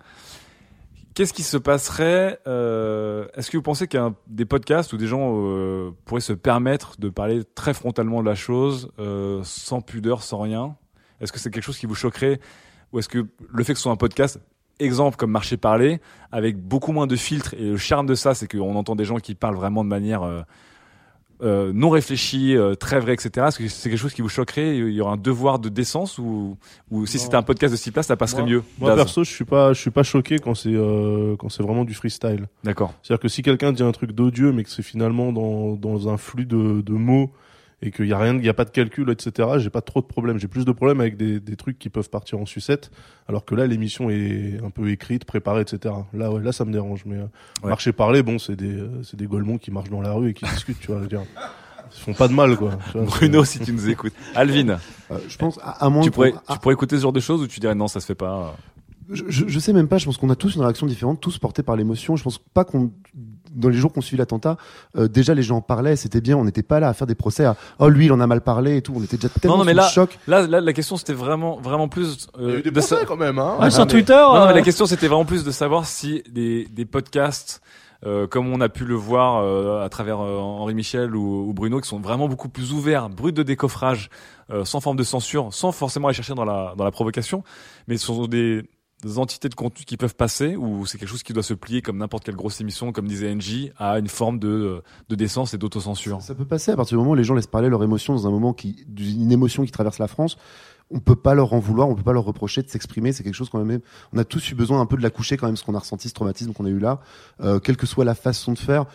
Qu'est-ce 1.14 1.34
qui 1.34 1.44
se 1.44 1.58
passerait 1.58 2.40
euh, 2.48 3.28
Est-ce 3.36 3.52
que 3.52 3.58
vous 3.58 3.64
pensez 3.64 3.88
qu'il 3.88 4.00
y 4.00 4.04
a 4.04 4.06
un- 4.06 4.16
des 4.28 4.46
podcasts 4.46 4.94
où 4.94 4.98
des 4.98 5.08
gens 5.08 5.34
euh, 5.36 5.92
pourraient 6.06 6.22
se 6.22 6.32
permettre 6.34 7.00
de 7.00 7.10
parler 7.10 7.44
très 7.56 7.74
frontalement 7.74 8.22
de 8.22 8.28
la 8.30 8.36
chose, 8.36 8.90
euh, 9.00 9.42
sans 9.44 9.82
pudeur, 9.82 10.24
sans 10.24 10.40
rien? 10.40 10.78
Est-ce 11.20 11.34
que 11.34 11.40
c'est 11.40 11.52
quelque 11.52 11.64
chose 11.64 11.78
qui 11.78 11.86
vous 11.86 11.96
choquerait? 11.96 12.40
Ou 12.94 13.00
est-ce 13.00 13.10
que 13.10 13.26
le 13.50 13.64
fait 13.64 13.74
que 13.74 13.80
ce 13.80 13.84
soit 13.84 13.92
un 13.92 13.98
podcast, 13.98 14.40
exemple 14.80 15.18
comme 15.18 15.32
Marché 15.32 15.58
Parler, 15.58 16.00
avec 16.32 16.58
beaucoup 16.58 16.94
moins 16.94 17.08
de 17.08 17.16
filtres, 17.18 17.54
et 17.56 17.72
le 17.72 17.78
charme 17.78 18.06
de 18.06 18.16
ça, 18.16 18.34
c'est 18.34 18.48
qu'on 18.50 18.76
entend 18.76 18.96
des 18.96 19.06
gens 19.06 19.18
qui 19.18 19.36
parlent 19.36 19.56
vraiment 19.56 19.84
de 19.84 19.90
manière 19.90 20.24
euh, 21.42 21.72
non 21.74 21.90
réfléchie, 21.90 22.56
euh, 22.56 22.76
très 22.76 23.00
vraie, 23.00 23.14
etc. 23.14 23.48
Est-ce 23.48 23.58
que 23.60 23.68
c'est 23.68 23.90
quelque 23.90 23.98
chose 24.00 24.14
qui 24.14 24.22
vous 24.22 24.30
choquerait 24.30 24.78
Il 24.78 24.90
y 24.94 25.02
aura 25.02 25.14
un 25.14 25.18
devoir 25.18 25.60
de 25.60 25.70
décence 25.70 26.18
ou, 26.18 26.58
ou 26.92 27.06
si 27.06 27.18
c'était 27.20 27.36
un 27.36 27.42
podcast 27.42 27.72
de 27.74 27.78
six 27.78 27.92
places, 27.92 28.08
ça 28.08 28.16
passerait 28.16 28.42
Moi- 28.44 28.52
mieux 28.52 28.64
Moi 28.80 28.95
perso, 28.95 29.24
je 29.24 29.30
suis 29.32 29.45
pas, 29.45 29.74
je 29.74 29.80
suis 29.82 29.92
pas 29.92 30.03
choqué 30.03 30.40
quand 30.40 30.56
c'est 30.56 30.70
euh, 30.74 31.36
quand 31.38 31.50
c'est 31.50 31.64
vraiment 31.64 31.86
du 31.86 31.94
freestyle. 31.94 32.48
D'accord. 32.64 32.94
C'est-à-dire 33.02 33.22
que 33.22 33.28
si 33.28 33.42
quelqu'un 33.42 33.72
dit 33.72 33.84
un 33.84 33.92
truc 33.92 34.11
d'odieux, 34.11 34.52
mais 34.52 34.64
que 34.64 34.70
c'est 34.70 34.84
finalement 34.84 35.32
dans 35.32 35.76
dans 35.76 36.10
un 36.10 36.18
flux 36.18 36.45
de, 36.45 36.82
de 36.82 36.94
mots 36.94 37.32
et 37.84 37.90
qu'il 37.92 38.06
y 38.08 38.14
a 38.14 38.18
rien, 38.19 38.35
il 38.38 38.45
y 38.45 38.50
a 38.50 38.53
pas 38.53 38.66
de 38.66 38.69
calcul, 38.69 39.10
etc. 39.10 39.50
J'ai 39.58 39.69
pas 39.72 39.82
trop 39.82 40.01
de 40.01 40.06
problèmes. 40.06 40.38
J'ai 40.38 40.48
plus 40.48 40.66
de 40.66 40.72
problèmes 40.72 41.00
avec 41.01 41.18
des, 41.18 41.40
des 41.40 41.56
trucs 41.56 41.80
qui 41.80 41.90
peuvent 41.90 42.10
partir 42.10 42.40
en 42.40 42.45
sucette, 42.45 42.92
alors 43.27 43.43
que 43.43 43.56
là 43.56 43.66
l'émission 43.68 44.10
est 44.10 44.60
un 44.64 44.69
peu 44.69 44.90
écrite, 44.90 45.26
préparée, 45.26 45.61
etc. 45.61 45.95
Là, 46.14 46.32
ouais, 46.32 46.42
là 46.43 46.51
ça 46.51 46.64
me 46.66 46.72
dérange. 46.72 47.03
Mais 47.06 47.18
euh, 47.18 47.26
Ouais. 47.64 47.69
marcher 47.69 47.92
parler, 47.92 48.22
bon, 48.24 48.38
c'est 48.40 48.56
des 48.56 48.76
euh, 48.80 49.01
c'est 49.03 49.18
des 49.18 49.26
golemons 49.27 49.58
qui 49.58 49.72
marchent 49.72 49.90
dans 49.90 50.01
la 50.01 50.11
rue 50.14 50.30
et 50.30 50.34
qui 50.34 50.45
discutent, 50.45 50.80
tu 50.80 50.88
vois. 50.88 50.98
je 50.98 51.01
veux 51.03 51.08
dire. 51.10 51.24
Ils 51.93 52.00
font 52.00 52.14
pas 52.14 52.27
de 52.30 52.34
mal, 52.34 52.56
quoi. 52.56 52.77
Bruno, 52.95 53.43
si 53.43 53.60
tu 53.60 53.74
nous 53.74 53.90
écoutes. 53.90 54.14
Alvin, 54.35 54.80
je 55.27 55.38
pense 55.38 55.58
à, 55.61 55.72
à 55.85 55.90
moins 55.90 56.03
tu 56.03 56.11
pourrais, 56.11 56.34
à- 56.48 56.53
tu 56.53 56.60
pourrais 56.60 56.74
écouter 56.76 56.95
ce 56.98 57.01
genre 57.01 57.11
de 57.11 57.19
choses 57.19 57.42
ou 57.42 57.48
tu 57.48 57.60
dirais 57.60 57.76
non, 57.76 57.88
ça 57.90 58.00
se 58.00 58.06
fait 58.06 58.16
pas 58.16 58.56
je, 59.10 59.26
je, 59.27 59.45
je 59.45 59.60
sais 59.60 59.74
même 59.74 59.90
pas, 59.90 59.98
je 59.98 60.06
pense 60.06 60.16
qu'on 60.18 60.30
a 60.30 60.38
tous 60.38 60.56
une 60.56 60.61
réaction 60.61 60.85
différente, 60.88 61.19
tous 61.19 61.38
portés 61.38 61.64
par 61.64 61.76
l'émotion. 61.76 62.16
Je 62.16 62.24
pense 62.24 62.38
pas 62.38 62.64
qu'on, 62.64 62.92
dans 63.54 63.70
les 63.70 63.78
jours 63.78 63.92
qu'on 63.94 64.02
suivi 64.02 64.18
l'attentat, 64.18 64.58
euh, 64.98 65.08
déjà 65.08 65.34
les 65.34 65.44
gens 65.44 65.58
en 65.58 65.62
parlaient, 65.62 65.96
c'était 65.96 66.22
bien, 66.22 66.38
on 66.38 66.46
n'était 66.46 66.64
pas 66.64 66.80
là 66.80 66.90
à 66.90 66.94
faire 66.94 67.08
des 67.08 67.16
procès 67.16 67.46
à, 67.46 67.56
oh 67.80 67.90
lui 67.90 68.06
il 68.06 68.12
en 68.12 68.20
a 68.20 68.28
mal 68.28 68.42
parlé 68.42 68.78
et 68.78 68.82
tout, 68.82 68.94
on 68.96 69.04
était 69.04 69.18
déjà 69.18 69.30
tellement 69.30 69.58
non, 69.58 69.64
non, 69.64 69.66
mais 69.66 69.72
sous 69.74 69.78
là, 69.78 69.86
le 69.88 69.92
choc. 69.92 70.20
là, 70.28 70.48
là, 70.48 70.62
la 70.62 70.74
question 70.74 70.98
c'était 70.98 71.14
vraiment, 71.14 71.58
vraiment 71.62 71.88
plus. 71.88 72.28
euh, 72.38 72.42
Il 72.42 72.50
y 72.50 72.56
a 72.56 72.60
eu 72.60 72.62
des 72.64 72.72
de 72.72 72.80
sa- 72.82 72.96
procès, 72.96 73.06
quand 73.08 73.18
même, 73.18 73.40
hein. 73.40 73.56
Ah, 73.60 73.64
Ouais, 73.64 73.72
sur 73.72 73.82
mais- 73.86 73.92
Twitter, 73.92 74.14
Non, 74.14 74.34
non, 74.36 74.46
mais 74.46 74.52
euh, 74.52 74.56
la 74.56 74.62
question 74.62 74.86
c'était 74.86 75.08
vraiment 75.08 75.26
plus 75.26 75.44
de 75.44 75.52
savoir 75.52 75.86
si 75.86 76.24
des, 76.32 76.66
des 76.72 76.86
podcasts, 76.86 77.62
euh, 78.06 78.26
comme 78.26 78.52
on 78.52 78.62
a 78.62 78.70
pu 78.70 78.86
le 78.86 78.96
voir 78.96 79.44
euh, 79.44 79.84
à 79.86 79.90
travers 79.90 80.20
euh, 80.22 80.38
Henri 80.40 80.74
Michel 80.74 81.16
ou, 81.16 81.48
ou 81.50 81.54
Bruno, 81.54 81.80
qui 81.82 81.88
sont 81.88 82.00
vraiment 82.00 82.28
beaucoup 82.28 82.50
plus 82.50 82.72
ouverts, 82.74 83.10
bruts 83.10 83.32
de 83.32 83.44
décoffrage, 83.44 84.10
euh, 84.50 84.66
sans 84.66 84.80
forme 84.80 84.98
de 84.98 85.04
censure, 85.04 85.54
sans 85.54 85.72
forcément 85.72 86.08
aller 86.08 86.16
chercher 86.16 86.34
dans 86.34 86.44
la, 86.46 86.74
dans 86.76 86.84
la 86.84 86.90
provocation, 86.92 87.44
mais 87.88 87.98
ce 87.98 88.08
sont 88.08 88.26
des, 88.26 88.64
des 89.02 89.18
entités 89.18 89.50
de 89.50 89.56
contenu 89.56 89.86
qui 89.86 89.98
peuvent 89.98 90.16
passer, 90.16 90.56
ou 90.56 90.86
c'est 90.86 90.98
quelque 90.98 91.10
chose 91.10 91.24
qui 91.24 91.34
doit 91.34 91.44
se 91.44 91.54
plier 91.54 91.82
comme 91.82 91.98
n'importe 91.98 92.24
quelle 92.24 92.36
grosse 92.36 92.62
émission, 92.62 92.92
comme 92.92 93.08
disait 93.08 93.34
NJ, 93.34 93.72
à 93.78 93.98
une 94.00 94.08
forme 94.08 94.40
de, 94.40 94.84
de 95.10 95.16
décence 95.16 95.54
et 95.54 95.58
d'autocensure? 95.58 96.22
Ça 96.22 96.36
peut 96.36 96.46
passer 96.46 96.72
à 96.72 96.76
partir 96.76 96.98
du 96.98 97.00
moment 97.00 97.12
où 97.12 97.16
les 97.16 97.24
gens 97.24 97.34
laissent 97.34 97.48
parler 97.48 97.70
leur 97.70 97.84
émotion 97.84 98.14
dans 98.14 98.28
un 98.28 98.32
moment 98.32 98.54
qui, 98.54 98.86
d'une 98.88 99.32
émotion 99.32 99.66
qui 99.66 99.72
traverse 99.72 99.98
la 99.98 100.08
France. 100.08 100.38
On 100.94 101.00
peut 101.00 101.16
pas 101.16 101.34
leur 101.34 101.54
en 101.54 101.60
vouloir, 101.60 101.88
on 101.88 101.96
peut 101.96 102.04
pas 102.04 102.14
leur 102.14 102.26
reprocher 102.26 102.62
de 102.62 102.70
s'exprimer. 102.70 103.14
C'est 103.14 103.24
quelque 103.24 103.36
chose 103.36 103.50
quand 103.50 103.64
même. 103.64 103.80
On 104.14 104.18
a 104.18 104.26
tous 104.26 104.52
eu 104.52 104.56
besoin 104.56 104.82
un 104.82 104.86
peu 104.86 104.98
de 104.98 105.02
la 105.04 105.10
coucher 105.10 105.38
quand 105.38 105.46
même, 105.46 105.56
ce 105.56 105.64
qu'on 105.64 105.76
a 105.76 105.80
ressenti, 105.80 106.10
ce 106.10 106.14
traumatisme 106.14 106.54
qu'on 106.54 106.66
a 106.66 106.70
eu 106.70 106.80
là, 106.80 107.00
euh, 107.40 107.60
quelle 107.60 107.78
que 107.78 107.88
soit 107.88 108.04
la 108.04 108.16
façon 108.16 108.52
de 108.52 108.60
faire. 108.60 108.86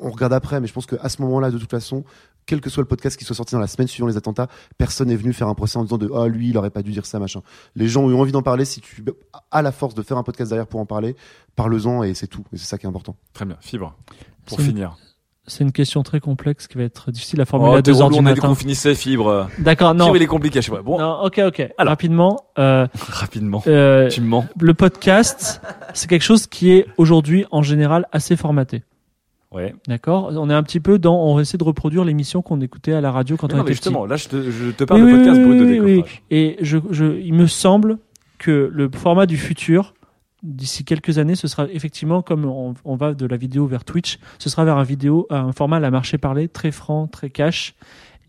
On 0.00 0.10
regarde 0.10 0.32
après, 0.32 0.60
mais 0.60 0.68
je 0.68 0.72
pense 0.72 0.86
qu'à 0.86 1.08
ce 1.08 1.20
moment-là, 1.22 1.50
de 1.50 1.58
toute 1.58 1.70
façon, 1.70 2.04
quel 2.50 2.60
que 2.60 2.68
soit 2.68 2.82
le 2.82 2.86
podcast 2.88 3.16
qui 3.16 3.24
soit 3.24 3.36
sorti 3.36 3.54
dans 3.54 3.60
la 3.60 3.66
semaine 3.68 3.86
suivant 3.88 4.08
les 4.08 4.16
attentats, 4.16 4.48
personne 4.76 5.08
n'est 5.08 5.16
venu 5.16 5.32
faire 5.32 5.46
un 5.48 5.54
procès 5.54 5.78
en 5.78 5.84
disant 5.84 5.98
de 5.98 6.10
ah 6.14 6.26
lui 6.26 6.50
il 6.50 6.58
aurait 6.58 6.70
pas 6.70 6.82
dû 6.82 6.90
dire 6.90 7.06
ça 7.06 7.18
machin. 7.20 7.40
Les 7.76 7.86
gens 7.88 8.02
ont 8.02 8.10
eu 8.10 8.14
envie 8.14 8.32
d'en 8.32 8.42
parler. 8.42 8.64
Si 8.64 8.80
tu 8.80 9.04
as 9.52 9.62
la 9.62 9.72
force 9.72 9.94
de 9.94 10.02
faire 10.02 10.18
un 10.18 10.22
podcast 10.24 10.50
derrière 10.50 10.66
pour 10.66 10.80
en 10.80 10.86
parler, 10.86 11.14
parle-en 11.56 12.02
et 12.02 12.14
c'est 12.14 12.26
tout. 12.26 12.44
Et 12.52 12.56
c'est 12.56 12.66
ça 12.66 12.76
qui 12.76 12.86
est 12.86 12.88
important. 12.88 13.14
Très 13.32 13.44
bien, 13.44 13.56
fibre. 13.60 13.94
Pour 14.46 14.58
une- 14.60 14.66
finir. 14.66 14.96
C'est 15.46 15.64
une 15.64 15.72
question 15.72 16.02
très 16.04 16.20
complexe 16.20 16.68
qui 16.68 16.76
va 16.78 16.84
être 16.84 17.10
difficile 17.10 17.40
à 17.40 17.44
formuler 17.44 17.72
Oh, 17.72 17.76
à 17.76 17.82
2 17.82 17.92
t'es 17.92 18.00
heures 18.02 18.10
du 18.10 18.14
on 18.16 18.18
a 18.26 18.32
dit 18.34 18.40
matin. 18.40 18.48
qu'on 18.48 18.54
finissait 18.54 18.94
fibre. 18.94 19.48
D'accord, 19.58 19.94
non. 19.94 20.04
Fibre, 20.04 20.16
il 20.18 20.22
est 20.22 20.26
compliqué, 20.26 20.60
je 20.60 20.66
sais 20.66 20.70
pas. 20.72 20.82
Bon. 20.82 20.98
Non, 20.98 21.22
ok, 21.24 21.40
ok. 21.46 21.68
Rapidement. 21.78 22.44
euh, 22.58 22.86
Rapidement. 23.08 23.62
euh, 23.66 24.08
Tu 24.10 24.20
me 24.20 24.26
mens. 24.28 24.46
Le 24.60 24.74
podcast, 24.74 25.60
c'est 25.94 26.08
quelque 26.08 26.22
chose 26.22 26.46
qui 26.46 26.70
est 26.72 26.86
aujourd'hui 26.98 27.46
en 27.50 27.62
général 27.62 28.06
assez 28.12 28.36
formaté. 28.36 28.84
Ouais. 29.52 29.74
D'accord. 29.88 30.30
On 30.36 30.48
est 30.48 30.54
un 30.54 30.62
petit 30.62 30.78
peu 30.80 30.98
dans. 30.98 31.16
On 31.24 31.40
essaie 31.40 31.58
de 31.58 31.64
reproduire 31.64 32.04
l'émission 32.04 32.40
qu'on 32.42 32.60
écoutait 32.60 32.92
à 32.92 33.00
la 33.00 33.10
radio 33.10 33.36
quand 33.36 33.48
Mais 33.48 33.54
on 33.54 33.56
non, 33.58 33.62
mais 33.64 33.70
était 33.70 33.74
justement, 33.74 34.02
petit. 34.02 34.10
là, 34.10 34.16
je 34.16 34.28
te, 34.28 34.50
je 34.50 34.70
te 34.70 34.84
parle 34.84 35.02
Oui, 35.02 35.12
de 35.12 35.16
podcast 35.16 35.38
oui, 35.38 35.44
brut 35.44 35.58
de 35.58 35.80
oui. 35.80 36.04
Et 36.30 36.56
je, 36.60 36.78
je, 36.90 37.18
il 37.18 37.34
me 37.34 37.46
semble 37.46 37.98
que 38.38 38.70
le 38.72 38.88
format 38.94 39.26
du 39.26 39.36
futur, 39.36 39.94
d'ici 40.44 40.84
quelques 40.84 41.18
années, 41.18 41.34
ce 41.34 41.48
sera 41.48 41.66
effectivement 41.72 42.22
comme 42.22 42.44
on, 42.44 42.74
on 42.84 42.94
va 42.96 43.12
de 43.14 43.26
la 43.26 43.36
vidéo 43.36 43.66
vers 43.66 43.84
Twitch, 43.84 44.18
ce 44.38 44.48
sera 44.48 44.64
vers 44.64 44.76
un 44.76 44.84
vidéo, 44.84 45.26
un 45.30 45.52
format 45.52 45.76
à 45.76 45.80
la 45.80 45.90
marché 45.90 46.16
parler, 46.16 46.48
très 46.48 46.70
franc, 46.70 47.08
très 47.08 47.28
cash. 47.28 47.74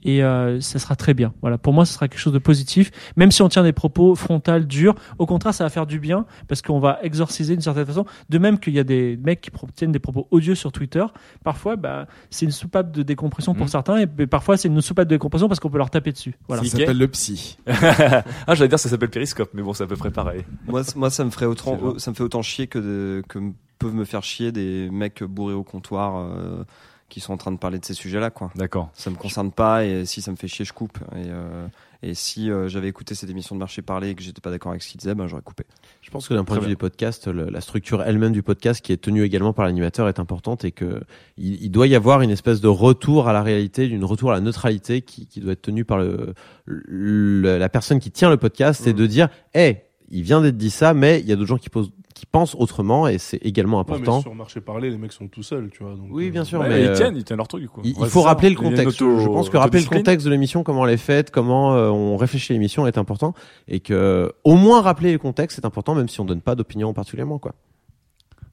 Et 0.03 0.23
euh, 0.23 0.59
ça 0.61 0.80
sera 0.80 0.95
très 0.95 1.13
bien. 1.13 1.33
Voilà, 1.41 1.57
pour 1.57 1.73
moi, 1.73 1.85
ce 1.85 1.93
sera 1.93 2.07
quelque 2.07 2.19
chose 2.19 2.33
de 2.33 2.39
positif. 2.39 2.91
Même 3.15 3.31
si 3.31 3.41
on 3.41 3.49
tient 3.49 3.63
des 3.63 3.73
propos 3.73 4.15
frontales, 4.15 4.65
durs, 4.65 4.95
au 5.19 5.25
contraire, 5.25 5.53
ça 5.53 5.63
va 5.63 5.69
faire 5.69 5.85
du 5.85 5.99
bien 5.99 6.25
parce 6.47 6.61
qu'on 6.61 6.80
va 6.80 6.99
exorciser 7.03 7.53
d'une 7.53 7.61
certaine 7.61 7.85
façon. 7.85 8.05
De 8.30 8.38
même 8.38 8.59
qu'il 8.59 8.73
y 8.73 8.80
a 8.80 8.83
des 8.83 9.17
mecs 9.23 9.41
qui 9.41 9.51
tiennent 9.75 9.91
des 9.91 9.99
propos 9.99 10.27
odieux 10.31 10.55
sur 10.55 10.71
Twitter. 10.71 11.05
Parfois, 11.43 11.75
bah, 11.75 12.07
c'est 12.30 12.45
une 12.45 12.51
soupape 12.51 12.91
de 12.91 13.03
décompression 13.03 13.53
pour 13.53 13.65
Mhm. 13.65 13.69
certains, 13.69 13.97
et 13.97 14.07
parfois 14.27 14.57
c'est 14.57 14.67
une 14.67 14.81
soupape 14.81 15.07
de 15.07 15.15
décompression 15.15 15.47
parce 15.47 15.59
qu'on 15.59 15.69
peut 15.69 15.77
leur 15.77 15.89
taper 15.89 16.11
dessus. 16.11 16.35
Voilà. 16.47 16.63
Ça 16.63 16.77
s'appelle 16.77 16.97
le 16.97 17.07
psy. 17.07 17.57
ah, 17.67 18.23
j'allais 18.55 18.67
dire 18.67 18.80
ça 18.80 18.89
s'appelle 18.89 19.09
Periscope, 19.09 19.49
mais 19.53 19.61
bon, 19.61 19.73
c'est 19.73 19.83
à 19.83 19.88
peu 19.88 19.95
près 19.95 20.11
pareil. 20.11 20.43
Moi, 20.67 20.81
moi, 20.95 21.09
ça 21.09 21.23
me 21.23 21.30
ferait 21.30 21.45
autant, 21.45 21.97
ça 21.99 22.11
me 22.11 22.15
fait 22.15 22.23
autant 22.23 22.41
chier 22.41 22.67
que 22.67 22.80
de, 22.80 23.23
que 23.27 23.39
peuvent 23.80 23.93
me 23.95 24.05
faire 24.05 24.23
chier 24.23 24.51
des 24.51 24.89
mecs 24.91 25.23
bourrés 25.23 25.53
au 25.55 25.63
comptoir 25.63 26.17
euh, 26.17 26.63
qui 27.11 27.19
sont 27.19 27.33
en 27.33 27.38
train 27.38 27.51
de 27.51 27.57
parler 27.57 27.77
de 27.77 27.85
ces 27.85 27.93
sujets-là, 27.93 28.31
quoi. 28.31 28.49
D'accord. 28.56 28.90
Ça 28.93 29.09
me 29.11 29.15
concerne 29.15 29.51
pas 29.51 29.85
et 29.85 30.06
si 30.06 30.22
ça 30.22 30.31
me 30.31 30.35
fait 30.38 30.48
chier, 30.48 30.65
je 30.65 30.73
coupe. 30.73 30.98
Et, 31.15 31.25
euh, 31.27 31.67
et 32.01 32.15
si 32.15 32.49
euh, 32.49 32.67
j'avais 32.67 32.88
écouté 32.88 33.14
cette 33.14 33.30
émission 33.30 33.53
de 33.56 33.59
marché 33.59 33.83
parler 33.83 34.09
et 34.09 34.15
que 34.15 34.23
j'étais 34.23 34.41
pas 34.41 34.49
d'accord 34.49 34.72
avec 34.72 34.81
ce 34.81 34.90
qu'il 34.90 34.99
disait, 34.99 35.14
ben 35.14 35.27
j'aurais 35.27 35.43
coupé. 35.43 35.65
Je 36.01 36.09
pense 36.09 36.27
que 36.27 36.33
d'un 36.33 36.43
point 36.43 36.56
de 36.56 36.61
vue 36.61 36.69
des 36.69 36.75
podcasts, 36.75 37.27
le- 37.27 37.49
la 37.51 37.61
structure 37.61 38.01
elle-même 38.01 38.31
du 38.31 38.41
podcast, 38.41 38.81
qui 38.83 38.91
est 38.93 38.98
tenue 38.98 39.22
également 39.23 39.53
par 39.53 39.65
l'animateur, 39.65 40.07
est 40.07 40.17
importante 40.19 40.65
et 40.65 40.72
que 40.72 41.01
il, 41.38 41.61
il 41.61 41.69
doit 41.69 41.85
y 41.85 41.93
avoir 41.95 42.22
une 42.22 42.31
espèce 42.31 42.59
de 42.61 42.67
retour 42.69 43.27
à 43.27 43.33
la 43.33 43.43
réalité, 43.43 43.88
d'une 43.88 44.03
retour 44.06 44.31
à 44.31 44.33
la 44.33 44.40
neutralité 44.41 45.01
qui, 45.03 45.27
qui 45.27 45.41
doit 45.41 45.51
être 45.53 45.61
tenue 45.61 45.85
par 45.85 45.99
le, 45.99 46.33
le- 46.65 47.57
la 47.57 47.69
personne 47.69 47.99
qui 47.99 48.09
tient 48.11 48.30
le 48.30 48.38
podcast 48.38 48.88
et 48.88 48.93
de 48.93 49.06
dire, 49.06 49.30
hey, 49.53 49.81
il 50.09 50.23
vient 50.23 50.41
d'être 50.41 50.57
dit 50.57 50.69
ça, 50.72 50.93
mais 50.93 51.19
il 51.19 51.27
y 51.27 51.31
a 51.31 51.35
d'autres 51.35 51.48
gens 51.49 51.57
qui 51.57 51.69
posent, 51.69 51.91
qui 52.14 52.25
pensent 52.25 52.56
autrement 52.56 53.07
et 53.07 53.17
c'est 53.17 53.38
également 53.38 53.77
Ouais, 53.80 53.85
mais 53.88 53.93
important. 53.95 54.22
sur 54.22 54.35
marché 54.35 54.61
parler, 54.61 54.90
les 54.90 54.98
mecs 54.98 55.11
sont 55.14 55.27
tout 55.27 55.43
seuls, 55.43 55.69
tu 55.72 55.83
vois. 55.83 55.93
donc, 55.95 56.07
Oui, 56.11 56.30
bien 56.31 56.41
euh, 56.41 56.45
sûr, 56.45 56.59
Ouais, 56.59 56.69
mais 56.69 56.81
ils 56.83 56.88
euh, 56.88 56.95
tiennent, 56.95 57.15
ils 57.15 57.23
tiennent 57.23 57.38
leur 57.38 57.48
truc, 57.48 57.65
coup. 57.67 57.81
Il, 57.83 57.98
Ouais, 57.98 58.09
faut 58.09 58.22
ça. 58.22 58.27
rappeler 58.27 58.49
le 58.49 58.56
contexte. 58.56 59.01
auto- 59.01 59.19
je 59.19 59.25
pense 59.27 59.49
que 59.49 59.57
rappeler 59.57 59.81
le 59.81 59.88
contexte 59.90 60.25
de 60.25 60.31
l'émission, 60.31 60.64
comment 60.64 60.85
elle 60.88 60.93
est 60.93 60.98
faite, 60.98 61.31
comment 61.31 61.73
euh, 61.75 61.90
on 61.90 62.17
réfléchit 62.17 62.53
à 62.53 62.56
l'émission 62.56 62.85
est 62.88 62.98
important 62.98 63.33
et 63.67 63.80
que 63.80 64.31
au 64.43 64.56
moins 64.56 64.81
rappeler 64.81 65.11
le 65.11 65.17
contexte 65.19 65.56
c'est 65.57 65.65
important, 65.65 65.95
même 65.95 66.09
si 66.09 66.19
on 66.22 66.25
donne 66.25 66.41
pas 66.41 66.56
d'opinion 66.56 66.93
particulièrement 66.93 67.40
quoi. 67.40 67.53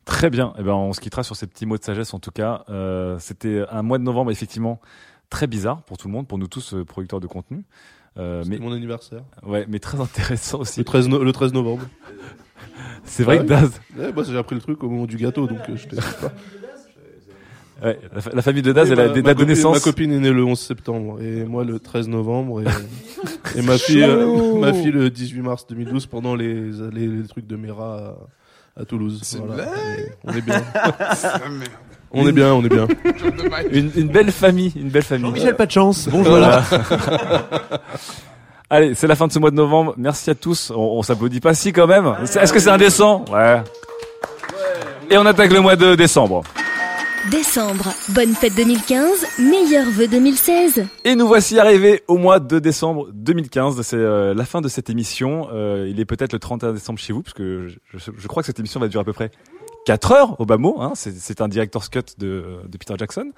Très 0.04 0.30
bien. 0.30 0.54
Eh 0.58 0.62
ben, 0.62 0.72
on 0.72 0.92
se 0.94 1.00
quittera 1.00 1.22
sur 1.22 1.36
ces 1.36 1.46
petits 1.46 1.66
mots 1.66 1.76
de 1.76 1.84
sagesse, 1.84 2.14
en 2.14 2.18
tout 2.18 2.30
cas. 2.30 2.64
Euh, 2.70 3.18
c'était 3.18 3.64
un 3.70 3.82
mois 3.82 3.98
de 3.98 4.04
novembre, 4.04 4.30
effectivement, 4.30 4.80
très 5.28 5.46
bizarre 5.46 5.82
pour 5.82 5.98
tout 5.98 6.08
le 6.08 6.14
monde, 6.14 6.26
pour 6.26 6.38
nous 6.38 6.46
tous, 6.46 6.74
producteurs 6.86 7.20
de 7.20 7.26
contenu. 7.26 7.64
Euh, 8.16 8.42
C'était 8.42 8.58
mais 8.58 8.64
mon 8.64 8.72
anniversaire. 8.72 9.20
Ouais, 9.46 9.66
mais 9.68 9.78
très 9.80 10.00
intéressant 10.00 10.60
aussi. 10.60 10.80
Le 10.80 10.84
13, 10.84 11.08
no- 11.08 11.22
le 11.22 11.30
13 11.32 11.52
novembre. 11.52 11.82
C'est 13.04 13.22
vrai 13.22 13.38
Ah 13.40 13.44
que 13.44 13.52
ouais 13.52 13.60
Daz. 13.60 13.80
Ouais, 13.98 14.12
bah, 14.12 14.22
j'ai 14.28 14.36
appris 14.38 14.54
le 14.54 14.60
truc 14.60 14.82
au 14.84 14.88
moment 14.88 15.06
du 15.06 15.16
gâteau, 15.16 15.46
donc 15.46 15.58
euh, 15.68 15.76
je 15.76 15.86
te 15.88 15.94
sais 15.94 16.00
pas. 16.20 16.32
Ouais, 17.86 17.96
la, 18.12 18.20
fa- 18.20 18.30
la 18.34 18.42
famille 18.42 18.62
de 18.62 18.72
Daz, 18.72 18.88
Et 18.88 18.92
elle 18.92 19.00
a 19.00 19.06
ma- 19.06 19.12
des 19.12 19.22
ma 19.22 19.28
dates 19.28 19.38
de 19.38 19.42
copine- 19.44 19.48
naissance. 19.54 19.74
Ma 19.76 19.80
copine 19.80 20.12
est 20.12 20.18
née 20.18 20.32
le 20.32 20.44
11 20.44 20.58
septembre 20.58 21.20
et 21.22 21.44
moi 21.44 21.64
le 21.64 21.78
13 21.78 22.08
novembre 22.08 22.60
et, 22.62 22.64
et 23.58 23.62
ma 23.62 23.78
fille 23.78 24.02
euh, 24.02 24.58
ma 24.58 24.72
fille 24.72 24.90
le 24.90 25.10
18 25.10 25.40
mars 25.42 25.66
2012 25.68 26.06
pendant 26.06 26.34
les 26.34 26.70
les, 26.92 27.06
les 27.06 27.26
trucs 27.28 27.46
de 27.46 27.54
Mera 27.56 28.16
à, 28.76 28.82
à 28.82 28.84
Toulouse. 28.84 29.22
Voilà. 29.46 29.64
Et 29.96 30.10
On 30.24 30.32
est 30.32 30.40
bien. 30.42 30.62
on 32.10 32.26
est 32.26 32.32
bien, 32.32 32.52
on 32.54 32.64
est 32.64 32.68
bien. 32.68 32.88
Une, 33.70 33.90
une 33.94 34.08
belle 34.08 34.32
famille, 34.32 34.72
une 34.74 34.88
belle 34.88 35.02
famille. 35.04 35.26
Jean-Michel, 35.26 35.54
pas 35.56 35.66
de 35.66 35.70
chance. 35.70 36.08
Bonjour. 36.10 36.30
Voilà. 36.32 36.64
Allez, 38.70 38.94
c'est 38.94 39.06
la 39.06 39.16
fin 39.16 39.26
de 39.26 39.32
ce 39.32 39.38
mois 39.38 39.50
de 39.50 39.56
novembre. 39.56 39.94
Merci 39.96 40.30
à 40.30 40.34
tous. 40.34 40.70
On, 40.74 40.78
on 40.98 41.02
s'applaudit 41.02 41.40
pas 41.40 41.54
si 41.54 41.72
quand 41.72 41.86
même. 41.86 42.14
Est-ce 42.22 42.52
que 42.52 42.58
c'est 42.58 42.70
indécent 42.70 43.24
Ouais. 43.32 43.62
Et 45.10 45.16
on 45.16 45.24
attaque 45.24 45.52
le 45.52 45.60
mois 45.60 45.76
de 45.76 45.94
décembre. 45.94 46.42
Décembre, 47.30 47.92
bonne 48.10 48.32
fête 48.34 48.54
2015, 48.54 49.26
meilleurs 49.38 49.90
vœux 49.90 50.06
2016. 50.06 50.84
Et 51.04 51.14
nous 51.14 51.26
voici 51.26 51.58
arrivés 51.58 52.02
au 52.08 52.16
mois 52.16 52.38
de 52.40 52.58
décembre 52.58 53.08
2015. 53.12 53.80
C'est 53.82 53.96
euh, 53.96 54.32
la 54.34 54.44
fin 54.44 54.60
de 54.60 54.68
cette 54.68 54.88
émission. 54.88 55.48
Euh, 55.52 55.88
il 55.90 55.98
est 56.00 56.04
peut-être 56.04 56.32
le 56.32 56.38
31 56.38 56.72
décembre 56.74 56.98
chez 56.98 57.12
vous, 57.12 57.22
parce 57.22 57.34
que 57.34 57.66
je, 57.68 57.98
je- 57.98 58.10
je 58.16 58.28
crois 58.28 58.42
que 58.42 58.46
cette 58.46 58.58
émission 58.60 58.80
va 58.80 58.88
durer 58.88 59.02
à 59.02 59.04
peu 59.04 59.12
près 59.12 59.30
4 59.88 60.12
heures 60.12 60.38
au 60.38 60.44
bas 60.44 60.58
mot. 60.58 60.76
Hein. 60.82 60.92
C'est, 60.94 61.40
un 61.40 61.48
director's 61.48 61.88
cut 61.88 62.00
de, 62.18 62.60
de 62.68 62.76
Peter 62.76 62.92
Jackson. 62.98 63.32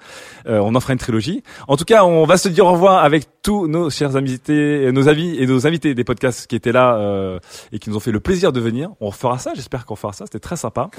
Euh, 0.47 0.59
on 0.59 0.75
en 0.75 0.81
fera 0.81 0.91
une 0.91 0.99
trilogie. 0.99 1.43
En 1.69 1.77
tout 1.77 1.85
cas, 1.85 2.03
on 2.03 2.25
va 2.25 2.35
se 2.35 2.49
dire 2.49 2.65
au 2.65 2.73
revoir 2.73 3.05
avec 3.05 3.41
tous 3.41 3.67
nos 3.67 3.89
chers 3.89 4.17
invités, 4.17 4.87
euh, 4.87 4.91
nos 4.91 5.07
amis 5.07 5.37
et 5.37 5.47
nos 5.47 5.65
invités 5.65 5.95
des 5.95 6.03
podcasts 6.03 6.47
qui 6.47 6.57
étaient 6.57 6.73
là 6.73 6.97
euh, 6.97 7.39
et 7.71 7.79
qui 7.79 7.89
nous 7.89 7.95
ont 7.95 8.01
fait 8.01 8.11
le 8.11 8.19
plaisir 8.19 8.51
de 8.51 8.59
venir. 8.59 8.89
On 8.99 9.11
refera 9.11 9.37
ça. 9.37 9.53
J'espère 9.55 9.85
qu'on 9.85 9.95
fera 9.95 10.11
ça. 10.11 10.25
C'était 10.25 10.39
très 10.39 10.57
sympa. 10.57 10.89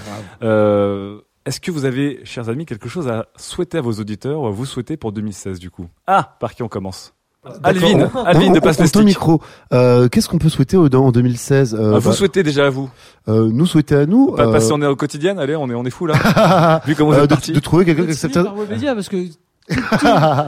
Euh, 0.43 1.21
est-ce 1.45 1.61
que 1.61 1.71
vous 1.71 1.85
avez, 1.85 2.25
chers 2.25 2.49
amis, 2.49 2.65
quelque 2.65 2.89
chose 2.89 3.07
à 3.09 3.27
souhaiter 3.37 3.77
à 3.77 3.83
vos 3.83 3.93
auditeurs 3.93 4.41
ou 4.41 4.47
à 4.47 4.51
vous 4.51 4.65
souhaiter 4.65 4.97
pour 4.97 5.13
2016 5.13 5.59
du 5.59 5.71
coup? 5.71 5.87
Ah, 6.07 6.35
par 6.41 6.55
qui 6.55 6.63
on 6.63 6.69
commence? 6.69 7.13
Alvin. 7.65 8.09
Alvin 8.25 8.49
On- 8.49 8.53
de 8.53 8.59
on- 8.59 8.61
Passe 8.61 8.79
on 8.79 8.83
le 8.83 8.89
stick. 8.89 9.05
micro. 9.05 9.41
Euh, 9.73 10.09
Qu'est-ce 10.09 10.29
qu'on 10.29 10.39
peut 10.39 10.49
souhaiter 10.49 10.77
au- 10.77 10.87
en 10.95 11.11
2016 11.11 11.75
euh, 11.75 11.95
Ah, 11.97 11.99
vous 11.99 12.11
bah, 12.11 12.15
souhaitez 12.15 12.43
déjà 12.45 12.67
à 12.67 12.71
vous 12.71 12.89
euh, 13.29 13.49
Nous 13.53 13.67
souhaiter 13.67 13.97
à 13.97 14.07
nous. 14.07 14.33
Pas 14.33 14.47
euh, 14.47 14.53
passer 14.53 14.71
en 14.73 14.81
est 14.81 14.87
au 14.87 14.95
quotidien, 14.97 15.37
allez, 15.39 15.57
on 15.57 15.69
est 15.69 15.75
on 15.75 15.85
est 15.85 15.91
fou 15.91 16.07
là. 16.07 16.81
Vu 16.87 16.95
comment 16.95 17.11
vous 17.11 17.17
euh, 17.19 17.25
êtes 17.25 17.49
de, 17.49 17.55
de 17.55 17.61
trouver 17.61 17.85
quelqu'un 17.85 18.05
qui 18.05 18.11
accepte. 18.13 18.35
par 18.41 18.55
Webedia 18.55 18.95
parce 18.95 19.09
que 19.09 19.17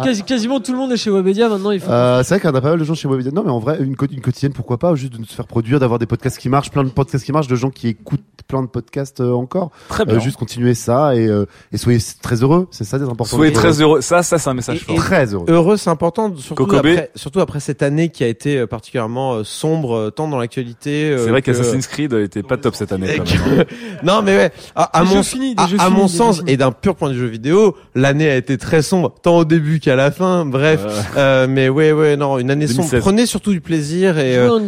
quasi- 0.03 0.23
quasiment 0.25 0.61
tout 0.61 0.73
le 0.73 0.79
monde 0.79 0.93
est 0.93 0.97
chez 0.97 1.11
Webedia 1.11 1.49
maintenant. 1.49 1.71
Il 1.71 1.81
faut. 1.81 1.91
Euh, 1.91 2.23
c'est 2.23 2.35
vrai 2.35 2.41
qu'on 2.41 2.57
a 2.57 2.61
pas 2.61 2.71
mal 2.71 2.79
de 2.79 2.85
gens 2.85 2.95
chez 2.95 3.09
Webedia. 3.09 3.31
Non, 3.33 3.43
mais 3.45 3.51
en 3.51 3.59
vrai, 3.59 3.79
une, 3.81 3.97
quotidienne, 3.97 4.53
pourquoi 4.53 4.79
pas 4.79 4.95
Juste 4.95 5.13
de 5.15 5.19
nous 5.19 5.25
faire 5.27 5.47
produire, 5.47 5.81
d'avoir 5.81 5.99
des 5.99 6.07
podcasts 6.07 6.39
qui 6.39 6.49
marchent, 6.49 6.71
plein 6.71 6.85
de 6.85 6.89
podcasts 6.91 7.25
qui 7.25 7.33
marchent, 7.33 7.49
de 7.49 7.57
gens 7.57 7.71
qui 7.71 7.89
écoutent 7.89 8.21
plein 8.47 8.63
de 8.63 8.67
podcasts 8.69 9.21
euh, 9.21 9.33
encore. 9.33 9.71
Très 9.89 10.05
bien. 10.05 10.17
Euh, 10.17 10.21
juste 10.21 10.37
continuer 10.37 10.75
ça 10.75 11.17
et, 11.17 11.27
euh, 11.27 11.47
et 11.73 11.79
soyez 11.79 11.99
très 12.23 12.43
heureux. 12.43 12.69
C'est 12.71 12.85
ça, 12.85 12.99
des 12.99 13.05
important. 13.05 13.37
Soyez 13.37 13.53
très 13.53 13.81
heureux. 13.81 14.01
Ça, 14.01 14.23
ça, 14.23 14.39
c'est 14.39 14.51
un 14.51 14.55
message 14.55 14.81
fort. 14.81 14.97
Très 14.97 15.33
heureux. 15.33 15.47
Heureux, 15.49 15.77
c'est 15.77 15.91
important, 15.91 16.35
surtout 16.37 16.65
Kokobé. 16.67 16.91
après, 16.93 17.11
surtout 17.15 17.41
après 17.41 17.61
cette 17.61 17.83
année 17.83 18.11
qui 18.11 18.23
a 18.25 18.29
été 18.29 18.67
particulièrement 18.67 19.43
sombre, 19.45 20.11
tant 20.11 20.29
dans 20.29 20.39
l'actualité. 20.39 21.11
euh, 21.11 21.25
C'est 21.25 21.31
vrai 21.31 21.41
que- 21.43 21.53
qu'Assassin's 21.53 21.87
Creed 21.87 22.13
était 22.13 22.43
pas 22.43 22.57
top 22.57 22.75
cette 22.75 22.93
année. 22.93 23.17
Quand 23.17 23.25
même. 23.49 23.61
hein. 23.61 23.65
non 24.03 24.23
mais 24.23 24.37
ouais, 24.37 24.53
à, 24.75 25.05
mon, 25.05 25.23
finis, 25.23 25.55
à, 25.79 25.89
mon 25.91 26.09
sens 26.09 26.43
et 26.47 26.57
d'un 26.57 26.73
pur 26.73 26.97
point 26.97 27.09
de 27.11 27.15
vue 27.15 27.29
vidéo, 27.29 27.77
l'année 27.95 28.29
a 28.29 28.37
été 28.37 28.59
très 28.59 28.83
sombre, 28.83 29.04
tant 29.11 29.39
au 29.39 29.45
début 29.45 29.81
qu'à 29.81 29.97
la 29.97 30.11
fin. 30.11 30.45
Bref, 30.45 30.81
euh, 31.17 31.47
mais 31.49 31.69
ouais 31.69 31.93
ouais 31.93 32.17
non, 32.17 32.39
une 32.39 32.51
année 32.51 32.67
sombre. 32.67 32.91
2016. 32.91 33.01
Prenez 33.01 33.27
surtout 33.27 33.53
du 33.53 33.61
plaisir 33.61 34.19
et 34.19 34.37
euh, 34.37 34.59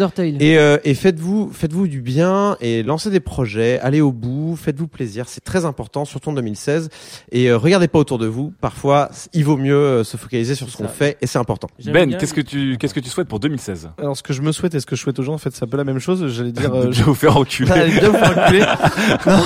et, 0.40 0.58
euh, 0.58 0.78
et 0.84 0.94
faites-vous 0.94 1.50
faites-vous 1.52 1.86
du 1.88 2.00
bien 2.00 2.56
et 2.60 2.82
lancez 2.82 3.10
des 3.10 3.20
projets, 3.20 3.78
allez 3.80 4.00
au 4.00 4.12
bout, 4.12 4.56
faites-vous 4.56 4.88
plaisir, 4.88 5.26
c'est 5.28 5.44
très 5.44 5.64
important, 5.64 6.04
surtout 6.04 6.30
en 6.30 6.32
2016. 6.32 6.88
Et 7.32 7.50
euh, 7.50 7.58
regardez 7.58 7.88
pas 7.88 7.98
autour 7.98 8.18
de 8.18 8.26
vous. 8.26 8.52
Parfois, 8.60 9.10
il 9.32 9.44
vaut 9.44 9.56
mieux 9.56 9.74
euh, 9.74 10.04
se 10.04 10.16
focaliser 10.16 10.54
sur 10.54 10.68
ce 10.68 10.76
qu'on 10.76 10.88
fait 10.88 11.16
et 11.20 11.26
c'est 11.26 11.38
important. 11.38 11.68
Ben, 11.84 12.16
qu'est-ce 12.16 12.34
que 12.34 12.40
tu 12.40 12.76
qu'est-ce 12.78 12.94
que 12.94 13.00
tu 13.00 13.10
souhaites 13.10 13.28
pour 13.28 13.40
2016 13.40 13.90
Alors, 13.98 14.16
ce 14.16 14.22
que 14.22 14.32
je 14.32 14.42
me 14.42 14.52
souhaite 14.52 14.74
et 14.74 14.80
ce 14.80 14.86
que 14.86 14.96
je 14.96 15.02
souhaite 15.02 15.18
aux 15.18 15.22
gens, 15.22 15.34
en 15.34 15.38
fait, 15.38 15.54
c'est 15.54 15.64
un 15.64 15.68
peu 15.68 15.76
la 15.76 15.84
même 15.84 15.98
chose. 15.98 16.26
J'allais 16.28 16.52
dire. 16.52 16.70
De 16.76 16.76
euh, 16.76 16.88
bien 16.88 17.04
vous 17.04 17.14
faire 17.14 17.36
enculer. 17.36 17.70
Allez, 17.70 17.92
bien 17.92 18.08
vous 18.08 18.16
faire 18.16 18.38
enculer. 18.38 18.60
non. 19.26 19.42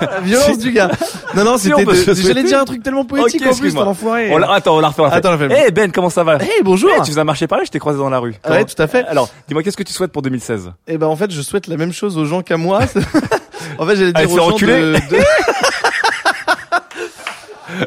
La 0.00 0.20
violence 0.20 0.58
du 0.58 0.72
gars. 0.72 0.90
Non, 1.36 1.44
non, 1.44 1.58
c'était. 1.58 1.84
J'allais 2.14 2.44
dire 2.44 2.60
un 2.60 2.64
truc 2.64 2.82
tellement 2.82 3.04
poétique 3.04 3.44
en 3.46 3.54
plus, 3.54 3.73
excuse-moi. 3.82 4.18
On 4.32 4.38
la- 4.38 4.52
Attends, 4.52 4.76
on 4.76 4.80
la 4.80 4.88
refait. 4.88 5.00
on 5.00 5.04
la 5.04 5.10
refait. 5.10 5.18
Attends, 5.18 5.34
on 5.44 5.48
la. 5.48 5.66
Eh 5.66 5.70
Ben, 5.70 5.90
comment 5.92 6.10
ça 6.10 6.24
va? 6.24 6.36
Hey, 6.36 6.62
bonjour. 6.62 6.90
Eh, 6.96 7.00
tu 7.00 7.06
faisais 7.10 7.20
un 7.20 7.24
marché 7.24 7.46
pareil, 7.46 7.66
je 7.66 7.70
t'ai 7.70 7.78
croisé 7.78 7.98
dans 7.98 8.10
la 8.10 8.18
rue. 8.18 8.34
Ouais, 8.48 8.64
tout 8.64 8.80
à 8.80 8.86
fait. 8.86 9.04
Alors, 9.06 9.28
dis-moi, 9.48 9.62
qu'est-ce 9.62 9.76
que 9.76 9.82
tu 9.82 9.92
souhaites 9.92 10.12
pour 10.12 10.22
2016 10.22 10.72
Eh 10.86 10.98
ben, 10.98 11.06
en 11.06 11.16
fait, 11.16 11.30
je 11.30 11.40
souhaite 11.42 11.66
la 11.66 11.76
même 11.76 11.92
chose 11.92 12.16
aux 12.18 12.24
gens 12.24 12.42
qu'à 12.42 12.56
moi. 12.56 12.80
en 13.78 13.86
fait, 13.86 13.96
j'allais 13.96 14.12
Allez, 14.14 14.26
dire 14.26 14.36
se 14.36 14.40
aux 14.40 14.50
gens 14.58 14.66
de- 14.66 14.96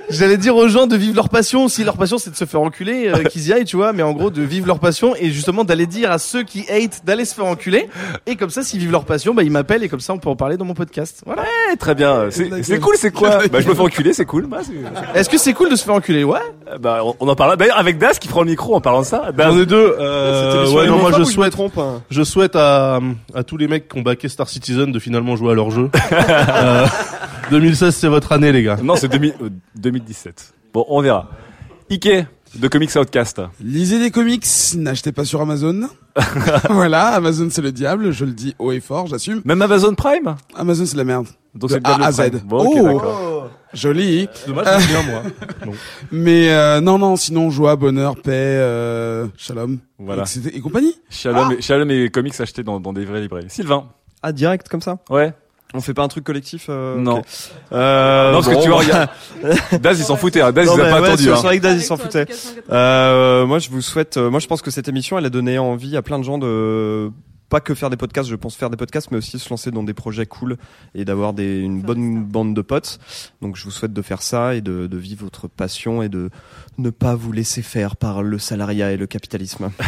J'allais 0.10 0.38
dire 0.38 0.56
aux 0.56 0.68
gens 0.68 0.88
de 0.88 0.96
vivre 0.96 1.16
leur 1.16 1.30
passion. 1.30 1.68
Si 1.68 1.84
leur 1.84 1.98
passion 1.98 2.18
c'est 2.18 2.30
de 2.32 2.36
se 2.36 2.46
faire 2.46 2.62
enculer, 2.62 3.08
euh, 3.14 3.24
qu'ils 3.30 3.48
y 3.48 3.54
aillent, 3.54 3.66
tu 3.66 3.76
vois. 3.78 3.94
Mais 3.94 4.04
en 4.04 4.14
gros, 4.14 4.30
de 4.30 4.42
vivre 4.42 4.68
leur 4.68 4.80
passion 4.80 5.16
et 5.20 5.32
justement 5.32 5.64
d'aller 5.64 5.86
dire 5.88 6.12
à 6.12 6.18
ceux 6.18 6.44
qui 6.44 6.66
hate 6.70 7.02
d'aller 7.06 7.26
se 7.26 7.36
faire 7.36 7.46
enculer. 7.46 7.90
Et 8.26 8.36
comme 8.36 8.50
ça, 8.50 8.64
s'ils 8.64 8.80
vivent 8.80 8.92
leur 8.92 9.06
passion, 9.06 9.34
bah 9.34 9.44
ils 9.44 9.52
m'appellent 9.52 9.84
et 9.84 9.90
comme 9.90 10.00
ça 10.00 10.14
on 10.14 10.18
peut 10.18 10.30
en 10.30 10.36
parler 10.36 10.58
dans 10.58 10.66
mon 10.66 10.74
podcast. 10.74 11.22
Voilà. 11.26 11.42
Ouais, 11.44 11.76
très 11.78 11.96
bien. 11.96 12.26
C'est 12.30 12.50
c'est 12.64 12.80
cool, 12.80 12.96
c'est 12.98 13.12
quoi 13.12 13.40
Bah 13.52 13.60
je 13.62 13.68
me 13.68 13.74
fais 13.74 13.82
enculer, 13.82 14.14
c'est 14.14 14.26
cool. 14.26 14.48
Bah, 14.48 14.60
c'est- 14.64 15.20
Est-ce 15.20 15.30
que 15.30 15.38
c'est 15.38 15.54
cool 15.54 15.70
de 15.70 15.76
se 15.76 15.84
faire 15.84 15.94
enculer 15.96 16.24
Ouais. 16.24 16.40
bah 16.80 17.02
on, 17.04 17.16
on 17.20 17.28
en 17.28 17.36
parle 17.36 17.58
d'ailleurs 17.58 17.78
avec 17.78 17.98
Das 17.98 18.20
qui 18.20 18.28
prend 18.28 18.42
le 18.44 18.50
micro 18.50 18.76
en 18.76 18.82
parlant 18.82 19.02
de 19.02 19.06
ça. 19.06 19.32
Das. 19.36 19.52
J'en 19.52 19.60
ai 19.60 19.66
deux. 19.66 19.96
Euh, 20.00 20.52
C'était 20.54 20.66
sur 20.70 20.78
ouais, 20.78 20.86
non, 20.88 20.98
moi 20.98 21.10
homophones 21.10 21.14
je 21.18 21.22
ou 21.22 21.26
je 21.26 21.30
me 21.30 21.34
souhaite, 21.44 21.52
trompe, 21.52 21.78
hein 21.78 22.02
je 22.10 22.24
souhaite 22.24 22.56
à, 22.56 23.00
à 23.34 23.44
tous 23.44 23.58
les 23.58 23.68
mecs 23.68 23.88
qui 23.88 23.98
ont 24.00 24.02
baqué 24.02 24.28
Star 24.30 24.50
Citizen 24.50 24.92
de 24.92 25.00
finalement 25.00 25.36
jouer 25.36 25.52
à 25.52 25.56
leur 25.56 25.72
jeu. 25.72 25.90
Euh, 26.50 26.86
2016, 27.50 27.96
c'est 27.96 28.08
votre 28.08 28.32
année, 28.32 28.52
les 28.52 28.64
gars. 28.64 28.78
Non, 28.82 28.96
c'est 28.96 29.08
2000 29.08 29.34
euh, 29.42 29.50
2017. 29.76 30.54
Bon, 30.74 30.86
on 30.90 31.02
verra. 31.02 31.30
Ike 31.90 32.28
de 32.56 32.68
Comics 32.68 32.96
Outcast. 32.96 33.42
Lisez 33.62 34.00
des 34.00 34.12
comics, 34.12 34.46
n'achetez 34.76 35.12
pas 35.12 35.26
sur 35.26 35.42
Amazon. 35.42 35.90
voilà, 36.70 37.08
Amazon 37.10 37.48
c'est 37.52 37.62
le 37.62 37.72
diable, 37.72 38.12
je 38.12 38.26
le 38.26 38.32
dis 38.32 38.56
haut 38.60 38.72
et 38.72 38.80
fort, 38.80 39.08
j'assume. 39.08 39.42
Même 39.46 39.62
Amazon 39.62 39.94
Prime 39.94 40.36
Amazon 40.56 40.86
c'est 40.86 40.98
la 40.98 41.04
merde. 41.04 41.28
Donc 41.54 41.72
c'est 41.72 41.86
A 41.86 41.96
à 42.06 42.12
Z. 42.12 42.32
Bon, 42.46 42.66
ok, 42.66 42.78
oh, 42.80 42.84
d'accord. 42.84 43.50
joli. 43.74 44.28
Dommage, 44.48 44.88
bien, 44.88 45.04
moi. 45.04 45.22
Non. 45.66 45.74
Mais 46.12 46.52
euh, 46.52 46.82
non, 46.82 46.98
non, 46.98 47.16
sinon 47.16 47.50
joie, 47.50 47.76
bonheur, 47.76 48.16
paix, 48.16 48.32
euh, 48.32 49.28
shalom, 49.38 49.80
Voilà. 50.00 50.24
et 50.54 50.60
compagnie. 50.62 50.96
Shalom, 51.10 51.52
et, 51.54 51.62
Shalom 51.62 51.90
et 51.92 52.10
comics 52.10 52.40
achetés 52.40 52.64
dans, 52.64 52.80
dans 52.80 52.94
des 52.94 53.06
vraies 53.06 53.22
librairies. 53.22 53.50
Sylvain. 53.50 53.88
Ah, 54.24 54.32
direct 54.32 54.68
comme 54.70 54.82
ça? 54.82 54.98
Ouais. 55.10 55.34
On 55.74 55.82
fait 55.82 55.94
pas 55.94 56.04
un 56.04 56.08
truc 56.08 56.24
collectif 56.24 56.68
euh, 56.70 56.98
Non. 56.98 57.22
Euh, 57.74 58.32
Non, 58.32 58.42
parce 58.42 58.56
que 58.56 58.62
tu 58.64 58.70
vois, 58.70 58.80
regarde. 58.80 59.10
Daz, 59.82 60.00
il 60.00 60.06
s'en 60.06 60.16
foutait, 60.16 60.42
hein. 60.42 60.52
Daz, 60.54 60.68
Non, 60.68 60.76
il 60.78 60.82
a 60.82 60.90
pas 60.90 61.02
ouais, 61.02 61.08
attendu, 61.10 61.24
C'est 61.24 61.30
hein. 61.32 61.36
vrai 61.36 61.58
que 61.58 61.64
Daz, 61.64 61.76
il 61.76 61.84
s'en 61.84 61.98
foutait. 61.98 62.26
Euh, 62.72 63.46
moi, 63.46 63.60
je 63.60 63.70
vous 63.70 63.82
souhaite. 63.82 64.16
euh, 64.18 64.30
moi, 64.30 64.40
je 64.40 64.48
pense 64.48 64.62
que 64.62 64.72
cette 64.72 64.88
émission, 64.88 65.18
elle 65.18 65.26
a 65.26 65.30
donné 65.30 65.58
envie 65.60 65.98
à 65.98 66.02
plein 66.02 66.20
de 66.20 66.24
gens 66.24 66.38
de 66.38 67.12
pas 67.50 67.60
que 67.60 67.74
faire 67.74 67.90
des 67.90 67.98
podcasts. 67.98 68.30
Je 68.30 68.36
pense 68.36 68.56
faire 68.56 68.70
des 68.70 68.78
podcasts, 68.78 69.12
mais 69.12 69.18
aussi 69.18 69.40
se 69.40 69.50
lancer 69.50 69.72
dans 69.72 69.84
des 69.84 69.94
projets 69.94 70.26
cool 70.26 70.58
et 70.96 71.04
d'avoir 71.06 71.34
des 71.34 71.60
une 71.60 71.82
bonne 71.82 72.24
bande 72.24 72.54
de 72.54 72.62
potes. 72.62 73.00
Donc, 73.42 73.58
je 73.58 73.64
vous 73.66 73.72
souhaite 73.72 73.94
de 73.94 74.02
faire 74.02 74.22
ça 74.22 74.56
et 74.56 74.62
de, 74.62 74.88
de 74.88 74.98
vivre 74.98 75.24
votre 75.26 75.48
passion 75.50 76.02
et 76.02 76.08
de 76.10 76.30
ne 76.78 76.90
pas 76.90 77.16
vous 77.16 77.32
laisser 77.34 77.62
faire 77.62 77.98
par 77.98 78.24
le 78.24 78.40
salariat 78.40 78.92
et 78.94 78.98
le 78.98 79.06
capitalisme. 79.08 79.70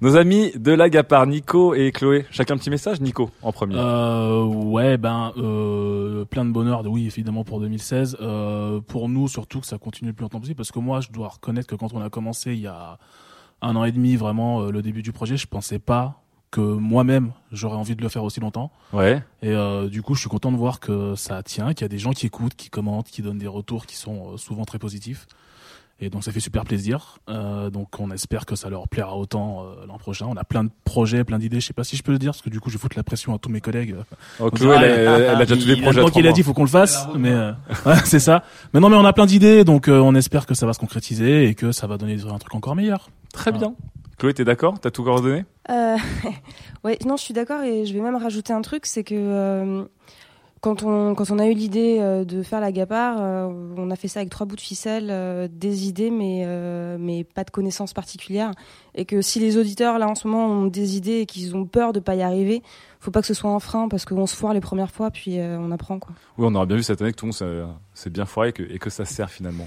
Nos 0.00 0.14
amis 0.16 0.52
de 0.54 0.70
la 0.70 0.88
Gapar, 0.88 1.26
Nico 1.26 1.74
et 1.74 1.90
Chloé. 1.90 2.24
Chacun 2.30 2.54
un 2.54 2.58
petit 2.58 2.70
message, 2.70 3.00
Nico, 3.00 3.30
en 3.42 3.50
premier. 3.50 3.74
Euh, 3.76 4.44
ouais, 4.44 4.96
ben 4.96 5.32
euh, 5.38 6.24
plein 6.24 6.44
de 6.44 6.52
bonheur, 6.52 6.86
oui 6.86 7.06
évidemment 7.06 7.42
pour 7.42 7.58
2016. 7.58 8.18
Euh, 8.20 8.80
pour 8.80 9.08
nous 9.08 9.26
surtout 9.26 9.60
que 9.60 9.66
ça 9.66 9.76
continue 9.76 10.10
le 10.10 10.14
plus 10.14 10.22
longtemps 10.22 10.38
possible, 10.38 10.56
parce 10.56 10.70
que 10.70 10.78
moi 10.78 11.00
je 11.00 11.10
dois 11.10 11.26
reconnaître 11.26 11.66
que 11.66 11.74
quand 11.74 11.92
on 11.94 12.00
a 12.00 12.10
commencé 12.10 12.52
il 12.52 12.60
y 12.60 12.68
a 12.68 12.98
un 13.60 13.74
an 13.74 13.84
et 13.84 13.90
demi 13.90 14.14
vraiment 14.14 14.62
euh, 14.62 14.70
le 14.70 14.82
début 14.82 15.02
du 15.02 15.10
projet, 15.10 15.36
je 15.36 15.48
pensais 15.48 15.80
pas 15.80 16.22
que 16.52 16.60
moi-même 16.60 17.32
j'aurais 17.50 17.76
envie 17.76 17.96
de 17.96 18.02
le 18.02 18.08
faire 18.08 18.22
aussi 18.22 18.38
longtemps. 18.38 18.70
Ouais. 18.92 19.22
Et 19.42 19.50
euh, 19.50 19.88
du 19.88 20.02
coup 20.02 20.14
je 20.14 20.20
suis 20.20 20.30
content 20.30 20.52
de 20.52 20.56
voir 20.56 20.78
que 20.78 21.16
ça 21.16 21.42
tient, 21.42 21.74
qu'il 21.74 21.82
y 21.82 21.84
a 21.86 21.88
des 21.88 21.98
gens 21.98 22.12
qui 22.12 22.26
écoutent, 22.26 22.54
qui 22.54 22.70
commentent, 22.70 23.08
qui 23.08 23.22
donnent 23.22 23.38
des 23.38 23.48
retours 23.48 23.84
qui 23.84 23.96
sont 23.96 24.34
euh, 24.34 24.36
souvent 24.36 24.64
très 24.64 24.78
positifs. 24.78 25.26
Et 26.00 26.10
donc 26.10 26.22
ça 26.22 26.30
fait 26.30 26.38
super 26.40 26.62
plaisir. 26.64 27.18
Euh, 27.28 27.70
donc 27.70 27.98
on 27.98 28.10
espère 28.12 28.46
que 28.46 28.54
ça 28.54 28.70
leur 28.70 28.86
plaira 28.86 29.16
autant 29.16 29.64
euh, 29.64 29.86
l'an 29.86 29.98
prochain. 29.98 30.26
On 30.28 30.36
a 30.36 30.44
plein 30.44 30.62
de 30.62 30.70
projets, 30.84 31.24
plein 31.24 31.38
d'idées. 31.40 31.58
Je 31.60 31.66
sais 31.66 31.72
pas 31.72 31.82
si 31.82 31.96
je 31.96 32.04
peux 32.04 32.12
le 32.12 32.18
dire 32.18 32.30
parce 32.30 32.42
que 32.42 32.50
du 32.50 32.60
coup 32.60 32.70
je 32.70 32.76
vais 32.76 32.80
foutre 32.80 32.96
la 32.96 33.02
pression 33.02 33.34
à 33.34 33.38
tous 33.38 33.48
mes 33.48 33.60
collègues. 33.60 33.96
Oh, 34.38 34.44
On 34.46 34.50
Chloé, 34.50 34.76
dira, 34.78 34.84
elle 34.86 35.08
a- 35.08 35.12
ah, 35.12 35.18
elle 35.18 35.42
a 35.42 35.46
déjà 35.46 35.54
il- 35.56 35.60
tous 35.62 35.66
les 35.68 35.82
projets 35.82 36.00
Donc 36.00 36.14
il 36.16 36.26
a 36.28 36.32
dit 36.32 36.42
faut 36.44 36.52
qu'on 36.54 36.62
le 36.62 36.68
fasse, 36.68 37.08
mais 37.16 37.32
euh, 37.32 37.50
ouais, 37.84 37.96
c'est 38.04 38.20
ça. 38.20 38.44
Mais 38.72 38.78
non 38.80 38.88
mais 38.90 38.96
on 38.96 39.04
a 39.04 39.12
plein 39.12 39.26
d'idées 39.26 39.64
donc 39.64 39.88
euh, 39.88 39.98
on 39.98 40.14
espère 40.14 40.46
que 40.46 40.54
ça 40.54 40.66
va 40.66 40.72
se 40.72 40.78
concrétiser 40.78 41.46
et 41.48 41.54
que 41.56 41.72
ça 41.72 41.88
va 41.88 41.98
donner 41.98 42.16
un 42.30 42.38
truc 42.38 42.54
encore 42.54 42.76
meilleur. 42.76 43.10
Très 43.32 43.50
bien. 43.50 43.74
Chloé, 44.18 44.34
t'es 44.34 44.44
d'accord? 44.44 44.78
T'as 44.80 44.90
tout 44.90 45.02
coordonné? 45.04 45.44
Euh, 45.70 45.96
ouais, 46.84 46.98
non, 47.06 47.16
je 47.16 47.22
suis 47.22 47.34
d'accord 47.34 47.62
et 47.62 47.86
je 47.86 47.92
vais 47.94 48.00
même 48.00 48.16
rajouter 48.16 48.52
un 48.52 48.62
truc, 48.62 48.86
c'est 48.86 49.04
que 49.04 49.14
euh, 49.16 49.84
quand 50.60 50.82
on 50.82 51.14
quand 51.14 51.30
on 51.30 51.38
a 51.38 51.46
eu 51.46 51.54
l'idée 51.54 51.98
euh, 52.00 52.24
de 52.24 52.42
faire 52.42 52.60
la 52.60 52.72
Gapar, 52.72 53.16
euh, 53.20 53.48
on 53.76 53.90
a 53.90 53.96
fait 53.96 54.08
ça 54.08 54.20
avec 54.20 54.30
trois 54.30 54.46
bouts 54.46 54.56
de 54.56 54.60
ficelle, 54.60 55.08
euh, 55.10 55.48
des 55.50 55.86
idées 55.88 56.10
mais 56.10 56.46
mais 56.98 57.24
pas 57.24 57.44
de 57.44 57.50
connaissances 57.50 57.92
particulières 57.92 58.50
et 58.94 59.04
que 59.04 59.20
si 59.22 59.40
les 59.40 59.56
auditeurs 59.56 59.98
là 59.98 60.08
en 60.08 60.14
ce 60.14 60.26
moment 60.28 60.46
ont 60.46 60.66
des 60.66 60.96
idées 60.96 61.20
et 61.20 61.26
qu'ils 61.26 61.56
ont 61.56 61.64
peur 61.66 61.92
de 61.92 62.00
pas 62.00 62.14
y 62.14 62.22
arriver, 62.22 62.62
faut 63.00 63.10
pas 63.10 63.20
que 63.20 63.26
ce 63.26 63.34
soit 63.34 63.50
un 63.50 63.60
frein 63.60 63.88
parce 63.88 64.04
qu'on 64.04 64.26
se 64.26 64.34
foire 64.36 64.54
les 64.54 64.60
premières 64.60 64.90
fois 64.90 65.10
puis 65.10 65.38
on 65.40 65.70
apprend 65.70 65.98
quoi. 65.98 66.14
Oui, 66.38 66.46
on 66.48 66.54
aura 66.54 66.66
bien 66.66 66.76
vu 66.76 66.82
cette 66.82 67.00
année 67.02 67.12
que 67.12 67.16
tout 67.16 67.26
le 67.26 67.28
monde 67.28 67.34
s'est- 67.34 67.72
s'est 67.94 68.10
bien 68.10 68.24
foiré 68.26 68.48
et 68.50 68.52
que, 68.52 68.62
et 68.62 68.78
que 68.78 68.90
ça 68.90 69.04
sert 69.04 69.30
finalement. 69.30 69.66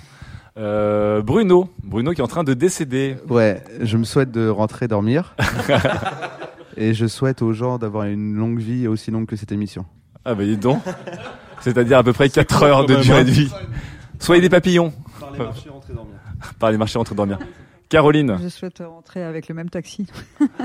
Euh, 0.58 1.22
Bruno, 1.22 1.70
Bruno 1.84 2.12
qui 2.12 2.20
est 2.20 2.24
en 2.24 2.28
train 2.28 2.44
de 2.44 2.54
décéder. 2.54 3.16
Ouais, 3.30 3.64
je 3.80 3.96
me 3.98 4.04
souhaite 4.04 4.32
de 4.32 4.50
rentrer 4.50 4.88
dormir. 4.90 5.34
et 6.78 6.94
je 6.94 7.06
souhaite 7.08 7.42
aux 7.42 7.54
gens 7.54 7.78
d'avoir 7.78 8.06
une 8.06 8.36
longue 8.36 8.60
vie 8.60 8.88
aussi 8.88 9.12
longue 9.12 9.26
que 9.28 9.36
cette 9.38 9.52
émission. 9.52 9.86
Ah 10.26 10.36
bah 10.36 10.44
dis 10.44 10.58
donc. 10.58 10.82
C'est-à-dire 11.62 11.98
à 11.98 12.04
peu 12.04 12.14
près 12.14 12.30
4 12.30 12.64
heures 12.64 12.86
de 12.86 12.96
durée 12.96 13.24
de 13.24 13.30
vie. 13.32 13.52
Soyez 14.20 14.42
des 14.42 14.50
papillons. 14.50 14.94
Par 15.20 15.32
les 15.32 15.40
marchés, 15.40 15.70
rentrez 15.70 15.94
dormir. 15.94 16.16
Par 16.60 16.72
les 16.72 16.78
marchés, 16.78 16.98
rentrez 16.98 17.16
dormir. 17.16 17.40
Caroline. 17.90 18.38
Je 18.42 18.48
souhaite 18.50 18.82
rentrer 18.86 19.24
avec 19.24 19.48
le 19.50 19.56
même 19.56 19.70
taxi. 19.70 20.08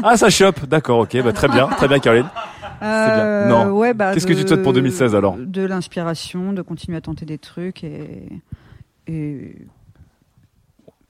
Ah, 0.03 0.17
ça 0.17 0.31
chope. 0.31 0.65
D'accord, 0.67 1.01
ok. 1.01 1.21
Bah, 1.23 1.33
très 1.33 1.49
bien. 1.49 1.67
Très 1.69 1.89
bien, 1.89 1.99
Caroline. 1.99 2.29
C'est 2.81 2.81
bien. 2.81 2.89
Euh, 2.89 3.49
Non. 3.49 3.71
ouais, 3.73 3.95
bah, 3.95 4.13
Qu'est-ce 4.15 4.27
que 4.27 4.33
tu 4.33 4.43
te 4.45 4.49
souhaites 4.49 4.63
pour 4.63 4.73
2016 4.73 5.15
alors 5.15 5.37
De 5.37 5.63
l'inspiration, 5.63 6.53
de 6.53 6.63
continuer 6.63 6.97
à 6.99 7.01
tenter 7.01 7.25
des 7.27 7.39
trucs 7.39 7.83
et, 7.85 8.29
et, 9.09 9.57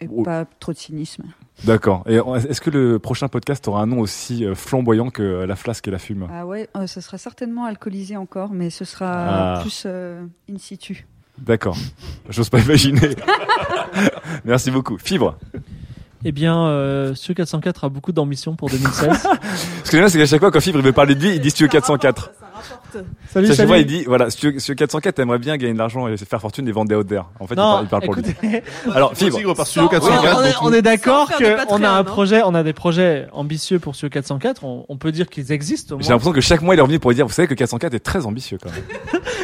et 0.01 0.09
Oh. 0.11 0.23
pas 0.23 0.45
trop 0.61 0.73
de 0.73 0.79
cynisme. 0.79 1.25
D'accord. 1.65 2.05
Et 2.07 2.17
est-ce 2.17 2.61
que 2.61 2.71
le 2.71 2.99
prochain 2.99 3.29
podcast 3.29 3.67
aura 3.67 3.81
un 3.83 3.87
nom 3.87 4.01
aussi 4.01 4.45
euh, 4.45 4.55
flamboyant 4.55 5.11
que 5.11 5.23
la 5.23 5.57
flasque 5.57 5.89
et 5.89 5.91
la 5.91 5.99
fume? 5.99 6.29
Ah 6.33 6.47
ouais, 6.47 6.69
euh, 6.77 6.87
ce 6.87 7.01
sera 7.01 7.19
certainement 7.19 7.65
alcoolisé 7.65 8.17
encore, 8.17 8.51
mais 8.53 8.71
ce 8.71 8.85
sera 8.85 9.57
Ah. 9.57 9.59
plus 9.63 9.85
euh, 9.87 10.23
in 10.53 10.59
situ. 10.59 11.07
D'accord. 11.39 11.77
J'ose 12.29 12.49
pas 12.51 12.61
imaginer. 12.61 13.11
Merci 14.45 14.71
beaucoup. 14.71 14.99
Fibre. 14.99 15.37
Eh 16.25 16.33
bien, 16.33 16.67
euh, 16.67 17.15
Studio 17.15 17.35
404 17.35 17.85
a 17.85 17.89
beaucoup 17.89 18.13
d'ambition 18.13 18.57
pour 18.57 18.69
2016. 18.71 19.11
Ce 19.85 19.91
que 19.91 19.97
j'aime 19.97 20.01
bien, 20.01 20.09
c'est 20.09 20.19
qu'à 20.19 20.27
chaque 20.27 20.41
fois, 20.41 20.51
quand 20.51 20.61
Fibre 20.61 20.79
il 20.79 20.85
veut 20.85 20.93
parler 20.93 21.15
de 21.15 21.21
lui, 21.23 21.35
il 21.37 21.41
dit 21.41 21.51
Studio 21.51 21.69
404. 21.69 22.33
Salut, 23.29 23.55
salut. 23.55 23.69
fois, 23.69 23.79
il 23.79 23.87
dit, 23.87 24.05
voilà, 24.05 24.31
Studio, 24.31 24.59
Studio 24.59 24.75
404 24.77 25.19
aimerait 25.19 25.39
bien 25.39 25.57
gagner 25.57 25.73
de 25.73 25.79
l'argent 25.79 26.09
et 26.09 26.17
faire 26.17 26.41
fortune 26.41 26.67
et 26.69 26.73
vendre 26.73 26.89
des 26.89 27.05
d'air. 27.05 27.27
En 27.41 27.47
fait, 27.47 27.55
il 27.55 27.57
parle, 27.57 27.85
il 27.85 27.89
parle 27.89 28.03
pour 28.03 28.15
lui. 28.15 28.23
Alors, 28.95 29.15
Fibre. 29.15 29.39
on, 29.39 30.45
est, 30.45 30.55
on 30.63 30.73
est 30.73 30.83
d'accord 30.83 31.31
qu'on 31.69 31.83
a 31.83 31.91
un 31.91 32.05
projet, 32.05 32.43
on 32.45 32.55
a 32.55 32.63
des 32.63 32.73
projets 32.73 33.27
ambitieux 33.33 33.79
pour 33.79 33.95
Studio 33.95 34.11
404. 34.11 34.65
On, 34.65 34.87
on 34.89 34.97
peut 34.97 35.13
dire 35.13 35.29
qu'ils 35.29 35.53
existent. 35.53 35.97
J'ai 36.01 36.11
l'impression 36.11 36.33
que 36.33 36.41
chaque 36.41 36.63
mois, 36.63 36.75
il 36.75 36.79
est 36.79 36.83
revenu 36.83 36.99
pour 36.99 37.13
dire, 37.13 37.27
vous 37.27 37.33
savez 37.33 37.49
que 37.49 37.55
404 37.55 37.95
est 37.95 38.01
très 38.01 38.27
ambitieux 38.27 38.59
quand 38.63 38.71
même. 38.71 38.83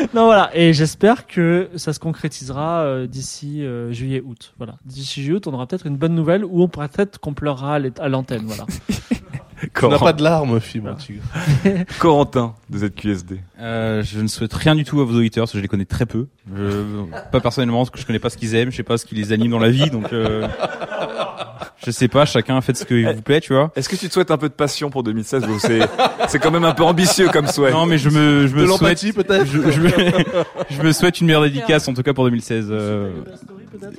non 0.14 0.26
voilà 0.26 0.50
et 0.55 0.72
j'espère 0.72 1.26
que 1.26 1.68
ça 1.76 1.92
se 1.92 1.98
concrétisera 1.98 2.82
euh, 2.82 3.06
d'ici 3.06 3.64
euh, 3.64 3.92
juillet 3.92 4.22
août 4.24 4.55
voilà 4.58 4.74
d'ici 4.84 5.22
juillet 5.22 5.36
août 5.36 5.47
on 5.47 5.55
aura 5.55 5.66
peut-être 5.66 5.86
une 5.86 5.97
bonne 5.97 6.14
nouvelle 6.14 6.44
ou 6.44 6.62
on 6.62 6.68
pourra 6.68 6.89
peut-être 6.89 7.18
qu'on 7.18 7.34
pleurera 7.34 7.76
à 7.76 8.08
l'antenne 8.08 8.44
voilà 8.47 8.66
Tu 9.74 9.86
n'as 9.86 9.99
pas 9.99 10.12
de 10.12 10.23
larmes, 10.23 10.60
fibre. 10.60 10.97
tu- 10.97 11.20
Corentin 11.99 12.55
de 12.70 12.78
ZQSD. 12.78 13.41
Euh, 13.60 14.02
je 14.02 14.20
ne 14.20 14.26
souhaite 14.28 14.52
rien 14.55 14.74
du 14.74 14.84
tout 14.84 15.00
à 15.00 15.05
vos 15.05 15.15
auditeurs 15.16 15.42
parce 15.44 15.52
que 15.52 15.58
je 15.58 15.62
les 15.62 15.68
connais 15.68 15.84
très 15.84 16.07
peu. 16.07 16.26
Je, 16.54 17.04
pas 17.30 17.40
personnellement 17.40 17.78
parce 17.78 17.90
que 17.90 18.00
je 18.00 18.06
connais 18.06 18.18
pas 18.18 18.28
ce 18.30 18.36
qu'ils 18.36 18.54
aiment, 18.56 18.70
je 18.72 18.76
sais 18.76 18.82
pas 18.82 18.98
ce 18.98 19.06
qui 19.06 19.14
les 19.14 19.32
anime 19.32 19.52
dans 19.52 19.60
la 19.60 19.70
vie, 19.70 19.90
donc 19.90 20.12
euh, 20.12 20.48
je 21.84 21.90
sais 21.92 22.08
pas. 22.08 22.24
Chacun 22.24 22.60
faites 22.60 22.76
ce 22.78 22.84
qu'il 22.84 23.08
vous 23.08 23.22
plaît, 23.22 23.40
tu 23.40 23.52
vois. 23.52 23.70
Est-ce 23.76 23.88
que 23.88 23.94
tu 23.94 24.08
te 24.08 24.12
souhaites 24.12 24.30
un 24.32 24.38
peu 24.38 24.48
de 24.48 24.54
passion 24.54 24.90
pour 24.90 25.04
2016 25.04 25.44
ou 25.48 25.58
c'est, 25.60 25.80
c'est 26.28 26.40
quand 26.40 26.50
même 26.50 26.64
un 26.64 26.74
peu 26.74 26.82
ambitieux 26.82 27.28
comme 27.28 27.46
souhait? 27.46 27.70
Non, 27.70 27.86
mais 27.86 27.96
je 27.98 28.08
me, 28.10 28.48
je 28.48 28.54
me 28.56 28.62
De 28.62 28.66
souhaite, 28.66 28.80
l'empathie, 28.80 29.12
peut-être? 29.12 29.46
je, 29.46 29.70
je 29.70 29.80
me, 29.80 29.90
je 30.70 30.82
me 30.82 30.92
souhaite 30.92 31.20
une 31.20 31.28
meilleure 31.28 31.42
dédicace 31.44 31.86
en 31.86 31.94
tout 31.94 32.02
cas 32.02 32.12
pour 32.12 32.24
2016. 32.24 32.68
Euh... 32.70 33.12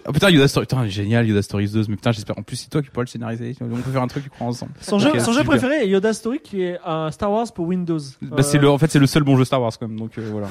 Oh 0.05 0.11
putain, 0.11 0.30
Yoda 0.30 0.47
Story, 0.49 0.65
putain, 0.65 0.85
génial, 0.88 1.25
Yoda 1.27 1.41
Stories 1.41 1.69
2, 1.69 1.85
mais 1.88 1.95
putain, 1.95 2.11
j'espère. 2.11 2.38
En 2.38 2.43
plus, 2.43 2.57
c'est 2.57 2.69
toi 2.69 2.81
qui 2.81 2.89
pourras 2.89 3.03
le 3.03 3.07
scénariser. 3.07 3.55
On 3.61 3.67
peut 3.67 3.91
faire 3.91 4.01
un 4.01 4.07
truc, 4.07 4.23
tu 4.25 4.30
crois, 4.30 4.47
ensemble. 4.47 4.73
son 4.81 4.99
jeu 4.99 5.17
son 5.19 5.31
jeu 5.31 5.43
préféré 5.45 5.83
est 5.83 5.88
Yoda 5.88 6.11
Story 6.13 6.39
qui 6.43 6.61
est 6.61 6.77
un 6.85 7.09
Star 7.11 7.31
Wars 7.31 7.51
pour 7.53 7.67
Windows 7.67 7.99
Bah, 8.22 8.43
c'est 8.43 8.57
le, 8.57 8.69
en 8.69 8.77
fait, 8.77 8.91
c'est 8.91 8.99
le 8.99 9.07
seul 9.07 9.23
bon 9.23 9.38
jeu 9.38 9.45
Star 9.45 9.61
Wars, 9.61 9.72
quand 9.80 9.88
même, 9.88 9.97
donc 9.97 10.11
euh, 10.17 10.27
voilà. 10.31 10.47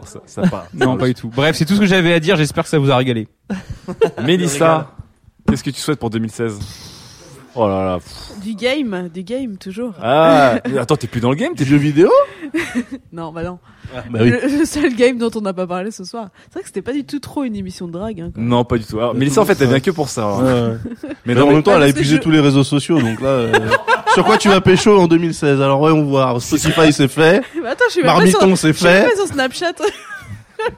Bon, 0.00 0.06
ça, 0.06 0.20
ça 0.26 0.42
part. 0.50 0.66
Non, 0.74 0.96
pas 0.96 1.06
du 1.06 1.14
tout. 1.14 1.28
Bref, 1.28 1.56
c'est 1.56 1.64
tout 1.64 1.74
ce 1.74 1.80
que 1.80 1.86
j'avais 1.86 2.12
à 2.12 2.20
dire. 2.20 2.36
J'espère 2.36 2.64
que 2.64 2.70
ça 2.70 2.78
vous 2.78 2.90
a 2.90 2.96
régalé. 2.96 3.28
Mélissa, 4.24 4.92
qu'est-ce 5.48 5.64
que 5.64 5.70
tu 5.70 5.80
souhaites 5.80 5.98
pour 5.98 6.10
2016 6.10 6.58
Oh 7.56 7.66
là 7.68 7.84
là. 7.84 7.98
pff. 7.98 8.40
Du 8.44 8.54
game, 8.54 9.08
du 9.12 9.22
game 9.24 9.56
toujours. 9.56 9.92
Ah, 10.02 10.60
mais 10.70 10.78
attends, 10.78 10.96
t'es 10.96 11.06
plus 11.08 11.20
dans 11.20 11.30
le 11.30 11.36
game, 11.36 11.52
t'es 11.56 11.64
jeux 11.64 11.76
vidéo 11.76 12.08
non, 13.12 13.32
bah 13.32 13.42
non. 13.42 13.58
bah 14.10 14.20
oui. 14.22 14.30
le, 14.30 14.58
le 14.60 14.64
seul 14.64 14.94
game 14.94 15.18
dont 15.18 15.30
on 15.34 15.40
n'a 15.40 15.52
pas 15.52 15.66
parlé 15.66 15.90
ce 15.90 16.04
soir. 16.04 16.28
C'est 16.44 16.52
vrai 16.54 16.60
que 16.62 16.68
c'était 16.68 16.82
pas 16.82 16.92
du 16.92 17.04
tout 17.04 17.18
trop 17.18 17.42
une 17.44 17.56
émission 17.56 17.86
de 17.88 17.92
drague. 17.92 18.20
Hein. 18.20 18.30
Non, 18.36 18.64
pas 18.64 18.78
du 18.78 18.84
tout. 18.84 18.98
Alors, 18.98 19.14
Mélissa, 19.14 19.40
en 19.40 19.44
fait, 19.44 19.60
elle 19.60 19.68
vient 19.68 19.80
que 19.80 19.90
pour 19.90 20.08
ça. 20.08 20.24
hein. 20.24 20.42
Ouais, 20.44 20.76
ouais. 21.08 21.10
Mais, 21.26 21.34
non, 21.34 21.42
en 21.42 21.46
mais- 21.48 21.52
même 21.54 21.62
temps, 21.62 21.74
elle 21.76 21.82
a 21.82 21.88
épuisé 21.88 22.16
je- 22.16 22.20
tous 22.20 22.30
les 22.30 22.40
réseaux 22.40 22.64
sociaux, 22.64 23.00
donc 23.00 23.20
là, 23.20 23.28
euh, 23.28 23.52
sur 24.14 24.24
quoi 24.24 24.36
tu 24.38 24.48
vas 24.48 24.60
pécho 24.60 24.98
en 24.98 25.06
2016 25.08 25.60
Alors 25.60 25.80
ouais, 25.80 25.90
on 25.92 26.04
voit. 26.04 26.38
Spotify 26.40 26.92
c'est 26.92 27.08
fait. 27.08 27.42
Mais 27.62 27.68
attends, 27.68 27.84
je 27.88 27.92
suis 27.94 28.02
Marmiton 28.02 28.46
sur, 28.48 28.58
c'est 28.58 28.68
je 28.72 28.78
suis 28.78 28.86
fait. 28.86 29.08
pas 29.10 29.16
sur 29.16 29.26
Snapchat. 29.26 29.72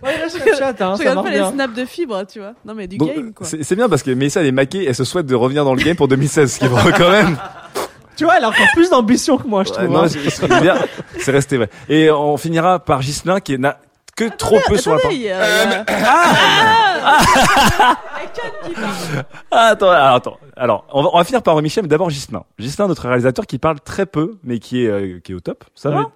Ouais, 0.02 0.18
là, 0.18 0.28
Snapchat, 0.28 0.68
hein, 0.68 0.74
je 0.74 0.76
ça 0.78 0.90
regarde 0.96 1.14
marche 1.16 1.24
pas 1.26 1.30
les 1.32 1.38
bien. 1.38 1.50
snaps 1.52 1.74
de 1.76 1.84
fibres, 1.84 2.24
tu 2.26 2.38
vois. 2.40 2.52
Non, 2.64 2.74
mais 2.74 2.86
du 2.86 2.96
Donc, 2.98 3.14
game, 3.14 3.32
quoi. 3.32 3.46
c'est 3.46 3.62
c'est 3.62 3.76
bien 3.76 3.88
parce 3.88 4.02
que 4.02 4.10
Mélissa 4.10 4.40
elle 4.40 4.46
est 4.46 4.52
maquée, 4.52 4.84
elle 4.86 4.94
se 4.94 5.04
souhaite 5.04 5.26
de 5.26 5.34
revenir 5.34 5.64
dans 5.64 5.74
le 5.74 5.82
game 5.82 5.96
pour 5.96 6.08
2016, 6.08 6.52
ce 6.54 6.58
qui 6.58 6.66
va 6.68 6.92
quand 6.92 7.10
même. 7.10 7.36
Tu 8.14 8.24
vois, 8.24 8.36
elle 8.36 8.44
a 8.44 8.50
encore 8.50 8.66
plus 8.74 8.90
d'ambition 8.90 9.38
que 9.38 9.46
moi, 9.48 9.64
je 9.64 9.70
Ouais, 9.70 9.76
trouve. 9.76 9.88
non, 9.90 10.02
hein. 10.02 10.08
c'est- 10.08 10.28
c'est 10.28 10.46
bien, 10.60 10.74
c'est 11.18 11.30
resté 11.32 11.56
vrai. 11.56 11.70
Et 11.88 12.10
on 12.10 12.36
finira 12.36 12.78
par 12.78 13.00
Ghislain 13.00 13.40
qui 13.40 13.58
n'a 13.58 13.78
que 14.14 14.28
trop 14.36 14.58
peu 14.68 14.76
sur 14.76 14.92
la 14.92 14.98
Attendez, 14.98 15.14
il 15.14 15.22
y 15.22 15.30
a- 15.30 15.84
Ah, 19.50 19.66
attends, 19.68 19.90
alors, 19.90 20.14
attends. 20.14 20.38
Alors, 20.56 20.84
on 20.92 21.02
va, 21.02 21.08
on 21.14 21.18
va 21.18 21.24
finir 21.24 21.42
par 21.42 21.60
Michel, 21.62 21.82
mais 21.84 21.88
d'abord 21.88 22.08
Ghislain. 22.10 22.44
Ghislain, 22.58 22.86
notre 22.88 23.06
réalisateur 23.08 23.46
qui 23.46 23.58
parle 23.58 23.80
très 23.80 24.06
peu, 24.06 24.36
mais 24.44 24.58
qui 24.58 24.84
est, 24.84 24.88
euh, 24.88 25.18
qui 25.22 25.32
est 25.32 25.34
au 25.34 25.40
top. 25.40 25.64
Ça 25.74 25.90
va 25.90 26.10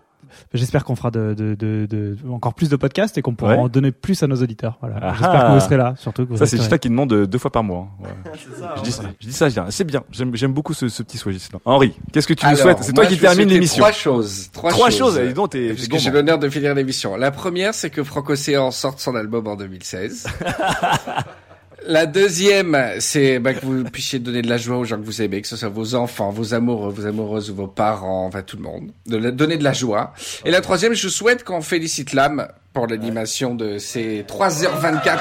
J'espère 0.54 0.84
qu'on 0.84 0.96
fera 0.96 1.10
de, 1.10 1.34
de, 1.34 1.54
de, 1.54 1.86
de- 1.88 2.16
encore 2.30 2.54
plus 2.54 2.68
de 2.68 2.76
podcasts 2.76 3.16
et 3.18 3.22
qu'on 3.22 3.34
pourra 3.34 3.52
Ouais. 3.52 3.58
en 3.58 3.68
donner 3.68 3.92
plus 3.92 4.22
à 4.22 4.26
nos 4.26 4.36
auditeurs. 4.36 4.78
Voilà. 4.80 4.96
Ah 5.02 5.10
J'espère 5.12 5.40
ah. 5.44 5.48
que 5.48 5.52
vous 5.54 5.60
serez 5.60 5.76
là, 5.76 5.94
surtout 5.98 6.24
que 6.26 6.30
vous 6.32 6.36
Ça, 6.36 6.46
c'est. 6.46 6.56
Ghislain 6.56 6.78
qui 6.78 6.88
demande 6.88 7.12
euh, 7.12 7.26
deux 7.26 7.38
fois 7.38 7.50
par 7.52 7.62
mois. 7.64 7.88
hein. 8.02 8.04
Ouais. 8.26 8.32
je, 8.76 8.82
dis, 8.82 8.96
je 9.20 9.26
dis 9.28 9.32
ça, 9.32 9.48
je 9.48 9.54
dis 9.54 9.60
rien. 9.60 9.70
C'est 9.70 9.84
bien. 9.84 10.02
J'aime, 10.10 10.52
beaucoup 10.52 10.74
ce, 10.74 10.88
ce 10.88 11.02
petit 11.02 11.18
souhait. 11.18 11.36
Henri, 11.64 11.94
qu'est-ce 12.12 12.26
que 12.26 12.34
tu 12.34 12.46
nous 12.46 12.56
souhaites? 12.56 12.78
C'est 12.82 12.92
toi 12.92 13.06
qui 13.06 13.18
termine 13.18 13.48
l'émission. 13.48 13.82
Trois 13.82 13.92
choses. 13.92 14.50
Trois, 14.52 14.70
Trois 14.70 14.90
choses. 14.90 15.16
choses. 15.18 15.34
Donc, 15.34 15.50
Puisque 15.50 15.96
j'ai 15.98 16.10
l'honneur 16.10 16.38
de 16.38 16.48
finir 16.48 16.74
l'émission. 16.74 17.16
La 17.16 17.30
première, 17.30 17.74
c'est 17.74 17.90
que 17.90 18.02
Franck 18.02 18.30
Océan 18.30 18.70
sorte 18.70 18.98
son 19.00 19.14
album 19.14 19.46
en 19.46 19.56
2016. 19.56 20.26
La 21.88 22.06
deuxième, 22.06 22.76
c'est 22.98 23.38
bah, 23.38 23.54
que 23.54 23.64
vous 23.64 23.84
puissiez 23.84 24.18
donner 24.18 24.42
de 24.42 24.48
la 24.48 24.56
joie 24.56 24.76
aux 24.76 24.84
gens 24.84 24.96
que 24.98 25.04
vous 25.04 25.22
aimez, 25.22 25.40
que 25.42 25.46
ce 25.48 25.56
soit 25.56 25.68
vos 25.68 25.94
enfants, 25.94 26.30
vos 26.30 26.52
amoureux, 26.52 26.90
vos 26.92 27.06
amoureuses 27.06 27.50
ou 27.50 27.54
vos 27.54 27.68
parents, 27.68 28.26
enfin 28.26 28.42
tout 28.42 28.56
le 28.56 28.62
monde. 28.64 28.90
De 29.06 29.16
la- 29.16 29.30
donner 29.30 29.56
de 29.56 29.62
la 29.64 29.72
joie. 29.72 30.12
Et 30.44 30.50
la 30.50 30.60
troisième, 30.60 30.94
je 30.94 31.08
souhaite 31.08 31.44
qu'on 31.44 31.60
félicite 31.62 32.12
l'âme 32.12 32.48
pour 32.72 32.86
l'animation 32.88 33.54
de 33.54 33.78
ces 33.78 34.24
3h24 34.28 35.18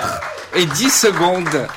et 0.56 0.66
10 0.66 0.90
secondes 0.90 1.68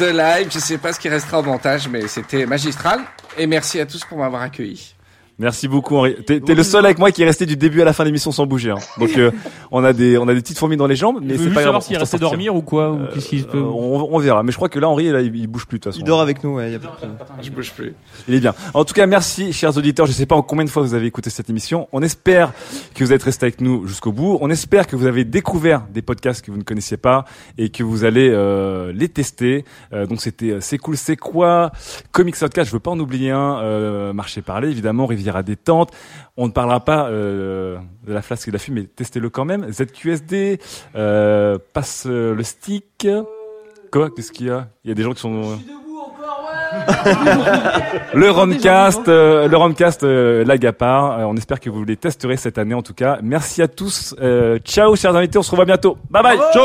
de 0.00 0.06
live. 0.06 0.48
Je 0.50 0.58
sais 0.58 0.78
pas 0.78 0.92
ce 0.92 0.98
qui 0.98 1.08
restera 1.10 1.40
au 1.40 1.42
montage, 1.42 1.86
mais 1.88 2.08
c'était 2.08 2.46
magistral. 2.46 3.00
Et 3.36 3.46
merci 3.46 3.80
à 3.80 3.86
tous 3.86 4.04
pour 4.04 4.16
m'avoir 4.18 4.42
accueilli. 4.42 4.94
Merci 5.38 5.66
beaucoup 5.66 5.96
Henri. 5.96 6.14
T'es, 6.26 6.38
t'es 6.40 6.54
le 6.54 6.62
seul 6.62 6.84
avec 6.84 6.98
moi 6.98 7.10
qui 7.10 7.22
est 7.22 7.26
resté 7.26 7.44
du 7.44 7.56
début 7.56 7.82
à 7.82 7.84
la 7.84 7.92
fin 7.92 8.04
de 8.04 8.08
l'émission 8.08 8.30
sans 8.30 8.46
bouger. 8.46 8.70
hein. 8.70 8.78
Donc 9.00 9.18
euh, 9.18 9.32
on 9.72 9.82
a 9.82 9.92
des 9.92 10.16
on 10.16 10.28
a 10.28 10.34
des 10.34 10.40
petites 10.40 10.58
fourmis 10.58 10.76
dans 10.76 10.86
les 10.86 10.94
jambes, 10.94 11.18
mais 11.22 11.34
veux 11.34 11.38
c'est 11.48 11.54
pas 11.54 11.62
grave. 11.62 11.64
savoir 11.64 11.82
s'il 11.82 11.96
sortira. 11.98 12.18
dormir 12.30 12.54
ou 12.54 12.62
quoi, 12.62 12.92
ou 12.92 13.00
qu'est-ce 13.12 13.28
qu'il 13.30 13.44
peut- 13.44 13.58
Euh, 13.58 13.62
on, 13.62 14.08
on 14.12 14.18
verra. 14.20 14.44
Mais 14.44 14.52
je 14.52 14.56
crois 14.56 14.68
que 14.68 14.78
là 14.78 14.88
Henri 14.88 15.10
là, 15.10 15.20
il, 15.22 15.34
il 15.34 15.48
bouge 15.48 15.66
plus 15.66 15.78
de 15.78 15.82
toute 15.82 15.92
façon. 15.92 16.00
Il 16.04 16.06
dort 16.06 16.20
avec 16.20 16.44
nous, 16.44 16.54
ouais. 16.54 16.70
y 16.70 16.74
a 16.76 16.78
pas 16.78 16.96
de- 17.02 17.44
Je 17.44 17.50
bouge 17.50 17.72
plus. 17.72 17.94
Il 18.28 18.34
est 18.34 18.40
bien. 18.40 18.54
En 18.74 18.84
tout 18.84 18.94
cas, 18.94 19.06
merci, 19.06 19.52
chers 19.52 19.76
auditeurs. 19.76 20.06
Je 20.06 20.12
ne 20.12 20.16
sais 20.16 20.26
pas 20.26 20.36
en 20.36 20.42
combien 20.42 20.64
de 20.64 20.70
fois 20.70 20.82
vous 20.84 20.94
avez 20.94 21.06
écouté 21.06 21.30
cette 21.30 21.50
émission. 21.50 21.88
On 21.92 22.00
espère 22.02 22.52
que 22.94 23.02
vous 23.02 23.12
êtes 23.12 23.22
restés 23.24 23.46
avec 23.46 23.60
nous 23.60 23.88
jusqu'au 23.88 24.12
bout. 24.12 24.38
On 24.40 24.50
espère 24.50 24.86
que 24.86 24.94
vous 24.94 25.06
avez 25.06 25.24
découvert 25.24 25.82
des 25.92 26.02
podcasts 26.02 26.44
que 26.44 26.52
vous 26.52 26.58
ne 26.58 26.62
connaissiez 26.62 26.96
pas 26.96 27.24
et 27.58 27.70
que 27.70 27.82
vous 27.82 28.04
allez 28.04 28.30
euh, 28.32 28.92
les 28.94 29.08
tester. 29.08 29.64
Euh, 29.92 30.06
donc, 30.06 30.20
c'était 30.20 30.50
euh, 30.52 30.58
C'est 30.60 30.78
cool, 30.78 30.96
c'est 30.96 31.16
quoi 31.16 31.72
Comics 32.12 32.36
Podcast, 32.38 32.68
je 32.70 32.72
veux 32.76 32.80
pas 32.80 32.92
en 32.92 33.00
oublier 33.00 33.32
un. 33.32 33.58
Euh, 33.58 34.12
Marché 34.12 34.40
parler, 34.40 34.68
évidemment. 34.70 35.06
Riviera 35.24 35.42
détente. 35.42 35.90
On 36.36 36.46
ne 36.46 36.52
parlera 36.52 36.80
pas 36.80 37.08
euh, 37.08 37.78
de 38.06 38.12
la 38.12 38.20
flasque 38.20 38.48
et 38.48 38.50
de 38.50 38.56
la 38.56 38.58
fume, 38.58 38.74
mais 38.74 38.84
testez-le 38.84 39.30
quand 39.30 39.44
même. 39.44 39.70
ZQSD, 39.72 40.60
euh, 40.96 41.58
passe 41.72 42.04
euh, 42.06 42.34
le 42.34 42.42
stick. 42.42 43.08
Quoi? 43.90 44.10
Qu'est-ce 44.10 44.32
qu'il 44.32 44.48
y 44.48 44.50
a? 44.50 44.68
Il 44.84 44.88
y 44.88 44.92
a 44.92 44.94
des 44.94 45.02
gens 45.02 45.12
qui 45.12 45.20
sont... 45.20 45.58
le 48.14 48.30
Romcast, 48.30 49.08
euh, 49.08 49.48
le 49.48 49.56
Romcast, 49.56 50.02
euh, 50.02 50.44
Lagapar. 50.44 51.20
Euh, 51.20 51.24
on 51.24 51.36
espère 51.36 51.60
que 51.60 51.70
vous 51.70 51.84
les 51.84 51.96
testerez 51.96 52.36
cette 52.36 52.58
année 52.58 52.74
en 52.74 52.82
tout 52.82 52.94
cas. 52.94 53.18
Merci 53.22 53.62
à 53.62 53.68
tous. 53.68 54.14
Ciao, 54.64 54.96
chers 54.96 55.14
invités. 55.16 55.38
On 55.38 55.42
se 55.42 55.50
revoit 55.50 55.64
bientôt. 55.64 55.96
Bye 56.10 56.22
bye. 56.22 56.38
Ciao. 56.52 56.64